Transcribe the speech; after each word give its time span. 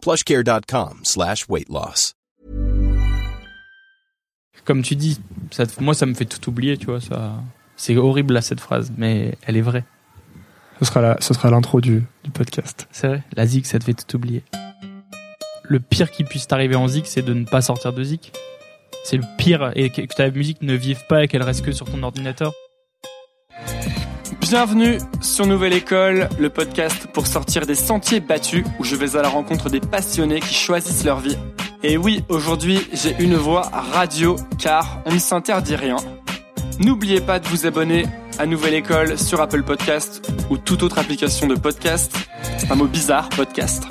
plushcare.com 0.00 1.00
slash 1.02 1.46
weight 1.48 1.68
loss. 1.68 2.14
Comme 4.64 4.82
tu 4.82 4.94
dis, 4.94 5.20
ça, 5.50 5.64
moi 5.80 5.94
ça 5.94 6.06
me 6.06 6.14
fait 6.14 6.26
tout 6.26 6.48
oublier, 6.48 6.76
tu 6.76 6.86
vois. 6.86 7.00
Ça, 7.00 7.42
c'est 7.76 7.96
horrible 7.96 8.34
là 8.34 8.42
cette 8.42 8.60
phrase, 8.60 8.92
mais 8.96 9.34
elle 9.46 9.56
est 9.56 9.62
vraie. 9.62 9.84
Ce 10.80 10.84
sera 10.86 11.00
la, 11.00 11.16
ce 11.20 11.34
sera 11.34 11.50
l'intro 11.50 11.80
du, 11.80 12.04
du 12.24 12.30
podcast. 12.30 12.88
C'est 12.90 13.08
vrai. 13.08 13.22
La 13.34 13.46
zik, 13.46 13.66
ça 13.66 13.78
te 13.78 13.84
fait 13.84 13.94
tout 13.94 14.16
oublier. 14.16 14.42
Le 15.62 15.80
pire 15.80 16.10
qui 16.10 16.24
puisse 16.24 16.46
t'arriver 16.46 16.76
en 16.76 16.88
zik, 16.88 17.06
c'est 17.06 17.22
de 17.22 17.34
ne 17.34 17.44
pas 17.44 17.62
sortir 17.62 17.92
de 17.92 18.02
zik. 18.02 18.32
C'est 19.04 19.16
le 19.16 19.24
pire 19.38 19.72
et 19.76 19.90
que 19.90 20.02
que 20.02 20.14
ta 20.14 20.30
musique 20.30 20.62
ne 20.62 20.74
vive 20.74 21.06
pas 21.08 21.24
et 21.24 21.28
qu'elle 21.28 21.42
reste 21.42 21.64
que 21.64 21.72
sur 21.72 21.90
ton 21.90 22.02
ordinateur. 22.02 22.52
Bienvenue 24.50 24.98
sur 25.20 25.46
Nouvelle 25.46 25.74
École, 25.74 26.28
le 26.40 26.50
podcast 26.50 27.06
pour 27.14 27.28
sortir 27.28 27.66
des 27.66 27.76
sentiers 27.76 28.18
battus 28.18 28.64
où 28.80 28.84
je 28.84 28.96
vais 28.96 29.14
à 29.14 29.22
la 29.22 29.28
rencontre 29.28 29.70
des 29.70 29.78
passionnés 29.78 30.40
qui 30.40 30.54
choisissent 30.54 31.04
leur 31.04 31.20
vie. 31.20 31.38
Et 31.84 31.96
oui, 31.96 32.24
aujourd'hui, 32.28 32.80
j'ai 32.92 33.14
une 33.20 33.36
voix 33.36 33.70
radio 33.70 34.34
car 34.58 35.04
on 35.06 35.12
ne 35.14 35.20
s'interdit 35.20 35.76
rien. 35.76 35.98
N'oubliez 36.80 37.20
pas 37.20 37.38
de 37.38 37.46
vous 37.46 37.64
abonner 37.64 38.06
à 38.40 38.46
Nouvelle 38.46 38.74
École 38.74 39.16
sur 39.16 39.40
Apple 39.40 39.62
Podcast 39.62 40.28
ou 40.50 40.58
toute 40.58 40.82
autre 40.82 40.98
application 40.98 41.46
de 41.46 41.54
podcast. 41.54 42.12
C'est 42.58 42.72
un 42.72 42.74
mot 42.74 42.88
bizarre, 42.88 43.28
podcast. 43.28 43.86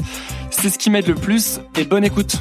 C'est 0.51 0.69
ce 0.69 0.77
qui 0.77 0.89
m'aide 0.89 1.07
le 1.07 1.15
plus 1.15 1.61
et 1.77 1.85
bonne 1.85 2.03
écoute. 2.03 2.35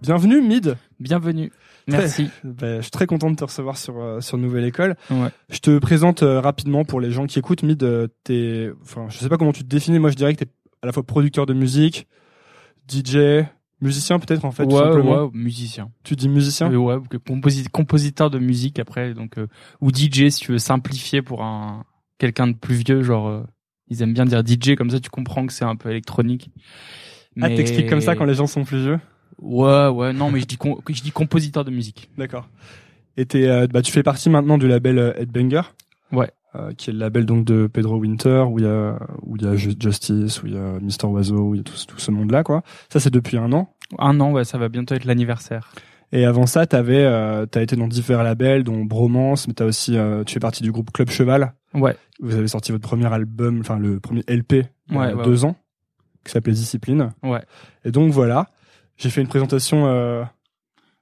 Bienvenue, 0.00 0.42
Mid. 0.42 0.76
Bienvenue. 1.00 1.50
Merci. 1.88 2.30
Ben, 2.44 2.76
je 2.76 2.82
suis 2.82 2.90
très 2.90 3.06
content 3.06 3.30
de 3.30 3.36
te 3.36 3.44
recevoir 3.44 3.76
sur, 3.76 3.98
euh, 4.00 4.20
sur 4.20 4.38
Nouvelle 4.38 4.64
École. 4.64 4.96
Ouais. 5.10 5.28
Je 5.50 5.58
te 5.58 5.78
présente 5.78 6.22
euh, 6.22 6.40
rapidement 6.40 6.84
pour 6.84 7.00
les 7.00 7.10
gens 7.10 7.26
qui 7.26 7.38
écoutent. 7.38 7.62
Mid, 7.62 7.82
euh, 7.82 8.08
t'es, 8.24 8.70
enfin, 8.82 9.06
je 9.08 9.18
sais 9.18 9.28
pas 9.28 9.36
comment 9.38 9.52
tu 9.52 9.62
te 9.64 9.68
définis. 9.68 9.98
Moi, 9.98 10.10
je 10.10 10.16
dirais 10.16 10.34
que 10.34 10.44
t'es 10.44 10.50
à 10.82 10.86
la 10.86 10.92
fois 10.92 11.02
producteur 11.02 11.46
de 11.46 11.54
musique, 11.54 12.06
DJ, 12.88 13.44
musicien 13.80 14.18
peut-être 14.18 14.44
en 14.44 14.50
fait, 14.50 14.64
tout 14.66 14.74
ouais, 14.74 14.82
simplement. 14.82 15.24
ouais, 15.24 15.30
musicien. 15.32 15.90
Tu 16.04 16.16
dis 16.16 16.28
musicien? 16.28 16.70
Euh, 16.72 16.76
ouais, 16.76 16.96
composi- 17.26 17.68
compositeur 17.68 18.30
de 18.30 18.38
musique 18.38 18.78
après, 18.78 19.14
donc 19.14 19.38
euh, 19.38 19.46
ou 19.80 19.90
DJ 19.90 20.28
si 20.30 20.40
tu 20.40 20.52
veux 20.52 20.58
simplifier 20.58 21.22
pour 21.22 21.42
un 21.42 21.84
quelqu'un 22.18 22.48
de 22.48 22.54
plus 22.54 22.74
vieux, 22.76 23.02
genre 23.02 23.28
euh, 23.28 23.42
ils 23.88 24.02
aiment 24.02 24.14
bien 24.14 24.24
dire 24.24 24.42
DJ 24.44 24.74
comme 24.76 24.90
ça, 24.90 25.00
tu 25.00 25.10
comprends 25.10 25.46
que 25.46 25.52
c'est 25.52 25.64
un 25.64 25.76
peu 25.76 25.90
électronique. 25.90 26.50
Ah, 27.40 27.48
t'expliques 27.48 27.88
comme 27.88 28.00
ça 28.00 28.16
quand 28.16 28.24
les 28.24 28.34
gens 28.34 28.46
sont 28.48 28.64
plus 28.64 28.82
vieux? 28.82 28.98
Ouais, 29.40 29.88
ouais, 29.88 30.12
non, 30.12 30.30
mais 30.30 30.40
je 30.40 30.46
dis 30.46 30.56
com- 30.56 30.80
je 30.88 31.02
dis 31.02 31.12
compositeur 31.12 31.64
de 31.64 31.70
musique. 31.70 32.10
D'accord. 32.18 32.48
Et 33.16 33.26
euh, 33.34 33.66
bah, 33.66 33.82
tu 33.82 33.90
fais 33.92 34.02
partie 34.02 34.30
maintenant 34.30 34.58
du 34.58 34.68
label 34.68 34.98
euh, 34.98 35.12
Headbanger. 35.16 35.62
Ouais. 36.12 36.30
Euh, 36.56 36.72
qui 36.72 36.88
est 36.88 36.92
le 36.94 36.98
label 36.98 37.26
donc 37.26 37.44
de 37.44 37.66
Pedro 37.66 37.96
Winter 37.98 38.44
où 38.48 38.58
il 38.58 38.64
y 38.64 38.68
a 38.68 38.98
où 39.22 39.36
il 39.36 39.42
y 39.42 39.46
a 39.46 39.54
Ju- 39.54 39.74
Justice 39.78 40.42
où 40.42 40.46
il 40.46 40.54
y 40.54 40.56
a 40.56 40.80
Mister 40.80 41.06
Oiseau 41.06 41.36
où 41.50 41.54
il 41.54 41.58
y 41.58 41.60
a 41.60 41.62
tout, 41.62 41.74
ce- 41.74 41.84
tout 41.86 41.98
ce 41.98 42.10
monde 42.10 42.30
là 42.30 42.42
quoi 42.42 42.62
ça 42.88 43.00
c'est 43.00 43.10
depuis 43.12 43.36
un 43.36 43.52
an 43.52 43.68
Un 43.98 44.18
an, 44.20 44.32
ouais, 44.32 44.44
ça 44.44 44.56
va 44.56 44.70
bientôt 44.70 44.94
être 44.94 45.04
l'anniversaire. 45.04 45.70
et 46.10 46.24
avant 46.24 46.46
ça 46.46 46.66
t'avais 46.66 47.04
euh, 47.04 47.44
t'as 47.44 47.60
été 47.60 47.76
dans 47.76 47.86
divers 47.86 48.22
labels 48.22 48.64
dont 48.64 48.82
Bromance 48.86 49.46
mais 49.46 49.52
t'as 49.52 49.66
aussi 49.66 49.98
euh, 49.98 50.24
tu 50.24 50.32
fais 50.32 50.40
partie 50.40 50.62
du 50.62 50.72
groupe 50.72 50.90
Club 50.90 51.10
Cheval 51.10 51.52
Ouais, 51.74 51.94
vous 52.20 52.34
avez 52.34 52.48
sorti 52.48 52.72
votre 52.72 52.88
premier 52.88 53.12
album 53.12 53.60
enfin 53.60 53.78
le 53.78 54.00
premier 54.00 54.22
LP 54.26 54.52
il 54.88 54.94
y 54.94 54.96
a 54.96 55.00
Ouais, 55.00 55.12
ouais, 55.12 55.24
deux 55.24 55.44
ans 55.44 55.54
qui 56.24 56.32
s'appelait 56.32 56.54
Discipline 56.54 57.12
ouais. 57.24 57.42
et 57.84 57.90
donc 57.90 58.10
voilà 58.10 58.46
j'ai 58.98 59.10
fait 59.10 59.20
une 59.22 59.28
présentation 59.28 59.86
euh, 59.86 60.24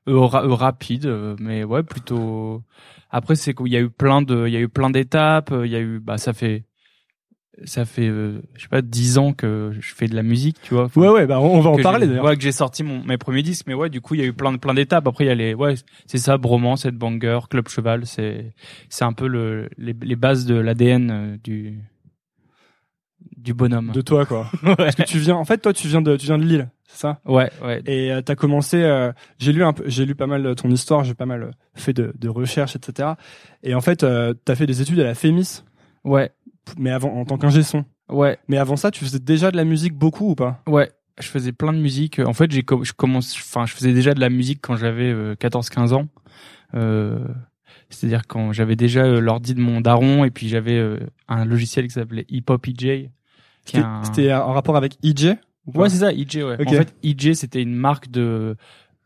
Euh, 0.09 0.21
ra- 0.21 0.45
euh, 0.45 0.55
rapide, 0.55 1.07
euh, 1.07 1.35
mais 1.41 1.65
ouais, 1.65 1.83
plutôt. 1.83 2.63
Après, 3.11 3.35
c'est 3.35 3.55
qu'il 3.55 3.69
y 3.73 3.77
a 3.77 3.81
eu 3.81 3.91
plein 3.91 4.23
de, 4.23 4.47
il 4.47 4.53
y 4.53 4.57
a 4.57 4.61
eu 4.61 4.69
plein 4.69 4.91
d'étapes. 4.91 5.53
Il 5.65 5.71
y 5.71 5.75
a 5.77 5.81
eu, 5.81 5.99
bah, 5.99 6.17
ça 6.19 6.33
fait, 6.33 6.65
ça 7.65 7.85
fait, 7.87 8.07
euh, 8.09 8.41
je 8.55 8.63
sais 8.63 8.69
pas, 8.69 8.83
dix 8.83 9.17
ans 9.19 9.33
que 9.33 9.73
je 9.81 9.95
fais 9.95 10.07
de 10.07 10.15
la 10.15 10.23
musique, 10.23 10.59
tu 10.63 10.75
vois. 10.75 10.85
Enfin, 10.85 11.01
ouais 11.01 11.09
ouais 11.09 11.27
bah 11.27 11.41
on 11.41 11.59
va 11.61 11.71
en 11.71 11.77
parler 11.79 12.07
d'ailleurs 12.07 12.25
Ouais, 12.27 12.37
que 12.37 12.43
j'ai 12.43 12.53
sorti 12.53 12.83
mon, 12.85 13.03
mes 13.05 13.17
premiers 13.19 13.43
disques, 13.43 13.67
mais 13.67 13.75
ouais, 13.75 13.89
du 13.91 14.01
coup, 14.01 14.15
il 14.15 14.21
y 14.21 14.25
a 14.25 14.27
eu 14.27 14.33
plein 14.35 14.53
de, 14.53 14.59
plein 14.59 14.75
d'étapes. 14.75 15.09
Après, 15.09 15.25
il 15.25 15.29
y 15.29 15.31
a 15.31 15.35
les, 15.35 15.55
ouais, 15.55 15.75
c'est 16.07 16.19
ça, 16.19 16.37
Bromance, 16.39 16.85
Headbanger, 16.85 17.41
Club 17.51 17.67
Cheval, 17.69 18.07
c'est, 18.07 18.55
c'est 18.91 19.05
un 19.05 19.13
peu 19.15 19.27
le, 19.27 19.69
les, 19.79 19.95
les 20.03 20.17
bases 20.17 20.45
de 20.47 20.55
l'ADN 20.55 21.39
du, 21.43 21.81
du 23.39 23.55
bonhomme. 23.55 23.91
de 23.93 24.01
toi 24.03 24.27
quoi 24.27 24.51
ouais. 24.63 24.75
parce 24.77 24.95
que 24.95 25.03
tu 25.03 25.19
viens 25.19 25.37
en 25.37 25.45
fait 25.45 25.59
toi 25.59 25.73
tu 25.73 25.89
viens 25.89 26.03
de 26.03 26.17
tu 26.17 26.27
viens 26.27 26.39
de 26.39 26.45
Lille 26.45 26.69
c'est 26.89 26.99
ça? 27.01 27.21
Ouais, 27.25 27.51
ouais. 27.65 27.83
Et 27.87 28.13
euh, 28.13 28.21
t'as 28.23 28.35
commencé, 28.37 28.83
euh, 28.83 29.13
j'ai 29.39 29.53
lu 29.53 29.65
un 29.65 29.73
peu, 29.73 29.85
j'ai 29.87 30.05
lu 30.07 30.15
pas 30.15 30.27
mal 30.27 30.43
de 30.43 30.55
ton 30.55 30.69
histoire, 30.71 31.05
j'ai 31.05 31.15
pas 31.15 31.27
mal 31.27 31.43
euh, 31.43 31.51
fait 31.75 31.93
de, 31.93 32.13
de 32.19 32.29
recherches, 32.29 32.77
etc. 32.77 33.11
Et 33.63 33.75
en 33.75 33.81
fait, 33.81 34.03
euh, 34.05 34.35
t'as 34.45 34.55
fait 34.55 34.67
des 34.67 34.81
études 34.83 35.01
à 35.01 35.05
la 35.05 35.15
FEMIS, 35.15 35.63
Ouais, 36.05 36.31
mais 36.79 36.91
avant 36.91 37.13
en 37.15 37.25
tant 37.25 37.37
qu'ingé 37.39 37.63
son. 37.63 37.85
ouais, 38.09 38.39
Mais 38.49 38.59
avant 38.59 38.77
ça, 38.77 38.91
tu 38.91 39.05
faisais 39.05 39.19
déjà 39.19 39.51
de 39.51 39.57
la 39.57 39.65
musique 39.65 39.95
beaucoup 39.95 40.31
ou 40.31 40.35
pas? 40.35 40.63
Ouais. 40.67 40.91
Je 41.19 41.27
faisais 41.29 41.53
plein 41.53 41.73
de 41.73 41.79
musique. 41.79 42.19
En 42.21 42.35
fait, 42.35 42.51
j'ai, 42.53 42.63
com- 42.63 42.85
je 42.85 42.93
commence, 42.93 43.35
enfin, 43.37 43.65
je 43.67 43.73
faisais 43.73 43.93
déjà 43.95 44.13
de 44.15 44.21
la 44.21 44.29
musique 44.29 44.61
quand 44.63 44.77
j'avais 44.77 45.11
euh, 45.11 45.35
14-15 45.35 45.95
ans. 45.95 46.07
Euh, 46.75 47.19
c'est-à-dire 47.89 48.23
quand 48.29 48.53
j'avais 48.53 48.77
déjà 48.77 49.05
euh, 49.05 49.21
l'ordi 49.21 49.55
de 49.55 49.61
mon 49.61 49.81
daron 49.81 50.25
et 50.25 50.31
puis 50.31 50.49
j'avais 50.49 50.77
euh, 50.77 50.99
un 51.29 51.45
logiciel 51.45 51.87
qui 51.87 51.93
s'appelait 51.95 52.27
Hip 52.29 52.45
Hop 52.49 52.67
EJ. 52.69 53.09
C'était 53.65 54.31
un- 54.31 54.41
en 54.43 54.53
rapport 54.53 54.77
avec 54.77 54.97
EJ 55.03 55.37
Ouais, 55.75 55.89
c'est 55.89 55.99
ça, 55.99 56.13
EJ, 56.13 56.37
ouais. 56.37 56.57
En 56.67 56.71
fait, 56.71 56.95
EJ, 57.03 57.35
c'était 57.35 57.63
une 57.63 57.75
marque 57.75 58.11
de 58.11 58.57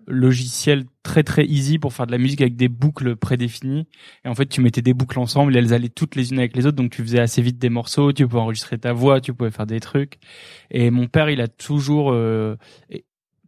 logiciel 0.06 0.84
très 1.02 1.22
très 1.22 1.44
easy 1.46 1.78
pour 1.78 1.92
faire 1.92 2.06
de 2.06 2.12
la 2.12 2.18
musique 2.18 2.40
avec 2.40 2.56
des 2.56 2.68
boucles 2.68 3.16
prédéfinies. 3.16 3.86
Et 4.24 4.28
en 4.28 4.34
fait, 4.34 4.46
tu 4.46 4.60
mettais 4.60 4.82
des 4.82 4.94
boucles 4.94 5.18
ensemble 5.18 5.54
et 5.54 5.58
elles 5.58 5.72
allaient 5.72 5.88
toutes 5.88 6.16
les 6.16 6.32
unes 6.32 6.38
avec 6.38 6.56
les 6.56 6.66
autres. 6.66 6.76
Donc, 6.76 6.90
tu 6.90 7.02
faisais 7.02 7.20
assez 7.20 7.42
vite 7.42 7.58
des 7.58 7.70
morceaux, 7.70 8.12
tu 8.12 8.26
pouvais 8.26 8.40
enregistrer 8.40 8.78
ta 8.78 8.92
voix, 8.92 9.20
tu 9.20 9.32
pouvais 9.32 9.50
faire 9.50 9.66
des 9.66 9.80
trucs. 9.80 10.18
Et 10.70 10.90
mon 10.90 11.06
père, 11.06 11.30
il 11.30 11.40
a 11.40 11.48
toujours 11.48 12.12
euh, 12.12 12.56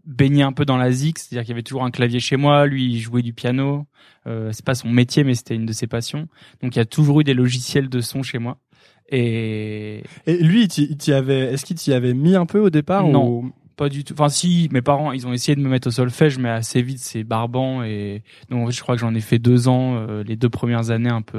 baigné 0.05 0.43
un 0.43 0.53
peu 0.53 0.65
dans 0.65 0.77
la 0.77 0.91
zik, 0.91 1.19
c'est-à-dire 1.19 1.43
qu'il 1.43 1.51
y 1.51 1.55
avait 1.55 1.63
toujours 1.63 1.85
un 1.85 1.91
clavier 1.91 2.21
chez 2.21 2.37
moi. 2.37 2.67
Lui, 2.67 2.87
il 2.87 3.01
jouait 3.01 3.23
du 3.23 3.33
piano. 3.33 3.87
Euh, 4.27 4.51
c'est 4.53 4.65
pas 4.65 4.75
son 4.75 4.89
métier, 4.89 5.25
mais 5.25 5.35
c'était 5.35 5.55
une 5.55 5.67
de 5.67 5.73
ses 5.73 5.87
passions. 5.87 6.29
Donc, 6.63 6.77
il 6.77 6.79
y 6.79 6.83
a 6.83 6.87
toujours 6.87 7.21
eu 7.21 7.25
des 7.25 7.35
logiciels 7.35 7.89
de 7.89 8.01
son 8.01 8.23
chez 8.23 8.39
moi. 8.39 8.59
Et 9.09 10.03
Et 10.27 10.37
lui, 10.39 10.65
il 10.65 10.97
t'y 10.97 11.13
avait, 11.13 11.53
est-ce 11.53 11.65
qu'il 11.65 11.77
t'y 11.77 11.93
avait 11.93 12.15
mis 12.15 12.37
un 12.37 12.47
peu 12.47 12.61
au 12.61 12.71
départ 12.71 13.07
Non. 13.07 13.29
ou... 13.29 13.53
pas 13.77 13.89
du 13.89 14.05
tout. 14.05 14.15
Enfin, 14.15 14.29
si, 14.29 14.69
mes 14.73 14.81
parents, 14.83 15.13
ils 15.13 15.27
ont 15.27 15.33
essayé 15.33 15.57
de 15.57 15.61
me 15.61 15.69
mettre 15.69 15.89
au 15.89 15.91
solfège, 15.91 16.39
mais 16.39 16.49
assez 16.51 16.83
vite, 16.83 16.99
c'est 17.01 17.25
barbant 17.25 17.83
et 17.83 18.23
donc 18.49 18.63
en 18.63 18.67
fait, 18.67 18.73
je 18.73 18.81
crois 18.83 18.95
que 18.95 19.01
j'en 19.01 19.15
ai 19.15 19.21
fait 19.21 19.39
deux 19.39 19.67
ans, 19.69 19.97
euh, 19.97 20.23
les 20.23 20.37
deux 20.37 20.49
premières 20.51 20.91
années 20.91 21.11
un 21.11 21.23
peu 21.23 21.39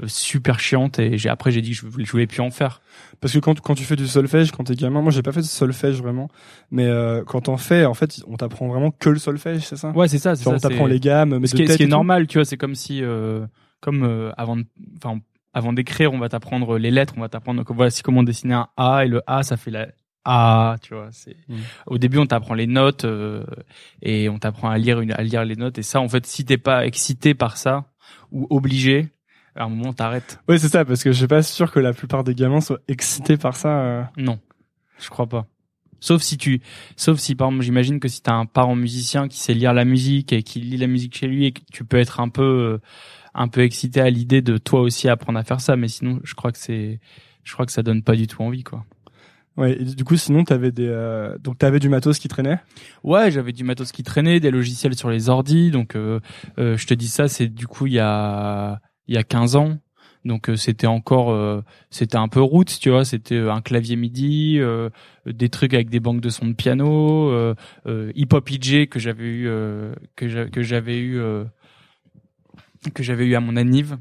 euh, 0.00 0.06
super 0.06 0.60
chiantes 0.60 0.98
et 0.98 1.18
j'ai 1.18 1.28
après 1.28 1.50
j'ai 1.50 1.62
dit 1.62 1.70
que 1.70 1.76
je, 1.76 1.86
voulais- 1.86 2.04
je 2.04 2.12
voulais 2.12 2.26
plus 2.26 2.40
en 2.42 2.50
faire. 2.50 2.80
Parce 3.20 3.32
que 3.34 3.38
quand, 3.38 3.60
quand 3.60 3.74
tu 3.74 3.84
fais 3.84 3.96
du 3.96 4.06
solfège, 4.06 4.52
quand 4.52 4.64
t'es 4.64 4.74
gamin, 4.74 5.00
moi 5.02 5.10
j'ai 5.10 5.22
pas 5.22 5.32
fait 5.32 5.40
de 5.40 5.46
solfège 5.46 6.00
vraiment, 6.00 6.28
mais 6.70 6.86
euh, 6.86 7.22
quand 7.24 7.42
t'en 7.42 7.56
fais, 7.56 7.84
en 7.86 7.94
fait, 7.94 8.22
on 8.28 8.36
t'apprend 8.36 8.68
vraiment 8.68 8.90
que 8.92 9.08
le 9.10 9.18
solfège, 9.18 9.62
c'est 9.66 9.76
ça? 9.76 9.90
Ouais, 9.90 10.06
c'est 10.08 10.18
ça. 10.18 10.36
c'est 10.36 10.44
ça, 10.44 10.50
on 10.50 10.58
t'apprend 10.58 10.86
les 10.86 11.00
gammes, 11.00 11.38
mais 11.38 11.46
ce 11.48 11.54
qui 11.56 11.62
est, 11.62 11.66
ce 11.68 11.76
qui 11.76 11.82
est 11.84 11.86
normal, 11.86 12.26
tu 12.26 12.38
vois, 12.38 12.44
c'est 12.44 12.56
comme 12.58 12.74
si, 12.74 13.02
euh, 13.02 13.46
comme 13.80 14.04
euh, 14.04 14.30
avant, 14.36 14.56
de- 14.56 14.64
enfin, 15.02 15.18
avant 15.54 15.72
d'écrire, 15.72 16.12
on 16.12 16.18
va 16.18 16.28
t'apprendre 16.28 16.76
les 16.78 16.90
lettres, 16.90 17.14
on 17.16 17.20
va 17.20 17.28
t'apprendre 17.28 17.64
que 17.64 17.72
voici 17.72 18.02
comment 18.02 18.22
dessiner 18.22 18.54
un 18.54 18.68
A 18.76 19.04
et 19.04 19.08
le 19.08 19.22
A, 19.26 19.42
ça 19.42 19.56
fait 19.56 19.70
la 19.70 19.88
A, 20.24 20.76
tu 20.82 20.94
vois. 20.94 21.08
C'est 21.12 21.36
Mm. 21.48 21.54
au 21.86 21.98
début, 21.98 22.18
on 22.18 22.26
t'apprend 22.26 22.54
les 22.54 22.66
notes 22.66 23.04
euh, 23.04 23.44
et 24.02 24.28
on 24.28 24.38
t'apprend 24.38 24.70
à 24.70 24.78
lire 24.78 25.00
une, 25.00 25.12
à 25.12 25.22
lire 25.22 25.44
les 25.44 25.56
notes 25.56 25.78
et 25.78 25.82
ça, 25.82 26.00
en 26.00 26.08
fait, 26.08 26.26
si 26.26 26.44
t'es 26.44 26.58
pas 26.58 26.86
excité 26.86 27.34
par 27.34 27.56
ça 27.56 27.84
ou 28.32 28.46
obligé, 28.50 29.08
à 29.56 29.64
un 29.64 29.68
moment, 29.68 29.92
t'arrêtes. 29.92 30.40
Ouais, 30.48 30.58
c'est 30.58 30.68
ça, 30.68 30.84
parce 30.84 31.04
que 31.04 31.12
je 31.12 31.18
suis 31.18 31.26
pas 31.28 31.42
sûr 31.42 31.70
que 31.70 31.78
la 31.78 31.92
plupart 31.92 32.24
des 32.24 32.34
gamins 32.34 32.60
soient 32.60 32.80
excités 32.88 33.36
par 33.36 33.54
ça. 33.56 33.68
euh. 33.68 34.02
Non, 34.16 34.40
je 34.98 35.08
crois 35.10 35.28
pas. 35.28 35.46
Sauf 36.00 36.20
si 36.22 36.36
tu, 36.36 36.60
sauf 36.96 37.18
si 37.18 37.34
par 37.34 37.48
exemple, 37.48 37.64
j'imagine 37.64 37.98
que 38.00 38.08
si 38.08 38.20
t'as 38.20 38.34
un 38.34 38.44
parent 38.46 38.74
musicien 38.76 39.26
qui 39.28 39.38
sait 39.38 39.54
lire 39.54 39.72
la 39.72 39.84
musique 39.86 40.32
et 40.34 40.42
qui 40.42 40.60
lit 40.60 40.76
la 40.76 40.86
musique 40.86 41.16
chez 41.16 41.26
lui 41.28 41.46
et 41.46 41.52
que 41.52 41.60
tu 41.72 41.84
peux 41.84 41.96
être 41.98 42.20
un 42.20 42.28
peu, 42.28 42.42
euh, 42.42 42.78
un 43.34 43.48
peu 43.48 43.62
excité 43.62 44.00
à 44.00 44.10
l'idée 44.10 44.42
de 44.42 44.58
toi 44.58 44.80
aussi 44.80 45.08
apprendre 45.08 45.38
à 45.38 45.44
faire 45.44 45.60
ça, 45.60 45.76
mais 45.76 45.88
sinon, 45.88 46.20
je 46.24 46.34
crois 46.34 46.52
que 46.52 46.58
c'est, 46.58 47.00
je 47.42 47.52
crois 47.52 47.66
que 47.66 47.72
ça 47.72 47.82
donne 47.82 48.02
pas 48.02 48.14
du 48.16 48.26
tout 48.26 48.42
envie, 48.42 48.62
quoi. 48.62 48.84
Ouais, 49.56 49.80
et 49.80 49.84
du 49.84 50.02
coup, 50.04 50.16
sinon, 50.16 50.42
t'avais 50.42 50.72
des, 50.72 50.88
euh, 50.88 51.38
donc 51.38 51.58
t'avais 51.58 51.78
du 51.78 51.88
matos 51.88 52.18
qui 52.18 52.26
traînait? 52.26 52.58
Ouais, 53.04 53.30
j'avais 53.30 53.52
du 53.52 53.62
matos 53.62 53.92
qui 53.92 54.02
traînait, 54.02 54.40
des 54.40 54.50
logiciels 54.50 54.96
sur 54.96 55.10
les 55.10 55.28
ordis, 55.28 55.70
donc 55.70 55.94
euh, 55.94 56.18
euh, 56.58 56.76
je 56.76 56.86
te 56.86 56.94
dis 56.94 57.06
ça, 57.08 57.28
c'est 57.28 57.46
du 57.48 57.66
coup 57.68 57.86
il 57.86 57.92
y 57.92 58.00
a, 58.00 58.80
il 59.06 59.14
y 59.14 59.18
a 59.18 59.22
15 59.22 59.54
ans. 59.56 59.78
Donc 60.24 60.48
euh, 60.48 60.56
c'était 60.56 60.86
encore, 60.86 61.30
euh, 61.30 61.60
c'était 61.90 62.16
un 62.16 62.28
peu 62.28 62.40
roots, 62.40 62.80
tu 62.80 62.88
vois. 62.90 63.04
C'était 63.04 63.38
un 63.38 63.60
clavier 63.60 63.94
MIDI, 63.94 64.58
euh, 64.58 64.88
des 65.26 65.50
trucs 65.50 65.74
avec 65.74 65.90
des 65.90 66.00
banques 66.00 66.22
de 66.22 66.30
son 66.30 66.46
de 66.48 66.54
piano, 66.54 67.30
Hip 67.86 68.28
Hop 68.32 68.50
EJ 68.50 68.88
que 68.88 68.98
j'avais 68.98 69.24
eu, 69.26 69.46
euh, 69.46 69.94
que 70.16 70.26
j'a- 70.28 70.46
que 70.48 70.62
j'avais 70.62 70.98
eu, 70.98 71.18
euh, 71.20 71.44
que 72.92 73.02
j'avais 73.02 73.24
eu 73.26 73.34
à 73.34 73.40
mon 73.40 73.56
anniv. 73.56 73.96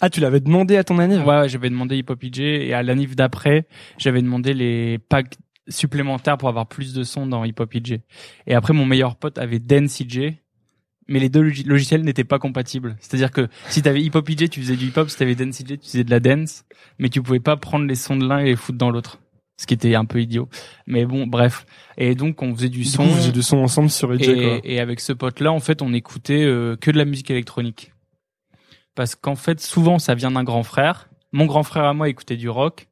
Ah, 0.00 0.08
tu 0.10 0.20
l'avais 0.20 0.40
demandé 0.40 0.76
à 0.76 0.84
ton 0.84 0.98
anniv? 0.98 1.26
Ouais, 1.26 1.40
ouais, 1.40 1.48
j'avais 1.48 1.68
demandé 1.70 1.96
Hip 1.96 2.06
Hop 2.08 2.22
EJ 2.24 2.40
et 2.40 2.72
à 2.74 2.82
l'anniv 2.82 3.14
d'après, 3.16 3.66
j'avais 3.98 4.22
demandé 4.22 4.54
les 4.54 4.98
packs 4.98 5.36
supplémentaires 5.68 6.36
pour 6.38 6.48
avoir 6.48 6.66
plus 6.66 6.92
de 6.94 7.02
sons 7.04 7.26
dans 7.26 7.44
Hip 7.44 7.54
Hop 7.58 7.74
EJ. 7.74 8.00
Et 8.46 8.54
après, 8.54 8.72
mon 8.72 8.86
meilleur 8.86 9.16
pote 9.16 9.38
avait 9.38 9.58
Dance 9.58 10.00
EJ, 10.00 10.34
mais 11.08 11.18
les 11.20 11.28
deux 11.28 11.42
log- 11.42 11.66
logiciels 11.66 12.02
n'étaient 12.02 12.24
pas 12.24 12.38
compatibles. 12.38 12.96
C'est-à-dire 13.00 13.30
que 13.30 13.48
si 13.68 13.82
t'avais 13.82 14.02
Hip 14.02 14.12
Hop 14.14 14.28
EJ, 14.28 14.48
tu 14.50 14.60
faisais 14.60 14.76
du 14.76 14.86
hip 14.86 14.92
hop, 14.96 15.08
si 15.10 15.16
t'avais 15.16 15.34
Dance 15.34 15.60
EJ, 15.60 15.78
tu 15.78 15.86
faisais 15.86 16.04
de 16.04 16.10
la 16.10 16.20
dance, 16.20 16.64
mais 16.98 17.08
tu 17.08 17.22
pouvais 17.22 17.40
pas 17.40 17.56
prendre 17.56 17.86
les 17.86 17.94
sons 17.94 18.16
de 18.16 18.26
l'un 18.26 18.38
et 18.38 18.46
les 18.46 18.56
foutre 18.56 18.78
dans 18.78 18.90
l'autre. 18.90 19.20
Ce 19.56 19.66
qui 19.66 19.74
était 19.74 19.94
un 19.94 20.04
peu 20.04 20.20
idiot. 20.20 20.48
Mais 20.88 21.06
bon, 21.06 21.28
bref. 21.28 21.64
Et 21.96 22.16
donc, 22.16 22.42
on 22.42 22.52
faisait 22.56 22.68
du 22.68 22.82
son. 22.84 23.04
vous 23.04 23.14
faisiez 23.14 23.30
du 23.32 23.42
son 23.42 23.58
ensemble 23.58 23.88
sur 23.88 24.12
EJ, 24.12 24.18
quoi. 24.24 24.60
Et, 24.64 24.74
et 24.74 24.80
avec 24.80 24.98
ce 24.98 25.12
pote-là, 25.12 25.52
en 25.52 25.60
fait, 25.60 25.80
on 25.80 25.92
écoutait 25.92 26.42
euh, 26.42 26.74
que 26.76 26.90
de 26.90 26.98
la 26.98 27.04
musique 27.04 27.30
électronique. 27.30 27.92
Parce 28.94 29.16
qu'en 29.16 29.34
fait, 29.34 29.60
souvent, 29.60 29.98
ça 29.98 30.14
vient 30.14 30.30
d'un 30.30 30.44
grand 30.44 30.62
frère. 30.62 31.08
Mon 31.32 31.46
grand 31.46 31.62
frère 31.64 31.84
à 31.84 31.94
moi 31.94 32.08
écoutait 32.08 32.36
du 32.36 32.48
rock. 32.48 32.88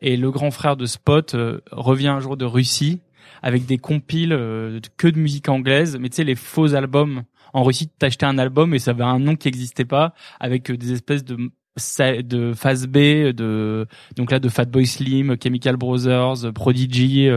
Et 0.00 0.16
le 0.16 0.30
grand 0.30 0.50
frère 0.50 0.76
de 0.76 0.86
Spot 0.86 1.34
euh, 1.34 1.60
revient 1.70 2.08
un 2.08 2.20
jour 2.20 2.36
de 2.36 2.44
Russie 2.44 3.00
avec 3.42 3.66
des 3.66 3.78
compiles 3.78 4.32
euh, 4.32 4.80
que 4.96 5.06
de 5.06 5.18
musique 5.18 5.48
anglaise. 5.48 5.96
Mais 6.00 6.08
tu 6.08 6.16
sais, 6.16 6.24
les 6.24 6.34
faux 6.34 6.74
albums. 6.74 7.22
En 7.54 7.62
Russie, 7.62 7.88
t'achetais 7.88 8.26
un 8.26 8.38
album 8.38 8.74
et 8.74 8.78
ça 8.78 8.92
avait 8.92 9.04
un 9.04 9.18
nom 9.18 9.36
qui 9.36 9.46
n'existait 9.46 9.84
pas 9.84 10.14
avec 10.40 10.70
euh, 10.70 10.76
des 10.76 10.92
espèces 10.92 11.24
de 11.24 11.50
de 11.74 12.52
phase 12.52 12.86
B 12.86 12.98
de 13.32 13.86
donc 14.16 14.30
là 14.30 14.38
de 14.38 14.50
Fatboy 14.50 14.84
Slim, 14.84 15.36
Chemical 15.42 15.78
Brothers, 15.78 16.52
Prodigy 16.52 17.30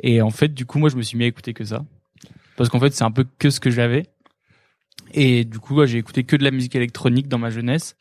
et 0.00 0.20
en 0.20 0.28
fait 0.28 0.52
du 0.52 0.66
coup 0.66 0.78
moi 0.78 0.90
je 0.90 0.96
me 0.96 1.02
suis 1.02 1.16
mis 1.16 1.24
à 1.24 1.28
écouter 1.28 1.54
que 1.54 1.64
ça 1.64 1.82
parce 2.58 2.68
qu'en 2.68 2.78
fait 2.78 2.92
c'est 2.92 3.04
un 3.04 3.10
peu 3.10 3.24
que 3.38 3.48
ce 3.48 3.60
que 3.60 3.70
j'avais 3.70 4.04
et 5.12 5.44
du 5.44 5.58
coup 5.58 5.84
j'ai 5.86 5.98
écouté 5.98 6.24
que 6.24 6.36
de 6.36 6.44
la 6.44 6.50
musique 6.50 6.74
électronique 6.74 7.28
dans 7.28 7.38
ma 7.38 7.50
jeunesse 7.50 7.96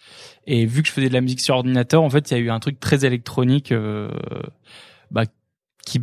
et 0.47 0.65
vu 0.65 0.81
que 0.81 0.87
je 0.87 0.93
faisais 0.93 1.09
de 1.09 1.13
la 1.13 1.21
musique 1.21 1.41
sur 1.41 1.55
ordinateur 1.55 2.01
en 2.01 2.09
fait 2.09 2.31
il 2.31 2.33
y 2.33 2.37
a 2.37 2.39
eu 2.39 2.49
un 2.49 2.59
truc 2.59 2.79
très 2.79 3.05
électronique 3.05 3.71
euh, 3.71 4.09
bah 5.11 5.23
qui 5.85 6.01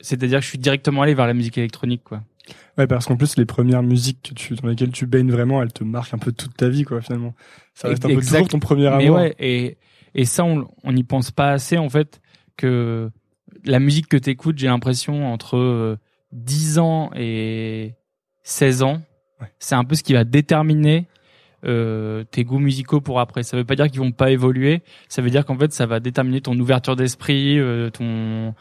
c'est-à-dire 0.00 0.38
que 0.38 0.44
je 0.44 0.50
suis 0.50 0.58
directement 0.58 1.02
allé 1.02 1.14
vers 1.14 1.26
la 1.26 1.34
musique 1.34 1.58
électronique 1.58 2.02
quoi 2.04 2.22
Ouais, 2.78 2.86
parce 2.86 3.06
qu'en 3.06 3.16
plus, 3.16 3.36
les 3.36 3.44
premières 3.44 3.82
musiques 3.82 4.30
que 4.30 4.34
tu, 4.34 4.54
dans 4.54 4.68
lesquelles 4.68 4.92
tu 4.92 5.04
baignes 5.04 5.30
vraiment, 5.30 5.60
elles 5.60 5.72
te 5.72 5.84
marquent 5.84 6.14
un 6.14 6.18
peu 6.18 6.32
toute 6.32 6.56
ta 6.56 6.68
vie, 6.68 6.84
quoi, 6.84 7.02
finalement. 7.02 7.34
Ça 7.74 7.88
reste 7.88 8.04
un 8.06 8.08
peu 8.08 8.20
toujours 8.20 8.48
ton 8.48 8.60
premier 8.60 8.88
mais 8.88 9.06
amour. 9.06 9.16
ouais 9.16 9.34
et 9.38 9.76
et 10.14 10.24
ça 10.24 10.44
on 10.44 10.68
on 10.84 10.92
n'y 10.92 11.04
pense 11.04 11.30
pas 11.30 11.50
assez 11.50 11.76
en 11.78 11.88
fait 11.88 12.20
que 12.56 13.10
la 13.64 13.78
musique 13.78 14.08
que 14.08 14.16
t'écoutes 14.16 14.58
j'ai 14.58 14.66
l'impression 14.66 15.32
entre 15.32 15.56
euh, 15.56 15.96
10 16.32 16.78
ans 16.78 17.10
et 17.14 17.94
16 18.42 18.82
ans 18.82 19.02
Ouais. 19.40 19.48
c'est 19.58 19.74
un 19.74 19.84
peu 19.84 19.94
ce 19.94 20.02
qui 20.02 20.12
va 20.14 20.24
déterminer 20.24 21.06
euh, 21.64 22.24
tes 22.30 22.44
goûts 22.44 22.58
musicaux 22.58 23.00
pour 23.00 23.20
après. 23.20 23.42
Ça 23.42 23.56
veut 23.56 23.64
pas 23.64 23.74
dire 23.76 23.88
qu'ils 23.88 24.00
vont 24.00 24.12
pas 24.12 24.30
évoluer. 24.30 24.82
Ça 25.08 25.22
veut 25.22 25.30
dire 25.30 25.44
qu'en 25.44 25.56
fait 25.56 25.72
ça 25.72 25.86
va 25.86 26.00
déterminer 26.00 26.40
ton 26.40 26.58
ouverture 26.58 26.96
d'esprit 26.96 27.58
euh, 27.58 27.90
ton 27.90 28.54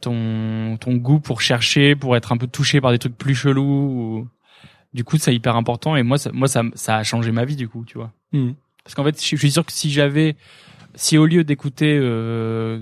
ton 0.00 0.76
ton 0.78 0.94
goût 0.94 1.20
pour 1.20 1.40
chercher 1.40 1.96
pour 1.96 2.16
être 2.16 2.32
un 2.32 2.36
peu 2.36 2.46
touché 2.46 2.80
par 2.80 2.90
des 2.92 2.98
trucs 2.98 3.16
plus 3.16 3.34
chelous 3.34 3.62
ou- 3.62 4.28
du 4.94 5.04
coup 5.04 5.16
c'est 5.18 5.34
hyper 5.34 5.56
important. 5.56 5.96
Et 5.96 6.02
moi 6.02 6.18
ça, 6.18 6.30
moi 6.32 6.48
ça 6.48 6.62
ça 6.74 6.96
a 6.96 7.02
changé 7.02 7.32
ma 7.32 7.44
vie 7.44 7.56
du 7.56 7.68
coup 7.68 7.84
tu 7.86 7.98
vois. 7.98 8.12
Hmm. 8.32 8.52
parce 8.84 8.94
qu'en 8.94 9.04
fait, 9.04 9.20
je 9.20 9.36
suis 9.36 9.50
sûr 9.50 9.64
que 9.64 9.72
si 9.72 9.90
j'avais, 9.90 10.36
si 10.94 11.16
au 11.18 11.26
lieu 11.26 11.44
d'écouter 11.44 11.96
euh, 12.00 12.80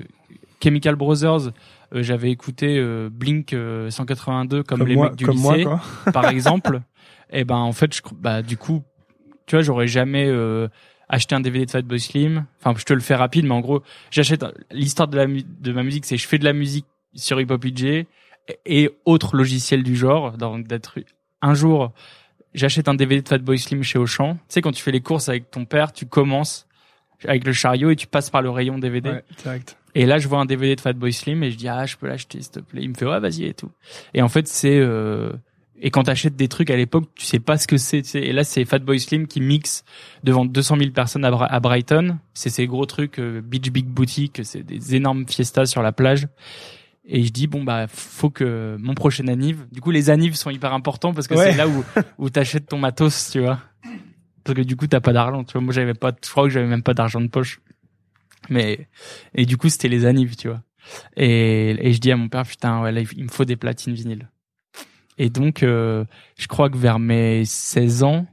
Chemical 0.62 0.96
Brothers, 0.96 1.52
euh, 1.94 2.02
j'avais 2.02 2.30
écouté 2.30 2.76
euh, 2.78 3.08
Blink 3.12 3.52
euh, 3.52 3.90
182 3.90 4.62
comme, 4.62 4.78
Comme 4.80 4.88
les 4.88 4.94
moi, 4.94 5.10
mecs 5.10 5.16
du 5.16 5.26
moi, 5.26 5.56
lycée, 5.56 5.68
par 6.12 6.28
exemple, 6.28 6.80
et 7.34 7.44
ben 7.44 7.56
en 7.56 7.72
fait, 7.72 7.94
je, 7.94 8.00
bah 8.14 8.42
du 8.42 8.56
coup, 8.56 8.82
tu 9.46 9.56
vois, 9.56 9.62
j'aurais 9.62 9.86
jamais 9.88 10.26
euh, 10.26 10.68
acheté 11.08 11.34
un 11.34 11.40
DVD 11.40 11.66
de 11.66 11.70
Fatboy 11.70 12.00
Slim. 12.00 12.46
Enfin, 12.60 12.74
je 12.78 12.84
te 12.84 12.92
le 12.94 13.00
fais 13.00 13.14
rapide, 13.14 13.44
mais 13.44 13.54
en 13.54 13.60
gros, 13.60 13.82
j'achète 14.10 14.44
l'histoire 14.70 15.08
de 15.08 15.16
la 15.16 15.26
mu- 15.26 15.42
de 15.60 15.72
ma 15.72 15.82
musique, 15.82 16.06
c'est 16.06 16.16
je 16.16 16.26
fais 16.26 16.38
de 16.38 16.44
la 16.44 16.52
musique 16.54 16.86
sur 17.14 17.40
Hip 17.40 17.50
Hop 17.50 17.64
et, 17.66 18.06
et 18.64 18.90
autres 19.04 19.36
logiciels 19.36 19.82
du 19.82 19.96
genre, 19.96 20.32
donc 20.38 20.66
d'être 20.66 20.98
un 21.42 21.54
jour 21.54 21.92
j'achète 22.54 22.88
un 22.88 22.94
DVD 22.94 23.20
de 23.20 23.28
Fatboy 23.28 23.58
Slim 23.58 23.82
chez 23.82 23.98
Auchan. 23.98 24.34
Tu 24.34 24.40
sais, 24.48 24.60
quand 24.62 24.70
tu 24.72 24.82
fais 24.82 24.92
les 24.92 25.00
courses 25.00 25.28
avec 25.28 25.50
ton 25.50 25.64
père, 25.64 25.92
tu 25.92 26.06
commences 26.06 26.66
avec 27.26 27.44
le 27.44 27.52
chariot 27.52 27.90
et 27.90 27.96
tu 27.96 28.06
passes 28.06 28.30
par 28.30 28.42
le 28.42 28.50
rayon 28.50 28.78
DVD. 28.78 29.10
Ouais, 29.10 29.24
direct. 29.42 29.76
Et 29.96 30.06
là, 30.06 30.18
je 30.18 30.28
vois 30.28 30.38
un 30.38 30.44
DVD 30.44 30.74
de 30.76 30.80
Fatboy 30.80 31.12
Slim 31.12 31.42
et 31.42 31.50
je 31.50 31.56
dis 31.56 31.68
ah, 31.68 31.84
je 31.86 31.96
peux 31.96 32.06
l'acheter 32.06 32.40
s'il 32.40 32.50
te 32.52 32.60
plaît. 32.60 32.82
Il 32.82 32.90
me 32.90 32.94
fait 32.94 33.06
ouais, 33.06 33.18
vas-y 33.20 33.44
et 33.44 33.54
tout. 33.54 33.70
Et 34.14 34.22
en 34.22 34.28
fait, 34.28 34.46
c'est 34.46 34.78
euh... 34.78 35.32
et 35.80 35.90
quand 35.90 36.04
t'achètes 36.04 36.36
des 36.36 36.48
trucs 36.48 36.70
à 36.70 36.76
l'époque, 36.76 37.06
tu 37.14 37.24
sais 37.26 37.40
pas 37.40 37.58
ce 37.58 37.66
que 37.66 37.76
c'est. 37.76 38.02
tu 38.02 38.08
sais. 38.10 38.20
Et 38.20 38.32
là, 38.32 38.44
c'est 38.44 38.64
Fatboy 38.64 39.00
Slim 39.00 39.26
qui 39.26 39.40
mixe 39.40 39.84
devant 40.22 40.44
200 40.44 40.76
000 40.78 40.90
personnes 40.92 41.24
à, 41.24 41.30
Bra- 41.30 41.46
à 41.52 41.60
Brighton. 41.60 42.18
C'est 42.32 42.50
ces 42.50 42.66
gros 42.66 42.86
trucs 42.86 43.18
euh, 43.18 43.40
Beach 43.42 43.70
Big 43.70 43.86
Boutique, 43.86 44.40
c'est 44.44 44.62
des 44.62 44.94
énormes 44.94 45.26
fiestas 45.28 45.66
sur 45.66 45.82
la 45.82 45.92
plage. 45.92 46.28
Et 47.06 47.22
je 47.24 47.30
dis 47.32 47.46
bon 47.46 47.62
bah 47.64 47.86
faut 47.88 48.30
que 48.30 48.76
mon 48.80 48.94
prochain 48.94 49.28
anniv. 49.28 49.66
Du 49.72 49.80
coup, 49.82 49.90
les 49.90 50.08
annives 50.10 50.36
sont 50.36 50.48
hyper 50.50 50.72
importants 50.72 51.12
parce 51.12 51.26
que 51.28 51.34
Ouais. 51.34 51.50
c'est 51.52 51.56
là 51.58 51.68
où 51.68 51.84
où 52.18 52.30
t'achètes 52.30 52.66
ton 52.68 52.78
matos, 52.78 53.30
tu 53.30 53.40
vois. 53.40 53.58
Parce 54.42 54.56
que 54.56 54.62
du 54.62 54.76
coup, 54.76 54.86
t'as 54.86 55.00
pas 55.00 55.12
d'argent. 55.12 55.44
Tu 55.44 55.52
vois, 55.52 55.60
moi, 55.60 55.72
j'avais 55.74 55.94
pas. 55.94 56.12
Je 56.24 56.30
crois 56.30 56.44
que 56.44 56.50
j'avais 56.50 56.66
même 56.66 56.82
pas 56.82 56.94
d'argent 56.94 57.20
de 57.20 57.28
poche. 57.28 57.60
Mais 58.50 58.88
et 59.34 59.44
du 59.46 59.56
coup, 59.56 59.68
c'était 59.68 59.88
les 59.88 60.04
annives, 60.06 60.36
tu 60.36 60.48
vois. 60.48 60.62
Et, 61.16 61.76
et 61.88 61.92
je 61.92 61.98
dis 61.98 62.12
à 62.12 62.16
mon 62.16 62.28
père, 62.28 62.44
putain, 62.46 62.82
ouais, 62.82 62.92
là, 62.92 63.00
il 63.16 63.24
me 63.24 63.28
faut 63.28 63.44
des 63.46 63.56
platines 63.56 63.94
vinyles. 63.94 64.28
Et 65.18 65.30
donc, 65.30 65.62
euh, 65.62 66.04
je 66.36 66.46
crois 66.46 66.70
que 66.70 66.76
vers 66.76 66.98
mes 66.98 67.44
16 67.44 68.02
ans, 68.02 68.26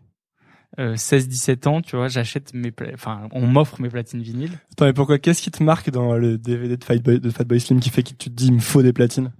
euh, 0.79 0.95
16-17 0.95 1.67
ans, 1.67 1.81
tu 1.81 1.95
vois, 1.95 2.07
j'achète 2.07 2.53
mes, 2.53 2.71
pla- 2.71 2.91
enfin, 2.93 3.27
on 3.31 3.45
m'offre 3.45 3.81
mes 3.81 3.89
platines 3.89 4.21
vinyles. 4.21 4.57
Attends, 4.71 4.85
mais 4.85 4.93
pourquoi 4.93 5.19
Qu'est-ce 5.19 5.41
qui 5.41 5.51
te 5.51 5.61
marque 5.61 5.89
dans 5.91 6.15
le 6.17 6.37
DVD 6.37 6.77
de 6.77 6.83
Fatboy, 6.83 7.19
de 7.19 7.29
Fatboy 7.29 7.59
Slim 7.59 7.79
qui 7.79 7.89
fait 7.89 8.03
que 8.03 8.09
tu 8.09 8.15
te 8.15 8.29
dis, 8.29 8.47
il 8.47 8.53
me 8.53 8.59
faut 8.59 8.81
des 8.81 8.93
platines? 8.93 9.31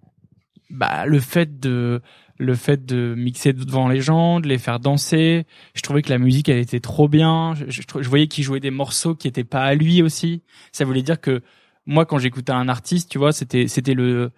Bah, 0.70 1.06
le 1.06 1.20
fait 1.20 1.60
de, 1.60 2.02
le 2.38 2.56
fait 2.56 2.86
de 2.86 3.14
mixer 3.18 3.54
devant 3.54 3.88
les 3.90 4.02
gens, 4.02 4.40
de 4.40 4.48
les 4.48 4.58
faire 4.58 4.80
danser. 4.80 5.46
Je 5.74 5.82
trouvais 5.82 6.02
que 6.02 6.10
la 6.10 6.18
musique, 6.18 6.48
elle 6.50 6.60
était 6.60 6.80
trop 6.80 7.08
bien. 7.10 7.56
Je, 7.56 7.66
je, 7.70 7.82
je 8.00 8.10
voyais 8.10 8.28
qu'il 8.28 8.44
jouait 8.44 8.60
des 8.60 8.72
morceaux 8.72 9.16
qui 9.16 9.28
étaient 9.28 9.44
pas 9.44 9.64
à 9.64 9.74
lui 9.74 10.02
aussi. 10.02 10.44
Ça 10.72 10.86
voulait 10.86 11.02
dire 11.02 11.20
que 11.20 11.42
moi, 11.86 12.06
quand 12.06 12.20
j'écoutais 12.20 12.52
un 12.54 12.70
artiste, 12.70 13.10
tu 13.10 13.18
vois, 13.18 13.32
c'était, 13.34 13.68
c'était 13.68 13.94
le 13.96 14.32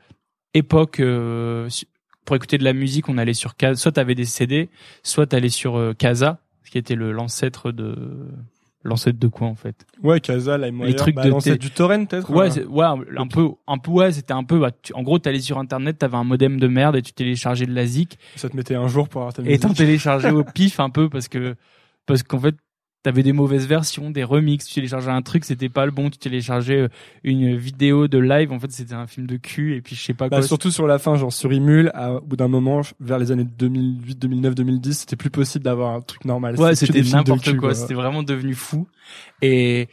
époque 0.53 0.99
euh, 0.99 1.67
pour 2.25 2.35
écouter 2.35 2.57
de 2.57 2.63
la 2.63 2.73
musique, 2.73 3.09
on 3.09 3.17
allait 3.17 3.33
sur 3.33 3.55
Casa. 3.55 3.75
Soit 3.79 3.91
t'avais 3.93 4.15
des 4.15 4.25
CD, 4.25 4.69
soit 5.03 5.27
t'allais 5.27 5.49
sur 5.49 5.77
euh, 5.77 5.93
Casa, 5.93 6.39
qui 6.69 6.77
était 6.77 6.95
le 6.95 7.11
l'ancêtre 7.11 7.71
de 7.71 7.95
l'ancêtre 8.83 9.17
de 9.19 9.27
quoi 9.27 9.47
en 9.47 9.55
fait? 9.55 9.85
Ouais, 10.01 10.19
Casa, 10.19 10.57
LimeWire, 10.57 10.87
Les 10.87 10.95
trucs 10.95 11.15
bah, 11.15 11.23
de 11.23 11.29
l'ancêtre 11.29 11.61
du 11.61 11.71
torrent 11.71 12.05
peut-être. 12.05 12.29
Ouais, 12.31 12.49
c'est- 12.49 12.65
ouais, 12.65 12.85
un 12.85 13.27
peu, 13.27 13.49
un 13.67 13.77
peu, 13.77 13.91
ouais, 13.91 14.11
c'était 14.11 14.33
un 14.33 14.43
peu. 14.43 14.59
Bah, 14.59 14.71
tu- 14.81 14.93
en 14.93 15.03
gros, 15.03 15.19
t'allais 15.19 15.39
sur 15.39 15.57
internet, 15.57 15.99
t'avais 15.99 16.17
un 16.17 16.23
modem 16.25 16.59
de 16.59 16.67
merde 16.67 16.95
et 16.97 17.01
tu 17.01 17.13
téléchargeais 17.13 17.65
de 17.65 17.73
la 17.73 17.85
zik 17.85 18.17
ça 18.35 18.49
te 18.49 18.57
mettait 18.57 18.75
un 18.75 18.87
jour 18.87 19.07
pour 19.07 19.21
avoir 19.21 19.33
ta 19.33 19.41
et 19.41 19.45
musique. 19.45 19.61
t'en 19.61 19.73
téléchargeais 19.73 20.31
au 20.31 20.43
pif 20.43 20.79
un 20.81 20.89
peu 20.89 21.09
parce 21.09 21.27
que 21.29 21.55
parce 22.05 22.23
qu'en 22.23 22.39
fait 22.39 22.55
t'avais 23.03 23.21
des 23.23 23.33
mauvaises 23.33 23.67
versions, 23.67 24.09
des 24.09 24.23
remixes. 24.23 24.65
Tu 24.65 24.73
téléchargeais 24.75 25.11
un 25.11 25.21
truc, 25.21 25.43
c'était 25.45 25.69
pas 25.69 25.85
le 25.85 25.91
bon. 25.91 26.09
Tu 26.09 26.17
téléchargeais 26.17 26.77
euh, 26.83 26.87
une 27.23 27.55
vidéo 27.55 28.07
de 28.07 28.17
live, 28.17 28.51
en 28.51 28.59
fait 28.59 28.71
c'était 28.71 28.93
un 28.95 29.05
film 29.07 29.27
de 29.27 29.37
cul 29.37 29.75
et 29.75 29.81
puis 29.81 29.95
je 29.95 30.01
sais 30.01 30.13
pas 30.13 30.29
Bah, 30.29 30.37
quoi. 30.37 30.47
surtout 30.47 30.71
sur 30.71 30.87
la 30.87 30.97
fin, 30.99 31.15
genre 31.17 31.31
sur 31.33 31.51
Imul, 31.53 31.91
à- 31.93 32.13
au 32.15 32.21
bout 32.21 32.37
d'un 32.37 32.47
moment, 32.47 32.81
vers 32.99 33.19
les 33.19 33.31
années 33.31 33.43
2008, 33.43 34.17
2009, 34.19 34.55
2010, 34.55 34.99
c'était 34.99 35.15
plus 35.17 35.29
possible 35.29 35.63
d'avoir 35.65 35.93
un 35.95 36.01
truc 36.01 36.25
normal. 36.25 36.59
Ouais, 36.59 36.75
c'était 36.75 37.01
n'importe 37.01 37.43
cul, 37.43 37.57
quoi. 37.57 37.75
C'était 37.75 37.93
vraiment 37.93 38.23
devenu 38.23 38.53
fou. 38.55 38.87
Et 39.41 39.87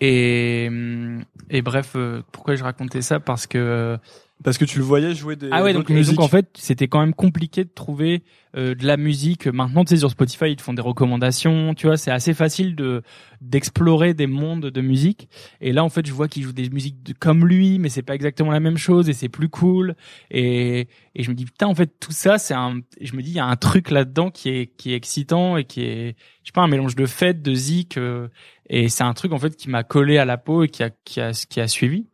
et 0.00 0.66
hum, 0.68 1.24
et 1.48 1.62
bref, 1.62 1.92
euh, 1.96 2.20
pourquoi 2.32 2.54
je 2.56 2.64
racontais 2.64 3.00
ça? 3.00 3.18
Parce 3.20 3.46
que 3.46 3.56
euh, 3.58 3.96
Parce 4.44 4.58
que 4.58 4.66
tu 4.66 4.78
le 4.78 4.84
voyais 4.84 5.14
jouer 5.14 5.34
des 5.34 5.48
ah 5.50 5.62
ouais, 5.64 5.72
donc, 5.72 5.88
et 5.90 6.02
donc 6.02 6.20
en 6.20 6.28
fait, 6.28 6.50
c'était 6.58 6.88
quand 6.88 7.00
même 7.00 7.14
compliqué 7.14 7.64
de 7.64 7.70
trouver 7.74 8.22
euh, 8.54 8.74
de 8.74 8.86
la 8.86 8.98
musique. 8.98 9.46
Maintenant, 9.46 9.82
tu 9.82 9.90
sais, 9.94 9.96
sur 9.96 10.10
Spotify, 10.10 10.50
ils 10.50 10.56
te 10.56 10.62
font 10.62 10.74
des 10.74 10.82
recommandations. 10.82 11.72
Tu 11.74 11.86
vois, 11.86 11.96
c'est 11.96 12.10
assez 12.10 12.34
facile 12.34 12.76
de 12.76 13.02
d'explorer 13.40 14.12
des 14.12 14.26
mondes 14.26 14.66
de 14.66 14.80
musique. 14.82 15.28
Et 15.62 15.72
là, 15.72 15.82
en 15.84 15.88
fait, 15.88 16.06
je 16.06 16.12
vois 16.12 16.28
qu'ils 16.28 16.42
jouent 16.42 16.52
des 16.52 16.68
musiques 16.68 17.02
de- 17.02 17.14
comme 17.14 17.46
lui, 17.46 17.78
mais 17.78 17.88
c'est 17.88 18.02
pas 18.02 18.14
exactement 18.14 18.50
la 18.52 18.60
même 18.60 18.76
chose 18.76 19.08
et 19.08 19.14
c'est 19.14 19.30
plus 19.30 19.48
cool. 19.48 19.94
Et 20.30 20.86
et 21.14 21.22
je 21.22 21.30
me 21.30 21.34
dis 21.34 21.46
putain, 21.46 21.66
en 21.66 21.74
fait, 21.74 21.98
tout 21.98 22.12
ça, 22.12 22.36
c'est 22.36 22.54
un. 22.54 22.80
Je 23.00 23.16
me 23.16 23.22
dis, 23.22 23.30
il 23.30 23.36
y 23.36 23.40
a 23.40 23.46
un 23.46 23.56
truc 23.56 23.90
là-dedans 23.90 24.30
qui 24.30 24.50
est 24.50 24.66
qui 24.76 24.92
est 24.92 24.96
excitant 24.96 25.56
et 25.56 25.64
qui 25.64 25.80
est, 25.82 26.14
je 26.42 26.48
sais 26.48 26.52
pas, 26.52 26.60
un 26.62 26.68
mélange 26.68 26.94
de 26.94 27.06
fête, 27.06 27.40
de 27.40 27.54
zik. 27.54 27.96
euh, 27.96 28.28
et 28.68 28.90
c'est 28.90 29.04
un 29.04 29.14
truc 29.14 29.32
en 29.32 29.38
fait 29.38 29.56
qui 29.56 29.70
m'a 29.70 29.82
collé 29.82 30.18
à 30.18 30.26
la 30.26 30.36
peau 30.36 30.62
et 30.62 30.68
qui 30.68 30.82
a 30.82 30.90
qui 30.90 31.20
a 31.22 31.32
qui 31.32 31.58
a 31.60 31.68
suivi. 31.68 32.06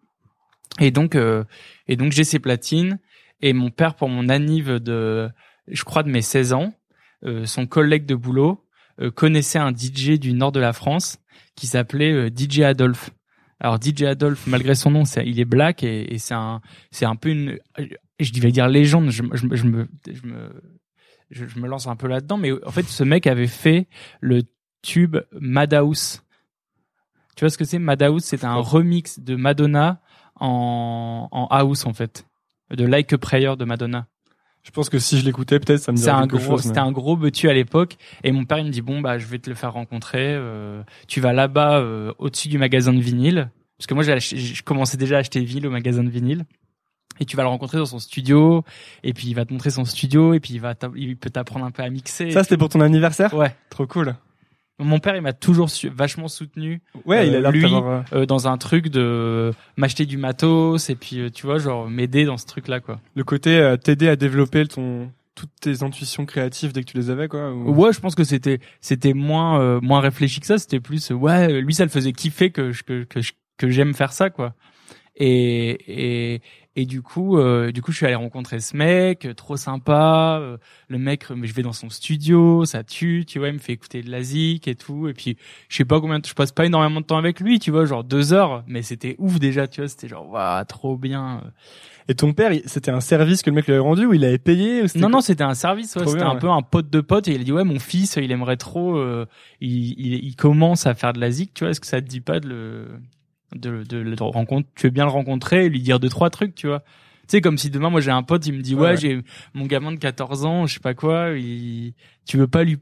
Et 0.80 0.90
donc 0.90 1.16
euh, 1.16 1.44
et 1.92 1.96
donc 1.96 2.12
j'ai 2.12 2.24
ces 2.24 2.38
platines 2.38 2.98
et 3.42 3.52
mon 3.52 3.70
père 3.70 3.96
pour 3.96 4.08
mon 4.08 4.30
anniv 4.30 4.70
de 4.70 5.28
je 5.68 5.84
crois 5.84 6.02
de 6.02 6.10
mes 6.10 6.22
16 6.22 6.54
ans, 6.54 6.72
euh, 7.26 7.44
son 7.44 7.66
collègue 7.66 8.06
de 8.06 8.14
boulot 8.14 8.64
euh, 8.98 9.10
connaissait 9.10 9.58
un 9.58 9.72
DJ 9.76 10.18
du 10.18 10.32
nord 10.32 10.52
de 10.52 10.60
la 10.60 10.72
France 10.72 11.18
qui 11.54 11.66
s'appelait 11.66 12.12
euh, 12.12 12.30
DJ 12.34 12.60
Adolphe. 12.60 13.10
Alors 13.60 13.78
DJ 13.78 14.04
Adolphe, 14.04 14.46
malgré 14.46 14.74
son 14.74 14.90
nom, 14.90 15.02
il 15.04 15.38
est 15.38 15.44
black 15.44 15.84
et, 15.84 16.14
et 16.14 16.18
c'est 16.18 16.32
un 16.32 16.62
c'est 16.90 17.04
un 17.04 17.14
peu 17.14 17.28
une 17.28 17.58
je 18.18 18.40
vais 18.40 18.52
dire 18.52 18.68
légende, 18.68 19.10
je, 19.10 19.22
je, 19.34 19.46
je 19.54 19.64
me 19.66 19.86
je 20.10 20.26
me 20.26 20.50
je, 21.30 21.46
je 21.46 21.58
me 21.58 21.68
lance 21.68 21.88
un 21.88 21.96
peu 21.96 22.08
là-dedans 22.08 22.38
mais 22.38 22.52
en 22.64 22.70
fait 22.70 22.86
ce 22.86 23.04
mec 23.04 23.26
avait 23.26 23.46
fait 23.46 23.86
le 24.22 24.44
tube 24.80 25.18
Madhouse. 25.38 26.22
Tu 27.36 27.44
vois 27.44 27.50
ce 27.50 27.58
que 27.58 27.64
c'est? 27.64 27.78
Madhouse, 27.78 28.24
c'est 28.24 28.44
un 28.44 28.56
remix 28.56 29.20
de 29.20 29.36
Madonna 29.36 30.01
en, 30.42 31.28
en 31.30 31.46
house 31.46 31.86
en 31.86 31.92
fait, 31.92 32.26
de 32.74 32.84
Like 32.84 33.12
a 33.12 33.18
Prayer 33.18 33.54
de 33.56 33.64
Madonna. 33.64 34.06
Je 34.64 34.70
pense 34.70 34.88
que 34.88 34.98
si 34.98 35.18
je 35.18 35.24
l'écoutais, 35.24 35.58
peut-être 35.58 35.80
ça 35.80 35.90
me 35.92 35.96
dirait 35.96 36.10
un 36.12 36.26
gros, 36.26 36.52
mais- 36.56 36.62
c'était 36.62 36.78
un 36.78 36.92
gros 36.92 37.16
betu 37.16 37.48
à 37.48 37.52
l'époque. 37.52 37.96
Et 38.22 38.30
mon 38.32 38.44
père 38.44 38.58
il 38.58 38.66
me 38.66 38.70
dit 38.70 38.82
bon 38.82 39.00
bah 39.00 39.18
je 39.18 39.26
vais 39.26 39.38
te 39.38 39.48
le 39.50 39.56
faire 39.56 39.72
rencontrer. 39.72 40.34
euh, 40.34 40.82
tu 41.08 41.20
vas 41.20 41.32
là-bas 41.32 41.78
euh, 41.80 42.12
au-dessus 42.18 42.48
du 42.48 42.58
magasin 42.58 42.92
de 42.92 43.00
vinyle, 43.00 43.50
parce 43.78 43.86
que 43.86 43.94
moi 43.94 44.02
je 44.04 44.62
commençais 44.62 44.96
déjà 44.96 45.16
à 45.16 45.18
acheter 45.20 45.40
des 45.40 45.46
vinyles 45.46 45.66
au 45.66 45.70
magasin 45.70 46.04
de 46.04 46.10
vinyle. 46.10 46.44
Et 47.20 47.24
tu 47.26 47.36
vas 47.36 47.42
le 47.42 47.50
rencontrer 47.50 47.76
dans 47.78 47.86
son 47.86 47.98
studio, 47.98 48.64
et 49.02 49.12
puis 49.12 49.28
il 49.28 49.34
va 49.34 49.44
te 49.44 49.52
montrer 49.52 49.68
son 49.70 49.84
studio, 49.84 50.32
et 50.32 50.40
puis 50.40 50.54
il 50.54 50.60
va, 50.60 50.74
il 50.96 51.16
peut 51.16 51.28
t'apprendre 51.28 51.64
un 51.66 51.70
peu 51.70 51.82
à 51.82 51.90
mixer. 51.90 52.30
Ça, 52.30 52.42
c'était 52.42 52.56
pour 52.56 52.70
ton 52.70 52.80
anniversaire? 52.80 53.34
Ouais. 53.34 53.54
Trop 53.68 53.86
cool. 53.86 54.14
Mon 54.82 54.98
père 54.98 55.16
il 55.16 55.22
m'a 55.22 55.32
toujours 55.32 55.70
su- 55.70 55.88
vachement 55.88 56.28
soutenu 56.28 56.80
Ouais, 57.04 57.26
il 57.28 57.34
a 57.34 57.40
l'air 57.40 57.50
lui, 57.52 57.64
euh, 57.64 58.02
euh, 58.12 58.26
dans 58.26 58.48
un 58.48 58.58
truc 58.58 58.88
de 58.88 59.52
m'acheter 59.76 60.06
du 60.06 60.16
matos, 60.16 60.90
et 60.90 60.94
puis 60.94 61.20
euh, 61.20 61.30
tu 61.30 61.46
vois 61.46 61.58
genre 61.58 61.88
m'aider 61.88 62.24
dans 62.24 62.36
ce 62.36 62.46
truc-là 62.46 62.80
quoi. 62.80 63.00
le 63.14 63.24
côté 63.24 63.74
t'aider 63.82 64.08
à 64.08 64.16
développer 64.16 64.66
ton 64.66 65.10
toutes 65.34 65.50
tes 65.62 65.82
intuitions 65.82 66.26
créatives 66.26 66.72
dès 66.74 66.82
que 66.84 66.90
tu 66.90 66.96
les 66.98 67.08
avais 67.08 67.26
quoi. 67.26 67.52
ou- 67.52 67.72
Ouais, 67.74 67.92
je 67.92 68.00
pense 68.00 68.14
que 68.14 68.22
c'était 68.24 68.60
c'était 68.80 69.14
moins 69.14 69.60
euh, 69.60 69.80
moins 69.80 70.00
réfléchi 70.00 70.40
que 70.40 70.46
ça. 70.46 70.58
C'était 70.58 70.78
plus 70.80 71.10
euh, 71.10 71.14
ouais, 71.14 71.60
lui 71.62 71.72
ça 71.74 71.84
le 71.84 71.90
faisait 71.90 72.12
kiffer 72.12 72.50
que 72.50 72.70
je- 72.72 72.82
que 72.82 73.06
que 73.56 73.70
j'aime 73.70 73.94
faire 73.94 74.12
ça 74.12 74.28
quoi. 74.28 74.54
Et 75.16 76.34
et 76.34 76.40
et 76.74 76.86
du 76.86 77.02
coup 77.02 77.36
euh, 77.38 77.70
du 77.70 77.82
coup 77.82 77.92
je 77.92 77.98
suis 77.98 78.06
allé 78.06 78.14
rencontrer 78.14 78.58
ce 78.60 78.76
mec, 78.76 79.26
euh, 79.26 79.34
trop 79.34 79.56
sympa. 79.56 80.38
euh, 80.40 80.56
le 80.88 80.98
mec, 80.98 81.30
euh, 81.30 81.34
mais 81.36 81.46
je 81.46 81.54
vais 81.54 81.62
dans 81.62 81.72
son 81.72 81.90
studio, 81.90 82.64
ça 82.64 82.82
tue, 82.84 83.24
tu 83.26 83.38
vois, 83.38 83.48
il 83.48 83.54
me 83.54 83.58
fait 83.58 83.72
écouter 83.72 84.02
de 84.02 84.10
la 84.10 84.22
zik 84.22 84.68
et 84.68 84.74
tout. 84.74 85.08
Et 85.08 85.14
puis 85.14 85.36
je 85.68 85.76
sais 85.76 85.84
pas 85.84 86.00
combien, 86.00 86.18
je 86.24 86.32
passe 86.34 86.52
pas 86.52 86.64
énormément 86.66 87.00
de 87.00 87.06
temps 87.06 87.18
avec 87.18 87.40
lui, 87.40 87.58
tu 87.58 87.70
vois, 87.70 87.84
genre 87.84 88.04
deux 88.04 88.32
heures, 88.32 88.64
mais 88.66 88.82
c'était 88.82 89.16
ouf 89.18 89.38
déjà, 89.38 89.66
tu 89.68 89.80
vois, 89.80 89.88
c'était 89.88 90.08
genre 90.08 90.28
waouh, 90.30 90.64
trop 90.64 90.96
bien. 90.96 91.42
Et 92.08 92.14
ton 92.16 92.32
père, 92.32 92.50
c'était 92.66 92.90
un 92.90 93.00
service 93.00 93.42
que 93.42 93.50
le 93.50 93.54
mec 93.54 93.66
lui 93.66 93.74
avait 93.74 93.80
rendu 93.80 94.06
ou 94.06 94.12
il 94.12 94.24
avait 94.24 94.36
payé 94.38 94.82
ou 94.82 94.86
Non, 94.96 95.08
non, 95.08 95.20
c'était 95.20 95.44
un 95.44 95.54
service. 95.54 95.94
Ouais, 95.94 96.04
c'était 96.04 96.18
bien, 96.18 96.30
un 96.30 96.34
ouais. 96.34 96.40
peu 96.40 96.50
un 96.50 96.60
pote 96.62 96.90
de 96.90 97.00
pote. 97.00 97.28
Et 97.28 97.34
il 97.34 97.40
a 97.40 97.44
dit 97.44 97.52
ouais, 97.52 97.62
mon 97.62 97.78
fils, 97.78 98.16
il 98.20 98.32
aimerait 98.32 98.56
trop. 98.56 98.96
euh, 98.96 99.24
il, 99.60 99.92
il, 100.00 100.24
il 100.24 100.34
commence 100.34 100.84
à 100.86 100.94
faire 100.94 101.12
de 101.12 101.20
la 101.20 101.30
zik. 101.30 101.54
Tu 101.54 101.62
vois, 101.62 101.70
est-ce 101.70 101.80
que 101.80 101.86
ça 101.86 102.00
te 102.02 102.06
dit 102.08 102.20
pas 102.20 102.40
de 102.40 102.48
le 102.48 102.88
de, 103.54 103.82
de, 103.84 103.98
le 103.98 104.14
rencontrer 104.18 104.68
Tu 104.74 104.86
veux 104.86 104.90
bien 104.90 105.04
le 105.04 105.10
rencontrer, 105.10 105.68
lui 105.68 105.80
dire 105.80 106.00
deux 106.00 106.08
trois 106.08 106.30
trucs, 106.30 106.54
tu 106.54 106.66
vois. 106.66 106.80
Tu 106.80 107.36
sais, 107.36 107.40
comme 107.40 107.56
si 107.56 107.70
demain, 107.70 107.88
moi, 107.88 108.00
j'ai 108.00 108.10
un 108.10 108.24
pote, 108.24 108.44
il 108.46 108.52
me 108.52 108.62
dit, 108.62 108.74
ouais, 108.74 108.96
j'ai 108.96 109.22
mon 109.54 109.66
gamin 109.66 109.92
de 109.92 109.96
14 109.96 110.44
ans, 110.44 110.66
je 110.66 110.74
sais 110.74 110.80
pas 110.80 110.92
quoi, 110.94 111.30
il, 111.38 111.94
tu 112.26 112.36
veux 112.36 112.48
pas 112.48 112.64
lui, 112.64 112.78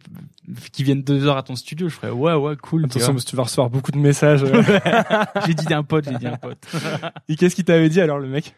qu'il 0.72 0.86
vienne 0.86 1.02
deux 1.02 1.26
heures 1.26 1.36
à 1.36 1.42
ton 1.42 1.56
studio? 1.56 1.88
Je 1.90 1.94
ferais, 1.94 2.10
ouais, 2.10 2.32
ouais, 2.34 2.56
cool. 2.56 2.86
Attention 2.86 3.12
parce 3.12 3.24
que 3.24 3.30
tu 3.30 3.36
vas 3.36 3.42
recevoir 3.42 3.68
beaucoup 3.68 3.90
de 3.92 3.98
messages. 3.98 4.42
euh. 4.42 4.62
j'ai 5.46 5.54
dit 5.54 5.72
un 5.74 5.82
pote, 5.82 6.06
j'ai 6.10 6.16
dit 6.16 6.26
un 6.26 6.36
pote. 6.38 6.66
Et 7.28 7.36
qu'est-ce 7.36 7.54
qu'il 7.54 7.64
t'avait 7.64 7.90
dit 7.90 8.00
alors 8.00 8.18
le 8.18 8.28
mec? 8.28 8.54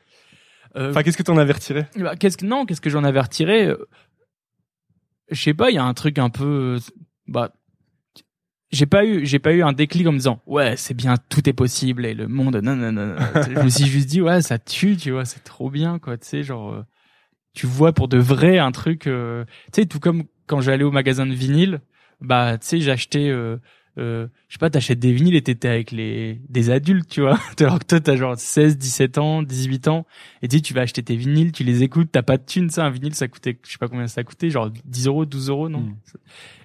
Euh, 0.76 0.90
Enfin, 0.90 1.02
qu'est-ce 1.02 1.16
que 1.18 1.22
t'en 1.24 1.36
avais 1.36 1.52
retiré? 1.52 1.84
Bah, 1.96 2.14
qu'est-ce 2.16 2.36
que 2.38 2.46
non, 2.46 2.64
qu'est-ce 2.64 2.80
que 2.80 2.88
j'en 2.88 3.04
avais 3.04 3.20
retiré? 3.20 3.66
Euh, 3.66 3.76
Je 5.30 5.42
sais 5.42 5.52
pas, 5.54 5.70
il 5.70 5.74
y 5.74 5.78
a 5.78 5.84
un 5.84 5.94
truc 5.94 6.18
un 6.18 6.30
peu 6.30 6.78
bah 7.26 7.52
j'ai 8.72 8.86
pas 8.86 9.04
eu 9.04 9.24
j'ai 9.26 9.38
pas 9.38 9.52
eu 9.52 9.62
un 9.62 9.72
déclic 9.72 10.06
en 10.06 10.12
me 10.12 10.16
disant 10.18 10.40
ouais, 10.46 10.76
c'est 10.76 10.94
bien, 10.94 11.14
tout 11.28 11.48
est 11.48 11.52
possible 11.52 12.06
et 12.06 12.14
le 12.14 12.26
monde 12.26 12.56
non 12.56 12.74
non 12.74 12.90
non. 12.90 13.06
non. 13.06 13.16
je 13.54 13.62
me 13.62 13.68
suis 13.68 13.86
juste 13.86 14.08
dit 14.08 14.20
ouais, 14.20 14.42
ça 14.42 14.58
tue, 14.58 14.96
tu 14.96 15.10
vois, 15.10 15.24
c'est 15.24 15.44
trop 15.44 15.70
bien 15.70 15.98
quoi, 15.98 16.16
tu 16.16 16.26
sais 16.26 16.42
genre 16.42 16.72
euh, 16.72 16.82
tu 17.54 17.66
vois 17.66 17.92
pour 17.92 18.08
de 18.08 18.18
vrai 18.18 18.58
un 18.58 18.72
truc 18.72 19.06
euh, 19.06 19.44
tu 19.72 19.82
sais 19.82 19.86
tout 19.86 20.00
comme 20.00 20.24
quand 20.46 20.60
j'allais 20.60 20.84
au 20.84 20.90
magasin 20.90 21.26
de 21.26 21.34
vinyle, 21.34 21.80
bah 22.20 22.58
tu 22.58 22.66
sais 22.66 22.80
j'achetais 22.80 23.28
euh, 23.28 23.58
euh, 23.98 24.26
je 24.52 24.56
sais 24.56 24.58
pas, 24.58 24.68
t'achètes 24.68 24.98
des 24.98 25.14
vinyles 25.14 25.34
et 25.34 25.40
t'étais 25.40 25.68
avec 25.68 25.92
les 25.92 26.38
des 26.50 26.68
adultes, 26.68 27.08
tu 27.08 27.22
vois. 27.22 27.38
Alors 27.58 27.78
que 27.78 27.86
toi, 27.86 28.00
t'as 28.00 28.16
genre 28.16 28.36
16, 28.36 28.76
17 28.76 29.16
ans, 29.16 29.42
18 29.42 29.88
ans, 29.88 30.04
et 30.42 30.48
tu 30.48 30.56
sais, 30.58 30.60
tu 30.62 30.74
vas 30.74 30.82
acheter 30.82 31.02
tes 31.02 31.16
vinyles, 31.16 31.52
tu 31.52 31.64
les 31.64 31.82
écoutes, 31.82 32.10
t'as 32.12 32.20
pas 32.20 32.36
de 32.36 32.44
thunes, 32.44 32.68
ça, 32.68 32.84
un 32.84 32.90
vinyle, 32.90 33.14
ça 33.14 33.28
coûtait, 33.28 33.58
je 33.66 33.72
sais 33.72 33.78
pas 33.78 33.88
combien 33.88 34.06
ça 34.08 34.22
coûtait, 34.24 34.50
genre 34.50 34.70
10 34.84 35.06
euros, 35.06 35.24
12 35.24 35.48
euros, 35.48 35.70
non 35.70 35.80
Mm. 35.80 35.94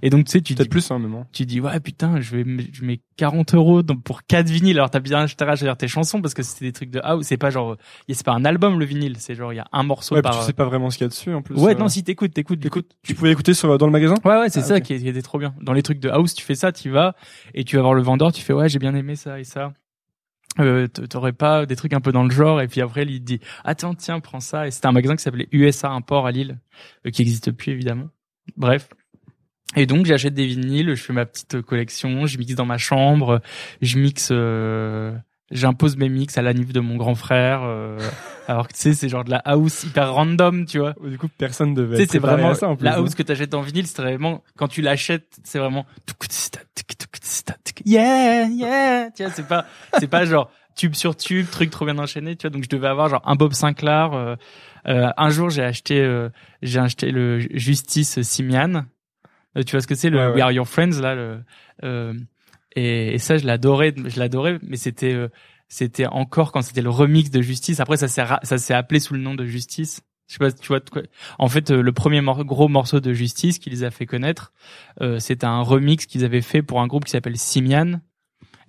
Et 0.04 0.10
donc, 0.10 0.26
tu 0.26 0.32
sais, 0.32 0.42
tu 0.42 0.54
dis, 0.54 0.68
plus 0.68 0.92
hein, 0.92 1.02
hein. 1.02 1.26
tu 1.32 1.46
dis, 1.46 1.60
ouais, 1.60 1.80
putain, 1.80 2.20
je 2.22 2.36
vais, 2.36 2.46
je 2.72 2.84
mets 2.84 3.00
40 3.18 3.56
euros 3.56 3.84
pour 3.84 4.24
4 4.24 4.50
vinyles. 4.50 4.78
Alors, 4.78 4.90
t'as 4.90 5.00
bien 5.00 5.20
acheté 5.20 5.46
à 5.46 5.76
tes 5.76 5.88
chansons 5.88 6.22
parce 6.22 6.34
que 6.34 6.44
c'était 6.44 6.66
des 6.66 6.72
trucs 6.72 6.92
de 6.92 7.00
house. 7.04 7.26
C'est 7.26 7.38
pas 7.38 7.50
genre, 7.50 7.78
c'est 8.10 8.26
pas 8.26 8.34
un 8.34 8.46
album, 8.46 8.80
le 8.80 8.86
vinyle. 8.86 9.16
C'est 9.18 9.36
genre, 9.36 9.54
il 9.54 9.58
y 9.58 9.60
a 9.60 9.68
un 9.72 9.84
morceau 9.84 10.16
Ouais, 10.16 10.22
par. 10.22 10.38
tu 10.40 10.46
sais 10.46 10.54
pas 10.54 10.66
vraiment 10.66 10.90
ce 10.90 10.98
qu'il 10.98 11.06
y 11.06 11.08
a 11.08 11.10
dessus 11.10 11.34
en 11.34 11.42
plus. 11.42 11.56
ouais, 11.56 11.76
euh. 11.76 11.80
non, 11.80 11.88
si 11.88 12.04
t'écoutes, 12.04 12.34
t'écoutes, 12.34 12.68
coup, 12.70 12.82
Tu 13.04 13.16
pouvais 13.16 13.32
écouter 13.32 13.54
sur 13.54 13.76
dans 13.78 13.86
le 13.88 13.92
magasin? 13.92 14.16
Ouais, 14.24 14.38
ouais, 14.38 14.50
c'est 14.50 14.60
Ah, 14.60 14.64
ça 14.64 14.82
qui, 14.82 14.94
était 14.94 15.22
trop 15.22 15.40
bien. 15.40 15.56
Dans 15.62 15.74
les 15.74 15.84
trucs 15.84 16.00
de 16.00 16.10
house, 16.10 16.34
tu 16.34 16.44
fais 16.46 16.56
ça, 16.56 16.72
tu 16.72 16.90
vas 16.90 17.16
et 17.54 17.64
tu 17.64 17.77
vas 17.78 17.84
voir 17.84 17.94
le 17.94 18.02
vendeur, 18.02 18.32
tu 18.32 18.42
fais 18.42 18.54
ouais, 18.54 18.70
j'ai 18.70 18.80
bien 18.80 18.96
aimé 18.96 19.16
ça 19.16 19.40
et 19.40 19.44
ça. 19.44 19.74
Euh, 20.60 20.88
T'aurais 20.88 21.34
pas 21.34 21.66
des 21.66 21.76
trucs 21.76 21.94
un 21.94 22.02
peu 22.02 22.12
dans 22.12 22.24
le 22.24 22.32
genre 22.32 22.62
et 22.62 22.68
puis 22.68 22.82
après 22.82 23.04
il 23.04 23.24
dit 23.24 23.40
attends 23.64 23.94
tiens 23.94 24.20
prends 24.20 24.40
ça 24.40 24.66
et 24.66 24.72
c'était 24.72 24.88
un 24.88 24.92
magasin 24.92 25.16
qui 25.16 25.22
s'appelait 25.22 25.48
USA 25.52 25.92
Import 25.92 26.26
à 26.26 26.32
Lille 26.32 26.58
euh, 27.06 27.12
qui 27.12 27.22
existe 27.22 27.52
plus 27.52 27.74
évidemment. 27.74 28.10
Bref. 28.56 28.90
Et 29.76 29.86
donc 29.86 30.06
j'achète 30.06 30.34
des 30.34 30.48
vinyles, 30.48 30.96
je 30.96 31.04
fais 31.04 31.14
ma 31.14 31.26
petite 31.26 31.62
collection, 31.62 32.26
je 32.26 32.38
mixe 32.38 32.56
dans 32.56 32.66
ma 32.66 32.78
chambre, 32.78 33.42
je 33.82 34.00
mixe, 34.00 34.30
euh, 34.32 35.14
j'impose 35.52 35.98
mes 35.98 36.10
mix 36.10 36.38
à 36.38 36.42
la 36.42 36.54
niveau 36.54 36.72
de 36.74 36.80
mon 36.80 36.98
grand 36.98 37.16
frère. 37.16 37.62
euh, 37.64 37.98
alors 38.48 38.68
que 38.68 38.74
tu 38.74 38.80
sais 38.80 38.94
c'est 38.94 39.10
genre 39.10 39.24
de 39.24 39.32
la 39.32 39.38
house 39.40 39.84
hyper 39.84 40.14
random 40.14 40.66
tu 40.66 40.80
vois. 40.80 40.94
Du 41.04 41.18
coup, 41.18 41.28
personne 41.38 41.74
devait. 41.74 41.98
Sais, 41.98 42.04
être 42.04 42.12
c'est 42.12 42.20
vraiment 42.20 42.54
ça 42.54 42.68
en 42.70 42.76
plus. 42.76 42.86
la 42.86 42.96
hein. 42.96 42.98
house 43.00 43.16
que 43.16 43.24
t'achètes 43.24 43.54
en 43.54 43.62
vinyle, 43.62 43.88
c'est 43.88 44.02
vraiment 44.02 44.44
quand 44.58 44.68
tu 44.68 44.82
l'achètes, 44.82 45.38
c'est 45.44 45.60
vraiment 45.60 45.86
yeah 47.86 48.48
yeah. 48.48 49.10
Tu 49.12 49.24
vois, 49.24 49.32
c'est 49.32 49.48
pas 49.48 49.66
c'est 50.00 50.08
pas 50.08 50.26
genre 50.26 50.52
tube 50.76 50.94
sur 50.94 51.16
tube, 51.16 51.48
truc 51.50 51.70
trop 51.70 51.86
bien 51.86 51.98
enchaîné. 51.98 52.36
Tu 52.36 52.48
vois, 52.48 52.52
donc 52.52 52.64
je 52.64 52.70
devais 52.70 52.88
avoir 52.88 53.10
genre 53.10 53.22
un 53.26 53.36
Bob 53.36 53.54
Sinclair. 53.54 54.14
euh, 54.14 54.36
euh, 54.88 55.10
un 55.18 55.30
jour, 55.30 55.50
j'ai 55.50 55.64
acheté 55.64 56.00
euh, 56.00 56.30
j'ai 56.62 56.80
acheté 56.80 57.12
le 57.12 57.40
Justice 57.40 58.22
Simian. 58.22 58.86
Euh, 59.58 59.64
tu 59.64 59.72
vois 59.72 59.82
ce 59.82 59.88
que 59.88 59.96
c'est 59.96 60.10
le 60.10 60.18
Ouais, 60.18 60.28
ouais. 60.28 60.34
We 60.34 60.42
Are 60.44 60.52
Your 60.52 60.68
Friends 60.68 61.02
là 61.02 61.16
le 61.16 61.40
euh, 61.84 62.14
et, 62.78 63.14
et 63.16 63.18
ça 63.18 63.38
je 63.38 63.46
l'adorais 63.46 63.94
je 64.06 64.20
l'adorais 64.20 64.60
mais 64.62 64.78
c'était 64.78 65.14
euh, 65.14 65.28
c'était 65.68 66.06
encore 66.08 66.52
quand 66.52 66.62
c'était 66.62 66.82
le 66.82 66.90
remix 66.90 67.30
de 67.30 67.42
Justice 67.42 67.80
après 67.80 67.98
ça 67.98 68.08
s'est 68.08 68.24
ça 68.44 68.58
s'est 68.58 68.74
appelé 68.74 69.00
sous 69.00 69.14
le 69.14 69.20
nom 69.20 69.36
de 69.36 69.46
Justice 69.46 70.02
je 70.28 70.34
sais 70.34 70.40
pas 70.40 70.52
tu 70.52 70.68
vois 70.68 70.80
en 71.40 71.48
fait 71.50 71.72
euh, 71.72 71.82
le 71.82 71.92
premier 71.94 72.22
mor- 72.22 72.46
gros 72.46 72.68
morceau 72.70 73.00
de 73.00 73.14
Justice 73.14 73.60
qui 73.60 73.70
les 73.70 73.84
a 73.84 73.92
fait 73.92 74.06
connaître 74.06 74.54
euh, 75.02 75.20
c'était 75.20 75.46
un 75.48 75.62
remix 75.62 76.06
qu'ils 76.06 76.24
avaient 76.24 76.42
fait 76.42 76.62
pour 76.62 76.80
un 76.82 76.88
groupe 76.88 77.06
qui 77.06 77.12
s'appelle 77.12 77.38
Simian 77.38 78.00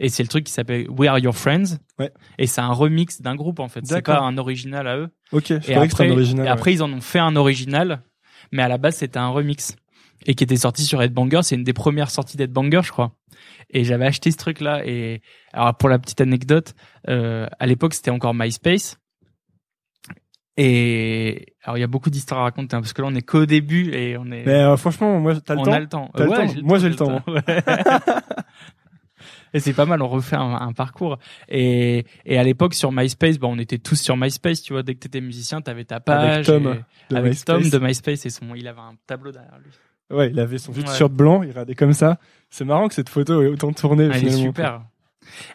Et 0.00 0.08
c'est 0.10 0.22
le 0.22 0.28
truc 0.28 0.44
qui 0.44 0.52
s'appelle 0.52 0.86
We 0.88 1.08
Are 1.10 1.18
Your 1.18 1.34
Friends. 1.34 1.78
Ouais. 1.98 2.12
Et 2.38 2.46
c'est 2.46 2.60
un 2.60 2.72
remix 2.72 3.20
d'un 3.20 3.34
groupe 3.34 3.58
en 3.58 3.66
fait. 3.68 3.80
C'est 3.84 4.00
pas 4.02 4.20
un 4.20 4.38
original 4.38 4.86
à 4.86 4.96
eux. 4.96 5.08
Ok, 5.32 5.46
je 5.48 5.54
Et 5.54 5.58
croyais 5.74 5.88
que 5.88 5.94
après, 5.94 6.06
un 6.08 6.12
original. 6.12 6.46
et 6.46 6.48
après 6.48 6.72
ils 6.72 6.82
en 6.84 6.92
ont 6.92 7.00
fait 7.00 7.18
un 7.18 7.34
original, 7.34 8.02
mais 8.52 8.62
à 8.62 8.68
la 8.68 8.78
base 8.78 8.94
c'était 8.98 9.18
un 9.18 9.28
remix 9.30 9.74
et 10.26 10.34
qui 10.34 10.44
était 10.44 10.56
sorti 10.56 10.84
sur 10.84 11.02
Headbanger. 11.02 11.40
C'est 11.42 11.54
une 11.54 11.64
des 11.64 11.72
premières 11.72 12.10
sorties 12.10 12.36
d'Headbanger, 12.36 12.80
je 12.84 12.92
crois. 12.92 13.12
Et 13.70 13.84
j'avais 13.84 14.06
acheté 14.06 14.30
ce 14.30 14.36
truc-là. 14.36 14.82
Et 14.86 15.22
alors 15.52 15.74
pour 15.76 15.88
la 15.88 15.98
petite 15.98 16.20
anecdote, 16.20 16.74
euh, 17.08 17.46
à 17.58 17.66
l'époque 17.66 17.94
c'était 17.94 18.10
encore 18.10 18.34
MySpace. 18.34 18.98
Et 20.56 21.54
alors 21.62 21.78
il 21.78 21.80
y 21.80 21.84
a 21.84 21.88
beaucoup 21.88 22.10
d'histoires 22.10 22.40
à 22.40 22.44
raconter 22.44 22.74
hein, 22.74 22.80
parce 22.80 22.92
que 22.92 23.00
là 23.00 23.08
on 23.08 23.14
est 23.14 23.22
qu'au 23.22 23.46
début 23.46 23.92
et 23.94 24.16
on 24.18 24.24
est 24.26 24.44
Mais 24.44 24.54
euh, 24.54 24.76
franchement, 24.76 25.20
moi, 25.20 25.38
t'as 25.40 25.54
le 25.54 25.60
on 25.60 25.64
temps 25.64 25.72
a 25.72 25.80
le 25.80 25.88
temps. 25.88 26.10
Le 26.16 26.26
temps 26.26 26.62
Moi, 26.64 26.78
j'ai 26.80 26.88
le 26.88 26.96
temps. 26.96 27.22
et 29.54 29.60
c'est 29.60 29.72
pas 29.72 29.86
mal, 29.86 30.02
on 30.02 30.08
refait 30.08 30.34
un, 30.36 30.54
un 30.54 30.72
parcours. 30.72 31.18
Et, 31.48 32.04
et 32.24 32.38
à 32.38 32.42
l'époque 32.42 32.74
sur 32.74 32.90
MySpace, 32.90 33.38
bah, 33.38 33.46
on 33.48 33.58
était 33.58 33.78
tous 33.78 34.00
sur 34.00 34.16
MySpace, 34.16 34.62
tu 34.62 34.72
vois. 34.72 34.82
Dès 34.82 34.94
que 34.94 35.00
t'étais 35.00 35.20
musicien, 35.20 35.60
t'avais 35.60 35.84
ta 35.84 36.00
page. 36.00 36.46
Tom 36.46 36.66
et- 36.66 37.12
de 37.12 37.16
avec 37.16 37.32
MySpace. 37.34 37.62
Tom 37.62 37.70
de 37.70 37.78
MySpace 37.86 38.26
et 38.26 38.30
son, 38.30 38.54
il 38.56 38.66
avait 38.66 38.80
un 38.80 38.94
tableau 39.06 39.30
derrière 39.30 39.58
lui. 39.58 39.70
Ouais, 40.10 40.30
il 40.30 40.40
avait 40.40 40.58
son 40.58 40.72
t-shirt 40.72 41.12
blanc, 41.12 41.42
il 41.42 41.50
regardait 41.50 41.74
comme 41.74 41.92
ça. 41.92 42.18
C'est 42.50 42.64
marrant 42.64 42.88
que 42.88 42.94
cette 42.94 43.10
photo 43.10 43.42
ait 43.42 43.48
autant 43.48 43.72
tourné 43.72 44.08
il 44.16 44.28
est 44.28 44.30
super. 44.30 44.82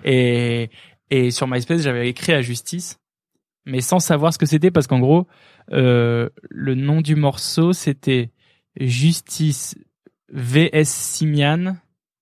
Et, 0.04 0.70
et 1.10 1.32
sur 1.32 1.48
MySpace, 1.48 1.82
j'avais 1.82 2.08
écrit 2.08 2.34
à 2.34 2.42
Justice, 2.42 3.00
mais 3.66 3.82
sans 3.82 4.00
savoir 4.00 4.32
ce 4.34 4.38
que 4.38 4.46
c'était 4.46 4.70
parce 4.70 4.86
qu'en 4.86 5.00
gros, 5.00 5.28
euh, 5.72 6.30
le 6.50 6.76
nom 6.76 7.02
du 7.02 7.16
morceau 7.16 7.74
c'était 7.74 8.30
Justice 8.80 9.76
VS 10.32 10.86
Simian. 10.86 11.76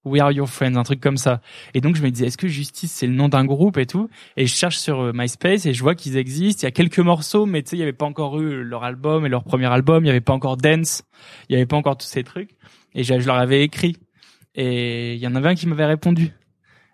We 0.04 0.20
are 0.20 0.32
your 0.32 0.50
friends, 0.50 0.76
un 0.78 0.84
truc 0.84 1.00
comme 1.00 1.18
ça. 1.18 1.42
Et 1.74 1.82
donc 1.82 1.96
je 1.96 2.02
me 2.02 2.10
disais, 2.10 2.28
est-ce 2.28 2.38
que 2.38 2.48
Justice 2.48 2.92
c'est 2.92 3.08
le 3.08 3.14
nom 3.14 3.30
d'un 3.30 3.46
groupe 3.46 3.78
et 3.78 3.86
tout? 3.86 4.10
Et 4.36 4.48
je 4.48 4.56
cherche 4.56 4.78
sur 4.78 5.00
euh, 5.00 5.12
MySpace 5.14 5.66
et 5.66 5.74
je 5.74 5.84
vois 5.84 5.94
qu'ils 5.96 6.18
existent. 6.18 6.62
Il 6.62 6.66
y 6.66 6.68
a 6.68 6.72
quelques 6.72 7.00
morceaux, 7.00 7.46
mais 7.46 7.62
tu 7.62 7.72
sais, 7.72 7.76
il 7.78 7.80
y 7.80 7.84
avait 7.84 7.94
pas 7.94 8.06
encore 8.06 8.40
eu 8.40 8.64
leur 8.64 8.84
album 8.84 9.26
et 9.26 9.30
leur 9.30 9.44
premier 9.44 9.68
album. 9.68 10.04
Il 10.04 10.08
y 10.08 10.12
avait 10.12 10.22
pas 10.22 10.34
encore 10.34 10.58
Dance. 10.58 11.04
Il 11.50 11.54
y 11.54 11.56
avait 11.56 11.68
pas 11.68 11.78
encore 11.78 11.98
tous 11.98 12.08
ces 12.08 12.24
trucs. 12.24 12.52
Et 12.96 13.04
je 13.04 13.14
leur 13.14 13.36
avais 13.36 13.64
écrit. 13.64 13.98
Et 14.56 15.14
il 15.16 15.20
y 15.20 15.28
en 15.28 15.36
avait 15.36 15.50
un 15.50 15.56
qui 15.56 15.68
m'avait 15.68 15.86
répondu. 15.86 16.34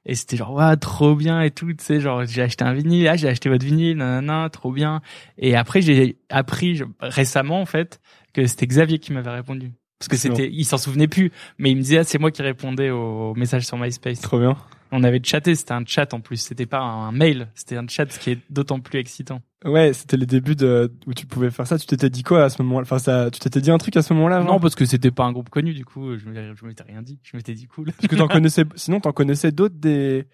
Et 0.06 0.16
c'était 0.16 0.38
genre, 0.38 0.54
ouais, 0.54 0.78
trop 0.78 1.16
bien 1.16 1.42
et 1.42 1.52
tout, 1.52 1.74
tu 1.74 1.84
sais, 1.84 2.00
genre, 2.00 2.24
j'ai 2.26 2.42
acheté 2.42 2.64
un 2.64 2.74
vinyle, 2.74 3.10
ah, 3.10 3.18
j'ai 3.18 3.28
acheté 3.28 3.50
votre 3.50 3.66
vinyle, 3.66 3.98
nanana, 3.98 4.50
trop 4.50 4.72
bien. 4.72 5.02
Et 5.38 5.58
après, 5.58 5.82
j'ai 5.82 6.18
appris 6.30 6.82
récemment, 7.02 7.60
en 7.60 7.66
fait, 7.66 8.00
que 8.34 8.46
c'était 8.48 8.68
Xavier 8.68 9.00
qui 9.00 9.12
m'avait 9.12 9.32
répondu. 9.32 9.74
Parce 10.00 10.10
que 10.10 10.18
c'était, 10.18 10.50
il 10.52 10.64
s'en 10.64 10.78
souvenait 10.78 11.08
plus, 11.08 11.32
mais 11.58 11.72
il 11.72 11.78
me 11.78 11.82
disait, 11.82 12.00
ah, 12.00 12.04
c'est 12.04 12.20
moi 12.20 12.30
qui 12.30 12.42
répondais 12.42 12.92
aux 12.92 13.34
messages 13.34 13.66
sur 13.66 13.78
MySpace. 13.78 14.22
Trop 14.22 14.40
bien. 14.40 14.56
On 14.92 15.04
avait 15.04 15.20
chatté, 15.22 15.56
c'était 15.56 15.74
un 15.74 15.84
chat 15.86 16.14
en 16.14 16.22
plus, 16.22 16.38
c'était 16.38 16.66
pas 16.66 16.80
un 16.80 17.12
mail, 17.12 17.50
c'était 17.56 17.76
un 17.76 17.88
chat, 17.88 18.10
ce 18.10 18.20
qui 18.20 18.32
est 18.32 18.40
d'autant 18.50 18.80
plus 18.80 19.00
excitant. 19.00 19.42
Ouais, 19.66 19.92
c'était 19.92 20.18
les 20.18 20.26
débuts 20.26 20.56
de 20.56 20.94
où 21.08 21.14
tu 21.14 21.26
pouvais 21.26 21.50
faire 21.50 21.68
ça. 21.68 21.78
Tu 21.78 21.88
t'étais 21.88 22.10
dit 22.10 22.24
quoi 22.24 22.44
à 22.44 22.50
ce 22.50 22.62
moment-là? 22.62 22.84
Enfin, 22.84 23.00
ça, 23.00 23.30
tu 23.32 23.40
t'étais 23.40 23.60
dit 23.60 23.72
un 23.72 23.80
truc 23.80 23.98
à 23.98 24.02
ce 24.02 24.14
moment-là 24.14 24.44
Non, 24.44 24.60
parce 24.60 24.76
que 24.76 24.86
c'était 24.86 25.12
pas 25.12 25.26
un 25.26 25.32
groupe 25.32 25.50
connu, 25.50 25.74
du 25.74 25.84
coup, 25.84 26.16
je 26.16 26.30
m'étais 26.30 26.84
rien 26.84 27.02
dit, 27.02 27.20
je 27.24 27.36
m'étais 27.36 27.54
dit 27.54 27.66
cool. 27.66 27.92
Parce 27.92 28.08
que 28.08 28.16
t'en 28.16 28.28
connaissais. 28.30 28.64
Sinon, 28.76 29.00
t'en 29.00 29.12
connaissais 29.12 29.52
d'autres 29.52 29.76
des 29.76 30.26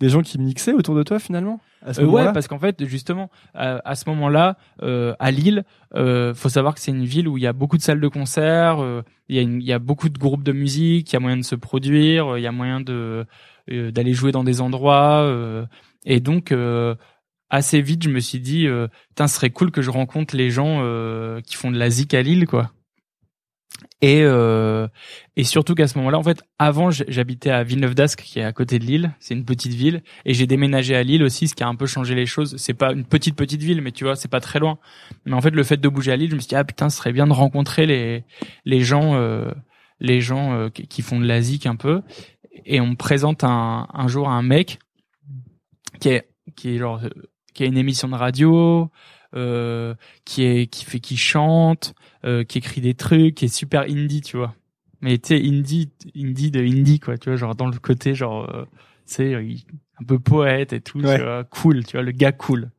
des 0.00 0.08
gens 0.08 0.22
qui 0.22 0.38
mixaient 0.38 0.72
autour 0.72 0.94
de 0.94 1.02
toi 1.02 1.18
finalement. 1.18 1.60
À 1.84 1.94
ce 1.94 2.00
Euh, 2.00 2.06
ouais, 2.06 2.32
parce 2.32 2.48
qu'en 2.48 2.58
fait, 2.58 2.84
justement, 2.84 3.30
à 3.54 3.94
ce 3.94 4.08
moment-là, 4.10 4.56
euh, 4.82 5.14
à 5.18 5.30
Lille, 5.30 5.64
euh, 5.94 6.34
faut 6.34 6.48
savoir 6.48 6.74
que 6.74 6.80
c'est 6.80 6.90
une 6.90 7.04
ville 7.04 7.28
où 7.28 7.38
il 7.38 7.42
y 7.42 7.46
a 7.46 7.52
beaucoup 7.52 7.76
de 7.76 7.82
salles 7.82 8.00
de 8.00 8.08
concert, 8.08 8.78
il 9.28 9.36
y 9.36 9.38
a 9.38 9.42
une- 9.42 9.60
il 9.62 9.66
y 9.66 9.72
a 9.72 9.78
beaucoup 9.78 10.08
de 10.08 10.18
groupes 10.18 10.42
de 10.42 10.52
musique, 10.52 11.10
il 11.10 11.14
y 11.14 11.16
a 11.16 11.20
moyen 11.20 11.36
de 11.36 11.44
se 11.44 11.54
produire, 11.54 12.36
il 12.38 12.42
y 12.42 12.46
a 12.46 12.52
moyen 12.52 12.80
de 12.80 13.24
d'aller 13.68 14.12
jouer 14.12 14.30
dans 14.32 14.44
des 14.44 14.60
endroits, 14.60 15.28
et 16.04 16.20
donc 16.20 16.54
assez 17.50 17.80
vite, 17.80 18.02
je 18.04 18.10
me 18.10 18.20
suis 18.20 18.40
dit, 18.40 18.66
putain, 19.08 19.26
ce 19.28 19.36
serait 19.36 19.50
cool 19.50 19.70
que 19.70 19.82
je 19.82 19.90
rencontre 19.90 20.36
les 20.36 20.50
gens 20.50 20.80
qui 21.44 21.56
font 21.56 21.70
de 21.70 21.78
la 21.78 21.90
zik 21.90 22.14
à 22.14 22.22
Lille, 22.22 22.46
quoi. 22.46 22.70
Et 24.02 24.22
euh, 24.22 24.88
et 25.36 25.44
surtout 25.44 25.74
qu'à 25.74 25.88
ce 25.88 25.96
moment-là, 25.98 26.18
en 26.18 26.22
fait, 26.22 26.42
avant, 26.58 26.90
j'habitais 26.90 27.50
à 27.50 27.62
Villeneuve 27.62 27.94
d'Ascq, 27.94 28.22
qui 28.22 28.38
est 28.38 28.44
à 28.44 28.52
côté 28.52 28.78
de 28.78 28.84
Lille. 28.84 29.14
C'est 29.20 29.34
une 29.34 29.44
petite 29.44 29.72
ville, 29.72 30.02
et 30.24 30.34
j'ai 30.34 30.46
déménagé 30.46 30.94
à 30.94 31.02
Lille 31.02 31.22
aussi, 31.22 31.48
ce 31.48 31.54
qui 31.54 31.62
a 31.62 31.68
un 31.68 31.74
peu 31.74 31.86
changé 31.86 32.14
les 32.14 32.26
choses. 32.26 32.56
C'est 32.58 32.74
pas 32.74 32.92
une 32.92 33.04
petite 33.04 33.36
petite 33.36 33.62
ville, 33.62 33.80
mais 33.80 33.92
tu 33.92 34.04
vois, 34.04 34.16
c'est 34.16 34.28
pas 34.28 34.40
très 34.40 34.58
loin. 34.58 34.78
Mais 35.24 35.34
en 35.34 35.40
fait, 35.40 35.50
le 35.50 35.62
fait 35.62 35.78
de 35.78 35.88
bouger 35.88 36.12
à 36.12 36.16
Lille, 36.16 36.30
je 36.30 36.34
me 36.34 36.40
suis 36.40 36.48
dit 36.48 36.56
ah 36.56 36.64
putain, 36.64 36.90
ce 36.90 36.98
serait 36.98 37.12
bien 37.12 37.26
de 37.26 37.32
rencontrer 37.32 37.86
les 37.86 38.24
les 38.64 38.80
gens 38.80 39.14
euh, 39.14 39.50
les 40.00 40.20
gens 40.20 40.52
euh, 40.54 40.68
qui, 40.68 40.86
qui 40.86 41.02
font 41.02 41.20
de 41.20 41.26
la 41.26 41.40
zik 41.40 41.66
un 41.66 41.76
peu. 41.76 42.02
Et 42.64 42.80
on 42.80 42.88
me 42.88 42.96
présente 42.96 43.44
un 43.44 43.88
un 43.92 44.08
jour 44.08 44.28
un 44.28 44.42
mec 44.42 44.78
qui 46.00 46.10
est 46.10 46.28
qui 46.54 46.74
est 46.74 46.78
genre 46.78 47.00
euh, 47.02 47.08
qui 47.54 47.62
a 47.64 47.66
une 47.66 47.78
émission 47.78 48.08
de 48.08 48.14
radio, 48.14 48.90
euh, 49.36 49.94
qui 50.24 50.42
est 50.44 50.66
qui 50.66 50.84
fait 50.84 50.98
qui 51.00 51.16
chante, 51.16 51.94
euh, 52.24 52.42
qui 52.44 52.58
écrit 52.58 52.80
des 52.80 52.94
trucs, 52.94 53.34
qui 53.36 53.44
est 53.44 53.54
super 53.54 53.82
indie, 53.82 54.22
tu 54.22 54.36
vois. 54.36 54.54
Mais 55.02 55.18
tu 55.18 55.28
sais 55.28 55.46
indie 55.46 55.90
indie 56.16 56.50
de 56.50 56.60
indie 56.60 56.98
quoi, 57.00 57.18
tu 57.18 57.28
vois, 57.28 57.36
genre 57.36 57.54
dans 57.54 57.66
le 57.68 57.78
côté 57.78 58.14
genre 58.14 58.48
euh, 58.54 58.64
sais 59.04 59.32
il- 59.44 59.64
un 60.00 60.04
peu 60.04 60.18
poète 60.18 60.72
et 60.72 60.80
tout, 60.80 61.00
Ouais. 61.00 61.16
tu 61.16 61.22
vois, 61.22 61.44
cool, 61.44 61.84
tu 61.84 61.92
vois, 61.92 62.02
le 62.02 62.12
gars 62.12 62.32
cool. 62.32 62.70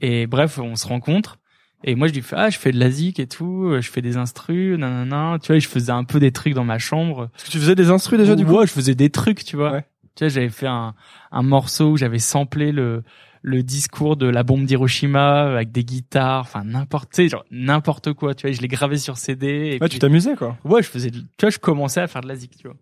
Et 0.00 0.26
bref, 0.26 0.58
on 0.58 0.76
se 0.76 0.86
rencontre 0.86 1.38
et 1.84 1.94
moi 1.96 2.06
je 2.06 2.12
lui 2.12 2.22
fais 2.22 2.36
ah, 2.38 2.48
je 2.50 2.58
fais 2.58 2.70
de 2.72 2.78
la 2.78 2.90
zik 2.90 3.18
et 3.18 3.26
tout, 3.26 3.74
je 3.80 3.90
fais 3.90 4.02
des 4.02 4.16
instrus, 4.16 4.78
nanana, 4.78 5.38
tu 5.40 5.48
vois, 5.48 5.56
et 5.56 5.60
je 5.60 5.68
faisais 5.68 5.90
un 5.92 6.04
peu 6.04 6.20
des 6.20 6.32
trucs 6.32 6.54
dans 6.54 6.64
ma 6.64 6.78
chambre. 6.78 7.28
Parce 7.32 7.44
que 7.44 7.50
tu 7.50 7.58
faisais 7.58 7.74
des 7.74 7.90
instrus 7.90 8.18
déjà 8.18 8.34
du 8.36 8.44
coup? 8.44 8.56
Ouais, 8.58 8.66
je 8.66 8.72
faisais 8.72 8.94
des 8.94 9.10
trucs, 9.10 9.44
tu 9.44 9.56
vois. 9.56 9.72
Ouais. 9.72 9.84
Tu 10.14 10.24
vois, 10.24 10.28
j'avais 10.28 10.48
fait 10.50 10.66
un, 10.66 10.94
un 11.30 11.42
morceau 11.42 11.90
où 11.92 11.96
j'avais 11.96 12.18
samplé 12.18 12.70
le, 12.70 13.02
le 13.44 13.62
discours 13.62 14.16
de 14.16 14.26
la 14.26 14.42
bombe 14.44 14.64
d'Hiroshima 14.66 15.52
avec 15.52 15.72
des 15.72 15.84
guitares, 15.84 16.42
enfin 16.42 16.62
n'importe, 16.64 17.20
genre 17.28 17.44
n'importe 17.50 18.12
quoi, 18.12 18.34
tu 18.34 18.46
vois. 18.46 18.54
Je 18.54 18.60
l'ai 18.60 18.68
gravé 18.68 18.96
sur 18.98 19.18
CD. 19.18 19.46
Et 19.46 19.72
Ouais, 19.72 19.78
puis- 19.80 19.88
tu 19.90 19.98
t'amusais 19.98 20.36
quoi. 20.36 20.56
Ouais, 20.64 20.82
je 20.82 20.88
faisais, 20.88 21.10
tu 21.10 21.20
vois, 21.40 21.50
je 21.50 21.58
commençais 21.58 22.00
à 22.00 22.06
faire 22.06 22.22
de 22.22 22.28
la 22.28 22.36
zik, 22.36 22.56
tu 22.56 22.68
vois. 22.68 22.76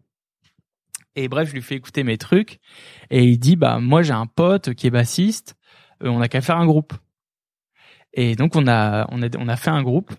Et 1.17 1.29
bref, 1.29 1.49
je 1.49 1.55
lui 1.55 1.63
fais 1.63 1.75
écouter 1.77 2.05
mes 2.05 2.19
trucs 2.19 2.61
et 3.11 3.25
il 3.25 3.39
dit 3.39 3.57
bah 3.57 3.81
moi 3.81 4.03
j'ai 4.03 4.13
un 4.13 4.27
pote 4.27 4.75
qui 4.75 4.87
est 4.87 4.91
bassiste, 4.91 5.57
euh, 6.05 6.09
on 6.09 6.21
a 6.21 6.29
qu'à 6.29 6.41
faire 6.41 6.57
un 6.59 6.67
groupe. 6.67 6.93
Et 8.13 8.35
donc 8.37 8.55
on 8.55 8.67
a 8.69 9.07
on 9.11 9.23
a 9.23 9.29
on 9.39 9.49
a 9.49 9.57
fait 9.57 9.71
un 9.71 9.83
groupe 9.83 10.13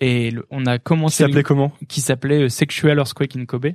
et 0.00 0.30
le- 0.30 0.46
on 0.50 0.64
a 0.66 0.78
Qui 0.78 0.84
commencé 0.84 1.22
le- 1.24 1.28
s'appelait 1.28 1.42
comment? 1.42 1.72
Qui 1.88 2.00
s'appelait 2.00 2.42
euh, 2.44 2.48
Sexual 2.48 2.98
Earthquake 2.98 3.36
in 3.36 3.44
Kobe. 3.44 3.66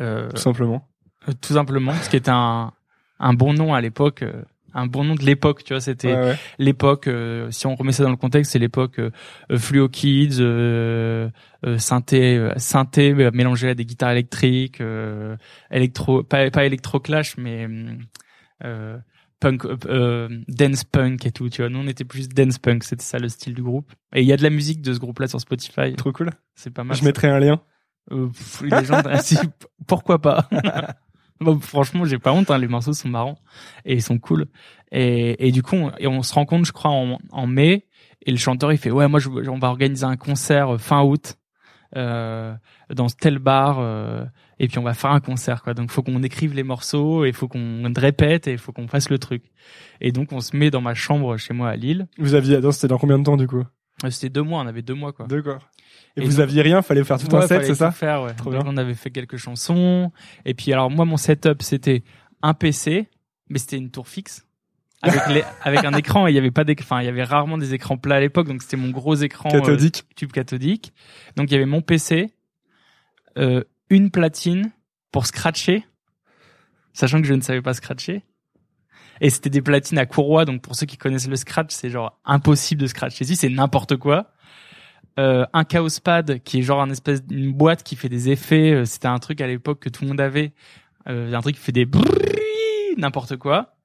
Euh, 0.00 0.28
Tout 0.30 0.36
simplement. 0.38 0.88
euh, 1.28 1.32
tout 1.40 1.54
simplement, 1.54 1.94
ce 1.94 2.08
qui 2.10 2.16
était 2.16 2.30
un 2.30 2.72
un 3.18 3.34
bon 3.34 3.52
nom 3.54 3.74
à 3.74 3.80
l'époque, 3.80 4.22
euh, 4.22 4.42
un 4.74 4.86
bon 4.86 5.02
nom 5.02 5.14
de 5.14 5.24
l'époque, 5.24 5.64
tu 5.64 5.72
vois, 5.72 5.80
c'était 5.80 6.12
Ouais, 6.14 6.22
ouais. 6.22 6.36
l'époque. 6.58 7.06
euh, 7.08 7.50
si 7.50 7.66
on 7.66 7.74
remet 7.74 7.92
ça 7.92 8.04
dans 8.04 8.10
le 8.10 8.16
contexte, 8.16 8.52
c'est 8.52 8.58
l'époque 8.58 8.98
euh, 8.98 9.10
Fluo 9.56 9.88
Kids, 9.88 10.36
euh, 10.40 11.30
synthé, 11.78 12.50
synthé 12.58 13.12
mélangé 13.32 13.70
à 13.70 13.74
des 13.74 13.84
guitares 13.86 14.10
électriques, 14.12 14.80
électro, 15.70 16.22
pas 16.22 16.50
pas 16.50 16.64
électro 16.64 17.00
clash, 17.00 17.36
mais 17.38 17.66
punk, 19.40 19.62
dance 20.48 20.84
punk 20.84 21.26
et 21.26 21.32
tout. 21.32 21.48
Tu 21.48 21.62
vois, 21.62 21.70
nous 21.70 21.78
on 21.80 21.86
était 21.88 22.04
plus 22.04 22.28
dance 22.28 22.58
punk, 22.58 22.84
c'était 22.84 23.02
ça 23.02 23.18
le 23.18 23.28
style 23.28 23.54
du 23.54 23.62
groupe. 23.62 23.90
Et 24.14 24.20
il 24.22 24.26
y 24.28 24.32
a 24.32 24.36
de 24.36 24.42
la 24.42 24.50
musique 24.50 24.82
de 24.82 24.92
ce 24.92 24.98
groupe-là 24.98 25.28
sur 25.28 25.40
Spotify. 25.40 25.94
Trop 25.96 26.12
cool. 26.12 26.30
C'est 26.54 26.70
pas 26.72 26.84
mal. 26.84 26.96
Je 26.96 27.04
mettrai 27.04 27.28
un 27.28 27.38
lien. 27.40 27.60
Pff, 28.10 28.62
les 28.62 28.84
gens, 28.84 29.02
si, 29.22 29.36
pourquoi 29.86 30.20
pas? 30.20 30.48
Bon, 31.40 31.58
Franchement, 31.60 32.04
j'ai 32.04 32.18
pas 32.18 32.32
honte. 32.32 32.50
Hein, 32.50 32.58
les 32.58 32.68
morceaux 32.68 32.92
sont 32.92 33.08
marrants 33.08 33.38
et 33.84 33.94
ils 33.94 34.02
sont 34.02 34.18
cool. 34.18 34.46
Et, 34.92 35.46
et 35.48 35.52
du 35.52 35.62
coup, 35.62 35.76
on, 35.76 35.92
et 35.98 36.06
on 36.06 36.22
se 36.22 36.34
rend 36.34 36.44
compte, 36.46 36.64
je 36.66 36.72
crois, 36.72 36.90
en, 36.90 37.18
en 37.30 37.46
mai. 37.46 37.86
Et 38.26 38.30
le 38.30 38.36
chanteur, 38.36 38.72
il 38.72 38.78
fait 38.78 38.90
ouais, 38.90 39.06
moi, 39.08 39.20
je, 39.20 39.28
on 39.28 39.58
va 39.58 39.68
organiser 39.68 40.04
un 40.04 40.16
concert 40.16 40.74
euh, 40.74 40.78
fin 40.78 41.02
août 41.02 41.36
euh, 41.96 42.52
dans 42.94 43.06
tel 43.08 43.38
bar. 43.38 43.78
euh, 43.80 44.24
et 44.60 44.66
puis 44.66 44.78
on 44.78 44.82
va 44.82 44.92
faire 44.94 45.12
un 45.12 45.20
concert, 45.20 45.62
quoi. 45.62 45.72
Donc, 45.74 45.90
faut 45.92 46.02
qu'on 46.02 46.20
écrive 46.24 46.52
les 46.54 46.64
morceaux 46.64 47.24
et 47.24 47.32
faut 47.32 47.46
qu'on 47.46 47.92
répète 47.96 48.48
et 48.48 48.56
faut 48.56 48.72
qu'on 48.72 48.88
fasse 48.88 49.08
le 49.08 49.18
truc. 49.18 49.44
Et 50.00 50.10
donc, 50.10 50.32
on 50.32 50.40
se 50.40 50.56
met 50.56 50.70
dans 50.70 50.80
ma 50.80 50.94
chambre 50.94 51.36
chez 51.36 51.54
moi 51.54 51.68
à 51.70 51.76
Lille. 51.76 52.08
Vous 52.18 52.34
aviez. 52.34 52.60
C'était 52.72 52.88
dans 52.88 52.98
combien 52.98 53.18
de 53.20 53.24
temps 53.24 53.36
du 53.36 53.46
coup? 53.46 53.64
Euh, 54.04 54.10
C'était 54.10 54.30
deux 54.30 54.42
mois. 54.42 54.60
On 54.62 54.66
avait 54.66 54.82
deux 54.82 54.94
mois, 54.94 55.12
quoi. 55.12 55.26
D'accord. 55.28 55.60
Et, 56.18 56.22
Et 56.22 56.24
vous 56.26 56.32
donc- 56.32 56.40
aviez 56.40 56.62
rien, 56.62 56.82
fallait 56.82 57.04
faire 57.04 57.18
tout 57.18 57.34
un 57.36 57.46
set, 57.46 57.64
c'est 57.64 57.74
ça 57.74 57.90
faire, 57.92 58.22
ouais. 58.22 58.34
Trop 58.34 58.50
Donc, 58.52 58.62
bien. 58.64 58.72
on 58.72 58.76
avait 58.76 58.94
fait 58.94 59.10
quelques 59.10 59.36
chansons. 59.36 60.10
Et 60.44 60.54
puis, 60.54 60.72
alors, 60.72 60.90
moi, 60.90 61.04
mon 61.04 61.16
setup, 61.16 61.62
c'était 61.62 62.02
un 62.42 62.54
PC, 62.54 63.08
mais 63.48 63.58
c'était 63.58 63.76
une 63.76 63.90
tour 63.90 64.08
fixe. 64.08 64.44
Avec, 65.02 65.20
les, 65.28 65.44
avec 65.62 65.84
un 65.84 65.92
écran, 65.92 66.26
et 66.26 66.32
il 66.32 66.34
y 66.34 66.38
avait 66.38 66.50
pas 66.50 66.64
enfin, 66.80 67.00
il 67.00 67.04
y 67.06 67.08
avait 67.08 67.22
rarement 67.24 67.56
des 67.56 67.72
écrans 67.74 67.96
plats 67.96 68.16
à 68.16 68.20
l'époque, 68.20 68.48
donc 68.48 68.62
c'était 68.62 68.76
mon 68.76 68.90
gros 68.90 69.14
écran 69.14 69.48
euh, 69.50 69.60
Cathodique. 69.60 70.04
tube 70.16 70.32
cathodique. 70.32 70.92
Donc, 71.36 71.50
il 71.50 71.54
y 71.54 71.56
avait 71.56 71.66
mon 71.66 71.82
PC, 71.82 72.30
euh, 73.38 73.62
une 73.90 74.10
platine 74.10 74.72
pour 75.12 75.26
scratcher, 75.26 75.84
sachant 76.92 77.20
que 77.20 77.26
je 77.28 77.34
ne 77.34 77.40
savais 77.40 77.62
pas 77.62 77.74
scratcher. 77.74 78.22
Et 79.20 79.30
c'était 79.30 79.50
des 79.50 79.62
platines 79.62 79.98
à 79.98 80.06
courroie, 80.06 80.44
donc 80.44 80.62
pour 80.62 80.76
ceux 80.76 80.86
qui 80.86 80.96
connaissent 80.96 81.28
le 81.28 81.36
scratch, 81.36 81.70
c'est 81.72 81.90
genre 81.90 82.20
impossible 82.24 82.80
de 82.82 82.86
scratcher. 82.86 83.24
Si 83.24 83.34
c'est 83.36 83.48
n'importe 83.48 83.96
quoi. 83.96 84.30
Euh, 85.18 85.44
un 85.52 85.64
Chaos 85.64 85.88
Pad 86.02 86.40
qui 86.44 86.60
est 86.60 86.62
genre 86.62 86.80
un 86.80 86.90
espèce 86.90 87.24
d'une 87.26 87.52
boîte 87.52 87.82
qui 87.82 87.96
fait 87.96 88.08
des 88.08 88.30
effets. 88.30 88.72
euh, 88.72 88.84
C'était 88.84 89.08
un 89.08 89.18
truc 89.18 89.40
à 89.40 89.46
l'époque 89.46 89.80
que 89.80 89.88
tout 89.88 90.04
le 90.04 90.08
monde 90.08 90.20
avait. 90.20 90.52
euh, 91.08 91.32
un 91.34 91.40
truc 91.40 91.56
qui 91.56 91.60
fait 91.62 91.72
des 91.72 91.88
n'importe 92.96 93.36
quoi, 93.36 93.76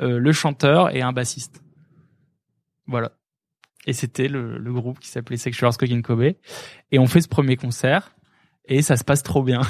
euh, 0.00 0.18
le 0.18 0.32
chanteur 0.32 0.94
et 0.94 1.02
un 1.02 1.12
bassiste. 1.12 1.62
Voilà. 2.86 3.12
Et 3.86 3.92
c'était 3.92 4.28
le, 4.28 4.58
le 4.58 4.72
groupe 4.72 4.98
qui 5.00 5.08
s'appelait 5.08 5.36
Sexual 5.36 5.72
Skulking 5.72 6.02
Kobe. 6.02 6.22
Et 6.92 6.98
on 6.98 7.06
fait 7.06 7.20
ce 7.20 7.28
premier 7.28 7.56
concert 7.56 8.14
et 8.66 8.82
ça 8.82 8.96
se 8.96 9.04
passe 9.04 9.22
trop 9.22 9.42
bien. 9.42 9.62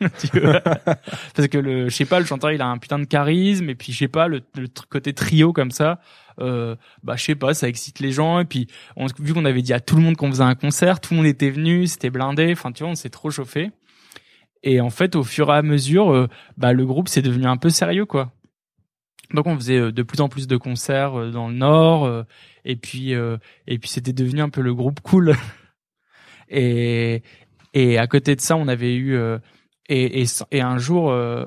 Parce 0.00 1.48
que 1.48 1.58
le, 1.58 1.88
je 1.88 1.94
sais 1.94 2.04
pas, 2.04 2.20
le 2.20 2.26
chanteur 2.26 2.52
il 2.52 2.60
a 2.60 2.66
un 2.66 2.78
putain 2.78 2.98
de 2.98 3.04
charisme 3.04 3.70
et 3.70 3.74
puis 3.74 3.92
je 3.92 3.98
sais 3.98 4.08
pas 4.08 4.28
le, 4.28 4.42
le 4.56 4.68
côté 4.88 5.12
trio 5.12 5.52
comme 5.52 5.70
ça, 5.70 6.00
euh, 6.40 6.76
bah 7.02 7.16
je 7.16 7.24
sais 7.24 7.34
pas, 7.34 7.54
ça 7.54 7.68
excite 7.68 8.00
les 8.00 8.12
gens 8.12 8.40
et 8.40 8.44
puis 8.44 8.68
vu 9.18 9.32
qu'on 9.32 9.44
avait 9.44 9.62
dit 9.62 9.72
à 9.72 9.80
tout 9.80 9.96
le 9.96 10.02
monde 10.02 10.16
qu'on 10.16 10.30
faisait 10.30 10.42
un 10.42 10.54
concert, 10.54 11.00
tout 11.00 11.14
le 11.14 11.18
monde 11.18 11.26
était 11.26 11.50
venu, 11.50 11.86
c'était 11.86 12.10
blindé, 12.10 12.52
enfin 12.52 12.72
tu 12.72 12.82
vois, 12.82 12.92
on 12.92 12.94
s'est 12.94 13.10
trop 13.10 13.30
chauffé. 13.30 13.70
Et 14.62 14.80
en 14.80 14.90
fait, 14.90 15.16
au 15.16 15.22
fur 15.22 15.48
et 15.50 15.56
à 15.56 15.62
mesure, 15.62 16.12
euh, 16.12 16.28
bah 16.56 16.72
le 16.72 16.84
groupe 16.84 17.08
c'est 17.08 17.22
devenu 17.22 17.46
un 17.46 17.56
peu 17.56 17.70
sérieux 17.70 18.04
quoi. 18.04 18.32
Donc 19.32 19.46
on 19.46 19.56
faisait 19.56 19.78
euh, 19.78 19.92
de 19.92 20.02
plus 20.02 20.20
en 20.20 20.28
plus 20.28 20.46
de 20.46 20.56
concerts 20.56 21.18
euh, 21.18 21.30
dans 21.30 21.48
le 21.48 21.54
Nord 21.54 22.24
et 22.64 22.76
puis 22.76 23.12
et 23.12 23.78
puis 23.78 23.88
c'était 23.88 24.12
devenu 24.12 24.40
un 24.40 24.50
peu 24.50 24.60
le 24.60 24.74
groupe 24.74 25.00
cool. 25.00 25.36
et 26.48 27.22
et 27.74 27.98
à 27.98 28.06
côté 28.06 28.34
de 28.34 28.40
ça, 28.40 28.56
on 28.56 28.68
avait 28.68 28.96
eu 28.96 29.18
et, 29.88 30.22
et 30.22 30.26
et 30.50 30.60
un 30.60 30.78
jour 30.78 31.10
euh, 31.10 31.46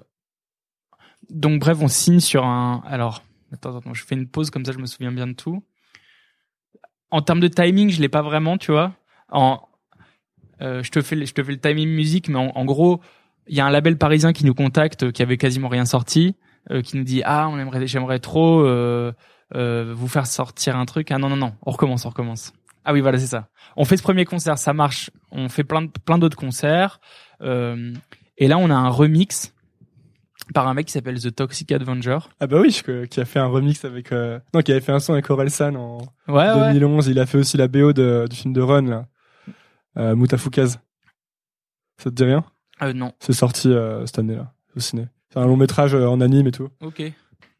donc 1.29 1.59
bref, 1.59 1.77
on 1.81 1.87
signe 1.87 2.19
sur 2.19 2.45
un 2.45 2.81
alors 2.85 3.23
attends 3.53 3.77
attends, 3.77 3.93
je 3.93 4.03
fais 4.03 4.15
une 4.15 4.27
pause 4.27 4.49
comme 4.49 4.65
ça 4.65 4.71
je 4.71 4.79
me 4.79 4.85
souviens 4.85 5.11
bien 5.11 5.27
de 5.27 5.33
tout. 5.33 5.63
En 7.11 7.21
termes 7.21 7.39
de 7.39 7.47
timing, 7.47 7.89
je 7.89 8.01
l'ai 8.01 8.09
pas 8.09 8.21
vraiment, 8.21 8.57
tu 8.57 8.71
vois. 8.71 8.93
En 9.29 9.61
euh, 10.61 10.83
je 10.83 10.91
te 10.91 11.01
fais 11.01 11.25
je 11.25 11.33
te 11.33 11.43
fais 11.43 11.51
le 11.51 11.59
timing 11.59 11.89
musique 11.89 12.29
mais 12.29 12.37
en, 12.37 12.51
en 12.53 12.65
gros, 12.65 13.01
il 13.47 13.55
y 13.55 13.61
a 13.61 13.65
un 13.65 13.69
label 13.69 13.97
parisien 13.97 14.33
qui 14.33 14.45
nous 14.45 14.53
contacte 14.53 15.11
qui 15.11 15.21
avait 15.21 15.37
quasiment 15.37 15.69
rien 15.69 15.85
sorti 15.85 16.35
euh, 16.71 16.81
qui 16.81 16.97
nous 16.97 17.03
dit 17.03 17.21
ah 17.25 17.47
on 17.49 17.57
aimerait 17.59 17.87
j'aimerais 17.87 18.19
trop 18.19 18.61
euh, 18.61 19.13
euh, 19.55 19.93
vous 19.95 20.07
faire 20.07 20.27
sortir 20.27 20.75
un 20.77 20.85
truc 20.85 21.11
ah 21.11 21.17
non 21.17 21.29
non 21.29 21.37
non 21.37 21.53
on 21.65 21.71
recommence 21.71 22.05
on 22.05 22.09
recommence 22.09 22.53
ah 22.83 22.93
oui 22.93 23.01
voilà 23.01 23.17
c'est 23.17 23.27
ça 23.27 23.47
on 23.77 23.85
fait 23.85 23.97
ce 23.97 24.03
premier 24.03 24.25
concert 24.25 24.57
ça 24.57 24.73
marche 24.73 25.09
on 25.31 25.47
fait 25.47 25.63
plein 25.63 25.87
plein 25.87 26.17
d'autres 26.17 26.37
concerts 26.37 26.99
euh, 27.41 27.93
et 28.39 28.47
là 28.47 28.57
on 28.57 28.69
a 28.71 28.75
un 28.75 28.89
remix 28.89 29.53
par 30.53 30.67
un 30.67 30.73
mec 30.73 30.87
qui 30.87 30.93
s'appelle 30.93 31.19
The 31.21 31.35
Toxic 31.35 31.71
Avenger 31.71 32.17
Ah 32.39 32.47
bah 32.47 32.59
oui, 32.59 32.71
je- 32.71 33.05
qui 33.05 33.19
a 33.21 33.25
fait 33.25 33.37
un 33.37 33.45
remix 33.45 33.85
avec... 33.85 34.11
Euh... 34.11 34.39
Non, 34.55 34.61
qui 34.61 34.71
avait 34.71 34.81
fait 34.81 34.91
un 34.91 34.99
son 34.99 35.13
avec 35.13 35.29
Orelsan 35.29 35.75
en 35.75 35.97
ouais 36.27 36.51
ouais 36.51 36.73
2011. 36.73 37.07
Il 37.07 37.19
a 37.19 37.27
fait 37.27 37.37
aussi 37.37 37.55
la 37.55 37.67
BO 37.67 37.93
de, 37.93 38.25
du 38.27 38.35
film 38.35 38.51
de 38.53 38.61
Run, 38.61 38.81
là. 38.87 39.05
Euh. 39.97 40.15
Ça 41.97 42.09
te 42.09 42.09
dit 42.09 42.23
rien? 42.23 42.43
Euh, 42.81 42.93
non 42.93 43.13
C'est 43.19 43.33
sorti 43.33 43.69
euh, 43.71 44.05
cette 44.07 44.17
année-là, 44.19 44.53
au 44.75 44.79
ciné. 44.79 45.07
C'est 45.31 45.39
un 45.39 45.45
long 45.45 45.57
métrage 45.57 45.93
euh, 45.93 46.07
en 46.07 46.19
anime 46.21 46.47
et 46.47 46.51
tout. 46.51 46.69
ok 46.81 47.03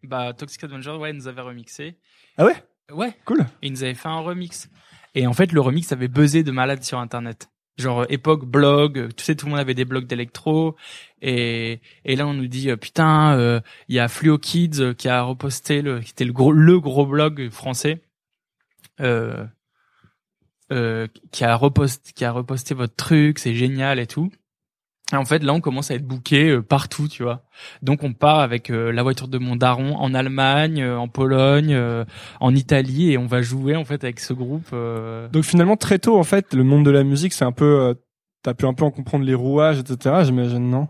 bah 0.02 0.32
Toxic 0.34 0.64
Avenger 0.64 0.92
ouais 0.96 1.12
il 1.12 1.18
nous 1.18 1.28
avait 1.28 1.42
remixé 1.42 1.98
Ah 2.38 2.46
ouais? 2.46 2.56
Ouais 2.92 3.14
Cool. 3.26 3.42
Et 3.62 3.68
ils 3.68 3.72
nous 3.74 3.84
avaient 3.84 3.94
fait 3.94 4.08
un 4.08 4.22
remix. 4.22 4.70
Et 5.14 5.28
en 5.28 5.34
fait, 5.34 5.52
le 5.52 5.60
remix 5.62 5.92
avait 5.92 6.08
buzzé 6.08 6.42
de 6.44 6.52
malade 6.52 6.84
sur 6.84 6.98
Internet. 7.00 7.50
Genre 7.80 8.02
euh, 8.02 8.06
époque 8.10 8.46
blog, 8.46 9.00
euh, 9.00 9.10
tu 9.16 9.24
sais, 9.24 9.36
tout 9.36 9.46
le 9.46 9.52
monde 9.52 9.60
avait 9.60 9.74
des 9.74 9.86
blogs 9.86 10.06
d'électro. 10.06 10.76
Et, 11.22 11.80
et 12.04 12.16
là, 12.18 12.28
on 12.28 12.34
nous 12.34 12.48
dit, 12.48 12.70
euh, 12.70 12.76
putain, 12.76 13.62
il 13.88 13.96
y 13.96 14.00
a 14.00 14.08
Fluo 14.08 14.38
Kids 14.38 14.96
qui 14.98 15.08
a 15.08 15.22
reposté, 15.22 15.82
le, 15.82 16.02
qui 16.02 16.12
était 16.12 16.26
le 16.26 16.34
gros, 16.34 16.52
le 16.52 16.80
gros 16.80 17.06
blog 17.06 17.50
français, 17.50 18.02
qui 19.00 19.04
a 21.44 21.56
reposté, 21.56 22.12
qui 22.14 22.26
a 22.26 22.32
reposté 22.32 22.74
votre 22.76 22.96
truc, 22.96 23.40
c'est 23.40 23.56
génial 23.56 24.00
et 24.00 24.08
tout. 24.08 24.30
Et 25.12 25.16
en 25.16 25.26
fait, 25.26 25.44
là, 25.44 25.54
on 25.54 25.60
commence 25.60 25.90
à 25.90 25.96
être 25.96 26.06
booké 26.06 26.50
euh, 26.50 26.62
partout, 26.62 27.08
tu 27.08 27.24
vois. 27.24 27.42
Donc, 27.82 28.04
on 28.04 28.14
part 28.14 28.40
avec 28.40 28.70
euh, 28.70 28.92
la 28.92 29.02
voiture 29.02 29.28
de 29.28 29.40
mon 29.40 29.56
daron 29.56 29.96
en 29.96 30.14
Allemagne, 30.14 30.82
euh, 30.84 30.98
en 30.98 31.08
Pologne, 31.08 31.74
euh, 31.74 32.06
en 32.40 32.54
Italie, 32.54 33.12
et 33.12 33.18
on 33.18 33.26
va 33.26 33.42
jouer 33.42 33.76
en 33.76 33.86
fait 33.86 34.04
avec 34.04 34.20
ce 34.20 34.34
groupe. 34.34 34.68
euh, 34.74 35.28
Donc 35.30 35.46
finalement, 35.46 35.78
très 35.78 35.98
tôt, 35.98 36.18
en 36.20 36.24
fait, 36.24 36.54
le 36.54 36.64
monde 36.64 36.86
de 36.86 36.92
la 36.92 37.04
musique, 37.04 37.34
c'est 37.34 37.46
un 37.46 37.52
peu... 37.52 37.66
euh, 37.66 37.94
T'as 38.44 38.54
pu 38.54 38.66
un 38.66 38.74
peu 38.74 38.86
en 38.86 38.92
comprendre 38.92 39.26
les 39.26 39.34
rouages, 39.34 39.80
etc., 39.80 40.16
j'imagine, 40.24 40.70
non? 40.70 40.88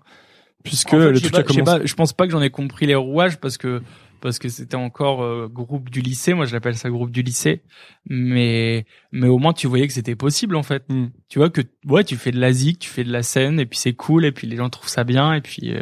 Puisque 0.64 0.94
En 0.94 1.00
fait, 1.00 1.12
le 1.12 1.20
truc 1.20 1.34
a 1.34 1.38
pas- 1.38 1.44
commencé... 1.44 1.64
pas, 1.80 1.86
je 1.86 1.94
pense 1.96 2.14
pas 2.14 2.26
que 2.28 2.32
j'en 2.32 2.42
ai 2.44 2.50
compris 2.52 2.86
les 2.86 2.94
rouages 2.96 3.38
parce 3.40 3.58
que 3.58 3.82
parce 4.20 4.40
que 4.40 4.50
c'était 4.50 4.76
encore 4.76 5.24
euh, 5.24 5.48
groupe 5.48 5.90
du 5.90 6.02
lycée. 6.02 6.34
Moi, 6.34 6.46
je 6.46 6.54
l'appelle 6.54 6.78
ça 6.78 6.90
groupe 6.90 7.12
du 7.12 7.22
lycée. 7.22 7.64
Mais 8.06 8.86
mais 9.12 9.28
au 9.28 9.38
moins 9.38 9.54
tu 9.54 9.68
voyais 9.68 9.88
que 9.88 9.94
c'était 9.94 10.16
possible 10.16 10.56
en 10.56 10.64
fait. 10.64 10.84
Hmm. 10.90 11.08
Tu 11.30 11.40
vois 11.40 11.50
que 11.50 11.62
ouais, 11.86 12.04
tu 12.04 12.16
fais 12.16 12.32
de 12.32 12.40
la 12.40 12.52
zik, 12.52 12.80
tu 12.80 12.90
fais 12.90 13.04
de 13.04 13.12
la 13.12 13.24
scène 13.24 13.60
et 13.60 13.66
puis 13.66 13.78
c'est 13.78 13.94
cool 13.94 14.26
et 14.26 14.32
puis 14.32 14.48
les 14.48 14.56
gens 14.56 14.70
trouvent 14.70 14.90
ça 14.90 15.04
bien 15.04 15.34
et 15.34 15.42
puis 15.42 15.74
euh, 15.74 15.82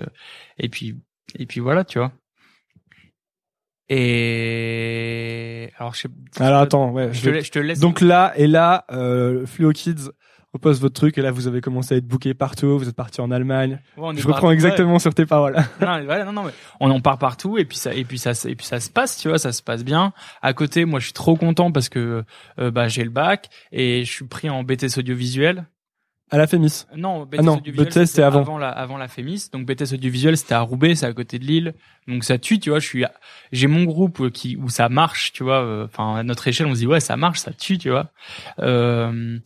et 0.57 0.69
puis 0.69 0.95
et 1.37 1.45
puis 1.45 1.59
voilà, 1.59 1.83
tu 1.83 1.99
vois. 1.99 2.13
Et 3.89 5.71
alors 5.77 5.93
je 5.93 6.01
sais. 6.01 6.09
Alors 6.39 6.61
attends, 6.61 6.91
ouais. 6.91 7.13
je 7.13 7.19
je 7.19 7.29
te, 7.29 7.43
je 7.43 7.51
te 7.51 7.59
laisse. 7.59 7.79
Donc 7.79 8.01
là, 8.01 8.33
et 8.35 8.47
là, 8.47 8.85
euh, 8.91 9.45
Fluo 9.45 9.71
Kids 9.71 10.09
repose 10.57 10.81
votre 10.81 10.93
truc, 10.93 11.17
et 11.17 11.21
là, 11.21 11.31
vous 11.31 11.47
avez 11.47 11.61
commencé 11.61 11.95
à 11.95 11.97
être 11.97 12.05
booké 12.07 12.33
partout, 12.33 12.77
vous 12.77 12.87
êtes 12.89 12.95
parti 12.95 13.21
en 13.21 13.31
Allemagne. 13.31 13.79
Ouais, 13.97 14.15
Je 14.15 14.27
reprends 14.27 14.51
exactement 14.51 14.99
sur 14.99 15.13
tes 15.13 15.25
paroles. 15.25 15.55
non, 15.81 16.03
voilà, 16.03 16.25
non, 16.25 16.33
non, 16.33 16.43
mais 16.43 16.51
on 16.79 16.91
en 16.91 16.99
part 16.99 17.17
partout 17.17 17.57
et 17.57 17.65
puis 17.65 17.77
ça, 17.77 17.93
et 17.93 18.03
puis 18.03 18.17
ça, 18.19 18.31
et 18.47 18.55
puis 18.55 18.65
ça 18.65 18.79
se 18.79 18.89
passe, 18.89 19.17
tu 19.17 19.29
vois, 19.29 19.37
ça 19.39 19.51
se 19.51 19.63
passe 19.63 19.83
bien. 19.83 20.13
À 20.41 20.53
côté, 20.53 20.85
moi, 20.85 20.99
je 20.99 21.05
suis 21.05 21.13
trop 21.13 21.35
content 21.35 21.71
parce 21.71 21.89
que 21.89 22.23
euh, 22.59 22.71
bah 22.71 22.87
j'ai 22.87 23.03
le 23.03 23.09
bac 23.09 23.49
et 23.71 24.03
je 24.03 24.11
suis 24.11 24.25
pris 24.25 24.49
en 24.49 24.63
BTS 24.63 24.97
audiovisuel. 24.97 25.65
À 26.29 26.37
la 26.37 26.45
Fémis. 26.45 26.83
Non, 26.93 27.23
BTS 27.25 27.37
Ah 27.39 27.41
non, 27.43 27.55
audiovisuel, 27.55 28.05
c'était 28.05 28.21
avant. 28.21 28.57
la, 28.57 28.67
avant 28.69 28.97
la 28.97 29.07
Fémis. 29.07 29.47
Donc 29.53 29.65
BTS 29.65 29.93
audiovisuel, 29.93 30.35
c'était 30.35 30.55
à 30.55 30.59
Roubaix, 30.59 30.93
c'est 30.93 31.05
à 31.05 31.13
côté 31.13 31.39
de 31.39 31.45
Lille. 31.45 31.73
Donc 32.09 32.25
ça 32.25 32.37
tue, 32.37 32.59
tu 32.59 32.69
vois. 32.69 32.79
Je 32.79 32.85
suis, 32.85 33.05
j'ai 33.53 33.67
mon 33.67 33.85
groupe 33.85 34.19
euh, 34.19 34.29
qui 34.29 34.57
où 34.57 34.67
ça 34.67 34.89
marche, 34.89 35.31
tu 35.31 35.43
vois. 35.43 35.61
euh, 35.63 35.85
Enfin, 35.85 36.15
à 36.17 36.23
notre 36.23 36.45
échelle, 36.49 36.67
on 36.67 36.73
se 36.75 36.79
dit 36.79 36.87
ouais, 36.87 36.99
ça 36.99 37.15
marche, 37.15 37.39
ça 37.39 37.53
tue, 37.53 37.77
tu 37.77 37.89
vois. 37.91 38.11
Euh, 38.59 39.39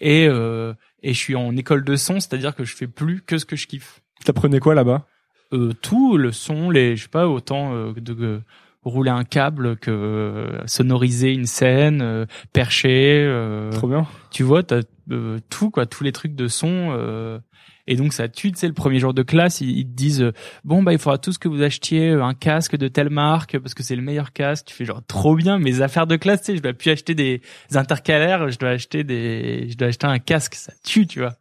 et 0.00 0.26
euh, 0.28 0.74
et 1.02 1.12
je 1.12 1.18
suis 1.18 1.36
en 1.36 1.56
école 1.56 1.84
de 1.84 1.96
son, 1.96 2.20
c'est-à-dire 2.20 2.54
que 2.54 2.64
je 2.64 2.74
fais 2.74 2.86
plus 2.86 3.22
que 3.22 3.38
ce 3.38 3.44
que 3.44 3.56
je 3.56 3.66
kiffe 3.66 4.00
T'apprenais 4.24 4.58
quoi 4.60 4.74
là-bas? 4.74 5.06
Euh, 5.52 5.72
tout 5.80 6.16
le 6.16 6.32
son 6.32 6.70
les 6.70 6.96
je 6.96 7.04
sais 7.04 7.08
pas 7.08 7.28
autant 7.28 7.72
euh, 7.74 7.92
de 7.92 8.16
euh, 8.20 8.40
rouler 8.82 9.10
un 9.10 9.22
câble 9.24 9.76
que 9.76 9.90
euh, 9.92 10.66
sonoriser 10.66 11.32
une 11.32 11.46
scène 11.46 12.02
euh, 12.02 12.26
percher 12.52 13.24
euh, 13.28 13.70
Trop 13.70 13.86
bien. 13.88 14.06
tu 14.32 14.42
vois 14.42 14.62
t'as 14.64 14.80
euh, 15.12 15.38
tout 15.48 15.70
quoi 15.70 15.86
tous 15.86 16.02
les 16.02 16.10
trucs 16.12 16.34
de 16.34 16.48
son 16.48 16.88
euh, 16.90 17.38
et 17.86 17.96
donc 17.96 18.12
ça 18.12 18.28
tue 18.28 18.52
tu 18.52 18.58
sais 18.58 18.68
le 18.68 18.74
premier 18.74 18.98
jour 18.98 19.14
de 19.14 19.22
classe 19.22 19.60
ils, 19.60 19.84
te 19.84 19.92
disent 19.92 20.22
euh, 20.22 20.32
bon 20.64 20.82
bah 20.82 20.92
il 20.92 20.98
faudra 20.98 21.18
tous 21.18 21.38
que 21.38 21.48
vous 21.48 21.62
achetiez 21.62 22.10
euh, 22.10 22.24
un 22.24 22.34
casque 22.34 22.76
de 22.76 22.88
telle 22.88 23.10
marque 23.10 23.58
parce 23.58 23.74
que 23.74 23.82
c'est 23.82 23.96
le 23.96 24.02
meilleur 24.02 24.32
casque 24.32 24.66
tu 24.66 24.74
fais 24.74 24.84
genre 24.84 25.02
trop 25.06 25.34
bien 25.34 25.58
mes 25.58 25.80
affaires 25.80 26.06
de 26.06 26.16
classe 26.16 26.40
tu 26.40 26.46
sais 26.46 26.56
je 26.56 26.62
dois 26.62 26.72
plus 26.72 26.90
acheter 26.90 27.14
des 27.14 27.40
intercalaires 27.72 28.50
je 28.50 28.58
dois 28.58 28.70
acheter 28.70 29.04
des 29.04 29.68
je 29.70 29.76
dois 29.76 29.88
acheter 29.88 30.06
un 30.06 30.18
casque 30.18 30.54
ça 30.54 30.72
tue 30.84 31.06
tu 31.06 31.20
vois. 31.20 31.36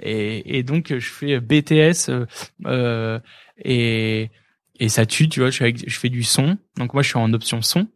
Et, 0.00 0.62
donc 0.62 0.88
je 0.88 1.08
fais 1.08 1.40
BTS 1.40 2.08
euh, 2.08 2.26
euh, 2.66 3.18
et 3.58 4.30
et 4.78 4.88
ça 4.88 5.06
tue 5.06 5.28
tu 5.28 5.40
vois. 5.40 5.50
Je, 5.50 5.58
fais 5.88 6.08
du 6.08 6.22
son. 6.22 6.58
Donc 6.76 6.94
moi 6.94 7.02
je 7.02 7.08
suis 7.08 7.18
en 7.18 7.32
option 7.32 7.62
son. 7.62 7.86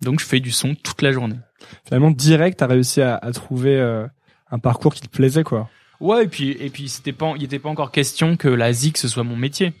Donc 0.00 0.20
je 0.20 0.26
fais 0.26 0.40
du 0.40 0.50
son 0.50 0.74
toute 0.74 1.02
la 1.02 1.12
journée. 1.12 1.36
Finalement, 1.84 2.10
direct, 2.10 2.58
t'as 2.58 2.66
réussi 2.66 3.02
à, 3.02 3.18
trouver 3.34 3.78
un 4.50 4.58
parcours 4.58 4.94
qui 4.94 5.02
te 5.02 5.08
plaisait, 5.08 5.44
quoi. 5.44 5.68
Ouais, 6.00 6.24
et 6.24 6.28
puis 6.28 6.50
et 6.58 6.70
puis 6.70 6.88
c'était 6.88 7.12
pas 7.12 7.34
il 7.36 7.44
était 7.44 7.58
pas 7.58 7.68
encore 7.68 7.90
question 7.92 8.36
que 8.36 8.48
la 8.48 8.72
zik 8.72 8.96
ce 8.98 9.06
soit 9.08 9.24
mon 9.24 9.36
métier. 9.36 9.72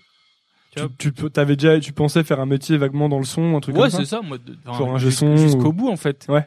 Tu 0.76 0.82
Tu, 0.98 1.12
tu, 1.12 1.30
t'avais 1.30 1.56
déjà, 1.56 1.80
tu 1.80 1.92
pensais 1.92 2.22
faire 2.22 2.38
un 2.40 2.46
métier 2.46 2.76
vaguement 2.76 3.08
dans 3.08 3.18
le 3.18 3.24
son, 3.24 3.56
un 3.56 3.60
truc 3.60 3.74
Ouais, 3.74 3.82
comme 3.82 3.90
ça 3.90 3.98
c'est 3.98 4.04
ça 4.04 4.20
moi 4.22 4.38
Sur 4.76 4.94
un 4.94 4.98
jus- 4.98 5.10
son 5.10 5.36
jusqu'au 5.36 5.68
ou- 5.68 5.72
bout 5.72 5.88
en 5.90 5.96
fait. 5.96 6.26
Ouais. 6.28 6.46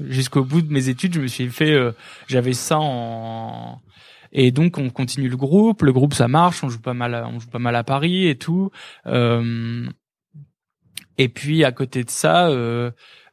Jusqu'au 0.00 0.44
bout 0.44 0.60
de 0.62 0.72
mes 0.72 0.88
études, 0.88 1.14
je 1.14 1.20
me 1.20 1.26
suis 1.26 1.48
fait 1.48 1.72
euh, 1.72 1.92
j'avais 2.28 2.52
ça 2.52 2.78
en 2.78 3.80
et 4.32 4.50
donc 4.50 4.78
on 4.78 4.90
continue 4.90 5.28
le 5.28 5.36
groupe, 5.36 5.82
le 5.82 5.92
groupe 5.92 6.12
ça 6.14 6.26
marche, 6.28 6.62
on 6.64 6.68
joue 6.68 6.80
pas 6.80 6.94
mal 6.94 7.14
à, 7.14 7.26
on 7.28 7.38
joue 7.40 7.48
pas 7.48 7.58
mal 7.60 7.74
à 7.76 7.84
Paris 7.84 8.26
et 8.28 8.36
tout. 8.36 8.70
Euh, 9.06 9.86
et 11.18 11.28
puis 11.28 11.64
à 11.64 11.70
côté 11.72 12.02
de 12.04 12.10
ça, 12.10 12.48
euh, 12.48 12.90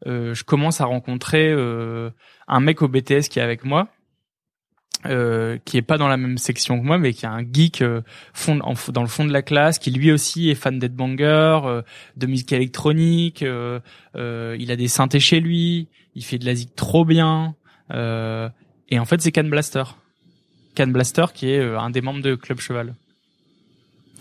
euh, 0.08 0.34
je 0.36 0.44
commence 0.44 0.80
à 0.82 0.86
rencontrer 0.86 1.50
euh, 1.52 2.12
un 2.48 2.60
mec 2.60 2.82
au 2.84 2.88
BTS 2.88 3.28
qui 3.30 3.40
est 3.40 3.42
avec 3.42 3.64
moi, 3.66 3.88
euh, 5.06 5.58
qui 5.66 5.78
est 5.78 5.82
pas 5.82 5.98
dans 5.98 6.08
la 6.08 6.18
même 6.18 6.38
section 6.38 6.80
que 6.80 6.86
moi, 6.86 6.98
mais 6.98 7.14
qui 7.14 7.26
est 7.26 7.30
un 7.30 7.42
geek 7.44 7.82
euh, 7.82 8.02
fond, 8.34 8.60
en- 8.62 8.74
dans 8.92 9.02
le 9.02 9.08
fond 9.08 9.26
de 9.26 9.32
la 9.34 9.42
classe, 9.42 9.80
qui 9.80 9.92
lui 9.92 10.12
aussi 10.12 10.50
est 10.50 10.56
fan 10.56 10.78
d'Headbanger, 10.80 11.60
euh, 11.66 11.82
de 12.18 12.28
musique 12.28 12.52
électronique. 12.54 13.44
euh, 13.44 13.80
euh, 14.16 14.56
il 14.60 14.72
a 14.72 14.76
des 14.76 14.88
synthés 14.88 15.20
chez 15.20 15.40
lui, 15.40 15.88
il 16.16 16.24
fait 16.24 16.38
de 16.38 16.46
la 16.46 16.56
zik 16.56 16.76
trop 16.76 17.06
bien. 17.06 17.56
euh, 17.94 18.48
et 18.90 19.00
en 19.00 19.06
fait, 19.06 19.22
c'est 19.22 19.32
Can 19.32 19.46
Blaster. 19.46 19.84
Can 20.76 20.88
Blaster 20.88 21.26
qui 21.34 21.50
est 21.50 21.62
un 21.64 21.90
des 21.90 22.02
membres 22.02 22.22
de 22.22 22.36
Club 22.36 22.60
Cheval. 22.60 22.94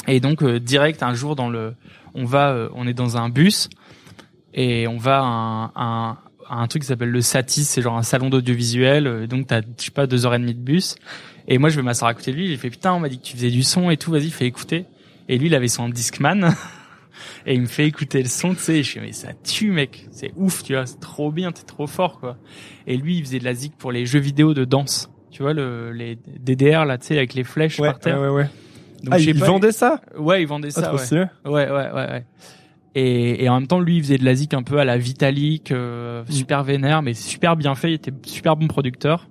Et 0.09 0.19
donc 0.21 0.43
direct 0.45 1.03
un 1.03 1.13
jour 1.15 1.37
dans 1.37 1.51
le, 1.51 1.75
on 2.15 2.25
va, 2.25 2.69
on 2.75 2.87
est 2.87 2.95
dans 2.95 3.17
un 3.19 3.29
bus 3.29 3.69
et 4.55 4.89
on 4.89 4.97
va 4.97 5.19
à 5.19 5.23
un, 5.23 5.65
un 5.77 6.19
truc 6.67 6.83
qui 6.83 6.89
s'appelle 6.89 7.11
le 7.11 7.21
Satis, 7.21 7.65
c'est 7.69 7.83
genre 7.83 7.97
un 7.97 8.03
salon 8.03 8.29
d'audiovisuel. 8.31 9.07
euh, 9.07 9.27
donc 9.27 9.47
t'as, 9.47 9.61
je 9.61 9.85
sais 9.85 9.91
pas, 9.91 10.07
deux 10.07 10.27
heures 10.27 10.35
et 10.35 10.39
demie 10.39 10.55
de 10.55 10.61
bus. 10.61 10.97
Et 11.49 11.59
moi 11.59 11.69
je 11.69 11.77
vais 11.77 11.83
m'asseoir 11.83 12.11
à 12.11 12.15
côté 12.15 12.33
de 12.33 12.37
lui. 12.37 12.49
J'ai 12.49 12.57
fait 12.57 12.71
putain, 12.71 12.93
on 12.93 13.01
m'a 13.01 13.09
dit 13.09 13.19
que 13.19 13.25
tu 13.25 13.37
faisais 13.37 13.51
du 13.51 13.63
son 13.63 13.91
et 13.91 13.97
tout. 13.97 14.11
Vas-y, 14.11 14.31
fais 14.31 14.47
écouter. 14.47 14.87
Et 15.29 15.39
lui, 15.39 15.47
il 15.47 15.55
avait 15.55 15.69
son 15.69 15.89
Discman. 15.89 16.55
et 17.47 17.55
il 17.55 17.61
me 17.61 17.67
fait 17.67 17.87
écouter 17.87 18.21
le 18.23 18.29
son, 18.29 18.55
tu 18.55 18.61
sais, 18.61 18.83
je 18.83 18.91
fais, 18.93 19.01
mais 19.01 19.13
ça 19.13 19.29
tue, 19.45 19.71
mec. 19.71 20.09
C'est 20.11 20.33
ouf, 20.37 20.65
tu 20.65 20.73
vois, 20.75 20.87
c'est 20.87 20.99
trop 20.99 21.31
bien, 21.31 21.53
t'es 21.53 21.63
trop 21.63 21.87
fort, 21.87 22.19
quoi. 22.19 22.37
Et 22.89 22.97
lui, 22.97 23.19
il 23.19 23.25
faisait 23.25 23.39
de 23.39 23.45
la 23.45 23.55
zik 23.55 23.75
pour 23.79 23.93
les 23.93 24.07
jeux 24.07 24.19
vidéo 24.19 24.55
de 24.55 24.65
danse. 24.65 25.09
Tu 25.31 25.43
vois, 25.43 25.53
le, 25.53 25.93
les 25.93 26.19
DDR, 26.41 26.85
là, 26.85 26.99
tu 26.99 27.07
sais, 27.09 27.17
avec 27.17 27.35
les 27.35 27.45
flèches 27.45 27.79
Ouais, 27.79 27.89
par 27.91 28.01
terre. 28.01 28.21
ouais, 28.21 28.27
ouais. 28.29 28.35
ouais. 28.43 28.51
Donc, 29.05 29.15
ah, 29.15 29.19
je 29.19 29.25
sais 29.27 29.31
il 29.31 29.39
pas, 29.39 29.47
vendait 29.47 29.73
ça? 29.73 30.01
Ouais, 30.19 30.43
il 30.43 30.47
vendait 30.49 30.69
Ah, 30.77 30.81
ça, 30.81 30.95
ouais. 30.95 31.21
Ouais, 31.45 31.71
ouais, 31.71 31.71
ouais, 31.71 31.93
ouais. 31.93 32.25
Et, 32.95 33.45
et 33.45 33.49
en 33.49 33.59
même 33.61 33.69
temps, 33.69 33.79
lui, 33.81 33.97
il 33.99 34.03
faisait 34.03 34.19
de 34.19 34.25
la 34.25 34.35
zik 34.35 34.53
un 34.55 34.63
peu 34.65 34.79
à 34.79 34.85
la 34.85 34.99
Vitalik, 34.99 35.71
euh, 35.71 36.23
Mm. 36.29 36.33
super 36.33 36.65
vénère, 36.65 37.03
mais 37.03 37.15
super 37.15 37.57
bien 37.57 37.75
fait. 37.75 37.91
Il 37.91 37.95
était 37.95 38.13
super 38.27 38.57
bon 38.57 38.67
producteur. 38.67 39.29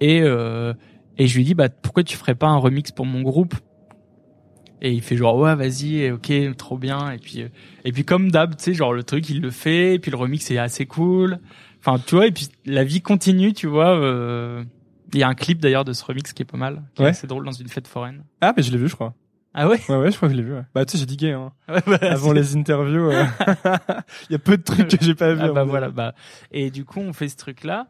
Et 0.00 0.20
euh, 0.22 0.72
et 1.18 1.26
je 1.26 1.36
lui 1.36 1.44
dis, 1.44 1.54
bah 1.54 1.68
pourquoi 1.68 2.02
tu 2.02 2.16
ferais 2.16 2.34
pas 2.34 2.48
un 2.48 2.56
remix 2.56 2.90
pour 2.90 3.04
mon 3.06 3.20
groupe? 3.22 3.54
Et 4.80 4.90
il 4.90 5.00
fait 5.02 5.16
genre 5.16 5.36
ouais, 5.36 5.54
vas-y, 5.54 6.10
ok, 6.10 6.32
trop 6.56 6.76
bien. 6.78 7.12
Et 7.12 7.18
puis 7.18 7.42
euh, 7.42 7.48
et 7.84 7.92
puis 7.92 8.04
comme 8.04 8.30
d'hab, 8.32 8.56
tu 8.56 8.64
sais, 8.64 8.74
genre 8.74 8.92
le 8.92 9.04
truc, 9.04 9.28
il 9.30 9.40
le 9.40 9.50
fait. 9.50 9.94
Et 9.94 9.98
puis 9.98 10.10
le 10.10 10.16
remix 10.16 10.50
est 10.50 10.58
assez 10.58 10.86
cool. 10.86 11.38
Enfin, 11.78 12.02
tu 12.04 12.14
vois. 12.16 12.26
Et 12.26 12.32
puis 12.32 12.48
la 12.64 12.82
vie 12.84 13.00
continue, 13.02 13.52
tu 13.52 13.66
vois. 13.68 13.94
euh, 13.96 14.64
Il 15.12 15.20
y 15.20 15.22
a 15.22 15.28
un 15.28 15.34
clip 15.34 15.60
d'ailleurs 15.60 15.84
de 15.84 15.92
ce 15.92 16.02
remix 16.04 16.32
qui 16.32 16.42
est 16.42 16.46
pas 16.46 16.56
mal, 16.56 16.82
qui 16.94 17.02
est 17.02 17.04
Ouais. 17.04 17.10
assez 17.10 17.26
drôle 17.26 17.44
dans 17.44 17.52
une 17.52 17.68
fête 17.68 17.86
foraine. 17.86 18.24
Ah, 18.40 18.54
mais 18.56 18.62
je 18.62 18.72
l'ai 18.72 18.78
vu, 18.78 18.88
je 18.88 18.94
crois. 18.94 19.14
Ah 19.54 19.68
ouais? 19.68 19.78
Ouais, 19.88 19.96
ouais, 19.96 20.10
je 20.10 20.16
crois 20.16 20.28
que 20.28 20.34
je 20.34 20.40
l'ai 20.40 20.46
vu. 20.46 20.54
ouais. 20.54 20.64
Bah, 20.74 20.84
tu 20.86 20.92
sais, 20.92 20.98
j'ai 20.98 21.06
digué, 21.06 21.32
hein. 21.32 21.52
Ouais, 21.68 21.82
bah, 21.86 21.98
Avant 22.02 22.32
les 22.32 22.56
interviews, 22.56 23.10
euh, 23.10 23.24
il 24.28 24.32
y 24.32 24.34
a 24.34 24.38
peu 24.38 24.56
de 24.56 24.62
trucs 24.62 24.88
que 24.88 24.96
j'ai 25.04 25.14
pas 25.14 25.34
vu. 25.34 25.40
Ah 25.42 25.48
bah 25.52 25.60
hein. 25.62 25.64
voilà 25.64 25.90
bah 25.90 26.14
et 26.52 26.70
du 26.70 26.84
coup 26.84 27.00
on 27.00 27.12
fait 27.12 27.28
ce 27.28 27.36
truc 27.36 27.64
là 27.64 27.86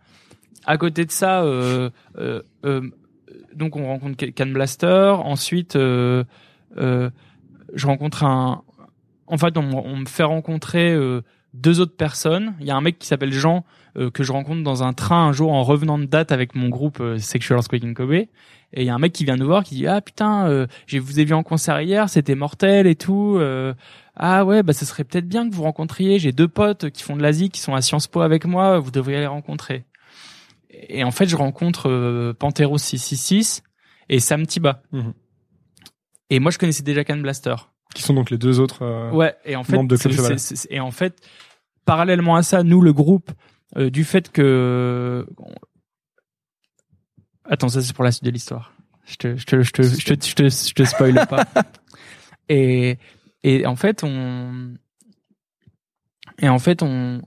à 0.66 0.76
côté 0.76 1.04
de 1.04 1.10
ça 1.10 1.42
euh, 1.42 1.90
euh, 2.18 2.42
euh, 2.64 2.88
donc 3.54 3.76
on 3.76 3.86
rencontre 3.86 4.24
Can 4.36 4.46
Blaster 4.46 5.14
ensuite 5.24 5.76
euh, 5.76 6.24
euh, 6.78 7.10
je 7.74 7.86
rencontre 7.86 8.24
un 8.24 8.62
en 9.26 9.38
fait 9.38 9.56
on, 9.56 9.70
on 9.84 9.96
me 9.98 10.06
fait 10.06 10.22
rencontrer 10.22 10.92
euh, 10.92 11.22
deux 11.54 11.80
autres 11.80 11.96
personnes 11.96 12.54
il 12.60 12.66
y 12.66 12.70
a 12.70 12.76
un 12.76 12.80
mec 12.80 12.98
qui 12.98 13.06
s'appelle 13.06 13.32
Jean 13.32 13.64
euh, 13.96 14.10
que 14.10 14.22
je 14.22 14.32
rencontre 14.32 14.62
dans 14.62 14.82
un 14.82 14.92
train 14.92 15.26
un 15.26 15.32
jour 15.32 15.52
en 15.52 15.62
revenant 15.64 15.98
de 15.98 16.06
date 16.06 16.32
avec 16.32 16.54
mon 16.54 16.68
groupe 16.68 17.00
euh, 17.00 17.18
Sexual 17.18 17.60
in 17.82 17.94
Kobe 17.94 18.26
et 18.72 18.82
il 18.82 18.86
y 18.86 18.90
a 18.90 18.94
un 18.94 18.98
mec 18.98 19.12
qui 19.12 19.24
vient 19.24 19.36
nous 19.36 19.46
voir 19.46 19.64
qui 19.64 19.74
dit 19.74 19.86
ah 19.86 20.00
putain 20.00 20.46
euh, 20.48 20.66
j'ai 20.86 20.98
vous 20.98 21.20
ai 21.20 21.24
vu 21.24 21.34
en 21.34 21.42
concert 21.42 21.80
hier 21.82 22.08
c'était 22.08 22.34
mortel 22.34 22.86
et 22.86 22.94
tout 22.96 23.36
euh, 23.38 23.74
ah 24.14 24.44
ouais, 24.44 24.62
bah 24.62 24.72
ce 24.74 24.84
serait 24.84 25.04
peut-être 25.04 25.26
bien 25.26 25.48
que 25.48 25.54
vous 25.54 25.62
rencontriez. 25.62 26.18
J'ai 26.18 26.32
deux 26.32 26.46
potes 26.46 26.90
qui 26.90 27.02
font 27.02 27.16
de 27.16 27.22
l'Asie, 27.22 27.48
qui 27.48 27.60
sont 27.60 27.74
à 27.74 27.80
Sciences 27.80 28.06
Po 28.08 28.20
avec 28.20 28.44
moi. 28.44 28.78
Vous 28.78 28.90
devriez 28.90 29.18
les 29.20 29.26
rencontrer. 29.26 29.86
Et 30.70 31.02
en 31.02 31.10
fait, 31.10 31.26
je 31.26 31.34
rencontre 31.34 31.88
euh, 31.88 32.34
Pantero 32.34 32.76
666 32.76 33.62
et 34.10 34.20
Sam 34.20 34.46
Tiba. 34.46 34.82
Mhm. 34.92 35.14
Et 36.28 36.40
moi, 36.40 36.50
je 36.50 36.58
connaissais 36.58 36.82
déjà 36.82 37.04
Can 37.04 37.16
Blaster. 37.16 37.54
Qui 37.94 38.02
sont 38.02 38.12
donc 38.12 38.28
les 38.30 38.36
deux 38.36 38.60
autres. 38.60 38.82
euh, 38.82 39.10
Ouais. 39.12 39.34
Et 39.46 39.56
en 39.56 39.64
fait, 39.64 39.76
Membre 39.76 39.88
de 39.88 39.96
Club 39.96 40.36
c'est- 40.36 40.66
et 40.70 40.78
en 40.80 40.90
fait, 40.90 41.16
parallèlement 41.86 42.36
à 42.36 42.42
ça, 42.42 42.62
nous, 42.62 42.82
le 42.82 42.92
groupe, 42.92 43.30
euh, 43.78 43.88
du 43.88 44.04
fait 44.04 44.30
que 44.30 45.26
Attends, 47.44 47.68
ça 47.68 47.82
c'est 47.82 47.94
pour 47.94 48.04
la 48.04 48.12
suite 48.12 48.24
de 48.24 48.30
l'histoire. 48.30 48.72
Je 49.04 49.16
te, 49.16 49.36
je 49.36 49.44
te, 49.44 49.62
je 49.62 49.70
te, 49.72 49.82
je 49.82 50.04
te, 50.04 50.26
je 50.26 50.34
te, 50.34 50.48
je 50.48 50.74
te 50.74 50.84
spoil 50.84 51.26
pas. 51.28 51.44
Et, 52.48 52.98
et 53.44 53.66
en 53.66 53.76
fait, 53.76 54.04
on, 54.04 54.74
et 56.38 56.48
en 56.48 56.58
fait, 56.58 56.82
on, 56.82 57.22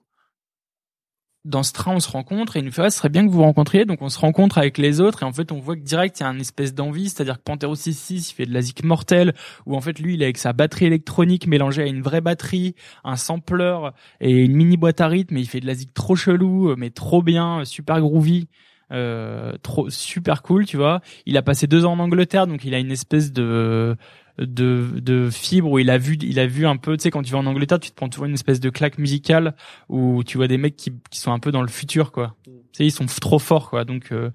dans 1.46 1.62
ce 1.62 1.74
train, 1.74 1.94
on 1.94 2.00
se 2.00 2.10
rencontre 2.10 2.58
et 2.58 2.60
il 2.60 2.66
nous 2.66 2.72
fait, 2.72 2.82
ah, 2.84 2.90
ce 2.90 2.98
serait 2.98 3.10
bien 3.10 3.26
que 3.26 3.32
vous 3.32 3.38
vous 3.38 3.44
rencontriez. 3.44 3.86
Donc, 3.86 4.02
on 4.02 4.10
se 4.10 4.20
rencontre 4.20 4.58
avec 4.58 4.78
les 4.78 5.00
autres 5.00 5.24
et 5.24 5.26
en 5.26 5.32
fait, 5.32 5.52
on 5.52 5.60
voit 5.60 5.76
que 5.76 5.82
direct, 5.82 6.20
il 6.20 6.24
y 6.24 6.26
a 6.26 6.30
une 6.30 6.42
espèce 6.42 6.74
d'envie. 6.74 7.10
C'est-à-dire 7.10 7.38
que 7.38 7.44
Pantero 7.44 7.76
66, 7.76 8.32
il 8.32 8.34
fait 8.34 8.46
de 8.46 8.54
la 8.54 8.62
zik 8.62 8.84
mortelle 8.84 9.34
où 9.66 9.76
en 9.76 9.82
fait, 9.82 10.00
lui, 10.00 10.16
il 10.16 10.22
est 10.22 10.26
avec 10.26 10.38
sa 10.38 10.54
batterie 10.54 10.86
électronique 10.86 11.48
mélangée 11.48 11.84
à 11.84 11.88
une 11.88 12.02
vraie 12.02 12.22
batterie, 12.22 12.76
un 13.04 13.16
sampler 13.16 13.78
et 14.22 14.32
une 14.32 14.56
mini 14.56 14.76
boîte 14.76 15.02
à 15.02 15.08
rythme. 15.08 15.38
Et 15.38 15.42
il 15.42 15.48
fait 15.48 15.60
de 15.60 15.68
la 15.68 15.76
zik 15.76 15.94
trop 15.94 16.16
chelou, 16.16 16.76
mais 16.78 16.90
trop 16.90 17.22
bien, 17.22 17.64
super 17.64 18.02
groovy. 18.02 18.48
Euh, 18.92 19.54
trop 19.64 19.90
super 19.90 20.42
cool, 20.42 20.66
tu 20.66 20.78
vois. 20.78 21.02
Il 21.26 21.38
a 21.38 21.42
passé 21.42 21.68
deux 21.68 21.86
ans 21.86 21.94
en 21.94 22.00
Angleterre, 22.00 22.48
donc 22.48 22.64
il 22.66 22.74
a 22.74 22.80
une 22.80 22.92
espèce 22.92 23.32
de 23.32 23.96
de, 24.38 25.00
de 25.00 25.30
fibre 25.30 25.72
où 25.72 25.80
il 25.80 25.90
a 25.90 25.98
vu 25.98 26.18
il 26.22 26.40
a 26.40 26.48
vu 26.48 26.68
un 26.68 26.76
peu 26.76 26.98
tu 26.98 27.04
sais 27.04 27.12
quand 27.12 27.24
tu 27.24 27.32
vas 27.32 27.38
en 27.38 27.46
Angleterre 27.46 27.80
tu 27.80 27.90
te 27.90 27.96
prends 27.96 28.10
toujours 28.10 28.26
une 28.26 28.34
espèce 28.34 28.60
de 28.60 28.70
claque 28.70 28.98
musicale 28.98 29.56
où 29.88 30.24
tu 30.26 30.38
vois 30.38 30.48
des 30.48 30.58
mecs 30.58 30.76
qui, 30.76 30.92
qui 31.10 31.20
sont 31.20 31.32
un 31.32 31.40
peu 31.40 31.52
dans 31.52 31.62
le 31.62 31.70
futur 31.70 32.12
quoi. 32.12 32.36
Tu 32.44 32.52
sais 32.74 32.86
ils 32.86 32.92
sont 32.92 33.06
trop 33.06 33.40
forts 33.40 33.70
quoi. 33.70 33.86
Donc 33.86 34.12
euh, 34.12 34.32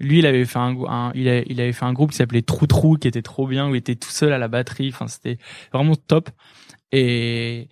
lui 0.00 0.18
il 0.18 0.26
avait 0.26 0.44
fait 0.44 0.58
un, 0.58 1.12
il, 1.14 1.44
il 1.46 1.60
avait 1.60 1.72
fait 1.72 1.86
un 1.86 1.92
groupe 1.92 2.10
qui 2.10 2.18
s'appelait 2.18 2.42
Trou 2.42 2.66
Trou 2.66 2.96
qui 2.96 3.08
était 3.08 3.22
trop 3.22 3.46
bien 3.46 3.68
où 3.68 3.74
il 3.74 3.78
était 3.78 3.96
tout 3.96 4.10
seul 4.10 4.32
à 4.32 4.38
la 4.38 4.48
batterie. 4.48 4.90
Enfin 4.92 5.06
c'était 5.06 5.38
vraiment 5.72 5.96
top. 5.96 6.28
Et 6.92 7.68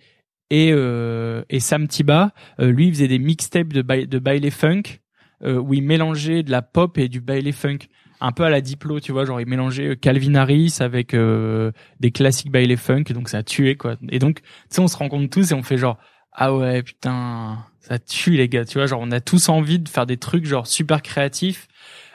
et 0.49 0.71
euh, 0.71 1.43
et 1.49 1.59
Sam 1.59 1.87
Tiba 1.87 2.31
euh, 2.59 2.71
lui 2.71 2.87
il 2.87 2.93
faisait 2.93 3.07
des 3.07 3.19
mixtapes 3.19 3.73
de 3.73 3.81
de 3.81 4.19
baile 4.19 4.49
funk 4.49 4.99
euh, 5.43 5.59
où 5.59 5.73
il 5.73 5.83
mélangeait 5.83 6.43
de 6.43 6.51
la 6.51 6.61
pop 6.61 6.97
et 6.97 7.07
du 7.07 7.21
baile 7.21 7.51
funk 7.53 7.79
un 8.19 8.31
peu 8.31 8.43
à 8.43 8.49
la 8.49 8.61
Diplo, 8.61 8.99
tu 8.99 9.11
vois, 9.11 9.25
genre 9.25 9.39
il 9.39 9.47
mélangeait 9.47 9.89
euh, 9.89 9.95
Calvin 9.95 10.35
Harris 10.35 10.77
avec 10.79 11.13
euh, 11.13 11.71
des 11.99 12.11
classiques 12.11 12.51
baile 12.51 12.75
funk, 12.77 13.03
donc 13.13 13.29
ça 13.29 13.39
a 13.39 13.43
tué 13.43 13.75
quoi. 13.75 13.95
Et 14.09 14.19
donc, 14.19 14.41
tu 14.41 14.47
sais, 14.69 14.79
on 14.79 14.87
se 14.87 14.97
rencontre 14.97 15.29
tous 15.29 15.51
et 15.51 15.53
on 15.53 15.63
fait 15.63 15.77
genre 15.77 15.97
ah 16.31 16.55
ouais 16.55 16.83
putain, 16.83 17.65
ça 17.79 17.99
tue 17.99 18.31
les 18.31 18.49
gars, 18.49 18.65
tu 18.65 18.77
vois, 18.77 18.87
genre 18.87 19.01
on 19.01 19.11
a 19.11 19.21
tous 19.21 19.49
envie 19.49 19.79
de 19.79 19.89
faire 19.89 20.05
des 20.05 20.17
trucs 20.17 20.45
genre 20.45 20.67
super 20.67 21.01
créatifs. 21.01 21.67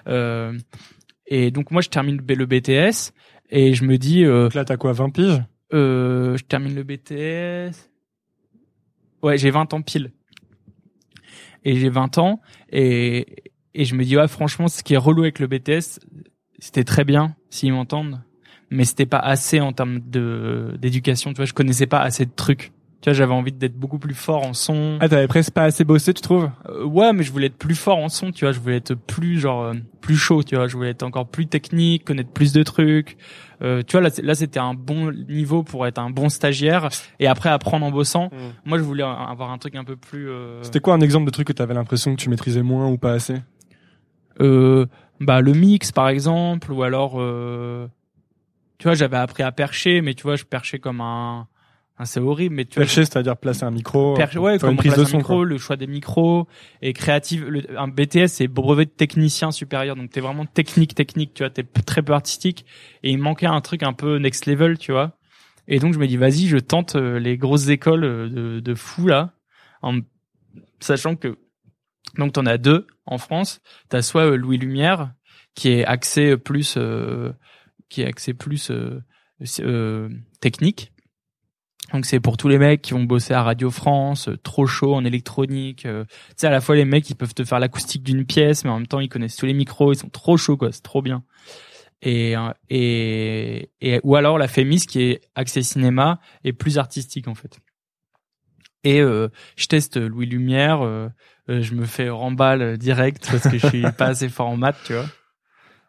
Euh, 0.09 0.59
et 1.27 1.51
donc 1.51 1.71
moi 1.71 1.81
je 1.81 1.89
termine 1.89 2.21
le 2.27 2.47
BTS 2.47 3.13
et 3.51 3.75
je 3.75 3.85
me 3.85 3.99
dis 3.99 4.25
euh, 4.25 4.45
Donc 4.45 4.55
là, 4.55 4.65
t'as 4.65 4.77
quoi, 4.77 4.93
20 4.93 5.11
piges? 5.11 5.43
Euh, 5.75 6.37
je 6.37 6.45
termine 6.45 6.75
le 6.75 6.83
BTS. 6.83 7.91
Ouais, 9.23 9.39
j'ai 9.39 9.51
20 9.51 9.75
ans 9.75 9.83
pile. 9.83 10.13
Et 11.65 11.77
j'ai 11.77 11.91
20 11.91 12.19
ans 12.19 12.41
et 12.73 13.27
et 13.75 13.85
je 13.85 13.95
me 13.95 14.05
dis 14.05 14.17
ouais 14.17 14.29
franchement 14.29 14.69
ce 14.69 14.83
qui 14.83 14.95
est 14.95 14.99
relou 14.99 15.23
avec 15.23 15.39
le 15.39 15.47
BTS 15.47 16.01
c'était 16.59 16.85
très 16.85 17.05
bien 17.05 17.35
s'ils 17.51 17.73
m'entendent 17.73 18.21
mais 18.71 18.85
c'était 18.85 19.07
pas 19.07 19.19
assez 19.19 19.61
en 19.61 19.73
termes 19.73 20.01
de 20.01 20.75
d'éducation 20.79 21.33
tu 21.33 21.37
vois 21.37 21.45
je 21.45 21.53
connaissais 21.53 21.87
pas 21.87 22.01
assez 22.01 22.27
de 22.27 22.33
trucs 22.35 22.73
tu 23.03 23.11
vois 23.11 23.13
j'avais 23.13 23.35
envie 23.35 23.53
d'être 23.53 23.77
beaucoup 23.77 23.99
plus 23.99 24.15
fort 24.15 24.47
en 24.47 24.55
son 24.55 24.97
Ah, 25.01 25.09
t'avais 25.11 25.27
presque 25.29 25.53
pas 25.53 25.65
assez 25.65 25.85
bossé, 25.85 26.15
tu 26.15 26.23
trouves? 26.23 26.49
Euh, 26.69 26.85
ouais, 26.85 27.13
mais 27.13 27.23
je 27.25 27.31
voulais 27.33 27.49
être 27.49 27.59
plus 27.59 27.75
fort 27.75 27.99
en 27.99 28.09
son, 28.09 28.31
tu 28.33 28.45
vois. 28.47 28.53
Je 28.53 28.61
voulais 28.61 28.77
être 28.77 28.95
plus 28.95 29.39
genre 29.39 29.65
euh, 29.65 29.75
plus 30.01 30.17
chaud, 30.17 30.43
tu 30.43 30.55
vois. 30.57 30.69
Je 30.69 30.77
voulais 30.77 30.91
être 30.91 31.03
encore 31.03 31.27
plus 31.29 31.47
technique, 31.47 32.05
connaître 32.05 32.31
plus 32.31 32.53
de 32.53 32.63
trucs. 32.63 33.19
Euh, 33.63 33.83
tu 33.87 33.99
vois, 33.99 34.09
là, 34.23 34.35
c'était 34.35 34.59
un 34.59 34.75
bon 34.75 35.13
niveau 35.29 35.63
pour 35.63 35.87
être 35.87 35.99
un 35.99 36.11
bon 36.11 36.29
stagiaire 36.29 36.89
et 37.21 37.27
après 37.27 37.49
apprendre 37.51 37.85
en 37.87 37.91
bossant. 37.93 38.31
Moi, 38.65 38.79
je 38.79 38.83
voulais 38.83 39.03
avoir 39.05 39.51
un 39.51 39.59
truc 39.59 39.75
un 39.77 39.85
peu 39.85 39.97
plus. 39.97 40.29
euh, 40.31 40.63
C'était 40.63 40.81
quoi 40.81 40.95
un 40.95 41.01
exemple 41.01 41.27
de 41.27 41.31
truc 41.31 41.47
que 41.49 41.53
t'avais 41.53 41.75
l'impression 41.75 42.15
que 42.17 42.21
tu 42.21 42.29
maîtrisais 42.31 42.63
moins 42.63 42.89
ou 42.89 42.99
pas 42.99 43.13
assez? 43.13 43.37
Euh, 44.41 44.87
bah 45.21 45.41
le 45.41 45.53
mix 45.53 45.93
par 45.93 46.09
exemple, 46.09 46.73
ou 46.73 46.83
alors, 46.83 47.21
euh, 47.21 47.87
tu 48.79 48.89
vois, 48.89 48.95
j'avais 48.95 49.17
appris 49.19 49.43
à 49.43 49.53
percher, 49.53 50.01
mais 50.01 50.15
tu 50.15 50.23
vois, 50.23 50.37
je 50.37 50.45
perchais 50.45 50.79
comme 50.79 51.01
un. 51.01 51.47
Un 52.03 52.05
c'est 52.05 52.21
horrible, 52.21 52.55
mais 52.55 52.65
tu 52.65 52.75
vois, 52.75 52.85
Perché, 52.85 53.05
c'est-à-dire 53.05 53.37
placer 53.37 53.65
un 53.65 53.71
micro. 53.71 54.15
Perche- 54.15 54.37
ouais, 54.37 54.59
comme 54.59 54.71
une 54.73 54.77
prise 54.77 54.95
de 54.95 55.05
son. 55.05 55.19
micro, 55.19 55.37
quoi. 55.37 55.45
le 55.45 55.59
choix 55.59 55.77
des 55.77 55.87
micros 55.87 56.47
et 56.83 56.93
créative. 56.93 57.49
Le, 57.49 57.63
un 57.79 57.89
BTS 57.89 58.27
c'est 58.29 58.49
brevet 58.49 58.85
de 58.85 58.91
technicien 58.91 59.51
supérieur, 59.51 59.97
donc 59.97 60.11
t'es 60.11 60.21
vraiment 60.21 60.47
technique, 60.47 60.95
technique, 60.95 61.35
tu 61.35 61.43
vois, 61.43 61.51
t'es 61.51 61.65
très 61.65 62.03
peu 62.03 62.13
artistique. 62.13 62.67
Et 63.03 63.11
il 63.11 63.19
manquait 63.19 63.47
un 63.47 63.61
truc 63.61 63.83
un 63.83 63.93
peu 63.93 64.19
next 64.19 64.47
level, 64.47 64.79
tu 64.79 64.93
vois. 64.93 65.19
Et 65.69 65.79
donc 65.79 65.95
je 65.95 65.99
me 65.99 66.07
dis 66.07 66.17
vas-y, 66.17 66.47
je 66.49 66.59
tente 66.59 66.97
euh, 66.97 67.19
les 67.19 67.37
grosses 67.37 67.69
écoles 67.69 68.05
euh, 68.05 68.29
de, 68.29 68.61
de 68.61 68.75
fous 68.75 69.07
là, 69.07 69.35
en 69.81 69.99
sachant 70.81 71.17
que 71.17 71.39
donc 72.19 72.33
t'en 72.33 72.47
as 72.47 72.59
deux 72.59 72.87
en 73.07 73.19
France. 73.19 73.61
T'as 73.89 74.03
soit 74.03 74.27
euh, 74.33 74.37
Louis 74.37 74.59
Lumière 74.59 75.13
qui 75.55 75.69
est 75.71 75.85
axé 75.85 76.37
plus, 76.37 76.75
euh, 76.77 77.33
qui 77.89 78.03
est 78.03 78.07
axé 78.07 78.35
plus 78.35 78.71
euh, 78.71 79.01
euh, 79.61 80.09
technique. 80.41 80.92
Donc 81.93 82.07
c'est 82.07 82.21
pour 82.21 82.37
tous 82.37 82.49
les 82.49 82.59
mecs 82.59 82.81
qui 82.81 82.93
vont 82.95 83.05
bosser 83.05 83.35
à 83.35 83.43
Radio 83.43 83.71
France, 83.71 84.29
euh, 84.29 84.37
trop 84.39 84.67
chaud 84.67 84.95
en 84.95 85.05
électronique. 85.05 85.85
euh, 85.85 86.05
tu 86.05 86.35
sais 86.37 86.47
à 86.47 86.51
la 86.51 86.61
fois 86.61 86.75
les 86.75 86.85
mecs 86.85 87.09
ils 87.11 87.15
peuvent 87.15 87.35
te 87.35 87.45
faire 87.45 87.61
l'acoustique 87.61 88.03
d'une 88.03 88.25
pièce, 88.25 88.65
mais 88.65 88.71
en 88.71 88.79
même 88.79 88.87
temps 88.87 89.01
ils 89.01 89.09
connaissent 89.09 89.37
tous 89.37 89.47
les 89.47 89.55
micros, 89.55 89.93
ils 89.93 89.99
sont 89.99 90.09
trop 90.09 90.37
chauds 90.37 90.57
quoi, 90.57 90.73
c'est 90.73 90.83
trop 90.83 91.03
bien. 91.03 91.23
Et, 92.01 92.37
euh, 92.37 92.51
et 92.71 93.71
et 93.81 94.01
ou 94.03 94.17
alors 94.17 94.39
la 94.39 94.49
Fémis 94.49 94.87
qui 94.87 95.03
est 95.03 95.21
accès 95.35 95.63
cinéma 95.63 96.19
et 96.45 96.53
plus 96.53 96.79
artistique 96.79 97.29
en 97.29 97.35
fait. 97.35 97.59
Et 98.85 99.01
euh, 99.01 99.29
je 99.57 99.67
teste 99.67 99.97
Louis 99.97 100.27
Lumière, 100.27 100.83
euh, 100.83 101.09
je 101.47 101.75
me 101.75 101.85
fais 101.85 102.09
remballe 102.09 102.79
direct 102.79 103.29
parce 103.31 103.49
que 103.49 103.59
je 103.59 103.67
suis 103.69 103.83
pas 103.99 104.07
assez 104.07 104.29
fort 104.29 104.49
en 104.49 104.57
maths, 104.57 104.81
tu 104.85 104.95
vois. 104.95 105.07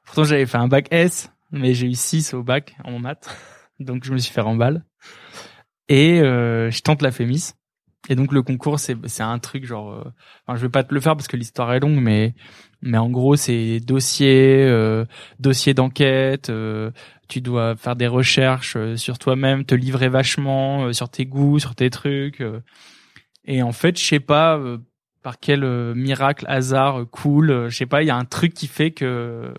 Pourtant 0.06 0.26
j'avais 0.26 0.46
fait 0.46 0.58
un 0.58 0.68
bac 0.68 0.88
S, 0.92 1.32
mais 1.52 1.74
j'ai 1.74 1.88
eu 1.88 1.96
6 1.96 2.34
au 2.36 2.44
bac 2.44 2.76
en 2.84 3.00
maths, 3.00 3.36
donc 3.80 4.04
je 4.04 4.12
me 4.14 4.18
suis 4.18 4.34
fait 4.34 4.42
remballe 4.42 4.84
et 5.90 6.22
euh, 6.22 6.72
je 6.72 6.82
tente 6.82 7.02
la 7.02 7.12
Fémis. 7.12 7.52
Et 8.10 8.16
donc 8.16 8.34
le 8.34 8.42
concours 8.42 8.80
c'est 8.80 8.98
c'est 9.08 9.24
un 9.24 9.40
truc 9.40 9.66
genre 9.66 9.94
euh, 9.94 10.04
enfin 10.46 10.58
je 10.58 10.64
vais 10.64 10.70
pas 10.70 10.84
te 10.84 10.94
le 10.94 11.00
faire 11.00 11.16
parce 11.16 11.30
que 11.30 11.38
l'histoire 11.38 11.72
est 11.74 11.80
longue 11.80 12.02
mais 12.02 12.36
mais 12.82 12.98
en 12.98 13.10
gros 13.10 13.38
c'est 13.38 13.80
dossier 13.80 14.66
euh, 14.68 15.06
dossier 15.40 15.74
d'enquête 15.74 16.50
euh, 16.50 16.92
tu 17.30 17.42
dois 17.42 17.76
faire 17.76 17.96
des 17.96 18.08
recherches 18.08 18.76
euh, 18.76 18.96
sur 18.98 19.18
toi-même, 19.18 19.66
te 19.66 19.74
livrer 19.76 20.10
vachement 20.10 20.86
euh, 20.86 20.94
sur 20.94 21.10
tes 21.10 21.26
goûts, 21.26 21.60
sur 21.60 21.76
tes 21.76 21.90
trucs. 21.90 22.44
et 23.46 23.64
en 23.64 23.72
fait, 23.72 23.98
je 23.98 24.04
sais 24.06 24.20
pas 24.20 24.60
par 25.24 25.40
quel 25.40 25.64
miracle, 25.96 26.46
hasard, 26.48 27.06
cool, 27.12 27.70
je 27.70 27.76
sais 27.76 27.86
pas, 27.86 28.04
il 28.04 28.08
y 28.08 28.12
a 28.12 28.16
un 28.16 28.26
truc 28.26 28.54
qui 28.54 28.68
fait 28.68 28.92
que 28.92 29.54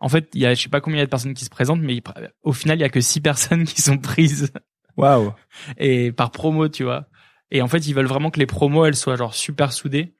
en 0.00 0.08
fait, 0.08 0.28
il 0.34 0.40
y 0.42 0.46
a 0.46 0.54
je 0.54 0.62
sais 0.62 0.68
pas 0.68 0.80
combien 0.80 0.98
il 0.98 1.00
y 1.00 1.02
a 1.02 1.06
de 1.06 1.10
personnes 1.10 1.34
qui 1.34 1.44
se 1.44 1.50
présentent 1.50 1.80
mais 1.80 2.00
au 2.42 2.52
final, 2.52 2.78
il 2.78 2.82
y 2.82 2.84
a 2.84 2.88
que 2.88 3.00
six 3.00 3.20
personnes 3.32 3.64
qui 3.64 3.82
sont 3.82 3.98
prises 3.98 4.52
Waouh. 4.96 5.32
et 5.78 6.12
par 6.12 6.30
promo, 6.30 6.68
tu 6.68 6.84
vois. 6.84 7.06
Et 7.50 7.62
en 7.62 7.68
fait, 7.68 7.86
ils 7.86 7.94
veulent 7.94 8.06
vraiment 8.06 8.30
que 8.30 8.38
les 8.40 8.46
promos 8.46 8.84
elles 8.86 8.96
soient 8.96 9.16
genre 9.16 9.34
super 9.34 9.72
soudées. 9.72 10.14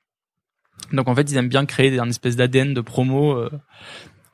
Donc 0.93 1.09
en 1.09 1.15
fait, 1.15 1.31
ils 1.31 1.37
aiment 1.37 1.49
bien 1.49 1.65
créer 1.67 1.99
un 1.99 2.09
espèce 2.09 2.37
d'ADN 2.37 2.75
de 2.75 2.81
promo. 2.81 3.33
euh. 3.37 3.51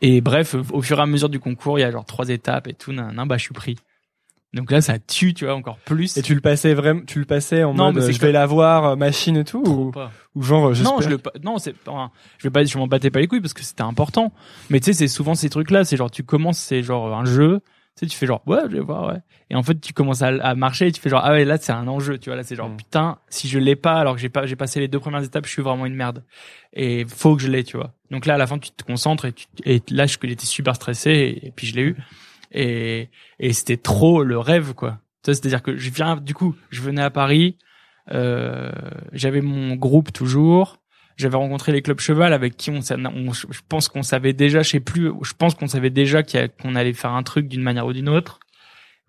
Et 0.02 0.20
bref, 0.20 0.54
au 0.72 0.80
fur 0.82 0.98
et 0.98 1.02
à 1.02 1.06
mesure 1.06 1.28
du 1.28 1.38
concours, 1.40 1.78
il 1.78 1.82
y 1.82 1.84
a 1.84 1.90
genre 1.90 2.04
trois 2.06 2.28
étapes 2.30 2.68
et 2.68 2.74
tout. 2.74 2.92
Nan, 2.92 3.14
nan, 3.14 3.28
bah 3.28 3.36
je 3.36 3.42
suis 3.44 3.54
pris. 3.54 3.76
Donc 4.52 4.72
là, 4.72 4.80
ça 4.80 4.98
tue, 4.98 5.32
tu 5.32 5.44
vois, 5.44 5.54
encore 5.54 5.76
plus. 5.78 6.16
Et 6.16 6.22
tu 6.22 6.34
le 6.34 6.40
passais 6.40 6.74
vraiment, 6.74 7.02
tu 7.06 7.20
le 7.20 7.24
passais 7.24 7.62
en 7.62 7.72
Non, 7.72 7.92
mode 7.92 7.96
mais 7.96 8.12
je 8.12 8.18
vais 8.18 8.26
comme- 8.28 8.32
la 8.32 8.46
voir, 8.46 8.84
euh, 8.84 8.96
machine 8.96 9.36
et 9.36 9.44
tout, 9.44 9.62
ou, 9.64 9.90
pas. 9.92 10.10
ou 10.34 10.42
genre 10.42 10.70
euh. 10.70 10.74
Non, 10.82 11.00
je 11.00 11.08
le, 11.08 11.18
non, 11.44 11.58
c'est 11.58 11.76
pas, 11.76 12.10
je 12.38 12.48
vais 12.48 12.50
pas, 12.50 12.64
je 12.64 12.76
m'en 12.76 12.88
battais 12.88 13.10
pas 13.10 13.20
les 13.20 13.28
couilles 13.28 13.40
parce 13.42 13.54
que 13.54 13.62
c'était 13.62 13.82
important. 13.84 14.32
Mais 14.68 14.80
tu 14.80 14.86
sais, 14.86 14.92
c'est 14.94 15.06
souvent 15.08 15.34
ces 15.36 15.50
trucs-là, 15.50 15.84
c'est 15.84 15.96
genre, 15.96 16.10
tu 16.10 16.24
commences, 16.24 16.58
c'est 16.58 16.82
genre 16.82 17.14
un 17.16 17.24
jeu, 17.24 17.60
sais, 18.00 18.06
tu 18.06 18.16
fais 18.16 18.26
genre, 18.26 18.42
ouais, 18.46 18.60
je 18.64 18.76
vais 18.76 18.80
voir, 18.80 19.08
ouais. 19.08 19.20
Et 19.50 19.54
en 19.56 19.62
fait, 19.62 19.80
tu 19.80 19.92
commences 19.92 20.22
à, 20.22 20.28
à 20.28 20.54
marcher 20.54 20.88
et 20.88 20.92
tu 20.92 21.00
fais 21.00 21.10
genre, 21.10 21.22
ah 21.24 21.32
ouais, 21.32 21.44
là, 21.44 21.56
c'est 21.58 21.72
un 21.72 21.88
enjeu, 21.88 22.18
tu 22.18 22.30
vois, 22.30 22.36
là, 22.36 22.42
c'est 22.42 22.56
genre, 22.56 22.68
Mm. 22.68 22.76
putain, 22.76 23.18
si 23.28 23.48
je 23.48 23.58
l'ai 23.58 23.76
pas, 23.76 23.94
alors 23.94 24.14
que 24.14 24.20
j'ai 24.20 24.28
pas, 24.28 24.46
j'ai 24.46 24.56
passé 24.56 24.80
les 24.80 24.88
deux 24.88 25.00
premières 25.00 25.22
étapes, 25.22 25.46
je 25.46 25.50
suis 25.50 25.62
vraiment 25.62 25.86
une 25.86 25.94
merde. 25.94 26.24
Et 26.72 27.04
faut 27.08 27.36
que 27.36 27.42
je 27.42 27.48
l'ai, 27.48 27.64
tu 27.64 27.76
vois. 27.76 27.92
Donc 28.10 28.26
là, 28.26 28.34
à 28.34 28.38
la 28.38 28.46
fin, 28.46 28.58
tu 28.58 28.70
te 28.70 28.84
concentres 28.84 29.24
et 29.24 29.32
tu, 29.32 29.46
et 29.64 29.82
là, 29.90 30.06
je, 30.06 30.16
j'étais 30.22 30.46
super 30.46 30.74
stressé 30.76 31.10
et, 31.10 31.46
et 31.48 31.50
puis 31.50 31.66
je 31.66 31.74
l'ai 31.76 31.82
eu. 31.82 31.96
Et, 32.52 33.08
et 33.38 33.52
c'était 33.52 33.76
trop 33.76 34.22
le 34.24 34.38
rêve, 34.38 34.74
quoi. 34.74 34.98
C'est-à-dire 35.22 35.62
que 35.62 35.76
je 35.76 35.90
viens, 35.90 36.16
du 36.16 36.34
coup, 36.34 36.56
je 36.70 36.80
venais 36.82 37.02
à 37.02 37.10
Paris, 37.10 37.56
euh, 38.10 38.72
j'avais 39.12 39.40
mon 39.40 39.76
groupe 39.76 40.12
toujours, 40.12 40.78
j'avais 41.20 41.36
rencontré 41.36 41.72
les 41.72 41.82
clubs 41.82 42.00
cheval 42.00 42.32
avec 42.32 42.56
qui 42.56 42.70
on, 42.70 42.80
je 42.80 43.60
pense 43.68 43.88
qu'on 43.88 44.02
savait 44.02 44.32
déjà, 44.32 44.62
je 44.62 44.70
sais 44.70 44.80
plus, 44.80 45.10
je 45.22 45.32
pense 45.34 45.54
qu'on 45.54 45.66
savait 45.68 45.90
déjà 45.90 46.22
qu'on 46.22 46.74
allait 46.74 46.92
faire 46.92 47.12
un 47.12 47.22
truc 47.22 47.48
d'une 47.48 47.62
manière 47.62 47.86
ou 47.86 47.92
d'une 47.92 48.08
autre. 48.08 48.40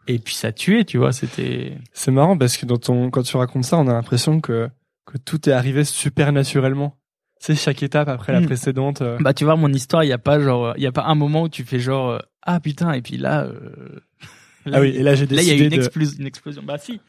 Et 0.08 0.18
puis 0.20 0.34
ça 0.34 0.52
tuait, 0.52 0.84
tu 0.84 0.98
vois, 0.98 1.12
c'était. 1.12 1.78
C'est 1.94 2.12
marrant 2.12 2.38
parce 2.38 2.58
que 2.58 2.66
dans 2.66 2.78
ton, 2.78 3.10
quand 3.12 3.22
tu 3.24 3.38
racontes 3.38 3.66
ça, 3.66 3.78
on 3.78 3.88
a 3.88 3.94
l'impression 3.94 4.42
que, 4.42 4.68
que 5.06 5.18
tout 5.18 5.48
est 5.48 5.52
arrivé 5.54 5.84
super 5.84 6.32
naturellement. 6.32 6.98
C'est 7.40 7.56
chaque 7.56 7.82
étape 7.84 8.08
après 8.10 8.34
la 8.34 8.42
Mm. 8.42 8.46
précédente. 8.46 9.02
euh, 9.02 9.18
Bah 9.20 9.34
tu 9.34 9.46
vois, 9.46 9.56
mon 9.56 9.72
histoire, 9.72 10.04
il 10.04 10.08
y 10.08 10.14
a 10.14 10.18
pas 10.18 10.40
genre, 10.40 10.74
il 10.78 10.84
y 10.84 10.88
a 10.88 10.92
pas 10.92 11.06
un 11.06 11.16
moment 11.16 11.44
où 11.44 11.50
tu 11.50 11.64
fais 11.64 11.80
genre, 11.80 12.10
euh, 12.12 12.20
ah 12.44 12.60
putain, 12.60 12.92
et 12.94 13.02
puis 13.02 13.18
là. 13.18 13.44
euh, 13.46 14.00
là, 14.66 14.78
ah 14.78 14.82
oui, 14.82 14.90
et 14.90 15.04
là 15.04 15.16
j'ai 15.16 15.26
Là, 15.28 15.42
il 15.42 15.48
y 15.48 15.52
a 15.52 15.54
décidé 15.54 15.76
une, 15.76 15.82
de. 15.82 16.20
une 16.20 16.28
explosion. 16.28 16.64
Bah 16.64 16.78
si. 16.80 17.00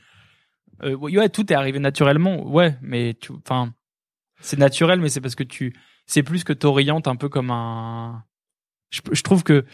Euh, 0.84 0.94
ouais, 0.96 1.28
tout 1.28 1.50
est 1.52 1.56
arrivé 1.56 1.78
naturellement. 1.78 2.46
Ouais, 2.46 2.76
mais 2.82 3.14
tu, 3.20 3.32
enfin, 3.44 3.72
c'est 4.42 4.58
naturel, 4.58 5.00
mais 5.00 5.08
c'est 5.08 5.20
parce 5.20 5.34
que 5.34 5.44
tu, 5.44 5.72
c'est 6.06 6.22
plus 6.22 6.44
que 6.44 6.52
t'orientes 6.52 7.08
un 7.08 7.16
peu 7.16 7.28
comme 7.28 7.50
un. 7.50 8.24
Je, 8.90 9.00
je 9.10 9.22
trouve 9.22 9.42
que 9.42 9.64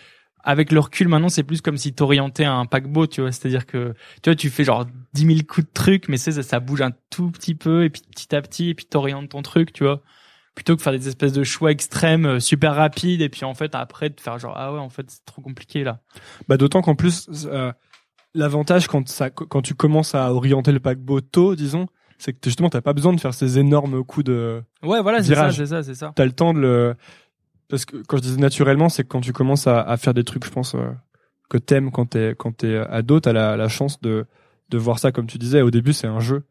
avec 0.45 0.73
le 0.73 0.81
recul 0.81 1.09
maintenant, 1.09 1.29
c'est 1.29 1.43
plus 1.43 1.61
comme 1.61 1.77
si 1.77 1.93
t'orientais 1.93 2.45
un 2.45 2.65
paquebot, 2.67 3.07
tu 3.07 3.21
vois. 3.21 3.33
C'est-à-dire 3.33 3.67
que 3.67 3.95
tu 4.23 4.31
vois, 4.31 4.37
tu 4.37 4.51
fais 4.51 4.65
genre 4.65 4.87
10 5.15 5.27
000 5.27 5.39
coups 5.49 5.67
de 5.67 5.73
truc, 5.73 6.09
mais 6.09 6.17
ça, 6.17 6.43
ça 6.43 6.61
bouge 6.61 6.81
un 6.83 6.93
tout 7.11 7.31
petit 7.31 7.55
peu 7.55 7.85
et 7.85 7.91
puis 7.91 8.03
petit 8.11 8.35
à 8.35 8.43
petit 8.43 8.71
et 8.71 8.75
puis 8.75 8.87
t'orientes 8.87 9.31
ton 9.31 9.43
truc, 9.43 9.73
tu 9.73 9.85
vois. 9.85 10.03
Plutôt 10.55 10.77
que 10.77 10.83
faire 10.83 10.93
des 10.93 11.07
espèces 11.07 11.33
de 11.33 11.45
choix 11.45 11.71
extrêmes, 11.71 12.27
euh, 12.27 12.41
super 12.41 12.75
rapides 12.75 13.21
et 13.21 13.29
puis 13.29 13.45
en 13.45 13.55
fait 13.55 13.75
après 13.75 14.11
de 14.11 14.21
faire 14.21 14.39
genre 14.39 14.55
ah 14.57 14.73
ouais 14.73 14.81
en 14.81 14.89
fait 14.89 15.09
c'est 15.09 15.25
trop 15.25 15.41
compliqué 15.43 15.85
là. 15.85 16.01
Bah 16.49 16.57
d'autant 16.57 16.83
qu'en 16.83 16.97
plus, 16.97 17.29
euh, 17.45 17.73
l'avantage 18.35 18.89
quand 18.89 19.09
ça, 19.09 19.31
quand 19.31 19.63
tu 19.63 19.75
commences 19.75 20.15
à 20.15 20.33
orienter 20.33 20.73
le 20.73 20.81
paquebot 20.81 21.21
tôt, 21.21 21.55
disons, 21.55 21.87
c'est 22.19 22.33
que 22.33 22.39
justement 22.45 22.69
t'as 22.69 22.81
pas 22.81 22.93
besoin 22.93 23.13
de 23.13 23.21
faire 23.21 23.33
ces 23.35 23.59
énormes 23.59 24.05
coups 24.05 24.27
de. 24.27 24.63
Ouais 24.83 25.01
voilà 25.03 25.23
c'est 25.23 25.35
ça 25.35 25.51
c'est 25.53 25.67
ça 25.67 25.83
c'est 25.83 25.95
ça. 25.95 26.13
T'as 26.15 26.25
le 26.25 26.33
temps 26.33 26.53
de 26.53 26.59
le. 26.61 26.95
Parce 27.69 27.85
que 27.85 27.99
quand 28.07 28.17
je 28.17 28.23
disais 28.23 28.41
naturellement, 28.41 28.89
c'est 28.89 29.03
que 29.05 29.09
quand 29.09 29.21
tu 29.21 29.33
commences 29.33 29.67
à, 29.67 29.81
à 29.83 29.97
faire 29.99 30.15
des 30.15 30.25
trucs, 30.25 30.45
je 30.45 30.51
pense 30.51 30.75
euh, 30.75 30.89
que 31.51 31.59
t'aimes 31.59 31.91
quand 31.91 32.07
t'es 32.07 32.35
quand 32.39 32.53
t'es 32.57 32.77
ado, 32.77 33.21
t'as 33.21 33.33
la, 33.33 33.57
la 33.57 33.69
chance 33.69 34.01
de 34.01 34.27
de 34.71 34.79
voir 34.79 34.99
ça 34.99 35.13
comme 35.13 35.27
tu 35.27 35.39
disais. 35.39 35.63
Au 35.63 35.71
début, 35.71 35.93
c'est 35.93 36.07
un 36.07 36.21
jeu. 36.21 36.45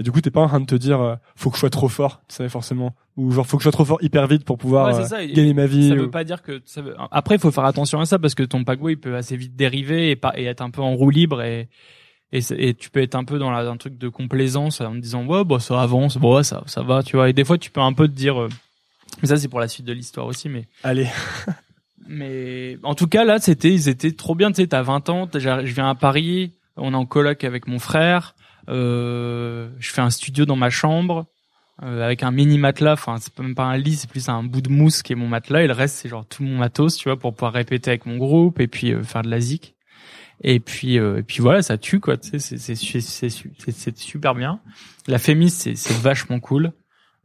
Et 0.00 0.02
du 0.02 0.10
coup, 0.10 0.20
t'es 0.22 0.30
pas 0.30 0.40
en 0.40 0.48
train 0.48 0.58
de 0.60 0.64
te 0.64 0.74
dire, 0.74 1.00
euh, 1.02 1.16
faut 1.36 1.50
que 1.50 1.56
je 1.56 1.60
sois 1.60 1.68
trop 1.70 1.88
fort, 1.88 2.22
tu 2.26 2.36
sais 2.36 2.48
forcément, 2.48 2.94
ou 3.18 3.30
genre 3.30 3.46
faut 3.46 3.58
que 3.58 3.62
je 3.62 3.64
sois 3.64 3.72
trop 3.72 3.84
fort 3.84 3.98
hyper 4.02 4.26
vite 4.26 4.42
pour 4.44 4.56
pouvoir 4.56 4.86
Ouais, 4.94 5.00
euh, 5.02 5.04
ça, 5.04 5.26
gagner 5.26 5.52
ma 5.52 5.66
vie. 5.66 5.90
Ça 5.90 5.94
ou- 5.96 5.98
veut 5.98 6.10
pas 6.10 6.24
dire 6.24 6.42
que 6.42 6.62
ça 6.64 6.80
veut... 6.80 6.94
après 7.10 7.34
il 7.34 7.40
faut 7.40 7.50
faire 7.50 7.66
attention 7.66 8.00
à 8.00 8.06
ça 8.06 8.18
parce 8.18 8.34
que 8.34 8.42
ton 8.42 8.64
paquebot 8.64 8.88
il 8.88 8.96
peut 8.98 9.14
assez 9.14 9.36
vite 9.36 9.54
dériver 9.54 10.10
et, 10.10 10.16
pas, 10.16 10.32
et 10.36 10.44
être 10.44 10.62
un 10.62 10.70
peu 10.70 10.80
en 10.80 10.94
roue 10.94 11.10
libre 11.10 11.42
et 11.42 11.68
et, 12.32 12.74
tu 12.74 12.90
peux 12.90 13.02
être 13.02 13.14
un 13.14 13.24
peu 13.24 13.38
dans 13.38 13.50
la, 13.50 13.68
un 13.68 13.76
truc 13.76 13.98
de 13.98 14.08
complaisance 14.08 14.80
en 14.80 14.92
te 14.92 14.98
disant 14.98 15.26
ouais 15.26 15.44
bah 15.44 15.60
ça 15.60 15.80
avance 15.80 16.16
bon 16.16 16.36
ouais, 16.36 16.44
ça 16.44 16.62
ça 16.66 16.82
va 16.82 17.02
tu 17.02 17.16
vois. 17.16 17.28
Et 17.28 17.32
des 17.32 17.44
fois 17.44 17.58
tu 17.58 17.70
peux 17.70 17.80
un 17.80 17.92
peu 17.92 18.08
te 18.08 18.14
dire 18.14 18.40
euh, 18.40 18.48
mais 19.20 19.28
ça 19.28 19.36
c'est 19.36 19.48
pour 19.48 19.60
la 19.60 19.68
suite 19.68 19.86
de 19.86 19.92
l'histoire 19.92 20.26
aussi 20.26 20.48
mais 20.48 20.66
Allez, 20.82 21.08
mais 22.08 22.78
en 22.82 22.94
tout 22.94 23.06
cas 23.06 23.24
là 23.24 23.38
c'était 23.38 23.70
ils 23.70 23.88
étaient 23.88 24.12
trop 24.12 24.34
bien. 24.34 24.50
Tu 24.50 24.62
sais 24.62 24.66
t'as 24.66 24.82
20 24.82 25.08
ans 25.10 25.28
je 25.34 25.72
viens 25.72 25.90
à 25.90 25.94
Paris 25.94 26.54
on 26.76 26.94
est 26.94 26.96
en 26.96 27.06
coloc 27.06 27.44
avec 27.44 27.66
mon 27.66 27.78
frère 27.78 28.34
euh, 28.68 29.68
je 29.78 29.90
fais 29.90 30.00
un 30.00 30.10
studio 30.10 30.46
dans 30.46 30.56
ma 30.56 30.70
chambre 30.70 31.26
euh, 31.82 32.04
avec 32.04 32.22
un 32.22 32.30
mini 32.30 32.58
matelas. 32.58 32.92
Enfin 32.92 33.16
c'est 33.20 33.36
même 33.40 33.54
pas 33.54 33.64
un 33.64 33.76
lit 33.76 33.96
c'est 33.96 34.08
plus 34.08 34.28
un 34.28 34.42
bout 34.42 34.60
de 34.60 34.70
mousse 34.70 35.02
qui 35.02 35.12
est 35.12 35.16
mon 35.16 35.28
matelas. 35.28 35.62
Et 35.64 35.66
le 35.66 35.72
reste 35.72 35.96
c'est 35.96 36.08
genre 36.08 36.26
tout 36.26 36.42
mon 36.42 36.56
matos 36.56 36.96
tu 36.96 37.08
vois 37.08 37.18
pour 37.18 37.34
pouvoir 37.34 37.52
répéter 37.52 37.90
avec 37.90 38.06
mon 38.06 38.16
groupe 38.16 38.60
et 38.60 38.68
puis 38.68 38.92
euh, 38.92 39.02
faire 39.02 39.22
de 39.22 39.30
la 39.30 39.40
zik 39.40 39.74
et 40.40 40.60
puis 40.60 40.98
euh, 40.98 41.18
et 41.18 41.22
puis 41.22 41.40
voilà 41.40 41.62
ça 41.62 41.78
tue 41.78 42.00
quoi 42.00 42.16
tu 42.16 42.38
sais 42.38 42.38
c'est 42.38 42.74
c'est 42.74 43.30
c'est 43.70 43.98
super 43.98 44.34
bien. 44.34 44.60
La 45.06 45.18
fémis 45.18 45.50
c'est 45.50 45.76
c'est 45.76 45.96
vachement 45.96 46.40
cool. 46.40 46.72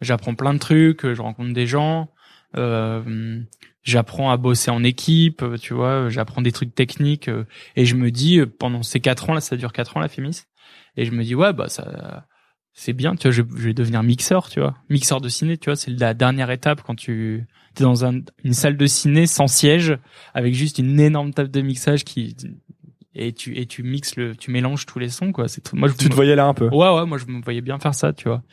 J'apprends 0.01 0.35
plein 0.35 0.53
de 0.53 0.59
trucs 0.59 1.01
je 1.13 1.21
rencontre 1.21 1.53
des 1.53 1.67
gens 1.67 2.09
euh, 2.55 3.41
j'apprends 3.83 4.31
à 4.31 4.37
bosser 4.37 4.71
en 4.71 4.83
équipe 4.83 5.43
tu 5.59 5.73
vois 5.73 6.09
j'apprends 6.09 6.41
des 6.41 6.51
trucs 6.51 6.75
techniques 6.75 7.29
euh, 7.29 7.45
et 7.75 7.85
je 7.85 7.95
me 7.95 8.11
dis 8.11 8.41
pendant 8.59 8.83
ces 8.83 8.99
quatre 8.99 9.29
ans 9.29 9.33
là 9.33 9.41
ça 9.41 9.57
dure 9.57 9.73
quatre 9.73 9.97
ans 9.97 9.99
la 9.99 10.07
fémis 10.07 10.43
et 10.95 11.05
je 11.05 11.11
me 11.11 11.23
dis 11.23 11.35
ouais 11.35 11.53
bah 11.53 11.69
ça 11.69 12.27
c'est 12.73 12.93
bien 12.93 13.15
tu 13.15 13.23
vois 13.23 13.31
je, 13.31 13.41
je 13.41 13.63
vais 13.63 13.73
devenir 13.73 14.03
mixeur 14.03 14.49
tu 14.49 14.59
vois. 14.59 14.75
Mixeur 14.89 15.19
de 15.19 15.29
ciné 15.29 15.57
tu 15.57 15.69
vois 15.69 15.75
c'est 15.75 15.91
la 15.91 16.13
dernière 16.13 16.51
étape 16.51 16.83
quand 16.83 16.95
tu 16.95 17.47
es 17.79 17.83
dans 17.83 18.05
un, 18.05 18.21
une 18.43 18.53
salle 18.53 18.77
de 18.77 18.85
ciné 18.85 19.27
sans 19.27 19.47
siège 19.47 19.97
avec 20.33 20.53
juste 20.53 20.77
une 20.77 20.99
énorme 20.99 21.33
table 21.33 21.49
de 21.49 21.61
mixage 21.61 22.03
qui 22.03 22.35
et 23.17 23.33
tu 23.33 23.57
et 23.57 23.65
tu 23.65 23.83
mixes 23.83 24.15
le 24.15 24.35
tu 24.35 24.51
mélanges 24.51 24.85
tous 24.85 24.99
les 24.99 25.09
sons 25.09 25.31
quoi 25.31 25.47
c'est 25.47 25.61
tout 25.61 25.75
moi 25.75 25.89
je 25.89 25.95
tu 25.95 26.09
te 26.09 26.15
voyais 26.15 26.35
là 26.35 26.45
un 26.45 26.53
peu. 26.53 26.67
Ouais, 26.69 26.93
ouais, 26.93 27.05
moi 27.05 27.17
je 27.17 27.25
me 27.25 27.41
voyais 27.41 27.61
bien 27.61 27.79
faire 27.79 27.95
ça, 27.95 28.13
tu 28.13 28.27
vois. 28.27 28.43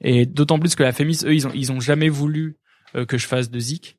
Et 0.00 0.26
d'autant 0.26 0.58
plus 0.58 0.74
que 0.74 0.82
la 0.82 0.92
Fémis, 0.92 1.20
eux, 1.24 1.34
ils 1.34 1.46
ont, 1.46 1.52
ils 1.54 1.72
ont 1.72 1.80
jamais 1.80 2.08
voulu 2.08 2.56
euh, 2.94 3.06
que 3.06 3.18
je 3.18 3.26
fasse 3.26 3.50
de 3.50 3.58
zik. 3.58 3.98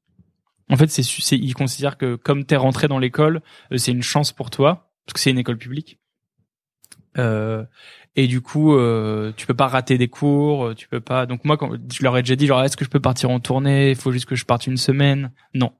En 0.69 0.77
fait, 0.77 0.89
c'est, 0.89 1.03
c'est, 1.03 1.37
ils 1.37 1.53
considèrent 1.53 1.97
que 1.97 2.15
comme 2.15 2.45
t'es 2.45 2.55
rentré 2.55 2.87
dans 2.87 2.99
l'école, 2.99 3.41
euh, 3.71 3.77
c'est 3.77 3.91
une 3.91 4.03
chance 4.03 4.31
pour 4.31 4.49
toi, 4.49 4.91
parce 5.05 5.13
que 5.13 5.19
c'est 5.19 5.31
une 5.31 5.39
école 5.39 5.57
publique. 5.57 5.99
Euh, 7.17 7.63
et 8.15 8.27
du 8.27 8.41
coup, 8.41 8.75
euh, 8.75 9.31
tu 9.35 9.47
peux 9.47 9.53
pas 9.53 9.67
rater 9.67 9.97
des 9.97 10.09
cours, 10.09 10.75
tu 10.75 10.87
peux 10.87 11.01
pas. 11.01 11.25
Donc 11.25 11.45
moi, 11.45 11.57
quand 11.57 11.71
je 11.91 12.03
leur 12.03 12.17
ai 12.17 12.21
déjà 12.21 12.35
dit, 12.35 12.45
genre, 12.45 12.63
est-ce 12.63 12.77
que 12.77 12.85
je 12.85 12.89
peux 12.89 12.99
partir 12.99 13.29
en 13.29 13.39
tournée? 13.39 13.91
Il 13.91 13.95
faut 13.95 14.11
juste 14.11 14.25
que 14.25 14.35
je 14.35 14.45
parte 14.45 14.67
une 14.67 14.77
semaine. 14.77 15.31
Non, 15.53 15.73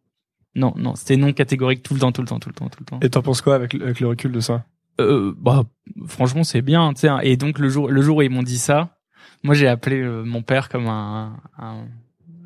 non, 0.55 0.73
non, 0.77 0.95
c'était 0.95 1.15
non 1.17 1.31
catégorique 1.33 1.83
tout 1.83 1.93
le 1.93 1.99
temps, 1.99 2.12
tout 2.12 2.21
le 2.21 2.27
temps, 2.27 2.39
tout 2.39 2.49
le 2.49 2.55
temps, 2.55 2.69
tout 2.69 2.79
le 2.79 2.85
temps. 2.85 2.99
Et 3.01 3.09
t'en 3.09 3.21
penses 3.21 3.41
quoi 3.41 3.55
avec, 3.55 3.73
le- 3.73 3.83
avec 3.83 3.99
le 3.99 4.07
recul 4.07 4.31
de 4.31 4.39
ça 4.39 4.65
Euh, 4.99 5.33
bah 5.38 5.63
franchement 6.07 6.43
c'est 6.43 6.62
bien 6.62 6.93
tu 6.93 7.01
sais 7.01 7.07
hein. 7.07 7.19
et 7.23 7.38
donc 7.38 7.57
le 7.59 7.69
jour 7.69 7.89
le 7.89 8.01
jour 8.01 8.17
où 8.17 8.21
ils 8.21 8.29
m'ont 8.29 8.43
dit 8.43 8.57
ça 8.57 8.97
moi 9.43 9.53
j'ai 9.55 9.67
appelé 9.67 10.01
euh, 10.01 10.23
mon 10.25 10.41
père 10.41 10.67
comme 10.67 10.88
un 10.88 11.38
un, 11.57 11.85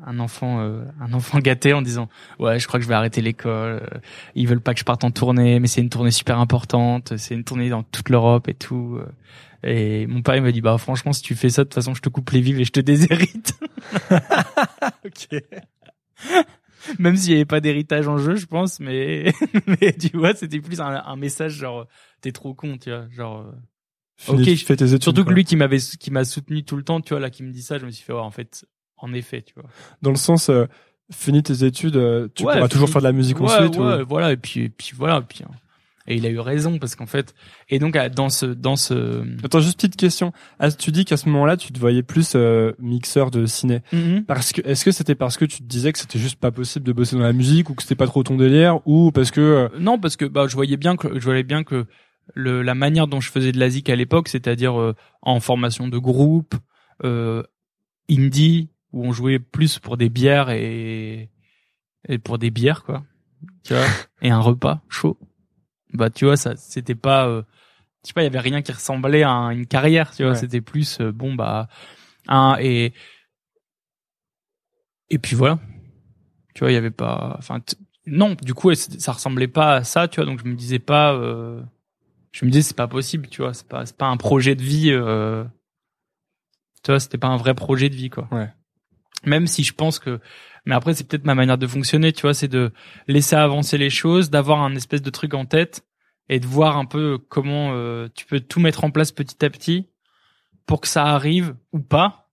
un 0.06 0.18
enfant 0.20 0.60
euh, 0.60 0.84
un 1.00 1.12
enfant 1.14 1.40
gâté 1.40 1.72
en 1.72 1.82
disant 1.82 2.08
ouais 2.38 2.60
je 2.60 2.68
crois 2.68 2.78
que 2.78 2.84
je 2.84 2.88
vais 2.88 2.94
arrêter 2.94 3.22
l'école 3.22 3.80
euh, 3.82 3.98
ils 4.36 4.46
veulent 4.46 4.60
pas 4.60 4.72
que 4.74 4.78
je 4.78 4.84
parte 4.84 5.02
en 5.02 5.10
tournée 5.10 5.58
mais 5.58 5.66
c'est 5.66 5.80
une 5.80 5.88
tournée 5.90 6.12
super 6.12 6.38
importante 6.38 7.16
c'est 7.16 7.34
une 7.34 7.42
tournée 7.42 7.70
dans 7.70 7.82
toute 7.82 8.08
l'Europe 8.10 8.46
et 8.48 8.54
tout 8.54 9.00
et 9.64 10.06
mon 10.06 10.22
père 10.22 10.36
il 10.36 10.42
m'a 10.42 10.52
dit 10.52 10.60
bah 10.60 10.78
franchement 10.78 11.12
si 11.12 11.22
tu 11.22 11.34
fais 11.34 11.48
ça 11.50 11.64
de 11.64 11.68
toute 11.68 11.74
façon 11.74 11.94
je 11.94 12.02
te 12.02 12.08
coupe 12.08 12.30
les 12.30 12.40
vivres 12.40 12.60
et 12.60 12.64
je 12.64 12.70
te 12.72 12.80
déshérite 12.90 13.58
Ok. 15.04 15.42
même 16.98 17.16
s'il 17.16 17.32
y 17.32 17.34
avait 17.36 17.44
pas 17.44 17.60
d'héritage 17.60 18.08
en 18.08 18.18
jeu 18.18 18.36
je 18.36 18.46
pense 18.46 18.80
mais 18.80 19.32
mais 19.80 19.92
tu 19.92 20.16
vois 20.16 20.34
c'était 20.34 20.60
plus 20.60 20.80
un, 20.80 21.02
un 21.04 21.16
message 21.16 21.52
genre 21.54 21.86
t'es 22.20 22.32
trop 22.32 22.54
con 22.54 22.76
tu 22.78 22.90
vois 22.90 23.06
genre 23.10 23.40
euh, 23.46 23.52
Finis- 24.16 24.42
Ok, 24.42 24.54
je- 24.56 24.64
fais 24.64 24.76
tes 24.76 24.84
études. 24.88 25.02
Surtout 25.02 25.24
que 25.24 25.32
lui 25.32 25.44
qui 25.44 25.56
m'avait 25.56 25.78
qui 25.78 26.10
m'a 26.12 26.24
soutenu 26.24 26.64
tout 26.64 26.76
le 26.76 26.84
temps, 26.84 27.00
tu 27.00 27.10
vois 27.10 27.20
là 27.20 27.30
qui 27.30 27.42
me 27.42 27.50
dit 27.50 27.62
ça, 27.62 27.78
je 27.78 27.84
me 27.86 27.90
suis 27.90 28.04
fait 28.04 28.12
ouais, 28.12 28.20
en 28.20 28.30
fait 28.30 28.64
en 28.96 29.12
effet, 29.12 29.42
tu 29.42 29.54
vois. 29.54 29.68
Dans 30.02 30.10
le 30.10 30.16
sens, 30.16 30.50
euh, 30.50 30.66
finis 31.12 31.42
tes 31.42 31.64
études, 31.64 31.96
euh, 31.96 32.28
tu 32.32 32.44
Ouais, 32.44 32.54
pourras 32.54 32.68
toujours 32.68 32.88
faire 32.88 33.00
de 33.02 33.06
la 33.08 33.12
musique 33.12 33.40
ouais, 33.40 33.46
ensuite. 33.50 33.76
ou- 33.76 33.82
ouais, 33.82 34.04
voilà 34.04 34.30
et 34.30 34.36
puis 34.36 34.60
et 34.62 34.68
puis 34.68 34.92
voilà 34.94 35.18
et 35.18 35.22
puis 35.22 35.42
hein. 35.44 35.50
Et 36.06 36.16
il 36.16 36.26
a 36.26 36.28
eu 36.28 36.38
raison 36.38 36.78
parce 36.78 36.96
qu'en 36.96 37.06
fait, 37.06 37.34
et 37.70 37.78
donc 37.78 37.96
dans 38.14 38.28
ce 38.28 38.44
dans 38.44 38.76
ce 38.76 39.24
Attends, 39.42 39.60
juste 39.60 39.76
petite 39.76 39.96
question. 39.96 40.32
Ah, 40.58 40.70
tu 40.70 40.92
dis 40.92 41.06
qu'à 41.06 41.16
ce 41.16 41.28
moment-là, 41.30 41.56
tu 41.56 41.72
te 41.72 41.78
voyais 41.78 42.02
plus 42.02 42.32
euh, 42.34 42.72
mixeur 42.78 43.30
de 43.30 43.46
ciné. 43.46 43.80
Mhm. 43.92 44.24
Parce 44.24 44.52
que 44.52 44.60
est-ce 44.66 44.84
que 44.84 44.90
c'était 44.90 45.14
parce 45.14 45.38
que 45.38 45.46
tu 45.46 45.58
te 45.58 45.64
disais 45.64 45.92
que 45.92 45.98
c'était 45.98 46.18
juste 46.18 46.38
pas 46.38 46.50
possible 46.50 46.84
de 46.84 46.92
bosser 46.92 47.16
dans 47.16 47.22
la 47.22 47.32
musique 47.32 47.70
ou 47.70 47.74
que 47.74 47.82
c'était 47.82 47.94
pas 47.94 48.06
trop 48.06 48.22
ton 48.22 48.36
délire 48.36 48.80
ou 48.86 49.12
parce 49.12 49.30
que 49.30 49.40
euh, 49.40 49.68
Non, 49.80 49.98
parce 49.98 50.16
que 50.16 50.26
bah 50.26 50.46
je 50.46 50.54
voyais 50.54 50.76
bien 50.76 50.96
que 50.96 51.18
je 51.18 51.24
voyais 51.24 51.42
bien 51.42 51.64
que 51.64 51.86
le, 52.34 52.62
la 52.62 52.74
manière 52.74 53.06
dont 53.06 53.20
je 53.20 53.30
faisais 53.30 53.52
de 53.52 53.58
la 53.58 53.68
zik 53.68 53.88
à 53.90 53.96
l'époque, 53.96 54.28
c'est-à-dire 54.28 54.78
euh, 54.78 54.94
en 55.22 55.40
formation 55.40 55.88
de 55.88 55.98
groupe, 55.98 56.54
euh, 57.04 57.42
indie, 58.10 58.70
où 58.92 59.04
on 59.04 59.12
jouait 59.12 59.38
plus 59.38 59.78
pour 59.78 59.96
des 59.96 60.08
bières 60.08 60.50
et, 60.50 61.30
et 62.08 62.18
pour 62.18 62.38
des 62.38 62.50
bières 62.50 62.84
quoi, 62.84 63.04
tu 63.62 63.74
vois, 63.74 63.86
et 64.22 64.30
un 64.30 64.40
repas 64.40 64.82
chaud. 64.88 65.18
Bah 65.94 66.10
tu 66.10 66.24
vois 66.26 66.36
ça, 66.36 66.56
c'était 66.56 66.94
pas, 66.96 67.26
euh, 67.28 67.42
je 68.02 68.08
sais 68.08 68.12
pas, 68.14 68.22
il 68.22 68.24
y 68.24 68.26
avait 68.28 68.40
rien 68.40 68.62
qui 68.62 68.72
ressemblait 68.72 69.22
à 69.22 69.30
un- 69.30 69.50
une 69.50 69.66
carrière, 69.66 70.10
tu 70.14 70.22
vois, 70.24 70.32
Ouais. 70.32 70.38
c'était 70.38 70.60
plus 70.60 71.00
euh, 71.00 71.12
bon 71.12 71.34
bah 71.34 71.68
un 72.28 72.56
et 72.60 72.92
et 75.10 75.18
puis 75.18 75.36
voilà, 75.36 75.58
tu 76.54 76.60
vois, 76.60 76.70
il 76.70 76.74
y 76.74 76.78
avait 76.78 76.90
pas, 76.90 77.36
enfin 77.38 77.60
non, 78.06 78.34
du 78.42 78.52
coup, 78.54 78.74
ça 78.74 79.12
ressemblait 79.12 79.48
pas 79.48 79.76
à 79.76 79.84
ça, 79.84 80.08
tu 80.08 80.16
vois. 80.20 80.26
Donc 80.26 80.40
je 80.40 80.44
me 80.48 80.54
disais 80.54 80.78
pas, 80.78 81.14
euh, 81.14 81.62
je 82.32 82.44
me 82.44 82.50
disais 82.50 82.62
c'est 82.62 82.76
pas 82.76 82.88
possible, 82.88 83.28
tu 83.28 83.40
vois. 83.42 83.54
C'est 83.54 83.66
pas, 83.66 83.86
c'est 83.86 83.96
pas 83.96 84.06
un 84.08 84.16
projet 84.18 84.54
de 84.54 84.62
vie. 84.62 84.90
Euh, 84.90 85.44
tu 86.82 86.90
vois, 86.90 87.00
c'était 87.00 87.16
pas 87.18 87.28
un 87.28 87.36
vrai 87.38 87.54
projet 87.54 87.88
de 87.88 87.94
vie, 87.94 88.10
quoi. 88.10 88.28
Ouais. 88.30 88.50
Même 89.24 89.46
si 89.46 89.62
je 89.64 89.72
pense 89.72 89.98
que, 89.98 90.20
mais 90.64 90.74
après 90.74 90.94
c'est 90.94 91.06
peut-être 91.06 91.24
ma 91.24 91.34
manière 91.34 91.58
de 91.58 91.66
fonctionner, 91.66 92.12
tu 92.12 92.22
vois, 92.22 92.34
c'est 92.34 92.48
de 92.48 92.72
laisser 93.08 93.36
avancer 93.36 93.78
les 93.78 93.90
choses, 93.90 94.30
d'avoir 94.30 94.62
un 94.62 94.74
espèce 94.74 95.02
de 95.02 95.10
truc 95.10 95.34
en 95.34 95.44
tête 95.44 95.84
et 96.28 96.40
de 96.40 96.46
voir 96.46 96.76
un 96.76 96.86
peu 96.86 97.18
comment 97.18 97.72
euh, 97.72 98.08
tu 98.14 98.26
peux 98.26 98.40
tout 98.40 98.60
mettre 98.60 98.84
en 98.84 98.90
place 98.90 99.12
petit 99.12 99.44
à 99.44 99.50
petit 99.50 99.88
pour 100.66 100.80
que 100.80 100.88
ça 100.88 101.04
arrive 101.04 101.54
ou 101.72 101.80
pas. 101.80 102.30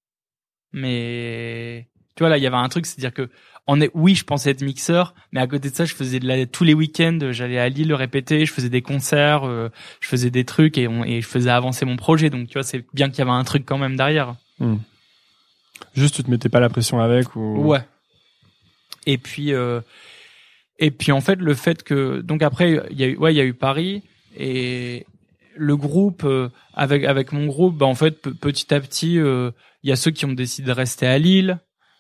Mais 0.73 1.89
tu 2.15 2.23
vois 2.23 2.29
là, 2.29 2.37
il 2.37 2.43
y 2.43 2.47
avait 2.47 2.55
un 2.55 2.69
truc, 2.69 2.85
c'est-à-dire 2.85 3.13
que 3.13 3.29
on 3.67 3.79
est, 3.79 3.91
oui, 3.93 4.15
je 4.15 4.23
pensais 4.23 4.49
être 4.49 4.63
mixeur, 4.63 5.13
mais 5.31 5.39
à 5.39 5.47
côté 5.47 5.69
de 5.69 5.75
ça, 5.75 5.85
je 5.85 5.93
faisais 5.93 6.19
de 6.19 6.27
la, 6.27 6.45
tous 6.45 6.63
les 6.63 6.73
week-ends, 6.73 7.19
j'allais 7.31 7.59
à 7.59 7.69
Lille 7.69 7.89
le 7.89 7.95
répéter, 7.95 8.45
je 8.45 8.51
faisais 8.51 8.69
des 8.69 8.81
concerts, 8.81 9.43
euh, 9.43 9.69
je 9.99 10.07
faisais 10.07 10.31
des 10.31 10.45
trucs 10.45 10.77
et, 10.77 10.87
on, 10.87 11.03
et 11.03 11.21
je 11.21 11.27
faisais 11.27 11.49
avancer 11.49 11.85
mon 11.85 11.95
projet. 11.95 12.29
Donc 12.29 12.47
tu 12.47 12.53
vois, 12.53 12.63
c'est 12.63 12.85
bien 12.93 13.09
qu'il 13.09 13.19
y 13.19 13.21
avait 13.21 13.31
un 13.31 13.43
truc 13.43 13.65
quand 13.65 13.77
même 13.77 13.95
derrière. 13.95 14.35
juste 15.93 16.15
tu 16.15 16.23
te 16.23 16.31
mettais 16.31 16.49
pas 16.49 16.59
la 16.59 16.69
pression 16.69 16.99
avec 16.99 17.35
ou 17.35 17.67
Ouais. 17.67 17.81
Et 19.05 19.17
puis 19.17 19.53
euh, 19.53 19.81
et 20.79 20.91
puis 20.91 21.11
en 21.11 21.21
fait 21.21 21.35
le 21.35 21.53
fait 21.53 21.83
que 21.83 22.21
donc 22.21 22.41
après 22.43 22.79
il 22.91 22.99
y 22.99 23.03
a 23.03 23.07
eu 23.07 23.17
ouais 23.17 23.33
il 23.33 23.37
y 23.37 23.41
a 23.41 23.45
eu 23.45 23.53
Paris 23.53 24.03
et 24.37 25.05
le 25.55 25.75
groupe 25.75 26.23
euh, 26.23 26.49
avec 26.73 27.03
avec 27.03 27.31
mon 27.31 27.45
groupe 27.47 27.77
bah 27.77 27.85
en 27.85 27.95
fait 27.95 28.21
pe- 28.21 28.29
petit 28.29 28.73
à 28.73 28.79
petit 28.79 29.19
euh, 29.19 29.51
il 29.83 29.89
y 29.89 29.93
a 29.93 29.95
ceux 29.95 30.11
qui 30.11 30.25
ont 30.25 30.33
décidé 30.33 30.67
de 30.67 30.73
rester 30.73 31.07
à 31.07 31.17
Lille 31.17 31.59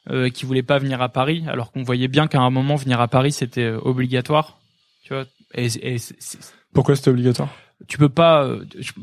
euh, 0.09 0.29
qui 0.29 0.45
voulaient 0.45 0.63
pas 0.63 0.79
venir 0.79 1.01
à 1.01 1.09
Paris 1.09 1.43
alors 1.47 1.71
qu'on 1.71 1.83
voyait 1.83 2.07
bien 2.07 2.27
qu'à 2.27 2.39
un 2.39 2.49
moment 2.49 2.75
venir 2.75 3.01
à 3.01 3.07
Paris 3.07 3.31
c'était 3.31 3.69
obligatoire 3.69 4.59
tu 5.03 5.13
vois. 5.13 5.25
Et, 5.55 5.65
et 5.95 5.97
Pourquoi 6.73 6.95
c'était 6.95 7.09
obligatoire? 7.09 7.49
Tu 7.87 7.97
peux 7.97 8.09
pas 8.09 8.47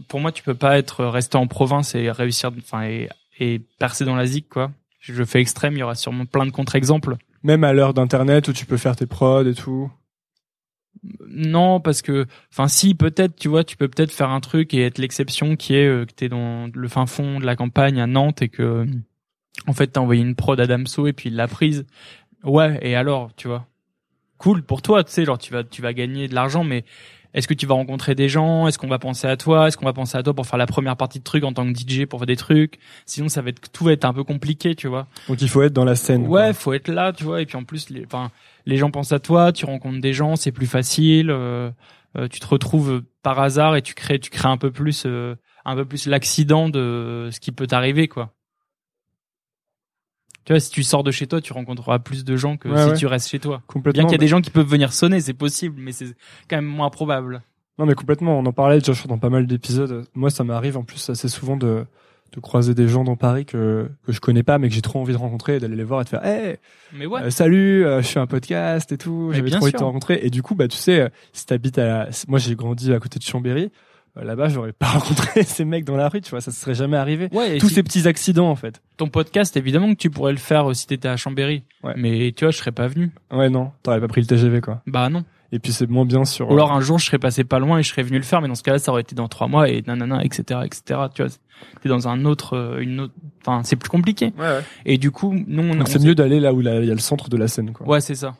pour 0.08 0.20
moi 0.20 0.32
tu 0.32 0.42
peux 0.44 0.54
pas 0.54 0.78
être 0.78 1.04
resté 1.04 1.36
en 1.36 1.46
province 1.46 1.94
et 1.94 2.10
réussir 2.10 2.50
enfin 2.58 2.84
et, 2.84 3.08
et 3.38 3.60
percer 3.78 4.04
dans 4.04 4.16
la 4.16 4.26
zik 4.26 4.48
quoi. 4.48 4.70
Je 5.00 5.22
fais 5.24 5.40
extrême 5.40 5.74
il 5.74 5.80
y 5.80 5.82
aura 5.82 5.94
sûrement 5.94 6.26
plein 6.26 6.46
de 6.46 6.50
contre-exemples 6.50 7.16
Même 7.42 7.64
à 7.64 7.72
l'heure 7.72 7.94
d'internet 7.94 8.48
où 8.48 8.52
tu 8.52 8.66
peux 8.66 8.76
faire 8.76 8.96
tes 8.96 9.06
prods 9.06 9.46
et 9.46 9.54
tout. 9.54 9.90
non 11.28 11.80
parce 11.80 12.02
que 12.02 12.26
enfin 12.52 12.66
si 12.66 12.94
peut-être 12.94 13.36
tu 13.36 13.48
vois 13.48 13.62
tu 13.62 13.76
peux 13.76 13.88
peut-être 13.88 14.10
faire 14.12 14.30
un 14.30 14.40
truc 14.40 14.74
et 14.74 14.84
être 14.84 14.98
l'exception 14.98 15.54
qui 15.54 15.74
est 15.74 15.86
euh, 15.86 16.04
que 16.04 16.12
t'es 16.12 16.28
dans 16.28 16.68
le 16.72 16.88
fin 16.88 17.06
fond 17.06 17.38
de 17.38 17.46
la 17.46 17.54
campagne 17.54 18.00
à 18.00 18.06
Nantes 18.06 18.42
et 18.42 18.48
que 18.48 18.84
en 19.68 19.72
fait 19.72 19.88
t'as 19.88 20.00
envoyé 20.00 20.22
une 20.22 20.34
prod 20.34 20.58
à 20.58 20.66
Damso 20.66 21.06
et 21.06 21.12
puis 21.12 21.28
il 21.28 21.36
l'a 21.36 21.46
prise 21.46 21.86
ouais 22.42 22.78
et 22.82 22.96
alors 22.96 23.30
tu 23.36 23.46
vois 23.46 23.66
cool 24.38 24.62
pour 24.62 24.82
toi 24.82 25.04
tu 25.04 25.12
sais 25.12 25.24
genre 25.24 25.38
tu 25.38 25.52
vas 25.52 25.62
tu 25.62 25.82
vas 25.82 25.92
gagner 25.92 26.26
de 26.26 26.34
l'argent 26.34 26.64
mais 26.64 26.84
est-ce 27.34 27.46
que 27.46 27.54
tu 27.54 27.66
vas 27.66 27.74
rencontrer 27.74 28.14
des 28.14 28.28
gens? 28.28 28.66
Est-ce 28.68 28.78
qu'on 28.78 28.88
va 28.88 28.98
penser 28.98 29.26
à 29.26 29.36
toi? 29.36 29.68
Est-ce 29.68 29.76
qu'on 29.76 29.84
va 29.84 29.92
penser 29.92 30.16
à 30.16 30.22
toi 30.22 30.34
pour 30.34 30.46
faire 30.46 30.58
la 30.58 30.66
première 30.66 30.96
partie 30.96 31.18
de 31.18 31.24
truc 31.24 31.44
en 31.44 31.52
tant 31.52 31.70
que 31.70 31.78
DJ 31.78 32.06
pour 32.06 32.20
faire 32.20 32.26
des 32.26 32.36
trucs? 32.36 32.78
Sinon, 33.06 33.28
ça 33.28 33.42
va 33.42 33.50
être 33.50 33.70
tout 33.70 33.84
va 33.84 33.92
être 33.92 34.04
un 34.04 34.14
peu 34.14 34.24
compliqué, 34.24 34.74
tu 34.74 34.88
vois. 34.88 35.06
Donc 35.28 35.42
il 35.42 35.48
faut 35.48 35.62
être 35.62 35.72
dans 35.72 35.84
la 35.84 35.94
scène. 35.96 36.22
Ouais, 36.26 36.44
quoi. 36.44 36.52
faut 36.54 36.72
être 36.72 36.88
là, 36.88 37.12
tu 37.12 37.24
vois. 37.24 37.42
Et 37.42 37.46
puis 37.46 37.56
en 37.56 37.64
plus, 37.64 37.90
les, 37.90 38.04
enfin, 38.04 38.30
les 38.66 38.76
gens 38.76 38.90
pensent 38.90 39.12
à 39.12 39.20
toi, 39.20 39.52
tu 39.52 39.64
rencontres 39.66 40.00
des 40.00 40.12
gens, 40.12 40.36
c'est 40.36 40.52
plus 40.52 40.66
facile. 40.66 41.30
euh, 41.30 41.70
euh, 42.16 42.26
tu 42.28 42.40
te 42.40 42.46
retrouves 42.46 43.02
par 43.22 43.38
hasard 43.38 43.76
et 43.76 43.82
tu 43.82 43.94
crées, 43.94 44.18
tu 44.18 44.30
crées 44.30 44.48
un 44.48 44.56
peu 44.56 44.70
plus, 44.70 45.04
euh, 45.06 45.34
un 45.64 45.76
peu 45.76 45.84
plus 45.84 46.06
l'accident 46.06 46.68
de 46.68 47.28
ce 47.30 47.38
qui 47.40 47.52
peut 47.52 47.66
t'arriver, 47.66 48.08
quoi. 48.08 48.32
Tu 50.48 50.54
vois, 50.54 50.60
si 50.60 50.70
tu 50.70 50.82
sors 50.82 51.04
de 51.04 51.10
chez 51.10 51.26
toi, 51.26 51.42
tu 51.42 51.52
rencontreras 51.52 51.98
plus 51.98 52.24
de 52.24 52.34
gens 52.34 52.56
que 52.56 52.70
Ouais, 52.70 52.82
si 52.82 52.88
ouais. 52.88 52.96
tu 52.96 53.06
restes 53.06 53.28
chez 53.28 53.38
toi. 53.38 53.56
Bien 53.58 53.64
Complètement. 53.66 54.04
qu'il 54.06 54.12
y 54.12 54.14
a 54.14 54.18
des 54.18 54.28
gens 54.28 54.40
qui 54.40 54.48
peuvent 54.48 54.66
venir 54.66 54.94
sonner, 54.94 55.20
c'est 55.20 55.34
possible, 55.34 55.74
mais 55.78 55.92
c'est 55.92 56.06
quand 56.48 56.56
même 56.56 56.64
moins 56.64 56.88
probable. 56.88 57.42
Non 57.78 57.84
mais 57.84 57.92
complètement, 57.94 58.38
on 58.38 58.46
en 58.46 58.52
parlait 58.54 58.78
déjà 58.78 58.94
dans 59.06 59.18
pas 59.18 59.28
mal 59.28 59.46
d'épisodes. 59.46 60.06
Moi 60.14 60.30
ça 60.30 60.44
m'arrive 60.44 60.78
en 60.78 60.84
plus 60.84 61.10
assez 61.10 61.28
souvent 61.28 61.58
de 61.58 61.84
de 62.34 62.40
croiser 62.40 62.74
des 62.74 62.88
gens 62.88 63.04
dans 63.04 63.14
Paris 63.16 63.44
que 63.44 63.90
que 64.06 64.12
je 64.12 64.20
connais 64.20 64.42
pas 64.42 64.56
mais 64.58 64.68
que 64.70 64.74
j'ai 64.74 64.80
trop 64.80 65.00
envie 65.00 65.12
de 65.12 65.18
rencontrer 65.18 65.56
et 65.56 65.60
d'aller 65.60 65.76
les 65.76 65.84
voir 65.84 66.00
et 66.00 66.04
de 66.04 66.08
faire 66.08 66.24
"Hey, 66.24 66.56
Mais 66.94 67.04
ouais. 67.04 67.24
euh, 67.24 67.30
salut, 67.30 67.84
euh, 67.84 68.00
je 68.00 68.08
fais 68.08 68.20
un 68.20 68.26
podcast 68.26 68.90
et 68.90 68.96
tout, 68.96 69.30
j'avais 69.32 69.42
bien 69.50 69.56
trop 69.58 69.64
envie 69.66 69.72
de 69.72 69.76
sûr. 69.76 69.80
te 69.80 69.84
rencontrer." 69.84 70.18
Et 70.22 70.30
du 70.30 70.40
coup 70.42 70.54
bah 70.54 70.66
tu 70.66 70.78
sais 70.78 71.00
euh, 71.00 71.08
si 71.34 71.44
t'habites 71.44 71.78
à 71.78 72.08
moi 72.26 72.38
j'ai 72.38 72.54
grandi 72.54 72.90
à 72.94 72.98
côté 73.00 73.18
de 73.18 73.24
Chambéry, 73.24 73.70
là-bas 74.16 74.48
j'aurais 74.48 74.72
pas 74.72 74.86
rencontré 74.88 75.42
ces 75.42 75.64
mecs 75.64 75.84
dans 75.84 75.96
la 75.96 76.08
rue, 76.08 76.20
tu 76.20 76.30
vois, 76.30 76.40
ça 76.40 76.50
se 76.50 76.60
serait 76.60 76.74
jamais 76.74 76.96
arrivé. 76.96 77.28
Ouais, 77.32 77.56
et 77.56 77.58
Tous 77.60 77.68
si- 77.68 77.74
ces 77.74 77.82
petits 77.82 78.06
accidents 78.08 78.50
en 78.50 78.56
fait. 78.56 78.80
ton 78.96 79.08
podcast, 79.08 79.56
évidemment 79.56 79.88
que 79.92 79.98
tu 79.98 80.10
pourrais 80.10 80.32
le 80.32 80.38
faire 80.38 80.70
euh, 80.70 80.74
si 80.74 80.86
t'étais 80.86 81.08
à 81.08 81.16
Chambéry. 81.16 81.62
Ouais. 81.84 81.94
Mais 81.96 82.32
tu 82.36 82.44
vois, 82.44 82.50
je 82.52 82.58
serais 82.58 82.72
pas 82.72 82.86
venu. 82.88 83.10
Ouais 83.32 83.48
non, 83.50 83.70
t'aurais 83.82 84.00
pas 84.00 84.08
pris 84.08 84.20
le 84.20 84.26
TGV 84.26 84.60
quoi. 84.60 84.82
Bah 84.86 85.08
non. 85.08 85.24
Et 85.50 85.58
puis 85.60 85.72
c'est 85.72 85.88
moins 85.88 86.04
bien 86.04 86.26
sur 86.26 86.50
Ou 86.50 86.52
alors 86.52 86.72
un 86.72 86.80
jour, 86.82 86.98
je 86.98 87.06
serais 87.06 87.18
passé 87.18 87.42
pas 87.42 87.58
loin 87.58 87.78
et 87.78 87.82
je 87.82 87.88
serais 87.88 88.02
venu 88.02 88.18
le 88.18 88.22
faire, 88.22 88.42
mais 88.42 88.48
dans 88.48 88.54
ce 88.54 88.62
cas-là, 88.62 88.78
ça 88.78 88.92
aurait 88.92 89.00
été 89.00 89.14
dans 89.14 89.28
trois 89.28 89.48
mois 89.48 89.70
et 89.70 89.82
nanana, 89.86 90.22
etc., 90.22 90.60
etc. 90.66 91.00
Tu 91.14 91.22
vois, 91.22 91.32
t'es 91.82 91.88
dans 91.88 92.06
un 92.06 92.26
autre, 92.26 92.54
euh, 92.54 92.80
une 92.80 93.00
autre. 93.00 93.14
Enfin, 93.40 93.62
c'est 93.64 93.76
plus 93.76 93.88
compliqué. 93.88 94.26
Ouais, 94.38 94.44
ouais. 94.44 94.60
Et 94.84 94.98
du 94.98 95.10
coup, 95.10 95.32
nous, 95.46 95.62
on, 95.62 95.74
Donc 95.74 95.82
on 95.82 95.86
c'est 95.86 96.02
mieux 96.04 96.14
d'aller 96.14 96.38
là 96.38 96.52
où 96.52 96.60
il 96.60 96.66
y 96.66 96.68
a 96.68 96.80
le 96.80 96.98
centre 96.98 97.30
de 97.30 97.38
la 97.38 97.48
scène 97.48 97.72
quoi. 97.72 97.88
Ouais, 97.88 98.02
c'est 98.02 98.14
ça. 98.14 98.34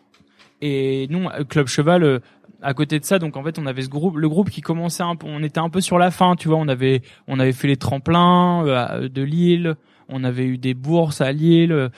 Et 0.61 1.07
nous, 1.09 1.27
euh, 1.29 1.45
Club 1.45 1.67
Cheval, 1.69 2.03
euh, 2.03 2.19
à 2.63 2.75
côté 2.75 2.99
de 2.99 3.05
ça, 3.05 3.19
donc 3.19 3.37
en 3.37 3.45
fait, 3.45 3.59
on 3.59 3.67
avait 3.67 3.83
ce 3.83 3.89
groupe, 3.89 4.17
le 4.17 4.29
groupe 4.29 4.51
qui 4.51 4.61
commençait 4.61 5.03
un 5.03 5.17
peu, 5.17 5.27
on 5.29 5.43
était 5.43 5.61
un 5.61 5.71
peu 5.71 5.81
sur 5.81 5.99
la 5.99 6.11
fin, 6.11 6.35
tu 6.37 6.49
vois, 6.49 6.57
on 6.59 6.69
avait, 6.69 7.03
on 7.29 7.39
avait 7.39 7.53
fait 7.53 7.69
les 7.69 7.77
tremplins 7.77 8.65
euh, 8.67 8.77
à- 8.77 9.09
de 9.09 9.23
Lille, 9.23 9.77
on 10.09 10.25
avait 10.25 10.45
eu 10.47 10.59
des 10.59 10.75
bourses 10.75 11.21
à 11.21 11.33
Lille, 11.33 11.73
euh, 11.73 11.89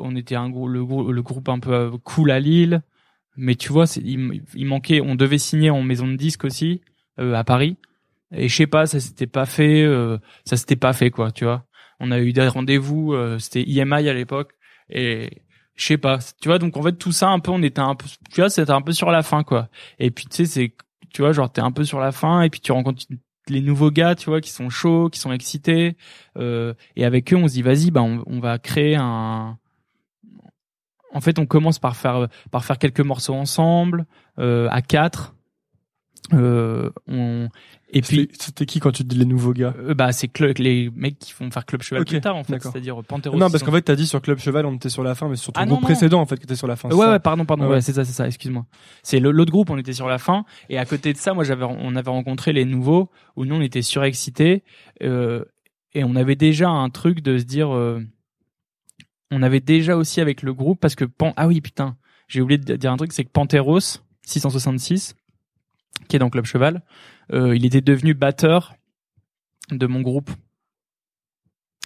on 0.00 0.14
était 0.16 0.34
un 0.34 0.48
le, 0.50 0.80
le 0.80 1.22
groupe 1.22 1.48
un 1.48 1.58
peu 1.58 1.72
euh, 1.72 1.90
cool 2.04 2.30
à 2.30 2.40
Lille, 2.40 2.82
mais 3.36 3.54
tu 3.54 3.72
vois, 3.72 3.84
il, 4.02 4.42
il 4.54 4.66
manquait, 4.66 5.00
on 5.00 5.14
devait 5.14 5.38
signer 5.38 5.70
en 5.70 5.82
maison 5.82 6.06
de 6.06 6.16
disque 6.16 6.44
aussi 6.44 6.82
euh, 7.18 7.34
à 7.34 7.44
Paris, 7.44 7.76
et 8.34 8.48
je 8.48 8.54
sais 8.56 8.66
pas, 8.66 8.86
ça 8.86 9.00
s'était 9.00 9.26
pas 9.26 9.46
fait, 9.46 9.82
euh, 9.82 10.18
ça 10.44 10.56
s'était 10.56 10.76
pas 10.76 10.92
fait 10.92 11.10
quoi, 11.10 11.32
tu 11.32 11.44
vois. 11.44 11.64
On 12.00 12.10
a 12.10 12.20
eu 12.20 12.32
des 12.32 12.48
rendez-vous, 12.48 13.12
euh, 13.14 13.38
c'était 13.38 13.62
IMI 13.62 14.08
à 14.08 14.14
l'époque, 14.14 14.52
et 14.90 15.30
je 15.74 15.86
sais 15.86 15.98
pas. 15.98 16.18
Tu 16.40 16.48
vois 16.48 16.58
donc 16.58 16.76
en 16.76 16.82
fait 16.82 16.92
tout 16.92 17.12
ça 17.12 17.28
un 17.28 17.38
peu 17.38 17.50
on 17.50 17.62
était 17.62 17.80
un 17.80 17.94
peu 17.94 18.06
tu 18.30 18.40
vois 18.40 18.50
c'était 18.50 18.72
un 18.72 18.82
peu 18.82 18.92
sur 18.92 19.10
la 19.10 19.22
fin 19.22 19.42
quoi. 19.42 19.68
Et 19.98 20.10
puis 20.10 20.26
tu 20.26 20.36
sais 20.36 20.44
c'est 20.46 20.74
tu 21.12 21.22
vois 21.22 21.32
genre 21.32 21.50
t'es 21.50 21.60
un 21.60 21.72
peu 21.72 21.84
sur 21.84 22.00
la 22.00 22.12
fin 22.12 22.42
et 22.42 22.50
puis 22.50 22.60
tu 22.60 22.72
rencontres 22.72 23.04
les 23.48 23.60
nouveaux 23.60 23.90
gars 23.90 24.14
tu 24.14 24.30
vois 24.30 24.40
qui 24.40 24.50
sont 24.50 24.70
chauds 24.70 25.08
qui 25.10 25.18
sont 25.18 25.32
excités 25.32 25.96
euh, 26.38 26.74
et 26.96 27.04
avec 27.04 27.32
eux 27.32 27.36
on 27.36 27.48
se 27.48 27.54
dit 27.54 27.62
vas-y 27.62 27.90
bah 27.90 28.02
on, 28.02 28.22
on 28.26 28.38
va 28.38 28.58
créer 28.58 28.96
un 28.96 29.58
en 31.12 31.20
fait 31.20 31.38
on 31.38 31.46
commence 31.46 31.78
par 31.78 31.96
faire 31.96 32.28
par 32.50 32.64
faire 32.64 32.78
quelques 32.78 33.00
morceaux 33.00 33.34
ensemble 33.34 34.06
euh, 34.38 34.68
à 34.70 34.80
quatre. 34.80 35.34
Euh, 36.32 36.90
on 37.06 37.48
et 37.94 38.00
puis 38.00 38.28
C'était- 38.38 38.64
qui 38.66 38.80
quand 38.80 38.90
tu 38.92 39.04
dis 39.04 39.16
les 39.16 39.24
nouveaux 39.26 39.52
gars 39.52 39.74
euh, 39.78 39.94
bah 39.94 40.12
c'est 40.12 40.30
les 40.58 40.90
mecs 40.96 41.18
qui 41.18 41.32
font 41.32 41.50
faire 41.50 41.66
club 41.66 41.82
cheval 41.82 42.04
plus 42.04 42.20
tard 42.20 42.36
en 42.36 42.44
fait 42.44 42.60
c'est-à-dire 42.62 43.02
Panteros 43.04 43.36
Non, 43.36 43.50
parce 43.50 43.62
qu'en 43.62 43.72
fait, 43.72 43.82
t'as 43.82 43.94
dit 43.96 44.06
sur 44.06 44.20
Club 44.22 44.38
Cheval, 44.38 44.64
on 44.66 44.74
était 44.74 44.88
sur 44.88 45.02
la 45.02 45.14
fin, 45.14 45.28
mais 45.28 45.36
sur 45.36 45.52
ton 45.52 45.60
Ah, 45.60 45.66
groupe 45.66 45.80
non. 45.80 45.86
précédent, 45.86 46.20
en 46.20 46.26
fait, 46.26 46.38
que 46.38 46.46
t'es 46.46 46.54
sur 46.56 46.66
la 46.66 46.76
fin. 46.76 46.88
Ouais, 46.90 46.96
ça 46.96 47.10
ouais, 47.12 47.18
pardon, 47.18 47.44
pardon. 47.44 47.64
Ouais, 47.64 47.68
Ouais, 47.70 47.74
ouais. 47.76 47.80
c'est 47.80 47.92
ça, 47.92 48.04
c'est 48.04 48.12
ça. 48.12 48.26
Excuse-moi. 48.26 48.64
C'est 49.02 49.20
l'autre 49.20 49.50
groupe, 49.50 49.70
on 49.70 49.78
était 49.78 49.92
sur 49.92 50.08
la 50.08 50.18
fin, 50.18 50.44
et 50.68 50.78
à 50.78 50.84
côté 50.84 51.12
de 51.12 51.18
ça, 51.18 51.34
moi, 51.34 51.44
j'avais, 51.44 51.64
on 51.64 51.94
avait 51.96 52.10
rencontré 52.10 52.52
les 52.52 52.64
nouveaux, 52.64 53.10
où 53.36 53.44
nous, 53.44 53.54
on 53.56 53.60
était 53.60 53.82
surexcités, 53.82 54.62
euh, 55.02 55.44
et 55.94 56.04
on 56.04 56.14
avait 56.16 56.36
déjà 56.36 56.68
un 56.70 56.88
truc 56.90 57.20
de 57.20 57.38
se 57.38 57.44
dire, 57.44 57.74
euh, 57.74 58.00
on 59.30 59.42
avait 59.42 59.60
déjà 59.60 59.96
aussi 59.96 60.20
avec 60.20 60.42
le 60.42 60.52
groupe, 60.54 60.80
parce 60.80 60.94
que 60.94 61.04
Pan, 61.04 61.32
ah 61.36 61.48
oui, 61.48 61.60
putain, 61.60 61.96
j'ai 62.28 62.40
oublié 62.40 62.58
de 62.58 62.76
dire 62.76 62.92
un 62.92 62.96
truc, 62.96 63.12
c'est 63.12 63.24
que 63.24 63.30
Panteros 63.30 63.98
666, 64.26 65.14
qui 66.08 66.16
est 66.16 66.18
dans 66.18 66.30
Club 66.30 66.44
Cheval, 66.44 66.76
euh, 66.76 66.80
il 67.30 67.64
était 67.64 67.80
devenu 67.80 68.14
batteur 68.14 68.74
de 69.70 69.86
mon 69.86 70.00
groupe 70.00 70.30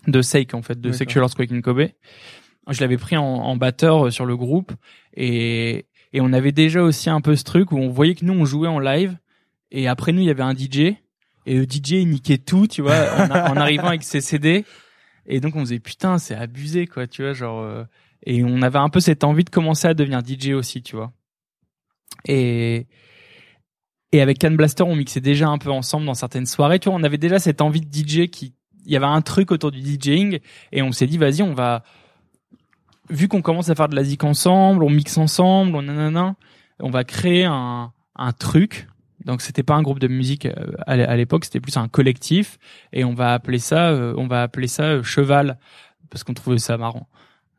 de 0.07 0.23
Sake 0.23 0.55
en 0.55 0.63
fait, 0.63 0.81
de. 0.81 0.93
Sexual 0.93 1.25
Earthquake 1.25 1.53
in 1.53 1.61
Kobe. 1.61 1.89
Je 2.69 2.81
l'avais 2.81 2.97
pris 2.97 3.17
en, 3.17 3.25
en 3.25 3.57
batteur 3.57 4.07
euh, 4.07 4.11
sur 4.11 4.27
le 4.27 4.37
groupe 4.37 4.73
et 5.15 5.87
et 6.13 6.21
on 6.21 6.33
avait 6.33 6.53
déjà 6.53 6.83
aussi 6.83 7.11
un 7.11 7.21
peu 7.21 7.37
ce 7.37 7.45
truc 7.45 7.73
où 7.73 7.77
on 7.77 7.89
voyait 7.89 8.15
que 8.15 8.25
nous 8.25 8.33
on 8.33 8.45
jouait 8.45 8.69
en 8.69 8.79
live 8.79 9.17
et 9.71 9.87
après 9.87 10.13
nous 10.13 10.21
il 10.21 10.27
y 10.27 10.31
avait 10.31 10.43
un 10.43 10.55
DJ 10.55 10.97
et 11.49 11.55
le 11.55 11.63
DJ 11.65 11.93
il 11.93 12.09
niquait 12.09 12.39
tout, 12.39 12.67
tu 12.67 12.83
vois, 12.83 12.97
en, 13.19 13.31
en 13.53 13.57
arrivant 13.57 13.89
avec 13.89 14.03
ses 14.03 14.21
CD. 14.21 14.65
Et 15.27 15.41
donc 15.41 15.55
on 15.55 15.61
faisait 15.61 15.79
putain, 15.79 16.19
c'est 16.19 16.35
abusé 16.35 16.87
quoi, 16.87 17.07
tu 17.07 17.23
vois, 17.23 17.35
genre 17.35 17.61
euh, 17.61 17.85
et 18.25 18.43
on 18.43 18.63
avait 18.63 18.79
un 18.79 18.89
peu 18.89 18.99
cette 18.99 19.23
envie 19.23 19.45
de 19.45 19.51
commencer 19.51 19.87
à 19.87 19.95
devenir 19.95 20.23
DJ 20.27 20.51
aussi, 20.51 20.83
tu 20.83 20.97
vois. 20.97 21.13
Et 22.27 22.87
et 24.17 24.21
avec 24.21 24.39
Can 24.39 24.53
Blaster, 24.53 24.83
on 24.83 24.97
mixait 24.97 25.21
déjà 25.21 25.49
un 25.49 25.59
peu 25.59 25.71
ensemble 25.71 26.07
dans 26.07 26.15
certaines 26.15 26.47
soirées, 26.47 26.79
tu 26.79 26.89
vois, 26.89 26.99
on 26.99 27.03
avait 27.03 27.19
déjà 27.19 27.39
cette 27.39 27.61
envie 27.61 27.81
de 27.81 27.87
DJ 27.87 28.29
qui 28.29 28.55
il 28.87 28.93
y 28.93 28.97
avait 28.97 29.07
un 29.07 29.21
truc 29.21 29.51
autour 29.51 29.73
du 29.73 29.81
DJing 29.81 30.39
et 30.73 30.81
on 30.81 30.93
s'est 30.93 31.09
dit 31.09 31.19
vas-y, 31.19 31.43
on 31.43 31.55
va 31.55 31.83
vu 33.11 33.29
qu'on 33.29 33.43
commence 33.43 33.69
à 33.69 33.75
faire 33.75 33.89
de 33.89 33.97
la 33.97 34.05
zik 34.05 34.23
ensemble, 34.25 34.85
on 34.85 34.91
mixe 34.91 35.19
ensemble, 35.19 35.77
on 35.77 35.83
nanana, 35.83 36.37
on 36.81 36.91
va 36.91 37.05
créer 37.05 37.45
un 37.45 37.93
un 38.15 38.33
truc. 38.33 38.89
Donc 39.25 39.43
c'était 39.43 39.65
pas 39.65 39.75
un 39.75 39.83
groupe 39.83 39.99
de 39.99 40.09
musique 40.09 40.47
euh, 40.47 40.73
à 40.87 41.17
l'époque, 41.17 41.45
c'était 41.45 41.61
plus 41.61 41.77
un 41.77 41.89
collectif 41.89 42.59
et 42.93 43.05
on 43.05 43.13
va 43.13 43.35
appeler 43.35 43.59
ça 43.59 43.91
euh, 43.91 44.15
on 44.17 44.29
va 44.29 44.43
appeler 44.43 44.69
ça 44.69 44.85
euh, 44.85 45.03
cheval 45.03 45.59
parce 46.11 46.23
qu'on 46.23 46.35
trouvait 46.35 46.59
ça 46.59 46.79
marrant. 46.79 47.09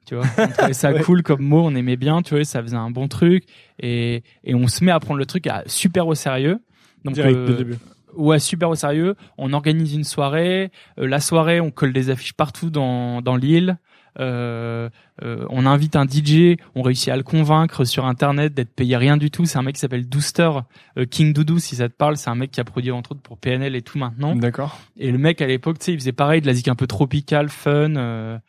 Tu 0.07 0.15
vois, 0.15 0.25
on 0.37 0.47
trouvait 0.47 0.73
ça 0.73 0.91
Ouais. 0.93 1.01
cool 1.01 1.21
comme 1.21 1.41
mot, 1.41 1.61
on 1.65 1.75
aimait 1.75 1.97
bien, 1.97 2.21
tu 2.21 2.33
vois, 2.33 2.43
ça 2.45 2.61
faisait 2.61 2.77
un 2.77 2.89
bon 2.89 3.07
truc 3.07 3.43
et 3.79 4.23
et 4.43 4.55
on 4.55 4.67
se 4.67 4.83
met 4.83 4.91
à 4.91 4.99
prendre 4.99 5.19
le 5.19 5.25
truc 5.25 5.47
à, 5.47 5.63
super 5.65 6.07
au 6.07 6.15
sérieux. 6.15 6.59
Donc 7.03 7.15
Direct 7.15 7.37
euh, 7.37 7.57
début. 7.57 7.75
Ouais, 8.15 8.39
super 8.39 8.69
au 8.69 8.75
sérieux. 8.75 9.15
On 9.37 9.53
organise 9.53 9.93
une 9.93 10.05
soirée. 10.05 10.71
Euh, 10.97 11.07
la 11.07 11.19
soirée, 11.19 11.59
on 11.59 11.71
colle 11.71 11.93
des 11.93 12.09
affiches 12.09 12.33
partout 12.33 12.69
dans, 12.69 13.21
dans 13.21 13.35
l'île. 13.35 13.77
Euh, 14.19 14.89
euh, 15.23 15.45
on 15.49 15.65
invite 15.65 15.95
un 15.95 16.05
DJ. 16.05 16.57
On 16.75 16.81
réussit 16.81 17.09
à 17.09 17.17
le 17.17 17.23
convaincre 17.23 17.85
sur 17.85 18.05
Internet 18.05 18.53
d'être 18.53 18.73
payé 18.73 18.97
rien 18.97 19.17
du 19.17 19.31
tout. 19.31 19.45
C'est 19.45 19.57
un 19.57 19.61
mec 19.61 19.75
qui 19.75 19.81
s'appelle 19.81 20.07
Dooster, 20.07 20.49
euh, 20.97 21.05
King 21.05 21.33
Doudou, 21.33 21.59
si 21.59 21.75
ça 21.75 21.89
te 21.89 21.93
parle. 21.93 22.17
C'est 22.17 22.29
un 22.29 22.35
mec 22.35 22.51
qui 22.51 22.59
a 22.59 22.63
produit 22.63 22.91
entre 22.91 23.11
autres 23.11 23.21
pour 23.21 23.37
PNL 23.37 23.75
et 23.75 23.81
tout 23.81 23.97
maintenant. 23.97 24.35
D'accord. 24.35 24.79
Et 24.97 25.11
le 25.11 25.17
mec 25.17 25.41
à 25.41 25.47
l'époque, 25.47 25.79
tu 25.79 25.85
sais, 25.85 25.93
il 25.93 25.99
faisait 25.99 26.11
pareil, 26.11 26.41
de 26.41 26.47
la 26.47 26.53
zik 26.53 26.67
un 26.67 26.75
peu 26.75 26.87
tropicale, 26.87 27.49
fun. 27.49 28.39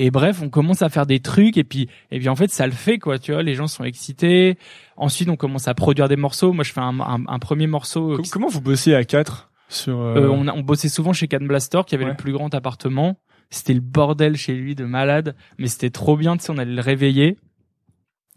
Et 0.00 0.10
bref, 0.10 0.40
on 0.42 0.48
commence 0.48 0.80
à 0.82 0.88
faire 0.88 1.04
des 1.06 1.20
trucs 1.20 1.56
et 1.56 1.64
puis 1.64 1.88
et 2.10 2.18
puis 2.18 2.28
en 2.28 2.36
fait 2.36 2.50
ça 2.50 2.66
le 2.66 2.72
fait 2.72 2.98
quoi, 2.98 3.18
tu 3.18 3.32
vois, 3.32 3.42
les 3.42 3.54
gens 3.54 3.66
sont 3.66 3.84
excités. 3.84 4.56
Ensuite, 4.96 5.28
on 5.28 5.36
commence 5.36 5.68
à 5.68 5.74
produire 5.74 6.08
des 6.08 6.16
morceaux. 6.16 6.52
Moi, 6.52 6.64
je 6.64 6.72
fais 6.72 6.80
un, 6.80 6.98
un, 7.00 7.22
un 7.26 7.38
premier 7.38 7.66
morceau. 7.66 8.12
euh, 8.14 8.22
Comment 8.32 8.48
vous 8.48 8.60
bossiez 8.60 8.94
à 8.94 9.04
quatre 9.04 9.50
sur 9.68 10.00
euh, 10.00 10.16
euh, 10.22 10.28
on, 10.30 10.46
a- 10.48 10.52
on 10.54 10.62
bossait 10.62 10.88
souvent 10.88 11.12
chez 11.12 11.28
Can 11.28 11.44
Blaster 11.44 11.80
qui 11.86 11.94
avait 11.94 12.04
Ouais. 12.04 12.10
le 12.12 12.16
plus 12.16 12.32
grand 12.32 12.54
appartement. 12.54 13.18
C'était 13.50 13.74
le 13.74 13.80
bordel 13.80 14.36
chez 14.36 14.54
lui 14.54 14.74
de 14.74 14.84
malade, 14.84 15.34
mais 15.58 15.68
c'était 15.68 15.90
trop 15.90 16.16
bien, 16.16 16.36
tu 16.36 16.44
sais, 16.44 16.50
on 16.50 16.58
allait 16.58 16.74
le 16.74 16.80
réveiller. 16.82 17.38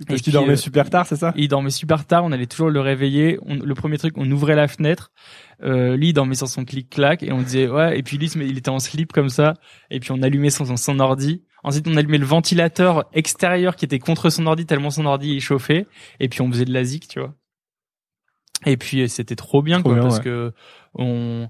parce 0.07 0.21
qu'il 0.21 0.33
dormait 0.33 0.53
euh, 0.53 0.55
super 0.55 0.89
tard, 0.89 1.05
c'est 1.05 1.15
ça? 1.15 1.33
Il 1.35 1.47
dormait 1.47 1.69
super 1.69 2.05
tard, 2.05 2.23
on 2.25 2.31
allait 2.31 2.47
toujours 2.47 2.69
le 2.69 2.79
réveiller. 2.79 3.37
On- 3.45 3.55
le 3.55 3.75
premier 3.75 3.97
truc, 3.97 4.13
on 4.17 4.29
ouvrait 4.31 4.55
la 4.55 4.67
fenêtre. 4.67 5.11
Euh, 5.63 5.95
lui, 5.95 6.09
il 6.09 6.13
dormait 6.13 6.35
sur 6.35 6.47
son 6.47 6.65
clic-clac 6.65 7.23
et 7.23 7.31
on 7.31 7.41
disait 7.41 7.67
ouais. 7.67 7.99
Et 7.99 8.03
puis 8.03 8.17
lui, 8.17 8.27
il 8.35 8.57
était 8.57 8.69
en 8.69 8.79
slip 8.79 9.11
comme 9.13 9.29
ça. 9.29 9.53
Et 9.91 9.99
puis 9.99 10.11
on 10.11 10.21
allumait 10.21 10.49
son, 10.49 10.65
son, 10.65 10.75
son 10.77 10.99
ordi. 10.99 11.43
Ensuite, 11.63 11.87
on 11.87 11.95
allumait 11.95 12.17
le 12.17 12.25
ventilateur 12.25 13.05
extérieur 13.13 13.75
qui 13.75 13.85
était 13.85 13.99
contre 13.99 14.29
son 14.29 14.47
ordi 14.47 14.65
tellement 14.65 14.89
son 14.89 15.05
ordi 15.05 15.35
il 15.35 15.41
chauffait. 15.41 15.85
Et 16.19 16.29
puis 16.29 16.41
on 16.41 16.49
faisait 16.51 16.65
de 16.65 16.73
la 16.73 16.83
zik, 16.83 17.07
tu 17.07 17.19
vois. 17.19 17.33
Et 18.65 18.77
puis 18.77 19.07
c'était 19.09 19.35
trop 19.35 19.61
bien 19.61 19.79
Trop 19.79 19.89
quoi 19.89 19.93
bien, 19.95 20.03
parce 20.03 20.17
ouais. 20.17 20.23
que 20.23 20.53
on 20.93 21.49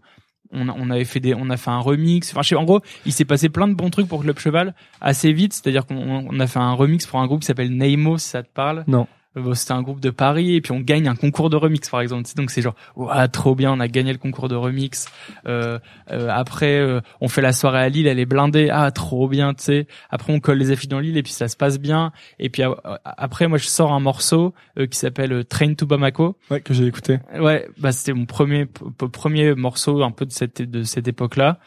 on, 0.53 0.89
avait 0.89 1.05
fait 1.05 1.19
des 1.19 1.33
on 1.33 1.49
a 1.49 1.57
fait 1.57 1.69
un 1.69 1.79
remix 1.79 2.29
enfin 2.31 2.41
je 2.41 2.49
sais, 2.49 2.55
en 2.55 2.65
gros 2.65 2.81
il 3.05 3.13
s'est 3.13 3.23
passé 3.23 3.47
plein 3.47 3.69
de 3.69 3.73
bons 3.73 3.89
trucs 3.89 4.09
pour 4.09 4.21
Club 4.21 4.37
Cheval 4.37 4.75
assez 4.99 5.31
vite 5.31 5.53
c'est 5.53 5.67
à 5.67 5.71
dire 5.71 5.85
qu'on 5.85 5.95
on 6.29 6.39
a 6.41 6.47
fait 6.47 6.59
un 6.59 6.73
remix 6.73 7.05
pour 7.05 7.19
un 7.19 7.27
groupe 7.27 7.39
qui 7.39 7.45
s'appelle 7.45 7.71
Neimo 7.71 8.17
si 8.17 8.27
ça 8.27 8.43
te 8.43 8.49
parle? 8.49 8.83
Non. 8.87 9.07
Euh, 9.37 9.41
bon, 9.41 9.53
c'était 9.53 9.71
un 9.73 9.81
groupe 9.81 9.99
de 9.99 10.09
Paris 10.09 10.55
et 10.55 10.61
puis 10.61 10.71
on 10.71 10.79
gagne 10.79 11.07
un 11.07 11.15
concours 11.15 11.49
de 11.49 11.55
remix 11.55 11.89
par 11.89 12.01
exemple. 12.01 12.29
Donc 12.35 12.51
c'est 12.51 12.61
genre 12.61 12.75
ouah, 12.95 13.27
trop 13.27 13.55
bien 13.55 13.71
on 13.71 13.79
a 13.79 13.87
gagné 13.87 14.11
le 14.11 14.17
concours 14.17 14.49
de 14.49 14.55
remix. 14.55 15.07
Euh, 15.47 15.79
euh, 16.11 16.27
après 16.29 16.79
euh, 16.79 17.01
on 17.21 17.27
fait 17.27 17.41
la 17.41 17.53
soirée 17.53 17.79
à 17.79 17.89
Lille 17.89 18.07
elle 18.07 18.19
est 18.19 18.25
blindée. 18.25 18.69
Ah 18.71 18.91
trop 18.91 19.27
bien 19.27 19.53
tu 19.53 19.63
sais. 19.63 19.87
Après 20.09 20.33
on 20.33 20.39
colle 20.39 20.57
les 20.57 20.71
affiches 20.71 20.89
dans 20.89 20.99
Lille 20.99 21.17
et 21.17 21.23
puis 21.23 21.33
ça 21.33 21.47
se 21.47 21.55
passe 21.55 21.79
bien. 21.79 22.11
Et 22.39 22.49
puis 22.49 22.63
après 23.03 23.47
moi 23.47 23.57
je 23.57 23.67
sors 23.67 23.91
un 23.93 23.99
morceau 23.99 24.53
euh, 24.77 24.87
qui 24.87 24.97
s'appelle 24.97 25.33
euh, 25.33 25.43
Train 25.43 25.73
to 25.73 25.85
Bamako. 25.85 26.37
Ouais, 26.49 26.61
que 26.61 26.73
j'ai 26.73 26.85
écouté. 26.85 27.19
Ouais, 27.39 27.67
bah 27.77 27.91
c'était 27.91 28.13
mon 28.13 28.25
premier 28.25 28.65
premier 28.65 29.55
morceau 29.55 30.03
un 30.03 30.11
peu 30.11 30.25
de 30.25 30.31
cette 30.31 30.61
de 30.61 30.83
cette 30.83 31.07
époque-là. 31.07 31.59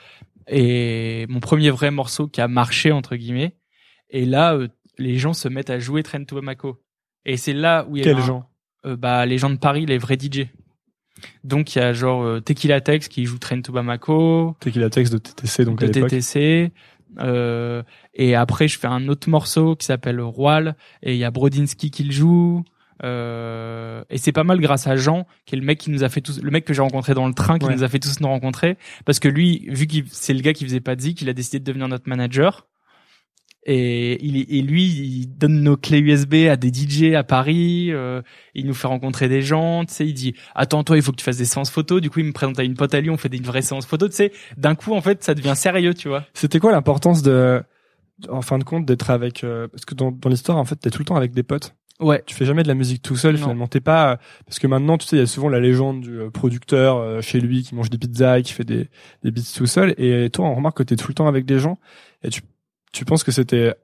Et 0.48 1.26
mon 1.28 1.40
premier 1.40 1.70
vrai 1.70 1.90
morceau 1.90 2.28
qui 2.28 2.40
a 2.40 2.48
marché 2.48 2.92
entre 2.92 3.16
guillemets. 3.16 3.56
Et 4.10 4.26
là, 4.26 4.54
euh, 4.54 4.68
les 4.98 5.18
gens 5.18 5.32
se 5.32 5.48
mettent 5.48 5.70
à 5.70 5.78
jouer 5.78 6.02
Train 6.02 6.24
to 6.24 6.36
Bamako. 6.36 6.80
Et 7.26 7.36
c'est 7.36 7.52
là 7.52 7.86
où 7.88 7.96
il 7.96 8.00
y 8.00 8.02
a 8.02 8.12
Quels 8.12 8.22
un- 8.22 8.26
gens 8.26 8.44
euh, 8.86 8.96
bah 8.96 9.24
les 9.26 9.38
gens 9.38 9.50
de 9.50 9.56
Paris, 9.56 9.86
les 9.86 9.96
vrais 9.98 10.18
DJ. 10.20 10.46
Donc 11.42 11.74
il 11.74 11.78
y 11.78 11.82
a 11.82 11.92
genre 11.92 12.22
euh, 12.22 12.40
Tequila 12.40 12.80
Tex 12.80 13.08
qui 13.08 13.24
joue 13.24 13.38
Train 13.38 13.60
to 13.62 13.72
Bamako, 13.72 14.56
T'es 14.60 14.70
qui 14.72 14.78
la 14.78 14.90
texte 14.90 15.12
de 15.12 15.18
TTC 15.18 15.64
donc 15.64 15.80
de. 15.80 15.86
TTC. 15.86 16.70
Euh, 17.20 17.82
et 18.14 18.34
après 18.34 18.66
je 18.68 18.78
fais 18.78 18.88
un 18.88 19.08
autre 19.08 19.28
morceau 19.30 19.76
qui 19.76 19.86
s'appelle 19.86 20.20
Roal 20.20 20.74
et 21.02 21.12
il 21.14 21.18
y 21.18 21.24
a 21.24 21.30
Brodinski 21.30 21.90
qui 21.90 22.02
le 22.04 22.12
joue. 22.12 22.64
Euh, 23.04 24.02
et 24.10 24.18
c'est 24.18 24.32
pas 24.32 24.44
mal 24.44 24.60
grâce 24.60 24.86
à 24.86 24.96
Jean 24.96 25.26
qui 25.46 25.54
est 25.54 25.58
le 25.58 25.64
mec 25.64 25.78
qui 25.78 25.90
nous 25.90 26.04
a 26.04 26.08
fait 26.08 26.20
tous 26.20 26.40
le 26.42 26.50
mec 26.50 26.64
que 26.64 26.72
j'ai 26.74 26.82
rencontré 26.82 27.14
dans 27.14 27.26
le 27.26 27.34
train 27.34 27.58
qui 27.58 27.66
Ouais. 27.66 27.74
nous 27.74 27.82
a 27.82 27.88
fait 27.88 27.98
tous 27.98 28.20
nous 28.20 28.28
rencontrer 28.28 28.76
parce 29.04 29.18
que 29.18 29.28
lui 29.28 29.66
vu 29.68 29.86
qu'il 29.86 30.04
c'est 30.10 30.32
le 30.34 30.40
gars 30.40 30.52
qui 30.52 30.64
faisait 30.64 30.80
pas 30.80 30.94
de 30.96 31.00
zik 31.00 31.20
il 31.22 31.28
a 31.28 31.32
décidé 31.32 31.58
de 31.58 31.64
devenir 31.64 31.88
notre 31.88 32.08
manager 32.08 32.66
et 33.66 34.24
il 34.24 34.36
et 34.36 34.62
lui 34.62 34.84
il 34.84 35.26
donne 35.38 35.62
nos 35.62 35.76
clés 35.76 35.98
USB 36.00 36.34
à 36.50 36.56
des 36.56 36.68
DJ 36.68 37.14
à 37.14 37.24
Paris 37.24 37.88
euh, 37.90 38.20
il 38.54 38.66
nous 38.66 38.74
fait 38.74 38.86
rencontrer 38.86 39.28
des 39.28 39.40
gens 39.42 39.84
tu 39.84 39.94
sais 39.94 40.06
il 40.06 40.12
dit 40.14 40.34
attends 40.54 40.84
toi 40.84 40.96
il 40.96 41.02
faut 41.02 41.12
que 41.12 41.16
tu 41.16 41.24
fasses 41.24 41.38
des 41.38 41.44
séances 41.46 41.70
photos 41.70 42.00
du 42.00 42.10
coup 42.10 42.20
il 42.20 42.26
me 42.26 42.32
présente 42.32 42.58
à 42.58 42.62
une 42.64 42.74
pote 42.74 42.92
à 42.94 43.00
lui 43.00 43.10
on 43.10 43.16
fait 43.16 43.28
des 43.30 43.40
vraies 43.40 43.62
séances 43.62 43.86
photos 43.86 44.10
tu 44.10 44.16
sais 44.16 44.32
d'un 44.56 44.74
coup 44.74 44.92
en 44.94 45.00
fait 45.00 45.24
ça 45.24 45.34
devient 45.34 45.54
sérieux 45.56 45.94
tu 45.94 46.08
vois 46.08 46.24
C'était 46.34 46.58
quoi 46.58 46.72
l'importance 46.72 47.22
de, 47.22 47.62
en 48.28 48.42
fin 48.42 48.58
de 48.58 48.64
compte, 48.64 48.84
d'être 48.86 49.10
avec, 49.10 49.44
euh, 49.44 49.66
parce 49.68 49.84
que 49.84 49.94
dans, 49.94 50.12
dans 50.12 50.28
l'histoire, 50.28 50.56
en 50.58 50.64
fait, 50.64 50.76
t'es 50.76 50.90
tout 50.90 51.00
le 51.00 51.04
temps 51.04 51.16
avec 51.16 51.32
des 51.32 51.42
potes. 51.42 51.74
ouais 52.00 52.22
Tu 52.26 52.34
fais 52.34 52.44
jamais 52.44 52.62
de 52.62 52.68
la 52.68 52.74
musique 52.74 53.02
tout 53.02 53.16
seul, 53.16 53.34
Non. 53.34 53.40
finalement. 53.40 53.66
T'es 53.66 53.80
pas, 53.80 54.18
parce 54.46 54.60
que 54.60 54.66
maintenant, 54.68 54.98
tu 54.98 55.06
sais, 55.06 55.16
il 55.16 55.18
y 55.18 55.22
a 55.22 55.26
souvent 55.26 55.48
la 55.48 55.58
légende 55.58 56.00
du 56.02 56.20
euh, 56.20 56.30
producteur 56.30 56.96
euh, 56.98 57.20
chez 57.20 57.40
lui 57.40 57.62
qui 57.64 57.74
mange 57.74 57.90
des 57.90 57.98
pizzas 57.98 58.38
et 58.38 58.42
qui 58.42 58.52
fait 58.52 58.64
des, 58.64 58.88
des 59.24 59.30
beats 59.32 59.40
tout 59.56 59.66
seul. 59.66 59.94
Et 59.98 60.30
toi, 60.30 60.46
on 60.46 60.54
remarque 60.54 60.76
que 60.78 60.82
t'es 60.84 60.94
tout 60.96 61.08
le 61.08 61.14
temps 61.14 61.26
avec 61.26 61.44
des 61.44 61.58
gens. 61.58 61.78
Et 62.22 62.30
tu, 62.30 62.42
tu 62.94 63.04
penses 63.04 63.24
que 63.24 63.32
c'était, 63.32 63.74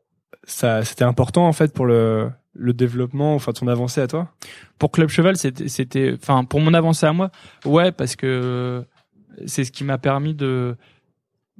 ça, 0.45 0.85
c'était 0.85 1.05
important, 1.05 1.47
en 1.47 1.53
fait, 1.53 1.75
pour 1.75 1.85
le, 1.85 2.31
le 2.55 2.73
développement, 2.73 3.35
enfin, 3.35 3.53
ton 3.53 3.67
avancée 3.69 4.01
à 4.01 4.07
toi? 4.07 4.29
pour 4.79 4.91
Club 4.91 5.11
Cheval, 5.11 5.37
c'était, 5.37 5.69
c'était, 5.69 6.15
enfin, 6.15 6.45
pour 6.45 6.61
mon 6.61 6.73
avancée 6.73 7.05
à 7.05 7.13
moi, 7.13 7.31
ouais, 7.67 7.93
parce 7.93 8.17
que 8.17 8.85
c'est 9.47 9.65
ce 9.65 9.73
qui 9.73 9.85
m'a 9.85 9.99
permis 9.99 10.35
de, 10.35 10.77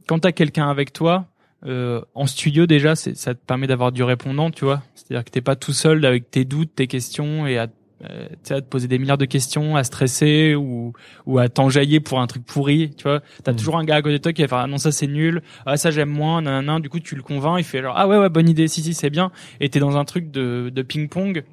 quand 0.07 0.21
t'as 0.21 0.33
quelqu'un 0.33 0.71
avec 0.71 0.93
toi, 0.93 1.27
euh, 1.67 2.01
en 2.15 2.27
studio 2.27 2.67
déjà, 2.67 2.97
c'est, 2.97 3.15
ça 3.17 3.35
te 3.35 3.45
permet 3.45 3.67
d'avoir 3.67 3.93
du 3.93 4.03
répondant, 4.03 4.51
tu 4.51 4.65
vois. 4.65 4.83
C'est-à-dire 4.95 5.25
que 5.25 5.31
t'es 5.31 5.43
pas 5.43 5.57
tout 5.57 5.73
seul 5.73 6.05
avec 6.07 6.31
tes 6.31 6.45
doutes, 6.45 6.75
tes 6.75 6.87
questions 6.87 7.47
et 7.47 7.59
à, 7.59 7.67
euh, 8.09 8.29
tu 8.29 8.37
sais, 8.45 8.55
à 8.55 8.61
te 8.63 8.67
poser 8.67 8.89
des 8.89 8.99
milliards 8.99 9.19
de 9.19 9.25
questions, 9.27 9.77
à 9.77 9.85
stresser 9.85 10.55
ou, 10.55 10.93
ou 11.27 11.39
à 11.39 11.49
t'enjailler 11.49 12.01
pour 12.01 12.21
un 12.21 12.27
truc 12.27 12.45
pourri, 12.47 12.95
tu 12.97 13.03
vois. 13.05 13.21
T'as 13.45 13.53
Mhm. 13.53 13.59
toujours 13.59 13.77
un 13.79 13.85
gars 13.85 13.97
à 13.97 14.03
côté 14.03 14.19
de 14.19 14.23
toi 14.23 14.33
qui 14.33 14.43
va 14.43 14.49
faire, 14.49 14.59
ah 14.59 14.67
non, 14.67 14.79
ça 14.79 14.91
c'est 14.93 15.07
nul, 15.07 15.43
ah 15.67 15.77
ça 15.77 15.91
j'aime 15.91 16.09
moins, 16.11 16.41
nanana. 16.43 16.81
Du 16.81 16.89
coup, 16.89 17.01
tu 17.01 17.15
le 17.17 17.23
convaincs, 17.23 17.59
il 17.59 17.65
fait 17.65 17.83
genre, 17.83 17.95
ah 17.97 18.09
ouais, 18.09 18.17
ouais, 18.19 18.29
bonne 18.31 18.49
idée, 18.49 18.69
si, 18.69 18.83
si, 18.83 18.95
c'est 18.95 19.11
bien. 19.11 19.31
Et 19.61 19.69
t'es 19.69 19.81
dans 19.81 19.97
un 19.97 20.05
truc 20.05 20.31
de, 20.31 20.71
de 20.75 20.83
ping-pong 20.83 21.45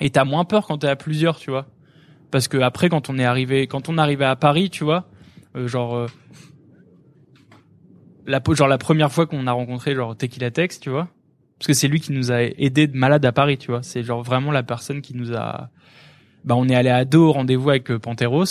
et 0.00 0.10
t'as 0.10 0.24
moins 0.24 0.44
peur 0.44 0.66
quand 0.66 0.78
t'es 0.78 0.88
à 0.88 0.96
plusieurs, 0.96 1.38
tu 1.38 1.50
vois. 1.50 1.66
Parce 2.30 2.46
que 2.46 2.58
après, 2.58 2.88
quand 2.90 3.08
on 3.08 3.18
est 3.18 3.24
arrivé, 3.24 3.66
quand 3.66 3.88
on 3.88 3.96
arrivait 3.98 4.26
à 4.26 4.36
Paris, 4.36 4.68
tu 4.70 4.84
vois, 4.84 5.08
euh, 5.56 5.66
genre 5.66 5.96
euh, 5.96 6.06
la 8.26 8.40
genre 8.52 8.68
la 8.68 8.78
première 8.78 9.10
fois 9.10 9.26
qu'on 9.26 9.46
a 9.46 9.52
rencontré 9.52 9.94
genre 9.94 10.14
Tequila 10.16 10.50
Tex, 10.50 10.78
tu 10.80 10.90
vois, 10.90 11.08
parce 11.58 11.66
que 11.68 11.72
c'est 11.74 11.88
lui 11.88 12.00
qui 12.00 12.12
nous 12.12 12.32
a 12.32 12.42
aidé 12.42 12.86
de 12.86 12.96
malade 12.96 13.24
à 13.24 13.32
Paris, 13.32 13.58
tu 13.58 13.70
vois. 13.70 13.82
C'est 13.82 14.02
genre 14.02 14.22
vraiment 14.22 14.52
la 14.52 14.62
personne 14.62 15.02
qui 15.02 15.14
nous 15.16 15.34
a. 15.34 15.70
Bah, 16.44 16.56
on 16.56 16.68
est 16.68 16.74
allé 16.74 16.90
à 16.90 17.04
dos 17.04 17.28
au 17.28 17.32
rendez-vous 17.32 17.70
avec 17.70 17.90
euh, 17.90 17.98
Panteros. 17.98 18.44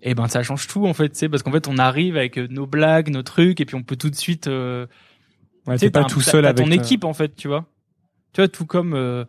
Et 0.00 0.14
ben 0.14 0.28
ça 0.28 0.42
change 0.44 0.68
tout 0.68 0.86
en 0.86 0.94
fait, 0.94 1.08
tu 1.08 1.18
sais, 1.18 1.28
parce 1.28 1.42
qu'en 1.42 1.50
fait 1.50 1.66
on 1.66 1.76
arrive 1.76 2.16
avec 2.16 2.38
euh, 2.38 2.46
nos 2.50 2.66
blagues, 2.66 3.10
nos 3.10 3.24
trucs, 3.24 3.60
et 3.60 3.64
puis 3.64 3.74
on 3.74 3.82
peut 3.82 3.96
tout 3.96 4.10
de 4.10 4.14
suite. 4.14 4.46
euh, 4.46 4.86
Ouais, 5.66 5.76
t'es 5.76 5.90
pas 5.90 6.00
un- 6.00 6.04
tout 6.04 6.20
seul 6.20 6.44
avec 6.44 6.64
ton 6.66 6.70
ta- 6.70 6.76
équipe 6.76 7.04
en 7.04 7.12
fait, 7.12 7.34
tu 7.34 7.48
vois. 7.48 7.66
Tu 8.32 8.40
vois, 8.40 8.48
tout 8.48 8.64
comme 8.66 8.94
euh, 8.94 9.24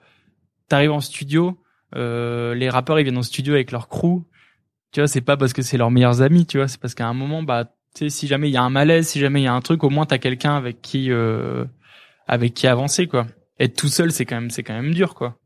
t'arrives 0.68 0.92
en 0.92 1.02
studio, 1.02 1.60
euh, 1.96 2.54
les 2.56 2.70
rappeurs 2.70 3.00
ils 3.00 3.04
viennent 3.04 3.18
en 3.18 3.24
studio 3.24 3.54
avec 3.56 3.72
leur 3.72 3.88
crew. 3.90 4.22
Tu 4.92 5.02
vois, 5.02 5.08
c'est 5.08 5.22
pas 5.22 5.38
parce 5.38 5.54
que 5.54 5.62
c'est 5.62 5.78
leurs 5.78 5.92
meilleurs 5.92 6.22
amis, 6.22 6.46
tu 6.46 6.58
vois, 6.58 6.68
c'est 6.68 6.80
parce 6.80 6.96
qu'à 6.96 7.08
un 7.08 7.14
moment, 7.14 7.44
bah, 7.44 7.66
tu 7.96 8.06
sais, 8.06 8.10
si 8.10 8.28
jamais 8.28 8.50
il 8.50 8.54
y 8.54 8.58
a 8.58 8.64
un 8.64 8.70
malaise, 8.70 9.08
si 9.08 9.20
jamais 9.20 9.42
il 9.42 9.46
y 9.46 9.48
a 9.48 9.54
un 9.54 9.62
truc, 9.62 9.84
au 9.84 9.90
moins 9.90 10.06
t'as 10.06 10.20
quelqu'un 10.20 10.56
avec 10.56 10.82
qui, 10.82 11.12
euh, 11.12 11.66
avec 12.30 12.54
qui 12.54 12.68
avancer, 12.68 13.08
quoi. 13.08 13.26
Être 13.60 13.76
tout 13.76 13.88
seul, 13.90 14.12
c'est 14.12 14.24
quand 14.24 14.36
même, 14.36 14.52
c'est 14.52 14.62
quand 14.64 14.76
même 14.76 14.94
dur, 14.94 15.16
quoi. 15.16 15.38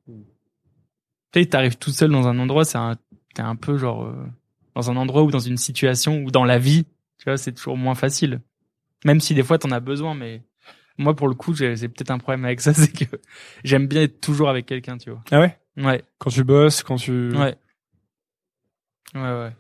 Tu 1.32 1.40
sais, 1.40 1.46
t'arrives 1.46 1.78
tout 1.78 1.92
seul 1.92 2.12
dans 2.12 2.28
un 2.28 2.38
endroit, 2.38 2.66
c'est 2.66 2.78
un, 2.78 2.98
t'es 3.34 3.42
un 3.42 3.56
peu 3.56 3.78
genre 3.78 4.04
euh, 4.04 4.14
dans 4.76 4.92
un 4.92 4.98
endroit 4.98 5.24
ou 5.24 5.32
dans 5.32 5.40
une 5.40 5.58
situation 5.58 6.22
ou 6.24 6.30
dans 6.30 6.44
la 6.44 6.60
vie, 6.60 6.84
tu 7.18 7.24
vois, 7.26 7.38
c'est 7.38 7.54
toujours 7.54 7.78
moins 7.78 7.96
facile. 7.96 8.42
Même 9.06 9.22
si 9.22 9.34
des 9.34 9.44
fois 9.44 9.58
t'en 9.58 9.72
as 9.72 9.80
besoin, 9.80 10.14
mais 10.14 10.44
moi 10.98 11.16
pour 11.16 11.30
le 11.30 11.36
coup, 11.36 11.54
j'ai 11.56 11.76
j'ai 11.78 11.88
peut-être 11.88 12.12
un 12.12 12.18
problème 12.20 12.44
avec 12.44 12.60
ça, 12.60 12.74
c'est 12.74 12.92
que 12.92 13.06
j'aime 13.64 13.88
bien 13.88 14.02
être 14.02 14.20
toujours 14.20 14.50
avec 14.50 14.66
quelqu'un, 14.66 14.98
tu 14.98 15.10
vois. 15.10 15.24
Ah 15.32 15.40
ouais? 15.40 15.58
Ouais, 15.78 16.04
Quand 16.20 16.30
tu 16.30 16.44
bosses, 16.44 16.84
quand 16.84 16.98
tu... 16.98 17.32
ouais. 17.34 17.56
Ouais, 19.16 19.22
ouais. 19.22 19.56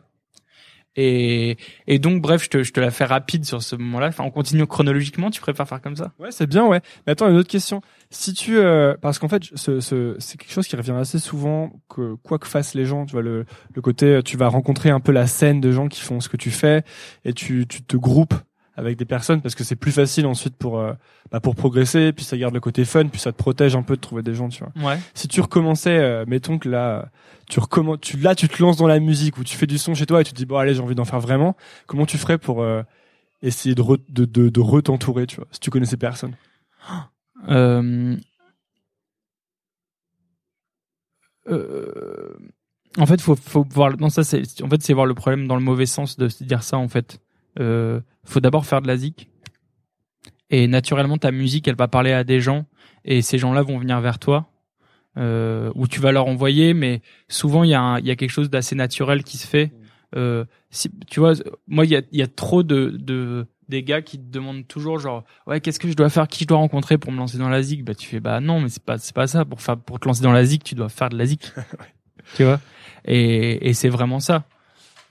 Et, 0.95 1.57
et 1.87 1.99
donc, 1.99 2.21
bref, 2.21 2.43
je 2.43 2.49
te, 2.49 2.63
je 2.63 2.71
te 2.71 2.79
la 2.79 2.91
fais 2.91 3.05
rapide 3.05 3.45
sur 3.45 3.63
ce 3.63 3.75
moment-là. 3.75 4.07
Enfin, 4.07 4.23
on 4.23 4.31
continue 4.31 4.67
chronologiquement. 4.67 5.31
Tu 5.31 5.41
préfères 5.41 5.67
faire 5.67 5.81
comme 5.81 5.95
ça? 5.95 6.11
Ouais, 6.19 6.31
c'est 6.31 6.47
bien, 6.47 6.65
ouais. 6.65 6.81
Mais 7.05 7.13
attends, 7.13 7.29
une 7.29 7.37
autre 7.37 7.49
question. 7.49 7.81
Si 8.11 8.33
tu, 8.33 8.57
euh, 8.57 8.95
parce 9.01 9.17
qu'en 9.17 9.27
fait, 9.27 9.43
ce, 9.55 9.79
ce, 9.79 10.15
c'est 10.19 10.37
quelque 10.37 10.51
chose 10.51 10.67
qui 10.67 10.75
revient 10.75 10.91
assez 10.91 11.19
souvent, 11.19 11.71
que 11.89 12.15
quoi 12.15 12.37
que 12.37 12.47
fassent 12.47 12.75
les 12.75 12.85
gens, 12.85 13.05
tu 13.05 13.13
vois, 13.13 13.23
le, 13.23 13.45
le 13.73 13.81
côté, 13.81 14.21
tu 14.23 14.37
vas 14.37 14.47
rencontrer 14.47 14.91
un 14.91 14.99
peu 14.99 15.11
la 15.11 15.25
scène 15.25 15.61
de 15.61 15.71
gens 15.71 15.87
qui 15.87 16.01
font 16.01 16.19
ce 16.19 16.29
que 16.29 16.37
tu 16.37 16.51
fais, 16.51 16.83
et 17.25 17.33
tu, 17.33 17.65
tu 17.67 17.81
te 17.81 17.97
groupes 17.97 18.35
avec 18.75 18.97
des 18.97 19.05
personnes 19.05 19.41
parce 19.41 19.53
que 19.55 19.63
c'est 19.63 19.75
plus 19.75 19.91
facile 19.91 20.25
ensuite 20.25 20.55
pour 20.55 20.79
euh, 20.79 20.93
bah, 21.31 21.39
pour 21.39 21.55
progresser 21.55 22.11
puis 22.11 22.25
ça 22.25 22.37
garde 22.37 22.53
le 22.53 22.59
côté 22.59 22.85
fun 22.85 23.07
puis 23.07 23.19
ça 23.19 23.31
te 23.31 23.37
protège 23.37 23.75
un 23.75 23.83
peu 23.83 23.95
de 23.95 24.01
trouver 24.01 24.23
des 24.23 24.33
gens 24.33 24.49
tu 24.49 24.63
vois 24.63 24.89
Ouais. 24.91 24.99
si 25.13 25.27
tu 25.27 25.41
recommençais 25.41 25.97
euh, 25.97 26.25
mettons 26.27 26.57
que 26.57 26.69
là 26.69 27.09
tu 27.49 27.59
recommences 27.59 27.99
tu 28.01 28.17
là 28.17 28.33
tu 28.35 28.47
te 28.49 28.61
lances 28.61 28.77
dans 28.77 28.87
la 28.87 28.99
musique 28.99 29.37
ou 29.37 29.43
tu 29.43 29.55
fais 29.57 29.67
du 29.67 29.77
son 29.77 29.93
chez 29.93 30.05
toi 30.07 30.21
et 30.21 30.23
tu 30.23 30.31
te 30.31 30.37
dis 30.37 30.45
bon 30.47 30.57
allez 30.57 30.73
j'ai 30.73 30.81
envie 30.81 30.95
d'en 30.95 31.05
faire 31.05 31.19
vraiment 31.19 31.55
comment 31.85 32.05
tu 32.07 32.17
ferais 32.17 32.37
pour 32.39 32.63
euh, 32.63 32.81
essayer 33.43 33.75
de 33.75 33.81
re, 33.81 33.97
de 34.09 34.25
de, 34.25 34.49
de 34.49 34.59
retentourer 34.59 35.27
tu 35.27 35.35
vois 35.35 35.47
si 35.51 35.59
tu 35.59 35.69
connaissais 35.69 35.97
personne? 35.97 36.35
Euh... 37.49 38.15
euh, 41.49 42.33
En 42.97 43.05
fait, 43.05 43.19
faut, 43.21 43.35
faut 43.35 43.65
voir. 43.69 43.97
Non, 43.99 44.09
ça, 44.09 44.23
c'est. 44.23 44.61
En 44.63 44.69
fait, 44.69 44.81
c'est 44.81 44.93
voir 44.93 45.05
le 45.05 45.13
problème 45.13 45.47
dans 45.47 45.55
le 45.55 45.61
mauvais 45.61 45.85
sens 45.85 46.17
de 46.17 46.27
se 46.29 46.43
dire 46.43 46.63
ça. 46.63 46.77
En 46.77 46.87
fait, 46.87 47.19
euh, 47.59 47.99
faut 48.23 48.39
d'abord 48.39 48.65
faire 48.65 48.81
de 48.81 48.87
la 48.87 48.97
zik. 48.97 49.29
Et 50.49 50.67
naturellement, 50.67 51.17
ta 51.17 51.31
musique, 51.31 51.67
elle 51.67 51.75
va 51.75 51.87
parler 51.87 52.11
à 52.11 52.23
des 52.23 52.39
gens, 52.39 52.65
et 53.05 53.21
ces 53.21 53.37
gens-là 53.37 53.61
vont 53.63 53.79
venir 53.79 53.99
vers 54.01 54.19
toi, 54.19 54.49
euh, 55.17 55.71
ou 55.75 55.87
tu 55.87 55.99
vas 55.99 56.11
leur 56.11 56.27
envoyer. 56.27 56.73
Mais 56.73 57.01
souvent, 57.27 57.63
il 57.63 57.69
y 57.71 57.73
a, 57.73 57.81
un- 57.81 57.99
y 57.99 58.11
a 58.11 58.15
quelque 58.15 58.29
chose 58.31 58.49
d'assez 58.49 58.75
naturel 58.75 59.23
qui 59.23 59.37
se 59.37 59.47
fait. 59.47 59.71
Euh, 60.15 60.45
si, 60.69 60.91
tu 61.09 61.19
vois, 61.19 61.33
moi, 61.67 61.85
il 61.85 61.91
y 61.91 61.95
a, 61.95 62.01
il 62.11 62.19
y 62.19 62.21
a 62.21 62.27
trop 62.27 62.61
de, 62.63 62.95
de 62.99 63.47
des 63.69 63.81
gars 63.81 64.01
qui 64.01 64.19
te 64.19 64.29
demandent 64.29 64.67
toujours 64.67 64.99
genre 64.99 65.23
ouais 65.47 65.61
qu'est-ce 65.61 65.79
que 65.79 65.87
je 65.87 65.93
dois 65.93 66.09
faire? 66.09 66.27
Qui 66.27 66.43
je 66.43 66.49
dois 66.49 66.57
rencontrer 66.57 66.97
pour 66.97 67.11
me 67.13 67.17
lancer 67.17 67.37
dans 67.37 67.47
la 67.49 67.63
zik 67.63 67.83
bah 67.85 67.95
tu 67.95 68.05
fais 68.07 68.19
bah 68.19 68.41
non 68.41 68.59
mais 68.59 68.67
c'est 68.67 68.83
pas 68.83 68.97
c'est 68.97 69.15
pas 69.15 69.25
ça. 69.25 69.45
Pour 69.45 69.61
faire 69.61 69.77
pour 69.77 70.01
te 70.01 70.07
lancer 70.07 70.21
dans 70.21 70.33
la 70.33 70.43
zik 70.43 70.63
tu 70.65 70.75
dois 70.75 70.89
faire 70.89 71.09
de 71.09 71.17
la 71.17 71.25
zik. 71.25 71.51
Tu 72.35 72.43
vois? 72.43 72.59
Et 73.05 73.69
et 73.69 73.73
c'est 73.73 73.87
vraiment 73.89 74.19
ça. 74.19 74.43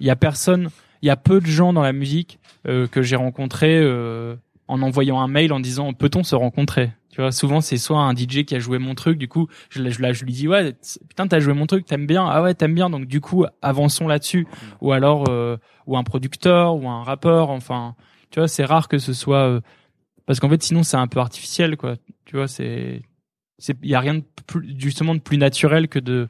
Il 0.00 0.06
y 0.06 0.10
a 0.10 0.16
personne 0.16 0.68
il 1.02 1.06
y 1.06 1.10
a 1.10 1.16
peu 1.16 1.40
de 1.40 1.46
gens 1.46 1.72
dans 1.72 1.82
la 1.82 1.92
musique 1.92 2.38
euh, 2.66 2.86
que 2.86 3.02
j'ai 3.02 3.16
rencontrés 3.16 3.78
euh, 3.78 4.36
en 4.68 4.82
envoyant 4.82 5.20
un 5.20 5.28
mail 5.28 5.52
en 5.52 5.60
disant 5.60 5.92
peut-on 5.92 6.22
se 6.22 6.34
rencontrer? 6.34 6.92
Tu 7.10 7.20
vois 7.20 7.30
souvent 7.32 7.60
c'est 7.60 7.76
soit 7.76 7.98
un 7.98 8.14
DJ 8.14 8.44
qui 8.46 8.54
a 8.54 8.58
joué 8.58 8.78
mon 8.78 8.94
truc 8.94 9.18
du 9.18 9.28
coup 9.28 9.46
je, 9.68 9.82
je, 9.82 10.12
je 10.12 10.24
lui 10.24 10.32
dis 10.32 10.48
ouais 10.48 10.74
putain 11.08 11.26
t'as 11.26 11.40
joué 11.40 11.52
mon 11.52 11.66
truc 11.66 11.84
t'aimes 11.84 12.06
bien? 12.06 12.26
Ah 12.26 12.42
ouais 12.42 12.54
t'aimes 12.54 12.74
bien. 12.74 12.88
Donc 12.88 13.06
du 13.06 13.20
coup 13.20 13.44
avançons 13.60 14.06
là-dessus. 14.08 14.46
Ou 14.80 14.92
alors 14.92 15.28
euh, 15.28 15.58
ou 15.86 15.96
un 15.98 16.04
producteur 16.04 16.74
ou 16.76 16.88
un 16.88 17.02
rappeur 17.02 17.50
enfin 17.50 17.94
tu 18.30 18.38
vois 18.40 18.48
c'est 18.48 18.64
rare 18.64 18.88
que 18.88 18.98
ce 18.98 19.12
soit 19.12 19.46
euh, 19.46 19.60
parce 20.24 20.40
qu'en 20.40 20.48
fait 20.48 20.62
sinon 20.62 20.82
c'est 20.84 20.96
un 20.96 21.06
peu 21.08 21.20
artificiel 21.20 21.76
quoi. 21.76 21.96
Tu 22.24 22.36
vois 22.36 22.48
c'est 22.48 23.02
c'est 23.58 23.76
il 23.82 23.90
y 23.90 23.94
a 23.94 24.00
rien 24.00 24.14
de 24.14 24.24
plus 24.46 24.74
justement 24.78 25.14
de 25.14 25.20
plus 25.20 25.36
naturel 25.36 25.88
que 25.88 25.98
de 25.98 26.28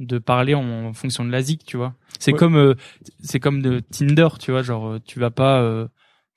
de 0.00 0.18
parler 0.18 0.54
en, 0.54 0.86
en 0.86 0.92
fonction 0.92 1.24
de 1.24 1.30
la 1.30 1.42
zik 1.42 1.64
tu 1.64 1.76
vois 1.76 1.94
c'est 2.18 2.32
Ouais. 2.32 2.38
comme 2.38 2.56
euh, 2.56 2.74
c'est 3.22 3.38
comme 3.38 3.62
de 3.62 3.80
Tinder 3.80 4.28
tu 4.40 4.50
vois 4.50 4.62
genre 4.62 4.88
euh, 4.88 4.98
tu 5.06 5.20
vas 5.20 5.30
pas 5.30 5.60
euh, 5.62 5.86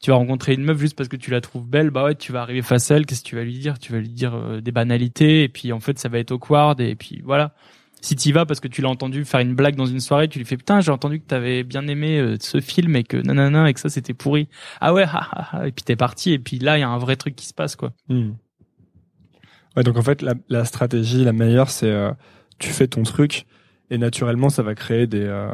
tu 0.02 0.12
vas 0.12 0.18
rencontrer 0.18 0.54
une 0.54 0.64
meuf 0.64 0.78
juste 0.80 0.96
parce 0.98 1.10
que 1.10 1.16
tu 1.16 1.32
la 1.32 1.42
trouves 1.42 1.68
belle 1.68 1.90
bah 1.90 2.04
ouais 2.04 2.16
tu 2.16 2.32
vas 2.32 2.42
arriver 2.42 2.62
face 2.62 2.92
à 2.92 2.98
elle 2.98 3.06
qu'est-ce 3.06 3.24
que 3.24 3.30
tu 3.30 3.36
vas 3.36 3.44
lui 3.44 3.58
dire? 3.58 3.80
Tu 3.80 3.92
vas 3.94 4.00
lui 4.00 4.10
dire 4.10 4.36
euh, 4.36 4.62
des 4.62 4.72
banalités 4.72 5.44
et 5.44 5.50
puis 5.50 5.72
en 5.72 5.80
fait 5.80 5.98
ça 5.98 6.10
va 6.10 6.20
être 6.20 6.32
awkward 6.32 6.80
et 6.82 6.96
puis 6.96 7.22
voilà 7.24 7.56
si 8.02 8.18
tu 8.18 8.34
vas 8.34 8.46
parce 8.46 8.60
que 8.60 8.68
tu 8.68 8.82
l'as 8.82 8.90
entendu 8.90 9.24
faire 9.24 9.40
une 9.40 9.56
blague 9.56 9.78
dans 9.78 9.86
une 9.86 10.02
soirée, 10.02 10.28
tu 10.28 10.38
lui 10.38 10.46
fais 10.46 10.58
putain, 10.58 10.82
j'ai 10.82 10.92
entendu 10.92 11.22
que 11.22 11.26
t'avais 11.26 11.64
bien 11.64 11.88
aimé 11.88 12.20
euh, 12.20 12.36
ce 12.38 12.60
film 12.60 12.98
et 12.98 13.06
que 13.06 13.16
nanana 13.16 13.70
et 13.70 13.74
que 13.74 13.80
ça 13.80 13.88
c'était 13.88 14.14
pourri. 14.14 14.50
Ah 14.82 14.94
ouais, 14.94 15.04
ha, 15.08 15.26
ha, 15.32 15.48
ha. 15.60 15.68
et 15.70 15.72
puis 15.72 15.84
t'es 15.86 15.96
parti 15.96 16.34
et 16.34 16.40
puis 16.40 16.60
là 16.60 16.78
il 16.78 16.82
y 16.82 16.84
a 16.84 16.90
un 16.90 16.98
vrai 16.98 17.16
truc 17.16 17.34
qui 17.38 17.46
se 17.48 17.54
passe 17.54 17.78
quoi. 17.78 17.94
ouais 18.10 19.84
donc 19.84 19.98
en 19.98 20.02
fait 20.02 20.22
la, 20.22 20.34
la 20.50 20.66
stratégie 20.66 21.24
la 21.24 21.34
meilleure 21.34 21.70
c'est 21.70 21.90
euh, 21.90 22.12
tu 22.60 22.70
fais 22.70 22.88
ton 22.88 23.04
truc 23.04 23.46
et 23.94 23.98
naturellement 24.00 24.50
ça 24.50 24.64
va 24.64 24.74
créer 24.74 25.06
des 25.06 25.24
euh, 25.24 25.54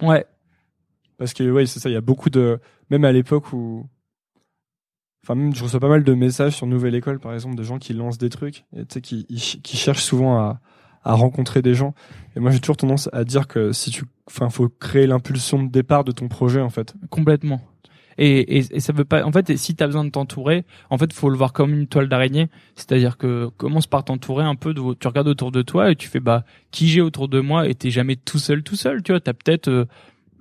Ouais, 0.00 0.24
Parce 1.18 1.34
que 1.34 1.48
ouais, 1.48 1.66
c'est 1.66 1.80
ça, 1.80 1.88
il 1.88 1.92
y 1.92 1.96
a 1.96 2.00
beaucoup 2.00 2.30
de 2.30 2.58
même 2.90 3.04
à 3.04 3.12
l'époque 3.12 3.52
où 3.52 3.86
enfin 5.24 5.34
même 5.34 5.54
je 5.54 5.62
reçois 5.62 5.80
pas 5.80 5.88
mal 5.88 6.04
de 6.04 6.14
messages 6.14 6.56
sur 6.56 6.66
Nouvelle 6.66 6.94
École 6.94 7.18
par 7.18 7.34
exemple 7.34 7.56
de 7.56 7.62
gens 7.62 7.78
qui 7.78 7.92
lancent 7.92 8.18
des 8.18 8.30
trucs 8.30 8.64
et 8.76 8.84
tu 8.86 8.94
sais 8.94 9.00
qui 9.00 9.24
qui 9.26 9.76
cherchent 9.76 10.02
souvent 10.02 10.38
à 10.38 10.60
à 11.04 11.14
rencontrer 11.14 11.62
des 11.62 11.74
gens 11.74 11.94
et 12.36 12.40
moi 12.40 12.52
j'ai 12.52 12.60
toujours 12.60 12.76
tendance 12.76 13.08
à 13.12 13.24
dire 13.24 13.48
que 13.48 13.72
si 13.72 13.90
tu 13.90 14.04
enfin 14.28 14.48
faut 14.48 14.68
créer 14.68 15.06
l'impulsion 15.06 15.62
de 15.62 15.68
départ 15.68 16.04
de 16.04 16.12
ton 16.12 16.28
projet 16.28 16.60
en 16.60 16.70
fait. 16.70 16.94
complètement. 17.10 17.60
Et, 18.18 18.58
et, 18.58 18.76
et 18.76 18.80
ça 18.80 18.92
veut 18.92 19.04
pas. 19.04 19.24
En 19.24 19.32
fait, 19.32 19.56
si 19.56 19.74
t'as 19.74 19.86
besoin 19.86 20.04
de 20.04 20.10
t'entourer, 20.10 20.64
en 20.90 20.98
fait, 20.98 21.12
faut 21.12 21.30
le 21.30 21.36
voir 21.36 21.52
comme 21.52 21.72
une 21.72 21.86
toile 21.86 22.08
d'araignée. 22.08 22.48
C'est-à-dire 22.74 23.16
que 23.16 23.48
commence 23.56 23.86
par 23.86 24.04
t'entourer 24.04 24.44
un 24.44 24.54
peu. 24.54 24.74
De, 24.74 24.94
tu 24.94 25.08
regardes 25.08 25.28
autour 25.28 25.52
de 25.52 25.62
toi 25.62 25.90
et 25.90 25.96
tu 25.96 26.08
fais 26.08 26.20
bah 26.20 26.44
qui 26.70 26.88
j'ai 26.88 27.00
autour 27.00 27.28
de 27.28 27.40
moi. 27.40 27.68
Et 27.68 27.74
t'es 27.74 27.90
jamais 27.90 28.16
tout 28.16 28.38
seul, 28.38 28.62
tout 28.62 28.76
seul. 28.76 29.02
Tu 29.02 29.12
vois, 29.12 29.20
t'as 29.20 29.32
peut-être 29.32 29.68
euh, 29.68 29.84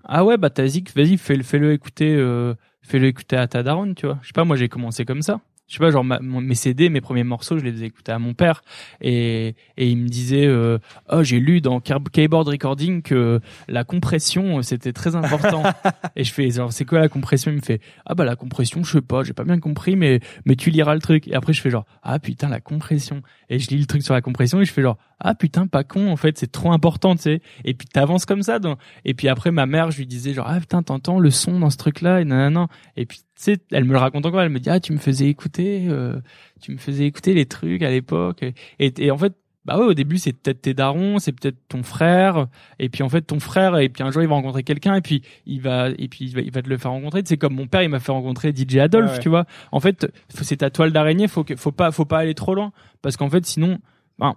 ah 0.06 0.26
ouais 0.26 0.38
bah 0.38 0.50
t'as 0.50 0.66
Zik, 0.68 0.96
vas-y 0.96 1.18
fais-le 1.18 1.44
fais-le 1.44 1.74
écouter, 1.74 2.16
euh, 2.16 2.54
fais-le 2.82 3.08
écouter 3.08 3.38
à 3.38 3.48
ta 3.48 3.64
daronne. 3.64 3.96
Tu 3.96 4.06
vois. 4.06 4.20
Je 4.22 4.28
sais 4.28 4.34
pas, 4.34 4.44
moi 4.46 4.56
j'ai 4.58 4.70
commencé 4.70 5.06
comme 5.06 5.22
ça. 5.22 5.42
Je 5.72 5.78
sais 5.78 5.80
pas, 5.80 5.90
genre 5.90 6.04
ma- 6.04 6.20
mon- 6.20 6.42
mes 6.42 6.54
CD, 6.54 6.90
mes 6.90 7.00
premiers 7.00 7.24
morceaux, 7.24 7.58
je 7.58 7.64
les 7.64 7.72
faisais 7.72 7.86
écouter 7.86 8.12
à 8.12 8.20
mon 8.20 8.34
père 8.34 8.62
et 9.00 9.56
et 9.78 9.88
il 9.90 9.98
me 10.00 10.10
disait 10.10 10.46
euh, 10.46 10.80
oh 11.10 11.24
j'ai 11.24 11.40
lu 11.40 11.62
dans 11.62 11.80
Keyboard 11.80 12.46
Recording 12.50 13.02
que 13.02 13.40
la 13.70 13.86
compression 13.86 14.58
euh, 14.58 14.62
c'était 14.64 14.92
très 14.92 15.16
important. 15.16 15.64
Et 16.18 16.26
je 16.26 16.34
fais, 16.34 16.50
genre, 16.52 16.74
c'est 16.74 16.84
quoi 16.84 17.00
la 17.00 17.08
compression? 17.08 17.52
Il 17.52 17.56
me 17.58 17.62
fait, 17.62 17.80
ah 18.06 18.16
bah 18.16 18.26
la 18.26 18.36
compression, 18.36 18.84
je 18.84 18.92
sais 18.92 19.02
pas, 19.02 19.24
j'ai 19.24 19.32
pas 19.34 19.46
bien 19.46 19.60
compris, 19.60 19.96
mais 19.96 20.20
mais 20.46 20.58
tu 20.58 20.72
liras 20.72 20.94
le 20.94 21.00
truc. 21.00 21.28
Et 21.30 21.36
après 21.36 21.54
je 21.54 21.62
fais 21.62 21.70
genre, 21.70 21.86
ah 22.04 22.20
putain 22.20 22.50
la 22.50 22.60
compression. 22.60 23.22
Et 23.52 23.60
je 23.60 23.70
lis 23.70 23.78
le 23.78 23.86
truc 23.86 24.02
sur 24.02 24.14
la 24.14 24.22
compression 24.22 24.62
et 24.62 24.66
je 24.66 24.72
fais 24.72 24.82
genre, 24.82 24.98
ah 25.20 25.36
putain 25.36 25.68
pas 25.68 25.84
con 25.84 26.10
en 26.10 26.16
fait, 26.16 26.38
c'est 26.38 26.52
trop 26.52 26.72
important, 26.72 27.16
tu 27.16 27.24
sais. 27.24 27.42
Et 27.66 27.74
puis 27.74 27.86
t'avances 27.86 28.26
comme 28.26 28.44
ça. 28.44 28.60
Dans... 28.60 28.78
Et 29.04 29.14
puis 29.14 29.28
après 29.28 29.52
ma 29.52 29.66
mère, 29.66 29.92
je 29.92 29.98
lui 29.98 30.08
disais 30.08 30.34
genre, 30.34 30.48
ah 30.48 30.58
putain 30.58 30.84
t'entends 30.84 31.20
le 31.20 31.30
son 31.32 31.60
dans 31.60 31.70
ce 31.70 31.76
truc-là 31.76 32.22
et 32.22 32.26
nanana. 32.26 32.70
Et 32.96 33.06
puis 33.06 33.20
tu 33.20 33.26
sais, 33.36 33.58
elle 33.72 33.84
me 33.84 33.92
le 33.92 33.98
raconte 33.98 34.26
encore. 34.26 34.42
Elle 34.42 34.52
me 34.52 34.62
dit, 34.62 34.70
ah 34.70 34.80
tu 34.80 34.94
me 34.94 34.98
faisais 34.98 35.28
écouter, 35.28 35.88
euh, 35.90 36.22
tu 36.62 36.72
me 36.72 36.78
faisais 36.78 37.06
écouter 37.06 37.34
les 37.34 37.46
trucs 37.46 37.84
à 37.84 37.90
l'époque. 37.92 38.44
Et, 38.80 38.94
et 38.98 39.12
en 39.12 39.18
fait. 39.18 39.36
Bah 39.64 39.78
ouais, 39.78 39.86
au 39.86 39.94
début 39.94 40.18
c'est 40.18 40.34
peut-être 40.34 40.62
tes 40.62 40.74
darons, 40.74 41.20
c'est 41.20 41.32
peut-être 41.32 41.58
ton 41.68 41.84
frère, 41.84 42.48
et 42.80 42.90
puis 42.90 43.04
en 43.04 43.10
fait 43.10 43.22
ton 43.22 43.40
frère, 43.40 43.78
et 43.78 43.90
puis 43.90 44.02
un 44.02 44.10
jour 44.10 44.24
il 44.24 44.28
va 44.28 44.34
rencontrer 44.34 44.64
quelqu'un, 44.64 44.96
et 44.96 45.02
puis 45.02 45.22
il 45.46 45.62
va, 45.62 45.90
et 45.90 46.08
puis 46.08 46.26
il 46.26 46.34
va, 46.34 46.42
il 46.42 46.52
va 46.52 46.64
te 46.64 46.70
le 46.70 46.78
faire 46.78 46.92
rencontrer. 46.92 47.22
C'est 47.26 47.38
comme 47.38 47.54
mon 47.54 47.68
père, 47.68 47.84
il 47.84 47.90
m'a 47.90 48.00
fait 48.00 48.12
rencontrer 48.12 48.54
DJ 48.56 48.78
Adolphe, 48.78 49.14
ouais. 49.14 49.20
tu 49.20 49.30
vois. 49.30 49.46
En 49.72 49.80
fait, 49.80 50.12
c'est 50.30 50.58
ta 50.58 50.72
toile 50.72 50.92
d'araignée, 50.92 51.28
faut 51.28 51.44
que, 51.44 51.56
faut 51.56 51.72
pas, 51.72 51.92
faut 51.92 52.06
pas 52.06 52.20
aller 52.20 52.34
trop 52.34 52.56
loin, 52.56 52.72
parce 53.04 53.18
qu'en 53.18 53.30
fait 53.30 53.46
sinon, 53.46 53.78
ben, 54.18 54.36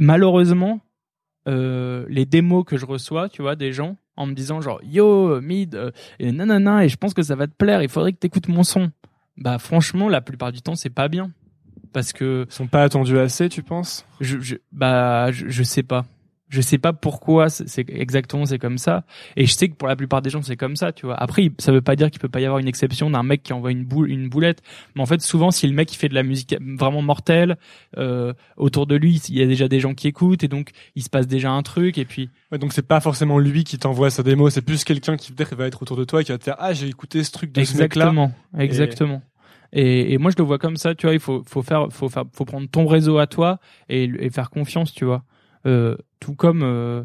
malheureusement, 0.00 0.80
euh, 1.48 2.06
les 2.08 2.26
démos 2.26 2.64
que 2.64 2.76
je 2.76 2.86
reçois, 2.86 3.28
tu 3.28 3.42
vois, 3.42 3.54
des 3.54 3.72
gens 3.72 3.96
en 4.16 4.26
me 4.26 4.32
disant 4.32 4.60
genre 4.60 4.80
yo 4.82 5.40
mid 5.40 5.74
euh, 5.74 5.90
et 6.18 6.32
nanana 6.32 6.84
et 6.84 6.88
je 6.88 6.96
pense 6.96 7.14
que 7.14 7.22
ça 7.22 7.36
va 7.36 7.46
te 7.46 7.54
plaire, 7.54 7.82
il 7.82 7.88
faudrait 7.88 8.12
que 8.12 8.18
t'écoutes 8.18 8.48
mon 8.48 8.64
son. 8.64 8.90
Bah 9.36 9.58
franchement, 9.58 10.08
la 10.08 10.20
plupart 10.20 10.50
du 10.50 10.62
temps 10.62 10.74
c'est 10.74 10.90
pas 10.90 11.08
bien 11.08 11.30
parce 11.96 12.12
que 12.12 12.44
Ils 12.46 12.52
sont 12.54 12.66
pas 12.66 12.82
attendus 12.82 13.18
assez, 13.18 13.48
tu 13.48 13.62
penses? 13.62 14.04
je, 14.20 14.38
je 14.38 14.56
bah 14.70 15.32
je, 15.32 15.48
je 15.48 15.62
sais 15.62 15.82
pas. 15.82 16.04
Je 16.48 16.60
sais 16.60 16.78
pas 16.78 16.92
pourquoi 16.92 17.48
c'est 17.48 17.90
exactement 17.90 18.44
c'est 18.46 18.58
comme 18.60 18.78
ça. 18.78 19.02
Et 19.34 19.46
je 19.46 19.52
sais 19.52 19.68
que 19.68 19.74
pour 19.74 19.88
la 19.88 19.96
plupart 19.96 20.20
des 20.22 20.28
gens 20.30 20.42
c'est 20.42 20.56
comme 20.56 20.76
ça 20.76 20.92
tu 20.92 21.06
vois. 21.06 21.16
Après 21.16 21.50
ça 21.58 21.72
veut 21.72 21.80
pas 21.80 21.96
dire 21.96 22.08
qu'il 22.10 22.20
peut 22.20 22.28
pas 22.28 22.38
y 22.40 22.44
avoir 22.44 22.60
une 22.60 22.68
exception 22.68 23.08
d'un 23.10 23.24
mec 23.24 23.42
qui 23.42 23.52
envoie 23.52 23.72
une 23.72 23.82
boule 23.84 24.10
une 24.10 24.28
boulette. 24.28 24.62
Mais 24.94 25.02
en 25.02 25.06
fait 25.06 25.22
souvent 25.22 25.50
si 25.50 25.66
le 25.66 25.72
mec 25.72 25.92
il 25.92 25.96
fait 25.96 26.08
de 26.08 26.14
la 26.14 26.22
musique 26.22 26.54
vraiment 26.78 27.02
mortelle 27.02 27.56
euh, 27.96 28.32
autour 28.58 28.86
de 28.86 28.94
lui 28.94 29.20
il 29.28 29.38
y 29.38 29.42
a 29.42 29.46
déjà 29.46 29.66
des 29.68 29.80
gens 29.80 29.94
qui 29.94 30.06
écoutent 30.06 30.44
et 30.44 30.48
donc 30.48 30.70
il 30.94 31.02
se 31.02 31.08
passe 31.10 31.26
déjà 31.26 31.50
un 31.50 31.62
truc 31.62 31.96
et 31.98 32.04
puis 32.04 32.28
Ouais, 32.52 32.58
donc 32.58 32.74
c'est 32.74 32.86
pas 32.86 33.00
forcément 33.00 33.40
lui 33.40 33.64
qui 33.64 33.76
t'envoie 33.78 34.10
sa 34.10 34.22
démo, 34.22 34.50
c'est 34.50 34.62
plus 34.62 34.84
quelqu'un 34.84 35.16
qui 35.16 35.32
peut-être 35.32 35.56
va 35.56 35.66
être 35.66 35.82
autour 35.82 35.96
de 35.96 36.04
toi 36.04 36.20
et 36.20 36.24
qui 36.24 36.30
va 36.30 36.38
te 36.38 36.44
dire 36.44 36.54
ah 36.60 36.72
j'ai 36.74 36.86
écouté 36.86 37.24
ce 37.24 37.32
truc 37.32 37.50
de 37.50 37.64
ce 37.64 37.76
mec-là. 37.76 38.04
exactement. 38.04 38.32
Exactement. 38.56 39.16
et, 39.16 39.35
et 39.72 40.18
moi 40.18 40.30
je 40.30 40.36
le 40.36 40.44
vois 40.44 40.58
comme 40.58 40.76
ça 40.76 40.94
tu 40.94 41.06
vois 41.06 41.14
il 41.14 41.20
faut 41.20 41.42
faut 41.46 41.62
faire 41.62 41.88
faut 41.90 42.08
faire 42.08 42.24
faut 42.32 42.44
prendre 42.44 42.68
ton 42.68 42.86
réseau 42.86 43.18
à 43.18 43.26
toi 43.26 43.58
et, 43.88 44.04
et 44.04 44.30
faire 44.30 44.50
confiance 44.50 44.92
tu 44.92 45.04
vois. 45.04 45.24
Euh, 45.66 45.96
tout 46.20 46.34
comme 46.34 46.62
euh, 46.62 47.02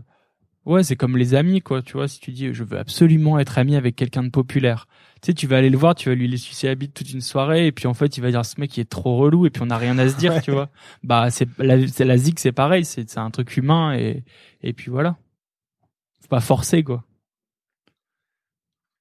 ouais 0.65 0.83
c'est 0.83 0.95
comme 0.95 1.17
les 1.17 1.33
amis 1.33 1.61
quoi 1.61 1.81
tu 1.81 1.93
vois 1.93 2.07
si 2.07 2.19
tu 2.19 2.31
dis 2.31 2.53
je 2.53 2.63
veux 2.63 2.77
absolument 2.77 3.39
être 3.39 3.57
ami 3.57 3.75
avec 3.75 3.95
quelqu'un 3.95 4.23
de 4.23 4.29
populaire. 4.29 4.87
Tu 5.21 5.27
sais 5.27 5.33
tu 5.33 5.47
vas 5.47 5.57
aller 5.57 5.69
le 5.69 5.77
voir 5.77 5.95
tu 5.95 6.09
vas 6.09 6.15
lui 6.15 6.37
sucer 6.37 6.67
la 6.67 6.75
bite 6.75 6.93
toute 6.93 7.11
une 7.11 7.21
soirée 7.21 7.67
et 7.67 7.71
puis 7.71 7.87
en 7.87 7.93
fait 7.93 8.17
il 8.17 8.21
va 8.21 8.29
dire 8.31 8.45
ce 8.45 8.59
mec 8.59 8.77
il 8.77 8.81
est 8.81 8.89
trop 8.89 9.17
relou 9.17 9.45
et 9.45 9.49
puis 9.49 9.61
on 9.63 9.67
n'a 9.67 9.77
rien 9.77 9.97
à 9.97 10.07
se 10.07 10.15
dire 10.17 10.41
tu 10.41 10.51
vois. 10.51 10.69
Bah 11.03 11.29
c'est 11.29 11.47
la 11.57 11.77
la 11.77 12.17
zik 12.17 12.39
c'est 12.39 12.51
pareil 12.51 12.85
c'est 12.85 13.09
c'est 13.09 13.19
un 13.19 13.31
truc 13.31 13.57
humain 13.57 13.93
et 13.93 14.23
et 14.61 14.73
puis 14.73 14.91
voilà. 14.91 15.17
Faut 16.21 16.27
pas 16.27 16.39
forcer 16.39 16.83
quoi 16.83 17.03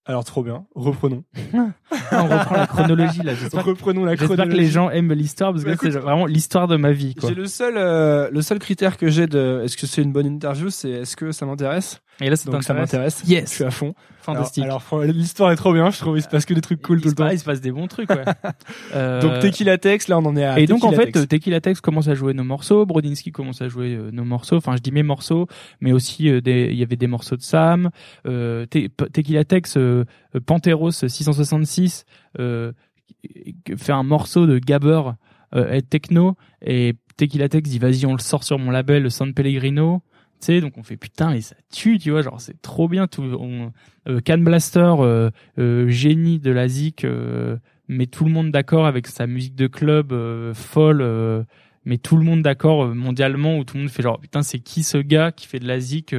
Alors 0.06 0.24
trop 0.24 0.42
bien, 0.42 0.64
reprenons. 0.74 1.24
on 2.12 2.22
reprend 2.26 2.56
la 2.56 2.66
chronologie 2.66 3.22
là 3.22 3.34
j'espère 3.34 3.64
Reprenons 3.64 4.04
la 4.04 4.12
J'espère 4.12 4.28
chronologie. 4.28 4.56
que 4.56 4.60
les 4.62 4.68
gens 4.68 4.90
aiment 4.90 5.12
l'histoire 5.12 5.52
parce 5.52 5.62
que 5.62 5.68
Bah, 5.68 5.76
là, 5.82 5.90
c'est 5.92 5.98
vraiment 5.98 6.26
l'histoire 6.26 6.66
de 6.68 6.76
ma 6.76 6.90
vie. 6.92 7.14
Quoi. 7.14 7.28
J'ai 7.28 7.34
le 7.34 7.46
seul, 7.46 7.74
euh, 7.76 8.28
le 8.32 8.42
seul 8.42 8.58
critère 8.58 8.96
que 8.96 9.08
j'ai 9.08 9.26
de 9.26 9.60
est-ce 9.64 9.76
que 9.76 9.86
c'est 9.86 10.02
une 10.02 10.12
bonne 10.12 10.26
interview, 10.26 10.70
c'est 10.70 10.90
est-ce 10.90 11.16
que 11.16 11.32
ça 11.32 11.44
m'intéresse? 11.46 12.00
Et 12.20 12.28
là, 12.30 12.36
ça 12.36 12.50
Donc 12.50 12.62
ça 12.62 12.74
m'intéresse. 12.74 13.22
Je 13.24 13.30
Yes. 13.30 13.50
suis 13.52 13.64
à 13.64 13.70
fond. 13.70 13.94
Fantastique. 14.22 14.64
Alors, 14.64 14.82
alors, 14.92 15.04
l'histoire 15.04 15.50
est 15.50 15.56
trop 15.56 15.72
bien. 15.72 15.90
Je 15.90 15.98
trouve 15.98 16.18
il 16.18 16.22
se 16.22 16.28
passe 16.28 16.44
que 16.44 16.52
des 16.52 16.60
trucs 16.60 16.82
cool 16.82 16.98
il, 16.98 17.02
tout 17.02 17.08
le 17.08 17.14
temps. 17.14 17.28
il 17.30 17.38
se 17.38 17.44
passe 17.44 17.60
des 17.62 17.72
bons 17.72 17.86
trucs, 17.86 18.10
ouais. 18.10 18.24
Euh, 18.94 19.22
Donc 19.22 19.38
Tequila 19.40 19.78
Tex, 19.78 20.08
là 20.08 20.18
on 20.18 20.26
en 20.26 20.36
est 20.36 20.44
à. 20.44 20.58
et 20.60 20.66
donc 20.66 20.84
en 20.84 20.92
fait, 20.92 21.10
Tequila 21.26 21.60
Tex 21.60 21.80
commence 21.80 22.08
à 22.08 22.14
jouer 22.14 22.34
nos 22.34 22.44
morceaux, 22.44 22.84
Brodinski 22.84 23.32
commence 23.32 23.62
à 23.62 23.68
jouer 23.68 23.94
euh, 23.94 24.10
nos 24.12 24.24
morceaux. 24.24 24.56
Enfin, 24.56 24.76
je 24.76 24.82
dis 24.82 24.92
mes 24.92 25.02
morceaux, 25.02 25.46
mais 25.80 25.92
aussi 25.92 26.28
euh, 26.28 26.40
des- 26.42 26.68
il 26.70 26.76
y 26.76 26.82
avait 26.82 26.96
des 26.96 27.06
morceaux 27.06 27.36
de 27.36 27.42
Sam. 27.42 27.90
Euh, 28.26 28.66
Te- 28.66 28.88
Tequila 28.88 29.44
Tex, 29.44 29.76
euh, 29.78 30.04
Panteros 30.44 30.90
666 30.90 32.04
euh, 32.38 32.72
fait 33.76 33.92
un 33.92 34.02
morceau 34.02 34.46
de 34.46 34.58
gabber 34.58 35.00
euh, 35.54 35.72
et 35.72 35.82
techno 35.82 36.36
et 36.64 36.94
Tequila 37.16 37.48
Tex 37.48 37.68
dit 37.68 37.78
vas-y 37.78 38.06
on 38.06 38.12
le 38.12 38.18
sort 38.20 38.44
sur 38.44 38.58
mon 38.58 38.70
label 38.70 39.02
le 39.02 39.10
San 39.10 39.32
Pellegrino. 39.34 40.02
Tu 40.40 40.60
donc 40.60 40.78
on 40.78 40.82
fait 40.82 40.96
putain 40.96 41.32
et 41.32 41.40
ça 41.42 41.54
tue, 41.70 41.98
tu 41.98 42.10
vois, 42.10 42.22
genre 42.22 42.40
c'est 42.40 42.60
trop 42.62 42.88
bien. 42.88 43.06
Tout, 43.06 43.22
on, 43.22 43.72
euh, 44.08 44.20
Can 44.24 44.38
Blaster, 44.38 44.94
euh, 45.00 45.30
euh, 45.58 45.88
génie 45.88 46.38
de 46.38 46.50
la 46.50 46.68
zik, 46.68 47.04
euh, 47.04 47.56
met 47.88 48.06
tout 48.06 48.24
le 48.24 48.30
monde 48.30 48.50
d'accord 48.50 48.86
avec 48.86 49.06
sa 49.06 49.26
musique 49.26 49.54
de 49.54 49.66
club 49.66 50.14
folle, 50.54 51.44
mais 51.84 51.98
tout 51.98 52.16
le 52.16 52.24
monde 52.24 52.42
d'accord 52.42 52.94
mondialement 52.94 53.58
où 53.58 53.64
tout 53.64 53.76
le 53.76 53.82
monde 53.82 53.90
fait 53.90 54.02
genre 54.02 54.20
putain 54.20 54.42
c'est 54.42 54.60
qui 54.60 54.84
ce 54.84 54.98
gars 54.98 55.32
qui 55.32 55.48
fait 55.48 55.58
de 55.58 55.66
la 55.66 55.80
zik 55.80 56.14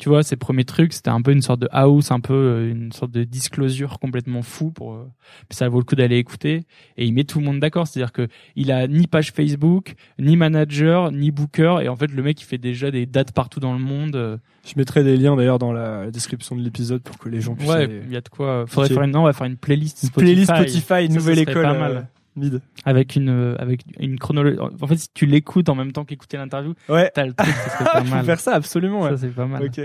tu 0.00 0.08
vois 0.08 0.22
ses 0.22 0.36
premiers 0.36 0.64
trucs 0.64 0.94
c'était 0.94 1.10
un 1.10 1.20
peu 1.20 1.30
une 1.30 1.42
sorte 1.42 1.60
de 1.60 1.68
house 1.72 2.10
un 2.10 2.20
peu 2.20 2.32
euh, 2.32 2.70
une 2.70 2.90
sorte 2.90 3.12
de 3.12 3.22
disclosure 3.22 3.98
complètement 3.98 4.40
fou 4.40 4.70
pour 4.70 4.94
euh, 4.94 5.06
ça 5.50 5.68
vaut 5.68 5.78
le 5.78 5.84
coup 5.84 5.94
d'aller 5.94 6.16
écouter 6.16 6.64
et 6.96 7.04
il 7.04 7.12
met 7.12 7.24
tout 7.24 7.38
le 7.38 7.44
monde 7.44 7.60
d'accord 7.60 7.86
c'est 7.86 8.00
à 8.00 8.04
dire 8.04 8.12
que 8.12 8.26
il 8.56 8.72
a 8.72 8.88
ni 8.88 9.06
page 9.06 9.30
Facebook 9.32 9.94
ni 10.18 10.38
manager 10.38 11.12
ni 11.12 11.30
booker 11.30 11.80
et 11.82 11.88
en 11.90 11.96
fait 11.96 12.10
le 12.10 12.22
mec 12.22 12.40
il 12.40 12.44
fait 12.46 12.56
déjà 12.56 12.90
des 12.90 13.04
dates 13.04 13.32
partout 13.32 13.60
dans 13.60 13.74
le 13.74 13.78
monde 13.78 14.16
euh, 14.16 14.38
Je 14.66 14.72
mettrai 14.78 15.04
des 15.04 15.18
liens 15.18 15.36
d'ailleurs 15.36 15.58
dans 15.58 15.72
la 15.72 16.10
description 16.10 16.56
de 16.56 16.62
l'épisode 16.62 17.02
pour 17.02 17.18
que 17.18 17.28
les 17.28 17.42
gens 17.42 17.54
puissent. 17.54 17.68
ouais 17.68 18.02
il 18.06 18.10
y 18.10 18.16
a 18.16 18.22
de 18.22 18.28
quoi 18.30 18.64
faudrait 18.66 18.88
faire 18.88 19.02
une 19.02 19.10
non 19.10 19.20
on 19.20 19.24
va 19.24 19.34
faire 19.34 19.46
une 19.46 19.58
playlist 19.58 19.98
Spotify, 20.06 20.46
playlist 20.46 20.54
Spotify, 20.54 21.08
Ça, 21.08 21.08
nouvelle 21.08 21.36
ça 21.36 21.42
école. 21.42 21.62
pas 21.62 21.78
mal. 21.78 22.08
Mid. 22.36 22.60
avec 22.84 23.16
une 23.16 23.28
euh, 23.28 23.56
avec 23.58 23.82
une 23.98 24.18
chronologie 24.18 24.58
en 24.58 24.86
fait 24.86 24.96
si 24.96 25.08
tu 25.12 25.26
l'écoutes 25.26 25.68
en 25.68 25.74
même 25.74 25.92
temps 25.92 26.04
qu'écouter 26.04 26.36
l'interview 26.36 26.74
Ouais. 26.88 27.10
t'as 27.14 27.26
le 27.26 27.34
truc 27.34 27.48
serait 27.52 27.84
pas 27.92 28.04
Faut 28.04 28.10
mal 28.10 28.24
faire 28.24 28.40
ça 28.40 28.54
absolument. 28.54 29.02
Ouais. 29.02 29.10
ça 29.10 29.16
c'est 29.18 29.28
pas 29.34 29.46
mal 29.46 29.64
Ok. 29.64 29.80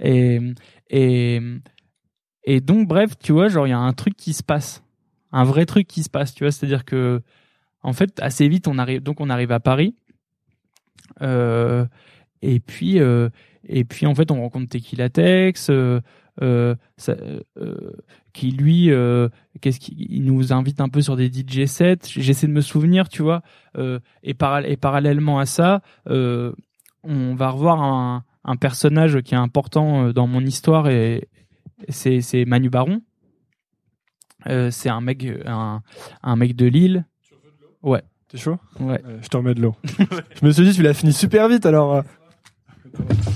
Et, 0.00 0.40
et, 0.90 1.40
et 2.44 2.60
donc, 2.60 2.86
bref, 2.86 3.18
tu 3.18 3.32
vois, 3.32 3.48
genre, 3.48 3.66
il 3.66 3.70
y 3.70 3.72
a 3.72 3.78
un 3.78 3.92
truc 3.92 4.16
qui 4.16 4.32
se 4.32 4.42
passe. 4.44 4.84
Un 5.32 5.42
vrai 5.42 5.66
truc 5.66 5.88
qui 5.88 6.04
se 6.04 6.08
passe, 6.10 6.32
tu 6.32 6.44
vois. 6.44 6.52
C'est-à-dire 6.52 6.84
que, 6.84 7.20
en 7.82 7.92
fait, 7.92 8.20
assez 8.22 8.48
vite, 8.48 8.68
on 8.68 8.78
arrive, 8.78 9.02
donc 9.02 9.20
on 9.20 9.30
arrive 9.30 9.50
à 9.50 9.58
Paris. 9.58 9.96
Euh, 11.22 11.84
et 12.42 12.60
puis, 12.60 13.00
euh, 13.00 13.28
et 13.64 13.84
puis, 13.84 14.06
en 14.06 14.14
fait, 14.14 14.30
on 14.30 14.40
rencontre 14.40 14.68
Tequila 14.68 15.08
Tex, 15.08 15.68
euh, 15.70 16.00
ça, 16.40 17.16
euh, 17.58 17.92
qui 18.32 18.50
lui, 18.50 18.90
euh, 18.90 19.28
qu'est-ce 19.60 19.80
qu'il 19.80 19.96
il 20.12 20.24
nous 20.24 20.52
invite 20.52 20.80
un 20.80 20.88
peu 20.88 21.00
sur 21.00 21.16
des 21.16 21.28
DJ 21.32 21.64
sets. 21.66 21.98
J'essaie 22.06 22.46
de 22.46 22.52
me 22.52 22.60
souvenir, 22.60 23.08
tu 23.08 23.22
vois. 23.22 23.42
Euh, 23.78 23.98
et, 24.22 24.34
paral- 24.34 24.66
et 24.66 24.76
parallèlement 24.76 25.38
à 25.38 25.46
ça, 25.46 25.80
euh, 26.08 26.52
on 27.02 27.34
va 27.34 27.50
revoir 27.50 27.82
un, 27.82 28.24
un 28.44 28.56
personnage 28.56 29.20
qui 29.22 29.34
est 29.34 29.38
important 29.38 30.06
euh, 30.08 30.12
dans 30.12 30.26
mon 30.26 30.40
histoire 30.40 30.88
et 30.88 31.28
c'est 31.88 32.20
c'est 32.20 32.44
Manu 32.44 32.68
Baron. 32.70 33.00
Euh, 34.48 34.70
c'est 34.70 34.88
un 34.90 35.00
mec 35.00 35.26
un, 35.46 35.82
un 36.22 36.36
mec 36.36 36.54
de 36.54 36.66
Lille. 36.66 37.04
Ouais, 37.82 38.02
T'es 38.28 38.38
chaud? 38.38 38.58
Ouais. 38.80 39.00
Euh, 39.06 39.18
Je 39.22 39.28
te 39.28 39.36
remets 39.36 39.54
de 39.54 39.60
l'eau. 39.62 39.76
je 40.40 40.44
me 40.46 40.50
suis 40.50 40.64
dit, 40.64 40.74
tu 40.74 40.82
l'as 40.82 40.94
fini 40.94 41.12
super 41.12 41.48
vite 41.48 41.64
alors. 41.66 41.94
euh. 41.94 42.02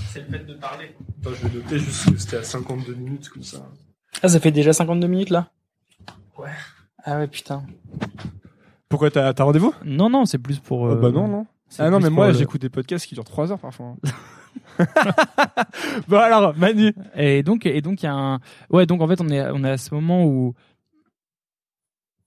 C'est 0.09 0.21
le 0.21 0.39
fait 0.39 0.45
de 0.47 0.55
parler. 0.55 0.95
Attends, 1.21 1.35
je 1.35 1.47
vais 1.49 1.55
noter 1.59 1.79
juste 1.79 2.11
que 2.13 2.19
c'était 2.19 2.37
à 2.39 2.43
52 2.43 2.95
minutes 2.95 3.29
comme 3.29 3.43
ça. 3.43 3.59
Ah, 4.23 4.29
ça 4.29 4.41
fait 4.41 4.51
déjà 4.51 4.73
52 4.73 5.07
minutes 5.07 5.31
là? 5.31 5.51
Ouais. 6.39 6.49
Ah 7.05 7.19
ouais 7.19 7.29
putain. 7.29 7.63
Pourquoi 8.89 9.11
t'as 9.11 9.33
t'as 9.35 9.45
rendez-vous? 9.45 9.75
Non 9.85 10.11
non, 10.11 10.25
c'est 10.25 10.39
plus 10.39 10.59
pour. 10.59 10.87
Ah 10.89 10.93
euh, 10.93 10.97
Bah 10.97 11.11
non, 11.11 11.29
non. 11.29 11.47
c'est 11.69 11.83
Ah 11.83 11.91
non, 11.91 12.01
mais 12.01 12.11
moi 12.11 12.29
le- 12.29 12.35
j'écoute 12.35 12.61
des 12.61 12.71
podcasts 12.71 13.07
qui 13.07 13.15
durent 13.15 13.25
3 13.25 13.53
heures 13.53 13.59
parfois. 13.59 13.95
bon 16.09 16.17
alors, 16.19 16.57
Manu. 16.57 16.93
Et 17.15 17.43
donc, 17.43 17.67
et 17.67 17.81
donc 17.83 18.03
il 18.03 18.07
y 18.07 18.09
a 18.09 18.15
un, 18.15 18.41
ouais, 18.71 18.87
donc 18.87 19.01
en 19.01 19.09
fait 19.09 19.21
on 19.21 19.29
est, 19.29 19.49
on 19.51 19.63
est 19.65 19.71
à 19.71 19.77
ce 19.79 19.95
moment 19.95 20.25
où, 20.25 20.55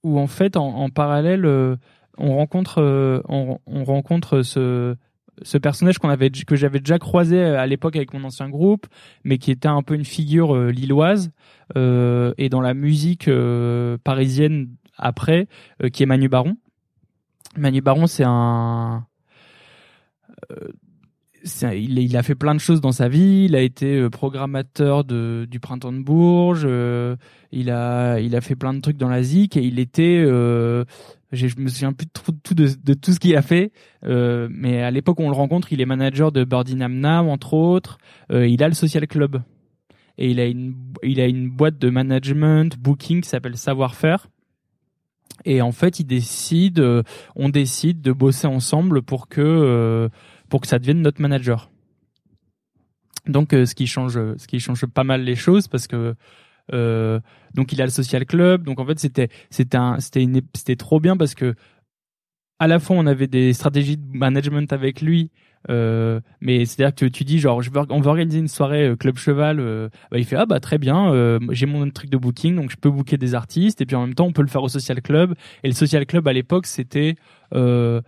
où 0.02 0.18
en 0.18 0.26
fait 0.26 0.56
en, 0.56 0.64
en 0.66 0.88
parallèle, 0.88 1.44
euh, 1.44 1.76
on 2.16 2.36
rencontre, 2.36 2.80
euh, 2.80 3.20
on, 3.28 3.58
on 3.66 3.84
rencontre 3.84 4.42
ce, 4.42 4.96
ce 5.42 5.58
personnage 5.58 5.98
qu'on 5.98 6.08
avait, 6.08 6.30
que 6.30 6.56
j'avais 6.56 6.80
déjà 6.80 6.98
croisé 6.98 7.42
à 7.42 7.66
l'époque 7.66 7.96
avec 7.96 8.12
mon 8.12 8.24
ancien 8.24 8.48
groupe, 8.48 8.86
mais 9.24 9.38
qui 9.38 9.50
était 9.50 9.68
un 9.68 9.82
peu 9.82 9.94
une 9.94 10.04
figure 10.04 10.54
euh, 10.54 10.70
lilloise 10.70 11.30
euh, 11.76 12.32
et 12.38 12.48
dans 12.48 12.60
la 12.60 12.74
musique 12.74 13.28
euh, 13.28 13.98
parisienne 14.04 14.68
après, 14.96 15.48
euh, 15.82 15.88
qui 15.88 16.02
est 16.02 16.06
Manu 16.06 16.28
Baron. 16.28 16.56
Manu 17.56 17.80
Baron, 17.80 18.06
c'est 18.06 18.24
un 18.24 19.06
il, 21.72 22.16
a 22.16 22.22
fait 22.22 22.34
plein 22.34 22.54
de 22.54 22.60
choses 22.60 22.80
dans 22.80 22.92
sa 22.92 23.08
vie. 23.08 23.44
Il 23.46 23.56
a 23.56 23.60
été 23.60 23.98
euh, 23.98 24.10
programmateur 24.10 25.04
de, 25.04 25.46
du 25.50 25.60
printemps 25.60 25.92
de 25.92 26.00
Bourges. 26.00 26.64
euh, 26.64 27.16
il 27.52 27.70
a, 27.70 28.18
il 28.20 28.34
a 28.34 28.40
fait 28.40 28.56
plein 28.56 28.74
de 28.74 28.80
trucs 28.80 28.96
dans 28.96 29.08
la 29.08 29.22
ZIC 29.22 29.56
et 29.56 29.62
il 29.62 29.78
était. 29.78 30.22
Euh, 30.26 30.84
je 31.34 31.60
me 31.60 31.68
souviens 31.68 31.92
plus 31.92 32.06
de 32.06 32.10
tout 32.12 32.54
de, 32.54 32.94
tout 32.94 33.12
ce 33.12 33.20
qu'il 33.20 33.36
a 33.36 33.42
fait, 33.42 33.72
euh, 34.04 34.48
mais 34.50 34.82
à 34.82 34.90
l'époque 34.90 35.20
où 35.20 35.22
on 35.22 35.30
le 35.30 35.36
rencontre, 35.36 35.72
il 35.72 35.80
est 35.80 35.86
manager 35.86 36.32
de 36.32 36.44
Birdie 36.44 36.76
Nam 36.76 36.98
Nam 36.98 37.28
entre 37.28 37.54
autres. 37.54 37.98
Euh, 38.32 38.46
il 38.46 38.62
a 38.62 38.68
le 38.68 38.74
social 38.74 39.06
club 39.06 39.42
et 40.18 40.30
il 40.30 40.40
a 40.40 40.46
une, 40.46 40.74
il 41.02 41.20
a 41.20 41.26
une 41.26 41.50
boîte 41.50 41.78
de 41.78 41.90
management 41.90 42.76
booking 42.78 43.20
qui 43.22 43.28
s'appelle 43.28 43.56
Savoir 43.56 43.94
Faire. 43.94 44.28
Et 45.44 45.60
en 45.60 45.72
fait, 45.72 45.98
il 46.00 46.04
décide, 46.04 46.78
euh, 46.78 47.02
on 47.34 47.48
décide 47.48 48.00
de 48.00 48.12
bosser 48.12 48.46
ensemble 48.46 49.02
pour 49.02 49.28
que 49.28 50.08
pour 50.48 50.60
que 50.60 50.68
ça 50.68 50.78
devienne 50.78 51.02
notre 51.02 51.20
manager. 51.20 51.70
Donc, 53.26 53.52
ce 53.52 53.74
qui 53.74 53.86
change, 53.86 54.14
ce 54.36 54.46
qui 54.46 54.60
change 54.60 54.86
pas 54.86 55.02
mal 55.02 55.22
les 55.22 55.34
choses 55.34 55.66
parce 55.66 55.86
que 55.86 56.14
euh, 56.72 57.20
donc 57.54 57.72
il 57.72 57.80
a 57.82 57.84
le 57.84 57.90
social 57.90 58.24
club. 58.26 58.64
Donc 58.64 58.80
en 58.80 58.86
fait, 58.86 58.98
c'était 58.98 59.28
c'était 59.50 59.76
un 59.76 59.98
c'était 60.00 60.76
trop 60.76 61.00
bien 61.00 61.16
parce 61.16 61.34
que 61.34 61.54
à 62.58 62.66
la 62.66 62.78
fois 62.78 62.96
on 62.96 63.06
avait 63.06 63.26
des 63.26 63.52
stratégies 63.52 63.96
de 63.96 64.16
management 64.16 64.72
avec 64.72 65.00
lui. 65.00 65.30
Euh, 65.70 66.20
mais 66.42 66.66
c'est 66.66 66.82
à 66.82 66.90
dire 66.90 66.94
que 66.94 67.06
tu 67.06 67.24
dis 67.24 67.38
genre 67.38 67.62
je 67.62 67.70
veux, 67.70 67.80
on 67.88 68.00
veut 68.00 68.08
organiser 68.08 68.38
une 68.38 68.48
soirée 68.48 68.88
euh, 68.88 68.96
club 68.96 69.16
cheval 69.16 69.60
euh, 69.60 69.88
bah, 70.10 70.18
il 70.18 70.26
fait 70.26 70.36
ah 70.36 70.44
bah 70.44 70.60
très 70.60 70.76
bien 70.76 71.10
euh, 71.10 71.38
j'ai 71.52 71.64
mon 71.64 71.88
truc 71.88 72.10
de 72.10 72.18
booking 72.18 72.54
donc 72.54 72.70
je 72.70 72.76
peux 72.76 72.90
booker 72.90 73.16
des 73.16 73.34
artistes 73.34 73.80
et 73.80 73.86
puis 73.86 73.96
en 73.96 74.02
même 74.02 74.14
temps 74.14 74.26
on 74.26 74.32
peut 74.32 74.42
le 74.42 74.48
faire 74.48 74.62
au 74.62 74.68
social 74.68 75.00
club 75.00 75.34
et 75.62 75.68
le 75.68 75.72
social 75.72 76.04
club 76.04 76.28
à 76.28 76.34
l'époque 76.34 76.66
c'était 76.66 77.14
le 77.50 78.02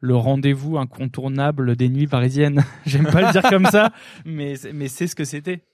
le 0.00 0.16
rendez-vous 0.16 0.78
incontournable 0.78 1.76
des 1.76 1.88
nuits 1.88 2.06
parisiennes. 2.06 2.64
J'aime 2.86 3.06
pas 3.06 3.22
le 3.22 3.32
dire 3.32 3.42
comme 3.42 3.66
ça, 3.66 3.92
mais 4.24 4.54
mais 4.72 4.88
c'est 4.88 5.06
ce 5.06 5.16
que 5.16 5.24
c'était. 5.24 5.64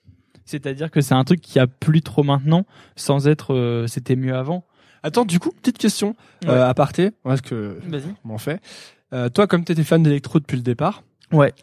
C'est-à-dire 0.45 0.91
que 0.91 1.01
c'est 1.01 1.13
un 1.15 1.23
truc 1.23 1.41
qui 1.41 1.59
a 1.59 1.67
plus 1.67 2.01
trop 2.01 2.23
maintenant, 2.23 2.65
sans 2.95 3.27
être 3.27 3.53
euh, 3.53 3.87
c'était 3.87 4.15
mieux 4.15 4.35
avant. 4.35 4.65
Attends, 5.03 5.25
du 5.25 5.39
coup, 5.39 5.51
petite 5.51 5.77
question. 5.77 6.15
Ouais. 6.43 6.49
Euh, 6.51 6.67
à 6.69 6.73
parté, 6.73 7.11
parce 7.23 7.41
que 7.41 7.79
Vas-y. 7.87 8.13
on 8.23 8.29
m'en 8.29 8.37
fait. 8.37 8.61
Euh, 9.13 9.29
toi, 9.29 9.47
comme 9.47 9.63
t'étais 9.63 9.83
fan 9.83 10.01
d'électro 10.03 10.39
depuis 10.39 10.55
le 10.57 10.63
départ, 10.63 11.03
Ouais. 11.31 11.53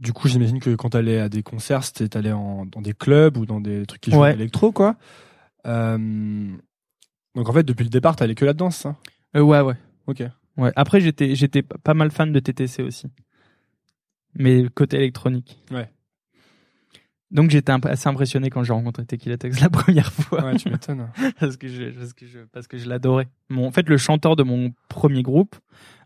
du 0.00 0.12
coup, 0.12 0.28
j'imagine 0.28 0.60
que 0.60 0.74
quand 0.76 0.90
t'allais 0.90 1.18
à 1.18 1.28
des 1.28 1.42
concerts, 1.42 1.82
c'était 1.84 2.08
t'allais 2.08 2.32
en, 2.32 2.66
dans 2.66 2.80
des 2.80 2.92
clubs 2.92 3.36
ou 3.36 3.46
dans 3.46 3.60
des 3.60 3.84
trucs 3.86 4.00
qui 4.00 4.10
jouaient 4.10 4.20
Ouais. 4.20 4.28
à 4.30 4.32
l'électro, 4.36 4.70
quoi. 4.72 4.96
Euh, 5.66 6.48
donc 7.34 7.48
en 7.48 7.52
fait, 7.52 7.62
depuis 7.64 7.84
le 7.84 7.90
départ, 7.90 8.16
t'allais 8.16 8.34
que 8.34 8.44
là-dedans, 8.44 8.70
c'est 8.70 8.82
ça? 8.82 8.96
Euh, 9.36 9.40
ouais 9.40 9.60
ouais. 9.60 9.74
Ok. 10.06 10.22
Ouais. 10.56 10.72
Après 10.74 11.00
j'étais 11.00 11.34
j'étais 11.36 11.62
pas 11.62 11.94
mal 11.94 12.10
fan 12.10 12.32
de 12.32 12.40
TTC 12.40 12.82
aussi, 12.82 13.06
mais 14.34 14.64
côté 14.74 14.96
électronique. 14.96 15.58
Ouais. 15.70 15.88
Donc 17.30 17.50
j'étais 17.50 17.72
assez 17.72 18.08
impressionné 18.08 18.48
quand 18.48 18.62
j'ai 18.62 18.72
rencontré 18.72 19.04
Tequila 19.04 19.36
Tex 19.36 19.60
la 19.60 19.68
première 19.70 20.12
fois. 20.12 20.44
Ouais, 20.44 20.56
tu 20.56 20.70
m'étonnes. 20.70 21.08
parce 21.40 21.56
que 21.56 21.68
je 21.68 21.90
parce 21.90 22.12
que 22.14 22.26
je 22.26 22.38
parce 22.52 22.66
que 22.66 22.78
je 22.78 22.88
l'adorais. 22.88 23.28
Mon 23.50 23.66
en 23.66 23.70
fait 23.70 23.88
le 23.88 23.98
chanteur 23.98 24.34
de 24.34 24.42
mon 24.42 24.72
premier 24.88 25.22
groupe 25.22 25.56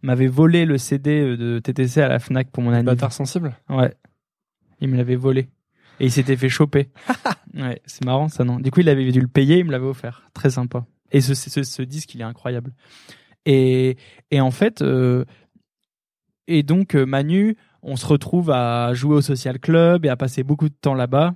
m'avait 0.02 0.26
volé 0.26 0.64
le 0.64 0.78
CD 0.78 1.36
de 1.36 1.60
TTC 1.60 2.00
à 2.00 2.08
la 2.08 2.18
Fnac 2.18 2.50
pour 2.50 2.62
mon 2.62 2.70
anniversaire. 2.70 2.96
Bâtard 2.96 3.12
sensible. 3.12 3.56
Ouais. 3.68 3.94
Il 4.80 4.88
me 4.88 4.96
l'avait 4.96 5.16
volé. 5.16 5.48
Et 6.00 6.06
il 6.06 6.10
s'était 6.10 6.36
fait 6.36 6.48
choper. 6.48 6.88
ouais, 7.54 7.80
c'est 7.86 8.04
marrant 8.04 8.28
ça, 8.28 8.42
non? 8.42 8.58
Du 8.58 8.72
coup, 8.72 8.80
il 8.80 8.88
avait 8.88 9.12
dû 9.12 9.20
le 9.20 9.28
payer, 9.28 9.58
il 9.58 9.64
me 9.64 9.70
l'avait 9.70 9.86
offert. 9.86 10.28
Très 10.34 10.50
sympa. 10.50 10.84
Et 11.12 11.20
ce, 11.20 11.34
ce, 11.34 11.62
ce 11.62 11.82
disque, 11.82 12.14
il 12.14 12.20
est 12.20 12.24
incroyable. 12.24 12.72
Et, 13.44 13.96
et 14.32 14.40
en 14.40 14.50
fait, 14.50 14.82
euh, 14.82 15.24
et 16.48 16.62
donc 16.62 16.96
euh, 16.96 17.04
Manu, 17.06 17.56
on 17.82 17.96
se 17.96 18.06
retrouve 18.06 18.50
à 18.50 18.94
jouer 18.94 19.16
au 19.16 19.20
social 19.20 19.58
club 19.58 20.04
et 20.04 20.08
à 20.08 20.16
passer 20.16 20.42
beaucoup 20.42 20.68
de 20.68 20.74
temps 20.74 20.94
là-bas. 20.94 21.34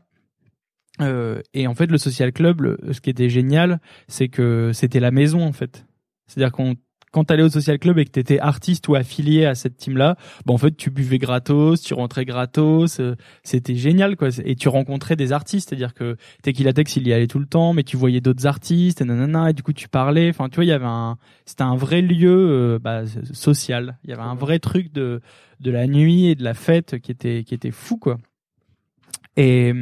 Euh, 1.01 1.43
et 1.53 1.67
en 1.67 1.75
fait, 1.75 1.87
le 1.87 1.99
social 1.99 2.33
club, 2.33 2.79
ce 2.91 3.01
qui 3.01 3.11
était 3.11 3.29
génial, 3.29 3.81
c'est 4.09 4.29
que 4.29 4.71
c'était 4.73 5.01
la 5.01 5.11
maison 5.11 5.43
en 5.43 5.53
fait. 5.53 5.87
C'est-à-dire 6.27 6.53
qu'on 6.53 6.77
quand 7.13 7.25
t'allais 7.25 7.43
au 7.43 7.49
social 7.49 7.79
club 7.79 7.99
et 7.99 8.05
que 8.05 8.11
t'étais 8.11 8.39
artiste 8.39 8.89
ou 8.89 8.95
affilié 8.95 9.47
à 9.47 9.55
cette 9.55 9.77
team 9.77 9.97
là 9.97 10.17
bah 10.45 10.53
en 10.53 10.59
fait 10.59 10.77
tu 10.77 10.91
buvais 10.91 11.19
gratos 11.19 11.81
tu 11.81 11.95
rentrais 11.95 12.25
gratos 12.25 13.01
euh, 13.01 13.17
c'était 13.43 13.75
génial 13.75 14.17
quoi. 14.17 14.29
Et 14.45 14.55
tu 14.57 14.69
rencontrais 14.69 15.17
des 15.17 15.33
artistes 15.33 15.71
c'est 15.71 15.75
à 15.75 15.79
dire 15.79 15.95
que 15.95 16.17
Tequila 16.43 16.73
Tex 16.73 16.97
il 16.97 17.07
y 17.07 17.13
allait 17.13 17.27
tout 17.27 17.39
le 17.39 17.47
temps 17.47 17.73
mais 17.73 17.85
tu 17.85 17.97
voyais 17.97 18.21
d'autres 18.21 18.47
artistes 18.47 19.01
et 19.01 19.05
nanana 19.05 19.51
et 19.51 19.53
du 19.53 19.63
coup 19.63 19.73
tu 19.73 19.89
parlais. 19.89 20.31
Enfin 20.31 20.49
tu 20.49 20.57
vois 20.57 20.65
il 20.65 20.69
y 20.69 20.73
avait 20.73 20.85
un 20.85 21.19
c'était 21.45 21.63
un 21.63 21.77
vrai 21.77 22.03
lieu 22.03 22.37
euh, 22.51 22.79
bah, 22.79 23.03
social. 23.33 23.99
Il 24.05 24.11
y 24.11 24.13
avait 24.13 24.23
un 24.23 24.35
vrai 24.35 24.59
truc 24.59 24.93
de 24.93 25.21
de 25.61 25.71
la 25.71 25.87
nuit 25.87 26.27
et 26.27 26.35
de 26.35 26.45
la 26.45 26.55
fête 26.55 26.99
qui 26.99 27.13
était 27.13 27.45
qui 27.45 27.55
était 27.55 27.71
fou 27.71 27.97
quoi. 27.97 28.19
Et 29.37 29.73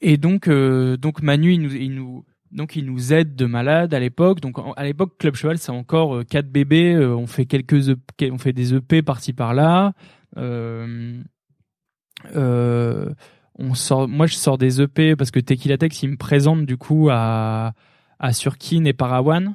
et 0.00 0.16
donc 0.16 0.48
euh, 0.48 0.96
donc 0.96 1.22
Manu 1.22 1.52
il 1.52 1.60
nous, 1.62 1.74
il 1.74 1.94
nous 1.94 2.24
donc 2.52 2.74
il 2.76 2.86
nous 2.86 3.12
aide 3.12 3.36
de 3.36 3.46
malade 3.46 3.94
à 3.94 4.00
l'époque. 4.00 4.40
Donc 4.40 4.56
à 4.76 4.84
l'époque 4.84 5.16
Club 5.18 5.34
Cheval 5.34 5.58
c'est 5.58 5.70
encore 5.70 6.16
euh, 6.16 6.24
quatre 6.24 6.50
bébés. 6.50 6.94
Euh, 6.94 7.14
on 7.16 7.26
fait 7.26 7.46
quelques 7.46 7.88
EP, 7.88 8.30
on 8.30 8.38
fait 8.38 8.52
des 8.52 8.74
EP 8.74 9.02
par-ci 9.02 9.32
par-là. 9.32 9.92
Euh, 10.36 11.22
euh, 12.34 13.12
on 13.58 13.74
sort, 13.74 14.08
moi 14.08 14.26
je 14.26 14.34
sors 14.34 14.58
des 14.58 14.80
EP 14.80 15.16
parce 15.16 15.30
que 15.30 15.40
Tequila 15.40 15.78
Tex 15.78 16.02
il 16.02 16.10
me 16.10 16.16
présente 16.16 16.66
du 16.66 16.76
coup 16.76 17.08
à 17.10 17.72
à 18.18 18.32
Surkin 18.32 18.84
et 18.84 18.92
Parawan 18.92 19.54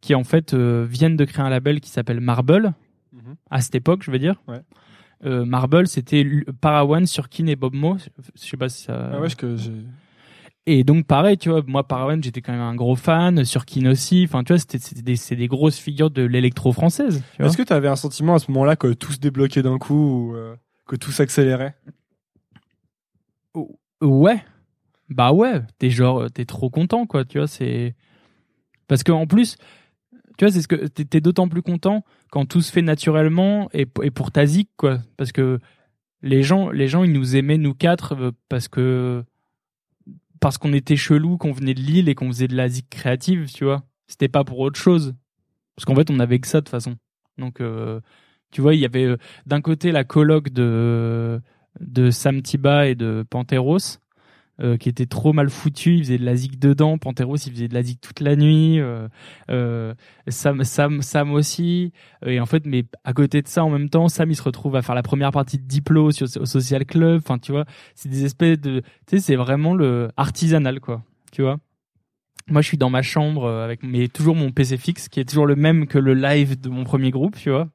qui 0.00 0.14
en 0.14 0.24
fait 0.24 0.54
viennent 0.54 1.16
de 1.16 1.24
créer 1.24 1.44
un 1.44 1.50
label 1.50 1.80
qui 1.80 1.90
s'appelle 1.90 2.20
Marble 2.20 2.74
mhm. 3.12 3.36
à 3.50 3.60
cette 3.60 3.74
époque 3.74 4.02
je 4.04 4.10
veux 4.10 4.18
dire. 4.18 4.42
Ouais. 4.48 4.60
Marble 5.26 5.86
c'était 5.86 6.26
Parawan, 6.60 7.06
Surkin 7.06 7.46
et 7.46 7.56
Bob 7.56 7.74
Mo. 7.74 7.96
Je 8.34 8.40
sais 8.40 8.56
pas 8.58 8.68
si 8.68 8.82
ça. 8.82 9.10
Ah 9.14 9.20
ouais, 9.20 9.28
que 9.30 9.56
et 10.66 10.84
donc 10.84 11.06
pareil, 11.06 11.36
tu 11.36 11.50
vois, 11.50 11.62
moi 11.66 11.86
Parawan, 11.86 12.22
j'étais 12.22 12.40
quand 12.40 12.52
même 12.52 12.62
un 12.62 12.74
gros 12.74 12.96
fan, 12.96 13.44
sur 13.44 13.66
Kin 13.66 13.86
aussi. 13.86 14.24
Enfin, 14.26 14.44
tu 14.44 14.52
vois, 14.52 14.58
c'était 14.58 14.78
des, 15.02 15.16
c'est 15.16 15.36
des 15.36 15.48
grosses 15.48 15.78
figures 15.78 16.10
de 16.10 16.22
l'électro 16.22 16.72
française. 16.72 17.22
Est-ce 17.38 17.56
que 17.56 17.62
tu 17.62 17.72
avais 17.72 17.88
un 17.88 17.96
sentiment 17.96 18.34
à 18.34 18.38
ce 18.38 18.50
moment-là 18.50 18.76
que 18.76 18.92
tout 18.92 19.12
se 19.12 19.18
débloquait 19.18 19.62
d'un 19.62 19.78
coup 19.78 20.30
ou 20.30 20.36
euh, 20.36 20.54
que 20.86 20.96
tout 20.96 21.12
s'accélérait? 21.12 21.74
Ouais. 24.00 24.42
Bah 25.10 25.32
ouais, 25.32 25.60
t'es 25.78 25.90
genre 25.90 26.30
t'es 26.30 26.46
trop 26.46 26.70
content 26.70 27.06
quoi, 27.06 27.24
tu 27.26 27.38
vois, 27.38 27.46
c'est 27.46 27.94
parce 28.88 29.02
que 29.02 29.12
en 29.12 29.26
plus, 29.26 29.56
tu 30.38 30.44
vois, 30.44 30.50
c'est 30.52 30.62
ce 30.62 30.68
que 30.68 30.86
t'es 30.86 31.20
d'autant 31.20 31.46
plus 31.46 31.62
content 31.62 32.04
quand 32.30 32.46
tout 32.46 32.62
se 32.62 32.72
fait 32.72 32.82
naturellement 32.82 33.68
et, 33.74 33.86
et 34.02 34.10
pour 34.10 34.32
ta 34.32 34.46
zik 34.46 34.70
quoi, 34.76 34.98
parce 35.18 35.30
que 35.30 35.60
les 36.22 36.42
gens 36.42 36.70
les 36.70 36.88
gens 36.88 37.04
ils 37.04 37.12
nous 37.12 37.36
aimaient 37.36 37.58
nous 37.58 37.74
quatre 37.74 38.14
euh, 38.14 38.30
parce 38.48 38.66
que 38.66 39.22
parce 40.44 40.58
qu'on 40.58 40.74
était 40.74 40.96
chelou, 40.96 41.38
qu'on 41.38 41.52
venait 41.52 41.72
de 41.72 41.80
Lille 41.80 42.10
et 42.10 42.14
qu'on 42.14 42.28
faisait 42.28 42.48
de 42.48 42.54
la 42.54 42.68
zik 42.68 42.90
créative, 42.90 43.50
tu 43.50 43.64
vois. 43.64 43.82
C'était 44.08 44.28
pas 44.28 44.44
pour 44.44 44.58
autre 44.58 44.78
chose. 44.78 45.14
Parce 45.74 45.86
qu'en 45.86 45.94
fait, 45.94 46.10
on 46.10 46.20
avait 46.20 46.38
que 46.38 46.46
ça 46.46 46.60
de 46.60 46.66
toute 46.66 46.68
façon. 46.68 46.96
Donc, 47.38 47.62
euh, 47.62 48.02
tu 48.50 48.60
vois, 48.60 48.74
il 48.74 48.80
y 48.82 48.84
avait 48.84 49.06
euh, 49.06 49.16
d'un 49.46 49.62
côté 49.62 49.90
la 49.90 50.04
colloque 50.04 50.50
de 50.50 51.40
de 51.80 52.10
Sam 52.10 52.42
Tiba 52.42 52.88
et 52.88 52.94
de 52.94 53.24
Panteros 53.30 53.78
euh, 54.60 54.76
qui 54.76 54.88
était 54.88 55.06
trop 55.06 55.32
mal 55.32 55.50
foutu. 55.50 55.96
Il 55.96 56.04
faisait 56.04 56.18
de 56.18 56.24
la 56.24 56.36
zig 56.36 56.60
dedans. 56.60 56.96
Panteros, 56.96 57.36
il 57.36 57.52
faisait 57.52 57.66
de 57.66 57.74
la 57.74 57.82
zig 57.82 57.98
toute 58.00 58.20
la 58.20 58.36
nuit. 58.36 58.78
Euh, 58.78 59.08
euh, 59.50 59.94
Sam, 60.28 60.62
Sam, 60.62 61.02
Sam 61.02 61.32
aussi. 61.32 61.92
Et 62.24 62.38
en 62.38 62.46
fait, 62.46 62.64
mais 62.64 62.84
à 63.02 63.12
côté 63.12 63.42
de 63.42 63.48
ça, 63.48 63.64
en 63.64 63.70
même 63.70 63.88
temps, 63.90 64.08
Sam, 64.08 64.30
il 64.30 64.36
se 64.36 64.42
retrouve 64.42 64.76
à 64.76 64.82
faire 64.82 64.94
la 64.94 65.02
première 65.02 65.32
partie 65.32 65.58
de 65.58 65.64
Diplo 65.64 66.12
sur, 66.12 66.28
au 66.40 66.46
Social 66.46 66.84
Club. 66.86 67.20
Enfin, 67.24 67.38
tu 67.38 67.50
vois, 67.50 67.64
c'est 67.96 68.08
des 68.08 68.24
espèces 68.24 68.60
de, 68.60 68.80
tu 69.06 69.16
sais, 69.16 69.18
c'est 69.18 69.36
vraiment 69.36 69.74
le 69.74 70.10
artisanal, 70.16 70.78
quoi. 70.78 71.02
Tu 71.32 71.42
vois? 71.42 71.58
Moi, 72.46 72.62
je 72.62 72.68
suis 72.68 72.78
dans 72.78 72.90
ma 72.90 73.02
chambre 73.02 73.50
avec 73.50 73.82
mais 73.82 74.06
toujours 74.06 74.36
mon 74.36 74.52
PC 74.52 74.76
fixe, 74.76 75.08
qui 75.08 75.18
est 75.18 75.24
toujours 75.24 75.46
le 75.46 75.56
même 75.56 75.86
que 75.88 75.98
le 75.98 76.14
live 76.14 76.60
de 76.60 76.68
mon 76.68 76.84
premier 76.84 77.10
groupe, 77.10 77.36
tu 77.36 77.50
vois. 77.50 77.68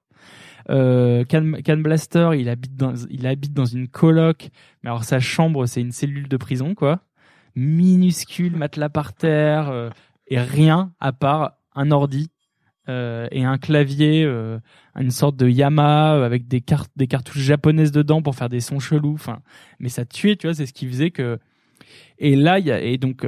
Euh, 0.70 1.26
Can, 1.26 1.78
Blaster, 1.78 2.32
il 2.38 2.48
habite 2.50 2.76
dans, 2.76 2.94
il 3.10 3.26
habite 3.28 3.54
dans 3.54 3.66
une 3.66 3.88
coloc. 3.88 4.50
Mais 4.84 4.90
alors 4.90 5.04
sa 5.04 5.20
chambre, 5.20 5.66
c'est 5.66 5.82
une 5.82 5.92
cellule 5.92 6.28
de 6.28 6.38
prison, 6.38 6.76
quoi. 6.76 7.02
Minuscule, 7.56 8.56
matelas 8.56 8.90
par 8.90 9.14
terre, 9.14 9.70
euh, 9.70 9.90
et 10.28 10.40
rien 10.40 10.94
à 11.00 11.12
part 11.12 11.54
un 11.76 11.92
ordi 11.92 12.30
euh, 12.88 13.28
et 13.32 13.44
un 13.44 13.58
clavier, 13.58 14.24
une 14.96 15.12
sorte 15.12 15.36
de 15.36 15.48
Yamaha 15.48 16.24
avec 16.24 16.48
des 16.48 16.62
cartes, 16.62 16.92
des 16.96 17.08
cartouches 17.08 17.42
japonaises 17.42 17.92
dedans 17.92 18.22
pour 18.22 18.36
faire 18.36 18.50
des 18.50 18.60
sons 18.60 18.80
chelous. 18.80 19.14
Enfin, 19.14 19.42
mais 19.80 19.90
ça 19.90 20.06
tuait, 20.06 20.36
tu 20.36 20.48
vois. 20.48 20.54
C'est 20.54 20.66
ce 20.66 20.74
qui 20.74 20.88
faisait 20.88 21.12
que. 21.12 21.40
Et 22.20 22.36
là, 22.36 22.60
il 22.60 22.66
y 22.66 22.72
a 22.72 22.80
et 22.82 22.98
donc 22.98 23.26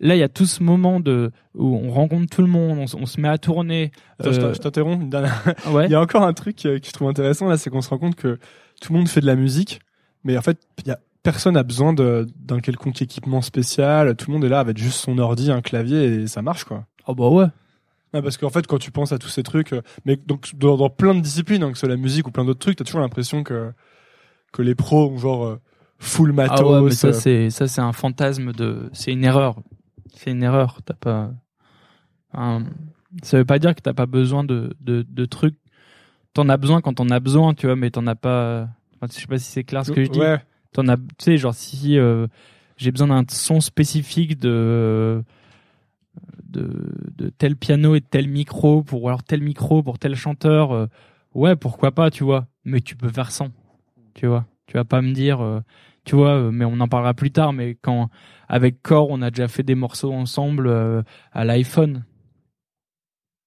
là, 0.00 0.14
il 0.14 0.18
y 0.18 0.22
a 0.22 0.28
tout 0.28 0.46
ce 0.46 0.62
moment 0.62 1.00
de 1.00 1.30
où 1.54 1.76
on 1.76 1.90
rencontre 1.90 2.34
tout 2.34 2.42
le 2.42 2.48
monde, 2.48 2.78
on, 2.78 3.06
se 3.06 3.20
met 3.20 3.28
à 3.28 3.38
tourner. 3.38 3.90
Euh... 4.24 4.52
Je 4.54 4.58
t'interromps. 4.58 5.04
Ouais. 5.70 5.86
il 5.86 5.92
y 5.92 5.94
a 5.94 6.00
encore 6.00 6.22
un 6.22 6.32
truc 6.32 6.64
euh, 6.66 6.78
que 6.78 6.86
je 6.86 6.92
trouve 6.92 7.08
intéressant 7.08 7.48
là, 7.48 7.56
c'est 7.56 7.70
qu'on 7.70 7.80
se 7.80 7.90
rend 7.90 7.98
compte 7.98 8.14
que 8.14 8.38
tout 8.80 8.92
le 8.92 8.98
monde 8.98 9.08
fait 9.08 9.20
de 9.20 9.26
la 9.26 9.34
musique, 9.34 9.80
mais 10.24 10.36
en 10.36 10.42
fait, 10.42 10.58
il 10.78 10.88
y 10.88 10.90
a 10.90 10.98
personne 11.22 11.56
a 11.56 11.62
besoin 11.62 11.92
d'un 11.92 12.60
quelconque 12.60 13.02
équipement 13.02 13.42
spécial. 13.42 14.14
Tout 14.16 14.30
le 14.30 14.34
monde 14.34 14.44
est 14.44 14.48
là 14.48 14.60
avec 14.60 14.78
juste 14.78 15.00
son 15.00 15.18
ordi, 15.18 15.50
un 15.50 15.60
clavier 15.60 16.04
et 16.04 16.26
ça 16.26 16.42
marche 16.42 16.64
quoi. 16.64 16.86
Oh 17.06 17.14
bah 17.14 17.28
ouais. 17.28 17.46
parce 18.12 18.36
qu'en 18.36 18.50
fait, 18.50 18.66
quand 18.66 18.78
tu 18.78 18.90
penses 18.90 19.12
à 19.12 19.18
tous 19.18 19.28
ces 19.28 19.42
trucs, 19.42 19.72
euh, 19.72 19.82
mais 20.04 20.16
donc 20.16 20.54
dans, 20.54 20.88
plein 20.90 21.14
de 21.14 21.20
disciplines, 21.20 21.62
hein, 21.62 21.70
que 21.70 21.76
ce 21.76 21.80
soit 21.80 21.88
la 21.88 21.96
musique 21.96 22.26
ou 22.28 22.30
plein 22.30 22.44
d'autres 22.44 22.60
trucs, 22.60 22.76
t'as 22.76 22.84
toujours 22.84 23.00
l'impression 23.00 23.42
que 23.42 23.72
que 24.52 24.62
les 24.62 24.74
pros 24.74 25.10
ont 25.10 25.18
genre 25.18 25.44
euh, 25.44 25.60
full 25.98 26.32
matos. 26.32 26.60
Ah 26.60 26.66
ouais, 26.66 26.80
mais 26.82 26.90
ça 26.92 27.12
c'est 27.12 27.50
ça 27.50 27.66
c'est 27.66 27.82
un 27.82 27.92
fantasme 27.92 28.52
de, 28.52 28.88
c'est 28.92 29.12
une 29.12 29.24
erreur 29.24 29.56
c'est 30.14 30.30
une 30.30 30.42
erreur. 30.42 30.80
T'as 30.84 30.94
pas. 30.94 31.30
ça 33.22 33.38
veut 33.38 33.44
pas 33.44 33.58
dire 33.58 33.74
que 33.74 33.80
t'as 33.80 33.94
pas 33.94 34.06
besoin 34.06 34.44
de, 34.44 34.76
de, 34.80 35.04
de 35.08 35.24
trucs. 35.24 35.56
T'en 36.34 36.48
as 36.48 36.56
besoin 36.56 36.80
quand 36.80 36.94
t'en 36.94 37.08
as 37.10 37.20
besoin, 37.20 37.54
tu 37.54 37.66
vois, 37.66 37.76
mais 37.76 37.90
t'en 37.90 38.06
as 38.06 38.14
pas. 38.14 38.68
je 39.02 39.12
sais 39.12 39.26
pas 39.26 39.38
si 39.38 39.50
c'est 39.50 39.64
clair 39.64 39.84
ce 39.84 39.92
que 39.92 40.04
je 40.04 40.10
dis. 40.10 40.20
Ouais. 40.20 40.38
T'en 40.72 40.86
as, 40.88 40.96
tu 40.96 41.04
sais, 41.18 41.36
genre 41.38 41.54
si 41.54 41.98
euh, 41.98 42.26
j'ai 42.76 42.92
besoin 42.92 43.08
d'un 43.08 43.24
son 43.28 43.60
spécifique 43.60 44.38
de, 44.38 45.24
de 46.44 46.92
de 47.16 47.30
tel 47.30 47.56
piano 47.56 47.94
et 47.94 48.00
tel 48.02 48.28
micro 48.28 48.82
pour 48.82 49.08
alors 49.08 49.22
tel 49.22 49.40
micro 49.40 49.82
pour 49.82 49.98
tel 49.98 50.14
chanteur, 50.14 50.72
euh, 50.72 50.86
ouais, 51.34 51.56
pourquoi 51.56 51.92
pas, 51.92 52.10
tu 52.10 52.24
vois. 52.24 52.46
Mais 52.64 52.80
tu 52.80 52.96
peux 52.96 53.08
faire 53.08 53.30
sans, 53.30 53.48
tu 54.14 54.26
vois. 54.26 54.46
Tu 54.66 54.74
vas 54.74 54.84
pas 54.84 55.00
me 55.00 55.12
dire, 55.12 55.40
euh, 55.40 55.60
tu 56.04 56.14
vois, 56.16 56.52
mais 56.52 56.66
on 56.66 56.78
en 56.80 56.88
parlera 56.88 57.14
plus 57.14 57.30
tard. 57.30 57.54
Mais 57.54 57.76
quand 57.80 58.10
avec 58.48 58.82
Core, 58.82 59.10
on 59.10 59.22
a 59.22 59.30
déjà 59.30 59.48
fait 59.48 59.62
des 59.62 59.74
morceaux 59.74 60.12
ensemble 60.12 60.66
euh, 60.66 61.02
à 61.32 61.44
l'iPhone. 61.44 62.04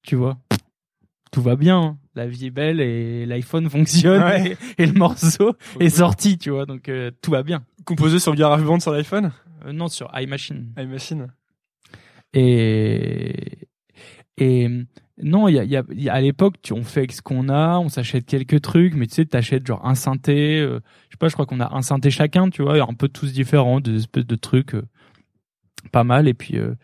Tu 0.03 0.15
vois? 0.15 0.37
Tout 1.31 1.41
va 1.41 1.55
bien, 1.55 1.79
hein. 1.79 1.97
la 2.15 2.27
vie 2.27 2.47
est 2.47 2.51
belle 2.51 2.81
et 2.81 3.25
l'iPhone 3.25 3.69
fonctionne 3.69 4.21
et, 4.77 4.85
le 4.85 4.93
morceau 4.93 5.55
est 5.79 5.89
sorti, 5.89 6.37
tu 6.37 6.49
vois, 6.49 6.65
donc 6.65 6.89
euh, 6.89 7.09
tout 7.21 7.31
va 7.31 7.41
bien. 7.41 7.63
Composé 7.85 8.19
sur 8.19 8.35
GarageBand 8.35 8.79
sur 8.79 8.91
l'iPhone? 8.91 9.31
Euh, 9.65 9.71
Non, 9.71 9.87
sur 9.87 10.11
iMachine. 10.13 10.73
iMachine. 10.77 11.33
Et 12.33 13.67
et 14.37 14.67
non, 15.21 15.47
il 15.47 15.55
y 15.55 15.75
a, 16.09 16.13
à 16.13 16.21
l'époque, 16.21 16.55
on 16.71 16.83
fait 16.83 17.11
ce 17.11 17.21
qu'on 17.21 17.49
a, 17.49 17.77
on 17.79 17.89
s'achète 17.89 18.25
quelques 18.25 18.61
trucs, 18.61 18.95
mais 18.95 19.07
tu 19.07 19.15
sais, 19.15 19.25
t'achètes 19.25 19.65
genre 19.65 19.85
un 19.85 19.95
synthé, 19.95 20.59
euh, 20.59 20.79
je 21.09 21.15
sais 21.15 21.17
pas, 21.17 21.27
je 21.27 21.33
crois 21.33 21.45
qu'on 21.45 21.59
a 21.59 21.75
un 21.75 21.81
synthé 21.81 22.09
chacun, 22.09 22.49
tu 22.49 22.61
vois, 22.63 22.81
un 22.81 22.93
peu 22.93 23.07
tous 23.07 23.31
différents, 23.31 23.79
des 23.79 23.97
espèces 23.97 24.25
de 24.25 24.35
trucs, 24.35 24.75
euh, 24.75 24.87
pas 25.91 26.03
mal, 26.03 26.27
et 26.27 26.33
puis 26.33 26.57
euh, 26.57 26.75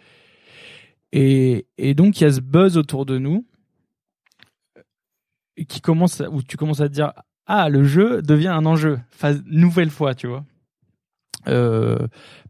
et, 1.11 1.67
et 1.77 1.93
donc 1.93 2.19
il 2.19 2.25
y 2.25 2.27
a 2.27 2.31
ce 2.31 2.41
buzz 2.41 2.77
autour 2.77 3.05
de 3.05 3.17
nous 3.17 3.45
qui 5.67 5.81
commence, 5.81 6.21
où 6.31 6.43
tu 6.43 6.57
commences 6.57 6.81
à 6.81 6.89
te 6.89 6.93
dire, 6.93 7.13
ah, 7.47 7.69
le 7.69 7.83
jeu 7.83 8.21
devient 8.21 8.49
un 8.49 8.65
enjeu, 8.65 8.99
nouvelle 9.45 9.89
fois, 9.89 10.13
tu 10.13 10.27
vois. 10.27 10.45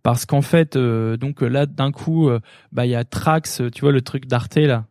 parce 0.04 0.26
qu'en 0.26 0.42
fait, 0.42 0.78
donc 0.78 1.42
là, 1.42 1.66
d'un 1.66 1.92
coup, 1.92 2.30
bah 2.72 2.86
il 2.86 2.90
y 2.90 2.96
a 2.96 3.06
Trax, 3.06 3.62
tu 3.74 3.82
vois 3.82 3.92
le 3.92 4.02
truc 4.02 4.26
d'Arte 4.26 4.58
là, 4.58 4.88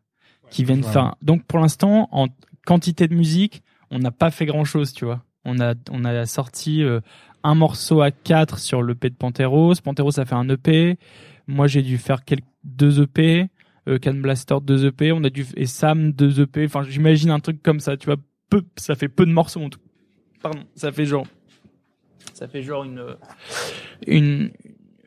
qui 0.51 0.65
viennent 0.65 0.83
faire. 0.83 1.17
Donc 1.23 1.45
pour 1.45 1.59
l'instant, 1.59 2.09
en 2.13 2.29
quantité 2.67 3.09
de 3.09 3.15
musique, 3.15 3.63
on 3.91 3.99
n'a 3.99 4.11
pas 4.11 4.31
fait 4.31 4.47
grand 4.47 4.65
chose, 4.65 4.93
tu 4.93 5.05
vois. 5.05 5.23
On 5.45 5.61
a 5.61 5.75
on 5.91 6.05
a 6.05 6.27
sorti 6.27 6.83
euh, 6.83 7.01
un 7.43 7.55
morceau 7.55 8.01
à 8.01 8.11
quatre 8.11 8.59
sur 8.59 8.83
l'EP 8.83 9.11
de 9.11 9.15
Panteros. 9.15 9.75
Panteros 9.83 10.19
a 10.19 10.25
fait 10.25 10.35
un 10.35 10.49
EP. 10.49 10.99
Moi 11.47 11.67
j'ai 11.67 11.83
dû 11.83 11.99
faire 11.99 12.25
quelques 12.25 12.45
deux 12.65 13.03
EP. 13.03 13.49
Euh, 13.89 13.99
Can 14.03 14.15
Blaster 14.15 14.57
deux 14.63 14.87
EP. 14.87 15.13
On 15.13 15.23
a 15.23 15.31
dû 15.31 15.47
et 15.57 15.67
Sam 15.67 16.13
deux 16.13 16.41
EP. 16.41 16.65
Enfin 16.65 16.83
j'imagine 16.83 17.31
un 17.31 17.41
truc 17.41 17.63
comme 17.63 17.81
ça, 17.81 17.97
tu 17.97 18.07
vois. 18.07 18.17
Peu, 18.49 18.63
ça 18.77 18.95
fait 18.95 19.09
peu 19.09 19.27
de 19.27 19.33
morceaux 19.33 19.61
en 19.61 19.71
tout. 19.71 19.81
Pardon, 20.41 20.61
ça 20.75 20.93
fait 20.93 21.05
genre 21.05 21.27
ça 22.33 22.49
fait 22.49 22.63
genre 22.63 22.85
une 22.85 23.17
une 24.07 24.51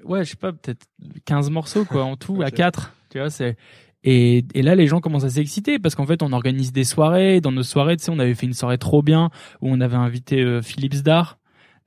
ouais 0.04 0.26
je 0.26 0.32
sais 0.32 0.36
pas 0.36 0.52
peut-être 0.52 0.88
15 1.26 1.52
morceaux 1.52 1.86
quoi 1.86 2.04
en 2.04 2.18
tout 2.18 2.42
à 2.42 2.50
quatre 2.50 2.94
tu 3.10 3.20
vois 3.20 3.30
c'est 3.30 3.56
et, 4.04 4.46
et, 4.54 4.62
là, 4.62 4.76
les 4.76 4.88
gens 4.88 5.02
commencent 5.02 5.26
à 5.26 5.30
s'exciter 5.30 5.78
parce 5.80 5.96
qu'en 5.96 6.06
fait, 6.06 6.24
on 6.24 6.32
organise 6.32 6.72
des 6.72 6.84
soirées. 6.86 7.42
Dans 7.42 7.52
nos 7.52 7.64
soirées, 7.64 7.98
tu 7.98 8.04
sais, 8.06 8.12
on 8.12 8.20
avait 8.20 8.36
fait 8.36 8.46
une 8.46 8.54
soirée 8.54 8.78
trop 8.78 9.02
bien 9.02 9.30
où 9.62 9.70
on 9.70 9.82
avait 9.82 9.98
invité 9.98 10.42
euh, 10.42 10.62
Philippe 10.62 10.94
Zdar 10.94 11.38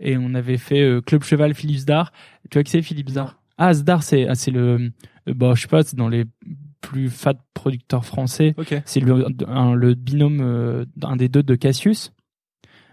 et 0.00 0.16
on 0.18 0.34
avait 0.34 0.58
fait 0.58 0.80
euh, 0.82 1.00
Club 1.00 1.22
Cheval 1.24 1.54
Philippe 1.54 1.78
Zdar. 1.78 2.12
Tu 2.50 2.58
vois 2.58 2.64
qui 2.64 2.70
c'est 2.70 2.82
Philippe 2.82 3.10
Zdar? 3.10 3.38
Ah, 3.56 3.72
Zdar, 3.72 4.02
c'est 4.02 4.26
ah, 4.28 4.34
c'est 4.34 4.50
le, 4.50 4.90
euh, 5.28 5.34
bah, 5.34 5.52
je 5.54 5.62
sais 5.62 5.68
pas, 5.68 5.82
c'est 5.82 5.96
dans 5.96 6.08
les 6.08 6.24
plus 6.80 7.08
fat 7.08 7.34
producteurs 7.54 8.04
français. 8.04 8.54
Ok. 8.58 8.74
C'est 8.84 9.00
le, 9.00 9.26
un- 9.46 9.74
le 9.74 9.94
binôme 9.94 10.40
euh, 10.42 10.84
d'un 10.96 11.16
des 11.16 11.28
deux 11.28 11.42
de 11.42 11.54
Cassius. 11.54 12.12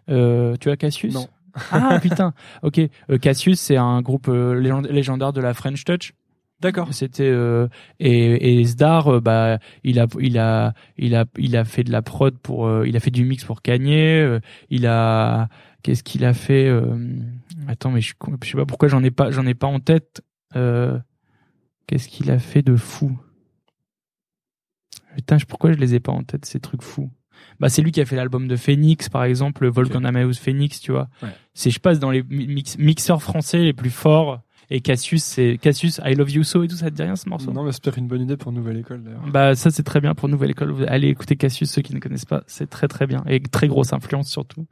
Euh, 0.10 0.56
tu 0.60 0.70
as 0.70 0.78
Cassius? 0.78 1.14
Non. 1.14 1.28
Ah 1.72 2.00
putain. 2.02 2.34
Ok. 2.62 2.80
Cassius, 3.22 3.60
c'est 3.60 3.78
un 3.78 4.02
groupe 4.02 4.28
légend- 4.28 4.88
légendaire 4.90 5.34
de 5.34 5.42
la 5.42 5.54
French 5.54 5.84
Touch. 5.84 6.14
D'accord. 6.62 6.94
C'était 6.94 7.24
euh, 7.24 7.68
et, 8.00 8.60
et 8.60 8.64
Zdar, 8.66 9.08
euh, 9.08 9.20
bah 9.22 9.60
il 9.84 10.00
a 10.00 10.08
il 10.20 10.38
a 10.38 10.74
il 10.98 11.16
a 11.16 11.26
il 11.38 11.56
a 11.56 11.64
fait 11.64 11.84
de 11.86 11.92
la 11.92 12.02
prod 12.02 12.38
pour 12.38 12.68
euh, 12.68 12.86
il 12.88 12.98
a 12.98 13.00
fait 13.00 13.12
du 13.12 13.24
mix 13.24 13.46
pour 13.46 13.62
Kanye. 13.62 14.20
euh, 14.20 14.40
il 14.70 14.86
a 14.86 15.48
qu'est-ce 15.84 16.04
qu'il 16.04 16.26
a 16.26 16.34
fait 16.34 16.68
euh, 16.68 16.98
Attends, 17.70 17.92
mais 17.92 18.02
je, 18.02 18.14
je 18.44 18.50
sais 18.50 18.58
pas 18.58 18.66
pourquoi 18.66 18.90
j'en 18.90 19.04
ai 19.04 19.12
pas 19.12 19.32
j'en 19.32 19.46
ai 19.46 19.54
pas 19.54 19.68
en 19.68 19.80
tête. 19.80 20.22
Euh, 20.58 21.00
qu'est-ce 21.88 22.10
qu'il 22.10 22.30
a 22.30 22.40
fait 22.40 22.62
de 22.62 22.76
fou? 22.76 23.18
Putain, 25.16 25.38
pourquoi 25.48 25.72
je 25.74 25.78
les 25.78 25.96
ai 25.96 26.00
pas 26.00 26.12
en 26.12 26.24
tête 26.24 26.46
ces 26.46 26.60
trucs 26.60 26.82
fous? 26.84 27.10
Bah 27.60 27.70
c'est 27.70 27.82
lui 27.82 27.92
qui 27.92 28.02
a 28.02 28.06
fait 28.06 28.16
l'album 28.16 28.48
de 28.48 28.56
Phoenix 28.56 29.10
par 29.10 29.24
exemple, 29.24 29.64
le 29.64 29.70
Volcan 29.70 30.04
Amadeus 30.04 30.34
Phoenix, 30.34 30.80
tu 30.82 30.92
vois. 30.92 31.08
Ouais. 31.24 31.30
C'est 31.54 31.72
je 31.72 31.80
passe 31.80 32.00
dans 32.00 32.12
les 32.12 32.24
mix- 32.24 32.78
mixeurs 32.78 33.22
français 33.24 33.60
les 33.60 33.74
plus 33.74 33.90
forts. 33.90 34.42
Et 34.72 34.82
Cassius, 34.82 35.24
c'est 35.24 35.58
Cassius, 35.58 36.00
I 36.06 36.14
Love 36.14 36.30
You 36.30 36.44
So 36.44 36.64
et 36.64 36.68
tout, 36.68 36.76
ça 36.76 36.92
te 36.92 36.96
dit 36.96 37.02
rien 37.02 37.16
ce 37.16 37.28
morceau 37.28 37.52
Non, 37.52 37.64
mais 37.64 37.72
c'est 37.72 37.84
peut-être 37.84 37.98
une 37.98 38.08
bonne 38.08 38.22
idée 38.22 38.38
pour 38.38 38.52
Nouvelle 38.52 38.78
École 38.78 39.04
d'ailleurs. 39.04 39.26
Bah 39.28 39.56
ça 39.56 39.72
c'est 39.72 39.84
très 39.84 40.00
bien 40.00 40.14
pour 40.14 40.30
Nouvelle 40.30 40.52
École. 40.52 40.86
Allez 40.88 41.08
écouter 41.08 41.36
Cassius, 41.36 41.72
ceux 41.72 41.82
qui 41.82 41.96
ne 41.96 42.00
connaissent 42.00 42.26
pas, 42.26 42.44
c'est 42.46 42.70
très 42.70 42.88
très 42.88 43.08
bien 43.08 43.24
et 43.28 43.42
très 43.42 43.68
grosse 43.68 43.94
influence 43.94 44.30
surtout. 44.30 44.68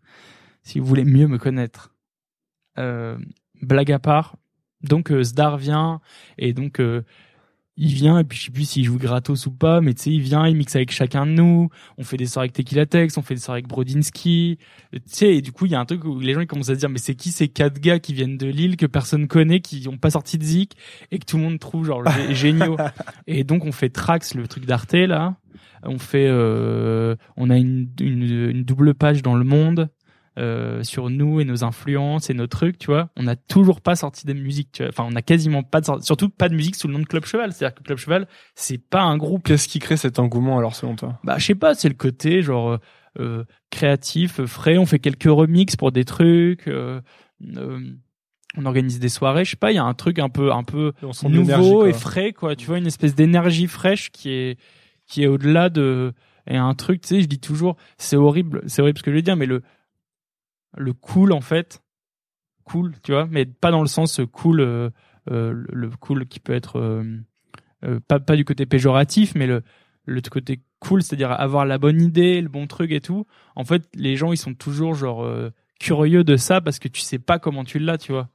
Si 0.62 0.80
vous 0.80 0.86
voulez 0.86 1.06
mieux 1.06 1.28
me 1.28 1.38
connaître. 1.38 1.94
Euh, 2.78 3.18
blague 3.60 3.92
à 3.92 3.98
part, 3.98 4.36
donc 4.82 5.12
euh, 5.12 5.24
Zdar 5.24 5.58
vient 5.58 6.00
et 6.38 6.54
donc 6.54 6.80
euh, 6.80 7.04
il 7.78 7.94
vient 7.94 8.20
et 8.20 8.24
puis 8.24 8.38
je 8.38 8.46
sais 8.46 8.52
plus 8.52 8.66
s'il 8.68 8.84
joue 8.86 8.98
gratos 8.98 9.46
ou 9.46 9.52
pas, 9.52 9.82
mais 9.82 9.94
tu 9.94 10.04
sais 10.04 10.12
il 10.12 10.22
vient, 10.22 10.48
il 10.48 10.56
mixe 10.56 10.76
avec 10.76 10.92
chacun 10.92 11.26
de 11.26 11.32
nous. 11.32 11.70
On 11.98 12.04
fait 12.04 12.18
des 12.18 12.26
soirées 12.26 12.46
avec 12.46 12.54
Tequila 12.54 12.86
Tex, 12.86 13.18
on 13.18 13.22
fait 13.22 13.36
des 13.36 13.40
soirées 13.42 13.60
avec 13.60 13.68
Brodinski. 13.68 14.58
Tu 14.92 15.00
sais 15.06 15.36
et 15.36 15.42
du 15.42 15.52
coup 15.52 15.66
il 15.66 15.72
y 15.72 15.76
a 15.76 15.80
un 15.80 15.86
truc 15.86 16.04
où 16.06 16.20
les 16.20 16.34
gens 16.34 16.42
ils 16.42 16.48
commencent 16.48 16.70
à 16.70 16.74
se 16.76 16.80
dire 16.80 16.90
mais 16.90 16.98
c'est 17.00 17.16
qui 17.16 17.32
ces 17.32 17.48
quatre 17.48 17.80
gars 17.80 18.00
qui 18.00 18.14
viennent 18.14 18.38
de 18.38 18.48
Lille 18.48 18.78
que 18.78 18.86
personne 18.86 19.28
connaît, 19.28 19.60
qui 19.62 19.88
ont 19.88 19.98
pas 19.98 20.10
sorti 20.12 20.38
de 20.38 20.44
Zik 20.44 20.74
et 21.12 21.20
que 21.20 21.26
tout 21.26 21.38
le 21.38 21.44
monde 21.44 21.60
trouve 21.60 21.86
genre 21.86 22.04
gé- 22.04 22.34
géniaux. 22.34 22.78
Et 23.28 23.44
donc 23.44 23.64
on 23.66 23.72
fait 23.72 23.90
Trax, 23.90 24.34
le 24.36 24.48
truc 24.48 24.66
d'Arte 24.66 24.94
là. 24.94 25.36
On 25.84 26.00
fait, 26.00 26.28
euh, 26.28 27.16
on 27.38 27.52
a 27.52 27.58
une, 27.58 27.88
une, 28.02 28.50
une 28.50 28.64
double 28.64 28.96
page 28.96 29.22
dans 29.22 29.36
le 29.36 29.44
monde 29.44 29.90
euh, 30.38 30.84
sur 30.84 31.10
nous 31.10 31.40
et 31.40 31.46
nos 31.46 31.64
influences 31.64 32.30
et 32.30 32.34
nos 32.34 32.48
trucs, 32.48 32.78
tu 32.78 32.88
vois. 32.88 33.10
On 33.18 33.24
n'a 33.24 33.36
toujours 33.36 33.82
pas 33.82 33.96
sorti 33.96 34.26
des 34.26 34.34
musiques, 34.34 34.72
tu 34.72 34.84
vois. 34.84 34.90
Enfin, 34.90 35.08
on 35.12 35.16
a 35.16 35.22
quasiment 35.22 35.64
pas 35.64 35.82
de 35.82 35.86
sorti- 35.86 36.06
surtout 36.06 36.30
pas 36.30 36.48
de 36.50 36.56
musique 36.56 36.76
sous 36.76 36.88
le 36.88 36.94
nom 36.94 37.00
de 37.00 37.06
Club 37.06 37.26
Cheval. 37.26 37.54
C'est-à-dire 37.54 37.76
que 37.76 37.84
Club 37.84 37.98
Cheval, 37.98 38.28
c'est 38.56 38.78
pas 38.78 39.02
un 39.02 39.18
groupe. 39.18 39.44
Qu'est-ce 39.48 39.68
qui 39.68 39.80
crée 39.80 39.98
cet 39.98 40.20
engouement 40.20 40.58
alors 40.60 40.76
selon 40.76 40.96
toi? 40.96 41.20
Bah, 41.24 41.36
je 41.40 41.46
sais 41.46 41.56
pas, 41.56 41.74
c'est 41.76 41.90
le 41.90 41.96
côté 41.96 42.42
genre 42.44 42.70
euh, 42.70 42.78
euh, 43.20 43.44
créatif, 43.72 44.40
euh, 44.40 44.46
frais. 44.48 44.78
On 44.78 44.86
fait 44.86 45.00
quelques 45.00 45.24
remixes 45.24 45.76
pour 45.76 45.92
des 45.92 46.06
trucs. 46.06 46.68
euh, 46.68 47.02
euh, 47.56 47.80
on 48.56 48.66
organise 48.66 49.00
des 49.00 49.10
soirées. 49.10 49.46
Je 49.46 49.52
sais 49.52 49.56
pas, 49.58 49.72
il 49.72 49.76
y 49.76 49.80
a 49.80 49.84
un 49.84 49.94
truc 49.94 50.20
un 50.20 50.30
peu, 50.30 50.52
un 50.52 50.64
peu 50.64 50.94
de 51.30 51.36
nouveau 51.60 51.86
et 51.86 51.94
frais 51.94 52.32
quoi 52.34 52.56
tu 52.56 52.66
vois 52.66 52.78
une 52.78 52.88
espèce 52.88 53.14
d'énergie 53.14 53.68
fraîche 53.68 54.10
qui 54.12 54.30
est 54.32 54.58
qui 55.06 55.24
est 55.24 55.28
au-delà 55.28 55.70
de 55.70 56.14
et 56.50 56.58
un 56.58 56.74
truc 56.74 57.02
tu 57.02 57.08
sais 57.10 57.22
je 57.22 57.28
dis 57.28 57.40
toujours 57.40 57.76
c'est 57.98 58.16
horrible 58.16 58.64
c'est 58.68 58.82
horrible 58.82 58.98
ce 58.98 59.04
que 59.04 59.12
je 59.12 59.16
veux 59.18 59.22
dire 59.22 59.36
mais 59.36 59.46
le 59.46 59.62
le 60.78 60.94
cool 60.94 61.32
en 61.32 61.42
fait. 61.42 61.82
Cool 62.64 62.94
tu 63.04 63.12
vois 63.12 63.28
mais 63.30 63.46
pas 63.46 63.72
dans 63.72 63.82
le 63.82 63.88
sens 63.88 64.22
cool 64.32 64.60
euh, 64.62 64.90
euh, 65.32 65.54
le 65.72 65.90
cool 65.90 66.26
qui 66.26 66.40
peut 66.40 66.54
être 66.54 66.80
euh, 66.80 67.04
euh, 67.86 68.00
pas 68.08 68.20
pas 68.20 68.36
du 68.36 68.46
côté 68.46 68.66
péjoratif 68.66 69.36
mais 69.36 69.48
le 69.48 69.64
le 70.06 70.22
côté 70.22 70.62
cool 70.80 71.02
c'est-à-dire 71.02 71.32
avoir 71.32 71.66
la 71.66 71.78
bonne 71.78 72.02
idée 72.02 72.42
le 72.42 72.50
bon 72.50 72.68
truc 72.68 72.92
et 72.92 73.02
tout. 73.02 73.26
En 73.56 73.64
fait 73.64 73.88
les 73.96 74.16
gens 74.16 74.32
ils 74.32 74.38
sont 74.38 74.54
toujours 74.54 74.96
genre 74.96 75.24
euh, 75.24 75.52
curieux 75.80 76.24
de 76.24 76.36
ça 76.38 76.62
parce 76.62 76.80
que 76.80 76.88
tu 76.88 77.02
sais 77.02 77.20
pas 77.20 77.40
comment 77.40 77.64
tu 77.64 77.80
l'as 77.80 77.98
tu 77.98 78.12
vois. 78.12 78.30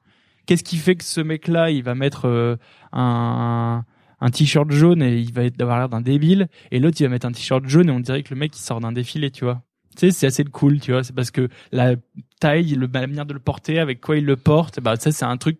Qu'est-ce 0.46 0.64
qui 0.64 0.76
fait 0.76 0.96
que 0.96 1.04
ce 1.04 1.20
mec-là, 1.20 1.70
il 1.70 1.84
va 1.84 1.94
mettre 1.94 2.26
euh, 2.26 2.56
un, 2.90 3.84
un 4.20 4.30
t-shirt 4.30 4.68
jaune 4.72 5.00
et 5.00 5.18
il 5.18 5.32
va 5.32 5.42
avoir 5.60 5.78
l'air 5.78 5.88
d'un 5.88 6.00
débile, 6.00 6.48
et 6.72 6.80
l'autre, 6.80 6.96
il 7.00 7.04
va 7.04 7.10
mettre 7.10 7.26
un 7.26 7.32
t-shirt 7.32 7.64
jaune 7.68 7.88
et 7.88 7.92
on 7.92 8.00
dirait 8.00 8.24
que 8.24 8.34
le 8.34 8.40
mec, 8.40 8.56
il 8.56 8.60
sort 8.60 8.80
d'un 8.80 8.90
défilé, 8.90 9.30
tu 9.30 9.44
vois. 9.44 9.62
Tu 9.96 10.06
sais, 10.06 10.10
c'est 10.10 10.26
assez 10.26 10.44
cool, 10.44 10.80
tu 10.80 10.92
vois. 10.92 11.04
C'est 11.04 11.14
parce 11.14 11.30
que 11.30 11.48
la 11.70 11.96
taille, 12.40 12.74
le, 12.74 12.88
la 12.92 13.06
manière 13.06 13.26
de 13.26 13.34
le 13.34 13.40
porter, 13.40 13.78
avec 13.78 14.00
quoi 14.00 14.16
il 14.16 14.24
le 14.24 14.36
porte, 14.36 14.80
bah 14.80 14.96
ça, 14.96 15.12
c'est 15.12 15.24
un 15.24 15.36
truc. 15.36 15.58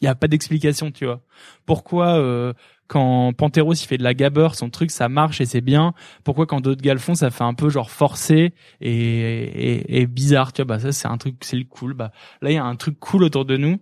Il 0.00 0.04
y 0.04 0.08
a 0.08 0.14
pas 0.14 0.28
d'explication, 0.28 0.92
tu 0.92 1.06
vois. 1.06 1.22
Pourquoi 1.66 2.18
euh, 2.18 2.52
quand 2.88 3.32
Panteros 3.34 3.74
il 3.74 3.86
fait 3.86 3.98
de 3.98 4.02
la 4.02 4.14
gabber, 4.14 4.48
son 4.54 4.70
truc 4.70 4.90
ça 4.90 5.08
marche 5.08 5.40
et 5.40 5.46
c'est 5.46 5.60
bien. 5.60 5.92
Pourquoi 6.24 6.46
quand 6.46 6.60
d'autres 6.60 6.82
gars 6.82 6.94
le 6.94 7.00
font, 7.00 7.14
ça 7.14 7.30
fait 7.30 7.44
un 7.44 7.54
peu 7.54 7.68
genre 7.68 7.90
forcé 7.90 8.54
et, 8.80 8.90
et, 8.90 10.00
et 10.00 10.06
bizarre, 10.06 10.52
tu 10.52 10.62
vois. 10.62 10.76
Bah 10.76 10.78
ça 10.80 10.90
c'est 10.90 11.06
un 11.06 11.18
truc, 11.18 11.36
c'est 11.42 11.56
le 11.56 11.64
cool. 11.64 11.94
Bah 11.94 12.10
là 12.42 12.50
il 12.50 12.54
y 12.54 12.58
a 12.58 12.64
un 12.64 12.76
truc 12.76 12.98
cool 12.98 13.22
autour 13.22 13.44
de 13.44 13.56
nous 13.56 13.76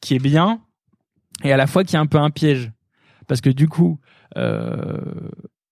qui 0.00 0.14
est 0.14 0.20
bien 0.20 0.60
et 1.42 1.52
à 1.52 1.56
la 1.56 1.66
fois 1.66 1.84
qui 1.84 1.96
est 1.96 1.98
un 1.98 2.06
peu 2.06 2.18
un 2.18 2.30
piège 2.30 2.70
parce 3.26 3.40
que 3.40 3.50
du 3.50 3.68
coup 3.68 3.98
euh, 4.36 5.00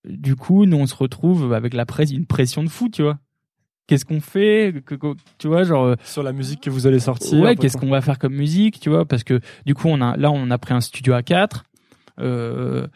du 0.04 0.34
coup 0.36 0.64
nous 0.66 0.76
on 0.76 0.86
se 0.86 0.94
retrouve 0.94 1.52
avec 1.54 1.74
la 1.74 1.86
presse 1.86 2.10
une 2.10 2.26
pression 2.26 2.62
de 2.62 2.68
fou 2.68 2.88
tu 2.88 3.02
vois. 3.02 3.18
Qu'est-ce 3.88 4.04
qu'on 4.04 4.20
fait 4.20 4.82
que, 4.86 4.94
que- 4.94 5.14
tu 5.38 5.48
vois 5.48 5.64
genre 5.64 5.84
euh, 5.86 5.94
Sur 6.04 6.22
la 6.22 6.32
musique 6.32 6.60
que 6.60 6.70
vous 6.70 6.86
allez 6.86 7.00
sortir. 7.00 7.40
ouais 7.40 7.56
qu'est-ce 7.56 7.76
qu'on 7.76 7.90
va 7.90 8.00
faire 8.00 8.18
comme 8.18 8.34
musique 8.34 8.78
tu 8.80 8.88
vois 8.90 9.04
parce 9.04 9.24
que 9.24 9.40
du 9.66 9.74
coup 9.74 9.88
on 9.88 10.00
a 10.00 10.16
là 10.16 10.30
on 10.30 10.50
a 10.50 10.58
pris 10.58 10.72
un 10.74 10.80
studio 10.80 11.14
à 11.14 11.22
4 11.22 11.64
euh, 12.20 12.86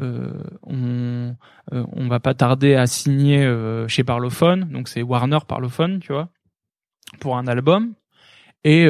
euh, 0.00 0.32
on 0.62 1.34
euh, 1.72 1.84
on 1.92 2.08
va 2.08 2.20
pas 2.20 2.32
tarder 2.34 2.74
à 2.74 2.86
signer 2.86 3.44
euh, 3.44 3.86
chez 3.88 4.04
Parlophone. 4.04 4.68
Donc 4.70 4.88
c'est 4.88 5.02
Warner 5.02 5.38
Parlophone 5.46 5.98
tu 6.00 6.12
vois 6.12 6.28
pour 7.20 7.36
un 7.36 7.46
album. 7.48 7.94
Et 8.64 8.86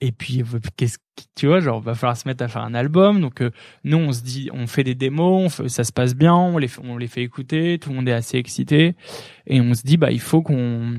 et 0.00 0.12
puis 0.12 0.42
qu'est-ce 0.76 0.98
que- 0.98 1.02
tu 1.34 1.46
vois 1.48 1.58
genre 1.60 1.80
va 1.80 1.94
falloir 1.94 2.16
se 2.16 2.28
mettre 2.28 2.44
à 2.44 2.48
faire 2.48 2.62
un 2.62 2.74
album. 2.74 3.20
Donc 3.20 3.42
euh, 3.42 3.50
nous 3.84 3.96
on 3.96 4.12
se 4.12 4.22
dit 4.22 4.48
on 4.52 4.66
fait 4.66 4.84
des 4.84 4.94
démos 4.94 5.66
ça 5.66 5.82
se 5.84 5.92
passe 5.92 6.14
bien 6.14 6.34
on 6.34 6.58
les 6.58 6.68
fait, 6.68 6.80
on 6.84 6.96
les 6.96 7.08
fait 7.08 7.22
écouter 7.22 7.78
tout 7.80 7.90
le 7.90 7.96
monde 7.96 8.08
est 8.08 8.12
assez 8.12 8.38
excité. 8.38 8.94
Et 9.46 9.60
on 9.60 9.74
se 9.74 9.82
dit 9.82 9.96
bah 9.96 10.10
il 10.12 10.20
faut 10.20 10.42
qu'on 10.42 10.98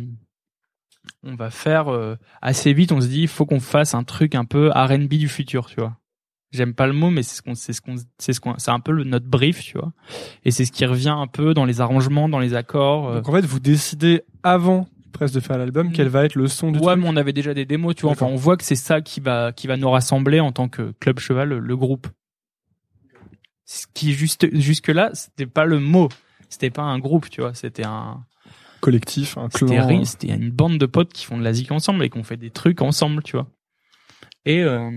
on 1.23 1.35
va 1.35 1.49
faire 1.49 1.87
euh, 1.91 2.15
assez 2.41 2.73
vite 2.73 2.91
on 2.91 3.01
se 3.01 3.07
dit 3.07 3.21
il 3.21 3.27
faut 3.27 3.45
qu'on 3.45 3.59
fasse 3.61 3.93
un 3.93 4.03
truc 4.03 4.35
un 4.35 4.45
peu 4.45 4.69
R&B 4.71 5.13
du 5.15 5.29
futur 5.29 5.67
tu 5.67 5.79
vois. 5.79 5.95
J'aime 6.51 6.73
pas 6.73 6.87
le 6.87 6.93
mot 6.93 7.09
mais 7.11 7.23
c'est 7.23 7.37
ce 7.37 7.41
qu'on 7.41 7.55
c'est 7.55 7.73
ce 7.73 7.81
qu'on 7.81 7.95
c'est 8.17 8.33
ce 8.33 8.41
qu'on 8.41 8.57
c'est 8.57 8.71
un 8.71 8.79
peu 8.79 8.91
le, 8.91 9.03
notre 9.05 9.27
brief 9.27 9.63
tu 9.63 9.77
vois. 9.77 9.93
Et 10.43 10.51
c'est 10.51 10.65
ce 10.65 10.71
qui 10.71 10.85
revient 10.85 11.15
un 11.15 11.27
peu 11.27 11.53
dans 11.53 11.65
les 11.65 11.79
arrangements 11.79 12.27
dans 12.27 12.39
les 12.39 12.55
accords 12.55 13.07
euh, 13.07 13.15
Donc 13.15 13.29
en 13.29 13.33
fait, 13.33 13.45
vous 13.45 13.59
décidez 13.59 14.23
avant 14.43 14.87
presque 15.11 15.33
de 15.35 15.39
faire 15.39 15.57
l'album 15.57 15.91
quel 15.91 16.07
va 16.07 16.25
être 16.25 16.35
le 16.35 16.47
son 16.47 16.71
du 16.71 16.79
ouais, 16.79 16.85
truc. 16.93 17.03
mais 17.03 17.09
on 17.09 17.15
avait 17.15 17.33
déjà 17.33 17.53
des 17.53 17.65
démos, 17.65 17.95
tu 17.95 18.03
vois. 18.03 18.11
Enfin, 18.11 18.25
on 18.27 18.35
voit 18.35 18.57
que 18.57 18.63
c'est 18.63 18.75
ça 18.75 19.01
qui 19.01 19.19
va, 19.19 19.51
qui 19.51 19.67
va 19.67 19.77
nous 19.77 19.89
rassembler 19.89 20.39
en 20.39 20.51
tant 20.51 20.69
que 20.69 20.93
club 20.99 21.19
cheval, 21.19 21.49
le, 21.49 21.59
le 21.59 21.77
groupe. 21.77 22.07
Ce 23.65 23.85
qui 23.93 24.13
juste, 24.13 24.47
jusque 24.55 24.87
là, 24.87 25.11
c'était 25.13 25.45
pas 25.45 25.65
le 25.65 25.79
mot. 25.79 26.09
C'était 26.49 26.71
pas 26.71 26.81
un 26.81 26.97
groupe, 26.99 27.29
tu 27.29 27.41
vois. 27.41 27.53
C'était 27.53 27.85
un, 27.85 28.25
collectif, 28.81 29.37
un 29.37 29.49
clan. 29.49 29.85
ri- 29.87 30.05
c'était 30.05 30.29
une 30.29 30.49
bande 30.49 30.77
de 30.79 30.85
potes 30.87 31.13
qui 31.13 31.25
font 31.25 31.37
de 31.37 31.43
la 31.43 31.53
zik 31.53 31.71
ensemble 31.71 32.03
et 32.03 32.09
qui 32.09 32.17
ont 32.17 32.23
fait 32.23 32.37
des 32.37 32.49
trucs 32.49 32.81
ensemble, 32.81 33.21
tu 33.21 33.37
vois. 33.37 33.47
Et, 34.45 34.63
euh, 34.63 34.89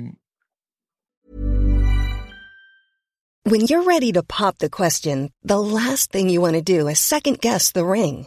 When 3.45 3.67
you're 3.69 3.85
ready 3.85 4.13
to 4.13 4.23
pop 4.23 4.59
the 4.59 4.69
question, 4.71 5.31
the 5.45 5.59
last 5.59 6.13
thing 6.13 6.31
you 6.31 6.41
want 6.41 6.53
to 6.55 6.63
do 6.63 6.87
is 6.89 6.99
second 7.01 7.41
guess 7.41 7.73
the 7.73 7.83
ring. 7.85 8.27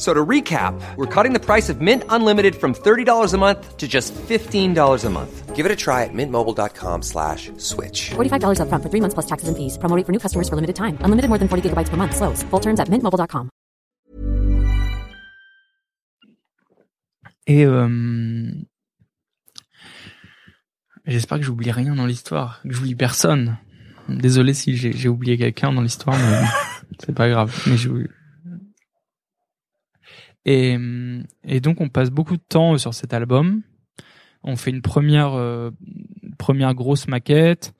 So 0.00 0.14
to 0.14 0.24
recap, 0.24 0.80
we're 0.96 1.04
cutting 1.14 1.34
the 1.34 1.44
price 1.44 1.68
of 1.68 1.82
Mint 1.82 2.04
Unlimited 2.08 2.56
from 2.56 2.72
$30 2.72 3.34
a 3.34 3.36
month 3.36 3.76
to 3.76 3.86
just 3.86 4.14
$15 4.14 5.04
a 5.04 5.10
month. 5.10 5.54
Give 5.54 5.66
it 5.66 5.72
a 5.72 5.76
try 5.76 6.04
at 6.04 6.14
mintmobile.com 6.14 7.02
slash 7.02 7.52
switch. 7.58 8.12
$45 8.12 8.62
up 8.62 8.70
front 8.70 8.82
for 8.82 8.88
three 8.88 9.02
months 9.02 9.12
plus 9.12 9.26
taxes 9.26 9.48
and 9.50 9.58
fees. 9.58 9.76
Promoting 9.76 10.06
for 10.06 10.12
new 10.12 10.18
customers 10.18 10.48
for 10.48 10.54
limited 10.54 10.74
time. 10.74 10.96
Unlimited 11.04 11.28
more 11.28 11.36
than 11.36 11.48
40 11.48 11.68
gigabytes 11.68 11.90
per 11.90 11.98
month. 11.98 12.16
Slows. 12.16 12.42
Full 12.44 12.60
terms 12.60 12.80
at 12.80 12.88
mintmobile.com. 12.88 13.50
Et 17.46 17.66
euh, 17.66 18.52
j'espère 21.04 21.38
que 21.38 21.44
j'oublie 21.44 21.72
rien 21.72 21.94
dans 21.94 22.06
l'histoire, 22.06 22.62
que 22.62 22.72
j'oublie 22.72 22.94
personne. 22.94 23.58
Désolé 24.08 24.54
si 24.54 24.76
j'ai 24.76 25.08
oublié 25.08 25.36
quelqu'un 25.36 25.74
dans 25.74 25.82
l'histoire, 25.82 26.16
mais 26.16 26.46
c'est 27.04 27.14
pas 27.14 27.28
grave. 27.28 27.54
Mais 27.66 27.76
j'oublie... 27.76 28.06
et, 30.44 30.76
et 31.44 31.60
donc 31.60 31.80
on 31.80 31.88
passe 31.88 32.10
beaucoup 32.10 32.36
de 32.36 32.42
temps 32.42 32.78
sur 32.78 32.94
cet 32.94 33.12
album. 33.12 33.62
On 34.42 34.56
fait 34.56 34.70
une 34.70 34.82
première 34.82 35.34
euh, 35.34 35.70
première 36.38 36.74
grosse 36.74 37.08
maquette. 37.08 37.74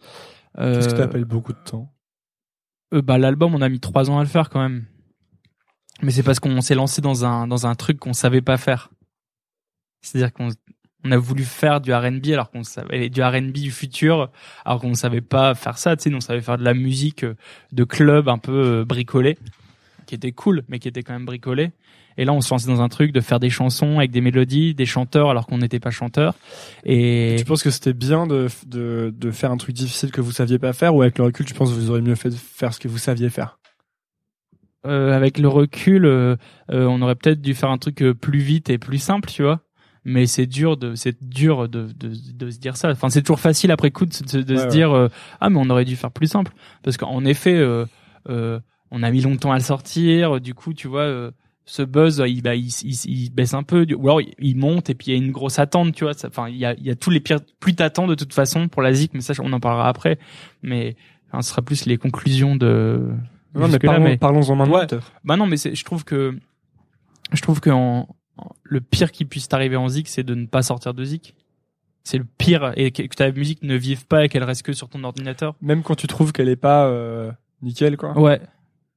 Euh, 0.59 0.77
Qu'est-ce 0.77 0.89
que 0.89 0.97
t'appelles 0.97 1.25
beaucoup 1.25 1.53
de 1.53 1.59
temps? 1.65 1.93
Euh, 2.93 3.03
bah 3.03 3.19
l'album 3.19 3.55
on 3.55 3.63
a 3.63 3.69
mis 3.69 3.81
trois 3.81 4.11
ans 4.11 4.19
à 4.19 4.23
le 4.23 4.29
faire 4.29 4.51
quand 4.51 4.61
même. 4.61 4.85
Mais 6.03 6.11
c'est 6.11 6.23
parce 6.23 6.41
qu'on 6.41 6.61
s'est 6.61 6.75
lancé 6.75 7.01
dans 7.01 7.25
un 7.25 7.47
dans 7.47 7.67
un 7.67 7.75
truc 7.75 7.99
qu'on 7.99 8.13
savait 8.13 8.43
pas 8.43 8.57
faire. 8.57 8.91
C'est-à-dire 10.03 10.33
qu'on 10.33 10.51
on 11.05 11.13
a 11.13 11.17
voulu 11.17 11.45
faire 11.45 11.81
du 11.81 11.93
R&B 11.93 12.29
alors 12.33 12.51
qu'on 12.51 12.63
savait 12.63 13.09
du 13.09 13.23
R&B 13.23 13.53
du 13.53 13.71
futur 13.71 14.31
alors 14.65 14.81
qu'on 14.81 14.95
savait 14.95 15.21
pas 15.21 15.55
faire 15.55 15.79
ça, 15.79 15.97
tu 15.97 16.11
sais, 16.11 16.15
on 16.15 16.21
savait 16.21 16.41
faire 16.41 16.59
de 16.59 16.65
la 16.65 16.75
musique 16.75 17.25
euh, 17.25 17.37
de 17.73 17.85
club 17.85 18.29
un 18.29 18.39
peu 18.39 18.81
euh, 18.81 18.85
bricolée 18.85 19.39
qui 20.07 20.15
était 20.15 20.33
cool 20.33 20.63
mais 20.69 20.79
qui 20.79 20.89
était 20.89 21.03
quand 21.03 21.13
même 21.13 21.25
bricolée. 21.25 21.73
Et 22.19 22.25
là 22.25 22.33
on 22.33 22.41
se 22.41 22.51
lançait 22.53 22.69
dans 22.69 22.81
un 22.83 22.89
truc 22.89 23.13
de 23.13 23.21
faire 23.21 23.41
des 23.41 23.51
chansons 23.51 23.99
avec 23.99 24.11
des 24.11 24.21
mélodies, 24.21 24.75
des 24.75 24.87
chanteurs 24.87 25.31
alors 25.31 25.47
qu'on 25.47 25.59
n'était 25.59 25.81
pas 25.81 25.91
chanteurs 25.91 26.35
et 26.85 27.37
Tu 27.39 27.45
penses 27.45 27.63
que 27.63 27.71
c'était 27.71 27.93
bien 27.93 28.27
de, 28.27 28.49
de, 28.67 29.13
de 29.17 29.31
faire 29.31 29.51
un 29.53 29.57
truc 29.57 29.75
difficile 29.75 30.11
que 30.11 30.21
vous 30.21 30.33
saviez 30.33 30.59
pas 30.59 30.73
faire 30.73 30.95
ou 30.95 31.03
avec 31.03 31.19
le 31.19 31.25
recul 31.25 31.47
tu 31.47 31.55
penses 31.55 31.71
que 31.71 31.75
vous 31.75 31.91
auriez 31.91 32.03
mieux 32.03 32.15
fait 32.15 32.31
de 32.31 32.35
faire 32.35 32.75
ce 32.75 32.81
que 32.81 32.89
vous 32.89 32.99
saviez 32.99 33.31
faire? 33.31 33.59
Euh, 34.87 35.13
avec 35.13 35.39
le 35.39 35.49
recul, 35.49 36.07
euh, 36.07 36.37
euh, 36.71 36.87
on 36.87 37.03
aurait 37.03 37.15
peut-être 37.15 37.43
dû 37.43 37.55
faire 37.55 37.69
un 37.71 37.77
truc 37.77 38.03
plus 38.21 38.39
vite 38.39 38.71
et 38.71 38.79
plus 38.79 38.97
simple, 38.99 39.29
tu 39.29 39.43
vois. 39.43 39.61
Mais 40.07 40.25
c'est 40.25 40.47
dur 40.47 40.79
de, 40.79 40.95
c'est 40.95 41.23
dur 41.23 41.69
de, 41.69 41.89
de, 41.95 42.13
de 42.33 42.51
se 42.51 42.59
dire 42.59 42.79
ça. 42.79 42.91
Enfin, 42.91 43.11
c'est 43.11 43.21
toujours 43.21 43.41
facile 43.41 43.71
après 43.73 43.91
coup 43.91 44.07
de, 44.07 44.13
de, 44.39 44.43
de 44.43 44.55
Ouais, 44.55 44.61
se 44.61 44.65
ouais. 44.65 44.71
dire 44.71 44.93
euh, 44.93 45.09
ah 45.43 45.51
mais 45.51 45.59
on 45.63 45.69
aurait 45.69 45.85
dû 45.85 45.97
faire 45.97 46.11
plus 46.11 46.29
simple 46.29 46.53
parce 46.83 46.97
qu'en 46.97 47.27
effet, 47.27 47.59
euh, 47.59 47.85
euh, 48.31 48.59
on 48.91 49.03
a 49.03 49.11
mis 49.11 49.21
longtemps 49.21 49.53
à 49.53 49.57
le 49.59 49.63
sortir. 49.63 50.41
Du 50.41 50.55
coup, 50.55 50.73
tu 50.73 50.89
vois, 50.89 51.31
ce 51.73 51.83
buzz, 51.83 52.21
il, 52.27 52.43
bah, 52.43 52.57
il, 52.57 52.67
il, 52.83 52.95
il 53.07 53.31
baisse 53.31 53.55
un 53.55 53.63
peu, 53.63 53.87
ou 53.95 54.03
alors 54.09 54.21
il- 54.21 54.57
monte 54.57 54.91
et 54.91 54.95
puis 54.95 55.09
il 55.09 55.11
y 55.17 55.21
a 55.21 55.25
une 55.25 55.31
grosse 55.31 55.61
attente, 55.61 55.95
tu 55.95 56.03
vois. 56.05 56.15
Enfin, 56.27 56.49
il 56.49 56.57
y 56.57 56.65
a, 56.65 56.75
il 56.75 56.83
y 56.85 56.91
a 56.91 56.97
tous 56.97 57.11
les 57.11 57.21
pires. 57.21 57.39
Plus 57.61 57.75
t'attends 57.77 58.09
de 58.09 58.17
toute 58.17 58.35
façon 58.35 58.67
pour 58.69 58.83
la 58.83 58.93
zik, 58.93 59.13
mais 59.15 59.21
ça, 59.21 59.35
on 59.41 59.53
en 59.53 59.61
parlera 59.61 59.89
après. 59.89 60.19
Mais 60.63 60.97
enfin, 61.29 61.43
ce 61.43 61.51
sera 61.51 61.63
plus 61.63 61.87
les 61.87 61.97
conclusions 61.97 62.57
de. 62.57 63.09
Non, 63.55 63.69
mais 63.69 63.79
parlons, 63.79 64.03
mais- 64.05 64.17
parlons-en 64.17 64.57
maintenant. 64.57 64.75
Ouais. 64.79 64.87
bah 65.25 65.37
non, 65.37 65.47
mais 65.47 65.57
je 65.57 65.85
trouve 65.85 66.05
que, 66.05 66.37
je 67.33 67.41
trouve 67.41 67.61
que 67.61 67.71
en, 67.71 68.09
en- 68.37 68.51
le 68.65 68.81
pire 68.81 69.13
qui 69.13 69.25
puisse 69.25 69.47
t'arriver 69.47 69.77
en 69.77 69.89
zik, 69.89 70.09
c'est 70.09 70.25
de 70.25 70.35
ne 70.35 70.47
pas 70.47 70.63
sortir 70.63 70.93
de 70.93 71.05
zik. 71.05 71.35
C'est 72.03 72.19
le 72.19 72.25
pire 72.39 72.73
et 72.77 72.91
que, 72.91 73.03
que 73.03 73.15
ta 73.15 73.31
musique 73.31 73.63
ne 73.63 73.77
vive 73.77 74.07
pas 74.07 74.25
et 74.25 74.29
qu'elle 74.29 74.43
reste 74.45 74.63
que 74.63 74.73
sur 74.73 74.89
ton 74.89 75.05
ordinateur. 75.05 75.55
Même 75.61 75.83
quand 75.85 75.95
tu 75.95 76.07
trouves 76.09 76.33
qu'elle 76.33 76.49
est 76.49 76.57
pas 76.57 76.87
euh, 76.87 77.31
nickel, 77.63 77.97
quoi. 77.97 78.19
Ouais, 78.19 78.41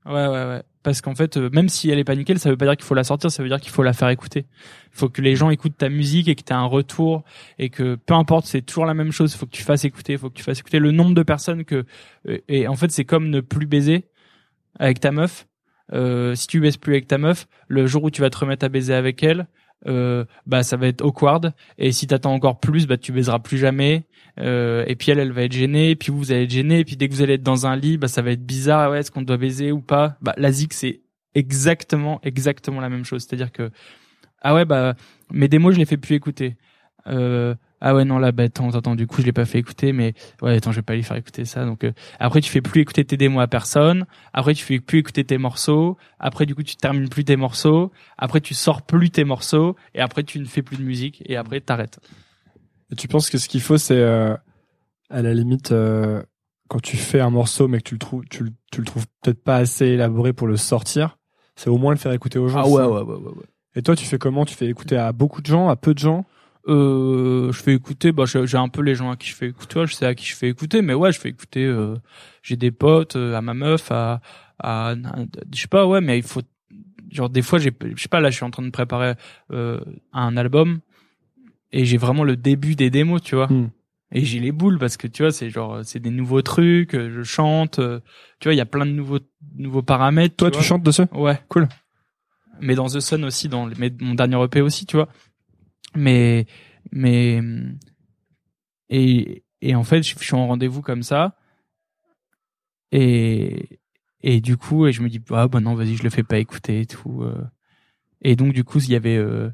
ouais, 0.05 0.11
ouais, 0.27 0.45
ouais. 0.45 0.63
Parce 0.83 1.01
qu'en 1.01 1.15
fait, 1.15 1.37
euh, 1.37 1.49
même 1.51 1.69
si 1.69 1.89
elle 1.89 1.97
est 1.97 2.03
pas 2.03 2.15
nickel, 2.15 2.39
ça 2.39 2.49
veut 2.49 2.57
pas 2.57 2.65
dire 2.65 2.75
qu'il 2.75 2.85
faut 2.85 2.93
la 2.93 3.05
sortir, 3.05 3.31
ça 3.31 3.41
veut 3.41 3.49
dire 3.49 3.59
qu'il 3.59 3.71
faut 3.71 3.83
la 3.83 3.93
faire 3.93 4.09
écouter. 4.09 4.45
Il 4.93 4.97
faut 4.97 5.09
que 5.09 5.21
les 5.21 5.35
gens 5.35 5.49
écoutent 5.49 5.77
ta 5.77 5.89
musique 5.89 6.27
et 6.27 6.35
que 6.35 6.43
tu 6.43 6.53
un 6.53 6.65
retour 6.65 7.23
et 7.57 7.69
que 7.69 7.95
peu 7.95 8.13
importe, 8.13 8.45
c'est 8.45 8.61
toujours 8.61 8.85
la 8.85 8.93
même 8.93 9.11
chose. 9.11 9.33
Il 9.33 9.37
faut 9.37 9.45
que 9.45 9.55
tu 9.55 9.63
fasses 9.63 9.85
écouter, 9.85 10.13
il 10.13 10.19
faut 10.19 10.29
que 10.29 10.35
tu 10.35 10.43
fasses 10.43 10.59
écouter 10.59 10.79
le 10.79 10.91
nombre 10.91 11.15
de 11.15 11.23
personnes 11.23 11.63
que 11.63 11.85
euh, 12.27 12.37
et 12.49 12.67
en 12.67 12.75
fait, 12.75 12.91
c'est 12.91 13.05
comme 13.05 13.29
ne 13.29 13.39
plus 13.39 13.65
baiser 13.65 14.09
avec 14.77 14.99
ta 14.99 15.11
meuf. 15.11 15.47
Euh, 15.93 16.35
si 16.35 16.47
tu 16.47 16.59
baises 16.59 16.77
plus 16.77 16.93
avec 16.93 17.07
ta 17.07 17.17
meuf, 17.17 17.47
le 17.67 17.87
jour 17.87 18.03
où 18.03 18.11
tu 18.11 18.21
vas 18.21 18.29
te 18.29 18.37
remettre 18.37 18.65
à 18.65 18.69
baiser 18.69 18.93
avec 18.93 19.23
elle, 19.23 19.47
euh, 19.87 20.25
bah 20.45 20.63
ça 20.63 20.77
va 20.77 20.87
être 20.87 21.01
awkward. 21.01 21.53
Et 21.77 21.91
si 21.91 22.07
t'attends 22.07 22.33
encore 22.33 22.59
plus, 22.59 22.87
bah 22.87 22.97
tu 22.97 23.11
baiseras 23.11 23.39
plus 23.39 23.57
jamais. 23.57 24.05
Euh, 24.39 24.83
et 24.87 24.95
puis 24.95 25.11
elle, 25.11 25.19
elle 25.19 25.31
va 25.31 25.43
être 25.43 25.53
gênée. 25.53 25.91
Et 25.91 25.95
puis 25.95 26.11
vous, 26.11 26.17
vous 26.19 26.31
allez 26.31 26.43
être 26.43 26.51
gêné. 26.51 26.79
Et 26.79 26.85
puis 26.85 26.95
dès 26.95 27.07
que 27.07 27.13
vous 27.13 27.21
allez 27.21 27.33
être 27.33 27.43
dans 27.43 27.67
un 27.67 27.75
lit, 27.75 27.97
bah 27.97 28.07
ça 28.07 28.21
va 28.21 28.31
être 28.31 28.45
bizarre. 28.45 28.91
Ouais, 28.91 28.99
est-ce 28.99 29.11
qu'on 29.11 29.21
doit 29.21 29.37
baiser 29.37 29.71
ou 29.71 29.81
pas? 29.81 30.17
Bah 30.21 30.33
la 30.37 30.51
zik, 30.51 30.73
c'est 30.73 31.01
exactement, 31.35 32.19
exactement 32.23 32.81
la 32.81 32.89
même 32.89 33.05
chose. 33.05 33.23
C'est-à-dire 33.23 33.51
que 33.51 33.71
ah 34.41 34.53
ouais, 34.53 34.65
bah 34.65 34.95
mes 35.31 35.47
démos, 35.47 35.73
je 35.73 35.79
les 35.79 35.85
fais 35.85 35.97
plus 35.97 36.15
écouter. 36.15 36.57
Euh, 37.07 37.55
ah 37.85 37.93
ouais 37.93 38.05
non 38.05 38.17
là 38.17 38.31
bah 38.31 38.43
attends 38.43 38.69
attends 38.75 38.95
du 38.95 39.05
coup 39.07 39.19
je 39.21 39.25
l'ai 39.25 39.33
pas 39.33 39.45
fait 39.45 39.59
écouter 39.59 39.91
mais 39.93 40.13
ouais 40.41 40.55
attends 40.55 40.71
je 40.71 40.77
vais 40.77 40.81
pas 40.83 40.95
lui 40.95 41.03
faire 41.03 41.17
écouter 41.17 41.43
ça 41.45 41.65
donc 41.65 41.83
euh, 41.83 41.91
après 42.19 42.39
tu 42.41 42.49
fais 42.49 42.61
plus 42.61 42.81
écouter 42.81 43.03
tes 43.03 43.17
démos 43.17 43.43
à 43.43 43.47
personne 43.47 44.05
après 44.33 44.53
tu 44.53 44.63
fais 44.63 44.79
plus 44.79 44.99
écouter 44.99 45.23
tes 45.25 45.37
morceaux 45.37 45.97
après 46.19 46.45
du 46.45 46.55
coup 46.55 46.63
tu 46.63 46.75
termines 46.77 47.09
plus 47.09 47.25
tes 47.25 47.35
morceaux 47.35 47.91
après 48.17 48.39
tu 48.41 48.53
sors 48.53 48.81
plus 48.83 49.09
tes 49.11 49.25
morceaux 49.25 49.75
et 49.93 49.99
après 49.99 50.23
tu 50.23 50.39
ne 50.39 50.45
fais 50.45 50.61
plus 50.61 50.77
de 50.77 50.83
musique 50.83 51.21
et 51.25 51.35
après 51.35 51.59
t'arrêtes. 51.61 51.99
Et 52.91 52.95
tu 52.95 53.07
penses 53.07 53.29
que 53.29 53.37
ce 53.37 53.47
qu'il 53.49 53.61
faut, 53.61 53.77
c'est 53.77 53.97
euh, 53.97 54.35
à 55.09 55.21
la 55.21 55.33
limite 55.33 55.71
euh, 55.71 56.21
quand 56.67 56.81
tu 56.81 56.95
fais 56.97 57.19
un 57.19 57.29
morceau, 57.31 57.67
mais 57.67 57.79
que 57.79 57.83
tu 57.83 57.95
le 57.95 57.99
trouves, 57.99 58.23
tu, 58.29 58.43
le- 58.43 58.51
tu 58.71 58.81
le 58.81 58.85
trouves 58.85 59.05
peut-être 59.21 59.43
pas 59.43 59.55
assez 59.57 59.87
élaboré 59.87 60.31
pour 60.33 60.47
le 60.47 60.57
sortir, 60.57 61.17
c'est 61.55 61.69
au 61.69 61.77
moins 61.77 61.91
le 61.93 61.97
faire 61.99 62.11
écouter 62.11 62.39
aux 62.39 62.47
gens. 62.49 62.59
Ah 62.61 62.65
ça 62.65 62.69
ouais 62.89 63.01
ouais 63.01 63.13
ouais. 63.15 63.43
Et 63.75 63.81
toi, 63.81 63.95
tu 63.95 64.05
fais 64.05 64.19
comment? 64.19 64.45
Tu 64.45 64.53
fais 64.53 64.67
écouter 64.67 64.95
à 64.97 65.11
beaucoup 65.11 65.41
de 65.41 65.47
gens, 65.47 65.69
à 65.69 65.75
peu 65.75 65.93
de 65.95 65.99
gens? 65.99 66.25
Euh, 66.67 67.51
je 67.51 67.61
fais 67.61 67.73
écouter 67.73 68.11
bah 68.11 68.23
j'ai 68.25 68.57
un 68.57 68.69
peu 68.69 68.81
les 68.81 68.95
gens 68.95 69.11
à 69.11 69.17
qui 69.17 69.27
je 69.29 69.35
fais 69.35 69.47
écouter 69.49 69.79
ouais, 69.79 69.87
je 69.87 69.93
sais 69.95 70.05
à 70.05 70.15
qui 70.15 70.25
je 70.25 70.35
fais 70.35 70.47
écouter 70.49 70.81
mais 70.81 70.93
ouais 70.93 71.11
je 71.11 71.19
fais 71.19 71.29
écouter 71.29 71.65
euh, 71.65 71.95
j'ai 72.41 72.55
des 72.55 72.71
potes 72.71 73.15
euh, 73.17 73.35
à 73.35 73.41
ma 73.41 73.53
meuf 73.53 73.91
à 73.91 74.21
à 74.59 74.95
je 75.53 75.59
sais 75.61 75.67
pas 75.67 75.85
ouais 75.85 75.99
mais 75.99 76.17
il 76.17 76.23
faut 76.23 76.41
genre 77.11 77.29
des 77.29 77.41
fois 77.41 77.59
j'ai 77.59 77.71
je 77.95 78.01
sais 78.01 78.07
pas 78.07 78.21
là 78.21 78.29
je 78.29 78.35
suis 78.37 78.45
en 78.45 78.49
train 78.51 78.63
de 78.63 78.69
préparer 78.69 79.13
euh, 79.51 79.79
un 80.13 80.37
album 80.37 80.79
et 81.73 81.83
j'ai 81.85 81.97
vraiment 81.97 82.23
le 82.23 82.37
début 82.37 82.75
des 82.75 82.89
démos 82.89 83.21
tu 83.21 83.35
vois 83.35 83.47
Hmm. 83.47 83.67
et 84.13 84.23
j'ai 84.23 84.39
les 84.39 84.51
boules 84.53 84.79
parce 84.79 84.95
que 84.95 85.07
tu 85.07 85.23
vois 85.23 85.31
c'est 85.33 85.49
genre 85.49 85.81
c'est 85.83 85.99
des 85.99 86.11
nouveaux 86.11 86.41
trucs 86.43 86.95
euh, 86.95 87.09
je 87.13 87.23
chante 87.23 87.79
euh, 87.79 87.99
tu 88.39 88.47
vois 88.47 88.53
il 88.53 88.57
y 88.57 88.61
a 88.61 88.65
plein 88.65 88.85
de 88.85 88.91
nouveaux 88.91 89.19
nouveaux 89.57 89.81
paramètres 89.81 90.35
Toi, 90.37 90.49
tu, 90.49 90.57
vois. 90.57 90.63
chantes 90.65 90.83
dessus 90.83 91.03
Ouais. 91.11 91.39
Cool. 91.49 91.67
Mais 92.61 92.75
dans 92.75 92.87
The 92.87 92.99
Sun 92.99 93.25
aussi, 93.25 93.49
dans 93.49 93.67
mais 93.77 93.91
mon 93.99 94.13
dernier 94.13 94.41
EP 94.43 94.61
aussi, 94.61 94.85
tu 94.85 94.95
vois. 94.95 95.09
Mais, 95.95 96.45
mais, 96.91 97.41
et, 98.89 99.43
et 99.61 99.75
en 99.75 99.83
fait, 99.83 100.03
je 100.03 100.15
suis 100.17 100.35
en 100.35 100.47
rendez-vous 100.47 100.81
comme 100.81 101.03
ça. 101.03 101.35
Et, 102.91 103.79
et 104.21 104.41
du 104.41 104.57
coup, 104.57 104.85
et 104.87 104.91
je 104.93 105.01
me 105.01 105.09
dis, 105.09 105.21
ah, 105.31 105.47
bah 105.47 105.59
non, 105.59 105.75
vas-y, 105.75 105.95
je 105.95 106.03
le 106.03 106.09
fais 106.09 106.23
pas 106.23 106.39
écouter 106.39 106.81
et 106.81 106.85
tout. 106.85 107.23
euh. 107.23 107.43
Et 108.21 108.35
donc, 108.35 108.53
du 108.53 108.63
coup, 108.63 108.79
il 108.79 108.89
y 108.91 108.95
avait, 108.95 109.17
euh, 109.17 109.49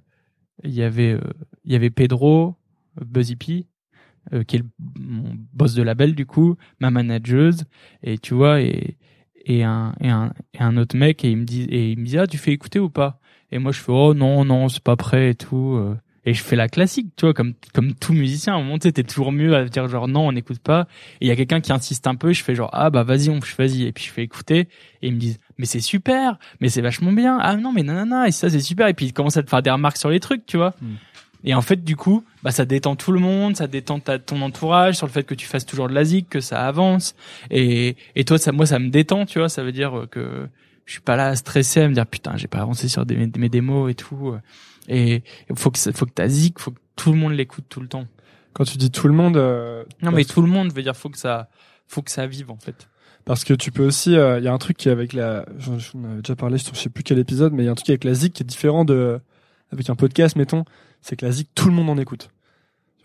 il 0.63 0.71
y 0.71 0.83
avait, 0.83 1.13
euh, 1.13 1.21
il 1.63 1.71
y 1.71 1.75
avait 1.75 1.89
Pedro, 1.89 2.55
Buzzy 3.01 3.35
P, 3.35 3.67
euh, 4.33 4.43
qui 4.43 4.57
est 4.57 4.63
mon 4.97 5.35
boss 5.53 5.73
de 5.73 5.83
label, 5.83 6.15
du 6.15 6.25
coup, 6.25 6.55
ma 6.79 6.91
manageuse. 6.91 7.65
Et 8.03 8.17
tu 8.17 8.33
vois, 8.33 8.61
et, 8.61 8.97
et 9.45 9.63
un 9.63 9.95
et 10.01 10.09
un 10.09 10.33
et 10.53 10.61
un 10.61 10.77
autre 10.77 10.97
mec 10.97 11.23
et 11.23 11.31
il 11.31 11.37
me 11.37 11.45
dit 11.45 11.63
et 11.63 11.91
il 11.91 11.99
me 11.99 12.05
dit 12.05 12.17
ah 12.17 12.27
tu 12.27 12.37
fais 12.37 12.51
écouter 12.51 12.79
ou 12.79 12.89
pas? 12.89 13.19
Et 13.51 13.57
moi 13.59 13.71
je 13.71 13.79
fais 13.79 13.91
oh 13.91 14.13
non 14.13 14.45
non 14.45 14.69
c'est 14.69 14.83
pas 14.83 14.95
prêt 14.95 15.31
et 15.31 15.35
tout 15.35 15.75
euh. 15.75 15.97
Et 16.29 16.33
je 16.33 16.43
fais 16.43 16.55
la 16.55 16.69
classique 16.69 17.07
tu 17.15 17.25
vois 17.25 17.33
comme 17.33 17.53
comme 17.73 17.93
tout 17.93 18.13
musicien 18.13 18.53
à 18.53 18.57
un 18.57 18.63
moment 18.63 18.77
tu 18.77 18.91
t'es 18.93 19.03
toujours 19.03 19.31
mieux 19.31 19.55
à 19.55 19.65
dire 19.65 19.87
genre 19.87 20.07
non 20.07 20.27
on 20.27 20.31
n'écoute 20.31 20.59
pas 20.59 20.87
et 21.21 21.25
il 21.25 21.27
y 21.27 21.31
a 21.31 21.35
quelqu'un 21.35 21.59
qui 21.59 21.71
insiste 21.73 22.05
un 22.07 22.15
peu 22.15 22.33
je 22.33 22.43
fais 22.43 22.55
genre 22.55 22.69
ah 22.71 22.89
bah 22.89 23.03
vas-y 23.03 23.29
on 23.29 23.39
vas-y 23.57 23.83
et 23.83 23.91
puis 23.91 24.05
je 24.05 24.11
fais 24.11 24.23
écouter 24.23 24.67
et 25.01 25.07
ils 25.07 25.13
me 25.13 25.19
disent 25.19 25.39
mais 25.57 25.65
c'est 25.65 25.79
super 25.79 26.37
mais 26.61 26.69
c'est 26.69 26.81
vachement 26.81 27.11
bien 27.11 27.37
ah 27.41 27.55
non 27.55 27.73
mais 27.73 27.83
nanana 27.83 28.27
et 28.27 28.31
ça 28.31 28.49
c'est 28.49 28.59
super 28.59 28.87
et 28.87 28.93
puis 28.93 29.07
ils 29.07 29.13
commencent 29.13 29.37
à 29.37 29.43
te 29.43 29.49
faire 29.49 29.61
des 29.61 29.71
remarques 29.71 29.97
sur 29.97 30.09
les 30.09 30.19
trucs 30.19 30.45
tu 30.45 30.57
vois 30.57 30.69
Hmm. 30.81 30.95
et 31.43 31.53
en 31.53 31.61
fait, 31.61 31.83
du 31.83 31.95
coup, 31.95 32.23
bah, 32.43 32.51
ça 32.51 32.65
détend 32.65 32.95
tout 32.95 33.11
le 33.11 33.19
monde, 33.19 33.55
ça 33.55 33.67
détend 33.67 33.99
ta, 33.99 34.19
ton 34.19 34.41
entourage 34.41 34.95
sur 34.95 35.07
le 35.07 35.11
fait 35.11 35.23
que 35.23 35.33
tu 35.33 35.45
fasses 35.45 35.65
toujours 35.65 35.87
de 35.89 35.93
la 35.93 36.03
zik, 36.03 36.29
que 36.29 36.41
ça 36.41 36.67
avance. 36.67 37.15
Et, 37.49 37.95
et 38.15 38.23
toi, 38.23 38.37
ça, 38.37 38.51
moi, 38.51 38.65
ça 38.65 38.79
me 38.79 38.89
détend, 38.89 39.25
tu 39.25 39.39
vois. 39.39 39.49
Ça 39.49 39.63
veut 39.63 39.71
dire 39.71 40.05
que 40.11 40.47
je 40.85 40.91
suis 40.91 41.01
pas 41.01 41.15
là 41.15 41.27
à 41.27 41.35
stresser, 41.35 41.81
à 41.81 41.87
me 41.87 41.93
dire 41.93 42.05
putain, 42.05 42.37
j'ai 42.37 42.47
pas 42.47 42.59
avancé 42.59 42.87
sur 42.87 43.05
des, 43.05 43.15
mes 43.15 43.49
démos 43.49 43.91
et 43.91 43.95
tout. 43.95 44.35
Et 44.89 45.23
faut 45.55 45.71
que, 45.71 45.79
faut 45.91 46.05
que 46.05 46.11
ta 46.11 46.27
zik, 46.27 46.59
faut 46.59 46.71
que 46.71 46.79
tout 46.95 47.11
le 47.11 47.17
monde 47.17 47.33
l'écoute 47.33 47.65
tout 47.69 47.79
le 47.79 47.87
temps. 47.87 48.07
Quand 48.53 48.65
tu 48.65 48.77
dis 48.77 48.91
tout 48.91 49.07
le 49.07 49.13
monde, 49.13 49.37
euh, 49.37 49.85
Non, 50.01 50.11
mais 50.11 50.25
tout 50.25 50.41
le 50.41 50.47
monde 50.47 50.73
veut 50.73 50.81
dire 50.81 50.97
faut 50.97 51.09
que 51.09 51.17
ça, 51.17 51.49
faut 51.87 52.01
que 52.01 52.11
ça 52.11 52.27
vive 52.27 52.51
en 52.51 52.57
fait. 52.57 52.89
Parce 53.23 53.43
que 53.43 53.53
tu 53.53 53.71
peux 53.71 53.85
aussi, 53.85 54.13
il 54.13 54.43
y 54.43 54.47
a 54.47 54.53
un 54.53 54.57
truc 54.57 54.77
qui 54.77 54.89
est 54.89 54.91
avec 54.91 55.13
la, 55.13 55.45
j'en 55.57 55.73
avais 56.03 56.21
déjà 56.21 56.35
parlé 56.35 56.57
je 56.57 56.73
sais 56.73 56.89
plus 56.89 57.03
quel 57.03 57.19
épisode, 57.19 57.53
mais 57.53 57.63
il 57.63 57.65
y 57.67 57.69
a 57.69 57.71
un 57.71 57.75
truc 57.75 57.89
avec 57.89 58.03
la 58.03 58.13
zik 58.13 58.33
qui 58.33 58.43
est 58.43 58.45
différent 58.45 58.85
de, 58.85 59.19
avec 59.71 59.89
un 59.89 59.95
podcast, 59.95 60.35
mettons, 60.35 60.65
c'est 61.01 61.15
que 61.15 61.25
la 61.25 61.31
zik, 61.31 61.49
tout 61.53 61.67
le 61.67 61.73
monde 61.73 61.89
en 61.89 61.97
écoute. 61.97 62.31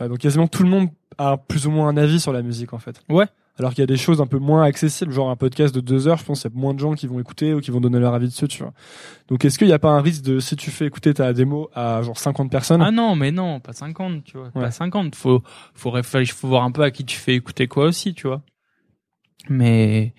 Donc 0.00 0.18
quasiment 0.18 0.48
tout 0.48 0.62
le 0.62 0.68
monde 0.68 0.88
a 1.18 1.36
plus 1.36 1.66
ou 1.66 1.70
moins 1.70 1.88
un 1.88 1.96
avis 1.96 2.20
sur 2.20 2.32
la 2.32 2.42
musique 2.42 2.72
en 2.72 2.78
fait. 2.78 3.00
Ouais. 3.08 3.26
Alors 3.56 3.70
qu'il 3.70 3.80
y 3.80 3.84
a 3.84 3.86
des 3.86 3.96
choses 3.96 4.20
un 4.20 4.26
peu 4.26 4.38
moins 4.38 4.64
accessibles, 4.64 5.12
genre 5.12 5.30
un 5.30 5.36
podcast 5.36 5.72
de 5.72 5.80
deux 5.80 6.08
heures, 6.08 6.18
je 6.18 6.24
pense 6.24 6.42
qu'il 6.42 6.50
y 6.50 6.54
a 6.54 6.58
moins 6.58 6.74
de 6.74 6.80
gens 6.80 6.94
qui 6.94 7.06
vont 7.06 7.20
écouter 7.20 7.54
ou 7.54 7.60
qui 7.60 7.70
vont 7.70 7.80
donner 7.80 8.00
leur 8.00 8.12
avis 8.12 8.26
dessus, 8.26 8.48
tu 8.48 8.64
vois. 8.64 8.72
Donc 9.28 9.44
est-ce 9.44 9.58
qu'il 9.58 9.68
n'y 9.68 9.72
a 9.72 9.78
pas 9.78 9.90
un 9.90 10.00
risque 10.00 10.24
de, 10.24 10.40
si 10.40 10.56
tu 10.56 10.72
fais 10.72 10.86
écouter 10.86 11.14
ta 11.14 11.32
démo 11.32 11.70
à 11.72 12.02
genre 12.02 12.18
50 12.18 12.50
personnes, 12.50 12.82
Ah 12.82 12.90
non, 12.90 13.14
mais 13.14 13.30
non, 13.30 13.60
pas 13.60 13.72
50, 13.72 14.24
tu 14.24 14.38
vois. 14.38 14.46
Ouais. 14.56 14.62
Pas 14.62 14.70
50. 14.72 15.14
Faut, 15.14 15.40
faut 15.74 15.90
réfléchir, 15.90 16.34
faut 16.34 16.48
voir 16.48 16.64
un 16.64 16.72
peu 16.72 16.82
à 16.82 16.90
qui 16.90 17.04
tu 17.04 17.16
fais 17.16 17.36
écouter 17.36 17.68
quoi 17.68 17.84
aussi, 17.84 18.12
tu 18.12 18.26
vois. 18.26 18.42
Mais, 19.48 20.14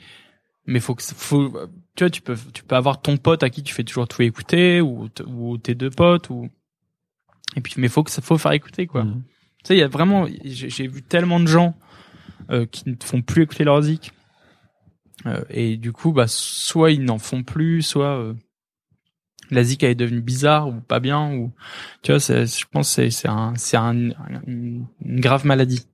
mais 0.66 0.80
faut 0.80 0.96
que, 0.96 1.04
faut, 1.04 1.52
tu 1.98 2.06
vois, 2.06 2.10
tu 2.10 2.22
peux, 2.22 2.38
tu 2.54 2.64
peux 2.64 2.76
avoir 2.76 3.02
ton 3.02 3.18
pote 3.18 3.44
à 3.44 3.50
qui 3.50 3.64
tu 3.64 3.74
fais 3.74 3.84
toujours 3.84 4.08
tout 4.08 4.22
écouter, 4.22 4.80
ou, 4.80 5.10
ou 5.28 5.58
tes 5.58 5.76
deux 5.76 5.90
potes, 5.90 6.30
ou, 6.30 6.48
Et 7.58 7.62
puis, 7.62 7.74
mais 7.78 7.90
faut 7.90 8.04
que 8.04 8.12
ça 8.12 8.22
faut 8.22 8.38
faire 8.38 8.54
écouter 8.54 8.88
quoi. 8.88 9.04
Mhm. 9.04 9.24
Tu 9.64 9.70
sais, 9.70 9.76
il 9.76 9.80
y 9.80 9.84
a 9.84 9.88
vraiment, 9.90 10.26
j'ai 10.46 10.88
vu 10.88 11.02
tellement 11.02 11.42
de 11.42 11.48
gens 11.48 11.76
qui 12.66 12.90
ne 12.90 12.96
font 13.04 13.22
plus 13.22 13.44
écouter 13.44 13.64
leur 13.64 13.82
zik. 13.82 14.12
Euh, 15.26 15.44
et 15.50 15.78
du 15.78 15.92
coup, 15.92 16.12
bah, 16.12 16.26
soit 16.28 16.92
ils 16.92 17.04
n'en 17.04 17.18
font 17.20 17.44
plus, 17.44 17.82
soit 17.82 18.18
euh, 18.20 18.34
la 19.52 19.64
zik 19.64 19.84
elle 19.84 19.92
est 19.92 19.96
devenue 19.96 20.22
bizarre 20.22 20.68
ou 20.70 20.74
pas 20.82 21.00
bien, 21.00 21.32
ou 21.34 21.52
tu 22.02 22.12
vois, 22.12 22.20
c'est- 22.20 22.46
je 22.60 22.66
pense 22.72 22.90
que 22.90 22.96
c'est 22.96 23.10
c'est 23.12 23.28
un, 23.30 23.54
c'est 23.56 23.78
un, 23.78 23.94
une, 24.48 24.86
une 25.04 25.20
grave 25.20 25.46
maladie. 25.46 25.88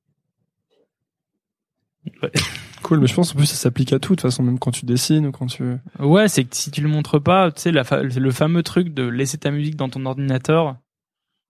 Ouais. 2.23 2.31
Cool, 2.83 2.99
mais 2.99 3.05
je 3.05 3.13
pense 3.13 3.31
en 3.33 3.35
plus 3.37 3.45
ça 3.45 3.55
s'applique 3.55 3.93
à 3.93 3.99
tout, 3.99 4.13
de 4.15 4.21
toute 4.21 4.21
façon, 4.21 4.41
même 4.41 4.57
quand 4.57 4.71
tu 4.71 4.87
dessines 4.87 5.27
ou 5.27 5.31
quand 5.31 5.45
tu... 5.45 5.75
Ouais, 5.99 6.27
c'est 6.27 6.45
que 6.45 6.55
si 6.55 6.71
tu 6.71 6.81
le 6.81 6.89
montres 6.89 7.21
pas, 7.21 7.51
tu 7.51 7.61
sais, 7.61 7.71
la 7.71 7.83
fa- 7.83 8.01
le 8.01 8.31
fameux 8.31 8.63
truc 8.63 8.91
de 8.91 9.03
laisser 9.03 9.37
ta 9.37 9.51
musique 9.51 9.75
dans 9.75 9.87
ton 9.87 10.03
ordinateur, 10.07 10.77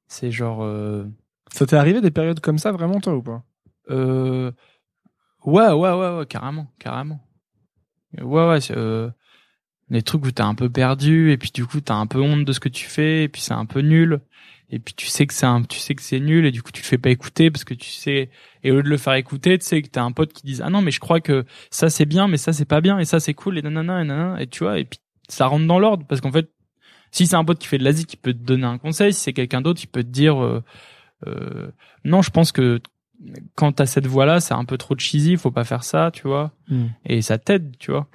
c'est 0.10 0.30
genre, 0.30 0.62
euh, 0.62 1.06
Ça 1.54 1.66
t'est 1.66 1.78
arrivé 1.78 2.02
des 2.02 2.12
périodes 2.12 2.42
comme 2.42 2.58
ça, 2.58 2.74
vraiment, 2.74 3.00
toi, 3.00 3.16
ou 3.16 3.22
pas? 3.22 3.44
euh, 3.90 4.52
ouais, 5.46 5.72
ouais, 5.72 5.92
ouais, 5.92 6.18
ouais, 6.18 6.26
carrément, 6.26 6.68
carrément. 6.80 7.20
Ouais, 8.20 8.48
ouais, 8.48 8.60
euh, 8.72 9.10
des 9.90 10.02
trucs 10.02 10.26
où 10.26 10.32
t'es 10.32 10.42
un 10.42 10.56
peu 10.56 10.70
perdu 10.70 11.32
et 11.32 11.38
puis 11.38 11.52
du 11.54 11.66
coup 11.66 11.80
t'as 11.82 11.96
un 11.96 12.08
peu 12.08 12.20
honte 12.20 12.46
de 12.46 12.52
ce 12.52 12.60
que 12.60 12.70
tu 12.70 12.86
fais 12.86 13.24
et 13.24 13.30
puis 13.30 13.42
c'est 13.42 13.54
un 13.54 13.66
peu 13.66 13.80
nul 13.80 14.20
et 14.70 14.80
puis 14.80 14.94
tu 14.94 15.08
sais 15.08 15.26
que 15.26 15.34
c'est 15.34 15.46
un, 15.46 15.64
tu 15.64 15.80
sais 15.80 15.96
que 15.96 16.02
c'est 16.02 16.20
nul 16.20 16.46
et 16.46 16.52
du 16.52 16.62
coup 16.62 16.72
tu 16.72 16.82
le 16.82 16.88
fais 16.88 16.98
pas 16.98 17.10
écouter 17.10 17.52
parce 17.52 17.64
que 17.64 17.74
tu 17.74 17.90
sais 17.90 18.30
et 18.64 18.72
au 18.72 18.76
lieu 18.76 18.84
de 18.84 18.90
le 18.90 18.98
faire 18.98 19.14
écouter, 19.14 19.58
tu 19.58 19.66
sais 19.66 19.82
que 19.82 19.88
t'as 19.88 20.04
un 20.04 20.12
pote 20.12 20.34
qui 20.34 20.44
dise 20.46 20.62
ah 20.62 20.70
non 20.70 20.82
mais 20.82 20.92
je 20.92 21.00
crois 21.00 21.22
que 21.22 21.46
ça 21.70 21.90
c'est 21.90 22.06
bien 22.06 22.28
mais 22.28 22.38
ça 22.38 22.52
c'est 22.54 22.66
pas 22.66 22.82
bien 22.82 23.00
et 23.00 23.06
ça 23.06 23.20
c'est 23.22 23.34
cool 23.34 23.58
et 23.58 23.62
nanana 23.62 24.02
et 24.02 24.06
nanana 24.06 24.42
et 24.42 24.48
tu 24.48 24.64
vois 24.64 24.78
et 24.80 24.86
puis 24.86 25.00
ça 25.30 25.48
rentre 25.48 25.68
dans 25.68 25.80
l'ordre 25.80 26.06
parce 26.06 26.20
qu'en 26.20 26.32
fait 26.32 26.50
si 27.12 27.28
c'est 27.28 27.36
un 27.36 27.44
pote 27.44 27.60
qui 27.60 27.68
fait 27.68 27.78
de 27.78 27.84
l'Asie 27.84 28.06
qui 28.06 28.18
peut 28.18 28.34
te 28.34 28.40
donner 28.40 28.66
un 28.66 28.78
conseil, 28.78 29.14
si 29.14 29.20
c'est 29.20 29.34
quelqu'un 29.34 29.62
d'autre, 29.62 29.82
il 29.84 29.88
peut 29.88 30.04
te 30.04 30.10
dire 30.10 30.42
euh, 30.42 30.64
euh, 31.28 31.72
non, 32.06 32.22
je 32.22 32.32
pense 32.32 32.52
que 32.52 32.80
quand 33.56 33.74
t'as 33.74 33.86
cette 33.86 34.08
voix 34.08 34.26
là, 34.26 34.40
c'est 34.40 34.54
un 34.54 34.66
peu 34.66 34.78
trop 34.78 34.98
cheesy, 34.98 35.38
faut 35.38 35.52
pas 35.52 35.64
faire 35.64 35.84
ça, 35.84 36.12
tu 36.12 36.24
vois. 36.28 36.52
Hmm. 36.68 36.88
Et 37.06 37.22
ça 37.22 37.38
t'aide, 37.38 37.76
tu 37.78 37.92
vois. 37.92 38.08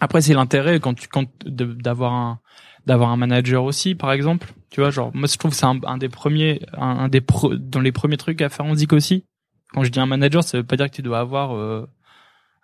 Après 0.00 0.20
c'est 0.20 0.34
l'intérêt 0.34 0.80
quand 0.80 0.94
tu 0.94 1.06
quand 1.08 1.26
de- 1.44 1.74
d'avoir 1.74 2.12
un 2.12 2.40
d'avoir 2.86 3.10
un 3.10 3.16
manager 3.16 3.62
aussi 3.62 3.94
par 3.94 4.10
exemple, 4.12 4.52
tu 4.70 4.80
vois, 4.80 4.90
genre 4.90 5.10
moi 5.14 5.28
je 5.30 5.36
trouve 5.36 5.52
que 5.52 5.56
c'est 5.56 5.66
un, 5.66 5.78
un 5.84 5.98
des 5.98 6.08
premiers 6.08 6.60
un, 6.72 6.88
un 7.04 7.08
des 7.08 7.20
pro- 7.20 7.54
dans 7.54 7.80
les 7.80 7.92
premiers 7.92 8.16
trucs 8.16 8.40
à 8.42 8.48
faire 8.48 8.66
en 8.66 8.74
zik 8.74 8.92
aussi. 8.92 9.24
Quand 9.72 9.84
je 9.84 9.90
dis 9.90 10.00
un 10.00 10.06
manager, 10.06 10.42
ça 10.42 10.58
veut 10.58 10.64
pas 10.64 10.76
dire 10.76 10.90
que 10.90 10.96
tu 10.96 11.02
dois 11.02 11.20
avoir 11.20 11.56
euh, 11.56 11.86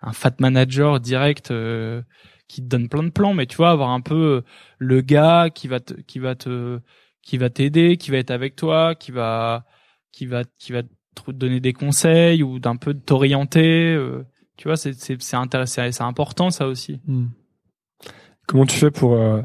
un 0.01 0.11
fat 0.11 0.33
manager 0.39 0.99
direct 0.99 1.51
euh, 1.51 2.01
qui 2.47 2.61
te 2.61 2.67
donne 2.67 2.89
plein 2.89 3.03
de 3.03 3.09
plans, 3.09 3.33
mais 3.33 3.45
tu 3.45 3.55
vois 3.57 3.69
avoir 3.71 3.89
un 3.91 4.01
peu 4.01 4.15
euh, 4.15 4.41
le 4.77 5.01
gars 5.01 5.49
qui 5.49 5.67
va 5.67 5.79
te 5.79 5.93
qui 5.93 6.19
va 6.19 6.35
te 6.35 6.79
qui 7.21 7.37
va 7.37 7.49
t'aider, 7.49 7.95
qui 7.97 8.11
va 8.11 8.17
être 8.17 8.31
avec 8.31 8.55
toi, 8.55 8.95
qui 8.95 9.11
va 9.11 9.65
qui 10.11 10.25
va 10.25 10.43
qui 10.57 10.73
va 10.73 10.81
te 11.15 11.31
donner 11.31 11.59
des 11.59 11.73
conseils 11.73 12.43
ou 12.43 12.59
d'un 12.59 12.75
peu 12.75 12.93
t'orienter. 12.93 13.93
euh, 13.93 14.25
tu 14.57 14.67
vois, 14.67 14.77
c'est 14.77 14.93
c'est 14.93 15.21
c'est 15.21 15.37
intéressant, 15.37 15.89
c'est 15.91 16.03
important 16.03 16.49
ça 16.49 16.67
aussi. 16.67 16.99
Comment 18.47 18.65
tu 18.65 18.77
fais 18.77 18.91
pour, 18.91 19.13
euh, 19.13 19.41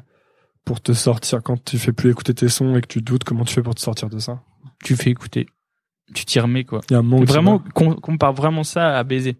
pour 0.64 0.80
te 0.80 0.92
sortir 0.92 1.42
quand 1.42 1.62
tu 1.62 1.78
fais 1.78 1.92
plus 1.92 2.10
écouter 2.10 2.34
tes 2.34 2.48
sons 2.48 2.74
et 2.76 2.80
que 2.80 2.86
tu 2.86 3.02
doutes 3.02 3.24
Comment 3.24 3.44
tu 3.44 3.54
fais 3.54 3.62
pour 3.62 3.74
te 3.74 3.80
sortir 3.80 4.08
de 4.08 4.18
ça? 4.18 4.42
Tu 4.82 4.96
fais 4.96 5.10
écouter, 5.10 5.46
tu 6.14 6.24
t'y 6.24 6.40
remets 6.40 6.64
quoi. 6.64 6.80
Il 6.90 6.94
y 6.94 6.96
a 6.96 7.00
un 7.00 7.18
tu 7.18 7.24
Vraiment, 7.24 7.58
qu'on 7.58 7.94
compare 7.94 8.32
vraiment 8.32 8.64
ça 8.64 8.98
à 8.98 9.04
baiser. 9.04 9.36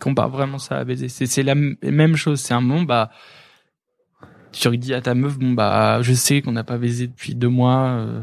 Compare 0.00 0.30
vraiment 0.30 0.58
ça 0.58 0.78
à 0.78 0.84
baiser. 0.84 1.08
C'est 1.08 1.26
c'est 1.26 1.42
la 1.42 1.54
même 1.54 2.16
chose. 2.16 2.40
C'est 2.40 2.54
un 2.54 2.60
moment 2.60 2.82
bah 2.82 3.10
tu 4.52 4.78
dis 4.78 4.94
à 4.94 5.00
ta 5.00 5.14
meuf 5.14 5.38
bon 5.38 5.52
bah 5.52 6.00
je 6.02 6.12
sais 6.12 6.40
qu'on 6.40 6.52
n'a 6.52 6.64
pas 6.64 6.78
baisé 6.78 7.08
depuis 7.08 7.34
deux 7.34 7.48
mois, 7.48 7.90
euh, 7.90 8.22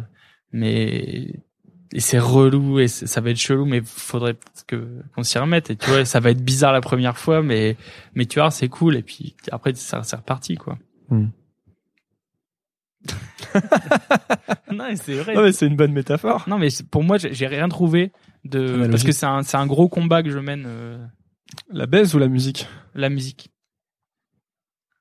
mais 0.51 1.43
et 1.95 1.99
c'est 2.01 2.19
relou 2.19 2.77
et 2.79 2.87
ça 2.87 3.21
va 3.21 3.29
être 3.31 3.37
chelou, 3.37 3.65
mais 3.65 3.81
faudrait 3.83 4.35
que 4.67 4.85
qu'on 5.15 5.23
s'y 5.23 5.39
remette. 5.39 5.69
Et 5.69 5.75
tu 5.77 5.89
vois, 5.89 6.03
ça 6.05 6.19
va 6.19 6.29
être 6.31 6.43
bizarre 6.43 6.73
la 6.73 6.81
première 6.81 7.17
fois, 7.17 7.41
mais 7.41 7.77
mais 8.15 8.25
tu 8.25 8.39
vois 8.39 8.51
c'est 8.51 8.67
cool. 8.67 8.97
Et 8.97 9.01
puis 9.01 9.33
après 9.51 9.73
ça 9.75 10.03
c'est 10.03 10.17
reparti 10.17 10.55
quoi. 10.55 10.77
Hmm. 11.09 11.27
non, 14.71 14.85
mais 14.89 14.95
c'est 14.95 15.15
vrai. 15.15 15.35
Non, 15.35 15.43
mais 15.43 15.51
c'est 15.51 15.67
une 15.67 15.75
bonne 15.75 15.91
métaphore. 15.93 16.43
Non, 16.47 16.57
mais 16.57 16.67
pour 16.91 17.03
moi, 17.03 17.17
j'ai 17.17 17.47
rien 17.47 17.69
trouvé 17.69 18.11
de 18.43 18.59
Analogie. 18.59 18.89
parce 18.91 19.03
que 19.03 19.11
c'est 19.11 19.25
un 19.25 19.43
c'est 19.43 19.57
un 19.57 19.67
gros 19.67 19.87
combat 19.87 20.23
que 20.23 20.29
je 20.31 20.39
mène 20.39 20.65
euh, 20.67 20.97
La 21.71 21.85
baise 21.85 22.13
ou 22.15 22.19
la 22.19 22.27
musique? 22.27 22.67
La 22.93 23.09
musique. 23.09 23.49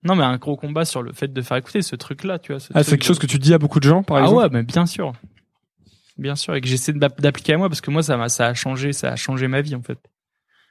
Non, 0.02 0.14
mais 0.16 0.22
un 0.24 0.36
gros 0.36 0.56
combat 0.56 0.84
sur 0.84 1.02
le 1.02 1.12
fait 1.12 1.32
de 1.32 1.40
faire 1.42 1.56
écouter 1.56 1.80
ce 1.80 1.96
truc-là, 1.96 2.38
tu 2.38 2.52
vois. 2.52 2.60
ce 2.60 2.68
Ah, 2.74 2.82
c'est 2.84 2.90
quelque 2.92 3.00
de- 3.00 3.06
chose 3.06 3.18
que 3.18 3.26
tu 3.26 3.38
dis 3.38 3.54
à 3.54 3.58
beaucoup 3.58 3.80
de 3.80 3.88
gens, 3.88 4.02
par 4.02 4.18
ah 4.18 4.20
exemple? 4.22 4.38
ouais, 4.42 4.48
mais 4.52 4.62
bien 4.62 4.84
sûr, 4.84 5.14
bien 6.18 6.36
sûr, 6.36 6.54
et 6.54 6.60
que 6.60 6.66
j'essaie 6.68 6.92
d'app- 6.92 7.20
d'appliquer 7.20 7.54
à 7.54 7.58
moi 7.58 7.68
parce 7.68 7.80
que 7.80 7.90
moi, 7.90 8.02
ça 8.02 8.16
m'a 8.16 8.28
ça 8.28 8.46
a 8.46 8.54
changé, 8.54 8.92
ça 8.92 9.12
a 9.12 9.16
changé 9.16 9.48
ma 9.48 9.60
vie 9.60 9.74
en 9.74 9.82
fait. 9.82 9.98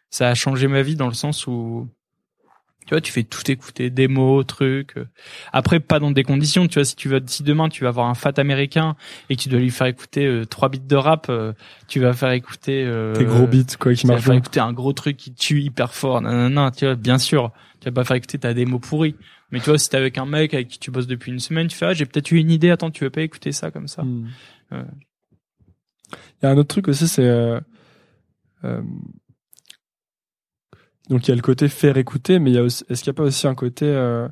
Ça 0.10 0.30
a 0.30 0.36
changé 0.36 0.68
ma 0.68 0.82
vie 0.82 0.96
dans 0.96 1.08
le 1.08 1.14
sens 1.14 1.48
où 1.48 1.90
tu 2.86 2.90
vois, 2.90 3.00
tu 3.02 3.14
fais 3.14 3.24
tout 3.24 3.50
écouter, 3.50 3.90
démos, 3.90 4.46
trucs. 4.46 4.98
euh. 4.98 5.08
Après, 5.54 5.80
pas 5.80 6.00
dans 6.00 6.12
des 6.12 6.24
conditions. 6.24 6.68
Tu 6.68 6.76
vois, 6.76 6.84
si 6.86 6.98
tu 6.98 7.08
vas, 7.08 7.20
si 7.26 7.42
demain 7.42 7.70
tu 7.70 7.84
vas 7.84 7.90
avoir 7.90 8.08
un 8.10 8.14
fat 8.14 8.34
américain 8.38 8.98
et 9.30 9.38
que 9.38 9.42
tu 9.42 9.48
dois 9.48 9.60
lui 9.60 9.70
faire 9.70 9.88
écouter 9.88 10.26
euh, 10.26 10.46
trois 10.46 10.68
bits 10.68 10.82
de 10.82 10.96
rap, 10.98 11.28
euh, 11.30 11.54
tu 11.88 12.02
vas 12.02 12.12
faire 12.12 12.32
écouter 12.32 12.84
euh, 12.86 13.14
Tes 13.14 13.24
gros 13.24 13.48
beats, 13.48 13.78
quoi, 13.80 13.94
qui 13.94 14.02
tu 14.02 14.08
vas 14.08 14.14
marchent 14.14 14.26
faire 14.26 14.34
écouter 14.36 14.60
un 14.60 14.74
gros 14.74 14.92
truc 14.92 15.16
qui 15.16 15.34
tue 15.34 15.62
hyper 15.62 15.94
fort. 15.94 16.22
Nanana, 16.22 16.72
tu 16.72 16.86
vois, 16.86 16.96
bien 16.96 17.18
sûr. 17.18 17.52
Tu 17.80 17.86
vas 17.86 17.94
pas 17.94 18.04
faire 18.04 18.18
écouter 18.18 18.38
ta 18.38 18.54
démo 18.54 18.80
pourrie. 18.80 19.16
Mais 19.52 19.60
tu 19.60 19.70
vois, 19.70 19.78
si 19.78 19.88
t'es 19.90 19.98
avec 19.98 20.18
un 20.18 20.26
mec 20.26 20.54
avec 20.54 20.68
qui 20.68 20.80
tu 20.80 20.92
bosses 20.92 21.08
depuis 21.08 21.32
une 21.32 21.40
semaine, 21.40 21.68
tu 21.68 21.78
fais, 21.78 21.86
ah, 21.86 21.94
j'ai 21.94 22.06
peut-être 22.06 22.32
eu 22.32 22.38
une 22.38 22.52
idée. 22.52 22.70
Attends, 22.70 22.92
tu 22.92 23.06
veux 23.06 23.12
pas 23.12 23.22
écouter 23.22 23.54
ça 23.54 23.72
comme 23.72 23.88
ça? 23.88 24.04
Hmm. 24.04 24.28
Il 26.44 26.48
y 26.48 26.50
a 26.50 26.52
un 26.52 26.58
autre 26.58 26.68
truc 26.68 26.90
aussi, 26.90 27.08
c'est 27.08 27.26
euh, 27.26 27.58
euh, 28.66 28.82
donc 31.10 31.26
il 31.26 31.30
y 31.30 31.32
a 31.32 31.36
le 31.36 31.42
côté 31.42 31.70
faire 31.70 31.96
écouter, 31.98 32.38
mais 32.40 32.52
il 32.52 32.56
y 32.56 32.58
a 32.58 32.64
aussi, 32.64 32.84
est-ce 32.90 33.02
qu'il 33.02 33.12
n'y 33.12 33.16
a 33.16 33.18
pas 33.18 33.24
aussi 33.24 33.48
un 33.48 33.56
côté 33.56 33.86
euh, 33.86 34.28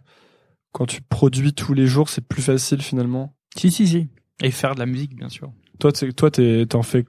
quand 0.73 0.85
tu 0.85 1.01
produis 1.01 1.53
tous 1.53 1.73
les 1.73 1.87
jours, 1.87 2.09
c'est 2.09 2.27
plus 2.27 2.41
facile 2.41 2.81
finalement? 2.81 3.33
Si, 3.57 3.71
si, 3.71 3.87
si. 3.87 4.09
Et 4.43 4.51
faire 4.51 4.75
de 4.75 4.79
la 4.79 4.85
musique, 4.85 5.15
bien 5.15 5.29
sûr. 5.29 5.53
Toi, 5.79 5.93
t'es- 5.93 6.11
toi, 6.11 6.29
t'es- 6.31 6.65
t'en 6.65 6.83
fais 6.83 7.05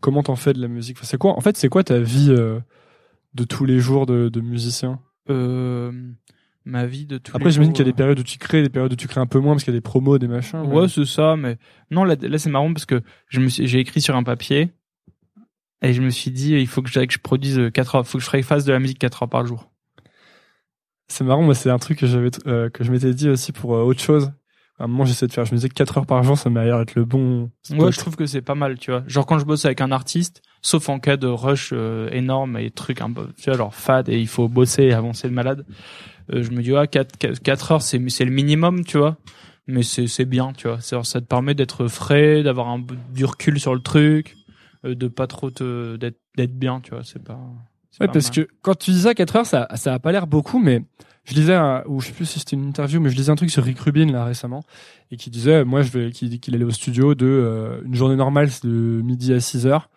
comment 0.00 0.22
t'en 0.22 0.36
fais 0.36 0.54
de 0.54 0.60
la 0.60 0.68
musique? 0.68 0.96
Enfin, 0.98 1.06
C'est 1.06 1.18
quoi 1.18 1.36
En 1.36 1.40
fait, 1.40 1.56
c'est 1.58 1.68
quoi 1.68 1.84
ta 1.84 2.00
vie 2.00 2.28
de 2.28 3.44
tous 3.44 3.66
les 3.66 3.78
jours 3.78 4.06
de, 4.06 4.30
de 4.30 4.40
musicien? 4.40 5.00
Ma 6.64 6.86
vie 6.86 7.06
de 7.06 7.18
tous 7.18 7.34
Après, 7.34 7.50
j'imagine 7.50 7.72
qu'il 7.72 7.84
y 7.84 7.88
a 7.88 7.92
des 7.92 7.94
euh, 7.94 7.96
périodes 7.96 8.18
où 8.18 8.22
tu 8.22 8.38
crées, 8.38 8.62
des 8.62 8.68
périodes 8.70 8.92
où 8.92 8.96
tu 8.96 9.06
crées 9.08 9.20
un 9.20 9.26
peu 9.26 9.38
moins 9.38 9.54
parce 9.54 9.64
qu'il 9.64 9.72
y 9.72 9.76
a 9.76 9.78
des 9.78 9.82
promos, 9.82 10.18
des 10.18 10.28
machins. 10.28 10.62
mais- 10.66 10.74
Ouais, 10.74 10.88
c'est 10.88 11.04
ça, 11.04 11.36
mais 11.36 11.58
non, 11.90 12.04
là, 12.04 12.16
là 12.20 12.38
c'est 12.38 12.50
marrant 12.50 12.72
parce 12.72 12.86
que 12.86 13.02
je 13.28 13.40
me 13.40 13.48
suis, 13.48 13.66
j'ai 13.66 13.80
écrit 13.80 14.00
sur 14.00 14.16
un 14.16 14.22
papier 14.22 14.72
et 15.82 15.92
je 15.92 16.00
me 16.00 16.10
suis 16.10 16.30
dit, 16.30 16.52
il 16.54 16.66
faut 16.66 16.80
que 16.82 16.88
je, 16.90 17.00
que 17.00 17.12
je 17.12 17.18
produise 17.18 17.70
4 17.72 17.94
heures, 17.96 18.06
faut 18.06 18.18
que 18.18 18.24
je 18.24 18.42
fasse 18.42 18.64
de 18.64 18.72
la 18.72 18.78
musique 18.78 18.98
4 18.98 19.22
heures 19.24 19.28
par 19.28 19.44
jour. 19.46 19.70
C'est 21.08 21.24
marrant, 21.24 21.42
moi, 21.42 21.54
c'est 21.54 21.68
un 21.70 21.78
truc 21.78 21.98
que 21.98 22.06
j'avais, 22.06 22.30
euh, 22.46 22.70
que 22.70 22.82
je 22.82 22.90
m'étais 22.90 23.12
dit 23.12 23.28
aussi 23.28 23.52
pour 23.52 23.74
euh, 23.74 23.82
autre 23.82 24.00
chose. 24.00 24.32
À 24.78 24.84
un 24.84 24.86
moment, 24.88 25.04
j'essayais 25.04 25.28
de 25.28 25.32
faire, 25.32 25.44
je 25.44 25.52
me 25.52 25.56
disais 25.56 25.68
que 25.68 25.74
4 25.74 25.98
heures 25.98 26.06
par 26.06 26.22
jour, 26.24 26.36
ça 26.36 26.50
m'a 26.50 26.64
l'air 26.64 26.78
d'être 26.78 26.96
le 26.96 27.04
bon. 27.04 27.50
spot. 27.62 27.78
Ouais, 27.80 27.92
je 27.92 27.98
trouve 27.98 28.16
que 28.16 28.26
c'est 28.26 28.42
pas 28.42 28.56
mal, 28.56 28.76
tu 28.78 28.90
vois. 28.90 29.04
Genre 29.06 29.24
quand 29.24 29.38
je 29.38 29.44
bosse 29.44 29.64
avec 29.66 29.80
un 29.80 29.92
artiste, 29.92 30.42
sauf 30.62 30.88
en 30.88 30.98
cas 30.98 31.16
de 31.16 31.28
rush 31.28 31.70
euh, 31.72 32.08
énorme 32.10 32.56
et 32.56 32.70
trucs 32.72 33.00
un 33.00 33.12
peu, 33.12 33.28
tu 33.36 33.50
vois, 33.50 33.56
genre 33.56 33.74
fade 33.74 34.08
et 34.08 34.18
il 34.18 34.26
faut 34.26 34.48
bosser 34.48 34.82
et 34.84 34.92
avancer 34.92 35.28
de 35.28 35.32
malade, 35.34 35.64
euh, 36.32 36.42
je 36.42 36.50
me 36.50 36.60
dis, 36.62 36.74
ah, 36.74 36.86
4, 36.88 37.16
4 37.42 37.72
heures, 37.72 37.82
c'est, 37.82 38.02
c'est 38.10 38.24
le 38.24 38.32
minimum, 38.32 38.84
tu 38.84 38.98
vois. 38.98 39.16
Mais 39.66 39.82
c'est, 39.82 40.08
c'est 40.08 40.24
bien, 40.24 40.52
tu 40.52 40.66
vois. 40.68 40.80
C'est- 40.80 41.00
Ça 41.04 41.20
te 41.20 41.26
permet 41.26 41.54
d'être 41.54 41.86
frais, 41.86 42.42
d'avoir 42.42 42.68
un 42.68 42.82
peu 42.82 42.96
du 43.14 43.24
recul 43.24 43.60
sur 43.60 43.74
le 43.74 43.80
truc, 43.80 44.34
euh, 44.84 44.94
de 44.96 45.06
pas 45.08 45.26
trop 45.28 45.50
te, 45.50 45.96
d'être, 45.96 46.18
d'être 46.36 46.58
bien, 46.58 46.80
tu 46.80 46.90
vois. 46.90 47.04
C'est 47.04 47.22
pas. 47.22 47.38
Ouais, 48.00 48.06
pas 48.08 48.14
parce 48.14 48.26
mal. 48.36 48.46
que 48.46 48.52
quand 48.60 48.74
tu 48.76 48.90
dis 48.90 49.02
ça 49.02 49.14
4 49.14 49.36
heures, 49.36 49.46
ça, 49.46 49.68
ça 49.76 49.94
a 49.94 49.98
pas 50.00 50.10
l'air 50.10 50.26
beaucoup, 50.26 50.58
mais 50.58 50.82
je 51.24 51.34
lisais, 51.34 51.54
un- 51.54 51.82
ou 51.86 52.00
je 52.00 52.08
sais 52.08 52.12
plus 52.12 52.26
si 52.26 52.38
c'était 52.38 52.56
une 52.56 52.66
interview, 52.66 53.00
mais 53.00 53.10
je 53.10 53.16
lisais 53.16 53.30
un 53.30 53.34
truc 53.36 53.50
sur 53.50 53.64
Rick 53.64 53.78
Rubin 53.80 54.06
là 54.12 54.24
récemment, 54.24 54.62
et 55.10 55.16
qui 55.16 55.30
disait, 55.30 55.64
moi, 55.64 55.82
je 55.82 55.90
vais, 55.90 56.10
qu'il 56.10 56.54
allait 56.54 56.64
au 56.64 56.70
studio 56.70 57.14
de 57.14 57.26
euh, 57.26 57.80
une 57.84 57.94
journée 57.94 58.16
normale, 58.16 58.50
c'est 58.50 58.66
de 58.66 58.70
midi 59.02 59.32
à 59.32 59.40
6 59.40 59.66
heures. 59.66 59.88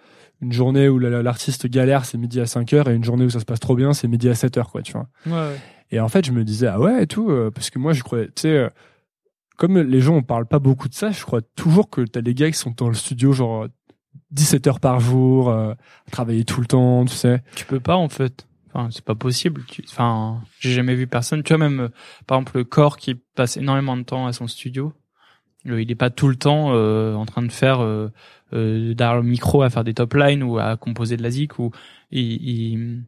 Une 0.41 0.51
journée 0.53 0.87
où 0.87 0.99
la- 0.99 1.23
l'artiste 1.23 1.65
galère, 1.67 2.05
c'est 2.05 2.17
midi 2.17 2.39
à 2.39 2.45
5 2.45 2.71
heures, 2.73 2.87
et 2.89 2.95
une 2.95 3.03
journée 3.03 3.25
où 3.25 3.29
ça 3.29 3.39
se 3.39 3.45
passe 3.45 3.59
trop 3.59 3.75
bien, 3.75 3.93
c'est 3.93 4.07
midi 4.07 4.29
à 4.29 4.35
7 4.35 4.57
heures, 4.57 4.69
quoi, 4.71 4.81
tu 4.83 4.93
vois. 4.93 5.07
Ouais, 5.25 5.31
ouais. 5.33 5.57
Et 5.91 5.99
en 5.99 6.07
fait, 6.09 6.25
je 6.25 6.31
me 6.31 6.43
disais, 6.43 6.67
ah 6.67 6.79
ouais, 6.79 7.03
et 7.03 7.07
tout, 7.07 7.29
euh, 7.31 7.49
parce 7.49 7.69
que 7.71 7.79
moi, 7.79 7.93
je 7.93 8.03
croyais, 8.03 8.27
tu 8.27 8.41
sais, 8.43 8.49
euh, 8.57 8.69
comme 9.57 9.77
les 9.79 10.01
gens, 10.01 10.15
on 10.15 10.21
parle 10.23 10.45
pas 10.45 10.59
beaucoup 10.59 10.87
de 10.87 10.93
ça, 10.93 11.11
je 11.11 11.23
crois 11.23 11.41
toujours 11.55 11.89
que 11.89 12.01
t'as 12.01 12.21
des 12.21 12.33
gars 12.35 12.51
qui 12.51 12.57
sont 12.57 12.73
dans 12.77 12.87
le 12.89 12.93
studio, 12.93 13.31
genre, 13.33 13.67
17 14.31 14.67
heures 14.67 14.79
par 14.79 14.99
jour, 14.99 15.49
euh, 15.49 15.73
travailler 16.11 16.43
tout 16.45 16.59
le 16.61 16.67
temps, 16.67 17.05
tu 17.05 17.15
sais. 17.15 17.41
Tu 17.55 17.65
peux 17.65 17.79
pas 17.79 17.95
en 17.95 18.09
fait. 18.09 18.46
Enfin, 18.73 18.89
c'est 18.91 19.03
pas 19.03 19.15
possible. 19.15 19.63
Tu- 19.67 19.83
Enfin, 19.89 20.41
j'ai 20.59 20.71
jamais 20.73 20.95
vu 20.95 21.07
personne. 21.07 21.43
Tu 21.43 21.53
vois 21.53 21.57
même, 21.69 21.79
euh, 21.81 21.89
par 22.27 22.37
exemple, 22.39 22.57
le 22.57 22.63
corps 22.65 22.97
qui 22.97 23.15
passe 23.15 23.57
énormément 23.57 23.97
de 23.97 24.03
temps 24.03 24.27
à 24.27 24.33
son 24.33 24.47
studio. 24.47 24.93
euh, 25.67 25.81
il 25.81 25.91
est 25.91 25.95
pas 25.95 26.09
tout 26.11 26.27
le 26.29 26.35
temps 26.37 26.73
euh, 26.75 27.13
en 27.15 27.25
train 27.25 27.43
de 27.43 27.51
faire 27.51 27.81
euh, 27.81 28.09
derrière 28.53 29.17
le 29.17 29.23
micro 29.23 29.63
à 29.63 29.69
faire 29.69 29.83
des 29.83 29.93
top 29.93 30.13
lines 30.15 30.43
ou 30.43 30.59
à 30.59 30.77
composer 30.77 31.17
de 31.17 31.23
la 31.23 31.31
zik 31.31 31.59
ou 31.59 31.71
il, 32.11 32.33
il- 32.49 33.03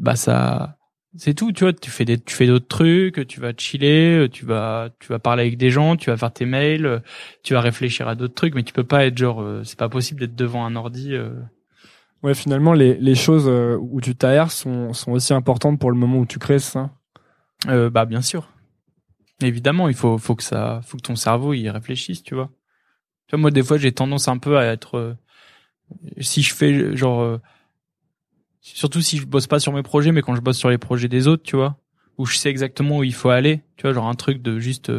bah 0.00 0.16
ça 0.16 0.76
c'est 1.16 1.34
tout, 1.34 1.52
tu 1.52 1.64
vois, 1.64 1.72
tu 1.72 1.90
fais 1.90 2.04
des, 2.04 2.18
tu 2.20 2.34
fais 2.34 2.46
d'autres 2.46 2.68
trucs, 2.68 3.26
tu 3.26 3.40
vas 3.40 3.52
chiller, 3.56 4.28
tu 4.30 4.44
vas, 4.44 4.90
tu 5.00 5.08
vas 5.08 5.18
parler 5.18 5.42
avec 5.42 5.56
des 5.56 5.70
gens, 5.70 5.96
tu 5.96 6.10
vas 6.10 6.16
faire 6.18 6.32
tes 6.32 6.44
mails, 6.44 7.02
tu 7.42 7.54
vas 7.54 7.60
réfléchir 7.62 8.06
à 8.08 8.14
d'autres 8.14 8.34
trucs, 8.34 8.54
mais 8.54 8.62
tu 8.62 8.72
peux 8.74 8.84
pas 8.84 9.06
être 9.06 9.16
genre, 9.16 9.42
c'est 9.64 9.78
pas 9.78 9.88
possible 9.88 10.20
d'être 10.20 10.36
devant 10.36 10.64
un 10.66 10.76
ordi. 10.76 11.14
Ouais, 12.22 12.34
finalement, 12.34 12.72
les, 12.72 12.94
les 12.94 13.14
choses 13.14 13.46
euh, 13.46 13.76
où 13.80 14.00
tu 14.00 14.16
t'aères 14.16 14.50
sont, 14.50 14.92
sont 14.92 15.12
aussi 15.12 15.32
importantes 15.32 15.78
pour 15.78 15.90
le 15.90 15.96
moment 15.96 16.18
où 16.18 16.26
tu 16.26 16.38
crées, 16.38 16.58
ça? 16.58 16.90
Euh, 17.68 17.90
bah 17.90 18.04
bien 18.06 18.22
sûr. 18.22 18.48
Évidemment, 19.40 19.88
il 19.88 19.94
faut, 19.94 20.18
faut 20.18 20.34
que 20.34 20.42
ça, 20.42 20.80
faut 20.84 20.96
que 20.96 21.02
ton 21.02 21.16
cerveau 21.16 21.54
y 21.54 21.70
réfléchisse, 21.70 22.22
tu 22.22 22.34
vois. 22.34 22.50
Tu 23.28 23.36
vois, 23.36 23.40
moi 23.40 23.50
des 23.50 23.62
fois 23.62 23.78
j'ai 23.78 23.92
tendance 23.92 24.26
un 24.26 24.38
peu 24.38 24.58
à 24.58 24.64
être, 24.64 24.96
euh, 24.96 25.14
si 26.20 26.42
je 26.42 26.54
fais 26.54 26.96
genre, 26.96 27.38
surtout 28.60 29.00
si 29.00 29.18
je 29.18 29.26
bosse 29.26 29.46
pas 29.46 29.60
sur 29.60 29.72
mes 29.72 29.82
projets, 29.82 30.10
mais 30.10 30.22
quand 30.22 30.34
je 30.34 30.40
bosse 30.40 30.58
sur 30.58 30.70
les 30.70 30.78
projets 30.78 31.08
des 31.08 31.28
autres, 31.28 31.44
tu 31.44 31.56
vois, 31.56 31.78
où 32.16 32.26
je 32.26 32.36
sais 32.36 32.50
exactement 32.50 32.98
où 32.98 33.04
il 33.04 33.14
faut 33.14 33.30
aller, 33.30 33.62
tu 33.76 33.82
vois, 33.82 33.92
genre 33.92 34.08
un 34.08 34.14
truc 34.14 34.42
de 34.42 34.58
juste 34.58 34.90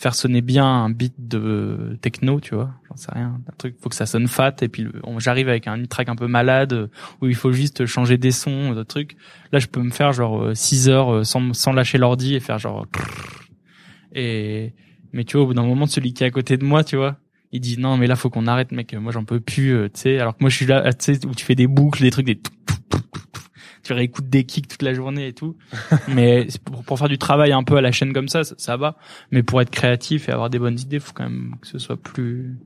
faire 0.00 0.14
sonner 0.14 0.40
bien 0.40 0.64
un 0.64 0.88
beat 0.88 1.12
de 1.18 1.98
techno, 2.00 2.40
tu 2.40 2.54
vois, 2.54 2.70
j'en 2.88 2.96
sais 2.96 3.12
rien, 3.12 3.38
un 3.46 3.52
truc, 3.58 3.76
faut 3.82 3.90
que 3.90 3.94
ça 3.94 4.06
sonne 4.06 4.28
fat, 4.28 4.54
et 4.62 4.68
puis 4.68 4.86
j'arrive 5.18 5.50
avec 5.50 5.66
un 5.66 5.84
track 5.84 6.08
un 6.08 6.16
peu 6.16 6.26
malade, 6.26 6.72
euh, 6.72 6.86
où 7.20 7.26
il 7.26 7.34
faut 7.34 7.52
juste 7.52 7.84
changer 7.84 8.16
des 8.16 8.30
sons, 8.30 8.72
de 8.72 8.82
trucs. 8.82 9.14
Là, 9.52 9.58
je 9.58 9.66
peux 9.66 9.82
me 9.82 9.90
faire 9.90 10.14
genre 10.14 10.56
6 10.56 10.88
heures 10.88 11.12
euh, 11.12 11.24
sans, 11.24 11.52
sans 11.52 11.72
lâcher 11.72 11.98
l'ordi 11.98 12.34
et 12.34 12.40
faire 12.40 12.58
genre 12.58 12.86
et 14.12 14.72
mais 15.12 15.24
tu 15.24 15.36
vois 15.36 15.44
au 15.44 15.48
bout 15.48 15.54
d'un 15.54 15.66
moment 15.66 15.86
celui 15.86 16.14
qui 16.14 16.24
est 16.24 16.26
à 16.26 16.30
côté 16.30 16.56
de 16.56 16.64
moi 16.64 16.82
tu 16.82 16.96
vois 16.96 17.16
il 17.52 17.60
dit 17.60 17.78
non 17.78 17.96
mais 17.96 18.06
là 18.06 18.16
faut 18.16 18.30
qu'on 18.30 18.46
arrête 18.46 18.72
mec 18.72 18.92
moi 18.94 19.12
j'en 19.12 19.24
peux 19.24 19.38
plus 19.38 19.72
euh, 19.72 19.88
tu 19.88 20.00
sais. 20.00 20.18
Alors 20.18 20.36
que 20.36 20.42
moi 20.42 20.50
je 20.50 20.56
suis 20.56 20.66
là 20.66 20.92
tu 20.92 21.14
sais 21.14 21.26
où 21.26 21.34
tu 21.34 21.44
fais 21.44 21.54
des 21.54 21.68
boucles 21.68 22.02
des 22.02 22.10
trucs 22.10 22.26
des 22.26 22.40
tu 23.90 23.94
réécoutes 23.94 24.28
des 24.28 24.44
kicks 24.44 24.68
toute 24.68 24.82
la 24.82 24.94
journée 24.94 25.26
et 25.28 25.32
tout. 25.32 25.56
Mais 26.08 26.46
pour, 26.64 26.82
pour 26.84 26.98
faire 26.98 27.08
du 27.08 27.18
travail 27.18 27.52
un 27.52 27.62
peu 27.62 27.76
à 27.76 27.80
la 27.80 27.92
chaîne 27.92 28.12
comme 28.12 28.28
ça, 28.28 28.44
ça 28.44 28.54
ça 28.58 28.76
va. 28.76 28.96
Mais 29.30 29.42
pour 29.42 29.60
être 29.60 29.70
créatif 29.70 30.28
et 30.28 30.32
avoir 30.32 30.50
des 30.50 30.58
bonnes 30.58 30.78
idées 30.78 31.00
faut 31.00 31.12
quand 31.12 31.24
même 31.24 31.54
que 31.60 31.66
ce 31.68 31.78
soit 31.78 31.96
plus 31.96 32.56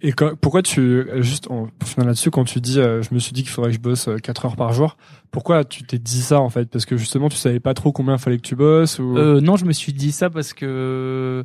Et 0.00 0.12
quand- 0.12 0.36
pourquoi 0.36 0.62
tu, 0.62 0.80
euh, 0.80 1.22
juste 1.22 1.50
en, 1.50 1.66
pour 1.78 1.88
finir 1.88 2.06
là-dessus, 2.06 2.30
quand 2.30 2.44
tu 2.44 2.60
dis, 2.60 2.78
euh, 2.78 3.02
je 3.02 3.12
me 3.14 3.18
suis 3.18 3.32
dit 3.32 3.42
qu'il 3.42 3.50
faudrait 3.50 3.70
que 3.70 3.76
je 3.76 3.80
bosse 3.80 4.08
4 4.22 4.44
heures 4.46 4.56
par 4.56 4.72
jour, 4.72 4.96
pourquoi 5.32 5.64
tu 5.64 5.82
t'es 5.84 5.98
dit 5.98 6.20
ça 6.22 6.40
en 6.40 6.48
fait? 6.50 6.68
Parce 6.70 6.86
que 6.86 6.96
justement, 6.96 7.28
tu 7.28 7.36
savais 7.36 7.58
pas 7.60 7.74
trop 7.74 7.90
combien 7.92 8.16
fallait 8.18 8.36
que 8.36 8.42
tu 8.42 8.54
bosses 8.56 8.98
ou... 9.00 9.16
Euh, 9.18 9.40
non, 9.40 9.56
je 9.56 9.64
me 9.64 9.72
suis 9.72 9.92
dit 9.92 10.12
ça 10.12 10.30
parce 10.30 10.52
que 10.52 11.44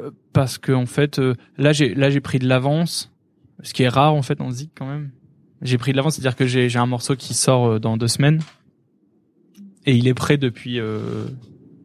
euh, 0.00 0.10
parce 0.32 0.56
que 0.58 0.72
en 0.72 0.86
fait 0.86 1.18
euh, 1.18 1.34
là 1.58 1.72
j'ai 1.72 1.94
là 1.94 2.08
j'ai 2.10 2.20
pris 2.20 2.38
de 2.38 2.48
l'avance, 2.48 3.12
ce 3.62 3.74
qui 3.74 3.82
est 3.82 3.88
rare 3.88 4.14
en 4.14 4.22
fait 4.22 4.40
en 4.40 4.50
zik 4.50 4.70
quand 4.76 4.86
même. 4.86 5.10
J'ai 5.62 5.78
pris 5.78 5.92
de 5.92 5.96
l'avance, 5.96 6.16
c'est-à-dire 6.16 6.36
que 6.36 6.46
j'ai 6.46 6.76
un 6.76 6.86
morceau 6.86 7.16
qui 7.16 7.34
sort 7.34 7.66
euh, 7.66 7.78
dans 7.78 7.96
deux 7.96 8.08
semaines 8.08 8.40
et 9.86 9.94
il 9.96 10.06
est 10.08 10.14
prêt 10.14 10.36
depuis 10.36 10.80
euh, 10.80 11.26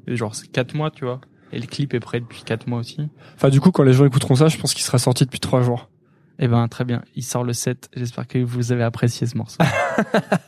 genre 0.08 0.36
quatre 0.52 0.76
mois, 0.76 0.92
tu 0.92 1.06
vois. 1.06 1.22
Et 1.52 1.60
le 1.60 1.66
clip 1.66 1.94
est 1.94 2.00
prêt 2.00 2.20
depuis 2.20 2.44
quatre 2.44 2.68
mois 2.68 2.80
aussi. 2.80 3.00
Enfin, 3.36 3.50
du 3.50 3.62
coup, 3.62 3.72
quand 3.72 3.84
les 3.84 3.94
gens 3.94 4.06
écouteront 4.06 4.36
ça, 4.36 4.48
je 4.48 4.58
pense 4.58 4.74
qu'il 4.74 4.84
sera 4.84 4.98
sorti 5.00 5.26
depuis 5.26 5.40
3 5.40 5.62
jours. 5.62 5.90
Eh 6.40 6.48
ben 6.48 6.68
très 6.68 6.84
bien, 6.84 7.04
il 7.16 7.24
sort 7.24 7.44
le 7.44 7.54
7. 7.54 7.90
J'espère 7.96 8.28
que 8.28 8.38
vous 8.38 8.72
avez 8.72 8.84
apprécié 8.84 9.26
ce 9.26 9.38
morceau. 9.38 9.58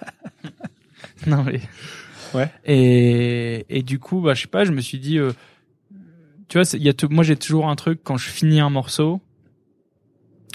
non 1.28 1.44
mais 1.44 1.62
Ouais. 2.36 2.52
Et 2.66 3.66
et 3.70 3.82
du 3.82 3.98
coup, 3.98 4.22
bah 4.22 4.34
je 4.36 4.42
sais 4.42 4.48
pas, 4.48 4.64
je 4.64 4.72
me 4.72 4.82
suis 4.82 5.00
dit 5.00 5.18
euh, 5.18 5.32
tu 6.48 6.60
vois, 6.60 6.68
il 6.74 6.84
y 6.84 6.90
a 6.90 6.94
moi 7.10 7.24
j'ai 7.24 7.36
toujours 7.36 7.68
un 7.70 7.76
truc 7.76 8.02
quand 8.04 8.18
je 8.18 8.30
finis 8.30 8.60
un 8.60 8.70
morceau 8.70 9.22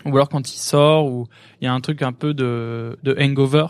ou 0.05 0.11
alors 0.17 0.29
quand 0.29 0.53
il 0.53 0.59
sort 0.59 1.07
ou 1.07 1.27
il 1.61 1.65
y 1.65 1.69
a 1.69 1.73
un 1.73 1.81
truc 1.81 2.03
un 2.03 2.13
peu 2.13 2.35
de 2.35 2.99
de 3.03 3.17
hangover. 3.19 3.67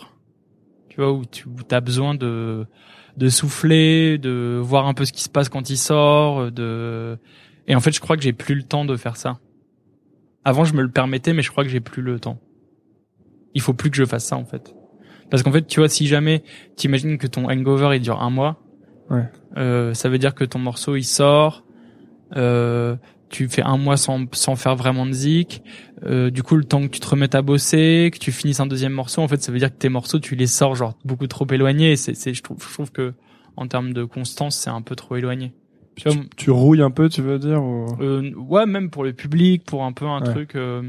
Tu 0.88 1.00
vois 1.00 1.12
où 1.12 1.24
tu 1.24 1.46
as 1.70 1.80
besoin 1.80 2.14
de 2.14 2.66
de 3.16 3.28
souffler, 3.28 4.18
de 4.18 4.58
voir 4.62 4.86
un 4.86 4.94
peu 4.94 5.04
ce 5.04 5.12
qui 5.12 5.22
se 5.22 5.28
passe 5.28 5.48
quand 5.48 5.70
il 5.70 5.76
sort, 5.78 6.50
de 6.50 7.18
et 7.66 7.74
en 7.74 7.80
fait, 7.80 7.92
je 7.92 8.00
crois 8.00 8.16
que 8.16 8.22
j'ai 8.22 8.32
plus 8.32 8.54
le 8.54 8.62
temps 8.62 8.84
de 8.84 8.96
faire 8.96 9.16
ça. 9.16 9.38
Avant, 10.44 10.64
je 10.64 10.74
me 10.74 10.82
le 10.82 10.90
permettais, 10.90 11.32
mais 11.32 11.40
je 11.42 11.50
crois 11.50 11.64
que 11.64 11.70
j'ai 11.70 11.80
plus 11.80 12.02
le 12.02 12.20
temps. 12.20 12.38
Il 13.54 13.60
faut 13.62 13.72
plus 13.72 13.88
que 13.90 13.96
je 13.96 14.04
fasse 14.04 14.26
ça, 14.26 14.36
en 14.36 14.44
fait. 14.44 14.74
Parce 15.30 15.42
qu'en 15.42 15.50
fait, 15.52 15.66
tu 15.66 15.80
vois, 15.80 15.88
si 15.88 16.06
jamais 16.06 16.42
t'imagines 16.76 17.16
que 17.16 17.26
ton 17.26 17.48
hangover 17.48 17.96
il 17.96 18.02
dure 18.02 18.20
un 18.20 18.28
mois, 18.30 18.60
Ouais. 19.10 19.24
euh, 19.56 19.94
ça 19.94 20.08
veut 20.10 20.18
dire 20.18 20.34
que 20.34 20.44
ton 20.44 20.58
morceau 20.58 20.96
il 20.96 21.04
sort, 21.04 21.64
euh, 22.36 22.96
tu 23.34 23.48
fais 23.48 23.62
un 23.62 23.76
mois 23.76 23.96
sans 23.96 24.26
sans 24.32 24.54
faire 24.54 24.76
vraiment 24.76 25.06
de 25.06 25.12
zik, 25.12 25.60
euh, 26.06 26.30
du 26.30 26.42
coup 26.44 26.56
le 26.56 26.64
temps 26.64 26.80
que 26.82 26.86
tu 26.94 27.00
te 27.00 27.06
remettes 27.08 27.34
à 27.34 27.42
bosser, 27.42 28.10
que 28.12 28.18
tu 28.18 28.30
finisses 28.30 28.60
un 28.60 28.66
deuxième 28.66 28.92
morceau, 28.92 29.22
en 29.22 29.28
fait, 29.28 29.42
ça 29.42 29.50
veut 29.50 29.58
dire 29.58 29.70
que 29.72 29.78
tes 29.78 29.88
morceaux 29.88 30.20
tu 30.20 30.36
les 30.36 30.46
sors 30.46 30.76
genre 30.76 30.94
beaucoup 31.04 31.26
trop 31.26 31.46
éloignés. 31.50 31.96
C'est 31.96 32.14
c'est 32.14 32.32
je 32.32 32.42
trouve 32.42 32.58
je 32.62 32.72
trouve 32.72 32.92
que 32.92 33.12
en 33.56 33.66
termes 33.66 33.92
de 33.92 34.04
constance, 34.04 34.56
c'est 34.56 34.70
un 34.70 34.82
peu 34.82 34.94
trop 34.94 35.16
éloigné. 35.16 35.52
Tu 35.96 36.08
vois, 36.08 36.22
Tu, 36.22 36.28
tu 36.36 36.50
rouilles 36.50 36.82
un 36.82 36.90
peu, 36.92 37.08
tu 37.08 37.22
veux 37.22 37.38
dire 37.38 37.62
ou... 37.62 37.86
euh, 38.00 38.32
ouais, 38.36 38.66
même 38.66 38.90
pour 38.90 39.04
le 39.04 39.12
public, 39.12 39.64
pour 39.64 39.84
un 39.84 39.92
peu 39.92 40.06
un 40.06 40.20
Ouais. 40.20 40.32
truc. 40.32 40.54
euh, 40.54 40.82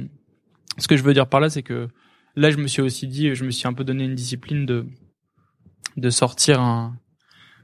ce 0.77 0.87
que 0.87 0.97
je 0.97 1.03
veux 1.03 1.13
dire 1.13 1.27
par 1.27 1.39
là, 1.39 1.49
c'est 1.49 1.63
que 1.63 1.87
là, 2.35 2.49
je 2.51 2.57
me 2.57 2.67
suis 2.67 2.81
aussi 2.81 3.07
dit, 3.07 3.33
je 3.35 3.43
me 3.45 3.51
suis 3.51 3.67
un 3.67 3.73
peu 3.73 3.83
donné 3.83 4.03
une 4.05 4.15
discipline 4.15 4.65
de 4.65 4.85
de 5.97 6.09
sortir 6.09 6.59
un, 6.59 6.97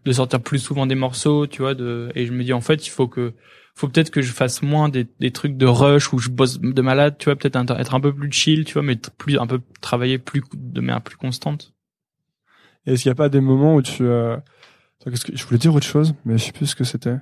de 0.05 0.11
sortir 0.11 0.39
plus 0.41 0.59
souvent 0.59 0.85
des 0.87 0.95
morceaux, 0.95 1.45
tu 1.47 1.61
vois. 1.61 1.75
De 1.75 2.11
et 2.15 2.25
je 2.25 2.31
me 2.31 2.43
dis 2.43 2.53
en 2.53 2.61
fait, 2.61 2.85
il 2.87 2.89
faut 2.89 3.07
que, 3.07 3.33
faut 3.75 3.87
peut-être 3.87 4.11
que 4.11 4.21
je 4.21 4.31
fasse 4.31 4.61
moins 4.61 4.89
des, 4.89 5.31
trucs 5.31 5.57
de 5.57 5.65
rush 5.65 6.13
où 6.13 6.19
je 6.19 6.29
bosse 6.29 6.59
de 6.59 6.81
malade, 6.81 7.15
tu 7.17 7.25
vois. 7.25 7.35
Peut-être 7.35 7.55
être 7.55 7.95
un 7.95 7.99
peu 7.99 8.13
plus 8.13 8.31
chill, 8.31 8.65
tu 8.65 8.73
vois, 8.73 8.83
mais 8.83 8.97
plus 9.17 9.39
un 9.39 9.47
peu 9.47 9.61
travailler 9.81 10.17
plus 10.17 10.41
de 10.53 10.81
manière 10.81 11.01
plus 11.01 11.17
constante. 11.17 11.73
Est-ce 12.85 13.03
qu'il 13.03 13.09
n'y 13.09 13.13
a 13.13 13.15
pas 13.15 13.29
des 13.29 13.41
moments 13.41 13.75
où 13.75 13.81
tu... 13.81 14.03
Euh... 14.03 14.37
Je 15.05 15.45
voulais 15.45 15.57
dire 15.57 15.73
autre 15.73 15.85
chose, 15.85 16.13
mais 16.25 16.37
je 16.37 16.45
sais 16.45 16.51
plus 16.51 16.67
ce 16.67 16.75
que 16.75 16.83
c'était. 16.83 17.17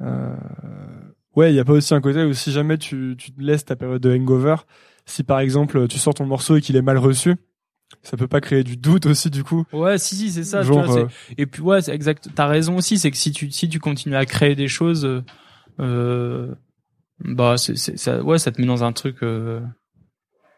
Euh... 0.00 0.34
Ouais, 1.36 1.50
il 1.50 1.54
n'y 1.54 1.60
a 1.60 1.64
pas 1.64 1.72
aussi 1.72 1.92
un 1.94 2.00
côté 2.00 2.22
où 2.24 2.32
si 2.32 2.52
jamais 2.52 2.78
tu, 2.78 3.16
tu 3.18 3.32
laisses 3.38 3.64
ta 3.64 3.76
période 3.76 4.00
de 4.00 4.14
hangover, 4.14 4.56
si 5.04 5.24
par 5.24 5.40
exemple 5.40 5.88
tu 5.88 5.98
sors 5.98 6.14
ton 6.14 6.26
morceau 6.26 6.56
et 6.56 6.60
qu'il 6.60 6.76
est 6.76 6.82
mal 6.82 6.96
reçu, 6.96 7.34
ça 8.04 8.16
peut 8.16 8.28
pas 8.28 8.40
créer 8.40 8.62
du 8.64 8.76
doute 8.76 9.06
aussi 9.06 9.30
du 9.30 9.42
coup 9.44 9.64
Ouais, 9.72 9.98
si 9.98 10.14
si, 10.16 10.30
c'est 10.30 10.44
ça. 10.44 10.60
tu 10.60 10.68
Genre, 10.68 10.84
vois, 10.84 10.94
c'est- 10.94 11.00
euh, 11.32 11.34
Et 11.38 11.46
puis 11.46 11.62
ouais, 11.62 11.80
c'est 11.82 11.92
exact. 11.94 12.28
T'as 12.34 12.46
raison 12.46 12.76
aussi, 12.76 12.98
c'est 12.98 13.10
que 13.10 13.16
si 13.16 13.32
tu 13.32 13.50
si 13.50 13.68
tu 13.68 13.80
continues 13.80 14.14
à 14.16 14.24
créer 14.26 14.54
des 14.54 14.68
choses, 14.68 15.04
euh, 15.04 15.22
euh, 15.80 16.54
bah 17.20 17.56
c'est 17.56 17.76
c'est 17.76 17.98
ça, 17.98 18.22
ouais, 18.22 18.38
ça 18.38 18.52
te 18.52 18.60
met 18.60 18.66
dans 18.66 18.84
un 18.84 18.92
truc. 18.92 19.16
Euh, 19.22 19.60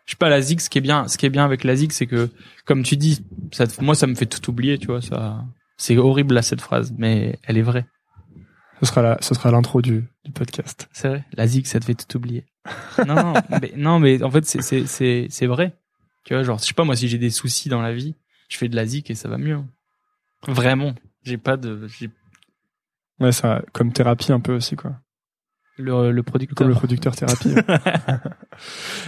je 0.04 0.12
sais 0.12 0.16
pas 0.18 0.28
la 0.28 0.40
zig, 0.40 0.60
ce 0.60 0.70
qui 0.70 0.78
est 0.78 0.82
bien, 0.82 1.08
ce 1.08 1.18
qui 1.18 1.26
est 1.26 1.30
bien 1.30 1.44
avec 1.44 1.64
la 1.64 1.74
zig, 1.76 1.90
c'est 1.92 2.06
que 2.06 2.28
comme 2.64 2.82
tu 2.82 2.96
dis, 2.96 3.24
ça, 3.52 3.66
te- 3.66 3.82
moi 3.82 3.94
ça 3.94 4.06
me 4.06 4.14
fait 4.14 4.26
tout 4.26 4.50
oublier, 4.50 4.78
tu 4.78 4.86
vois. 4.88 5.02
Ça, 5.02 5.44
c'est 5.76 5.96
horrible 5.98 6.34
là 6.34 6.42
cette 6.42 6.60
phrase, 6.60 6.94
mais 6.96 7.38
elle 7.44 7.58
est 7.58 7.62
vraie. 7.62 7.86
ce 8.82 8.86
sera 8.86 9.02
la, 9.02 9.18
ce 9.20 9.34
sera 9.34 9.50
l'intro 9.50 9.82
du, 9.82 10.04
du 10.24 10.30
podcast. 10.32 10.88
C'est 10.92 11.08
vrai. 11.08 11.24
La 11.34 11.46
zig, 11.46 11.66
ça 11.66 11.80
te 11.80 11.84
fait 11.84 11.94
tout 11.94 12.16
oublier. 12.16 12.44
non, 13.06 13.14
non, 13.14 13.34
mais, 13.62 13.72
non, 13.76 13.98
mais 14.00 14.22
en 14.22 14.30
fait 14.30 14.44
c'est 14.46 14.62
c'est 14.62 14.86
c'est 14.86 15.26
c'est 15.30 15.46
vrai. 15.46 15.76
Tu 16.26 16.34
vois, 16.34 16.42
genre 16.42 16.58
je 16.58 16.64
sais 16.64 16.74
pas 16.74 16.82
moi 16.84 16.96
si 16.96 17.06
j'ai 17.08 17.18
des 17.18 17.30
soucis 17.30 17.68
dans 17.68 17.80
la 17.80 17.94
vie, 17.94 18.14
je 18.48 18.58
fais 18.58 18.68
de 18.68 18.74
la 18.76 18.84
zig 18.84 19.08
et 19.10 19.14
ça 19.14 19.28
va 19.28 19.38
mieux. 19.38 19.60
Vraiment, 20.48 20.94
j'ai 21.22 21.38
pas 21.38 21.56
de, 21.56 21.86
j'ai 21.86 22.10
Ouais, 23.20 23.32
ça 23.32 23.62
comme 23.72 23.92
thérapie 23.92 24.32
un 24.32 24.40
peu 24.40 24.54
aussi 24.54 24.76
quoi. 24.76 24.96
le 25.78 26.10
le 26.10 26.22
producteur. 26.24 26.56
Comme 26.56 26.68
le 26.68 26.74
producteur 26.74 27.14
thérapie. 27.16 27.54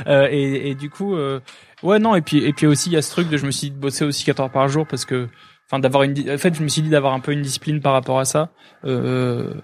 Euh, 0.06 0.28
et, 0.30 0.70
et 0.70 0.74
du 0.74 0.90
coup, 0.90 1.14
euh, 1.14 1.40
ouais 1.82 1.98
non 1.98 2.14
et 2.14 2.20
puis 2.20 2.44
et 2.44 2.52
puis 2.52 2.66
aussi 2.66 2.90
il 2.90 2.92
y 2.92 2.96
a 2.98 3.02
ce 3.02 3.10
truc 3.10 3.30
de 3.30 3.38
je 3.38 3.46
me 3.46 3.50
suis 3.50 3.70
dit 3.70 3.76
de 3.76 3.80
bosser 3.80 4.04
aussi 4.04 4.22
4 4.26 4.40
heures 4.40 4.52
par 4.52 4.68
jour 4.68 4.86
parce 4.86 5.06
que 5.06 5.28
enfin 5.64 5.78
d'avoir 5.78 6.02
une 6.02 6.12
en 6.30 6.36
fait 6.36 6.54
je 6.54 6.62
me 6.62 6.68
suis 6.68 6.82
dit 6.82 6.90
d'avoir 6.90 7.14
un 7.14 7.20
peu 7.20 7.32
une 7.32 7.40
discipline 7.40 7.80
par 7.80 7.94
rapport 7.94 8.18
à 8.18 8.26
ça 8.26 8.52
euh, 8.84 9.54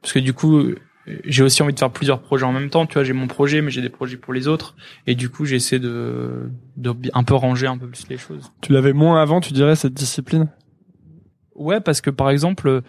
parce 0.00 0.12
que 0.12 0.18
du 0.18 0.32
coup 0.32 0.74
j'ai 1.06 1.42
aussi 1.42 1.62
envie 1.62 1.74
de 1.74 1.78
faire 1.78 1.90
plusieurs 1.90 2.20
projets 2.20 2.44
en 2.44 2.52
même 2.52 2.70
temps. 2.70 2.86
Tu 2.86 2.94
vois 2.94 3.04
j'ai 3.04 3.12
mon 3.12 3.26
projet 3.26 3.62
mais 3.62 3.70
j'ai 3.70 3.82
des 3.82 3.88
projets 3.88 4.16
pour 4.16 4.32
les 4.32 4.48
autres. 4.48 4.76
Et 5.06 5.14
du 5.14 5.28
coup 5.28 5.44
j'essaie 5.44 5.78
de 5.78 6.50
de 6.76 6.94
un 7.12 7.24
peu 7.24 7.34
ranger 7.34 7.66
un 7.66 7.78
peu 7.78 7.88
plus 7.88 8.08
les 8.08 8.18
choses. 8.18 8.52
Tu 8.60 8.72
l'avais 8.72 8.92
moins 8.92 9.20
avant, 9.20 9.40
tu 9.40 9.52
dirais 9.52 9.76
cette 9.76 9.94
discipline? 9.94 10.48
Ouais 11.54 11.80
parce 11.80 12.00
que 12.00 12.10
par 12.10 12.30
exemple 12.30 12.82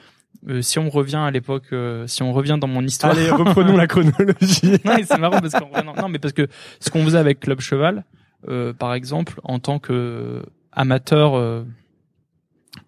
euh, 0.47 0.61
si 0.61 0.77
on 0.79 0.89
revient 0.89 1.17
à 1.17 1.31
l'époque 1.31 1.67
euh, 1.71 2.05
si 2.07 2.21
on 2.23 2.33
revient 2.33 2.57
dans 2.59 2.67
mon 2.67 2.83
histoire 2.83 3.13
Allez, 3.13 3.29
reprenons 3.31 3.77
la 3.77 3.87
chronologie. 3.87 4.77
non, 4.85 4.95
c'est 5.03 5.19
marrant 5.19 5.39
parce 5.39 5.53
qu'on 5.53 5.83
non, 5.83 5.93
non, 5.95 6.09
mais 6.09 6.19
parce 6.19 6.33
que 6.33 6.47
ce 6.79 6.89
qu'on 6.89 7.03
faisait 7.03 7.17
avec 7.17 7.39
Club 7.39 7.61
Cheval, 7.61 8.03
euh, 8.49 8.73
par 8.73 8.93
exemple, 8.93 9.39
en 9.43 9.59
tant 9.59 9.79
que 9.79 10.43
amateur, 10.71 11.35
euh, 11.35 11.63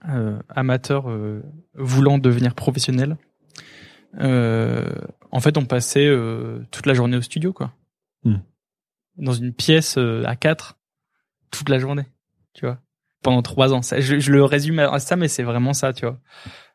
euh, 0.10 0.39
amateur 0.49 1.10
euh, 1.10 1.41
voulant 1.76 2.18
devenir 2.18 2.56
professionnel, 2.56 3.18
en 4.20 5.40
fait, 5.40 5.58
on 5.58 5.66
passait 5.66 6.08
euh, 6.08 6.60
toute 6.72 6.86
la 6.86 6.94
journée 6.94 7.18
au 7.18 7.22
studio, 7.22 7.54
quoi, 7.54 7.74
Hmm. 8.24 8.38
dans 9.18 9.34
une 9.34 9.54
pièce 9.54 9.98
euh, 9.98 10.24
à 10.26 10.36
quatre 10.36 10.78
toute 11.52 11.70
la 11.70 11.78
journée, 11.80 12.06
tu 12.54 12.66
vois, 12.66 12.80
pendant 13.22 13.42
trois 13.44 13.72
ans. 13.74 13.82
Ça, 13.82 14.00
je, 14.00 14.18
je 14.20 14.32
le 14.32 14.44
résume 14.44 14.80
à 14.80 14.98
ça, 15.00 15.16
mais 15.16 15.28
c'est 15.28 15.44
vraiment 15.44 15.74
ça, 15.74 15.94
tu 15.94 16.06
vois. 16.06 16.20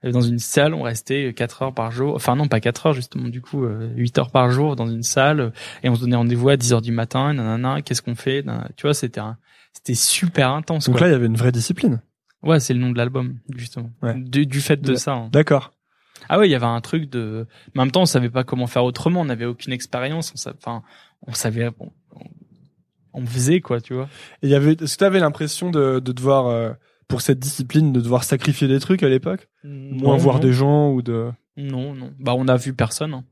Euh, 0.05 0.13
Dans 0.13 0.21
une 0.21 0.39
salle, 0.39 0.73
on 0.75 0.83
restait 0.83 1.35
quatre 1.35 1.63
heures 1.63 1.75
par 1.75 1.91
jour. 1.91 2.15
Enfin 2.15 2.37
non, 2.37 2.47
pas 2.49 2.61
quatre 2.61 2.87
heures 2.87 2.93
justement. 2.95 3.29
Du 3.29 3.43
coup, 3.43 3.65
euh, 3.65 3.91
huit 3.97 4.17
heures 4.19 4.31
par 4.31 4.51
jour 4.51 4.77
dans 4.77 4.87
une 4.89 5.03
salle 5.03 5.41
euh, 5.41 5.51
et 5.83 5.89
on 5.91 5.95
se 5.97 6.01
donnait 6.03 6.17
rendez-vous 6.17 6.49
à 6.49 6.57
10 6.57 6.73
heures 6.73 6.83
du 6.83 6.93
matin. 6.93 7.35
Nanana, 7.35 7.83
qu'est-ce 7.83 8.01
qu'on 8.03 8.15
fait 8.15 8.43
nanana. 8.43 8.69
Tu 8.77 8.83
vois, 8.87 8.95
c'était 8.95 9.21
un, 9.21 9.37
c'était 9.75 9.95
super 9.95 10.51
intense. 10.53 10.87
Donc 10.87 10.97
quoi. 10.99 11.07
là, 11.07 11.11
il 11.11 11.13
y 11.13 11.17
avait 11.17 11.27
une 11.27 11.37
vraie 11.37 11.53
discipline. 11.53 12.01
Ouais, 12.43 12.59
c'est 12.61 12.73
le 12.75 12.81
nom 12.81 12.91
de 12.91 12.97
l'album, 12.97 13.39
justement. 13.55 13.91
Ouais. 14.03 14.15
Du, 14.15 14.47
du 14.47 14.61
fait 14.63 14.81
de 14.81 14.93
Ouais. 14.93 14.97
ça. 14.99 15.13
hein. 15.13 15.29
D'accord. 15.33 15.73
Ah 16.33 16.39
ouais, 16.39 16.47
il 16.49 16.53
y 16.53 16.55
avait 16.55 16.65
un 16.67 16.81
truc 16.81 17.11
de. 17.11 17.47
Mais 17.75 17.81
en 17.81 17.85
même 17.87 17.91
temps, 17.93 18.03
on 18.03 18.07
savait 18.07 18.31
pas 18.31 18.45
comment 18.45 18.67
faire 18.69 18.85
autrement. 18.85 19.23
On 19.23 19.25
n'avait 19.25 19.47
aucune 19.47 19.73
expérience. 19.73 20.31
On 20.33 20.37
sa- 20.37 20.53
Enfin, 20.57 20.83
on 21.27 21.33
savait. 21.33 21.71
On, 21.81 21.91
on 23.13 23.27
faisait 23.27 23.61
quoi, 23.61 23.81
tu 23.81 23.95
vois. 23.95 24.09
Et 24.43 24.47
il 24.47 24.51
y 24.51 24.55
avait, 24.55 24.73
est-ce 24.75 24.95
que 24.95 25.01
t'avais 25.01 25.19
l'impression 25.19 25.71
de, 25.71 25.99
de 25.99 26.13
devoir, 26.13 26.47
euh, 26.47 26.73
pour 27.09 27.21
cette 27.23 27.41
discipline, 27.41 27.93
de 27.93 28.01
devoir 28.01 28.23
sacrifier 28.23 28.69
des 28.69 28.79
trucs 28.79 29.03
à 29.03 29.09
l'époque? 29.09 29.49
Moins 29.65 30.13
Non, 30.13 30.17
voir 30.19 30.37
non. 30.37 30.41
des 30.43 30.53
gens 30.53 30.91
ou 30.93 31.03
de, 31.03 31.33
Non, 31.57 31.95
non. 31.95 32.13
Bah, 32.21 32.35
on 32.37 32.47
a 32.47 32.57
vu 32.57 32.73
personne. 32.75 33.15
hein. 33.15 33.25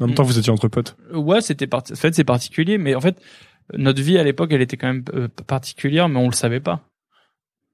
en 0.00 0.06
même 0.06 0.14
temps, 0.14 0.22
vous 0.22 0.38
étiez 0.38 0.50
entre 0.52 0.68
potes. 0.68 0.96
Euh, 1.12 1.18
Ouais, 1.18 1.40
c'était 1.42 1.66
parti. 1.66 1.92
En 1.92 1.96
fait, 1.96 2.14
c'est 2.14 2.24
particulier, 2.24 2.78
mais 2.78 2.94
en 2.94 3.00
fait, 3.02 3.20
notre 3.74 4.00
vie 4.02 4.16
à 4.18 4.24
l'époque, 4.24 4.50
elle 4.52 4.62
était 4.62 4.76
quand 4.78 4.86
même 4.88 5.04
euh, 5.14 5.28
particulière, 5.46 6.08
mais 6.08 6.18
on 6.18 6.28
le 6.28 6.34
savait 6.34 6.60
pas. 6.60 6.88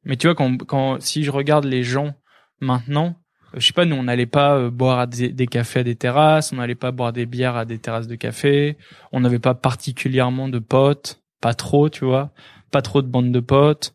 Mais 0.05 0.17
tu 0.17 0.27
vois, 0.27 0.35
quand, 0.35 0.57
quand 0.65 1.01
si 1.01 1.23
je 1.23 1.31
regarde 1.31 1.65
les 1.65 1.85
gens 1.85 2.15
maintenant, 2.61 3.15
je 3.55 3.67
sais 3.67 3.73
pas, 3.73 3.85
nous 3.85 3.97
on 3.97 4.05
n'allait 4.05 4.27
pas 4.27 4.57
euh, 4.57 4.71
boire 4.71 4.99
à 4.99 5.07
des, 5.07 5.29
des 5.29 5.47
cafés 5.47 5.81
à 5.81 5.85
des 5.85 5.97
terrasses, 5.97 6.53
on 6.53 6.57
n'allait 6.57 6.75
pas 6.75 6.91
boire 6.91 7.13
des 7.13 7.27
bières 7.27 7.57
à 7.57 7.65
des 7.65 7.79
terrasses 7.79 8.07
de 8.09 8.15
café, 8.17 8.77
on 9.13 9.21
n'avait 9.21 9.39
pas 9.39 9.55
particulièrement 9.55 10.49
de 10.49 10.59
potes, 10.59 11.23
pas 11.41 11.55
trop, 11.55 11.89
tu 11.89 12.05
vois, 12.05 12.33
pas 12.71 12.83
trop 12.83 13.03
de 13.03 13.07
bandes 13.09 13.33
de 13.33 13.41
potes. 13.41 13.95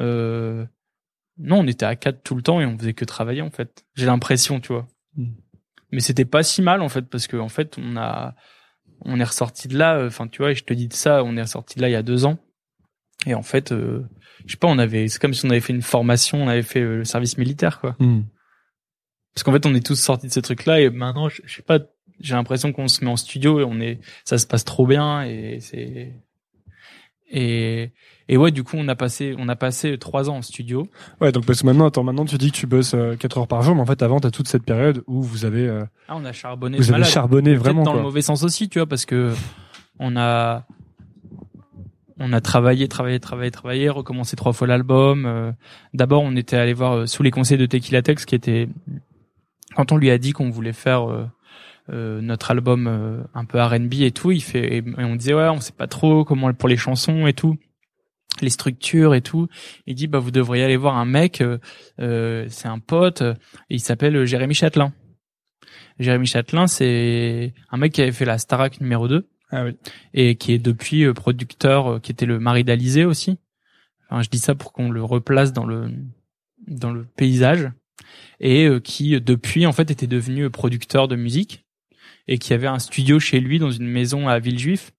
Euh, 0.00 0.64
non, 1.38 1.60
on 1.60 1.66
était 1.66 1.86
à 1.86 1.96
quatre 1.96 2.22
tout 2.22 2.34
le 2.34 2.42
temps 2.42 2.60
et 2.60 2.66
on 2.66 2.78
faisait 2.78 2.94
que 2.94 3.04
travailler 3.04 3.42
en 3.42 3.50
fait. 3.50 3.84
J'ai 3.94 4.06
l'impression, 4.06 4.60
tu 4.60 4.72
vois. 4.72 4.86
Mm. 5.16 5.26
Mais 5.90 6.00
c'était 6.00 6.24
pas 6.24 6.42
si 6.42 6.62
mal 6.62 6.80
en 6.80 6.88
fait 6.88 7.02
parce 7.02 7.26
que 7.26 7.36
en 7.36 7.48
fait 7.48 7.76
on 7.78 7.96
a 7.96 8.34
on 9.04 9.18
est 9.20 9.24
ressorti 9.24 9.68
de 9.68 9.76
là. 9.76 9.96
euh, 9.96 10.06
Enfin 10.08 10.28
tu 10.28 10.38
vois, 10.38 10.52
et 10.52 10.54
je 10.54 10.64
te 10.64 10.72
dis 10.72 10.88
de 10.88 10.94
ça, 10.94 11.22
on 11.24 11.36
est 11.36 11.42
ressorti 11.42 11.76
de 11.76 11.82
là 11.82 11.88
il 11.88 11.92
y 11.92 11.96
a 11.96 12.02
deux 12.02 12.24
ans. 12.24 12.38
Et 13.26 13.34
en 13.34 13.42
fait, 13.42 13.70
euh, 13.72 14.02
je 14.46 14.52
sais 14.52 14.56
pas, 14.58 14.66
on 14.66 14.78
avait, 14.78 15.06
c'est 15.06 15.20
comme 15.20 15.32
si 15.32 15.46
on 15.46 15.50
avait 15.50 15.60
fait 15.60 15.72
une 15.72 15.82
formation, 15.82 16.42
on 16.42 16.48
avait 16.48 16.62
fait 16.62 16.80
le 16.80 17.04
service 17.04 17.38
militaire 17.38 17.80
quoi. 17.80 17.94
Parce 19.34 19.42
qu'en 19.44 19.52
fait, 19.52 19.64
on 19.66 19.74
est 19.74 19.84
tous 19.84 19.96
sortis 19.96 20.26
de 20.28 20.32
ce 20.32 20.40
truc-là 20.40 20.80
et 20.80 20.90
maintenant, 20.90 21.28
je, 21.28 21.40
je 21.44 21.54
sais 21.56 21.62
pas, 21.62 21.78
j'ai 22.20 22.34
l'impression 22.34 22.72
qu'on 22.72 22.88
se 22.88 23.04
met 23.04 23.10
en 23.10 23.16
studio 23.16 23.60
et 23.60 23.64
on 23.64 23.80
est, 23.80 23.98
ça 24.24 24.38
se 24.38 24.46
passe 24.46 24.64
trop 24.64 24.86
bien 24.86 25.22
et 25.24 25.58
c'est 25.60 26.12
et 27.30 27.90
et 28.28 28.36
ouais, 28.36 28.50
du 28.50 28.62
coup, 28.62 28.76
on 28.78 28.86
a 28.88 28.94
passé, 28.94 29.34
on 29.38 29.48
a 29.48 29.56
passé 29.56 29.98
trois 29.98 30.30
ans 30.30 30.36
en 30.36 30.42
studio. 30.42 30.86
Ouais, 31.20 31.32
donc 31.32 31.44
parce 31.44 31.60
que 31.62 31.66
maintenant, 31.66 31.86
attends, 31.86 32.04
maintenant 32.04 32.24
tu 32.24 32.38
dis 32.38 32.50
que 32.52 32.56
tu 32.56 32.66
bosses 32.66 32.94
4 33.18 33.38
heures 33.38 33.48
par 33.48 33.62
jour, 33.62 33.74
mais 33.74 33.80
en 33.80 33.86
fait 33.86 34.02
avant 34.02 34.20
t'as 34.20 34.30
toute 34.30 34.48
cette 34.48 34.62
période 34.64 35.02
où 35.06 35.22
vous 35.22 35.44
avez 35.44 35.66
euh, 35.66 35.84
Ah, 36.08 36.14
on 36.16 36.24
a 36.24 36.32
charbonné. 36.32 36.76
vous 36.78 36.84
avez 36.84 36.92
malade. 37.00 37.08
charbonné 37.10 37.54
vraiment 37.54 37.82
dans 37.82 37.94
le 37.94 38.02
mauvais 38.02 38.22
sens 38.22 38.42
aussi, 38.44 38.68
tu 38.68 38.78
vois, 38.78 38.86
parce 38.86 39.06
que 39.06 39.32
on 39.98 40.16
a 40.16 40.66
on 42.18 42.32
a 42.32 42.40
travaillé, 42.40 42.86
travaillé, 42.86 43.18
travaillé, 43.18 43.50
travaillé, 43.50 43.88
recommencé 43.88 44.36
trois 44.36 44.52
fois 44.52 44.66
l'album. 44.68 45.24
euh, 45.26 45.50
D'abord, 45.94 46.22
on 46.22 46.36
était 46.36 46.56
allé 46.56 46.72
voir 46.74 46.92
euh, 46.92 47.06
sous 47.06 47.22
les 47.22 47.30
conseils 47.32 47.58
de 47.58 47.66
Tequila 47.66 48.02
Tex, 48.02 48.24
qui 48.26 48.34
était 48.36 48.68
quand 49.74 49.92
on 49.92 49.96
lui 49.96 50.10
a 50.10 50.18
dit 50.18 50.32
qu'on 50.32 50.50
voulait 50.50 50.72
faire 50.72 51.10
euh, 51.10 51.26
euh, 51.90 52.20
notre 52.20 52.50
album 52.50 52.86
euh, 52.86 53.22
un 53.34 53.44
peu 53.44 53.60
R&B 53.60 53.94
et 54.00 54.12
tout, 54.12 54.30
il 54.30 54.42
fait 54.42 54.78
et 54.78 54.84
on 54.98 55.16
disait 55.16 55.34
ouais, 55.34 55.48
on 55.48 55.60
sait 55.60 55.72
pas 55.72 55.86
trop 55.86 56.24
comment 56.24 56.52
pour 56.54 56.68
les 56.68 56.76
chansons 56.76 57.26
et 57.26 57.32
tout 57.32 57.56
les 58.40 58.50
structures 58.50 59.14
et 59.14 59.20
tout. 59.20 59.48
Il 59.86 59.94
dit 59.94 60.06
bah 60.06 60.18
vous 60.18 60.30
devriez 60.30 60.64
aller 60.64 60.76
voir 60.76 60.96
un 60.96 61.04
mec, 61.04 61.40
euh, 61.40 61.58
euh, 62.00 62.46
c'est 62.48 62.68
un 62.68 62.78
pote, 62.78 63.22
euh, 63.22 63.34
il 63.68 63.80
s'appelle 63.80 64.24
Jérémy 64.24 64.54
Châtelain. 64.54 64.92
Jérémy 65.98 66.26
Châtelain, 66.26 66.66
c'est 66.66 67.54
un 67.70 67.76
mec 67.76 67.92
qui 67.92 68.02
avait 68.02 68.12
fait 68.12 68.24
la 68.24 68.38
Starac 68.38 68.80
numéro 68.80 69.08
2 69.08 69.28
Ah 69.50 69.64
oui. 69.64 69.76
et 70.14 70.36
qui 70.36 70.52
est 70.52 70.58
depuis 70.58 71.12
producteur, 71.12 72.00
qui 72.00 72.12
était 72.12 72.26
le 72.26 72.38
mari 72.38 72.64
d'Alizé 72.64 73.04
aussi. 73.04 73.38
Enfin, 74.08 74.22
je 74.22 74.30
dis 74.30 74.38
ça 74.38 74.54
pour 74.54 74.72
qu'on 74.72 74.90
le 74.90 75.02
replace 75.02 75.52
dans 75.52 75.66
le 75.66 75.90
dans 76.66 76.92
le 76.92 77.04
paysage 77.04 77.70
et 78.40 78.66
euh, 78.66 78.80
qui 78.80 79.20
depuis 79.20 79.66
en 79.66 79.72
fait 79.72 79.90
était 79.90 80.06
devenu 80.06 80.48
producteur 80.50 81.08
de 81.08 81.16
musique 81.16 81.64
et 82.28 82.38
qui 82.38 82.52
avait 82.52 82.66
un 82.66 82.78
studio 82.78 83.18
chez 83.18 83.40
lui 83.40 83.58
dans 83.58 83.70
une 83.70 83.88
maison 83.88 84.28
à 84.28 84.38
Villejuif 84.38 84.92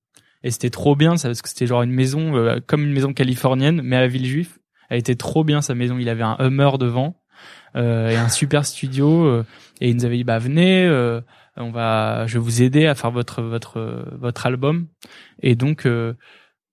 et 0.43 0.51
c'était 0.51 0.69
trop 0.69 0.95
bien 0.95 1.17
ça 1.17 1.29
parce 1.29 1.41
que 1.41 1.49
c'était 1.49 1.67
genre 1.67 1.83
une 1.83 1.91
maison 1.91 2.35
euh, 2.35 2.59
comme 2.65 2.83
une 2.83 2.93
maison 2.93 3.13
californienne 3.13 3.81
mais 3.81 3.95
à 3.95 4.07
Villejuif. 4.07 4.59
Elle 4.89 4.99
était 4.99 5.15
trop 5.15 5.43
bien 5.43 5.61
sa 5.61 5.73
maison. 5.73 5.97
Il 5.97 6.09
avait 6.09 6.23
un 6.23 6.35
Hummer 6.39 6.71
devant 6.79 7.15
euh, 7.75 8.09
et 8.09 8.15
un 8.15 8.29
super 8.29 8.65
studio 8.65 9.25
euh, 9.25 9.45
et 9.81 9.89
il 9.89 9.95
nous 9.95 10.05
avait 10.05 10.17
dit 10.17 10.23
bah 10.23 10.37
venez 10.37 10.85
euh, 10.85 11.21
on 11.57 11.71
va 11.71 12.27
je 12.27 12.35
vais 12.35 12.43
vous 12.43 12.61
aider 12.61 12.85
à 12.85 12.93
faire 12.93 13.09
votre 13.09 13.41
votre 13.41 14.05
votre 14.11 14.45
album 14.45 14.87
et 15.41 15.55
donc 15.55 15.87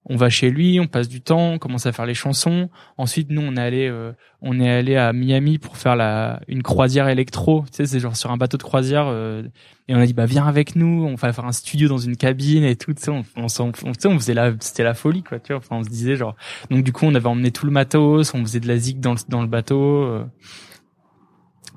on 0.06 0.16
va 0.16 0.30
chez 0.30 0.50
lui 0.50 0.80
on 0.80 0.86
passe 0.86 1.08
du 1.08 1.20
temps 1.20 1.52
on 1.52 1.58
commence 1.58 1.86
à 1.86 1.92
faire 1.92 2.06
les 2.06 2.14
chansons 2.14 2.70
ensuite 2.96 3.30
nous 3.30 3.42
on 3.42 3.56
est 3.56 3.60
allé 3.60 3.88
euh, 3.88 4.12
on 4.40 4.58
est 4.58 4.70
allé 4.70 4.96
à 4.96 5.12
Miami 5.12 5.58
pour 5.58 5.76
faire 5.76 5.96
la 5.96 6.40
une 6.48 6.62
croisière 6.62 7.08
électro 7.08 7.64
tu 7.70 7.76
sais 7.76 7.86
c'est 7.86 8.00
genre 8.00 8.16
sur 8.16 8.30
un 8.30 8.36
bateau 8.36 8.56
de 8.56 8.62
croisière 8.62 9.06
euh, 9.08 9.42
et 9.88 9.94
on 9.94 9.98
a 9.98 10.06
dit 10.06 10.14
bah 10.14 10.26
viens 10.26 10.46
avec 10.46 10.76
nous 10.76 11.04
on 11.04 11.14
va 11.14 11.32
faire 11.32 11.44
un 11.44 11.52
studio 11.52 11.88
dans 11.88 11.98
une 11.98 12.16
cabine 12.16 12.64
et 12.64 12.76
tout 12.76 12.94
tu 12.94 13.02
sais 13.02 13.10
on 13.10 13.24
on, 13.36 13.72
on, 13.84 14.18
faisait 14.18 14.34
la 14.34 14.52
c'était 14.60 14.84
la 14.84 14.94
folie 14.94 15.22
quoi 15.22 15.38
tu 15.38 15.52
vois 15.52 15.58
enfin 15.58 15.76
on 15.76 15.84
se 15.84 15.90
disait 15.90 16.16
genre 16.16 16.36
donc 16.70 16.82
du 16.84 16.92
coup 16.92 17.04
on 17.04 17.14
avait 17.14 17.28
emmené 17.28 17.50
tout 17.50 17.66
le 17.66 17.72
matos 17.72 18.34
on 18.34 18.42
faisait 18.42 18.60
de 18.60 18.68
la 18.68 18.78
zig 18.78 19.00
dans 19.00 19.12
le 19.12 19.18
dans 19.28 19.42
le 19.42 19.48
bateau 19.48 20.02
euh, 20.04 20.24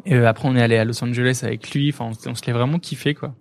et 0.06 0.16
euh, 0.16 0.28
après, 0.28 0.48
on 0.48 0.56
est 0.56 0.62
allé 0.62 0.78
à 0.78 0.86
Los 0.86 1.04
Angeles 1.04 1.42
avec 1.44 1.72
lui. 1.72 1.90
Enfin, 1.90 2.06
on, 2.06 2.30
on 2.30 2.36
se 2.36 2.46
l'est 2.46 2.54
vraiment 2.54 2.80
kiffé, 2.80 3.14
quoi. 3.14 3.36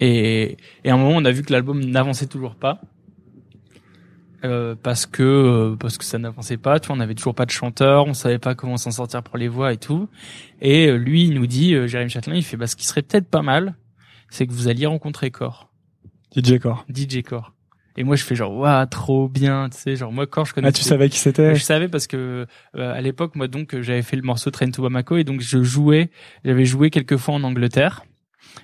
Et, 0.00 0.56
et 0.84 0.90
à 0.90 0.94
un 0.94 0.96
moment, 0.96 1.16
on 1.16 1.24
a 1.24 1.30
vu 1.30 1.42
que 1.42 1.52
l'album 1.52 1.84
n'avançait 1.84 2.26
toujours 2.26 2.56
pas. 2.56 2.80
Euh, 4.44 4.74
parce 4.80 5.06
que 5.06 5.22
euh, 5.22 5.76
parce 5.76 5.98
que 5.98 6.04
ça 6.04 6.18
n'avançait 6.18 6.56
pas, 6.56 6.80
tu 6.80 6.88
vois, 6.88 6.96
on 6.96 7.00
avait 7.00 7.14
toujours 7.14 7.34
pas 7.34 7.46
de 7.46 7.50
chanteur, 7.50 8.06
on 8.06 8.14
savait 8.14 8.40
pas 8.40 8.56
comment 8.56 8.76
s'en 8.76 8.90
sortir 8.90 9.22
pour 9.22 9.38
les 9.38 9.46
voix 9.46 9.72
et 9.72 9.76
tout. 9.76 10.08
Et 10.60 10.88
euh, 10.88 10.96
lui, 10.96 11.24
il 11.24 11.34
nous 11.34 11.46
dit, 11.46 11.74
euh, 11.74 11.86
Jérémy 11.86 12.10
Châtelain, 12.10 12.34
il 12.34 12.42
fait, 12.42 12.56
bah, 12.56 12.66
ce 12.66 12.74
qui 12.74 12.84
serait 12.84 13.02
peut-être 13.02 13.28
pas 13.28 13.42
mal, 13.42 13.76
c'est 14.30 14.46
que 14.46 14.52
vous 14.52 14.66
alliez 14.66 14.86
rencontrer 14.86 15.30
Core, 15.30 15.68
DJ 16.36 16.58
Core. 16.58 16.84
DJ 16.92 17.22
Core. 17.22 17.52
Et 17.96 18.04
moi, 18.04 18.16
je 18.16 18.24
fais 18.24 18.34
genre, 18.34 18.52
waouh, 18.52 18.86
trop 18.86 19.28
bien, 19.28 19.68
tu 19.68 19.78
sais, 19.78 19.94
genre 19.94 20.10
moi 20.10 20.26
Core, 20.26 20.46
je 20.46 20.54
connais. 20.54 20.68
Ah, 20.68 20.72
tu 20.72 20.82
savais 20.82 21.08
qui 21.08 21.18
c'était? 21.18 21.54
Je 21.54 21.62
savais 21.62 21.88
parce 21.88 22.08
que 22.08 22.46
euh, 22.76 22.94
à 22.94 23.00
l'époque, 23.00 23.36
moi 23.36 23.46
donc, 23.46 23.80
j'avais 23.80 24.02
fait 24.02 24.16
le 24.16 24.22
morceau 24.22 24.50
Train 24.50 24.70
to 24.70 24.82
Bamako 24.82 25.18
et 25.18 25.24
donc 25.24 25.40
je 25.40 25.62
jouais, 25.62 26.10
j'avais 26.44 26.64
joué 26.64 26.90
quelques 26.90 27.16
fois 27.16 27.34
en 27.34 27.44
Angleterre 27.44 28.04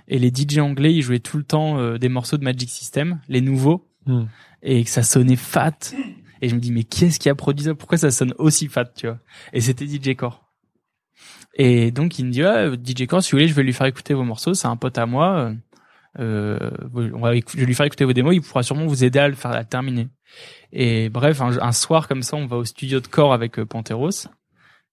et 0.09 0.19
les 0.19 0.33
DJ 0.35 0.59
anglais, 0.59 0.93
ils 0.93 1.03
jouaient 1.03 1.21
tout 1.21 1.37
le 1.37 1.45
temps 1.45 1.79
euh, 1.79 1.99
des 1.99 2.09
morceaux 2.09 2.37
de 2.37 2.45
Magic 2.45 2.69
System, 2.69 3.21
les 3.29 3.41
nouveaux, 3.41 3.89
Hmm. 4.09 4.25
Et 4.63 4.85
que 4.85 4.91
ça 4.91 5.03
sonnait 5.03 5.37
fat. 5.37 5.93
Et 6.41 6.49
je 6.49 6.55
me 6.55 6.61
dis 6.61 6.73
mais 6.73 6.85
qu'est-ce 6.85 7.19
qui 7.19 7.29
a 7.29 7.35
produit 7.35 7.65
ça? 7.65 7.75
Pourquoi 7.75 7.99
ça 7.99 8.11
sonne 8.11 8.35
aussi 8.39 8.69
fat, 8.69 8.87
tu 8.87 9.07
vois? 9.07 9.19
Et 9.53 9.61
c'était 9.61 9.87
DJ 9.87 10.15
Core. 10.15 10.45
Et 11.55 11.91
donc 11.91 12.19
il 12.19 12.27
me 12.27 12.31
dit 12.31 12.43
ah, 12.43 12.71
DJ 12.73 13.07
Core, 13.07 13.23
si 13.23 13.33
vous 13.33 13.39
voulez, 13.39 13.49
je 13.49 13.55
vais 13.55 13.63
lui 13.63 13.73
faire 13.73 13.87
écouter 13.87 14.15
vos 14.15 14.25
morceaux. 14.25 14.55
C'est 14.55 14.69
un 14.69 14.77
pote 14.77 14.99
à 14.99 15.07
moi. 15.07 15.53
Euh, 16.19 16.71
on 16.95 17.21
va 17.21 17.35
je 17.35 17.57
vais 17.57 17.65
lui 17.67 17.75
faire 17.75 17.87
écouter 17.87 18.05
vos 18.05 18.13
démos. 18.13 18.35
Il 18.35 18.43
pourra 18.43 18.63
sûrement 18.63 18.87
vous 18.87 19.05
aider 19.05 19.19
à 19.19 19.29
le 19.29 19.35
faire 19.35 19.53
à 19.53 19.61
le 19.61 19.67
terminer. 19.67 20.09
Et 20.73 21.09
bref, 21.09 21.41
un, 21.41 21.59
un 21.61 21.73
soir 21.73 22.09
comme 22.09 22.23
ça, 22.23 22.37
on 22.37 22.47
va 22.47 22.57
au 22.57 22.65
studio 22.65 23.01
de 23.01 23.07
Core 23.07 23.33
avec 23.33 23.59
euh, 23.59 23.67
Panteros. 23.67 24.29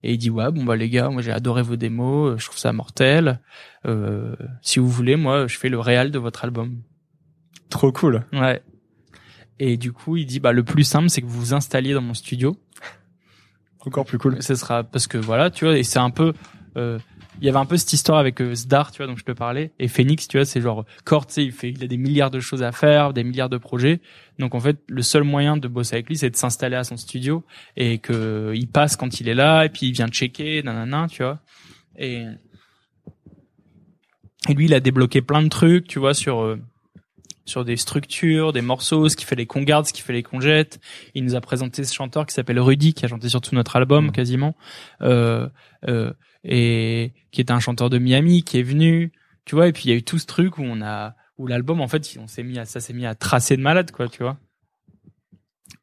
Et 0.05 0.13
il 0.13 0.17
dit 0.19 0.29
ouais 0.29 0.51
bon 0.51 0.63
bah 0.63 0.75
les 0.75 0.89
gars, 0.89 1.09
moi 1.09 1.23
j'ai 1.23 1.31
adoré 1.31 1.63
vos 1.63 1.77
démos, 1.77 2.33
euh, 2.33 2.37
je 2.37 2.45
trouve 2.45 2.59
ça 2.59 2.71
mortel. 2.71 3.41
Euh, 3.85 4.35
si 4.61 4.77
vous 4.77 4.87
voulez, 4.87 5.15
moi 5.15 5.47
je 5.47 5.57
fais 5.57 5.69
le 5.69 5.79
réal 5.79 6.11
de 6.11 6.19
votre 6.19 6.43
album. 6.43 6.83
Trop 7.69 7.91
cool. 7.91 8.23
Ouais. 8.31 8.61
Et 9.59 9.77
du 9.77 9.91
coup, 9.91 10.17
il 10.17 10.25
dit 10.25 10.39
bah 10.39 10.51
le 10.51 10.63
plus 10.63 10.83
simple 10.83 11.09
c'est 11.09 11.21
que 11.21 11.27
vous 11.27 11.39
vous 11.39 11.53
installiez 11.53 11.93
dans 11.93 12.01
mon 12.01 12.13
studio. 12.13 12.57
Encore 13.85 14.05
plus 14.05 14.17
cool. 14.17 14.41
Ce 14.41 14.55
sera 14.55 14.83
parce 14.83 15.07
que 15.07 15.17
voilà, 15.17 15.49
tu 15.51 15.65
vois, 15.65 15.77
et 15.77 15.83
c'est 15.83 15.99
un 15.99 16.09
peu 16.09 16.33
euh, 16.77 16.99
il 17.39 17.45
y 17.45 17.49
avait 17.49 17.57
un 17.57 17.65
peu 17.65 17.77
cette 17.77 17.91
histoire 17.93 18.17
avec 18.17 18.41
euh, 18.41 18.55
Zdar, 18.55 18.91
tu 18.91 18.97
vois, 18.97 19.07
dont 19.07 19.15
je 19.15 19.23
te 19.23 19.31
parlais, 19.31 19.71
et 19.79 19.87
Phoenix, 19.87 20.27
tu 20.27 20.37
vois, 20.37 20.45
c'est 20.45 20.61
genre 20.61 20.85
Cord, 21.03 21.27
tu 21.27 21.33
sais, 21.33 21.43
il 21.43 21.51
fait, 21.51 21.69
il 21.71 21.83
a 21.83 21.87
des 21.87 21.97
milliards 21.97 22.31
de 22.31 22.39
choses 22.39 22.63
à 22.63 22.71
faire, 22.71 23.13
des 23.13 23.23
milliards 23.23 23.49
de 23.49 23.57
projets. 23.57 23.99
Donc 24.39 24.55
en 24.55 24.59
fait, 24.59 24.77
le 24.87 25.01
seul 25.01 25.23
moyen 25.23 25.57
de 25.57 25.67
bosser 25.67 25.95
avec 25.95 26.07
lui, 26.07 26.17
c'est 26.17 26.29
de 26.29 26.35
s'installer 26.35 26.75
à 26.75 26.83
son 26.83 26.97
studio 26.97 27.43
et 27.75 27.99
que 27.99 28.53
il 28.55 28.67
passe 28.67 28.95
quand 28.95 29.19
il 29.19 29.29
est 29.29 29.35
là, 29.35 29.65
et 29.65 29.69
puis 29.69 29.87
il 29.87 29.91
vient 29.91 30.07
checker, 30.07 30.63
nanana, 30.63 31.07
tu 31.09 31.23
vois. 31.23 31.39
Et 31.97 32.25
et 34.47 34.53
lui, 34.53 34.65
il 34.65 34.73
a 34.73 34.79
débloqué 34.79 35.21
plein 35.21 35.41
de 35.41 35.49
trucs, 35.49 35.87
tu 35.87 35.99
vois, 35.99 36.13
sur 36.13 36.41
euh, 36.41 36.59
sur 37.45 37.63
des 37.63 37.77
structures, 37.77 38.53
des 38.53 38.61
morceaux, 38.61 39.07
ce 39.07 39.15
qui 39.15 39.23
fait 39.25 39.35
les 39.35 39.45
qu'on 39.45 39.61
garde, 39.61 39.85
ce 39.85 39.93
qui 39.93 40.01
fait 40.01 40.13
les 40.13 40.23
qu'on 40.23 40.39
jette. 40.39 40.79
Il 41.13 41.23
nous 41.23 41.35
a 41.35 41.41
présenté 41.41 41.83
ce 41.83 41.93
chanteur 41.93 42.25
qui 42.25 42.33
s'appelle 42.33 42.59
Rudy, 42.59 42.93
qui 42.93 43.05
a 43.05 43.07
chanté 43.07 43.29
sur 43.29 43.41
tout 43.41 43.53
notre 43.55 43.75
album 43.75 44.05
Mhm. 44.05 44.11
quasiment, 44.11 44.55
euh, 45.01 45.47
euh, 45.87 46.11
et 46.43 47.13
qui 47.31 47.41
est 47.41 47.51
un 47.51 47.59
chanteur 47.59 47.89
de 47.89 47.97
Miami, 47.99 48.43
qui 48.43 48.59
est 48.59 48.63
venu, 48.63 49.11
tu 49.45 49.55
vois. 49.55 49.67
Et 49.67 49.73
puis 49.73 49.83
il 49.85 49.89
y 49.91 49.93
a 49.93 49.95
eu 49.97 50.03
tout 50.03 50.17
ce 50.19 50.25
truc 50.25 50.57
où 50.57 50.63
on 50.63 50.81
a, 50.81 51.15
où 51.37 51.45
l'album 51.47 51.81
en 51.81 51.87
fait, 51.87 52.17
on 52.19 52.27
s'est 52.27 52.43
mis 52.43 52.57
à, 52.57 52.65
ça 52.65 52.79
s'est 52.79 52.93
mis 52.93 53.05
à 53.05 53.13
tracer 53.15 53.55
de 53.57 53.61
malade, 53.61 53.91
quoi, 53.91 54.07
tu 54.07 54.23
vois. 54.23 54.37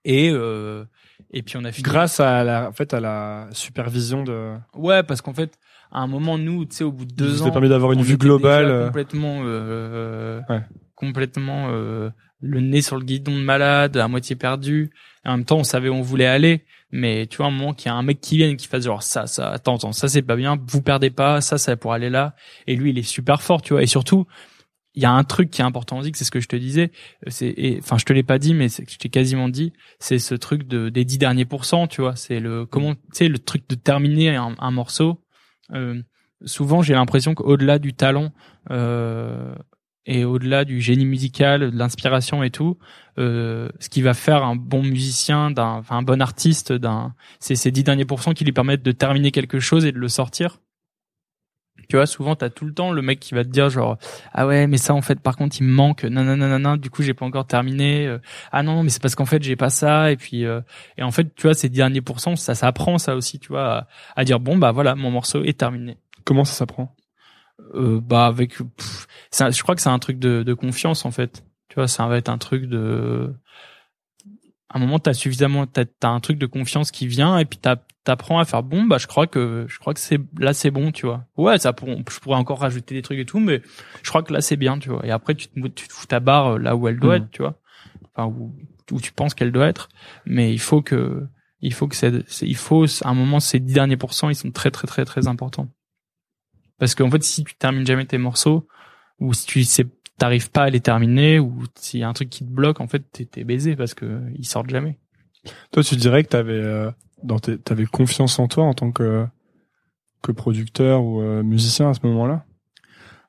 Et 0.05 0.31
euh, 0.33 0.85
et 1.31 1.43
puis 1.43 1.57
on 1.57 1.65
a 1.65 1.73
fini. 1.73 1.83
Grâce 1.85 2.19
à 2.21 2.43
la, 2.45 2.69
en 2.69 2.73
fait, 2.73 2.93
à 2.93 3.01
la 3.01 3.49
supervision 3.53 4.23
de. 4.25 4.55
Ouais, 4.75 5.03
parce 5.03 5.21
qu'en 5.23 5.33
fait, 5.33 5.59
à 5.93 6.01
un 6.01 6.07
moment, 6.07 6.39
nous, 6.39 6.65
tu 6.65 6.77
sais, 6.77 6.85
au 6.85 6.93
bout 6.93 7.05
de 7.05 7.13
Deux 7.15 7.27
deux 7.27 7.33
vous 7.35 7.43
ans, 7.43 7.47
a 7.49 7.51
permis 7.53 7.69
d'avoir 7.69 7.93
une 7.93 8.03
vue 8.03 8.17
globale. 8.17 8.65
euh, 8.67 8.87
complètement 8.87 9.43
euh, 9.45 10.41
Ouais. 10.49 10.61
Complètement 11.03 11.69
euh, 11.71 12.11
le 12.41 12.61
nez 12.61 12.81
sur 12.81 12.97
le 12.97 13.05
guidon 13.05 13.37
de 13.37 13.43
malade, 13.43 13.97
à 13.97 14.07
moitié 14.07 14.37
perdu. 14.37 14.91
En 15.25 15.37
même 15.37 15.45
temps, 15.45 15.59
on 15.59 15.65
savait 15.65 15.89
où 15.89 15.95
on 15.95 16.03
voulait 16.03 16.27
aller. 16.27 16.65
Mais 16.93 17.27
tu 17.27 17.39
vois, 17.39 17.47
un 17.47 17.51
moment 17.51 17.75
qu'il 17.75 17.87
y 17.87 17.89
a 17.91 17.95
un 17.95 18.03
mec 18.03 18.21
qui 18.21 18.37
vient 18.37 18.51
et 18.51 18.57
qui 18.57 18.69
fasse 18.69 18.85
genre 18.85 19.03
ça, 19.03 19.27
ça, 19.27 19.51
attends, 19.51 19.77
attends, 19.77 19.93
ça 19.93 20.09
c'est 20.09 20.23
pas 20.23 20.37
bien, 20.37 20.59
vous 20.69 20.83
perdez 20.83 21.11
pas, 21.11 21.41
ça, 21.41 21.59
ça 21.59 21.77
pour 21.77 21.93
aller 21.93 22.11
là. 22.11 22.37
Et 22.67 22.77
lui, 22.77 22.91
il 22.91 22.99
est 22.99 23.03
super 23.03 23.43
fort, 23.43 23.63
tu 23.63 23.73
vois. 23.73 23.83
Et 23.83 23.87
surtout, 23.87 24.27
il 24.95 25.03
y 25.03 25.07
a 25.07 25.11
un 25.11 25.25
truc 25.25 25.51
qui 25.51 25.61
est 25.61 25.65
important 25.65 25.99
aussi, 25.99 26.13
c'est 26.15 26.25
ce 26.25 26.31
que 26.31 26.41
je 26.41 26.49
te 26.49 26.57
disais. 26.57 26.93
C'est, 27.27 27.79
enfin, 27.79 27.99
je 27.99 28.05
te 28.05 28.13
l'ai 28.13 28.23
pas 28.23 28.39
dit, 28.39 28.55
mais 28.55 28.69
c'est, 28.69 28.89
je 28.89 28.99
t'ai 28.99 29.09
quasiment 29.09 29.49
dit. 29.49 29.73
C'est 29.99 30.19
ce 30.19 30.35
truc 30.35 30.69
de 30.69 30.89
des 30.89 31.05
dix 31.05 31.19
derniers 31.19 31.47
pourcents, 31.47 31.89
tu 31.89 32.03
vois. 32.03 32.15
C'est 32.15 32.39
le 32.39 32.67
comment, 32.67 32.95
tu 32.95 33.01
sais, 33.13 33.29
le 33.29 33.39
truc 33.39 33.69
de 33.69 33.75
terminer 33.75 34.37
un, 34.37 34.55
un 34.59 34.71
morceau. 34.71 35.25
Euh, 35.73 36.01
souvent, 36.45 36.83
j'ai 36.83 36.95
l'impression 36.95 37.35
qu'au-delà 37.35 37.79
du 37.79 37.95
talent, 37.95 38.33
euh, 38.71 39.55
et 40.07 40.25
au-delà 40.25 40.65
du 40.65 40.81
génie 40.81 41.07
musical, 41.07 41.71
de 41.71 41.77
l'inspiration 41.77 42.43
et 42.43 42.51
tout, 42.51 42.79
euh, 43.19 43.69
ce 43.79 43.89
qui 43.89 44.03
va 44.03 44.15
faire 44.15 44.43
un 44.45 44.57
bon 44.57 44.83
musicien, 44.83 45.51
d'un, 45.51 45.83
un 45.89 46.03
bon 46.03 46.21
artiste, 46.21 46.73
d'un, 46.73 47.15
c'est 47.39 47.55
ces 47.55 47.71
dix 47.71 47.85
derniers 47.85 48.05
pourcents 48.05 48.33
qui 48.33 48.45
lui 48.45 48.53
permettent 48.53 48.83
de 48.83 48.93
terminer 48.93 49.31
quelque 49.31 49.61
chose 49.61 49.85
et 49.85 49.93
de 49.93 49.99
le 49.99 50.09
sortir. 50.09 50.59
Tu 51.89 51.97
vois, 51.97 52.07
souvent 52.07 52.37
t'as 52.37 52.49
tout 52.49 52.65
le 52.65 52.73
temps 52.73 52.93
le 52.93 53.03
mec 53.03 53.19
qui 53.21 53.35
va 53.35 53.45
te 53.45 53.49
dire 53.49 53.69
genre 53.69 53.99
ah 54.33 54.47
ouais 54.47 54.67
mais 54.67 54.77
ça 54.77 54.95
en 54.95 55.03
fait 55.03 55.21
par 55.21 55.37
contre 55.37 55.57
il 55.59 55.65
me 55.65 55.73
manque 55.73 56.05
non 56.05 56.77
du 56.77 56.91
coup 56.91 57.03
j'ai 57.03 57.13
pas 57.13 57.27
encore 57.27 57.47
terminé 57.47 58.07
euh, 58.07 58.19
ah 58.53 58.63
non 58.63 58.83
mais 58.83 58.89
c'est 58.89 59.03
parce 59.03 59.15
qu'en 59.15 59.27
fait 59.27 59.43
j'ai 59.43 59.57
pas 59.57 59.69
ça 59.69 60.13
et 60.13 60.17
puis 60.17 60.45
euh, 60.45 60.61
et 60.97 61.03
en 61.03 61.11
fait 61.11 61.35
tu 61.35 61.43
vois 61.43 61.55
ces 61.55 61.69
derniers 61.69 62.01
pourcents 62.01 62.37
ça 62.37 62.55
s'apprend 62.55 62.99
ça 62.99 63.17
aussi 63.17 63.39
tu 63.39 63.49
vois 63.49 63.79
à, 63.79 63.89
à 64.17 64.25
dire 64.25 64.39
bon 64.39 64.57
bah 64.57 64.71
voilà 64.71 64.95
mon 64.95 65.11
morceau 65.11 65.43
est 65.45 65.59
terminé. 65.59 65.97
Comment 66.25 66.45
ça 66.45 66.55
s'apprend? 66.55 66.95
Euh, 67.75 68.01
bah 68.01 68.27
avec 68.27 68.57
pff, 68.59 69.07
ça, 69.31 69.51
je 69.51 69.63
crois 69.63 69.75
que 69.75 69.81
c'est 69.81 69.89
un 69.89 69.99
truc 69.99 70.19
de, 70.19 70.43
de 70.43 70.55
confiance 70.55 71.05
en 71.05 71.11
fait. 71.11 71.45
Tu 71.69 71.77
vois 71.77 71.89
ça 71.89 72.07
va 72.07 72.17
être 72.19 72.29
un 72.29 72.39
truc 72.39 72.67
de 72.67 73.33
à 74.69 74.79
un 74.79 74.81
moment 74.81 74.99
t'as 74.99 75.13
suffisamment 75.15 75.67
t'as 75.67 75.85
as 76.03 76.09
un 76.09 76.21
truc 76.21 76.39
de 76.39 76.47
confiance 76.47 76.91
qui 76.91 77.07
vient 77.07 77.39
et 77.39 77.45
puis 77.45 77.59
t'apprends 78.05 78.39
à 78.39 78.45
faire 78.45 78.63
bon 78.63 78.85
bah 78.85 78.97
je 78.99 79.07
crois 79.07 79.27
que 79.27 79.67
je 79.69 79.79
crois 79.79 79.93
que 79.95 80.01
c'est 80.01 80.19
là 80.39 80.55
c'est 80.55 80.71
bon 80.71 80.93
tu 80.93 81.07
vois. 81.07 81.25
Ouais 81.37 81.59
ça 81.59 81.73
pour, 81.73 81.89
je 81.89 82.21
pourrais 82.21 82.37
encore 82.39 82.61
rajouter 82.61 82.95
des 82.95 83.03
trucs 83.03 83.19
et 83.19 83.25
tout 83.27 83.39
mais 83.41 83.61
je 84.03 84.09
crois 84.09 84.23
que 84.23 84.33
là 84.33 84.41
c'est 84.41 84.57
bien 84.57 84.79
tu 84.79 84.89
vois. 84.89 85.05
Et 85.07 85.11
après 85.11 85.35
tu 85.35 85.49
te, 85.49 85.61
tu 85.69 85.89
te 85.89 85.93
fous 85.93 86.07
ta 86.07 86.21
barre 86.21 86.59
là 86.59 86.75
où 86.77 86.89
elle 86.89 86.99
doit 86.99 87.19
Mhm. 87.19 87.25
être 87.25 87.31
tu 87.31 87.43
vois. 87.43 87.59
Enfin 88.15 88.27
où, 88.29 88.55
où 88.91 89.01
tu 89.01 89.13
penses 89.13 89.35
qu'elle 89.35 89.53
doit 89.53 89.67
être. 89.69 89.89
Mais 90.27 90.53
il 90.53 90.59
faut 90.61 90.83
que 90.83 91.27
il 91.61 91.73
faut 91.73 91.87
que 91.87 91.95
c'est- 91.97 92.25
il 92.43 92.57
faut 92.57 92.85
à 93.05 93.09
un 93.09 93.15
moment 93.15 93.41
ces 93.41 93.61
dix 93.61 93.75
derniers 93.75 93.97
pourcents 93.97 94.29
ils 94.31 94.35
sont 94.35 94.51
très 94.51 94.71
très 94.71 94.87
très 94.87 95.05
très 95.05 95.29
importants 95.29 95.69
parce 96.83 96.97
qu'en 96.97 97.09
fait 97.13 97.23
si 97.23 97.45
tu 97.45 97.55
termines 97.55 97.87
jamais 97.87 98.07
tes 98.07 98.19
morceaux 98.19 98.67
ou 99.21 99.35
si 99.35 99.47
tu 99.47 99.63
sais 99.63 99.87
t'arrives 100.19 100.51
pas 100.51 100.65
à 100.65 100.71
les 100.71 100.81
terminer 100.81 101.39
ou 101.39 101.63
s'il 101.77 102.01
y 102.01 102.03
a 102.03 102.09
un 102.09 102.13
truc 102.13 102.29
qui 102.29 102.45
te 102.45 102.51
bloque 102.51 102.81
en 102.81 102.89
fait 102.89 103.05
t'es 103.13 103.25
t'es 103.25 103.45
baisé 103.45 103.77
parce 103.77 103.95
que 103.95 104.21
ils 104.37 104.45
sortent 104.49 104.69
jamais 104.69 104.99
Toi, 105.71 105.83
tu 105.83 105.97
dirais 105.97 106.25
que 106.25 106.29
t'avais 106.29 106.53
euh, 106.53 106.91
dans 107.23 107.39
tes- 107.39 107.59
t'avais 107.59 107.87
confiance 107.87 108.39
en 108.41 108.49
toi 108.49 108.65
en 108.65 108.75
tant 108.75 108.93
que 108.93 109.27
que 110.23 110.33
producteur 110.33 111.05
ou 111.05 111.21
euh, 111.23 111.45
musicien 111.45 111.91
à 111.91 111.95
ce 111.95 112.01
moment-là? 112.07 112.45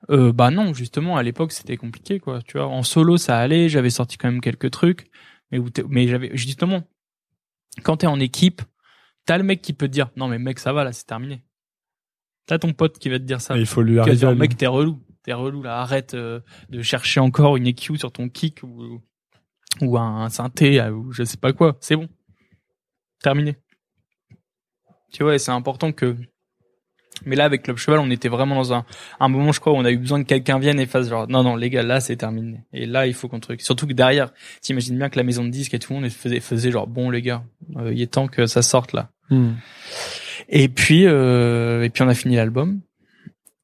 Euh, 0.09 0.34
bah 0.34 0.51
non, 0.51 0.73
justement, 0.73 1.17
à 1.17 1.23
l'époque, 1.23 1.51
c'était 1.51 1.77
compliqué, 1.77 2.19
quoi. 2.19 2.41
Tu 2.41 2.57
vois, 2.57 2.67
en 2.67 2.84
solo, 2.84 3.17
ça 3.17 3.38
allait, 3.39 3.69
j'avais 3.69 3.89
sorti 3.89 4.17
quand 4.17 4.30
même 4.30 4.41
quelques 4.41 4.71
trucs, 4.71 5.09
mais 5.51 5.59
où 5.59 5.69
mais 5.88 6.07
j'avais, 6.07 6.35
justement, 6.35 6.84
quand 7.84 7.97
t'es 7.97 8.07
en 8.07 8.19
équipe, 8.19 8.61
t'as 9.25 9.38
le 9.38 9.43
mec 9.43 9.61
qui 9.61 9.73
peut 9.73 9.88
te 9.88 9.93
dire, 9.93 10.09
non, 10.15 10.27
mais 10.27 10.39
mec, 10.39 10.59
ça 10.59 10.73
va, 10.73 10.84
là, 10.84 10.93
c'est 10.93 11.05
terminé. 11.05 11.43
T'as 12.45 12.59
ton 12.59 12.73
pote 12.73 12.99
qui 12.99 13.09
va 13.09 13.19
te 13.19 13.23
dire 13.23 13.41
ça. 13.41 13.57
Il 13.57 13.65
faut 13.65 13.81
lui 13.81 13.99
arriver 13.99 14.17
dire, 14.17 14.35
mec, 14.35 14.57
t'es 14.57 14.67
relou. 14.67 14.99
T'es 15.23 15.33
relou, 15.33 15.63
là, 15.63 15.79
arrête 15.79 16.15
euh, 16.15 16.41
de 16.69 16.81
chercher 16.81 17.21
encore 17.21 17.55
une 17.55 17.65
EQ 17.65 17.97
sur 17.97 18.11
ton 18.11 18.27
kick 18.27 18.61
ou, 18.63 19.01
ou 19.81 19.97
un, 19.97 20.23
un 20.23 20.29
synthé, 20.29 20.81
euh, 20.81 20.91
ou 20.91 21.13
je 21.13 21.23
sais 21.23 21.37
pas 21.37 21.53
quoi. 21.53 21.77
C'est 21.79 21.95
bon. 21.95 22.09
Terminé. 23.21 23.55
Tu 25.13 25.23
vois, 25.23 25.35
et 25.35 25.39
c'est 25.39 25.51
important 25.51 25.93
que, 25.93 26.17
mais 27.25 27.35
là, 27.37 27.45
avec 27.45 27.63
Club 27.63 27.77
Cheval, 27.77 27.99
on 27.99 28.09
était 28.09 28.27
vraiment 28.27 28.55
dans 28.55 28.73
un, 28.73 28.85
un 29.19 29.27
moment, 29.29 29.51
je 29.53 29.59
crois, 29.59 29.71
où 29.71 29.77
on 29.77 29.85
a 29.85 29.91
eu 29.91 29.97
besoin 29.97 30.21
que 30.21 30.27
quelqu'un 30.27 30.59
vienne 30.59 30.79
et 30.79 30.85
fasse 30.85 31.07
genre, 31.07 31.29
non, 31.29 31.43
non, 31.43 31.55
les 31.55 31.69
gars, 31.69 31.83
là, 31.83 32.01
c'est 32.01 32.17
terminé. 32.17 32.65
Et 32.73 32.85
là, 32.85 33.07
il 33.07 33.13
faut 33.13 33.29
qu'on 33.29 33.39
truc. 33.39 33.61
Surtout 33.61 33.87
que 33.87 33.93
derrière, 33.93 34.33
t'imagines 34.61 34.97
bien 34.97 35.09
que 35.09 35.17
la 35.17 35.23
maison 35.23 35.45
de 35.45 35.49
disques 35.49 35.73
et 35.73 35.79
tout 35.79 35.93
le 35.93 36.01
monde 36.01 36.09
faisait, 36.09 36.39
faisait 36.41 36.71
genre, 36.71 36.87
bon, 36.87 37.09
les 37.09 37.21
gars, 37.21 37.43
euh, 37.77 37.93
il 37.93 38.01
est 38.01 38.07
temps 38.07 38.27
que 38.27 38.45
ça 38.45 38.61
sorte, 38.61 38.91
là. 38.91 39.09
Hmm. 39.29 39.53
Et 40.55 40.69
puis, 40.69 41.07
euh, 41.07 41.81
et 41.81 41.89
puis 41.89 42.03
on 42.03 42.07
a 42.07 42.13
fini 42.13 42.35
l'album. 42.35 42.80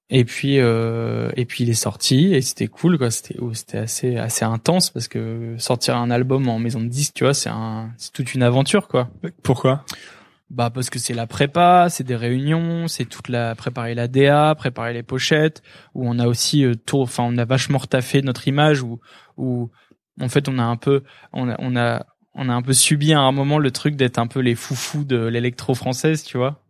Et 0.10 0.26
puis, 0.26 0.58
euh, 0.58 1.30
et 1.38 1.46
puis 1.46 1.64
il 1.64 1.70
est 1.70 1.76
sorti 1.76 2.34
et 2.34 2.42
c'était 2.42 2.66
cool, 2.66 2.98
quoi. 2.98 3.12
C'était, 3.12 3.36
oh, 3.40 3.54
c'était 3.54 3.78
assez, 3.78 4.18
assez 4.18 4.44
intense 4.44 4.90
parce 4.90 5.08
que 5.08 5.54
sortir 5.60 5.98
un 5.98 6.10
album 6.10 6.50
en 6.50 6.58
maison 6.58 6.82
de 6.82 6.88
disques, 6.88 7.14
tu 7.14 7.26
vois, 7.26 7.36
c'est 7.36 7.52
un, 7.52 7.92
c'est 7.98 8.12
toute 8.12 8.34
une 8.34 8.42
aventure, 8.42 8.88
quoi. 8.88 9.12
Pourquoi? 9.44 9.86
Bah 10.50 10.72
parce 10.72 10.90
que 10.90 10.98
c'est 10.98 11.14
la 11.14 11.28
prépa, 11.28 11.90
c'est 11.92 12.04
des 12.04 12.16
réunions, 12.16 12.88
c'est 12.88 13.06
toute 13.06 13.30
la 13.30 13.54
préparer 13.54 13.94
la 13.94 14.08
DA, 14.08 14.56
préparer 14.56 14.94
les 14.94 15.04
pochettes, 15.04 15.62
où 15.94 16.10
on 16.10 16.18
a 16.18 16.26
aussi 16.26 16.66
euh, 16.66 16.74
tout, 16.74 17.02
enfin 17.02 17.24
on 17.24 17.38
a 17.38 17.46
vachement 17.46 17.78
retaffé 17.78 18.24
notre 18.24 18.48
image, 18.48 18.82
où 18.82 19.00
où 19.38 19.70
en 20.20 20.28
fait 20.28 20.50
on 20.50 20.58
a 20.58 20.64
un 20.64 20.76
peu, 20.76 21.04
on 21.34 21.50
a 21.52 21.56
on 21.60 21.76
a 21.76 22.04
on 22.34 22.50
a 22.50 22.54
un 22.54 22.64
peu 22.64 22.74
subi 22.74 23.14
à 23.14 23.20
un 23.20 23.32
moment 23.32 23.60
le 23.60 23.70
truc 23.70 23.96
d'être 23.96 24.18
un 24.18 24.26
peu 24.26 24.40
les 24.40 24.56
foufous 24.56 25.04
de 25.04 25.18
l'électro 25.28 25.76
française, 25.76 26.24
tu 26.24 26.40
vois. 26.40 26.64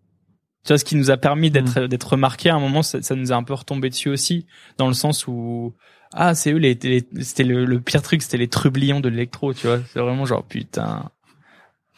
Tu 0.63 0.67
vois 0.69 0.77
ce 0.77 0.85
qui 0.85 0.95
nous 0.95 1.09
a 1.09 1.17
permis 1.17 1.49
d'être 1.51 1.85
d'être 1.87 2.03
remarqué 2.11 2.49
à 2.49 2.55
un 2.55 2.59
moment, 2.59 2.83
ça, 2.83 3.01
ça 3.01 3.15
nous 3.15 3.31
a 3.31 3.35
un 3.35 3.43
peu 3.43 3.53
retombé 3.53 3.89
dessus 3.89 4.09
aussi, 4.09 4.45
dans 4.77 4.87
le 4.87 4.93
sens 4.93 5.25
où 5.27 5.73
ah 6.13 6.35
c'est 6.35 6.51
eux 6.51 6.57
les, 6.57 6.77
les- 6.83 7.07
c'était 7.21 7.43
le, 7.45 7.65
le 7.65 7.79
pire 7.79 8.01
truc, 8.01 8.21
c'était 8.21 8.37
les 8.37 8.47
trublions 8.49 8.99
de 8.99 9.09
l'électro, 9.09 9.53
tu 9.53 9.67
vois. 9.67 9.79
C'est 9.93 9.99
vraiment 9.99 10.25
genre 10.25 10.43
putain. 10.43 11.09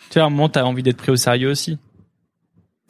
Tu 0.10 0.16
vois, 0.16 0.24
à 0.24 0.26
un 0.28 0.30
moment, 0.30 0.50
t'as 0.50 0.64
envie 0.64 0.84
d'être 0.84 0.98
pris 0.98 1.12
au 1.12 1.16
sérieux 1.16 1.50
aussi. 1.50 1.80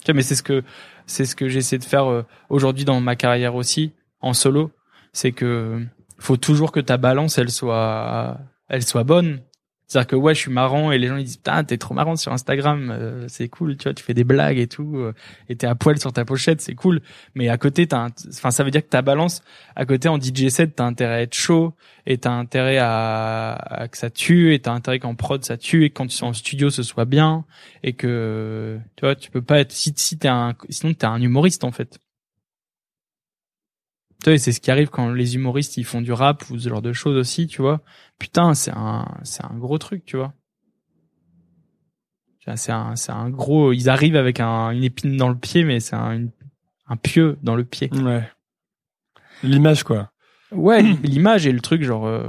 Tu 0.03 0.05
vois, 0.07 0.15
mais 0.15 0.23
c'est 0.23 0.35
ce 0.35 0.43
que 0.43 0.63
c'est 1.05 1.25
ce 1.25 1.35
que 1.35 1.47
j'essaie 1.47 1.77
de 1.77 1.83
faire 1.83 2.05
euh, 2.09 2.23
aujourd'hui 2.49 2.85
dans 2.85 2.99
ma 3.01 3.15
carrière 3.15 3.55
aussi, 3.55 3.91
en 4.19 4.33
solo. 4.33 4.71
C'est 5.13 5.31
que 5.31 5.85
faut 6.19 6.37
toujours 6.37 6.71
que 6.71 6.79
ta 6.79 6.97
balance, 6.97 7.37
elle 7.37 7.49
soit, 7.51 8.39
elle 8.69 8.83
soit 8.83 9.03
bonne. 9.03 9.41
C'est-à-dire 9.91 10.07
que 10.07 10.15
ouais, 10.15 10.33
je 10.33 10.39
suis 10.39 10.51
marrant 10.51 10.93
et 10.93 10.97
les 10.97 11.07
gens 11.07 11.17
ils 11.17 11.25
disent 11.25 11.35
putain 11.35 11.65
t'es 11.65 11.77
trop 11.77 11.93
marrant 11.93 12.15
sur 12.15 12.31
Instagram, 12.31 12.91
euh, 12.97 13.25
c'est 13.27 13.49
cool, 13.49 13.75
tu 13.75 13.83
vois, 13.83 13.93
tu 13.93 14.01
fais 14.01 14.13
des 14.13 14.23
blagues 14.23 14.57
et 14.57 14.67
tout, 14.67 14.95
euh, 14.95 15.13
et 15.49 15.57
t'es 15.57 15.67
à 15.67 15.75
poil 15.75 15.99
sur 15.99 16.13
ta 16.13 16.23
pochette, 16.23 16.61
c'est 16.61 16.75
cool. 16.75 17.01
Mais 17.35 17.49
à 17.49 17.57
côté 17.57 17.87
t'as, 17.87 18.07
enfin 18.29 18.51
ça 18.51 18.63
veut 18.63 18.71
dire 18.71 18.83
que 18.83 18.87
ta 18.87 19.01
balance, 19.01 19.43
à 19.75 19.85
côté 19.85 20.07
en 20.07 20.17
DJ 20.17 20.47
set 20.47 20.77
t'as 20.77 20.85
intérêt 20.85 21.15
à 21.15 21.21
être 21.23 21.33
chaud 21.33 21.73
et 22.05 22.17
t'as 22.17 22.31
intérêt 22.31 22.77
à, 22.77 23.51
à 23.51 23.89
que 23.89 23.97
ça 23.97 24.09
tue 24.09 24.53
et 24.53 24.59
t'as 24.59 24.71
intérêt 24.71 24.99
qu'en 24.99 25.15
prod 25.15 25.43
ça 25.43 25.57
tue 25.57 25.83
et 25.83 25.89
que 25.89 25.95
quand 25.95 26.07
tu 26.07 26.17
es 26.17 26.23
en 26.23 26.31
studio 26.31 26.69
ce 26.69 26.83
soit 26.83 27.03
bien 27.03 27.43
et 27.83 27.91
que 27.91 28.79
tu 28.95 29.01
vois 29.01 29.15
tu 29.15 29.29
peux 29.29 29.41
pas 29.41 29.59
être 29.59 29.73
si 29.73 29.91
si 29.97 30.17
t'es 30.17 30.29
un 30.29 30.55
sinon 30.69 30.93
t'es 30.93 31.05
un 31.05 31.21
humoriste 31.21 31.65
en 31.65 31.71
fait. 31.71 31.99
Tu 34.23 34.37
c'est 34.37 34.51
ce 34.51 34.59
qui 34.61 34.69
arrive 34.71 34.89
quand 34.89 35.11
les 35.11 35.35
humoristes 35.35 35.77
ils 35.77 35.83
font 35.85 36.01
du 36.01 36.11
rap 36.11 36.47
ou 36.49 36.59
ce 36.59 36.69
genre 36.69 36.81
de 36.81 36.93
choses 36.93 37.15
aussi, 37.17 37.47
tu 37.47 37.61
vois. 37.61 37.81
Putain, 38.19 38.53
c'est 38.53 38.71
un 38.71 39.07
c'est 39.23 39.43
un 39.43 39.57
gros 39.57 39.77
truc, 39.77 40.05
tu 40.05 40.17
vois. 40.17 40.33
C'est 42.55 42.71
un 42.71 42.95
c'est 42.95 43.11
un 43.11 43.29
gros. 43.29 43.71
Ils 43.71 43.89
arrivent 43.89 44.15
avec 44.15 44.39
un, 44.39 44.71
une 44.71 44.83
épine 44.83 45.15
dans 45.17 45.29
le 45.29 45.37
pied, 45.37 45.63
mais 45.63 45.79
c'est 45.79 45.95
un 45.95 46.11
une- 46.13 46.31
un 46.87 46.97
pieu 46.97 47.37
dans 47.43 47.55
le 47.55 47.63
pied. 47.63 47.89
Ouais. 47.93 48.27
L'image, 49.43 49.83
quoi. 49.83 50.11
Ouais, 50.51 50.81
l'image 51.03 51.47
et 51.47 51.51
le 51.51 51.61
truc, 51.61 51.83
genre, 51.83 52.05
euh, 52.05 52.27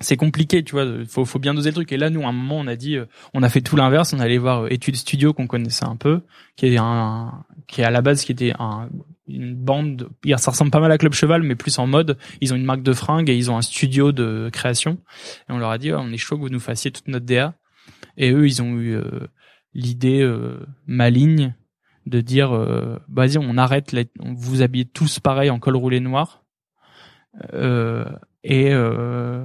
c'est 0.00 0.16
compliqué, 0.16 0.62
tu 0.62 0.72
vois. 0.72 0.84
Faut, 1.08 1.24
faut 1.24 1.38
bien 1.38 1.54
doser 1.54 1.70
le 1.70 1.74
truc. 1.74 1.92
Et 1.92 1.96
là, 1.96 2.10
nous, 2.10 2.22
à 2.22 2.28
un 2.28 2.32
moment, 2.32 2.58
on 2.58 2.66
a 2.66 2.76
dit, 2.76 2.96
euh, 2.96 3.06
on 3.32 3.42
a 3.42 3.48
fait 3.48 3.60
tout 3.62 3.76
l'inverse. 3.76 4.12
On 4.12 4.18
allait 4.20 4.38
voir 4.38 4.64
euh, 4.64 4.68
Études 4.70 4.96
Studio 4.96 5.32
qu'on 5.32 5.46
connaissait 5.46 5.86
un 5.86 5.96
peu, 5.96 6.22
qui 6.56 6.66
est 6.66 6.76
un, 6.78 7.44
qui 7.66 7.80
est 7.80 7.84
à 7.84 7.90
la 7.90 8.02
base, 8.02 8.22
qui 8.24 8.32
était 8.32 8.52
un, 8.58 8.88
une 9.26 9.54
bande. 9.54 10.08
de- 10.24 10.36
Ça 10.36 10.50
ressemble 10.50 10.70
pas 10.70 10.80
mal 10.80 10.92
à 10.92 10.98
Club 10.98 11.12
Cheval, 11.14 11.42
mais 11.42 11.54
plus 11.54 11.78
en 11.78 11.86
mode. 11.86 12.18
Ils 12.40 12.52
ont 12.52 12.56
une 12.56 12.64
marque 12.64 12.82
de 12.82 12.92
fringues 12.92 13.30
et 13.30 13.36
ils 13.36 13.50
ont 13.50 13.56
un 13.56 13.62
studio 13.62 14.12
de 14.12 14.50
création. 14.52 14.98
Et 15.48 15.52
on 15.52 15.58
leur 15.58 15.70
a 15.70 15.78
dit, 15.78 15.92
on 15.92 16.10
est 16.12 16.16
chaud 16.18 16.36
que 16.36 16.42
vous 16.42 16.48
nous 16.50 16.60
fassiez 16.60 16.90
toute 16.90 17.08
notre 17.08 17.26
DA. 17.26 17.54
Et 18.16 18.30
eux, 18.32 18.46
ils 18.46 18.62
ont 18.62 18.76
eu 18.78 18.94
euh, 18.94 19.26
l'idée 19.72 20.20
euh, 20.22 20.58
maligne 20.86 21.54
de 22.06 22.20
dire, 22.20 22.54
euh, 22.54 22.98
vas-y, 23.08 23.38
on 23.38 23.56
arrête, 23.56 23.96
vous 24.20 24.60
habillez 24.62 24.84
tous 24.84 25.20
pareil 25.20 25.48
en 25.50 25.58
col 25.58 25.76
roulé 25.76 26.00
noir. 26.00 26.44
Euh, 27.52 28.04
et 28.44 28.72
euh, 28.72 29.44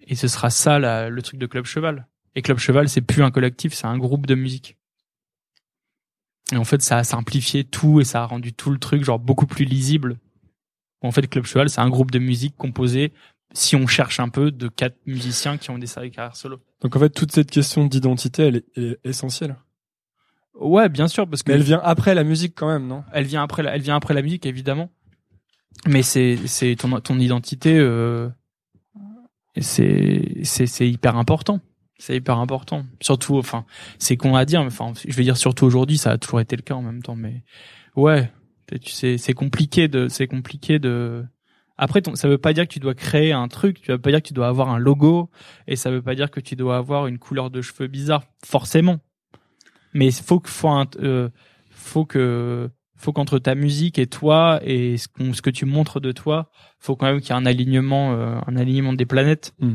et 0.00 0.14
ce 0.16 0.26
sera 0.28 0.50
ça 0.50 0.78
le 1.08 1.22
truc 1.22 1.38
de 1.38 1.46
Club 1.46 1.64
Cheval. 1.64 2.06
Et 2.34 2.42
Club 2.42 2.58
Cheval, 2.58 2.88
c'est 2.88 3.00
plus 3.02 3.22
un 3.22 3.30
collectif, 3.30 3.72
c'est 3.72 3.86
un 3.86 3.98
groupe 3.98 4.26
de 4.26 4.34
musique. 4.34 4.76
Et 6.52 6.56
en 6.56 6.64
fait, 6.64 6.82
ça 6.82 6.98
a 6.98 7.04
simplifié 7.04 7.64
tout 7.64 8.00
et 8.00 8.04
ça 8.04 8.22
a 8.22 8.26
rendu 8.26 8.52
tout 8.52 8.70
le 8.70 8.78
truc 8.78 9.04
genre 9.04 9.18
beaucoup 9.18 9.46
plus 9.46 9.64
lisible. 9.64 10.18
En 11.00 11.10
fait, 11.10 11.26
Club 11.26 11.44
Cheval, 11.44 11.68
c'est 11.68 11.80
un 11.80 11.90
groupe 11.90 12.10
de 12.10 12.18
musique 12.18 12.56
composé, 12.56 13.12
si 13.52 13.74
on 13.74 13.86
cherche 13.86 14.20
un 14.20 14.28
peu, 14.28 14.52
de 14.52 14.68
quatre 14.68 14.96
musiciens 15.06 15.56
qui 15.56 15.70
ont 15.70 15.78
des 15.78 15.86
carrières 15.86 16.36
solo. 16.36 16.58
Donc 16.80 16.94
en 16.94 17.00
fait, 17.00 17.10
toute 17.10 17.32
cette 17.32 17.50
question 17.50 17.86
d'identité, 17.86 18.44
elle 18.44 18.56
est, 18.56 18.64
elle 18.76 18.84
est 18.84 19.08
essentielle. 19.08 19.56
Ouais, 20.54 20.88
bien 20.88 21.08
sûr, 21.08 21.26
parce 21.28 21.42
que 21.42 21.50
Mais 21.50 21.56
elle 21.56 21.64
vient 21.64 21.80
après 21.82 22.14
la 22.14 22.22
musique 22.22 22.54
quand 22.54 22.68
même, 22.68 22.86
non? 22.86 23.02
Elle 23.12 23.24
vient 23.24 23.42
après 23.42 23.62
la, 23.62 23.74
elle 23.74 23.82
vient 23.82 23.96
après 23.96 24.14
la 24.14 24.22
musique 24.22 24.46
évidemment 24.46 24.90
mais 25.86 26.02
c'est 26.02 26.38
c'est 26.46 26.76
ton 26.76 27.00
ton 27.00 27.18
identité 27.18 27.78
euh, 27.78 28.28
c'est 29.60 30.40
c'est 30.44 30.66
c'est 30.66 30.88
hyper 30.88 31.16
important. 31.16 31.60
C'est 31.98 32.16
hyper 32.16 32.38
important. 32.38 32.84
Surtout, 33.00 33.38
enfin, 33.38 33.64
c'est 33.98 34.16
con 34.16 34.34
à 34.34 34.44
dire, 34.44 34.60
mais 34.60 34.68
enfin, 34.68 34.92
je 35.06 35.14
vais 35.14 35.22
dire 35.22 35.36
surtout 35.36 35.66
aujourd'hui, 35.66 35.98
ça 35.98 36.12
a 36.12 36.18
toujours 36.18 36.40
été 36.40 36.56
le 36.56 36.62
cas 36.62 36.74
en 36.74 36.82
même 36.82 37.02
temps, 37.02 37.14
mais 37.14 37.44
ouais, 37.96 38.30
tu 38.80 38.90
sais, 38.90 39.18
c'est 39.18 39.34
compliqué 39.34 39.88
de, 39.88 40.08
c'est 40.08 40.26
compliqué 40.26 40.78
de. 40.78 41.24
Après, 41.78 42.02
ton, 42.02 42.14
ça 42.14 42.28
veut 42.28 42.38
pas 42.38 42.52
dire 42.52 42.66
que 42.68 42.72
tu 42.72 42.80
dois 42.80 42.94
créer 42.94 43.32
un 43.32 43.48
truc, 43.48 43.80
tu 43.80 43.90
veut 43.90 43.98
pas 43.98 44.10
dire 44.10 44.22
que 44.22 44.28
tu 44.28 44.34
dois 44.34 44.48
avoir 44.48 44.70
un 44.70 44.78
logo, 44.78 45.30
et 45.66 45.76
ça 45.76 45.90
veut 45.90 46.02
pas 46.02 46.14
dire 46.14 46.30
que 46.30 46.40
tu 46.40 46.56
dois 46.56 46.76
avoir 46.76 47.06
une 47.06 47.18
couleur 47.18 47.50
de 47.50 47.60
cheveux 47.62 47.88
bizarre, 47.88 48.24
forcément. 48.44 48.98
Mais 49.94 50.06
il 50.06 50.12
faut 50.12 50.40
que, 50.40 50.48
faut, 50.48 50.68
un, 50.68 50.86
euh, 51.00 51.28
faut 51.70 52.04
que, 52.04 52.70
faut 52.96 53.12
qu'entre 53.12 53.38
ta 53.38 53.54
musique 53.54 53.98
et 53.98 54.06
toi 54.06 54.60
et 54.62 54.96
ce 54.96 55.42
que 55.42 55.50
tu 55.50 55.66
montres 55.66 56.00
de 56.00 56.12
toi, 56.12 56.50
faut 56.78 56.96
quand 56.96 57.06
même 57.06 57.20
qu'il 57.20 57.30
y 57.30 57.32
ait 57.32 57.40
un 57.40 57.46
alignement, 57.46 58.14
euh, 58.14 58.38
un 58.46 58.56
alignement 58.56 58.92
des 58.92 59.06
planètes. 59.06 59.54
Hmm. 59.58 59.74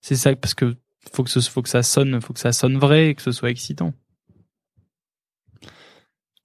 C'est 0.00 0.16
ça, 0.16 0.34
parce 0.36 0.54
que 0.54 0.76
faut 1.12 1.24
que 1.24 1.30
ce, 1.30 1.40
faut 1.40 1.62
que 1.62 1.68
ça 1.68 1.82
sonne, 1.82 2.20
faut 2.20 2.32
que 2.32 2.40
ça 2.40 2.52
sonne 2.52 2.76
vrai 2.78 3.08
et 3.08 3.14
que 3.14 3.22
ce 3.22 3.32
soit 3.32 3.50
excitant. 3.50 3.92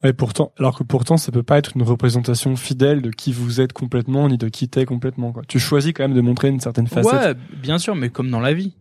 Et 0.06 0.12
pourtant, 0.12 0.52
alors 0.60 0.78
que 0.78 0.84
pourtant, 0.84 1.16
ça 1.16 1.32
peut 1.32 1.44
pas 1.44 1.58
être 1.58 1.72
une 1.76 1.84
représentation 1.84 2.56
fidèle 2.58 3.02
de 3.02 3.10
qui 3.10 3.32
vous 3.32 3.62
êtes 3.62 3.72
complètement, 3.72 4.28
ni 4.28 4.38
de 4.38 4.50
qui 4.50 4.68
t'es 4.68 4.86
complètement, 4.86 5.32
quoi. 5.32 5.44
Tu 5.48 5.60
choisis 5.60 5.94
quand 5.94 6.04
même 6.04 6.16
de 6.16 6.22
montrer 6.22 6.50
une 6.50 6.60
certaine 6.60 6.88
facette. 6.88 7.38
Ouais, 7.38 7.58
bien 7.62 7.78
sûr, 7.78 7.96
mais 7.96 8.10
comme 8.10 8.30
dans 8.30 8.42
la 8.42 8.54
vie. 8.54 8.76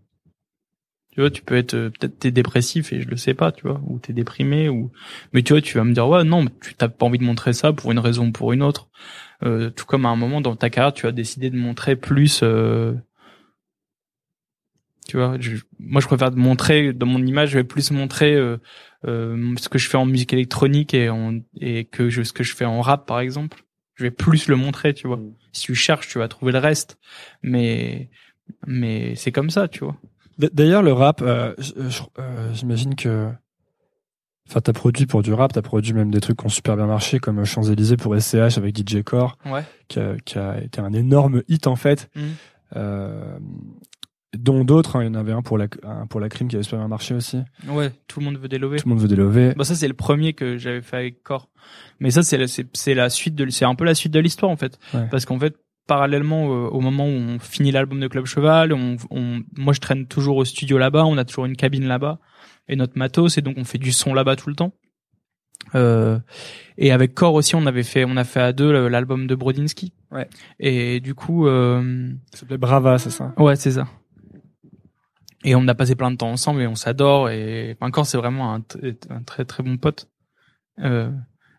Tu 1.13 1.21
vois, 1.21 1.31
tu 1.31 1.43
peux 1.43 1.57
être 1.57 1.75
euh, 1.75 1.91
peut-être 1.91 2.19
t'es 2.19 2.31
dépressif 2.31 2.93
et 2.93 3.03
je 3.03 3.09
le 3.09 3.19
sais 3.19 3.35
pas, 3.35 3.53
tu 3.53 3.69
vois, 3.69 3.81
ou 3.87 3.99
t'es 3.99 4.15
déprimé 4.15 4.71
ou 4.71 4.91
mais 5.35 5.43
tu 5.43 5.53
vois, 5.53 5.61
tu 5.61 5.77
vas 5.77 5.85
me 5.85 5.93
dire 5.93 6.09
ouais 6.09 6.25
non, 6.25 6.47
tu 6.63 6.75
t'as 6.75 6.89
pas 6.89 7.05
envie 7.05 7.19
de 7.19 7.25
montrer 7.25 7.53
ça 7.53 7.75
pour 7.75 7.93
une 7.93 7.99
raison 7.99 8.29
ou 8.29 8.33
pour 8.33 8.53
une 8.53 8.63
autre. 8.63 8.89
Euh, 9.45 9.69
tout 9.69 9.85
comme 9.85 10.07
à 10.07 10.09
un 10.09 10.17
moment 10.17 10.41
dans 10.41 10.57
ta 10.57 10.71
carrière, 10.71 10.95
tu 10.95 11.07
as 11.07 11.13
décidé 11.13 11.51
de 11.51 11.59
montrer 11.59 11.97
plus 11.97 12.41
euh, 12.43 12.95
tu 15.09 15.17
vois, 15.17 15.37
je- 15.41 15.57
moi 15.79 16.01
je 16.01 16.07
préfère 16.07 16.31
montrer 16.33 16.93
dans 16.93 17.07
mon 17.07 17.25
image, 17.25 17.51
je 17.51 17.59
vais 17.59 17.65
plus 17.65 17.91
montrer 17.91 18.35
euh, 18.35 18.57
euh, 19.07 19.55
ce 19.59 19.69
que 19.69 19.79
je 19.79 19.89
fais 19.89 19.97
en 19.99 20.07
musique 20.07 20.33
électronique 20.33 20.95
et 20.95 21.09
en 21.11 21.39
et 21.61 21.85
que 21.87 22.09
je, 22.09 22.23
ce 22.23 22.33
que 22.33 22.45
je 22.45 22.55
fais 22.55 22.65
en 22.65 22.81
rap 22.81 23.07
par 23.07 23.21
exemple. 23.21 23.65
Je 23.95 24.05
vais 24.05 24.11
plus 24.11 24.49
le 24.49 24.57
montrer, 24.57 24.95
tu 24.95 25.07
vois. 25.07 25.21
Si 25.53 25.65
tu 25.65 25.75
cherches, 25.75 26.09
tu 26.09 26.19
vas 26.19 26.29
trouver 26.29 26.53
le 26.53 26.59
reste. 26.59 26.99
Mais 27.43 28.09
mais 28.67 29.15
c'est 29.17 29.33
comme 29.33 29.51
ça, 29.51 29.69
tu 29.69 29.81
vois. 29.85 29.97
D'ailleurs, 30.39 30.83
le 30.83 30.93
rap, 30.93 31.21
euh, 31.23 31.55
euh, 32.19 32.53
j'imagine 32.55 32.95
que, 32.97 33.29
enfin, 34.49 34.61
t'as 34.61 34.73
produit 34.73 35.07
pour 35.07 35.23
du 35.23 35.33
rap, 35.33 35.53
t'as 35.53 35.63
produit 35.63 35.93
même 35.93 36.11
des 36.11 36.21
trucs 36.21 36.39
qui 36.39 36.47
ont 36.47 36.49
super 36.49 36.75
bien 36.77 36.87
marché, 36.87 37.19
comme 37.19 37.45
Champs 37.45 37.63
Élysées 37.65 37.97
pour 37.97 38.17
SCH 38.19 38.57
avec 38.57 38.75
DJ 38.77 39.03
Core, 39.05 39.37
Ouais. 39.47 39.63
qui 39.89 39.99
a, 40.01 40.17
qui 40.25 40.39
a 40.39 40.61
été 40.63 40.81
un 40.81 40.93
énorme 40.95 41.43
hit 41.49 41.67
en 41.67 41.77
fait. 41.77 42.11
Mhm. 42.17 42.23
Euh, 42.77 43.39
dont 44.37 44.65
d'autres, 44.65 44.97
hein. 44.97 45.03
il 45.03 45.07
y 45.07 45.11
en 45.11 45.15
avait 45.15 45.33
un 45.33 45.43
pour 45.43 45.59
la, 45.59 45.67
un 45.83 46.07
pour 46.07 46.21
la 46.21 46.29
crime 46.29 46.49
qui 46.49 46.57
avait 46.57 46.63
super 46.63 46.79
bien 46.79 46.89
marché 46.89 47.15
aussi. 47.15 47.39
Ouais, 47.69 47.93
tout 48.09 48.21
le 48.21 48.27
monde 48.27 48.39
veut 48.39 48.49
délover. 48.49 48.79
Tout 48.79 48.89
le 48.89 48.95
monde 48.95 49.03
veut 49.03 49.09
délover. 49.09 49.55
Bah 49.55 49.65
ça 49.65 49.75
c'est 49.75 49.89
le 49.89 49.95
premier 49.95 50.33
que 50.33 50.57
j'avais 50.57 50.81
fait 50.83 50.97
avec 50.97 51.23
Core. 51.23 51.49
Mais 52.01 52.11
ça 52.11 52.23
c'est 52.23 52.47
c'est, 52.47 52.67
c'est 52.73 52.95
la 52.95 53.11
suite 53.11 53.35
de 53.35 53.49
c'est 53.51 53.65
un 53.65 53.75
peu 53.75 53.85
la 53.85 53.95
suite 53.95 54.13
de 54.13 54.21
l'histoire 54.21 54.51
en 54.51 54.57
fait. 54.57 54.79
Ouais. 54.95 55.07
Parce 55.11 55.27
qu'en 55.27 55.39
fait 55.39 55.57
parallèlement 55.87 56.47
euh, 56.47 56.69
au 56.69 56.81
moment 56.81 57.05
où 57.05 57.11
on 57.11 57.39
finit 57.39 57.73
l'album 57.73 58.01
de 58.01 58.09
Club 58.09 58.25
Cheval, 58.25 58.73
on, 58.73 58.97
on 59.11 59.43
moi 59.57 59.73
je 59.75 59.81
traîne 59.81 60.07
toujours 60.07 60.37
au 60.37 60.45
studio 60.45 60.79
là-bas, 60.79 61.05
on 61.05 61.19
a 61.19 61.25
toujours 61.25 61.45
une 61.45 61.57
cabine 61.57 61.87
là-bas 61.87 62.19
et 62.69 62.77
notre 62.77 62.97
matos 62.97 63.37
et 63.37 63.43
donc 63.43 63.57
on 63.59 63.65
fait 63.65 63.79
du 63.79 63.93
son 63.93 64.15
là-bas 64.15 64.37
tout 64.37 64.49
le 64.49 64.55
temps. 64.55 64.73
Euh, 65.75 66.19
et 66.79 66.91
avec 66.91 67.15
Core 67.15 67.35
aussi 67.35 67.55
on 67.55 67.67
avait 67.67 67.83
fait 67.83 68.05
on 68.05 68.17
a 68.17 68.25
fait 68.25 68.41
à 68.41 68.53
deux 68.53 68.89
l'album 68.89 69.27
de 69.27 69.35
Brodinski. 69.35 69.93
Ouais. 70.11 70.29
Et 70.59 71.01
du 71.01 71.15
coup 71.15 71.47
euh, 71.47 72.11
Ça 72.33 72.41
s'appelait 72.41 72.59
Brava, 72.59 72.99
c'est 72.99 73.11
ça? 73.11 73.35
Ouais, 73.37 73.57
c'est 73.57 73.73
ça. 73.73 73.87
Et 75.45 75.55
on 75.55 75.67
a 75.69 75.75
passé 75.75 75.95
plein 75.95 76.11
de 76.11 76.17
temps 76.17 76.31
ensemble 76.31 76.63
et 76.63 76.67
on 76.67 76.75
s'adore 76.75 77.29
et 77.29 77.77
encore 77.81 78.07
c'est 78.07 78.19
vraiment 78.19 78.55
un, 78.55 78.61
très 79.27 79.45
très 79.45 79.63
bon 79.63 79.77
pote. 79.77 80.09
Euh, 80.79 81.11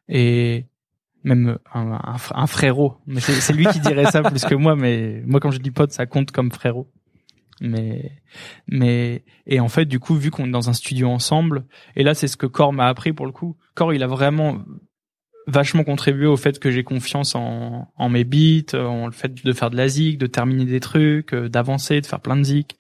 et 0.08 0.66
même 1.24 1.58
un, 1.74 1.92
un, 1.92 2.16
un 2.34 2.48
frérot. 2.48 2.98
Mais 3.06 3.20
c'est 3.20 3.54
lui 3.54 3.66
qui 3.68 3.80
dirait 3.80 4.06
ça 4.06 4.22
plus 4.30 4.44
que 4.46 4.56
moi, 4.56 4.76
mais 4.76 5.22
moi 5.26 5.40
quand 5.40 5.52
je 5.52 5.60
dis 5.60 5.72
pote, 5.72 5.92
ça 5.92 6.06
compte 6.06 6.32
comme 6.32 6.52
frérot. 6.52 6.90
Mais 7.62 8.12
mais 8.68 9.24
et 9.46 9.60
en 9.60 9.70
fait 9.70 9.86
du 9.86 10.00
coup 10.00 10.16
vu 10.16 10.32
qu'on 10.32 10.46
est 10.48 10.52
dans 10.52 10.70
un 10.70 10.74
studio 10.74 11.10
ensemble 11.10 11.66
et 11.96 12.04
là 12.04 12.16
c'est 12.16 12.28
ce 12.28 12.36
que 12.36 12.48
Core 12.48 12.74
m'a 12.74 12.88
appris 12.88 13.14
pour 13.14 13.26
le 13.26 13.32
coup. 13.32 13.58
Core 13.76 13.94
il 13.94 14.02
a 14.02 14.08
vraiment 14.08 14.64
vachement 15.46 15.84
contribué 15.84 16.26
au 16.26 16.38
fait 16.38 16.60
que 16.60 16.72
j'ai 16.72 16.84
confiance 16.84 17.36
en, 17.36 17.92
en 17.96 18.10
mes 18.10 18.24
beats, 18.24 18.76
en 18.78 19.08
le 19.08 19.12
fait 19.12 19.34
de 19.44 19.54
faire 19.54 19.70
de 19.70 19.78
la 19.78 19.88
zik, 19.88 20.18
de 20.18 20.28
terminer 20.28 20.66
des 20.66 20.80
trucs, 20.80 21.34
euh, 21.34 21.50
d'avancer, 21.50 22.02
de 22.02 22.06
faire 22.06 22.22
plein 22.22 22.38
de 22.38 22.44
zik. 22.44 22.78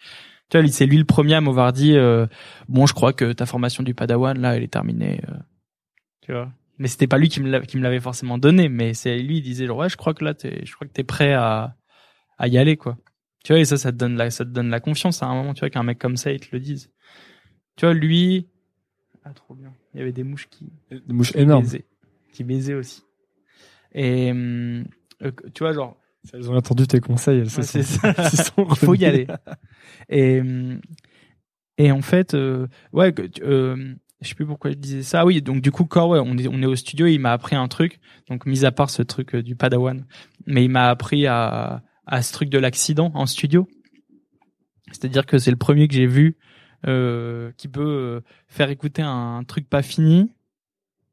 Tu 0.54 0.60
vois, 0.60 0.68
c'est 0.68 0.86
lui 0.86 1.00
le 1.00 1.04
premier 1.04 1.34
à 1.34 1.42
m'avoir 1.42 1.74
dit 1.74 1.98
euh, 1.98 2.28
bon, 2.68 2.86
je 2.86 2.94
crois 2.94 3.12
que 3.12 3.34
ta 3.34 3.48
formation 3.48 3.82
du 3.82 3.96
Padawan 3.96 4.40
là, 4.40 4.56
elle 4.56 4.62
est 4.62 4.68
terminée. 4.68 5.20
euh. 5.28 5.34
tu 6.22 6.32
vois. 6.32 6.52
Mais 6.78 6.88
c'était 6.88 7.08
pas 7.08 7.18
lui 7.18 7.28
qui 7.28 7.42
me 7.42 7.50
l'avait 7.82 8.00
forcément 8.00 8.38
donné, 8.38 8.70
mais 8.70 8.94
c'est 8.94 9.18
lui 9.18 9.38
il 9.38 9.42
disait 9.42 9.66
genre 9.66 9.80
ouais, 9.80 9.90
je 9.90 9.98
crois 9.98 10.14
que 10.14 10.24
là 10.24 10.36
t'es, 10.36 10.64
je 10.64 10.76
crois 10.76 10.86
que 10.86 10.94
t'es 10.94 11.04
prêt 11.04 11.34
à 11.34 11.76
à 12.38 12.48
y 12.48 12.60
aller 12.60 12.78
quoi. 12.78 12.98
Tu 13.44 13.52
vois 13.52 13.60
et 13.60 13.66
ça 13.66 13.78
ça 13.78 13.92
te 13.92 13.98
donne 13.98 14.16
la 14.16 14.30
ça 14.30 14.46
te 14.46 14.52
donne 14.52 14.70
la 14.70 14.80
confiance 14.80 15.24
à 15.24 15.26
un 15.26 15.34
moment 15.34 15.56
tu 15.56 15.62
vois 15.62 15.72
qu'un 15.72 15.82
mec 15.82 15.98
comme 15.98 16.18
ça 16.18 16.32
il 16.32 16.40
te 16.40 16.50
le 16.52 16.60
dise. 16.60 16.92
Tu 17.76 17.88
vois 17.88 17.96
lui 17.96 18.48
ah 19.26 19.34
trop 19.34 19.56
bien. 19.56 19.74
Il 19.96 20.00
y 20.02 20.02
avait 20.04 20.12
des 20.12 20.24
mouches 20.24 20.50
qui 20.52 20.72
Des 20.92 21.14
mouches 21.14 21.32
qui 21.32 21.40
énormes. 21.40 21.64
baisaient, 21.64 21.86
qui 22.32 22.44
baisaient 22.44 22.76
aussi. 22.76 23.02
Et 23.96 24.30
hum, 24.30 24.86
euh, 25.24 25.32
tu 25.56 25.64
vois 25.64 25.74
genre 25.74 25.98
Elles 26.32 26.50
ont 26.50 26.56
entendu 26.56 26.88
tes 26.88 27.00
conseils, 27.02 27.40
elles 27.40 27.50
se 27.50 27.58
Ouais, 27.62 27.84
sont- 27.84 27.84
ça. 28.14 28.30
se 28.30 28.38
sont 28.38 28.66
il 28.70 28.76
faut 28.78 28.96
y 28.96 29.06
aller. 29.06 29.28
Et 30.10 30.40
hum, 30.42 30.80
et 31.78 31.92
en 31.92 32.02
fait, 32.02 32.34
euh, 32.34 32.68
ouais, 32.94 33.14
euh, 33.42 33.96
je 34.22 34.28
sais 34.30 34.36
plus 34.36 34.46
pourquoi 34.46 34.72
je 34.72 34.76
disais 34.78 35.02
ça. 35.04 35.22
Ah 35.22 35.26
Oui, 35.26 35.42
donc 35.42 35.62
du 35.62 35.72
coup, 35.72 35.86
Core, 35.86 36.10
ouais, 36.10 36.20
on 36.24 36.38
est 36.38 36.48
on 36.48 36.62
est 36.62 36.66
au 36.68 36.76
studio. 36.76 37.08
Il 37.08 37.20
m'a 37.20 37.34
appris 37.34 37.56
un 37.56 37.68
truc. 37.68 38.00
Donc 38.30 38.46
mis 38.46 38.64
à 38.64 38.72
part 38.72 38.90
ce 38.90 39.02
truc 39.02 39.36
euh, 39.36 39.44
du 39.44 39.56
Padawan, 39.56 40.06
mais 40.46 40.64
il 40.64 40.70
m'a 40.70 40.90
appris 40.90 41.28
à 41.28 41.84
à 42.06 42.22
ce 42.22 42.32
truc 42.34 42.50
de 42.50 42.58
l'accident 42.60 43.12
en 43.16 43.26
studio. 43.26 43.68
C'est-à-dire 44.92 45.26
que 45.26 45.38
c'est 45.38 45.52
le 45.52 45.58
premier 45.58 45.88
que 45.88 45.94
j'ai 45.94 46.06
vu 46.08 46.38
euh, 46.86 47.52
qui 47.58 47.68
peut 47.68 47.82
euh, 47.82 48.22
faire 48.48 48.70
écouter 48.70 49.02
un 49.02 49.44
truc 49.48 49.70
pas 49.70 49.82
fini 49.82 50.30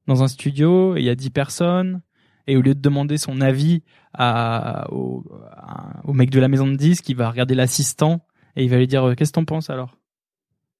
dans 0.06 0.22
un 0.22 0.28
studio. 0.28 0.96
et 0.96 1.00
Il 1.00 1.04
y 1.06 1.10
a 1.10 1.14
10 1.14 1.30
personnes 1.30 2.02
et 2.50 2.56
au 2.56 2.62
lieu 2.62 2.74
de 2.74 2.80
demander 2.80 3.16
son 3.16 3.40
avis 3.40 3.82
à, 4.12 4.92
au, 4.92 5.24
à- 5.52 6.00
au 6.04 6.12
mec 6.12 6.30
de 6.30 6.40
la 6.40 6.48
maison 6.48 6.66
de 6.66 6.76
disques, 6.76 7.08
il 7.08 7.16
va 7.16 7.30
regarder 7.30 7.54
l'assistant 7.54 8.26
et 8.56 8.64
il 8.64 8.70
va 8.70 8.76
lui 8.78 8.86
dire 8.86 9.08
euh, 9.08 9.14
qu'est-ce 9.14 9.30
que 9.30 9.34
t'en 9.34 9.44
penses 9.44 9.70
alors? 9.70 9.96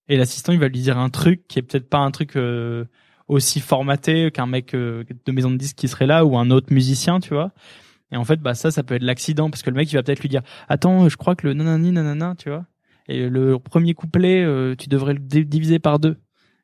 Et 0.09 0.17
l'assistant 0.17 0.53
il 0.53 0.59
va 0.59 0.69
lui 0.69 0.81
dire 0.81 0.99
un 0.99 1.11
truc 1.11 1.47
qui 1.47 1.59
est 1.59 1.63
peut-être 1.63 1.89
pas 1.89 1.99
un 1.99 2.11
truc 2.11 2.37
euh, 2.37 2.85
aussi 3.29 3.61
formaté 3.61 4.31
qu'un 4.33 4.47
mec 4.47 4.75
euh, 4.75 5.05
de 5.25 5.33
maison 5.33 5.51
de 5.51 5.57
disques 5.57 5.77
qui 5.77 5.87
serait 5.87 6.07
là 6.07 6.25
ou 6.25 6.37
un 6.37 6.51
autre 6.51 6.73
musicien, 6.73 7.21
tu 7.21 7.33
vois? 7.33 7.53
Et 8.13 8.17
en 8.17 8.25
fait, 8.25 8.41
bah 8.41 8.55
ça, 8.55 8.73
ça 8.73 8.83
peut 8.83 8.97
être 8.97 9.05
l'accident 9.05 9.51
parce 9.51 9.63
que 9.63 9.71
le 9.71 9.77
mec 9.77 9.93
il 9.93 9.95
va 9.95 10.03
peut-être 10.03 10.21
lui 10.21 10.29
dire 10.29 10.43
attends, 10.69 11.09
je 11.09 11.17
crois 11.17 11.37
que 11.37 11.47
le 11.47 11.55
nanani 11.55 11.93
nanana, 11.93 12.35
tu 12.37 12.49
vois? 12.51 12.67
Et 13.07 13.29
le 13.29 13.59
premier 13.59 13.95
couplet, 13.95 14.43
euh, 14.43 14.75
tu 14.77 14.89
devrais 14.89 15.15
le 15.15 15.21
diviser 15.21 15.79
par 15.79 16.01
deux. 16.01 16.17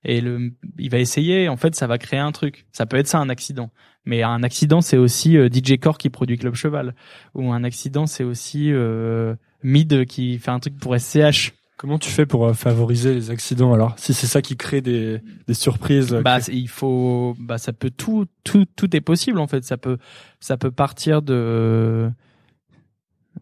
Et 0.05 0.21
le, 0.21 0.53
il 0.79 0.91
va 0.91 0.99
essayer. 0.99 1.49
En 1.49 1.57
fait, 1.57 1.75
ça 1.75 1.89
va 1.89 1.99
créer 1.99 2.21
un 2.21 2.31
truc. 2.31 2.67
Ça 2.73 2.87
peut 2.87 2.97
être 2.97 3.09
ça 3.09 3.19
un 3.19 3.29
accident. 3.29 3.71
Mais 4.07 4.23
un 4.23 4.43
accident, 4.43 4.81
c'est 4.81 4.97
aussi 4.97 5.37
euh, 5.37 5.49
DJ 5.53 5.79
Core 5.79 5.99
qui 5.99 6.11
produit 6.11 6.39
Club 6.39 6.55
Cheval. 6.55 6.95
Ou 7.35 7.53
un 7.53 7.65
accident, 7.65 8.07
c'est 8.07 8.25
aussi 8.25 8.73
euh, 8.73 9.35
Mid 9.63 10.07
qui 10.07 10.39
fait 10.39 10.53
un 10.53 10.61
truc 10.61 10.79
pour 10.79 10.97
SCH. 10.99 11.53
Comment 11.77 11.99
tu 11.99 12.09
fais 12.09 12.25
pour 12.25 12.47
euh, 12.47 12.55
favoriser 12.55 13.13
les 13.13 13.31
accidents 13.31 13.75
alors 13.75 13.95
Si 13.99 14.15
c'est 14.15 14.27
ça 14.27 14.41
qui 14.41 14.57
crée 14.57 14.81
des, 14.81 15.21
des 15.47 15.55
surprises. 15.55 16.15
Bah, 16.25 16.39
il 16.49 16.69
faut, 16.69 17.37
bah, 17.39 17.59
ça 17.59 17.75
peut 17.75 17.91
tout, 17.91 18.27
tout, 18.45 18.65
tout 18.77 18.97
est 18.97 19.03
possible 19.03 19.39
en 19.39 19.47
fait. 19.47 19.63
Ça 19.65 19.77
peut, 19.77 19.99
ça 20.41 20.57
peut 20.57 20.71
partir 20.71 21.21
de 21.21 22.11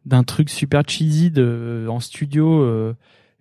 d'un 0.05 0.25
truc 0.25 0.51
super 0.51 0.83
cheesy 0.87 1.31
de 1.31 1.87
en 1.89 2.01
studio, 2.01 2.63
euh, 2.63 2.95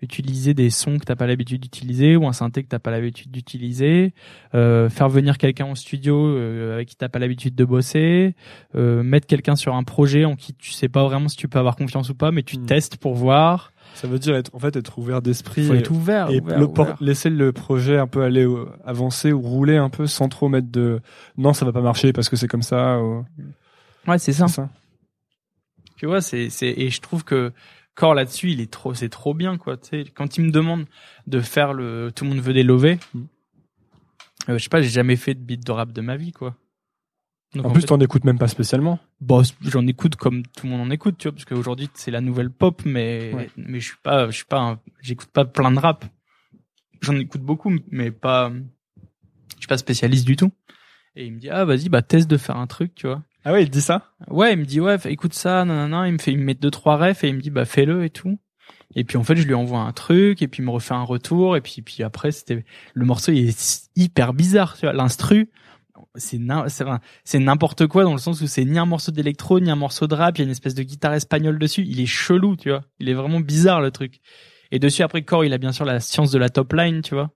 utiliser 0.04 0.54
des 0.54 0.70
sons 0.70 1.00
que 1.00 1.06
t'as 1.06 1.16
pas 1.16 1.26
l'habitude 1.28 1.62
d'utiliser 1.62 2.16
ou 2.16 2.28
un 2.28 2.34
synthé 2.34 2.62
que 2.64 2.68
t'as 2.68 2.80
pas 2.80 2.92
l'habitude 2.92 3.32
d'utiliser, 3.32 4.14
euh, 4.54 4.90
faire 4.90 5.10
venir 5.10 5.38
quelqu'un 5.38 5.72
au 5.72 5.76
studio 5.76 6.16
euh, 6.28 6.76
avec 6.76 6.90
qui 6.90 6.96
t'as 6.96 7.10
pas 7.10 7.20
l'habitude 7.20 7.56
de 7.56 7.66
bosser, 7.66 8.36
euh, 8.76 9.02
mettre 9.04 9.26
quelqu'un 9.28 9.56
sur 9.56 9.74
un 9.76 9.84
projet 9.84 10.26
en 10.26 10.36
qui 10.36 10.54
tu 10.54 10.72
sais 10.72 10.90
pas 10.90 11.04
vraiment 11.06 11.28
si 11.30 11.38
tu 11.38 11.48
peux 11.48 11.58
avoir 11.60 11.76
confiance 11.76 12.10
ou 12.10 12.16
pas, 12.16 12.32
mais 12.32 12.44
tu 12.44 12.58
Hmm. 12.58 12.66
testes 12.66 12.98
pour 12.98 13.16
voir. 13.16 13.72
ça 13.96 14.08
veut 14.08 14.20
dire 14.20 14.36
être 14.36 14.50
en 14.54 14.60
fait 14.60 14.76
être 14.76 14.98
ouvert 15.00 15.22
d'esprit. 15.22 15.68
Faut 15.68 15.74
et- 15.76 15.80
être 15.80 15.92
ouvert, 15.92 16.30
et 16.30 16.40
ouvert, 16.40 16.60
le 16.60 16.68
por- 16.68 16.86
ouvert. 16.86 16.98
laisser 17.02 17.30
le 17.30 17.52
projet 17.52 17.98
un 17.98 18.08
peu 18.08 18.24
aller 18.24 18.46
au- 18.46 18.68
avancer 18.86 19.32
ou 19.32 19.42
rouler 19.42 19.78
un 19.78 19.90
peu 19.90 20.08
sans 20.08 20.30
trop 20.30 20.50
mettre 20.50 20.70
de 20.72 21.00
non 21.38 21.54
ça 21.54 21.66
va 21.66 21.72
pas 21.72 21.82
marcher 21.82 22.12
parce 22.14 22.28
que 22.30 22.36
c'est 22.36 22.48
comme 22.48 22.64
ça 22.64 23.00
ou... 23.02 23.24
Ouais, 24.08 24.18
c'est 24.18 24.34
ça. 24.34 24.48
c'est 24.48 24.56
ça 24.56 24.70
Tu 25.98 26.06
vois, 26.08 26.22
c'est 26.22 26.50
c'est 26.50 26.74
et 26.76 26.90
je 26.90 27.02
trouve 27.02 27.24
que 27.24 27.52
Core 27.96 28.16
là-dessus, 28.16 28.52
il 28.52 28.60
est 28.62 28.72
trop 28.72 28.94
c'est 28.94 29.10
trop 29.10 29.34
bien 29.34 29.58
quoi, 29.58 29.78
tu 29.78 29.90
sais, 29.90 30.04
quand 30.16 30.38
il 30.38 30.46
me 30.46 30.52
demande 30.52 30.86
de 31.28 31.40
faire 31.42 31.74
le 31.74 32.12
tout 32.16 32.24
le 32.24 32.32
monde 32.32 32.40
veut 32.40 32.54
des 32.54 32.64
lovés. 32.64 32.98
Euh, 34.50 34.58
je 34.58 34.64
sais 34.64 34.70
pas, 34.70 34.82
j'ai 34.82 34.90
jamais 34.90 35.16
fait 35.16 35.36
de 35.36 35.40
beat 35.40 35.66
de 35.66 35.72
rap 35.72 35.92
de 35.92 36.02
ma 36.02 36.18
vie 36.18 36.32
quoi. 36.32 36.56
Donc, 37.54 37.66
En, 37.66 37.70
en 37.70 37.72
plus, 37.72 37.82
fait, 37.82 37.88
t'en 37.88 38.00
écoutes 38.00 38.24
même 38.24 38.40
pas 38.40 38.48
spécialement. 38.48 39.00
bon, 39.22 39.44
j'en 39.62 39.86
écoute 39.86 40.16
comme 40.16 40.42
tout 40.44 40.66
le 40.66 40.72
monde 40.72 40.82
en 40.82 40.90
écoute, 40.90 41.18
tu 41.20 41.28
vois, 41.28 41.34
parce 41.34 41.46
qu'aujourd'hui 41.46 41.88
c'est 41.94 42.10
la 42.12 42.20
nouvelle 42.22 42.50
pop, 42.50 42.82
mais 42.84 43.32
Ouais. 43.34 43.50
mais 43.58 43.80
je 43.80 43.86
suis 43.90 43.98
pas, 44.02 44.26
je 44.28 44.36
suis 44.36 44.46
pas, 44.46 44.60
un- 44.60 44.80
j'écoute 45.02 45.30
pas 45.30 45.46
plein 45.46 45.72
de 45.72 45.80
rap. 45.80 46.04
J'en 47.02 47.16
écoute 47.18 47.42
beaucoup, 47.42 47.72
mais 47.92 48.10
pas, 48.12 48.52
je 49.56 49.60
suis 49.60 49.68
pas 49.68 49.78
spécialiste 49.78 50.26
du 50.26 50.36
tout. 50.36 50.52
Et 51.16 51.26
il 51.28 51.34
me 51.34 51.40
dit 51.40 51.50
ah 51.52 51.64
vas-y 51.64 51.90
bah 51.90 52.02
teste 52.02 52.28
de 52.30 52.38
faire 52.38 52.58
un 52.58 52.66
truc, 52.66 52.96
tu 52.96 53.06
vois. 53.06 53.22
Ah 53.46 53.54
ouais, 53.54 53.64
il 53.64 53.70
dit 53.70 53.82
ça? 53.82 54.14
Ouais, 54.30 54.54
il 54.54 54.60
me 54.60 54.66
dit 54.66 54.80
ouais, 54.80 54.98
écoute 55.06 55.34
ça, 55.34 55.66
non 55.66 55.74
non 55.76 55.88
non, 55.90 56.06
il 56.06 56.14
me 56.14 56.18
fait, 56.18 56.32
il 56.32 56.38
me 56.40 56.46
met 56.46 56.54
deux 56.54 56.72
trois 56.72 56.98
refs 56.98 57.24
et 57.24 57.30
il 57.30 57.36
me 57.36 57.42
dit 57.42 57.50
bah 57.50 57.66
fais-le 57.66 58.06
et 58.06 58.10
tout. 58.10 58.40
Et 58.96 59.04
puis 59.04 59.18
en 59.18 59.24
fait 59.24 59.36
je 59.36 59.48
lui 59.48 59.54
envoie 59.54 59.80
un 59.80 59.92
truc 59.92 60.42
et 60.42 60.48
puis 60.48 60.62
il 60.62 60.66
me 60.66 60.72
refait 60.72 60.94
un 60.94 61.04
retour 61.04 61.58
et 61.58 61.62
puis 61.62 61.82
puis 61.82 62.04
après 62.04 62.32
c'était 62.32 62.64
le 62.94 63.06
morceau 63.06 63.32
il 63.32 63.50
est 63.50 63.90
hyper 63.96 64.34
bizarre, 64.34 64.76
tu 64.76 64.86
vois, 64.86 64.94
l'instru 64.94 65.50
c'est 66.16 66.40
c'est 67.24 67.40
n'importe 67.40 67.88
quoi 67.88 68.04
dans 68.04 68.14
le 68.14 68.20
sens 68.20 68.42
où 68.42 68.48
c'est 68.48 68.66
ni 68.66 68.78
un 68.78 68.86
morceau 68.86 69.12
d'électro 69.12 69.60
ni 69.60 69.70
un 69.70 69.76
morceau 69.76 70.08
de 70.08 70.16
rap, 70.16 70.38
il 70.38 70.42
y 70.42 70.44
a 70.44 70.46
une 70.46 70.52
espèce 70.52 70.76
de 70.76 70.84
guitare 70.84 71.14
espagnole 71.14 71.58
dessus, 71.60 71.84
il 71.88 72.00
est 72.00 72.06
chelou, 72.06 72.56
tu 72.56 72.70
vois. 72.70 72.84
Il 73.00 73.10
est 73.10 73.14
vraiment 73.14 73.40
bizarre 73.40 73.82
le 73.82 73.92
truc. 73.92 74.20
Et 74.72 74.80
dessus 74.80 75.04
après 75.04 75.24
Core, 75.24 75.46
il 75.46 75.54
a 75.54 75.58
bien 75.58 75.72
sûr 75.72 75.86
la 75.86 76.00
science 76.00 76.32
de 76.32 76.40
la 76.40 76.50
top 76.50 76.74
line, 76.74 77.02
tu 77.02 77.16
vois. 77.16 77.32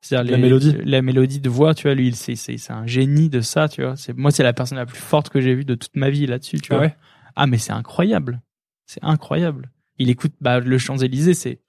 C'est-à-dire 0.00 0.30
La 0.32 0.36
les- 0.38 0.42
mélodie. 0.42 0.76
la 0.84 1.02
mélodie 1.02 1.40
de 1.40 1.48
voix, 1.50 1.74
tu 1.74 1.82
vois, 1.88 1.94
lui, 1.94 2.12
c'est 2.14 2.34
c'est 2.36 2.56
c'est 2.56 2.72
un 2.72 2.86
génie 2.86 3.28
de 3.28 3.40
ça, 3.40 3.68
tu 3.68 3.82
vois. 3.82 3.96
C'est 3.96 4.16
moi 4.16 4.30
c'est 4.30 4.42
la 4.42 4.52
personne 4.52 4.78
la 4.78 4.86
plus 4.86 4.98
forte 4.98 5.28
que 5.28 5.40
j'ai 5.40 5.54
vue 5.54 5.64
de 5.64 5.74
toute 5.74 5.94
ma 5.96 6.08
vie 6.10 6.26
là-dessus, 6.26 6.58
tu 6.60 6.72
Ah 6.72 6.76
vois. 6.76 6.84
ouais? 6.86 6.96
Ah 7.36 7.46
mais 7.46 7.58
c'est 7.58 7.72
incroyable. 7.72 8.40
C'est 8.86 9.02
incroyable. 9.04 9.70
Il 9.98 10.08
écoute 10.10 10.32
bah 10.40 10.58
le 10.60 10.78
Champs-Élysées, 10.78 11.34
c'est 11.34 11.60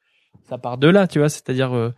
ça 0.48 0.58
part 0.58 0.78
de 0.78 0.88
là, 0.88 1.08
tu 1.08 1.20
vois, 1.20 1.28
c'est-à-dire 1.30 1.76
euh, 1.76 1.92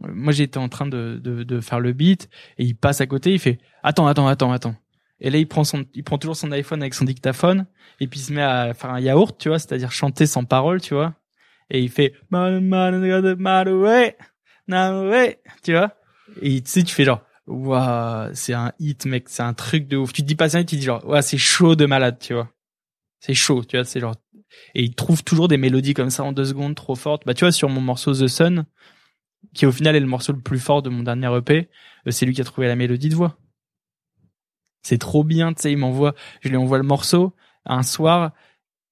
moi 0.00 0.32
j'étais 0.32 0.58
en 0.58 0.68
train 0.68 0.86
de, 0.86 1.20
de 1.22 1.42
de 1.42 1.60
faire 1.60 1.80
le 1.80 1.92
beat 1.92 2.28
et 2.58 2.64
il 2.64 2.74
passe 2.76 3.00
à 3.00 3.06
côté, 3.06 3.32
il 3.34 3.38
fait 3.38 3.58
attends 3.82 4.06
attends 4.06 4.26
attends 4.28 4.52
attends. 4.52 4.74
Et 5.20 5.30
là 5.30 5.38
il 5.38 5.46
prend 5.46 5.64
son 5.64 5.84
il 5.94 6.04
prend 6.04 6.18
toujours 6.18 6.36
son 6.36 6.50
iPhone 6.52 6.80
avec 6.82 6.94
son 6.94 7.04
dictaphone 7.04 7.66
et 8.00 8.06
puis 8.06 8.20
il 8.20 8.22
se 8.22 8.32
met 8.32 8.42
à 8.42 8.72
faire 8.74 8.90
un 8.90 9.00
yaourt, 9.00 9.36
tu 9.38 9.48
vois, 9.50 9.58
c'est-à-dire 9.58 9.92
chanter 9.92 10.26
sans 10.26 10.44
parole, 10.44 10.80
tu 10.80 10.94
vois. 10.94 11.14
Et 11.70 11.80
il 11.80 11.90
fait 11.90 12.14
ouais, 13.82 14.16
man, 14.68 15.08
ouais, 15.08 15.40
tu 15.62 15.72
vois. 15.72 15.94
Et 16.42 16.60
tu 16.62 16.70
sais 16.70 16.82
tu 16.82 16.94
fais 16.94 17.04
genre 17.04 17.22
waouh, 17.46 18.30
c'est 18.34 18.54
un 18.54 18.72
hit 18.78 19.06
mec, 19.06 19.28
c'est 19.28 19.42
un 19.42 19.54
truc 19.54 19.88
de 19.88 19.96
ouf. 19.96 20.12
Tu 20.12 20.22
te 20.22 20.26
dis 20.26 20.34
pas 20.34 20.48
ça, 20.48 20.60
tu 20.60 20.66
te 20.66 20.76
dis 20.76 20.82
genre 20.82 21.04
ouais, 21.06 21.22
c'est 21.22 21.38
chaud 21.38 21.76
de 21.76 21.86
malade, 21.86 22.18
tu 22.20 22.34
vois. 22.34 22.50
C'est 23.20 23.34
chaud, 23.34 23.64
tu 23.64 23.76
vois, 23.76 23.84
c'est 23.84 24.00
genre 24.00 24.14
et 24.74 24.82
il 24.82 24.94
trouve 24.94 25.24
toujours 25.24 25.48
des 25.48 25.56
mélodies 25.56 25.94
comme 25.94 26.10
ça 26.10 26.24
en 26.24 26.32
deux 26.32 26.44
secondes 26.44 26.74
trop 26.74 26.94
fortes. 26.94 27.24
Bah 27.26 27.34
tu 27.34 27.44
vois 27.44 27.52
sur 27.52 27.68
mon 27.68 27.80
morceau 27.80 28.12
The 28.14 28.26
Sun, 28.26 28.64
qui 29.54 29.66
au 29.66 29.72
final 29.72 29.96
est 29.96 30.00
le 30.00 30.06
morceau 30.06 30.32
le 30.32 30.40
plus 30.40 30.58
fort 30.58 30.82
de 30.82 30.90
mon 30.90 31.02
dernier 31.02 31.34
EP, 31.36 31.68
euh, 32.06 32.10
c'est 32.10 32.26
lui 32.26 32.34
qui 32.34 32.40
a 32.40 32.44
trouvé 32.44 32.66
la 32.68 32.76
mélodie 32.76 33.08
de 33.08 33.14
voix. 33.14 33.38
C'est 34.82 34.98
trop 34.98 35.24
bien, 35.24 35.52
tu 35.52 35.62
sais, 35.62 35.72
il 35.72 35.78
m'envoie, 35.78 36.14
je 36.40 36.48
lui 36.48 36.56
envoie 36.56 36.78
le 36.78 36.84
morceau 36.84 37.34
un 37.64 37.82
soir 37.82 38.32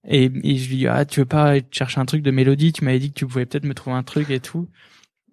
et, 0.06 0.24
et 0.24 0.56
je 0.56 0.68
lui 0.68 0.78
dis 0.78 0.88
ah 0.88 1.04
tu 1.04 1.20
veux 1.20 1.26
pas 1.26 1.54
chercher 1.70 2.00
un 2.00 2.06
truc 2.06 2.22
de 2.22 2.30
mélodie, 2.30 2.72
tu 2.72 2.84
m'avais 2.84 2.98
dit 2.98 3.10
que 3.10 3.18
tu 3.18 3.26
pouvais 3.26 3.46
peut-être 3.46 3.64
me 3.64 3.74
trouver 3.74 3.96
un 3.96 4.02
truc 4.02 4.30
et 4.30 4.40
tout. 4.40 4.68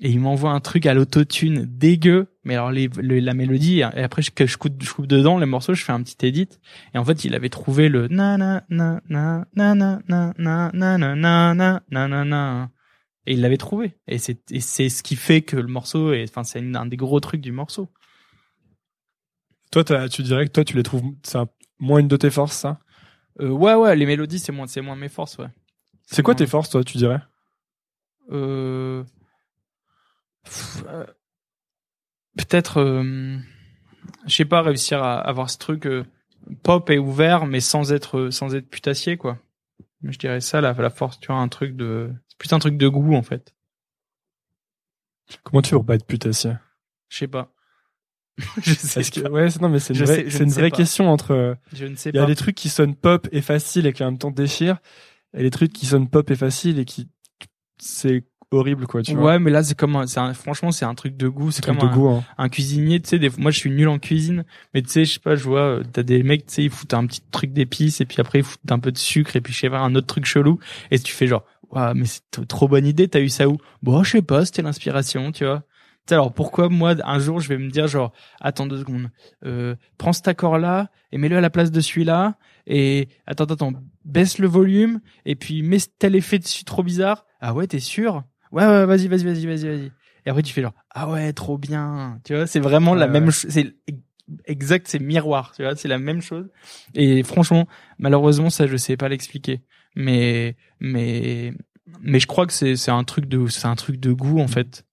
Et 0.04 0.10
il 0.10 0.20
m'envoie 0.20 0.50
un 0.52 0.60
truc 0.62 0.88
à 0.88 0.96
l'autotune 0.96 1.66
dégueu, 1.66 2.28
mais 2.44 2.56
alors 2.56 2.72
les, 2.72 2.88
le- 2.98 3.20
la 3.20 3.36
mélodie 3.36 3.80
et 3.82 3.84
après 3.84 4.24
je, 4.24 4.32
je 4.36 4.58
coupe, 4.58 4.82
je 4.84 4.92
coupe 4.92 5.06
dedans 5.06 5.38
les 5.38 5.46
morceaux, 5.46 5.76
je 5.76 5.84
fais 5.84 5.92
un 5.92 6.02
petit 6.02 6.26
edit 6.26 6.50
et 6.96 6.98
en 6.98 7.06
fait 7.06 7.24
il 7.24 7.36
avait 7.36 7.50
trouvé 7.50 7.88
le 7.88 8.08
na 8.08 8.36
na 8.36 8.64
na 8.70 9.00
na 9.10 9.46
na 9.54 9.76
na 9.76 10.00
na 10.08 10.34
na 10.40 10.74
na 10.74 11.54
na 11.54 11.82
na 11.92 12.08
na 12.08 12.26
na 12.26 12.70
et 13.28 13.34
il 13.34 13.42
l'avait 13.42 13.58
trouvé 13.58 13.96
et 14.08 14.18
c'est 14.18 14.52
et 14.52 14.60
c'est 14.60 14.90
ce 14.90 15.04
qui 15.04 15.16
fait 15.16 15.44
que 15.44 15.56
le 15.56 15.68
morceau 15.68 16.14
est 16.14 16.26
enfin 16.30 16.44
c'est 16.44 16.60
un 16.76 16.86
des 16.88 16.98
gros 16.98 17.20
trucs 17.20 17.42
du 17.42 17.52
morceau. 17.52 17.88
Toi, 19.72 19.84
tu 20.10 20.24
dirais 20.24 20.46
que 20.48 20.52
toi, 20.52 20.66
tu 20.66 20.76
les 20.76 20.84
trouves, 20.84 21.14
c'est 21.24 21.38
moins 21.80 22.00
une 22.00 22.08
de 22.08 22.18
tes 22.18 22.32
forces, 22.32 22.58
ça 22.58 22.80
Euh, 23.40 23.50
ouais 23.50 23.76
ouais 23.76 23.96
les 23.96 24.06
mélodies 24.08 24.40
c'est 24.40 24.52
moins 24.52 24.68
c'est 24.68 24.82
moins 24.82 24.98
mes 24.98 25.10
forces 25.10 25.38
ouais. 25.38 25.48
C'est 26.06 26.24
quoi 26.24 26.34
tes 26.36 26.48
forces, 26.48 26.70
toi, 26.72 26.84
tu 26.84 26.98
dirais 26.98 27.22
euh, 28.32 29.04
euh, 29.04 29.04
peut-être 32.38 32.80
euh, 32.80 33.38
je 34.26 34.36
sais 34.36 34.46
pas 34.46 34.62
réussir 34.62 35.04
à 35.04 35.20
avoir 35.20 35.50
ce 35.50 35.58
truc 35.58 35.86
euh, 35.86 36.04
pop 36.64 36.90
et 36.90 36.98
ouvert 36.98 37.46
mais 37.46 37.60
sans 37.60 37.92
être 37.92 38.30
sans 38.30 38.56
être 38.56 38.70
putassier 38.70 39.18
quoi. 39.18 39.38
Je 40.04 40.18
dirais 40.18 40.42
ça 40.42 40.62
la, 40.62 40.74
la 40.74 40.90
force 40.90 41.20
tu 41.20 41.28
vois 41.28 41.38
un 41.38 41.48
truc 41.48 41.76
de 41.76 42.12
c'est 42.28 42.38
plus 42.38 42.54
un 42.54 42.60
truc 42.60 42.78
de 42.78 42.88
goût 42.88 43.16
en 43.16 43.22
fait. 43.24 43.54
Comment 45.44 45.62
tu 45.62 45.72
veux 45.72 45.78
pour 45.78 45.86
pas 45.86 45.96
être 45.96 46.06
putassier? 46.08 46.54
Je 47.10 47.18
sais 47.20 47.28
pas. 47.28 47.54
Je 48.62 48.74
sais 48.74 49.04
que, 49.04 49.20
pas. 49.22 49.30
ouais, 49.30 49.50
c'est- 49.50 49.62
non, 49.62 49.70
mais 49.70 49.80
c'est 49.80 49.94
une 49.94 50.00
Je 50.00 50.06
vraie, 50.06 50.30
c'est 50.30 50.44
une 50.44 50.50
vraie 50.52 50.72
question 50.72 51.10
entre, 51.10 51.32
euh, 51.32 51.54
je 51.74 51.86
ne 51.86 51.96
sais 51.96 52.10
il 52.10 52.16
y 52.16 52.20
a 52.20 52.24
pas. 52.24 52.28
des 52.28 52.36
trucs 52.36 52.56
qui 52.56 52.70
sonnent 52.70 52.96
pop 52.96 53.28
et 53.32 53.42
facile 53.42 53.86
et 53.86 53.94
qui 53.94 54.04
en 54.04 54.08
même 54.08 54.18
temps 54.18 54.32
déchirent, 54.32 54.80
et 55.38 55.44
les 55.44 55.52
trucs 55.52 55.72
qui 55.74 55.86
sonnent 55.86 56.10
pop 56.10 56.30
et 56.32 56.36
facile 56.36 56.80
et 56.80 56.86
qui, 56.86 57.10
c'est 57.78 58.24
horrible, 58.52 58.86
quoi, 58.86 59.02
tu 59.02 59.14
vois. 59.16 59.24
ouais 59.24 59.40
mais 59.40 59.50
là 59.50 59.64
c'est 59.64 59.78
comme 59.78 60.06
c'est 60.08 60.20
franchement 60.34 60.72
c'est 60.72 60.86
un 60.86 60.94
truc 60.94 61.16
de 61.16 61.28
goût 61.28 61.52
c'est 61.52 61.64
comme 61.64 61.78
de 61.78 61.86
un, 61.86 61.94
goût, 61.94 62.10
hein. 62.10 62.24
un 62.38 62.50
cuisinier 62.50 63.00
tu 63.00 63.10
sais 63.10 63.20
des 63.20 63.30
moi 63.38 63.50
je 63.52 63.58
suis 63.60 63.72
nul 63.72 63.88
en 63.88 63.98
cuisine 63.98 64.44
mais 64.74 64.82
tu 64.82 64.90
sais 64.90 65.06
je 65.06 65.14
sais 65.14 65.20
pas 65.20 65.36
je 65.36 65.44
vois 65.46 65.62
euh, 65.62 65.84
t'as 65.92 66.04
des 66.04 66.22
mecs 66.24 66.46
tu 66.48 66.54
sais 66.56 66.64
ils 66.64 66.70
foutent 66.70 66.94
un 66.94 67.06
petit 67.06 67.22
truc 67.32 67.54
d'épices 67.54 68.02
et 68.02 68.06
puis 68.06 68.18
après 68.20 68.40
ils 68.40 68.44
foutent 68.46 68.70
un 68.72 68.80
peu 68.80 68.92
de 68.92 68.98
sucre 68.98 69.36
et 69.38 69.42
puis 69.42 69.54
je 69.54 69.60
sais 69.60 69.70
pas 69.70 69.80
un 69.80 69.96
autre 69.96 70.08
truc 70.08 70.26
chelou 70.26 70.60
et 70.92 71.00
tu 71.00 71.14
fais 71.14 71.28
genre 71.28 71.44
waouh 71.70 71.94
mais 71.96 72.06
c'est 72.06 72.46
trop 72.48 72.68
bonne 72.68 72.86
idée 72.86 73.08
t'as 73.08 73.22
eu 73.22 73.30
ça 73.30 73.48
où? 73.48 73.58
Bon 73.84 74.04
je 74.04 74.12
sais 74.12 74.22
pas 74.22 74.44
c'était 74.46 74.62
l'inspiration 74.64 75.32
tu 75.32 75.46
vois 75.46 75.60
Tu 75.60 76.10
sais, 76.10 76.16
alors 76.16 76.34
pourquoi 76.34 76.68
moi 76.68 76.96
un 77.06 77.20
jour 77.20 77.40
je 77.40 77.48
vais 77.48 77.58
me 77.58 77.70
dire 77.70 77.88
genre 77.88 78.12
attends 78.42 78.68
deux 78.68 78.80
secondes 78.80 79.10
euh, 79.46 79.76
prends 79.98 80.12
cet 80.14 80.28
accord 80.28 80.58
là 80.58 80.90
et 81.14 81.18
mets-le 81.18 81.38
à 81.38 81.42
la 81.42 81.50
place 81.50 81.72
de 81.72 81.80
celui-là 81.80 82.36
et 82.68 83.08
attends 83.28 83.46
attends 83.46 83.54
attends, 83.70 83.74
baisse 84.04 84.40
le 84.40 84.48
volume 84.48 85.00
et 85.26 85.36
puis 85.36 85.64
mets 85.64 85.78
tel 86.00 86.16
effet 86.18 86.38
dessus 86.40 86.66
trop 86.66 86.84
bizarre 86.84 87.26
ah 87.40 87.54
ouais 87.54 87.66
t'es 87.66 87.80
sûr? 87.80 88.24
Ouais 88.52 88.66
ouais 88.66 88.86
vas-y 88.86 89.08
vas-y 89.08 89.24
vas-y 89.26 89.46
vas-y 89.46 89.68
vas-y. 89.68 89.92
Et 90.26 90.30
après 90.30 90.44
tu 90.44 90.54
fais 90.54 90.62
genre 90.62 90.74
ah 90.92 91.10
ouais 91.10 91.34
trop 91.34 91.58
bien 91.58 92.20
tu 92.24 92.36
vois 92.36 92.48
c'est 92.48 92.60
vraiment 92.60 92.94
la 92.96 93.08
Ouais, 93.08 93.12
même 93.12 93.32
chose 93.32 93.52
c'est 93.52 93.76
exact 94.46 94.88
c'est 94.88 95.00
miroir 95.00 95.54
tu 95.56 95.64
vois 95.64 95.76
c'est 95.76 95.88
la 95.88 95.98
même 96.00 96.22
chose. 96.22 96.50
Et 96.94 97.24
franchement 97.24 97.68
malheureusement 97.98 98.50
ça 98.50 98.68
je 98.68 98.78
sais 98.78 98.98
pas 98.98 99.10
l'expliquer. 99.10 99.62
Mais 99.96 100.56
mais 100.80 101.54
mais 102.02 102.20
je 102.20 102.28
crois 102.28 102.46
que 102.48 102.54
c'est 102.54 102.76
c'est 102.76 102.92
un 102.92 103.04
truc 103.04 103.26
de 103.28 103.48
c'est 103.48 103.68
un 103.68 103.76
truc 103.76 103.98
de 104.00 104.14
goût 104.14 104.40
en 104.40 104.48
fait. 104.48 104.86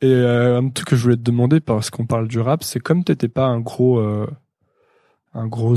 Et 0.00 0.06
euh, 0.06 0.58
un 0.58 0.68
truc 0.70 0.88
que 0.88 0.96
je 0.96 1.02
voulais 1.04 1.16
te 1.16 1.22
demander 1.22 1.60
parce 1.60 1.88
qu'on 1.90 2.06
parle 2.06 2.26
du 2.28 2.40
rap, 2.40 2.64
c'est 2.64 2.80
comme 2.80 3.04
t'étais 3.04 3.28
pas 3.28 3.46
un 3.46 3.60
gros, 3.60 3.98
euh, 4.00 4.26
un 5.34 5.46
gros, 5.46 5.76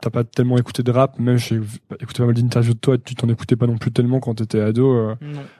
t'as 0.00 0.10
pas 0.10 0.22
tellement 0.24 0.56
écouté 0.58 0.82
de 0.82 0.90
rap, 0.90 1.18
même 1.18 1.36
j'ai 1.38 1.58
vu- 1.58 1.78
écouté 2.00 2.18
pas 2.20 2.26
mal 2.26 2.34
d'interviews 2.34 2.74
de 2.74 2.78
toi, 2.78 2.96
tu 2.98 3.14
t'en 3.14 3.28
écoutais 3.28 3.56
pas 3.56 3.66
non 3.66 3.78
plus 3.78 3.90
tellement 3.92 4.20
quand 4.20 4.34
t'étais 4.34 4.60
ado. 4.60 4.92
euh, 4.92 5.14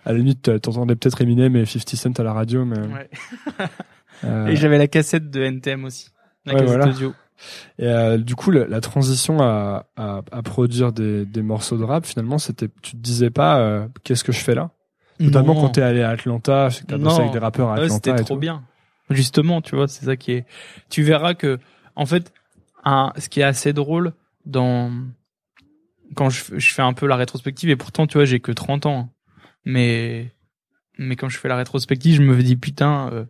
à 0.04 0.12
la 0.12 0.18
limite, 0.18 0.60
t'entendais 0.60 0.94
peut-être 0.96 1.20
Eminem 1.20 1.56
et 1.56 1.66
50 1.66 1.96
Cent 1.96 2.20
à 2.20 2.22
la 2.22 2.32
radio, 2.32 2.64
mais 2.64 2.78
ouais. 2.78 3.10
euh, 4.24 4.46
et 4.46 4.56
j'avais 4.56 4.78
la 4.78 4.86
cassette 4.88 5.30
de 5.30 5.42
NTM 5.42 5.84
aussi 5.84 6.10
la 6.46 6.54
Ouais, 6.54 6.60
cassette 6.60 6.76
voilà. 6.76 6.92
audio 6.92 7.14
Et 7.78 7.86
euh, 7.86 8.16
du 8.18 8.34
coup, 8.36 8.50
la, 8.50 8.66
la 8.66 8.80
transition 8.80 9.40
à, 9.42 9.86
à, 9.96 10.22
à 10.32 10.42
produire 10.42 10.92
des, 10.92 11.24
des 11.26 11.42
morceaux 11.42 11.76
de 11.76 11.84
rap, 11.84 12.06
finalement, 12.06 12.38
c'était, 12.38 12.68
tu 12.82 12.92
te 12.92 12.96
disais 12.96 13.30
pas, 13.30 13.60
euh, 13.60 13.86
qu'est-ce 14.04 14.24
que 14.24 14.32
je 14.32 14.40
fais 14.40 14.54
là? 14.54 14.70
Notamment 15.20 15.54
Non. 15.54 15.62
quand 15.62 15.68
t'es 15.70 15.82
allé 15.82 16.02
à 16.02 16.10
Atlanta, 16.10 16.68
que 16.70 16.86
t'as 16.86 16.96
bossé 16.96 17.16
Non. 17.16 17.20
avec 17.22 17.32
des 17.32 17.38
rappeurs 17.40 17.68
à 17.70 17.74
Ouais, 17.74 17.80
Atlanta 17.84 17.94
c'était 17.94 18.22
et 18.22 18.24
trop 18.24 18.34
tout. 18.34 18.40
bien. 18.40 18.62
Justement, 19.10 19.60
tu 19.62 19.74
vois, 19.74 19.88
c'est 19.88 20.04
ça 20.04 20.16
qui 20.16 20.32
est. 20.32 20.44
Tu 20.90 21.02
verras 21.02 21.34
que, 21.34 21.58
en 21.96 22.06
fait, 22.06 22.32
un, 22.84 23.12
ce 23.18 23.28
qui 23.28 23.40
est 23.40 23.44
assez 23.44 23.72
drôle 23.72 24.12
dans 24.44 24.92
quand 26.14 26.30
je, 26.30 26.58
je 26.58 26.72
fais 26.72 26.82
un 26.82 26.94
peu 26.94 27.06
la 27.06 27.16
rétrospective 27.16 27.70
et 27.70 27.76
pourtant, 27.76 28.06
tu 28.06 28.18
vois, 28.18 28.24
j'ai 28.24 28.40
que 28.40 28.52
30 28.52 28.86
ans, 28.86 28.98
hein. 28.98 29.10
mais 29.64 30.32
mais 30.98 31.16
quand 31.16 31.28
je 31.28 31.38
fais 31.38 31.48
la 31.48 31.56
rétrospective, 31.56 32.16
je 32.16 32.22
me 32.22 32.42
dis 32.42 32.56
putain. 32.56 33.10
euh, 33.12 33.24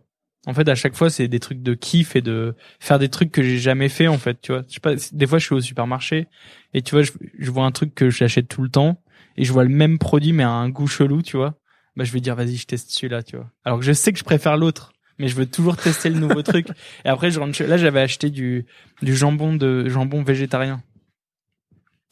en 0.47 0.53
fait, 0.53 0.67
à 0.69 0.75
chaque 0.75 0.95
fois, 0.95 1.09
c'est 1.09 1.27
des 1.27 1.39
trucs 1.39 1.61
de 1.61 1.73
kiff 1.73 2.15
et 2.15 2.21
de 2.21 2.55
faire 2.79 2.97
des 2.97 3.09
trucs 3.09 3.31
que 3.31 3.43
j'ai 3.43 3.57
jamais 3.57 3.89
fait, 3.89 4.07
en 4.07 4.17
fait, 4.17 4.39
tu 4.41 4.53
vois. 4.53 4.63
Je 4.67 4.75
sais 4.75 4.79
pas, 4.79 4.95
des 4.95 5.27
fois, 5.27 5.37
je 5.37 5.45
suis 5.45 5.55
au 5.55 5.59
supermarché 5.61 6.27
et 6.73 6.81
tu 6.81 6.95
vois, 6.95 7.03
je, 7.03 7.11
je 7.37 7.51
vois 7.51 7.65
un 7.65 7.71
truc 7.71 7.93
que 7.93 8.09
j'achète 8.09 8.47
tout 8.47 8.61
le 8.61 8.69
temps 8.69 9.01
et 9.35 9.43
je 9.43 9.51
vois 9.51 9.63
le 9.63 9.69
même 9.69 9.99
produit 9.99 10.33
mais 10.33 10.43
à 10.43 10.49
un 10.49 10.69
goût 10.69 10.87
chelou, 10.87 11.21
tu 11.21 11.37
vois. 11.37 11.59
Bah, 11.95 12.05
je 12.05 12.13
vais 12.13 12.21
dire, 12.21 12.35
vas-y, 12.35 12.55
je 12.55 12.65
teste 12.65 12.91
celui-là, 12.91 13.23
tu 13.23 13.35
vois. 13.35 13.51
Alors 13.65 13.79
que 13.79 13.85
je 13.85 13.91
sais 13.91 14.13
que 14.13 14.19
je 14.19 14.23
préfère 14.23 14.55
l'autre, 14.55 14.93
mais 15.17 15.27
je 15.27 15.35
veux 15.35 15.45
toujours 15.45 15.75
tester 15.75 16.09
le 16.09 16.19
nouveau 16.19 16.41
truc. 16.43 16.67
Et 17.03 17.09
après, 17.09 17.29
je 17.29 17.39
rentre 17.39 17.61
là, 17.63 17.77
j'avais 17.77 17.99
acheté 17.99 18.29
du, 18.29 18.65
du 19.01 19.15
jambon 19.15 19.55
de, 19.55 19.89
jambon 19.89 20.23
végétarien. 20.23 20.81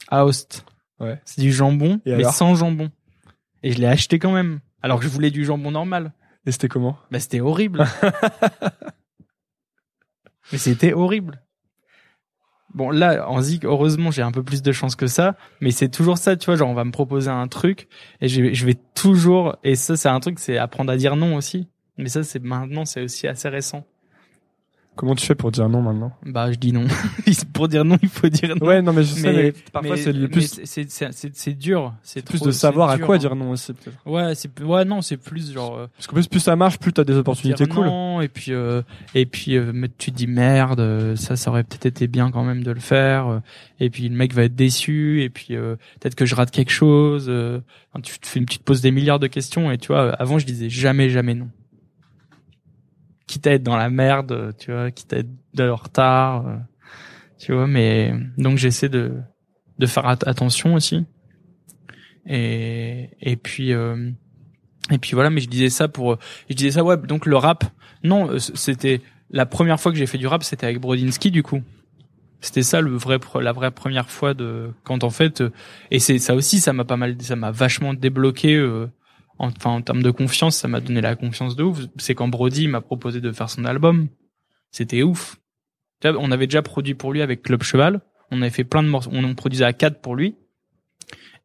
À 0.10 0.26
Host. 0.26 0.66
Ouais. 1.00 1.20
C'est 1.26 1.42
du 1.42 1.52
jambon, 1.52 2.02
Et 2.06 2.12
mais 2.12 2.24
alors 2.24 2.34
sans 2.34 2.56
jambon. 2.56 2.90
Et 3.64 3.72
je 3.72 3.80
l'ai 3.80 3.88
acheté 3.88 4.20
quand 4.20 4.32
même. 4.32 4.60
Alors 4.82 5.00
que 5.00 5.06
je 5.06 5.10
voulais 5.10 5.32
du 5.32 5.46
jambon 5.46 5.72
normal. 5.72 6.14
Et 6.46 6.52
c'était 6.52 6.70
comment? 6.70 6.98
Bah, 7.12 7.20
c'était 7.20 7.42
horrible. 7.42 7.86
mais 10.52 10.58
c'était 10.58 10.94
horrible. 10.94 11.42
Bon, 12.74 12.90
là, 12.90 13.30
en 13.30 13.42
Zik, 13.42 13.66
heureusement, 13.66 14.12
j'ai 14.12 14.22
un 14.22 14.32
peu 14.32 14.44
plus 14.44 14.62
de 14.62 14.72
chance 14.72 14.96
que 14.96 15.08
ça, 15.08 15.36
mais 15.62 15.72
c'est 15.72 15.90
toujours 15.90 16.18
ça, 16.18 16.36
tu 16.36 16.46
vois, 16.46 16.56
genre, 16.56 16.70
on 16.70 16.74
va 16.74 16.84
me 16.84 16.92
proposer 16.92 17.30
un 17.30 17.48
truc, 17.48 17.88
et 18.22 18.28
je 18.28 18.54
je 18.54 18.66
vais 18.66 18.76
toujours, 18.94 19.58
et 19.64 19.76
ça, 19.76 19.98
c'est 19.98 20.10
un 20.10 20.20
truc, 20.20 20.38
c'est 20.38 20.58
apprendre 20.58 20.92
à 20.92 20.98
dire 20.98 21.16
non 21.16 21.36
aussi. 21.36 21.68
Mais 21.98 22.10
ça, 22.10 22.24
c'est 22.24 22.44
maintenant, 22.44 22.86
c'est 22.86 23.02
aussi 23.02 23.28
assez 23.28 23.50
récent. 23.50 23.86
Comment 24.98 25.16
tu 25.16 25.26
fais 25.26 25.36
pour 25.36 25.52
dire 25.52 25.70
non 25.70 25.82
maintenant 25.82 26.12
Bah, 26.26 26.52
je 26.52 26.58
dis 26.58 26.74
non. 26.74 26.86
pour 27.54 27.68
dire 27.68 27.86
non, 27.86 27.98
il 28.02 28.10
faut 28.10 28.28
dire 28.28 28.56
non. 28.60 28.66
Ouais, 28.68 28.82
non, 28.82 28.92
mais 28.94 29.04
je 29.04 29.14
sais, 29.14 29.32
mais, 29.32 29.54
parfois 29.72 29.96
c'est 29.96 30.12
le 30.12 30.28
plus, 30.28 30.60
c'est- 30.66 31.54
dur. 31.54 31.94
C'est 32.04 32.26
plus 32.26 32.42
de 32.42 32.52
savoir 32.52 32.90
à 32.90 32.98
quoi 32.98 33.16
hein. 33.16 33.18
dire 33.20 33.36
non 33.36 33.52
aussi. 33.52 33.74
peut-être. 33.74 33.96
Ouais, 34.06 34.36
c'est 34.36 34.60
ouais 34.62 34.84
non, 34.86 35.02
c'est 35.02 35.18
plus 35.18 35.54
genre. 35.54 35.78
euh, 35.78 35.88
Parce 35.96 36.08
qu'en 36.08 36.16
plus, 36.16 36.28
plus 36.28 36.40
ça 36.40 36.56
marche, 36.56 36.78
plus 36.80 36.92
t'as 36.92 37.04
des 37.04 37.16
opportunités 37.16 37.66
cool. 37.68 37.86
non, 37.86 38.22
et 38.22 38.28
puis 38.28 38.52
euh, 38.54 38.82
et 39.16 39.26
puis 39.26 39.56
euh, 39.56 39.72
tu 39.98 40.12
te 40.12 40.18
dis 40.18 40.28
merde, 40.28 40.80
euh, 40.80 41.16
ça 41.16 41.36
ça 41.36 41.52
aurait 41.52 41.64
peut-être 41.64 41.86
été 41.86 42.08
bien 42.08 42.32
quand 42.32 42.44
même 42.44 42.64
de 42.64 42.72
le 42.72 42.80
faire. 42.80 43.28
euh, 43.28 43.40
et 43.80 43.90
puis 43.92 44.10
le 44.10 44.16
mec 44.16 44.34
va 44.34 44.44
être 44.44 44.56
déçu, 44.56 45.22
et 45.22 45.30
puis 45.30 45.56
euh, 45.56 45.76
peut-être 46.00 46.16
que 46.16 46.26
je 46.26 46.34
rate 46.36 46.50
quelque 46.52 46.72
chose. 46.72 47.28
euh, 47.30 47.60
enfin, 47.94 48.02
tu 48.02 48.18
te 48.20 48.28
fais, 48.28 48.40
tu 48.44 48.58
te 48.58 48.64
poses 48.64 48.82
des 48.82 48.92
milliards 48.92 49.20
de 49.20 49.28
questions, 49.28 49.72
et 49.72 49.78
tu 49.78 49.88
vois, 49.90 50.12
avant 50.14 50.40
je 50.40 50.46
disais 50.48 50.70
jamais 50.70 51.10
jamais 51.12 51.36
non. 51.36 51.50
Quitte 53.28 53.48
à 53.48 53.54
être 53.54 53.64
dans 53.64 53.78
la 53.78 53.90
merde, 53.90 54.56
tu 54.58 54.72
vois, 54.72 54.90
quitte 54.92 55.14
à 55.14 55.18
être 55.18 55.30
de 55.54 55.68
retard, 55.70 56.48
euh, 56.48 56.58
tu 57.40 57.54
vois. 57.54 57.68
Mais 57.68 58.14
donc 58.38 58.58
j'essaie 58.58 58.90
de 58.90 59.16
de 59.80 59.86
faire 59.88 60.06
at- 60.08 60.28
attention 60.28 60.76
aussi. 60.76 61.06
Et 62.26 63.10
et 63.22 63.36
puis 63.38 63.74
euh, 63.74 64.12
et 64.92 64.98
puis 65.00 65.14
voilà, 65.14 65.30
mais 65.30 65.42
je 65.42 65.50
disais 65.50 65.70
ça 65.70 65.88
pour, 65.88 66.18
je 66.50 66.56
disais 66.56 66.72
ça, 66.72 66.84
ouais, 66.84 66.98
donc 66.98 67.26
le 67.26 67.38
rap, 67.38 67.66
non, 68.04 68.32
euh, 68.32 68.40
c'était 68.40 69.02
la 69.32 69.46
première 69.46 69.80
fois 69.80 69.92
que 69.92 69.98
j'ai 69.98 70.08
fait 70.08 70.18
du 70.18 70.28
rap, 70.28 70.44
c'était 70.44 70.66
avec 70.66 70.80
Brodinski, 70.80 71.32
du 71.32 71.44
coup. 71.44 71.62
C'était 72.42 72.64
ça 72.64 72.82
le 72.82 72.92
vrai, 72.96 73.20
la 73.42 73.54
vraie 73.54 73.72
première 73.72 74.10
fois 74.10 74.34
de, 74.34 74.72
quand 74.84 75.04
en 75.04 75.10
fait, 75.12 75.42
euh, 75.42 75.52
et 75.92 76.00
c'est 76.00 76.20
ça 76.20 76.36
aussi, 76.36 76.60
ça 76.60 76.74
m'a 76.74 76.86
pas 76.86 76.98
mal, 76.98 77.16
ça 77.22 77.36
m'a 77.36 77.52
vachement 77.52 77.94
débloqué, 77.94 78.56
euh, 78.56 78.88
enfin, 79.40 79.72
en 79.72 79.82
termes 79.82 80.04
de 80.04 80.12
confiance, 80.12 80.58
ça 80.58 80.68
m'a 80.68 80.80
donné 80.80 81.02
la 81.02 81.16
confiance 81.16 81.56
de 81.56 81.64
ouf. 81.64 81.80
C'est 81.98 82.16
quand 82.16 82.28
Brody 82.28 82.68
m'a 82.68 82.82
proposé 82.82 83.22
de 83.22 83.32
faire 83.32 83.50
son 83.50 83.66
album. 83.66 84.08
C'était 84.72 85.04
ouf. 85.04 85.38
On 86.04 86.32
avait 86.32 86.48
déjà 86.48 86.62
produit 86.62 86.94
pour 86.94 87.12
lui 87.14 87.22
avec 87.22 87.42
Club 87.42 87.64
Cheval. 87.64 88.02
On 88.32 88.42
avait 88.42 88.52
fait 88.52 88.64
plein 88.64 88.84
de 88.84 88.90
morceaux, 88.90 89.10
on 89.14 89.36
produisait 89.36 89.66
à 89.66 89.74
quatre 89.74 90.02
pour 90.02 90.16
lui. 90.16 90.36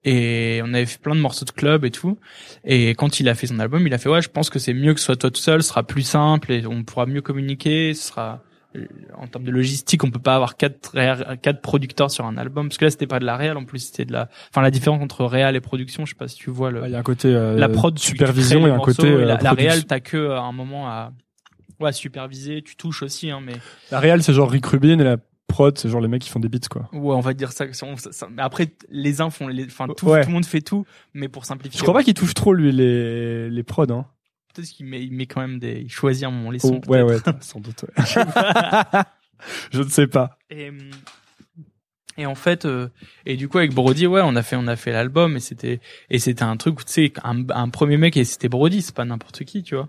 Et 0.05 0.61
on 0.65 0.75
avait 0.75 0.87
fait 0.87 1.01
plein 1.01 1.15
de 1.15 1.21
morceaux 1.21 1.45
de 1.45 1.53
club 1.53 1.85
et 1.85 1.91
tout. 1.91 2.19
Et 2.65 2.91
quand 2.91 3.21
il 3.21 3.29
a 3.29 3.35
fait 3.35 3.47
son 3.47 3.61
album, 3.61 3.87
il 3.87 3.95
a 3.95 3.99
fait 3.99 4.09
ouais, 4.09 4.21
je 4.21 4.29
pense 4.29 4.51
que 4.51 4.59
c'est 4.59 4.75
mieux 4.75 4.95
que 4.95 5.01
ce 5.01 5.07
soit 5.07 5.17
toi 5.17 5.31
tout 5.31 5.41
seul, 5.41 5.63
ce 5.63 5.69
sera 5.69 5.85
plus 5.85 6.03
simple 6.03 6.51
et 6.51 6.67
on 6.67 6.83
pourra 6.83 7.07
mieux 7.07 7.23
communiquer. 7.23 7.95
Ce 7.95 8.09
sera 8.09 8.43
en 9.19 9.27
termes 9.27 9.45
de 9.45 9.51
logistique, 9.51 10.03
on 10.05 10.11
peut 10.11 10.19
pas 10.19 10.35
avoir 10.35 10.57
quatre 10.57 10.93
quatre 11.43 11.61
producteurs 11.61 12.11
sur 12.11 12.25
un 12.25 12.37
album 12.37 12.69
parce 12.69 12.79
que 12.79 12.85
là 12.87 12.91
c'était 12.91 13.07
pas 13.07 13.19
de 13.19 13.25
la 13.25 13.37
réal 13.37 13.57
en 13.57 13.65
plus, 13.65 13.79
c'était 13.81 14.05
de 14.05 14.13
la. 14.13 14.29
Enfin 14.51 14.63
la 14.63 14.71
différence 14.71 15.03
entre 15.03 15.25
réal 15.25 15.57
et 15.57 15.61
production, 15.61 16.05
je 16.07 16.11
sais 16.11 16.19
pas 16.19 16.29
si 16.29 16.37
tu 16.37 16.51
vois 16.51 16.71
le. 16.71 16.83
Il 16.87 16.91
y 16.93 16.95
a 16.95 16.99
un 16.99 17.03
côté 17.03 17.29
euh, 17.35 17.57
la 17.57 17.69
prod, 17.69 17.99
supervision 17.99 18.67
et 18.67 18.71
un 18.71 18.79
côté 18.79 19.07
et 19.09 19.13
euh, 19.13 19.25
la, 19.25 19.37
la 19.37 19.53
réal, 19.53 19.85
t'as 19.85 20.01
que 20.01 20.17
euh, 20.17 20.41
un 20.41 20.53
moment 20.53 20.89
à 20.89 21.13
ouais 21.81 21.93
superviser, 21.93 22.63
tu 22.63 22.77
touches 22.77 23.03
aussi 23.03 23.31
hein, 23.31 23.41
mais 23.45 23.55
La 23.91 23.99
réal, 24.01 24.23
c'est 24.23 24.33
genre 24.33 24.51
Rick 24.51 24.67
Rubin 24.67 24.99
et 25.01 25.05
la 25.05 25.17
prod, 25.49 25.77
c'est 25.77 25.89
genre 25.91 26.01
les 26.01 26.09
mecs 26.09 26.23
qui 26.23 26.31
font 26.31 26.41
des 26.41 26.49
beats 26.49 26.61
quoi. 26.71 26.89
ouais 26.93 27.15
on 27.15 27.21
va 27.21 27.35
dire 27.35 27.53
ça. 27.53 27.67
ça- 27.73 27.87
ça- 28.13 28.29
mais 28.31 28.41
après 28.43 28.73
les 28.89 29.21
uns 29.21 29.29
font 29.31 29.49
les, 29.49 29.65
enfin 29.67 29.87
tout, 29.95 30.07
Ouais. 30.09 30.23
tout 30.23 30.29
le 30.29 30.35
monde 30.35 30.47
fait 30.47 30.63
tout, 30.63 30.87
mais 31.13 31.29
pour 31.29 31.45
simplifier. 31.45 31.77
Je 31.79 31.83
crois 31.83 31.93
pas 31.95 32.03
qu'il 32.05 32.15
touche 32.15 32.33
trop 32.35 32.55
lui 32.55 32.73
les 32.73 33.51
les 33.51 33.63
prods 33.63 33.91
hein. 33.91 34.07
Peut-être 34.53 34.69
qu'il 34.69 34.87
met, 34.87 35.03
il 35.03 35.13
met 35.13 35.27
quand 35.27 35.41
même 35.41 35.59
des, 35.59 35.81
il 35.81 35.91
choisit 35.91 36.25
un 36.25 36.31
moment 36.31 36.51
les 36.51 36.59
sons. 36.59 36.81
Oh, 36.87 36.91
ouais 36.91 37.03
ouais, 37.03 37.17
sans 37.41 37.61
doute. 37.61 37.85
ouais. 37.85 38.05
Je 39.73 39.83
ne 39.83 39.89
sais 39.89 40.07
pas. 40.07 40.39
Et, 40.51 40.69
hum, 40.69 40.91
et 42.19 42.27
en 42.27 42.35
fait, 42.35 42.67
euh, 42.67 42.89
et 43.27 43.37
du 43.37 43.49
coup 43.49 43.59
avec 43.59 43.73
Brody, 43.73 44.07
ouais, 44.07 44.21
on 44.23 44.37
a 44.37 44.43
fait, 44.43 44.57
on 44.57 44.67
a 44.67 44.77
fait 44.77 44.93
l'album 44.93 45.37
et 45.37 45.41
c'était, 45.41 45.81
et 46.11 46.19
c'était 46.19 46.43
un 46.43 46.57
truc, 46.57 46.81
où, 46.81 46.85
tu 46.85 46.93
sais, 46.93 47.13
un, 47.25 47.49
un 47.49 47.69
premier 47.71 47.97
mec 47.97 48.17
et 48.17 48.25
c'était 48.25 48.49
Brody, 48.49 48.83
c'est 48.83 48.95
pas 48.95 49.05
n'importe 49.05 49.45
qui, 49.45 49.63
tu 49.63 49.75
vois. 49.75 49.89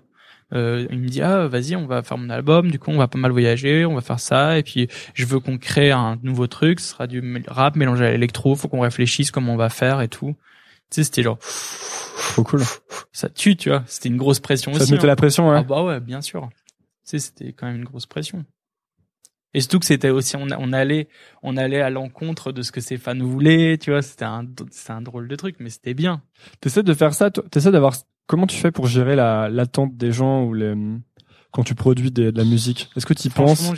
Euh, 0.54 0.86
il 0.92 1.00
me 1.00 1.08
dit 1.08 1.22
ah 1.22 1.48
vas-y 1.48 1.76
on 1.76 1.88
va 1.88 2.04
faire 2.04 2.18
mon 2.18 2.30
album 2.30 2.70
du 2.70 2.78
coup 2.78 2.92
on 2.92 2.98
va 2.98 3.08
pas 3.08 3.18
mal 3.18 3.32
voyager 3.32 3.86
on 3.86 3.96
va 3.96 4.02
faire 4.02 4.20
ça 4.20 4.60
et 4.60 4.62
puis 4.62 4.88
je 5.16 5.26
veux 5.26 5.40
qu'on 5.40 5.58
crée 5.58 5.90
un 5.90 6.20
nouveau 6.22 6.46
truc 6.46 6.80
ce 6.80 6.90
sera 6.90 7.08
du 7.08 7.44
rap 7.48 7.76
mélangé 7.76 8.06
à 8.06 8.12
l'électro 8.12 8.54
faut 8.56 8.68
qu'on 8.68 8.82
réfléchisse 8.82 9.32
comment 9.32 9.54
on 9.54 9.58
va 9.58 9.70
faire 9.70 10.02
et 10.02 10.10
tout 10.10 10.36
sais 10.94 11.04
c'était 11.04 11.24
genre 11.24 11.38
Trop 12.34 12.44
cool. 12.44 12.62
ça 13.12 13.30
tue 13.30 13.56
tu 13.56 13.70
vois 13.70 13.84
c'était 13.88 14.10
une 14.10 14.18
grosse 14.18 14.40
pression 14.40 14.72
Ça 14.74 14.80
te 14.80 14.84
aussi 14.84 14.92
mettait 14.94 15.04
hein. 15.06 15.08
la 15.08 15.16
pression 15.16 15.52
Ah 15.52 15.58
hein. 15.60 15.66
bah 15.68 15.84
ouais, 15.84 16.00
bien 16.00 16.22
sûr. 16.22 16.50
Tu 16.52 16.60
sais, 17.04 17.20
c'était 17.20 17.52
quand 17.54 17.68
même 17.68 17.76
une 17.76 17.84
grosse 17.84 18.06
pression. 18.06 18.46
Et 19.54 19.60
surtout 19.62 19.80
que 19.80 19.86
c'était 19.86 20.10
aussi, 20.10 20.36
on, 20.36 20.48
on 20.58 20.74
allait, 20.74 21.08
on 21.44 21.58
allait 21.58 21.82
à 21.82 21.90
l'encontre 21.92 22.52
de 22.52 22.62
ce 22.64 22.72
que 22.72 22.82
ses 22.82 22.98
fans 22.98 23.18
voulaient, 23.20 23.78
tu 23.78 23.92
vois, 23.92 24.02
c'était 24.02 24.26
un, 24.26 24.46
c'est 24.72 24.92
un 24.94 25.02
drôle 25.02 25.28
de 25.28 25.36
truc, 25.36 25.58
mais 25.60 25.70
c'était 25.70 25.94
bien. 25.94 26.24
T'essaies 26.60 26.82
de 26.82 26.94
faire 26.94 27.14
ça, 27.14 27.30
t'essaies 27.30 27.72
d'avoir 27.72 27.94
comment 28.26 28.48
tu 28.48 28.58
fais 28.58 28.72
pour 28.72 28.88
gérer 28.88 29.16
la 29.16 29.50
l'attente 29.50 29.96
des 29.96 30.12
gens 30.12 30.44
ou 30.46 30.54
les 30.56 30.74
quand 31.52 31.64
tu 31.64 31.76
produis 31.76 32.10
des- 32.10 32.32
de 32.32 32.38
la 32.38 32.46
musique? 32.46 32.90
Est-ce 32.96 33.06
que 33.06 33.14
tu 33.14 33.28
y 33.28 33.30
penses? 33.30 33.72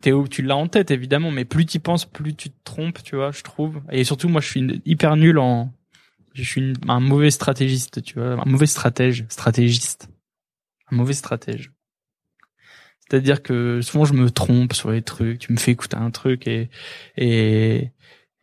t'es 0.00 0.12
où- 0.12 0.28
tu 0.28 0.40
l'as 0.42 0.56
en 0.56 0.68
tête 0.68 0.90
évidemment, 0.90 1.30
mais 1.30 1.44
plus 1.44 1.66
tu 1.66 1.78
penses, 1.80 2.04
plus 2.06 2.34
tu 2.34 2.48
te 2.50 2.56
trompes, 2.64 3.02
tu 3.02 3.16
vois, 3.16 3.32
je 3.32 3.42
trouve. 3.42 3.80
Et 3.90 4.04
surtout, 4.04 4.28
moi, 4.28 4.40
je 4.40 4.46
suis 4.48 4.80
hyper 4.86 5.16
nul 5.16 5.38
en, 5.38 5.72
je 6.42 6.48
suis 6.48 6.72
un 6.88 7.00
mauvais 7.00 7.30
stratégiste, 7.30 8.02
tu 8.02 8.14
vois, 8.18 8.32
un 8.40 8.44
mauvais 8.44 8.66
stratège, 8.66 9.24
stratégiste, 9.28 10.08
un 10.92 10.96
mauvais 10.96 11.12
stratège. 11.14 11.72
C'est-à-dire 13.08 13.42
que 13.42 13.80
souvent 13.82 14.04
je 14.04 14.14
me 14.14 14.30
trompe 14.30 14.72
sur 14.72 14.90
les 14.90 15.02
trucs, 15.02 15.38
tu 15.38 15.52
me 15.52 15.58
fais 15.58 15.70
écouter 15.72 15.96
un 15.96 16.10
truc 16.10 16.46
et 16.46 16.70
et 17.16 17.90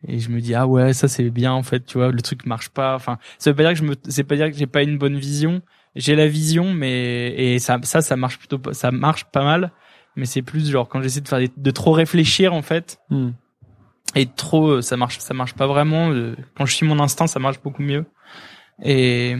et 0.06 0.18
je 0.20 0.28
me 0.30 0.40
dis 0.40 0.54
ah 0.54 0.66
ouais 0.66 0.92
ça 0.92 1.06
c'est 1.08 1.28
bien 1.30 1.52
en 1.52 1.62
fait 1.62 1.84
tu 1.84 1.98
vois 1.98 2.10
le 2.10 2.20
truc 2.22 2.46
marche 2.46 2.68
pas 2.70 2.94
enfin 2.94 3.18
ça 3.38 3.50
veut 3.50 3.56
pas 3.56 3.62
dire 3.62 3.72
que 3.72 3.78
je 3.78 3.84
me 3.84 3.94
c'est 4.08 4.24
pas 4.24 4.36
dire 4.36 4.50
que 4.50 4.56
j'ai 4.56 4.66
pas 4.66 4.82
une 4.82 4.98
bonne 4.98 5.16
vision 5.18 5.62
j'ai 5.96 6.14
la 6.16 6.26
vision 6.26 6.72
mais 6.74 7.34
et 7.36 7.58
ça 7.58 7.78
ça 7.82 8.16
marche 8.16 8.38
plutôt 8.38 8.60
ça 8.72 8.90
marche 8.90 9.24
pas 9.26 9.44
mal 9.44 9.72
mais 10.16 10.26
c'est 10.26 10.42
plus 10.42 10.70
genre 10.70 10.88
quand 10.88 11.00
j'essaie 11.02 11.20
de 11.22 11.28
faire 11.28 11.38
des- 11.40 11.50
de 11.56 11.70
trop 11.70 11.92
réfléchir 11.92 12.52
en 12.54 12.62
fait 12.62 12.98
Hmm. 13.10 13.30
Et 14.14 14.26
trop 14.26 14.68
euh, 14.68 14.82
ça 14.82 14.96
marche 14.96 15.18
ça 15.18 15.34
marche 15.34 15.54
pas 15.54 15.66
vraiment. 15.66 16.10
Euh, 16.10 16.36
quand 16.56 16.66
je 16.66 16.74
suis 16.74 16.86
mon 16.86 17.00
instinct 17.00 17.26
ça 17.26 17.38
marche 17.40 17.60
beaucoup 17.62 17.82
mieux. 17.82 18.04
Et 18.82 19.36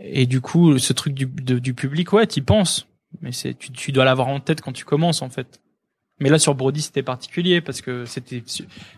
et 0.00 0.26
du 0.26 0.40
coup 0.40 0.78
ce 0.78 0.92
truc 0.92 1.14
du 1.14 1.26
de- 1.26 1.58
du 1.58 1.74
public 1.74 2.12
ouais 2.12 2.26
t'y 2.26 2.40
penses. 2.40 2.86
Mais 3.20 3.32
c'est 3.32 3.54
tu, 3.54 3.70
tu 3.70 3.92
dois 3.92 4.04
l'avoir 4.04 4.28
en 4.28 4.40
tête 4.40 4.60
quand 4.60 4.72
tu 4.72 4.84
commences 4.84 5.22
en 5.22 5.30
fait. 5.30 5.60
Mais 6.20 6.28
là 6.30 6.38
sur 6.38 6.54
Brody 6.54 6.80
c'était 6.82 7.02
particulier 7.02 7.60
parce 7.60 7.80
que 7.80 8.04
c'était 8.04 8.42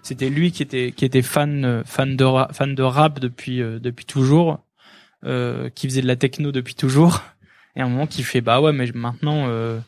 c'était 0.03 0.29
lui 0.31 0.53
qui 0.53 0.63
était 0.63 0.93
qui 0.93 1.05
était 1.05 1.23
fan 1.23 1.65
euh, 1.65 1.83
fan 1.85 2.17
de 2.17 2.25
fan 2.53 2.75
de 2.75 2.83
rap 2.83 3.21
depuis 3.21 3.63
euh, 3.63 3.79
depuis 3.79 4.05
toujours 4.05 4.61
euh, 5.25 5.71
qui 5.71 5.89
faisait 5.89 6.03
de 6.03 6.07
la 6.07 6.17
techno 6.17 6.53
depuis 6.53 6.75
toujours. 6.75 7.23
Et 7.75 7.81
à 7.81 7.85
un 7.85 7.89
moment 7.89 8.07
qui 8.07 8.23
fait 8.23 8.41
bah 8.41 8.61
ouais 8.61 8.73
mais 8.73 8.91
maintenant 8.95 9.47
euh, 9.49 9.79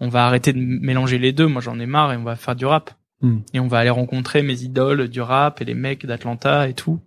on 0.00 0.08
va 0.08 0.26
arrêter 0.26 0.52
de 0.52 0.58
mélanger 0.60 1.18
les 1.18 1.32
deux. 1.32 1.46
Moi 1.46 1.60
j'en 1.62 1.78
ai 1.78 1.86
marre 1.86 2.12
et 2.12 2.16
on 2.16 2.24
va 2.24 2.36
faire 2.36 2.56
du 2.56 2.64
rap 2.66 2.90
Hmm. 3.20 3.38
et 3.52 3.58
on 3.58 3.66
va 3.66 3.78
aller 3.78 3.90
rencontrer 3.90 4.42
mes 4.42 4.62
idoles 4.62 5.08
du 5.08 5.20
rap 5.20 5.60
et 5.60 5.64
les 5.64 5.74
mecs 5.74 6.06
d'Atlanta 6.06 6.68
et 6.68 6.74
tout 6.74 7.00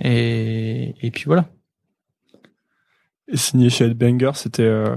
et 0.00 0.94
et 1.00 1.10
puis 1.12 1.24
voilà 1.26 1.48
Et 3.28 3.36
signé 3.36 3.70
chez 3.70 3.84
Headbanger, 3.84 4.32
c'était 4.34 4.62
euh, 4.64 4.96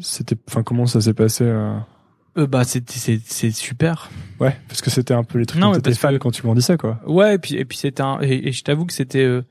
c'était 0.00 0.36
enfin 0.48 0.62
comment 0.62 0.86
ça 0.86 1.00
s'est 1.00 1.14
passé 1.14 1.44
euh 1.44 1.78
euh, 2.38 2.46
bah 2.46 2.64
c'est 2.64 2.88
c'est 2.90 3.20
c'est 3.24 3.50
super 3.50 4.10
Ouais, 4.40 4.56
parce 4.68 4.80
que 4.80 4.88
c'était 4.90 5.12
un 5.14 5.22
peu 5.24 5.38
les 5.38 5.44
trucs 5.46 5.60
Non, 5.60 5.68
dont 5.72 5.74
t'étais 5.76 5.94
fan 5.94 6.14
que- 6.14 6.18
quand 6.18 6.30
tu 6.30 6.42
grandissais 6.42 6.76
quoi. 6.78 6.98
Ouais, 7.06 7.34
et 7.34 7.38
puis 7.38 7.56
et 7.56 7.64
puis 7.66 7.76
c'était 7.78 8.02
un 8.02 8.20
et, 8.22 8.48
et 8.48 8.52
je 8.52 8.62
t'avoue 8.64 8.86
que 8.86 8.92
c'était 8.94 9.24
euh, 9.24 9.42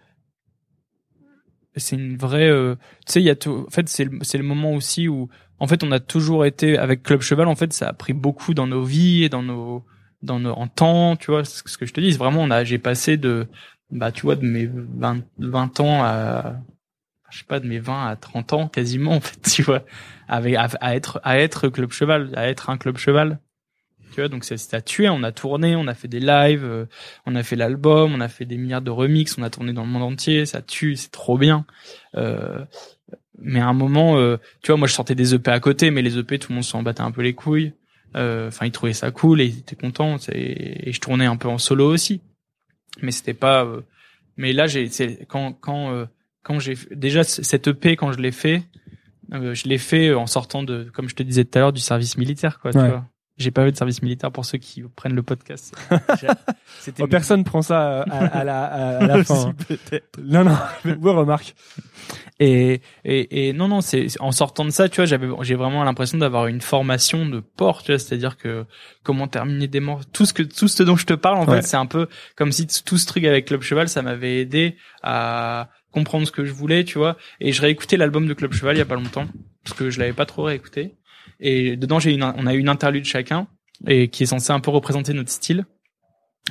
c'est 1.76 1.96
une 1.96 2.18
vraie 2.18 2.50
euh, 2.50 2.76
tu 3.06 3.14
sais 3.14 3.22
il 3.22 3.26
y 3.26 3.30
a 3.30 3.36
tout 3.36 3.66
en 3.68 3.70
fait 3.70 3.88
c'est 3.88 4.06
le 4.06 4.20
c'est 4.24 4.38
le 4.40 4.44
moment 4.44 4.74
aussi 4.74 5.08
où 5.08 5.30
en 5.62 5.68
fait 5.68 5.84
on 5.84 5.92
a 5.92 6.00
toujours 6.00 6.46
été 6.46 6.78
avec 6.78 7.04
Club 7.04 7.22
Cheval 7.22 7.48
en 7.48 7.56
fait 7.56 7.72
ça 7.72 7.88
a 7.88 7.94
pris 7.94 8.14
beaucoup 8.14 8.54
dans 8.54 8.68
nos 8.68 8.84
vies 8.84 9.24
et 9.24 9.30
dans 9.30 9.44
nos 9.44 9.86
dans 10.22 10.40
nos 10.40 10.52
en 10.52 10.68
temps, 10.68 11.16
tu 11.16 11.32
vois, 11.32 11.44
ce 11.46 11.64
que 11.78 11.86
je 11.86 11.94
te 11.94 12.02
dis, 12.02 12.12
vraiment 12.12 12.42
on 12.42 12.52
a 12.52 12.64
j'ai 12.64 12.78
passé 12.78 13.18
de 13.18 13.48
bah 13.92 14.12
tu 14.12 14.24
vois 14.24 14.36
de 14.36 14.46
mes 14.46 14.68
20 14.68 15.24
20 15.40 15.80
ans 15.80 16.04
à 16.04 16.56
je 17.30 17.40
sais 17.40 17.46
pas 17.46 17.60
de 17.60 17.68
mes 17.68 17.80
20 17.80 18.08
à 18.08 18.16
30 18.16 18.54
ans 18.54 18.68
quasiment 18.68 19.14
en 19.14 19.22
fait, 19.22 19.40
tu 19.54 19.62
vois, 19.64 19.84
avec 20.28 20.56
à, 20.56 20.96
être 20.96 21.20
à 21.24 21.40
être 21.40 21.70
Club 21.70 21.92
Cheval, 21.92 22.32
à 22.36 22.48
être 22.48 22.70
un 22.70 22.78
Club 22.78 22.98
Cheval. 22.98 23.40
Tu 24.14 24.20
vois, 24.20 24.28
donc 24.28 24.44
c'est 24.44 24.74
à 24.74 24.82
tuer, 24.82 25.08
on 25.08 25.24
a 25.24 25.32
tourné, 25.32 25.78
on 25.78 25.88
a 25.88 25.94
fait 25.94 26.10
des 26.10 26.20
lives, 26.20 26.66
euh, 26.66 26.86
on 27.26 27.34
a 27.34 27.44
fait 27.44 27.56
l'album, 27.56 28.14
on 28.14 28.20
a 28.20 28.28
fait 28.28 28.44
des 28.44 28.58
milliards 28.58 28.82
de 28.82 28.92
remixes, 28.92 29.38
on 29.38 29.44
a 29.44 29.50
tourné 29.50 29.72
dans 29.72 29.84
le 29.84 29.88
monde 29.88 30.04
entier, 30.04 30.46
ça 30.46 30.62
tue, 30.62 30.98
c'est 30.98 31.12
trop 31.12 31.38
bien. 31.38 31.66
Euh, 32.18 32.66
mais 33.42 33.60
à 33.60 33.68
un 33.68 33.74
moment, 33.74 34.18
euh, 34.18 34.38
tu 34.62 34.72
vois, 34.72 34.78
moi 34.78 34.88
je 34.88 34.94
sortais 34.94 35.16
des 35.16 35.34
EP 35.36 35.52
à 35.52 35.60
côté, 35.60 35.92
mais 35.92 36.02
les 36.02 36.18
EP, 36.18 36.40
tout 36.40 36.50
le 36.52 36.56
monde 36.56 36.64
s'en 36.64 36.84
battait 36.84 37.02
un 37.02 37.12
peu 37.12 37.22
les 37.22 37.34
couilles. 37.34 37.74
Euh, 38.16 38.48
Enfin, 38.50 38.66
ils 38.66 38.72
trouvaient 38.72 38.94
ça 38.94 39.10
cool 39.12 39.40
et 39.42 39.46
ils 39.46 39.60
étaient 39.60 39.76
contents. 39.76 40.18
c'est- 40.18 40.34
Et 40.36 40.92
je 40.92 41.00
tournais 41.00 41.26
un 41.26 41.38
peu 41.38 41.48
en 41.48 41.58
solo 41.58 41.86
aussi, 41.92 42.22
mais 43.02 43.12
c'était 43.12 43.34
pas. 43.34 43.64
euh, 43.66 43.82
Mais 44.38 44.54
là, 44.54 44.68
j'ai 44.68 44.90
quand 45.28 45.54
quand 45.54 45.92
euh, 45.94 46.06
quand 46.44 46.60
j'ai 46.60 46.76
déjà 46.92 47.24
cette 47.24 47.68
EP 47.68 47.96
quand 47.96 48.12
je 48.14 48.20
l'ai 48.20 48.32
fait, 48.32 48.64
euh, 49.34 49.54
je 49.54 49.68
l'ai 49.68 49.78
fait 49.78 50.14
en 50.14 50.26
sortant 50.28 50.64
de, 50.64 50.86
comme 50.94 51.08
je 51.10 51.16
te 51.16 51.24
disais 51.24 51.46
tout 51.46 51.58
à 51.58 51.62
l'heure, 51.62 51.74
du 51.74 51.82
service 51.82 52.18
militaire, 52.18 52.60
quoi. 52.60 52.72
Tu 52.72 52.80
vois. 52.90 53.06
J'ai 53.42 53.52
pas 53.52 53.66
fait 53.66 53.72
de 53.72 53.78
service 53.78 54.02
militaire 54.02 54.32
pour 54.32 54.46
ceux 54.46 54.58
qui 54.58 54.84
prennent 54.96 55.16
le 55.16 55.24
podcast. 55.24 55.76
Oh, 57.00 57.06
personne 57.06 57.44
prend 57.44 57.62
ça 57.62 58.02
à, 58.02 58.26
à 58.40 58.44
la, 58.44 58.64
à, 58.64 59.06
la 59.06 59.24
fin. 59.24 59.54
peut-être. 59.68 60.20
Non, 60.24 60.44
non. 60.44 60.58
ouais, 60.86 61.12
remarque. 61.12 61.54
Et, 62.40 62.82
et, 63.06 63.50
et 63.50 63.54
non, 63.54 63.68
non, 63.68 63.82
c'est 63.82 64.08
en 64.20 64.32
sortant 64.32 64.66
de 64.66 64.72
ça, 64.72 64.90
tu 64.90 64.96
vois, 64.96 65.06
j'avais, 65.06 65.28
j'ai 65.42 65.56
vraiment 65.56 65.84
l'impression 65.84 66.18
d'avoir 66.18 66.48
une 66.48 66.62
formation 66.62 67.28
de 67.28 67.40
port, 67.40 67.84
tu 67.84 67.92
vois, 67.92 68.00
c'est-à-dire 68.00 68.38
que 68.38 68.66
comment 69.04 69.28
terminer 69.28 69.68
des 69.68 69.80
morts, 69.80 70.02
tout 70.12 70.26
ce 70.26 70.34
que, 70.34 70.42
tout 70.42 70.68
ce 70.68 70.82
dont 70.82 70.96
je 70.96 71.06
te 71.06 71.14
parle, 71.14 71.38
en 71.38 71.46
fait, 71.46 71.62
c'est 71.62 71.78
un 71.78 71.86
peu 71.86 72.08
comme 72.36 72.52
si 72.52 72.66
tout 72.84 72.98
ce 72.98 73.06
truc 73.06 73.26
avec 73.26 73.46
Club 73.46 73.62
Cheval, 73.62 73.90
ça 73.90 74.02
m'avait 74.02 74.40
aidé 74.40 74.76
à 75.04 75.70
comprendre 75.92 76.26
ce 76.26 76.32
que 76.32 76.46
je 76.46 76.52
voulais, 76.54 76.84
tu 76.84 76.98
vois. 76.98 77.18
Et 77.42 77.52
je 77.52 77.62
réécoutais 77.62 77.98
l'album 77.98 78.28
de 78.28 78.34
Club 78.34 78.54
Cheval 78.54 78.76
il 78.76 78.80
y 78.80 78.82
a 78.82 78.86
pas 78.86 78.96
longtemps 78.96 79.28
parce 79.64 79.78
que 79.78 79.90
je 79.90 80.00
l'avais 80.00 80.14
pas 80.14 80.26
trop 80.26 80.44
réécouté. 80.44 80.96
Et 81.40 81.76
dedans, 81.76 82.00
j'ai 82.00 82.14
une, 82.14 82.24
on 82.24 82.46
a 82.46 82.54
une 82.54 82.70
interlude 82.70 83.06
chacun 83.06 83.48
et 83.88 84.10
qui 84.10 84.24
est 84.24 84.28
censé 84.28 84.52
un 84.52 84.60
peu 84.60 84.72
représenter 84.72 85.14
notre 85.14 85.32
style. 85.32 85.66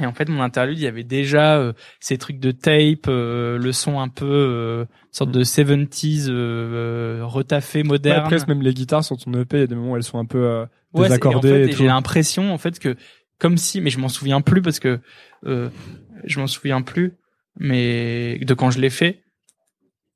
Et 0.00 0.06
en 0.06 0.12
fait, 0.12 0.28
mon 0.28 0.40
interlude, 0.40 0.78
il 0.78 0.82
y 0.82 0.86
avait 0.86 1.04
déjà 1.04 1.58
euh, 1.58 1.72
ces 1.98 2.16
trucs 2.16 2.38
de 2.38 2.52
tape, 2.52 3.06
euh, 3.08 3.58
le 3.58 3.72
son 3.72 4.00
un 4.00 4.08
peu 4.08 4.24
euh, 4.26 4.84
sorte 5.10 5.30
de 5.30 5.42
70s 5.42 6.26
euh, 6.28 7.20
retaffé 7.22 7.82
moderne. 7.82 8.22
Ouais, 8.22 8.28
presque 8.28 8.48
même 8.48 8.62
les 8.62 8.72
guitares 8.72 9.04
sur 9.04 9.16
ton 9.18 9.32
EP, 9.34 9.56
il 9.56 9.60
y 9.60 9.64
a 9.64 9.66
des 9.66 9.74
moments 9.74 9.92
où 9.92 9.96
elles 9.96 10.02
sont 10.02 10.18
un 10.18 10.24
peu 10.24 10.66
désaccordées. 10.94 11.66
Ouais, 11.66 11.72
j'ai 11.72 11.86
l'impression 11.86 12.52
en 12.52 12.58
fait 12.58 12.78
que 12.78 12.96
comme 13.38 13.56
si, 13.56 13.80
mais 13.80 13.90
je 13.90 13.98
m'en 13.98 14.08
souviens 14.08 14.40
plus 14.40 14.62
parce 14.62 14.78
que 14.80 15.00
je 15.44 16.38
m'en 16.38 16.46
souviens 16.46 16.82
plus, 16.82 17.14
mais 17.58 18.38
de 18.38 18.54
quand 18.54 18.70
je 18.70 18.80
l'ai 18.80 18.90
fait. 18.90 19.22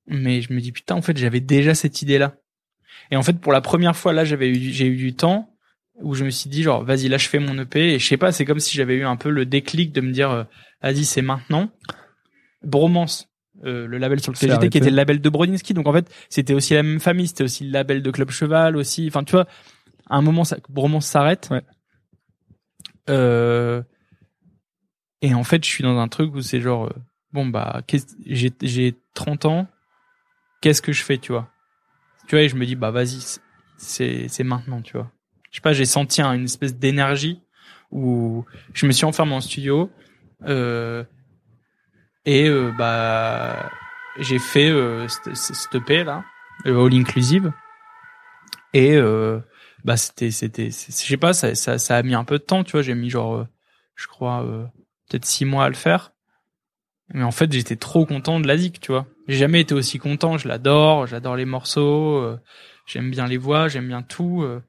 Mais 0.06 0.42
je 0.42 0.52
me 0.52 0.60
dis 0.60 0.72
putain, 0.72 0.94
en 0.94 1.02
fait, 1.02 1.16
j'avais 1.16 1.40
déjà 1.40 1.74
cette 1.74 2.02
idée-là. 2.02 2.36
Et 3.14 3.16
en 3.16 3.22
fait, 3.22 3.38
pour 3.38 3.52
la 3.52 3.60
première 3.60 3.94
fois, 3.94 4.12
là, 4.12 4.24
j'avais 4.24 4.48
eu, 4.48 4.56
j'ai 4.56 4.88
eu 4.88 4.96
du 4.96 5.14
temps 5.14 5.48
où 6.02 6.16
je 6.16 6.24
me 6.24 6.30
suis 6.30 6.50
dit 6.50 6.64
genre, 6.64 6.82
vas-y, 6.82 7.06
là, 7.06 7.16
je 7.16 7.28
fais 7.28 7.38
mon 7.38 7.56
EP. 7.60 7.94
Et 7.94 8.00
je 8.00 8.04
sais 8.08 8.16
pas, 8.16 8.32
c'est 8.32 8.44
comme 8.44 8.58
si 8.58 8.76
j'avais 8.76 8.96
eu 8.96 9.04
un 9.04 9.14
peu 9.14 9.30
le 9.30 9.46
déclic 9.46 9.92
de 9.92 10.00
me 10.00 10.10
dire, 10.10 10.32
euh, 10.32 10.42
vas-y, 10.82 11.04
c'est 11.04 11.22
maintenant. 11.22 11.70
Bromance, 12.64 13.28
euh, 13.64 13.86
le 13.86 13.98
label 13.98 14.18
sur 14.18 14.32
lequel 14.32 14.50
j'étais, 14.50 14.68
qui 14.68 14.78
était 14.78 14.90
le 14.90 14.96
label 14.96 15.20
de 15.20 15.28
Brodinski. 15.28 15.74
Donc 15.74 15.86
en 15.86 15.92
fait, 15.92 16.12
c'était 16.28 16.54
aussi 16.54 16.74
la 16.74 16.82
même 16.82 16.98
famille, 16.98 17.28
c'était 17.28 17.44
aussi 17.44 17.62
le 17.62 17.70
label 17.70 18.02
de 18.02 18.10
Club 18.10 18.30
Cheval 18.30 18.76
aussi. 18.76 19.06
Enfin, 19.06 19.22
tu 19.22 19.30
vois, 19.30 19.46
à 20.10 20.16
un 20.16 20.20
moment, 20.20 20.42
ça, 20.42 20.56
Bromance 20.68 21.06
s'arrête. 21.06 21.46
Ouais. 21.52 21.62
Euh, 23.10 23.80
et 25.22 25.34
en 25.34 25.44
fait, 25.44 25.64
je 25.64 25.70
suis 25.70 25.84
dans 25.84 26.00
un 26.00 26.08
truc 26.08 26.34
où 26.34 26.40
c'est 26.40 26.60
genre, 26.60 26.92
bon 27.32 27.46
bah, 27.46 27.82
j'ai 28.26 28.96
30 29.14 29.44
ans, 29.44 29.68
qu'est-ce 30.60 30.82
que 30.82 30.90
je 30.90 31.04
fais, 31.04 31.18
tu 31.18 31.30
vois? 31.30 31.48
Tu 32.26 32.34
vois, 32.36 32.42
et 32.42 32.48
je 32.48 32.56
me 32.56 32.66
dis 32.66 32.76
bah 32.76 32.90
vas-y, 32.90 33.38
c'est 33.76 34.28
c'est 34.28 34.44
maintenant, 34.44 34.80
tu 34.82 34.96
vois. 34.96 35.10
Je 35.50 35.56
sais 35.56 35.62
pas, 35.62 35.72
j'ai 35.72 35.84
senti 35.84 36.20
une 36.22 36.44
espèce 36.44 36.76
d'énergie 36.76 37.40
où 37.90 38.44
je 38.72 38.86
me 38.86 38.92
suis 38.92 39.04
enfermé 39.04 39.34
en 39.34 39.40
studio 39.40 39.90
euh, 40.46 41.04
et 42.24 42.48
euh, 42.48 42.72
bah 42.76 43.70
j'ai 44.18 44.38
fait 44.38 44.68
euh, 44.68 45.06
cette 45.08 45.74
EP 45.74 46.02
là, 46.04 46.24
all 46.64 46.94
inclusive 46.94 47.52
et 48.72 48.96
euh, 48.96 49.38
bah 49.84 49.96
c'était 49.96 50.30
c'était 50.30 50.70
je 50.70 50.90
sais 50.92 51.16
pas 51.16 51.32
ça, 51.32 51.54
ça 51.54 51.78
ça 51.78 51.96
a 51.96 52.02
mis 52.02 52.14
un 52.14 52.24
peu 52.24 52.38
de 52.38 52.44
temps, 52.44 52.64
tu 52.64 52.72
vois, 52.72 52.82
j'ai 52.82 52.94
mis 52.94 53.10
genre 53.10 53.36
euh, 53.36 53.48
je 53.94 54.08
crois 54.08 54.42
euh, 54.42 54.64
peut-être 55.08 55.24
six 55.24 55.44
mois 55.44 55.64
à 55.64 55.68
le 55.68 55.74
faire. 55.74 56.12
Mais 57.12 57.22
en 57.22 57.30
fait, 57.30 57.52
j'étais 57.52 57.76
trop 57.76 58.06
content 58.06 58.40
de 58.40 58.46
la 58.46 58.56
zik, 58.56 58.80
tu 58.80 58.92
vois. 58.92 59.06
J'ai 59.28 59.36
jamais 59.36 59.60
été 59.60 59.74
aussi 59.74 59.98
content. 59.98 60.38
Je 60.38 60.48
l'adore, 60.48 61.06
j'adore 61.06 61.36
les 61.36 61.44
morceaux, 61.44 62.16
euh, 62.16 62.38
j'aime 62.86 63.10
bien 63.10 63.26
les 63.26 63.36
voix, 63.36 63.68
j'aime 63.68 63.88
bien 63.88 64.02
tout. 64.02 64.42
Euh. 64.42 64.60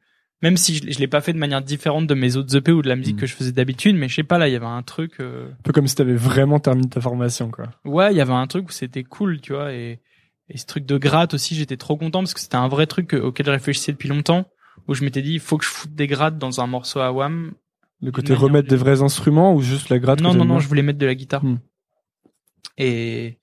même 0.42 0.58
si 0.58 0.76
je, 0.76 0.92
je 0.92 1.00
l'ai 1.00 1.08
pas 1.08 1.22
fait 1.22 1.34
de 1.34 1.38
manière 1.38 1.62
différente 1.62 2.08
de 2.08 2.14
mes 2.14 2.36
autres 2.36 2.56
EP 2.56 2.72
ou 2.72 2.82
de 2.82 2.90
la 2.90 2.96
musique 2.96 3.16
mm. 3.16 3.20
que 3.20 3.26
je 3.26 3.36
faisais 3.36 3.52
d'habitude, 3.54 3.96
mais 3.96 4.10
je 4.10 4.16
sais 4.16 4.24
pas 4.24 4.38
là, 4.38 4.50
il 4.50 4.52
y 4.52 4.56
avait 4.56 4.66
un 4.66 4.84
truc. 4.84 5.20
Euh. 5.20 5.50
Un 5.50 5.64
peu 5.64 5.72
comme 5.72 5.88
si 5.88 5.96
t'avais 5.96 6.16
vraiment 6.16 6.60
terminé 6.60 6.90
ta 6.90 7.00
formation, 7.00 7.50
quoi. 7.50 7.66
Ouais, 7.86 8.12
il 8.12 8.18
y 8.18 8.22
avait 8.22 8.34
un 8.34 8.48
truc 8.48 8.68
où 8.68 8.72
c'était 8.72 9.04
cool, 9.04 9.40
tu 9.40 9.54
vois, 9.54 9.74
et, 9.74 10.02
et 10.50 10.58
ce 10.58 10.66
truc 10.66 10.86
de 10.86 10.98
gratte 10.98 11.34
aussi, 11.34 11.56
j'étais 11.56 11.78
trop 11.78 11.96
content 11.96 12.20
parce 12.20 12.34
que 12.34 12.42
c'était 12.42 12.58
un 12.58 12.68
vrai 12.68 12.86
truc 12.86 13.14
auquel 13.14 13.46
je 13.46 13.52
réfléchissais 13.52 13.94
depuis 13.94 14.10
longtemps, 14.10 14.46
où 14.88 14.94
je 14.94 15.06
m'étais 15.06 15.22
dit, 15.22 15.34
il 15.34 15.40
faut 15.40 15.58
que 15.58 15.66
je 15.66 15.70
foute 15.70 15.96
des 15.96 16.08
grattes 16.08 16.38
dans 16.38 16.60
un 16.60 16.68
morceau 16.68 17.00
à 17.00 17.12
Wham 17.12 17.54
le 18.02 18.12
côté 18.12 18.34
remettre 18.34 18.68
des 18.68 18.76
vrais 18.76 19.02
instruments 19.02 19.54
ou 19.56 19.62
juste 19.62 19.90
la 19.90 20.00
gratte 20.00 20.22
Non, 20.22 20.34
non, 20.34 20.46
non, 20.46 20.60
je 20.60 20.68
voulais 20.68 20.82
mettre 20.82 21.00
de 21.00 21.06
la 21.06 21.16
guitare. 21.16 21.44
Hmm. 21.44 21.60
Et, 22.78 23.38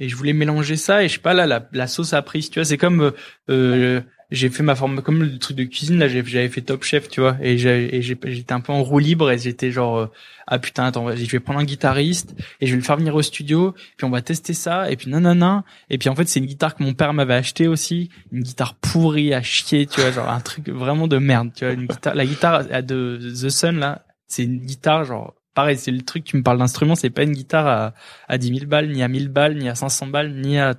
et 0.00 0.08
je 0.08 0.16
voulais 0.16 0.32
mélanger 0.32 0.76
ça 0.76 1.02
et 1.02 1.08
je 1.08 1.14
sais 1.14 1.20
pas 1.20 1.34
là 1.34 1.46
la, 1.46 1.68
la 1.72 1.86
sauce 1.86 2.12
a 2.12 2.22
pris 2.22 2.48
tu 2.48 2.60
vois 2.60 2.64
c'est 2.64 2.78
comme 2.78 3.12
euh, 3.50 4.00
j'ai 4.30 4.50
fait 4.50 4.62
ma 4.62 4.74
forme 4.74 5.02
comme 5.02 5.22
le 5.22 5.38
truc 5.38 5.56
de 5.56 5.64
cuisine 5.64 5.98
là 5.98 6.08
j'avais 6.08 6.48
fait 6.48 6.60
Top 6.60 6.84
Chef 6.84 7.08
tu 7.08 7.20
vois 7.20 7.36
et 7.40 7.56
j'étais 7.58 8.52
un 8.52 8.60
peu 8.60 8.72
en 8.72 8.82
roue 8.82 8.98
libre 8.98 9.30
et 9.30 9.38
j'étais 9.38 9.70
genre 9.70 9.98
euh, 9.98 10.06
ah 10.46 10.58
putain 10.58 10.84
attends 10.84 11.14
je 11.16 11.24
vais 11.24 11.40
prendre 11.40 11.58
un 11.58 11.64
guitariste 11.64 12.34
et 12.60 12.66
je 12.66 12.72
vais 12.72 12.78
le 12.78 12.84
faire 12.84 12.96
venir 12.96 13.14
au 13.14 13.22
studio 13.22 13.74
puis 13.96 14.04
on 14.04 14.10
va 14.10 14.22
tester 14.22 14.54
ça 14.54 14.90
et 14.90 14.96
puis 14.96 15.10
nanana 15.10 15.64
et 15.90 15.98
puis 15.98 16.08
en 16.08 16.14
fait 16.14 16.28
c'est 16.28 16.40
une 16.40 16.46
guitare 16.46 16.76
que 16.76 16.82
mon 16.82 16.94
père 16.94 17.12
m'avait 17.12 17.34
acheté 17.34 17.66
aussi 17.66 18.10
une 18.30 18.42
guitare 18.42 18.74
pourrie 18.74 19.34
à 19.34 19.42
chier 19.42 19.86
tu 19.86 20.00
vois 20.00 20.10
genre 20.12 20.28
un 20.28 20.40
truc 20.40 20.68
vraiment 20.68 21.08
de 21.08 21.18
merde 21.18 21.50
tu 21.54 21.64
vois 21.64 22.14
la 22.14 22.26
guitare 22.26 22.64
de 22.82 23.18
The 23.18 23.48
Sun 23.48 23.78
là 23.78 24.04
c'est 24.28 24.44
une 24.44 24.58
guitare 24.58 25.04
genre 25.04 25.34
pareil, 25.58 25.76
c'est 25.76 25.90
le 25.90 26.02
truc, 26.02 26.22
tu 26.22 26.36
me 26.36 26.44
parles 26.44 26.58
d'instrument, 26.58 26.94
c'est 26.94 27.10
pas 27.10 27.24
une 27.24 27.32
guitare 27.32 27.66
à, 27.66 27.94
à 28.28 28.38
10 28.38 28.58
000 28.60 28.66
balles, 28.66 28.92
ni 28.92 29.02
à 29.02 29.08
1000 29.08 29.28
balles, 29.28 29.56
ni 29.58 29.68
à 29.68 29.74
500 29.74 30.06
balles, 30.06 30.32
ni 30.32 30.56
à 30.56 30.76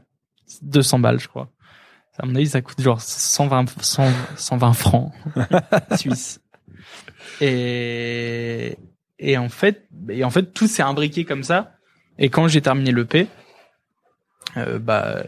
200 0.62 1.00
balles, 1.00 1.20
je 1.20 1.28
crois. 1.28 1.52
À 2.18 2.26
mon 2.26 2.34
avis, 2.34 2.48
ça 2.48 2.62
coûte 2.62 2.80
genre 2.80 3.02
120, 3.02 3.66
120 4.38 4.72
francs 4.72 5.12
suisses. 5.98 6.40
Et, 7.42 8.78
et 9.18 9.38
en 9.38 9.50
fait, 9.50 9.86
et 10.08 10.24
en 10.24 10.30
fait, 10.30 10.54
tout 10.54 10.68
s'est 10.68 10.82
imbriqué 10.82 11.26
comme 11.26 11.44
ça. 11.44 11.74
Et 12.18 12.30
quand 12.30 12.48
j'ai 12.48 12.62
terminé 12.62 12.92
le 12.92 13.04
P, 13.04 13.28
euh, 14.56 14.80
bah, 14.80 15.24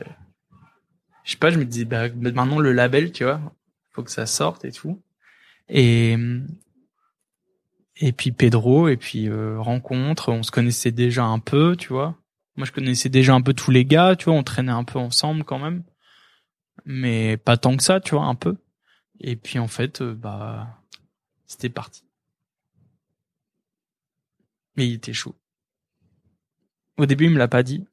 je 1.26 1.32
sais 1.32 1.38
pas, 1.38 1.50
je 1.50 1.60
me 1.60 1.66
disais, 1.66 1.84
bah, 1.84 2.08
maintenant 2.16 2.58
le 2.58 2.72
label, 2.72 3.12
tu 3.12 3.26
vois, 3.26 3.42
faut 3.92 4.02
que 4.02 4.12
ça 4.12 4.26
sorte 4.26 4.64
et 4.64 4.72
tout. 4.72 5.02
Et, 5.68 6.18
et 8.02 8.12
puis 8.12 8.32
Pedro 8.32 8.88
et 8.88 8.98
puis 8.98 9.30
euh, 9.30 9.60
rencontre 9.60 10.32
on 10.32 10.44
se 10.44 10.52
connaissait 10.52 10.92
déjà 10.92 11.24
un 11.24 11.40
peu 11.40 11.76
tu 11.78 11.90
vois. 11.90 12.18
Moi 12.58 12.66
je 12.66 12.72
connaissais 12.72 13.10
déjà 13.10 13.34
un 13.34 13.42
peu 13.42 13.54
tous 13.54 13.72
les 13.72 13.86
gars 13.86 14.16
tu 14.16 14.26
vois 14.26 14.34
on 14.34 14.44
traînait 14.44 14.72
un 14.72 14.84
peu 14.84 15.00
ensemble 15.00 15.44
quand 15.44 15.60
même. 15.60 15.84
Mais 16.84 17.38
pas 17.38 17.58
tant 17.58 17.78
que 17.78 17.84
ça 17.84 18.00
tu 18.00 18.16
vois 18.16 18.26
un 18.26 18.36
peu. 18.36 18.58
Et 19.20 19.36
puis 19.36 19.60
en 19.60 19.68
fait 19.68 20.02
euh, 20.02 20.16
bah 20.16 20.80
c'était 21.46 21.70
parti. 21.70 22.04
Mais 24.76 24.88
il 24.88 24.96
était 24.96 25.14
chaud. 25.14 25.36
Au 26.98 27.06
début 27.06 27.26
il 27.26 27.32
me 27.32 27.38
l'a 27.38 27.48
pas 27.48 27.62
dit. 27.62 27.86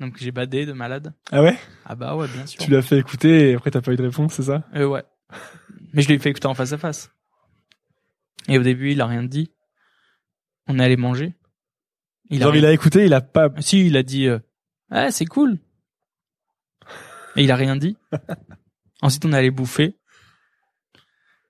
Donc 0.00 0.18
j'ai 0.18 0.32
badé 0.32 0.66
de 0.66 0.72
malade. 0.72 1.14
Ah 1.30 1.42
ouais? 1.42 1.56
Ah 1.84 1.94
bah 1.94 2.16
ouais 2.16 2.26
bien 2.26 2.44
sûr. 2.44 2.60
tu 2.60 2.72
l'as 2.72 2.82
fait 2.82 2.98
écouter 2.98 3.50
et 3.50 3.54
après 3.54 3.70
t'as 3.70 3.80
pas 3.80 3.92
eu 3.92 3.96
de 3.96 4.02
réponse 4.02 4.34
c'est 4.34 4.42
ça? 4.42 4.64
Euh, 4.74 4.84
ouais. 4.84 5.04
Mais 5.92 6.02
je 6.02 6.08
l'ai 6.08 6.18
fait 6.18 6.30
écouter 6.30 6.48
en 6.48 6.54
face 6.54 6.72
à 6.72 6.78
face 6.78 7.14
et 8.48 8.58
au 8.58 8.62
début, 8.62 8.92
il 8.92 9.00
a 9.00 9.06
rien 9.06 9.22
dit. 9.22 9.50
On 10.66 10.78
est 10.78 10.84
allé 10.84 10.96
manger. 10.96 11.34
Il 12.30 12.42
a, 12.42 12.54
il 12.56 12.64
a 12.64 12.72
écouté, 12.72 13.04
il 13.04 13.14
a 13.14 13.20
pas. 13.20 13.50
Si, 13.60 13.86
il 13.86 13.96
a 13.96 14.02
dit, 14.02 14.26
euh, 14.26 14.38
ah, 14.90 15.10
c'est 15.10 15.26
cool. 15.26 15.58
Et 17.36 17.44
il 17.44 17.50
a 17.50 17.56
rien 17.56 17.76
dit. 17.76 17.96
Ensuite, 19.02 19.24
on 19.24 19.32
est 19.32 19.36
allé 19.36 19.50
bouffer. 19.50 19.98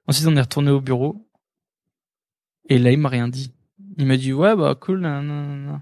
Ensuite, 0.07 0.27
on 0.27 0.37
est 0.37 0.41
retourné 0.41 0.71
au 0.71 0.81
bureau. 0.81 1.29
Et 2.69 2.79
là, 2.79 2.91
il 2.91 2.99
m'a 2.99 3.09
rien 3.09 3.29
dit. 3.29 3.55
Il 3.99 4.07
m'a 4.07 4.17
dit, 4.17 4.33
ouais, 4.33 4.57
bah, 4.57 4.75
cool, 4.75 5.01
non. 5.01 5.81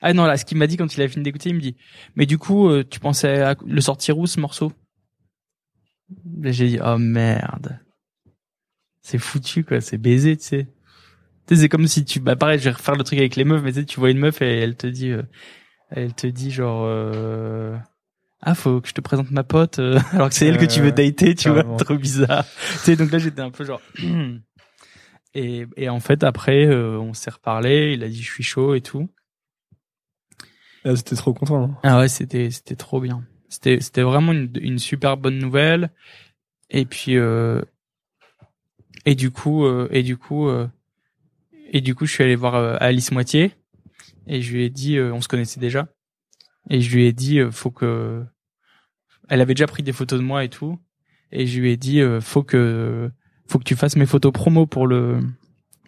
Ah 0.00 0.12
non, 0.12 0.24
là, 0.24 0.36
ce 0.36 0.44
qu'il 0.44 0.58
m'a 0.58 0.66
dit 0.66 0.76
quand 0.76 0.94
il 0.94 1.02
a 1.02 1.08
fini 1.08 1.24
d'écouter, 1.24 1.50
il 1.50 1.56
me 1.56 1.60
dit, 1.60 1.76
mais 2.14 2.26
du 2.26 2.38
coup, 2.38 2.68
euh, 2.68 2.84
tu 2.84 3.00
pensais 3.00 3.42
à 3.42 3.56
le 3.66 3.80
sortir 3.80 4.18
où, 4.18 4.26
ce 4.26 4.40
morceau? 4.40 4.72
J'ai 6.42 6.68
dit, 6.68 6.78
oh 6.82 6.98
merde 6.98 7.80
c'est 9.06 9.18
foutu 9.18 9.62
quoi, 9.62 9.80
c'est 9.80 9.98
baisé, 9.98 10.36
tu 10.36 10.44
sais. 10.44 10.66
Tu 11.46 11.54
sais, 11.54 11.60
c'est 11.60 11.68
comme 11.68 11.86
si 11.86 12.04
tu, 12.04 12.18
bah 12.18 12.34
pareil, 12.34 12.58
je 12.58 12.64
vais 12.64 12.72
refaire 12.72 12.96
le 12.96 13.04
truc 13.04 13.20
avec 13.20 13.36
les 13.36 13.44
meufs, 13.44 13.62
mais 13.62 13.72
tu 13.72 13.78
sais, 13.78 13.84
tu 13.84 14.00
vois 14.00 14.10
une 14.10 14.18
meuf 14.18 14.42
et 14.42 14.58
elle 14.58 14.74
te 14.74 14.88
dit, 14.88 15.10
euh, 15.10 15.22
elle 15.90 16.12
te 16.12 16.26
dit 16.26 16.50
genre, 16.50 16.82
euh, 16.88 17.76
ah 18.40 18.56
faut 18.56 18.80
que 18.80 18.88
je 18.88 18.94
te 18.94 19.00
présente 19.00 19.30
ma 19.30 19.44
pote, 19.44 19.78
euh, 19.78 20.00
alors 20.12 20.28
que 20.28 20.34
c'est 20.34 20.46
elle 20.46 20.58
que 20.58 20.64
tu 20.64 20.80
veux 20.80 20.90
dater, 20.90 21.36
tu 21.36 21.50
vois, 21.50 21.62
trop 21.76 21.94
bizarre. 21.94 22.44
tu 22.72 22.78
sais, 22.78 22.96
donc 22.96 23.12
là 23.12 23.18
j'étais 23.18 23.42
un 23.42 23.52
peu 23.52 23.64
genre, 23.64 23.80
et 25.34 25.66
et 25.76 25.88
en 25.88 26.00
fait 26.00 26.24
après 26.24 26.66
on 26.74 27.14
s'est 27.14 27.30
reparlé, 27.30 27.92
il 27.92 28.02
a 28.02 28.08
dit 28.08 28.20
je 28.20 28.32
suis 28.32 28.42
chaud 28.42 28.74
et 28.74 28.80
tout. 28.80 29.08
Ah, 30.84 30.96
c'était 30.96 31.14
trop 31.14 31.32
content. 31.32 31.62
Hein. 31.62 31.78
Ah 31.84 32.00
ouais, 32.00 32.08
c'était 32.08 32.50
c'était 32.50 32.74
trop 32.74 33.00
bien. 33.00 33.24
C'était 33.48 33.78
c'était 33.80 34.02
vraiment 34.02 34.32
une, 34.32 34.50
une 34.60 34.80
super 34.80 35.16
bonne 35.16 35.38
nouvelle. 35.38 35.90
Et 36.70 36.84
puis 36.84 37.16
euh, 37.16 37.62
et 39.06 39.14
du 39.14 39.30
coup, 39.30 39.64
euh, 39.64 39.88
et 39.90 40.02
du 40.02 40.18
coup, 40.18 40.48
euh, 40.48 40.68
et 41.72 41.80
du 41.80 41.94
coup, 41.94 42.04
je 42.04 42.12
suis 42.12 42.24
allé 42.24 42.36
voir 42.36 42.56
euh, 42.56 42.76
Alice 42.80 43.12
Moitié 43.12 43.52
et 44.26 44.42
je 44.42 44.52
lui 44.52 44.64
ai 44.64 44.70
dit, 44.70 45.00
on 45.00 45.20
se 45.20 45.28
connaissait 45.28 45.60
déjà, 45.60 45.86
et 46.68 46.80
je 46.80 46.94
lui 46.94 47.06
ai 47.06 47.12
dit, 47.12 47.40
faut 47.52 47.70
que, 47.70 48.24
elle 49.28 49.40
avait 49.40 49.54
déjà 49.54 49.68
pris 49.68 49.84
des 49.84 49.92
photos 49.92 50.18
de 50.18 50.24
moi 50.24 50.42
et 50.42 50.48
tout, 50.48 50.80
et 51.30 51.46
je 51.46 51.60
lui 51.60 51.70
ai 51.70 51.76
dit 51.76 52.00
faut 52.20 52.42
que 52.42 53.08
faut 53.46 53.60
que 53.60 53.64
tu 53.64 53.76
fasses 53.76 53.94
mes 53.94 54.06
photos 54.06 54.32
promo 54.32 54.66
pour 54.66 54.88
le 54.88 55.20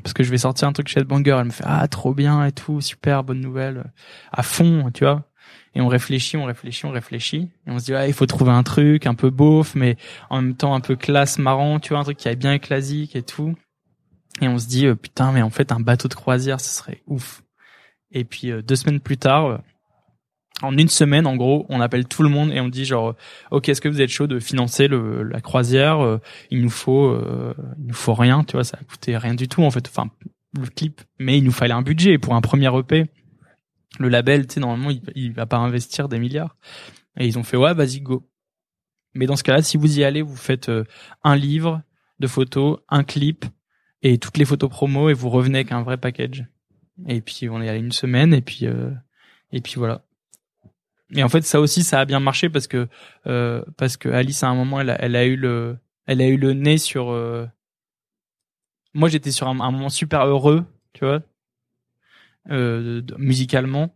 parce 0.05 0.13
que 0.13 0.23
je 0.23 0.31
vais 0.31 0.39
sortir 0.39 0.69
un 0.69 0.73
truc 0.73 0.87
chez 0.87 1.03
Banger. 1.03 1.39
Elle 1.41 1.47
me 1.47 1.51
fait 1.51 1.65
ah 1.67 1.89
trop 1.89 2.15
bien 2.15 2.45
et 2.45 2.53
tout, 2.53 2.81
super 2.81 3.25
bonne 3.25 3.41
nouvelle, 3.41 3.93
à 4.31 4.45
fond, 4.45 4.89
tu 4.95 5.03
vois. 5.03 5.28
Et 5.79 5.81
on 5.81 5.89
réfléchit, 5.89 6.37
on 6.37 6.45
réfléchit, 6.45 6.85
on 6.85 6.91
réfléchit, 6.91 7.49
et 7.67 7.71
on 7.71 7.79
se 7.79 7.87
dit 7.87 7.95
ah 7.95 8.07
il 8.07 8.13
faut 8.13 8.27
trouver 8.27 8.51
un 8.51 8.63
truc 8.63 9.07
un 9.07 9.15
peu 9.15 9.31
beauf, 9.31 9.75
mais 9.75 9.97
en 10.29 10.43
même 10.43 10.55
temps 10.55 10.75
un 10.75 10.81
peu 10.81 10.97
classe, 10.97 11.39
marrant, 11.39 11.81
tu 11.81 11.91
vois, 11.91 12.01
un 12.01 12.05
truc 12.05 12.19
qui 12.19 12.29
est 12.29 12.37
bien 12.37 12.59
classique 12.59 13.17
et 13.17 13.23
tout. 13.23 13.55
Et 14.43 14.49
on 14.49 14.59
se 14.59 14.67
dit 14.67 14.87
putain 15.01 15.33
mais 15.33 15.41
en 15.41 15.51
fait 15.51 15.73
un 15.73 15.81
bateau 15.81 16.09
de 16.09 16.15
croisière 16.15 16.61
ce 16.61 16.69
serait 16.69 17.03
ouf. 17.07 17.43
Et 18.11 18.25
puis 18.25 18.53
deux 18.63 18.77
semaines 18.77 19.01
plus 19.01 19.17
tard, 19.17 19.61
en 20.63 20.77
une 20.77 20.89
semaine, 20.89 21.27
en 21.27 21.37
gros, 21.37 21.67
on 21.69 21.81
appelle 21.81 22.07
tout 22.07 22.23
le 22.23 22.29
monde 22.29 22.53
et 22.53 22.61
on 22.61 22.69
dit 22.69 22.85
genre, 22.85 23.15
ok, 23.51 23.69
est-ce 23.69 23.81
que 23.81 23.89
vous 23.89 24.01
êtes 24.01 24.11
chaud 24.11 24.27
de 24.27 24.41
financer 24.41 24.89
le, 24.89 25.23
la 25.23 25.41
croisière 25.41 26.01
euh, 26.01 26.19
Il 26.51 26.63
nous 26.63 26.71
faut, 26.71 27.07
euh, 27.07 27.55
il 27.79 27.87
nous 27.87 27.95
faut 27.95 28.15
rien, 28.15 28.45
tu 28.45 28.53
vois, 28.53 28.65
ça 28.65 28.79
a 28.81 28.85
coûté 28.85 29.17
rien 29.17 29.35
du 29.35 29.49
tout 29.49 29.63
en 29.63 29.71
fait. 29.71 29.89
Enfin, 29.89 30.11
le 30.59 30.67
clip, 30.67 31.01
mais 31.19 31.39
il 31.39 31.45
nous 31.45 31.53
fallait 31.53 31.75
un 31.75 31.83
budget 31.83 32.19
pour 32.19 32.35
un 32.35 32.41
premier 32.41 32.71
EP. 32.77 33.07
Le 33.99 34.09
label, 34.09 34.47
tu 34.47 34.55
sais, 34.55 34.61
normalement, 34.61 34.91
il, 34.91 35.03
il 35.15 35.33
va 35.33 35.47
pas 35.47 35.57
investir 35.57 36.09
des 36.09 36.19
milliards. 36.19 36.57
Et 37.17 37.27
ils 37.27 37.39
ont 37.39 37.43
fait 37.43 37.57
ouais, 37.57 37.75
vas-y 37.75 38.01
go. 38.01 38.29
Mais 39.15 39.27
dans 39.27 39.37
ce 39.37 39.43
cas-là, 39.43 39.63
si 39.63 39.77
vous 39.77 39.99
y 39.99 40.05
allez, 40.05 40.23
vous 40.23 40.37
faites 40.37 40.69
euh, 40.69 40.85
un 41.25 41.35
livre 41.35 41.83
de 42.21 42.27
photos, 42.27 42.79
un 42.89 43.05
clip 43.05 43.45
et 44.03 44.19
toutes 44.19 44.37
les 44.37 44.45
photos 44.45 44.71
promo 44.71 45.09
et 45.09 45.15
vous 45.15 45.31
revenez 45.31 45.59
avec 45.59 45.73
un 45.73 45.83
vrai 45.83 45.97
package. 45.97 46.47
Et 47.07 47.21
puis 47.21 47.49
on 47.49 47.63
est 47.63 47.69
allé 47.69 47.79
une 47.79 47.93
semaine 47.93 48.35
et 48.35 48.41
puis 48.41 48.67
et 49.53 49.61
puis 49.61 49.75
voilà. 49.77 50.05
Et 51.15 51.23
en 51.23 51.29
fait, 51.29 51.43
ça 51.43 51.61
aussi, 51.61 51.83
ça 51.83 52.01
a 52.01 52.05
bien 52.05 52.21
marché 52.21 52.51
parce 52.51 52.67
que 52.67 52.89
euh, 53.27 53.65
parce 53.77 53.97
que 53.97 54.09
Alice 54.09 54.43
à 54.43 54.49
un 54.49 54.55
moment, 54.55 54.81
elle 54.81 54.91
a, 54.91 55.03
elle 55.03 55.17
a 55.17 55.25
eu 55.25 55.37
le 55.37 55.79
elle 56.07 56.21
a 56.21 56.27
eu 56.27 56.37
le 56.37 56.53
nez 56.53 56.79
sur. 56.79 57.11
Euh... 57.11 57.47
Moi, 58.95 59.09
j'étais 59.09 59.31
sur 59.31 59.49
un, 59.49 59.55
moment 59.55 59.91
super 59.91 60.25
heureux, 60.27 60.65
tu 60.93 61.05
vois, 61.05 61.23
euh, 62.51 63.03
musicalement. 63.19 63.95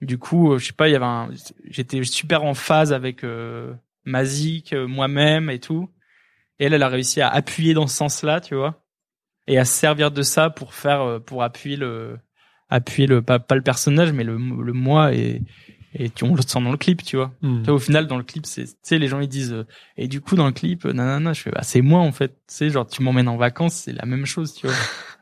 Du 0.00 0.18
coup, 0.18 0.52
euh, 0.52 0.58
je 0.58 0.66
sais 0.66 0.72
pas, 0.72 0.88
il 0.88 0.92
y 0.92 0.96
avait 0.96 1.04
un, 1.04 1.30
j'étais 1.68 2.02
super 2.04 2.44
en 2.44 2.54
phase 2.54 2.92
avec 2.92 3.24
euh, 3.24 3.72
Mazik, 4.04 4.72
euh, 4.72 4.86
moi-même 4.86 5.50
et 5.50 5.60
tout. 5.60 5.90
Et 6.58 6.66
elle, 6.66 6.74
elle 6.74 6.82
a 6.82 6.88
réussi 6.88 7.20
à 7.20 7.28
appuyer 7.28 7.74
dans 7.74 7.86
ce 7.86 7.96
sens-là, 7.96 8.40
tu 8.40 8.54
vois, 8.54 8.84
et 9.46 9.58
à 9.58 9.64
servir 9.64 10.10
de 10.10 10.22
ça 10.22 10.50
pour 10.50 10.74
faire, 10.74 11.02
euh, 11.02 11.18
pour 11.18 11.42
appuyer 11.42 11.76
le, 11.76 12.18
appuyer 12.68 13.06
le 13.06 13.22
pas, 13.22 13.38
pas 13.38 13.54
le 13.54 13.62
personnage, 13.62 14.12
mais 14.12 14.24
le, 14.24 14.36
le 14.36 14.72
moi 14.72 15.14
et 15.14 15.42
et 15.94 16.10
tu 16.10 16.24
on 16.24 16.34
le 16.34 16.42
sent 16.42 16.60
dans 16.60 16.72
le 16.72 16.76
clip 16.76 17.02
tu 17.02 17.16
vois 17.16 17.32
hmm. 17.42 17.68
au 17.68 17.78
final 17.78 18.06
dans 18.06 18.16
le 18.16 18.24
clip 18.24 18.46
c'est 18.46 18.64
tu 18.64 18.74
sais 18.82 18.98
les 18.98 19.08
gens 19.08 19.20
ils 19.20 19.28
disent 19.28 19.52
euh, 19.52 19.66
et 19.96 20.08
du 20.08 20.20
coup 20.20 20.34
dans 20.34 20.46
le 20.46 20.52
clip 20.52 20.84
nanana 20.84 21.32
je 21.32 21.42
fais 21.42 21.50
bah 21.50 21.62
c'est 21.62 21.82
moi 21.82 22.00
en 22.00 22.12
fait 22.12 22.30
tu 22.30 22.36
sais 22.48 22.70
genre 22.70 22.86
tu 22.86 23.02
m'emmènes 23.02 23.28
en 23.28 23.36
vacances 23.36 23.74
c'est 23.74 23.92
la 23.92 24.04
même 24.04 24.26
chose 24.26 24.54
tu 24.54 24.66
vois 24.66 24.76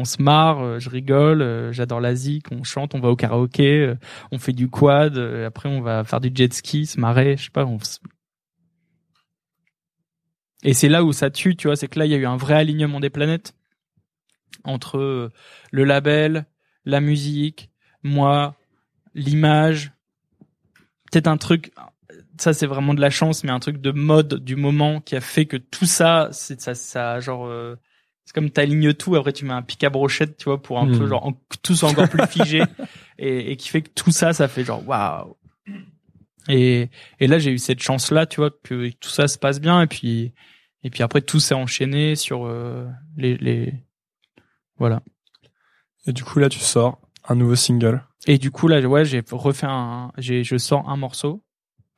on 0.00 0.04
se 0.04 0.22
marre 0.22 0.60
euh, 0.60 0.78
je 0.78 0.90
rigole 0.90 1.42
euh, 1.42 1.72
j'adore 1.72 2.00
la 2.00 2.14
zik 2.14 2.46
on 2.50 2.64
chante 2.64 2.94
on 2.94 3.00
va 3.00 3.08
au 3.08 3.16
karaoké 3.16 3.94
on 4.32 4.38
fait 4.38 4.52
du 4.52 4.68
quad 4.68 5.16
après 5.18 5.68
on 5.68 5.80
va 5.80 6.04
faire 6.04 6.20
du 6.20 6.30
jet 6.34 6.52
ski 6.52 6.86
se 6.86 6.98
marrer 6.98 7.36
je 7.36 7.44
sais 7.44 7.50
pas 7.50 7.64
on 7.64 7.78
et 10.62 10.74
c'est 10.74 10.88
là 10.88 11.04
où 11.04 11.12
ça 11.12 11.30
tue 11.30 11.56
tu 11.56 11.68
vois 11.68 11.76
c'est 11.76 11.88
que 11.88 11.98
là 11.98 12.06
il 12.06 12.12
y 12.12 12.14
a 12.14 12.18
eu 12.18 12.26
un 12.26 12.36
vrai 12.36 12.54
alignement 12.54 13.00
des 13.00 13.10
planètes 13.10 13.54
entre 14.64 15.30
le 15.70 15.84
label 15.84 16.46
la 16.84 17.00
musique 17.00 17.70
moi 18.02 18.56
l'image, 19.14 19.92
peut-être 21.10 21.26
un 21.26 21.36
truc, 21.36 21.72
ça 22.38 22.52
c'est 22.52 22.66
vraiment 22.66 22.94
de 22.94 23.00
la 23.00 23.10
chance, 23.10 23.44
mais 23.44 23.50
un 23.50 23.60
truc 23.60 23.80
de 23.80 23.90
mode 23.90 24.44
du 24.44 24.56
moment 24.56 25.00
qui 25.00 25.16
a 25.16 25.20
fait 25.20 25.46
que 25.46 25.56
tout 25.56 25.86
ça, 25.86 26.28
c'est 26.32 26.60
ça, 26.60 26.74
ça 26.74 27.20
genre, 27.20 27.46
euh, 27.46 27.76
c'est 28.24 28.34
comme 28.34 28.50
t'alignes 28.50 28.94
tout, 28.94 29.16
après 29.16 29.32
tu 29.32 29.44
mets 29.44 29.52
un 29.52 29.62
pic 29.62 29.82
à 29.84 29.90
brochette, 29.90 30.36
tu 30.36 30.44
vois, 30.44 30.62
pour 30.62 30.78
un 30.78 30.86
peu 30.86 31.04
hmm. 31.04 31.08
genre 31.08 31.32
tout 31.62 31.74
soit 31.74 31.88
encore 31.88 32.08
plus 32.08 32.26
figé, 32.26 32.62
et, 33.18 33.52
et, 33.52 33.56
qui 33.56 33.68
fait 33.68 33.82
que 33.82 33.90
tout 33.94 34.10
ça, 34.10 34.32
ça 34.32 34.48
fait 34.48 34.64
genre 34.64 34.86
waouh. 34.86 35.36
Et, 36.48 36.88
et 37.18 37.26
là 37.26 37.38
j'ai 37.38 37.52
eu 37.52 37.58
cette 37.58 37.82
chance 37.82 38.10
là, 38.10 38.26
tu 38.26 38.36
vois, 38.36 38.50
que 38.50 38.90
tout 38.90 39.10
ça 39.10 39.28
se 39.28 39.38
passe 39.38 39.60
bien, 39.60 39.82
et 39.82 39.86
puis 39.86 40.32
et 40.82 40.90
puis 40.90 41.02
après 41.02 41.20
tout 41.20 41.40
s'est 41.40 41.54
enchaîné 41.54 42.16
sur 42.16 42.46
euh, 42.46 42.86
les 43.16 43.36
les 43.36 43.74
voilà. 44.78 45.02
Et 46.06 46.12
du 46.12 46.24
coup 46.24 46.38
là 46.38 46.48
tu 46.48 46.60
sors 46.60 47.00
un 47.28 47.34
nouveau 47.34 47.56
single. 47.56 48.02
Et 48.26 48.38
du 48.38 48.50
coup 48.50 48.68
là, 48.68 48.80
ouais, 48.80 49.04
j'ai 49.04 49.22
refait 49.30 49.66
un, 49.68 50.12
j'ai, 50.18 50.44
je 50.44 50.56
sors 50.56 50.88
un 50.88 50.96
morceau. 50.96 51.42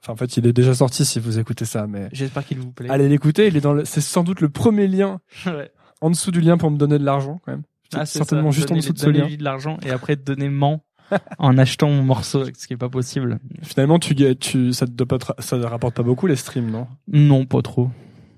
Enfin, 0.01 0.15
en 0.15 0.17
fait, 0.17 0.37
il 0.37 0.47
est 0.47 0.53
déjà 0.53 0.75
sorti 0.75 1.05
si 1.05 1.21
vous 1.21 1.39
écoutez 1.39 1.65
ça, 1.65 1.87
mais. 1.87 2.09
J'espère 2.13 2.45
qu'il 2.45 2.59
vous 2.59 2.73
plaît. 2.73 2.89
Allez 2.91 3.09
l'écouter. 3.09 3.47
Il 3.47 3.57
est 3.57 3.61
dans 3.61 3.73
le, 3.73 3.85
c'est 3.85 4.01
sans 4.01 4.25
doute 4.25 4.41
le 4.41 4.49
premier 4.49 4.89
lien. 4.89 5.21
ouais. 5.47 5.71
En 6.03 6.11
dessous 6.11 6.31
du 6.31 6.41
lien 6.41 6.59
pour 6.59 6.71
me 6.71 6.77
donner 6.77 6.99
de 6.99 7.05
l'argent, 7.05 7.41
quand 7.45 7.53
même. 7.53 7.63
Ah, 7.95 8.07
certainement 8.07 8.51
juste 8.51 8.71
en 8.71 8.77
dessous 8.77 8.93
de 8.93 8.99
ce 8.99 9.09
lien. 9.09 9.29
de 9.29 9.45
l'argent 9.45 9.79
et 9.85 9.91
après 9.91 10.17
donner 10.17 10.49
ment 10.49 10.85
en 11.39 11.59
achetant 11.59 11.89
mon 11.89 12.03
morceau, 12.03 12.45
ce 12.45 12.67
qui 12.67 12.73
est 12.73 12.79
pas 12.79 12.89
possible. 12.89 13.39
Finalement, 13.63 13.99
tu, 13.99 14.15
tu, 14.37 14.73
ça 14.73 14.87
te 14.87 15.05
pas, 15.05 15.19
ça 15.39 15.57
rapporte 15.69 15.95
pas 15.95 16.03
beaucoup 16.03 16.27
les 16.27 16.37
streams, 16.37 16.71
non? 16.71 16.87
Non, 17.09 17.45
pas 17.47 17.63
trop. 17.63 17.91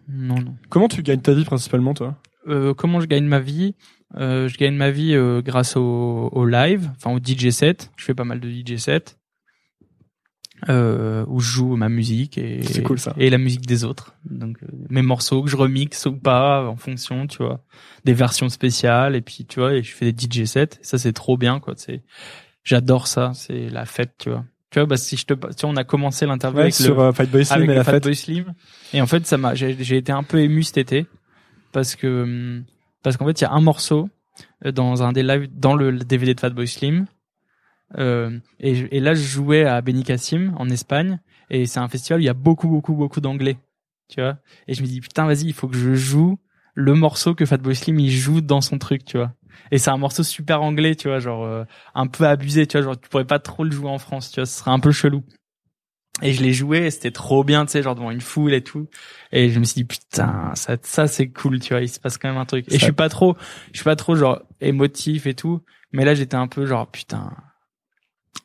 Non, 0.08 0.40
non. 0.40 0.56
Comment 0.68 0.88
tu 0.88 1.02
gagnes 1.02 1.20
ta 1.20 1.32
vie 1.32 1.44
principalement, 1.44 1.94
toi? 1.94 2.16
Euh, 2.48 2.74
comment 2.74 3.00
je 3.00 3.06
gagne 3.06 3.24
ma 3.24 3.40
vie? 3.40 3.74
Euh, 4.16 4.48
je 4.48 4.58
gagne 4.58 4.74
ma 4.74 4.90
vie 4.90 5.14
euh, 5.14 5.40
grâce 5.40 5.76
au, 5.76 6.28
au, 6.32 6.44
live, 6.46 6.90
enfin 6.96 7.16
au 7.16 7.18
DJ 7.18 7.50
set. 7.50 7.90
Je 7.96 8.04
fais 8.04 8.14
pas 8.14 8.24
mal 8.24 8.40
de 8.40 8.50
DJ 8.50 8.76
set 8.76 9.18
euh, 10.68 11.24
où 11.28 11.40
je 11.40 11.50
joue 11.50 11.76
ma 11.76 11.88
musique 11.88 12.38
et 12.38 12.60
cool, 12.84 12.98
et 13.18 13.30
la 13.30 13.38
musique 13.38 13.66
des 13.66 13.84
autres. 13.84 14.14
Donc 14.24 14.58
euh, 14.62 14.66
mes 14.88 15.02
morceaux 15.02 15.42
que 15.42 15.50
je 15.50 15.56
remixe 15.56 16.06
ou 16.06 16.16
pas 16.16 16.64
en 16.66 16.76
fonction, 16.76 17.26
tu 17.26 17.38
vois, 17.38 17.62
des 18.04 18.14
versions 18.14 18.48
spéciales 18.48 19.16
et 19.16 19.20
puis 19.20 19.44
tu 19.46 19.60
vois, 19.60 19.74
et 19.74 19.82
je 19.82 19.92
fais 19.92 20.12
des 20.12 20.26
DJ 20.26 20.44
sets. 20.44 20.78
ça 20.82 20.98
c'est 20.98 21.12
trop 21.12 21.36
bien 21.36 21.60
quoi. 21.60 21.74
C'est 21.76 22.02
j'adore 22.64 23.06
ça. 23.06 23.32
C'est 23.34 23.68
la 23.68 23.84
fête, 23.84 24.14
tu 24.18 24.30
vois. 24.30 24.44
Tu 24.70 24.80
vois, 24.80 24.86
bah, 24.86 24.96
si 24.96 25.16
je 25.16 25.24
te, 25.24 25.34
tu 25.34 25.40
vois, 25.40 25.70
on 25.70 25.76
a 25.76 25.84
commencé 25.84 26.26
l'interview 26.26 26.60
avec 26.60 26.74
sur 26.74 27.00
le, 27.00 27.12
Fight 27.12 27.30
Boy 27.30 27.44
Slim 27.44 27.58
avec 27.58 27.70
et 27.70 27.74
la 27.74 27.84
Fat 27.84 27.92
fête. 27.92 28.02
Boy 28.02 28.16
Slim. 28.16 28.54
Et 28.92 29.00
en 29.00 29.06
fait, 29.06 29.24
ça 29.26 29.38
m'a, 29.38 29.54
j'ai 29.54 29.96
été 29.96 30.10
un 30.10 30.24
peu 30.24 30.40
ému 30.40 30.64
cet 30.64 30.78
été 30.78 31.06
parce 31.70 31.94
que 31.94 32.22
hum, 32.22 32.64
parce 33.02 33.16
qu'en 33.16 33.26
fait, 33.26 33.40
il 33.40 33.44
y 33.44 33.46
a 33.46 33.52
un 33.52 33.60
morceau 33.60 34.08
euh, 34.64 34.72
dans 34.72 35.02
un 35.04 35.12
des 35.12 35.22
lives 35.22 35.48
dans 35.52 35.76
le 35.76 35.92
DVD 35.92 36.34
de 36.34 36.40
Fatboy 36.40 36.66
Slim. 36.66 37.06
Euh, 37.98 38.38
et, 38.60 38.96
et, 38.96 39.00
là, 39.00 39.14
je 39.14 39.22
jouais 39.22 39.64
à 39.64 39.80
Benicassim 39.80 40.54
en 40.56 40.68
Espagne, 40.68 41.20
et 41.50 41.66
c'est 41.66 41.80
un 41.80 41.88
festival 41.88 42.20
où 42.20 42.22
il 42.22 42.26
y 42.26 42.30
a 42.30 42.34
beaucoup, 42.34 42.68
beaucoup, 42.68 42.94
beaucoup 42.94 43.20
d'anglais, 43.20 43.58
tu 44.08 44.20
vois. 44.20 44.38
Et 44.68 44.74
je 44.74 44.82
me 44.82 44.86
dis 44.86 45.00
putain, 45.00 45.26
vas-y, 45.26 45.44
il 45.44 45.52
faut 45.52 45.68
que 45.68 45.76
je 45.76 45.94
joue 45.94 46.38
le 46.74 46.94
morceau 46.94 47.34
que 47.34 47.46
Fatboy 47.46 47.74
Slim 47.76 48.00
il 48.00 48.10
joue 48.10 48.40
dans 48.40 48.60
son 48.60 48.78
truc, 48.78 49.04
tu 49.04 49.16
vois. 49.16 49.32
Et 49.70 49.78
c'est 49.78 49.90
un 49.90 49.96
morceau 49.96 50.22
super 50.22 50.62
anglais, 50.62 50.96
tu 50.96 51.08
vois, 51.08 51.20
genre 51.20 51.44
euh, 51.44 51.64
un 51.94 52.06
peu 52.06 52.24
abusé, 52.26 52.66
tu 52.66 52.76
vois, 52.76 52.84
genre 52.84 53.00
tu 53.00 53.08
pourrais 53.08 53.24
pas 53.24 53.38
trop 53.38 53.64
le 53.64 53.70
jouer 53.70 53.88
en 53.88 53.98
France, 53.98 54.30
tu 54.30 54.40
vois, 54.40 54.46
ce 54.46 54.58
serait 54.58 54.72
un 54.72 54.80
peu 54.80 54.90
chelou. 54.90 55.22
Et 56.22 56.32
je 56.32 56.42
l'ai 56.42 56.52
joué, 56.52 56.90
c'était 56.90 57.10
trop 57.10 57.42
bien, 57.42 57.66
tu 57.66 57.72
sais, 57.72 57.82
genre 57.82 57.96
devant 57.96 58.10
une 58.10 58.20
foule 58.20 58.54
et 58.54 58.62
tout. 58.62 58.88
Et 59.32 59.50
je 59.50 59.58
me 59.58 59.64
suis 59.64 59.74
dit 59.74 59.84
putain, 59.84 60.52
ça, 60.54 60.76
ça 60.82 61.06
c'est 61.06 61.28
cool, 61.28 61.60
tu 61.60 61.74
vois, 61.74 61.82
il 61.82 61.88
se 61.88 61.98
passe 61.98 62.18
quand 62.18 62.28
même 62.28 62.38
un 62.38 62.44
truc. 62.44 62.66
Et 62.68 62.78
je 62.78 62.84
suis 62.84 62.92
pas 62.92 63.08
trop, 63.08 63.36
je 63.72 63.78
suis 63.78 63.84
pas 63.84 63.96
trop 63.96 64.14
genre 64.14 64.40
émotif 64.60 65.26
et 65.26 65.34
tout, 65.34 65.60
mais 65.92 66.04
là 66.04 66.14
j'étais 66.14 66.36
un 66.36 66.48
peu 66.48 66.66
genre 66.66 66.90
putain. 66.90 67.32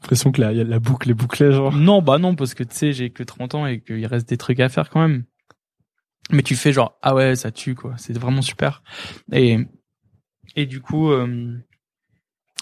L'impression 0.02 0.32
que 0.32 0.42
la, 0.42 0.80
boucle 0.80 1.10
est 1.10 1.14
bouclée, 1.14 1.52
genre. 1.52 1.74
Non, 1.74 2.02
bah 2.02 2.18
non, 2.18 2.36
parce 2.36 2.54
que 2.54 2.64
tu 2.64 2.76
sais, 2.76 2.94
j'ai 2.94 3.10
que 3.10 3.24
30 3.24 3.56
ans 3.56 3.66
et 3.66 3.82
qu'il 3.82 4.06
reste 4.06 4.30
des 4.30 4.38
trucs 4.38 4.60
à 4.60 4.70
faire 4.70 4.90
quand 4.90 5.02
même. 5.02 5.24
Mais 6.32 6.44
tu 6.44 6.56
fais 6.56 6.72
genre 6.72 6.98
ah 7.02 7.16
ouais, 7.16 7.36
ça 7.36 7.52
tue 7.52 7.76
quoi, 7.76 7.96
c'est 7.98 8.18
vraiment 8.18 8.42
super. 8.42 8.84
Et 9.32 9.60
et 10.56 10.66
du 10.66 10.82
coup. 10.82 11.12
Euh, 11.12 11.58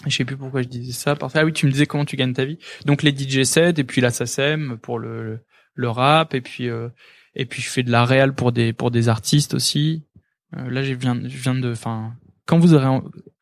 je 0.06 0.16
sais 0.16 0.24
plus 0.24 0.36
pourquoi 0.36 0.62
je 0.62 0.68
disais 0.68 0.92
ça. 0.92 1.16
Ah 1.34 1.44
oui, 1.44 1.52
tu 1.52 1.66
me 1.66 1.72
disais 1.72 1.86
comment 1.86 2.04
tu 2.04 2.16
gagnes 2.16 2.32
ta 2.32 2.44
vie. 2.44 2.58
Donc 2.84 3.02
les 3.02 3.10
DJ 3.10 3.42
sets 3.42 3.74
et 3.78 3.84
puis 3.84 4.00
la 4.00 4.10
SACEM 4.10 4.78
pour 4.78 4.98
le, 4.98 5.40
le 5.74 5.90
rap 5.90 6.34
et 6.34 6.40
puis 6.40 6.68
euh, 6.68 6.88
et 7.34 7.46
puis 7.46 7.62
je 7.62 7.68
fais 7.68 7.82
de 7.82 7.90
la 7.90 8.04
réal 8.04 8.34
pour 8.34 8.52
des 8.52 8.72
pour 8.72 8.90
des 8.90 9.08
artistes 9.08 9.54
aussi. 9.54 10.06
Euh, 10.56 10.70
là, 10.70 10.82
je 10.82 10.94
viens 10.94 11.20
je 11.20 11.36
viens 11.36 11.54
de 11.54 11.72
enfin 11.72 12.14
quand 12.48 12.58
vous 12.58 12.74
aurez 12.74 12.88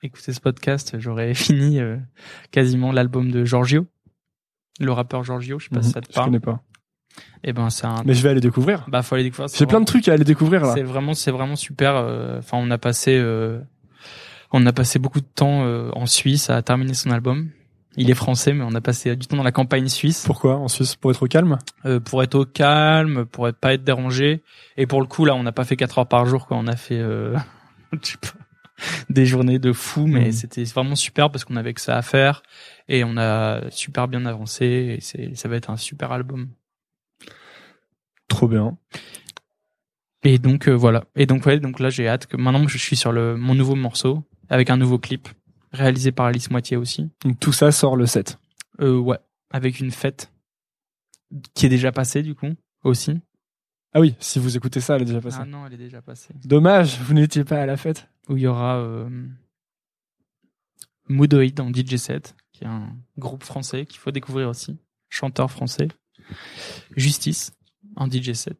écouté 0.02 0.32
ce 0.34 0.40
podcast, 0.40 0.96
j'aurai 0.98 1.32
fini 1.34 1.80
euh, 1.80 1.96
quasiment 2.50 2.92
l'album 2.92 3.30
de 3.30 3.44
Giorgio, 3.44 3.86
le 4.80 4.92
rappeur 4.92 5.24
Giorgio, 5.24 5.58
je 5.58 5.68
sais 5.68 5.74
pas 5.74 5.80
si 5.80 5.88
mhm, 5.88 5.94
ça 5.94 6.00
te 6.02 6.12
parle. 6.12 6.26
Je 6.26 6.30
connais 6.30 6.40
pas. 6.40 6.62
Eh 7.44 7.54
ben 7.54 7.70
c'est 7.70 7.86
un 7.86 8.02
Mais 8.04 8.12
je 8.12 8.22
vais 8.22 8.28
aller 8.28 8.40
découvrir. 8.40 8.84
Bah 8.88 9.02
faut 9.02 9.14
aller 9.14 9.24
découvrir. 9.24 9.48
J'ai 9.56 9.64
plein 9.64 9.80
de 9.80 9.86
trucs 9.86 10.06
à 10.08 10.12
aller 10.12 10.24
découvrir 10.24 10.66
là. 10.66 10.74
C'est 10.74 10.82
vraiment 10.82 11.14
c'est 11.14 11.30
vraiment 11.30 11.56
super 11.56 11.94
enfin 12.38 12.58
on 12.58 12.70
a 12.70 12.76
passé 12.76 13.18
on 14.52 14.64
a 14.66 14.72
passé 14.72 14.98
beaucoup 14.98 15.20
de 15.20 15.26
temps 15.26 15.64
euh, 15.64 15.90
en 15.92 16.06
Suisse 16.06 16.50
à 16.50 16.62
terminer 16.62 16.94
son 16.94 17.10
album. 17.10 17.50
Il 17.98 18.10
est 18.10 18.14
français, 18.14 18.52
mais 18.52 18.64
on 18.64 18.74
a 18.74 18.80
passé 18.80 19.16
du 19.16 19.26
temps 19.26 19.38
dans 19.38 19.42
la 19.42 19.52
campagne 19.52 19.88
suisse. 19.88 20.24
Pourquoi 20.26 20.56
en 20.56 20.68
Suisse 20.68 20.96
Pour 20.96 21.10
être 21.10 21.22
au 21.22 21.26
calme? 21.26 21.58
Euh, 21.86 21.98
Pour 21.98 22.22
être 22.22 22.34
au 22.34 22.44
calme, 22.44 23.24
pour 23.24 23.48
être, 23.48 23.56
pas 23.56 23.72
être 23.72 23.84
dérangé. 23.84 24.42
Et 24.76 24.86
pour 24.86 25.00
le 25.00 25.06
coup, 25.06 25.24
là, 25.24 25.34
on 25.34 25.42
n'a 25.42 25.52
pas 25.52 25.64
fait 25.64 25.76
4 25.76 26.00
heures 26.00 26.06
par 26.06 26.26
jour. 26.26 26.46
Quoi. 26.46 26.58
On 26.58 26.66
a 26.66 26.76
fait 26.76 26.98
euh, 26.98 27.34
des 29.10 29.26
journées 29.26 29.58
de 29.58 29.72
fou, 29.72 30.06
mais 30.06 30.28
mmh. 30.28 30.32
c'était 30.32 30.64
vraiment 30.64 30.96
super 30.96 31.30
parce 31.30 31.44
qu'on 31.44 31.56
avait 31.56 31.74
que 31.74 31.80
ça 31.80 31.96
à 31.96 32.02
faire. 32.02 32.42
Et 32.88 33.04
on 33.04 33.16
a 33.16 33.70
super 33.70 34.08
bien 34.08 34.26
avancé. 34.26 34.98
Et 34.98 35.34
ça 35.34 35.48
va 35.48 35.56
être 35.56 35.70
un 35.70 35.76
super 35.76 36.12
album. 36.12 36.48
Trop 38.28 38.48
bien. 38.48 38.76
Et 40.24 40.38
donc 40.38 40.68
euh, 40.68 40.72
voilà. 40.72 41.04
Et 41.14 41.26
donc 41.26 41.46
ouais, 41.46 41.60
donc 41.60 41.78
là 41.78 41.88
j'ai 41.88 42.08
hâte 42.08 42.26
que 42.26 42.36
maintenant 42.36 42.66
je 42.66 42.78
suis 42.78 42.96
sur 42.96 43.12
le 43.12 43.36
mon 43.36 43.54
nouveau 43.54 43.76
morceau 43.76 44.24
avec 44.48 44.70
un 44.70 44.76
nouveau 44.76 44.98
clip 44.98 45.28
réalisé 45.72 46.10
par 46.10 46.26
Alice 46.26 46.50
Moitié 46.50 46.76
aussi. 46.76 47.08
Donc 47.24 47.38
tout 47.38 47.52
ça 47.52 47.70
sort 47.70 47.96
le 47.96 48.06
7. 48.06 48.38
Euh, 48.80 48.98
ouais, 48.98 49.18
avec 49.50 49.78
une 49.78 49.90
fête 49.90 50.32
qui 51.54 51.66
est 51.66 51.68
déjà 51.68 51.92
passée 51.92 52.22
du 52.22 52.34
coup 52.34 52.52
aussi. 52.82 53.20
Ah 53.92 54.00
oui, 54.00 54.14
si 54.18 54.38
vous 54.38 54.56
écoutez 54.56 54.80
ça, 54.80 54.96
elle 54.96 55.02
est 55.02 55.06
déjà 55.06 55.20
passée. 55.20 55.38
Ah 55.40 55.46
non, 55.46 55.64
elle 55.66 55.74
est 55.74 55.78
déjà 55.78 56.02
passée. 56.02 56.34
Dommage, 56.44 57.00
vous 57.00 57.14
n'étiez 57.14 57.44
pas 57.44 57.62
à 57.62 57.66
la 57.66 57.76
fête. 57.76 58.08
Où 58.28 58.36
il 58.36 58.42
y 58.42 58.46
aura 58.46 58.76
euh, 58.78 59.08
Moodoid 61.08 61.60
en 61.60 61.72
DJ 61.72 61.96
set, 61.96 62.34
qui 62.52 62.64
est 62.64 62.68
un 62.68 62.94
groupe 63.18 63.44
français 63.44 63.86
qu'il 63.86 63.98
faut 63.98 64.10
découvrir 64.10 64.48
aussi, 64.48 64.76
chanteur 65.08 65.50
français. 65.50 65.88
Justice 66.96 67.52
en 67.94 68.10
DJ 68.10 68.32
set. 68.32 68.56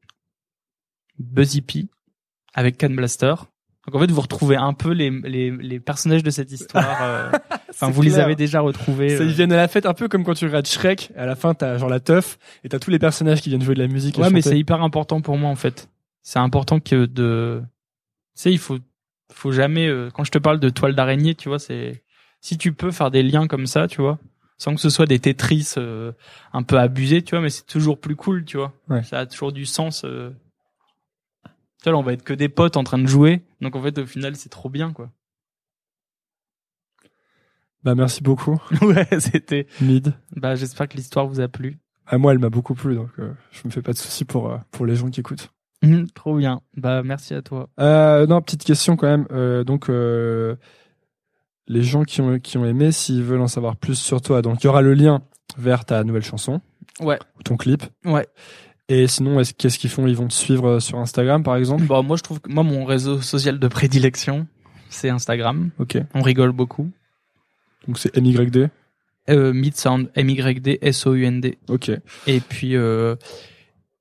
Buzzy 1.19 1.63
P 1.63 1.87
avec 2.55 2.79
Can 2.79 2.91
Blaster. 2.91 3.35
Donc 3.87 3.95
en 3.95 4.01
fait, 4.01 4.11
vous 4.11 4.21
retrouvez 4.21 4.57
un 4.57 4.73
peu 4.73 4.91
les, 4.93 5.11
les, 5.11 5.51
les 5.51 5.81
personnages 5.81 6.23
de 6.23 6.31
cette 6.31 6.51
histoire. 6.53 7.03
euh, 7.03 7.31
Enfin, 7.71 7.91
vous 7.91 8.01
les 8.03 8.19
avez 8.19 8.37
déjà 8.37 8.61
retrouvés. 8.61 9.17
Ça, 9.17 9.23
euh. 9.23 9.27
ils 9.27 9.35
viennent 9.35 9.53
à 9.53 9.57
la 9.57 9.69
fête 9.69 9.85
un 9.85 9.93
peu 9.95 10.09
comme 10.09 10.25
quand 10.25 10.33
tu 10.35 10.47
regardes 10.47 10.67
Shrek. 10.67 11.13
À 11.17 11.27
la 11.27 11.37
fin, 11.37 11.53
t'as 11.55 11.77
genre 11.77 11.91
la 11.91 12.01
teuf 12.01 12.39
et 12.65 12.69
t'as 12.71 12.79
tous 12.79 12.91
les 12.91 12.99
personnages 12.99 13.43
qui 13.43 13.51
viennent 13.51 13.63
jouer 13.63 13.75
de 13.75 13.83
la 13.83 13.89
musique. 13.89 14.19
et 14.19 14.23
Ouais, 14.23 14.31
mais 14.31 14.41
c'est 14.43 14.59
hyper 14.59 14.83
important 14.83 15.21
pour 15.21 15.37
moi 15.37 15.51
en 15.51 15.57
fait. 15.57 15.89
C'est 16.23 16.39
important 16.39 16.81
que 16.81 17.05
de, 17.07 17.63
tu 18.35 18.43
sais, 18.43 18.53
il 18.53 18.59
faut, 18.59 18.79
faut 19.33 19.53
jamais. 19.53 19.87
euh, 19.89 20.11
Quand 20.13 20.25
je 20.25 20.31
te 20.31 20.39
parle 20.39 20.61
de 20.61 20.69
toile 20.69 20.95
d'araignée, 20.95 21.35
tu 21.35 21.49
vois, 21.49 21.59
c'est 21.59 22.03
si 22.41 22.59
tu 22.59 22.73
peux 22.73 22.91
faire 22.91 23.11
des 23.11 23.23
liens 23.23 23.47
comme 23.47 23.67
ça, 23.67 23.89
tu 23.89 24.01
vois, 24.01 24.19
sans 24.59 24.75
que 24.75 24.81
ce 24.81 24.91
soit 24.91 25.07
des 25.07 25.19
Tetris 25.19 25.75
euh, 25.79 26.13
un 26.53 26.63
peu 26.63 26.79
abusés, 26.79 27.23
tu 27.23 27.31
vois, 27.31 27.41
mais 27.41 27.51
c'est 27.51 27.67
toujours 27.67 28.01
plus 28.01 28.17
cool, 28.17 28.45
tu 28.45 28.57
vois. 28.57 28.73
Ouais. 28.89 29.03
Ça 29.03 29.19
a 29.21 29.27
toujours 29.27 29.53
du 29.53 29.67
sens. 29.67 30.05
euh. 30.05 30.31
Tu 31.45 31.85
vois, 31.85 31.93
là, 31.93 31.99
on 31.99 32.03
va 32.03 32.13
être 32.13 32.25
que 32.25 32.33
des 32.35 32.49
potes 32.49 32.77
en 32.77 32.85
train 32.85 32.99
de 32.99 33.07
jouer, 33.07 33.43
donc 33.61 33.77
en 33.77 33.83
fait, 33.83 33.99
au 33.99 34.07
final, 34.07 34.37
c'est 34.37 34.49
trop 34.49 34.69
bien, 34.71 34.93
quoi. 34.93 35.11
Bah 37.85 37.95
merci 37.95 38.23
beaucoup, 38.23 38.61
ouais, 38.83 39.07
c'était. 39.21 39.67
Mid. 39.81 40.13
Bah, 40.35 40.57
j'espère 40.57 40.89
que 40.89 40.97
l'histoire 40.97 41.27
vous 41.27 41.41
a 41.41 41.47
plu. 41.49 41.79
À 42.07 42.19
moi, 42.19 42.33
elle 42.33 42.39
m'a 42.39 42.51
beaucoup 42.51 42.75
plu, 42.75 42.95
donc 42.97 43.11
euh, 43.19 43.33
je 43.53 43.61
me 43.65 43.71
fais 43.71 43.83
pas 43.83 43.93
de 43.93 43.97
soucis 43.99 44.25
pour 44.25 44.51
euh, 44.51 44.59
pour 44.73 44.87
les 44.87 44.97
gens 44.97 45.09
qui 45.11 45.21
écoutent. 45.21 45.53
Trop 46.15 46.37
bien. 46.37 46.61
Bah, 46.77 47.03
merci 47.05 47.35
à 47.35 47.43
toi. 47.43 47.69
Euh, 47.81 48.27
non, 48.27 48.41
petite 48.43 48.65
question 48.65 48.97
quand 48.97 49.07
même. 49.07 49.27
Euh, 49.31 49.65
donc, 49.65 49.89
euh, 49.91 50.57
les 51.69 51.83
gens 51.83 52.05
qui 52.05 52.21
ont, 52.21 52.39
qui 52.39 52.59
ont 52.59 52.65
aimé, 52.65 52.93
s'ils 52.93 53.23
veulent 53.23 53.41
en 53.41 53.49
savoir 53.49 53.77
plus 53.77 53.99
sur 53.99 54.21
toi, 54.21 54.43
donc 54.43 54.63
il 54.63 54.67
y 54.67 54.69
aura 54.69 54.83
le 54.83 54.95
lien 54.95 55.23
vers 55.59 55.85
ta 55.85 56.03
nouvelle 56.05 56.25
chanson. 56.25 56.61
Ouais. 57.01 57.19
Ou 57.39 57.43
ton 57.43 57.57
clip. 57.57 57.83
Ouais. 58.05 58.27
Et 58.89 59.07
sinon, 59.09 59.41
est-ce- 59.41 59.53
qu'est-ce 59.55 59.79
qu'ils 59.79 59.91
font? 59.91 60.07
Ils 60.07 60.17
vont 60.17 60.29
te 60.29 60.33
suivre 60.33 60.79
sur 60.79 60.99
Instagram, 60.99 61.43
par 61.43 61.57
exemple? 61.57 61.85
Bon, 61.85 62.03
moi, 62.03 62.17
je 62.17 62.23
trouve 62.23 62.41
que 62.41 62.51
moi, 62.51 62.63
mon 62.63 62.85
réseau 62.85 63.21
social 63.21 63.59
de 63.59 63.69
prédilection, 63.69 64.47
c'est 64.91 65.09
Instagram. 65.11 65.71
Ok. 65.79 65.99
On 66.15 66.23
rigole 66.23 66.53
beaucoup. 66.53 66.89
Donc 67.87 67.99
c'est 67.99 68.17
MYD. 68.17 68.69
Euh, 69.29 69.53
Midsound, 69.53 70.09
M-Y-D, 70.15 70.79
S-O-U-N-D. 70.83 71.59
Ok. 71.69 71.91
Et 72.29 72.39
puis, 72.41 72.77
euh, 72.77 73.17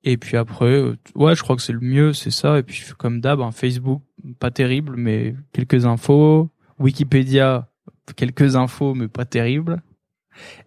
et 0.06 0.16
puis 0.16 0.36
après, 0.36 0.66
euh, 0.66 0.96
ouais, 1.16 1.34
je 1.34 1.42
crois 1.42 1.56
que 1.56 1.62
c'est 1.62 1.72
le 1.72 1.80
mieux, 1.80 2.12
c'est 2.12 2.30
ça. 2.30 2.60
Et 2.60 2.62
puis, 2.62 2.80
comme 2.96 3.20
d'hab, 3.20 3.40
hein, 3.40 3.50
Facebook, 3.50 4.02
pas 4.38 4.52
terrible, 4.52 4.94
mais 4.96 5.34
quelques 5.52 5.84
infos. 5.84 6.48
Wikipédia, 6.78 7.68
quelques 8.14 8.54
infos, 8.54 8.94
mais 8.94 9.08
pas 9.08 9.24
terrible. 9.24 9.82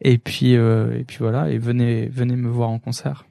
Et 0.02 0.18
puis, 0.18 0.58
euh, 0.58 1.00
et 1.00 1.06
puis 1.06 1.18
voilà. 1.20 1.50
Et 1.50 1.58
venez, 1.58 2.10
venez 2.10 2.36
me 2.36 2.50
voir 2.50 2.70
en 2.70 2.80
concert. 2.80 3.26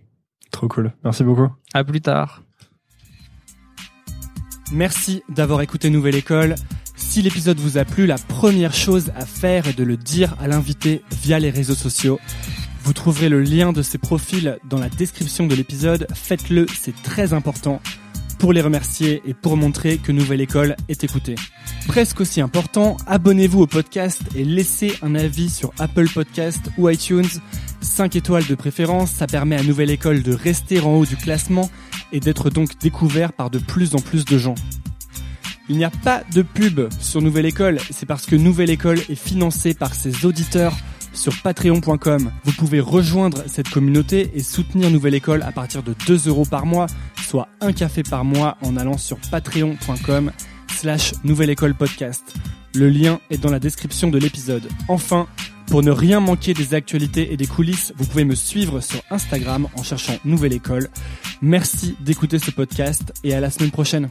Trop 0.50 0.66
cool. 0.66 0.92
Merci 1.04 1.24
beaucoup. 1.24 1.50
À 1.74 1.84
plus 1.84 2.00
tard. 2.00 2.42
Merci 4.72 5.22
d'avoir 5.28 5.60
écouté 5.60 5.90
Nouvelle 5.90 6.14
École. 6.14 6.54
Si 6.96 7.20
l'épisode 7.20 7.58
vous 7.58 7.76
a 7.76 7.84
plu, 7.84 8.06
la 8.06 8.16
première 8.16 8.72
chose 8.72 9.12
à 9.14 9.26
faire 9.26 9.66
est 9.66 9.76
de 9.76 9.84
le 9.84 9.98
dire 9.98 10.34
à 10.40 10.48
l'invité 10.48 11.02
via 11.10 11.38
les 11.38 11.50
réseaux 11.50 11.74
sociaux. 11.74 12.18
Vous 12.88 12.94
trouverez 12.94 13.28
le 13.28 13.42
lien 13.42 13.74
de 13.74 13.82
ses 13.82 13.98
profils 13.98 14.58
dans 14.64 14.78
la 14.78 14.88
description 14.88 15.46
de 15.46 15.54
l'épisode. 15.54 16.06
Faites-le, 16.14 16.64
c'est 16.74 17.02
très 17.02 17.34
important 17.34 17.82
pour 18.38 18.54
les 18.54 18.62
remercier 18.62 19.20
et 19.26 19.34
pour 19.34 19.58
montrer 19.58 19.98
que 19.98 20.10
Nouvelle 20.10 20.40
École 20.40 20.74
est 20.88 21.04
écoutée. 21.04 21.34
Presque 21.86 22.22
aussi 22.22 22.40
important, 22.40 22.96
abonnez-vous 23.06 23.60
au 23.60 23.66
podcast 23.66 24.22
et 24.34 24.42
laissez 24.42 24.94
un 25.02 25.14
avis 25.16 25.50
sur 25.50 25.70
Apple 25.78 26.08
Podcast 26.08 26.70
ou 26.78 26.88
iTunes. 26.88 27.28
5 27.82 28.16
étoiles 28.16 28.46
de 28.46 28.54
préférence, 28.54 29.10
ça 29.10 29.26
permet 29.26 29.56
à 29.56 29.62
Nouvelle 29.62 29.90
École 29.90 30.22
de 30.22 30.32
rester 30.32 30.80
en 30.80 30.94
haut 30.94 31.04
du 31.04 31.16
classement 31.16 31.70
et 32.12 32.20
d'être 32.20 32.48
donc 32.48 32.78
découvert 32.78 33.34
par 33.34 33.50
de 33.50 33.58
plus 33.58 33.96
en 33.96 33.98
plus 33.98 34.24
de 34.24 34.38
gens. 34.38 34.54
Il 35.68 35.76
n'y 35.76 35.84
a 35.84 35.90
pas 35.90 36.22
de 36.32 36.40
pub 36.40 36.88
sur 37.00 37.20
Nouvelle 37.20 37.44
École, 37.44 37.80
c'est 37.90 38.06
parce 38.06 38.24
que 38.24 38.34
Nouvelle 38.34 38.70
École 38.70 39.00
est 39.10 39.14
financée 39.14 39.74
par 39.74 39.94
ses 39.94 40.24
auditeurs 40.24 40.74
sur 41.12 41.40
patreon.com. 41.42 42.30
Vous 42.44 42.52
pouvez 42.52 42.80
rejoindre 42.80 43.42
cette 43.46 43.68
communauté 43.68 44.30
et 44.34 44.42
soutenir 44.42 44.90
Nouvelle 44.90 45.14
École 45.14 45.42
à 45.42 45.52
partir 45.52 45.82
de 45.82 45.94
2 46.06 46.28
euros 46.28 46.44
par 46.44 46.66
mois, 46.66 46.86
soit 47.26 47.48
un 47.60 47.72
café 47.72 48.02
par 48.02 48.24
mois 48.24 48.56
en 48.62 48.76
allant 48.76 48.98
sur 48.98 49.18
patreon.com 49.30 50.32
slash 50.72 51.12
Nouvelle 51.24 51.50
École 51.50 51.74
Podcast. 51.74 52.34
Le 52.74 52.88
lien 52.88 53.20
est 53.30 53.38
dans 53.38 53.50
la 53.50 53.58
description 53.58 54.08
de 54.08 54.18
l'épisode. 54.18 54.68
Enfin, 54.88 55.26
pour 55.68 55.82
ne 55.82 55.90
rien 55.90 56.20
manquer 56.20 56.54
des 56.54 56.74
actualités 56.74 57.32
et 57.32 57.36
des 57.36 57.46
coulisses, 57.46 57.92
vous 57.96 58.06
pouvez 58.06 58.24
me 58.24 58.34
suivre 58.34 58.80
sur 58.80 59.00
Instagram 59.10 59.68
en 59.76 59.82
cherchant 59.82 60.16
Nouvelle 60.24 60.52
École. 60.54 60.88
Merci 61.42 61.96
d'écouter 62.00 62.38
ce 62.38 62.50
podcast 62.50 63.12
et 63.24 63.34
à 63.34 63.40
la 63.40 63.50
semaine 63.50 63.70
prochaine. 63.70 64.10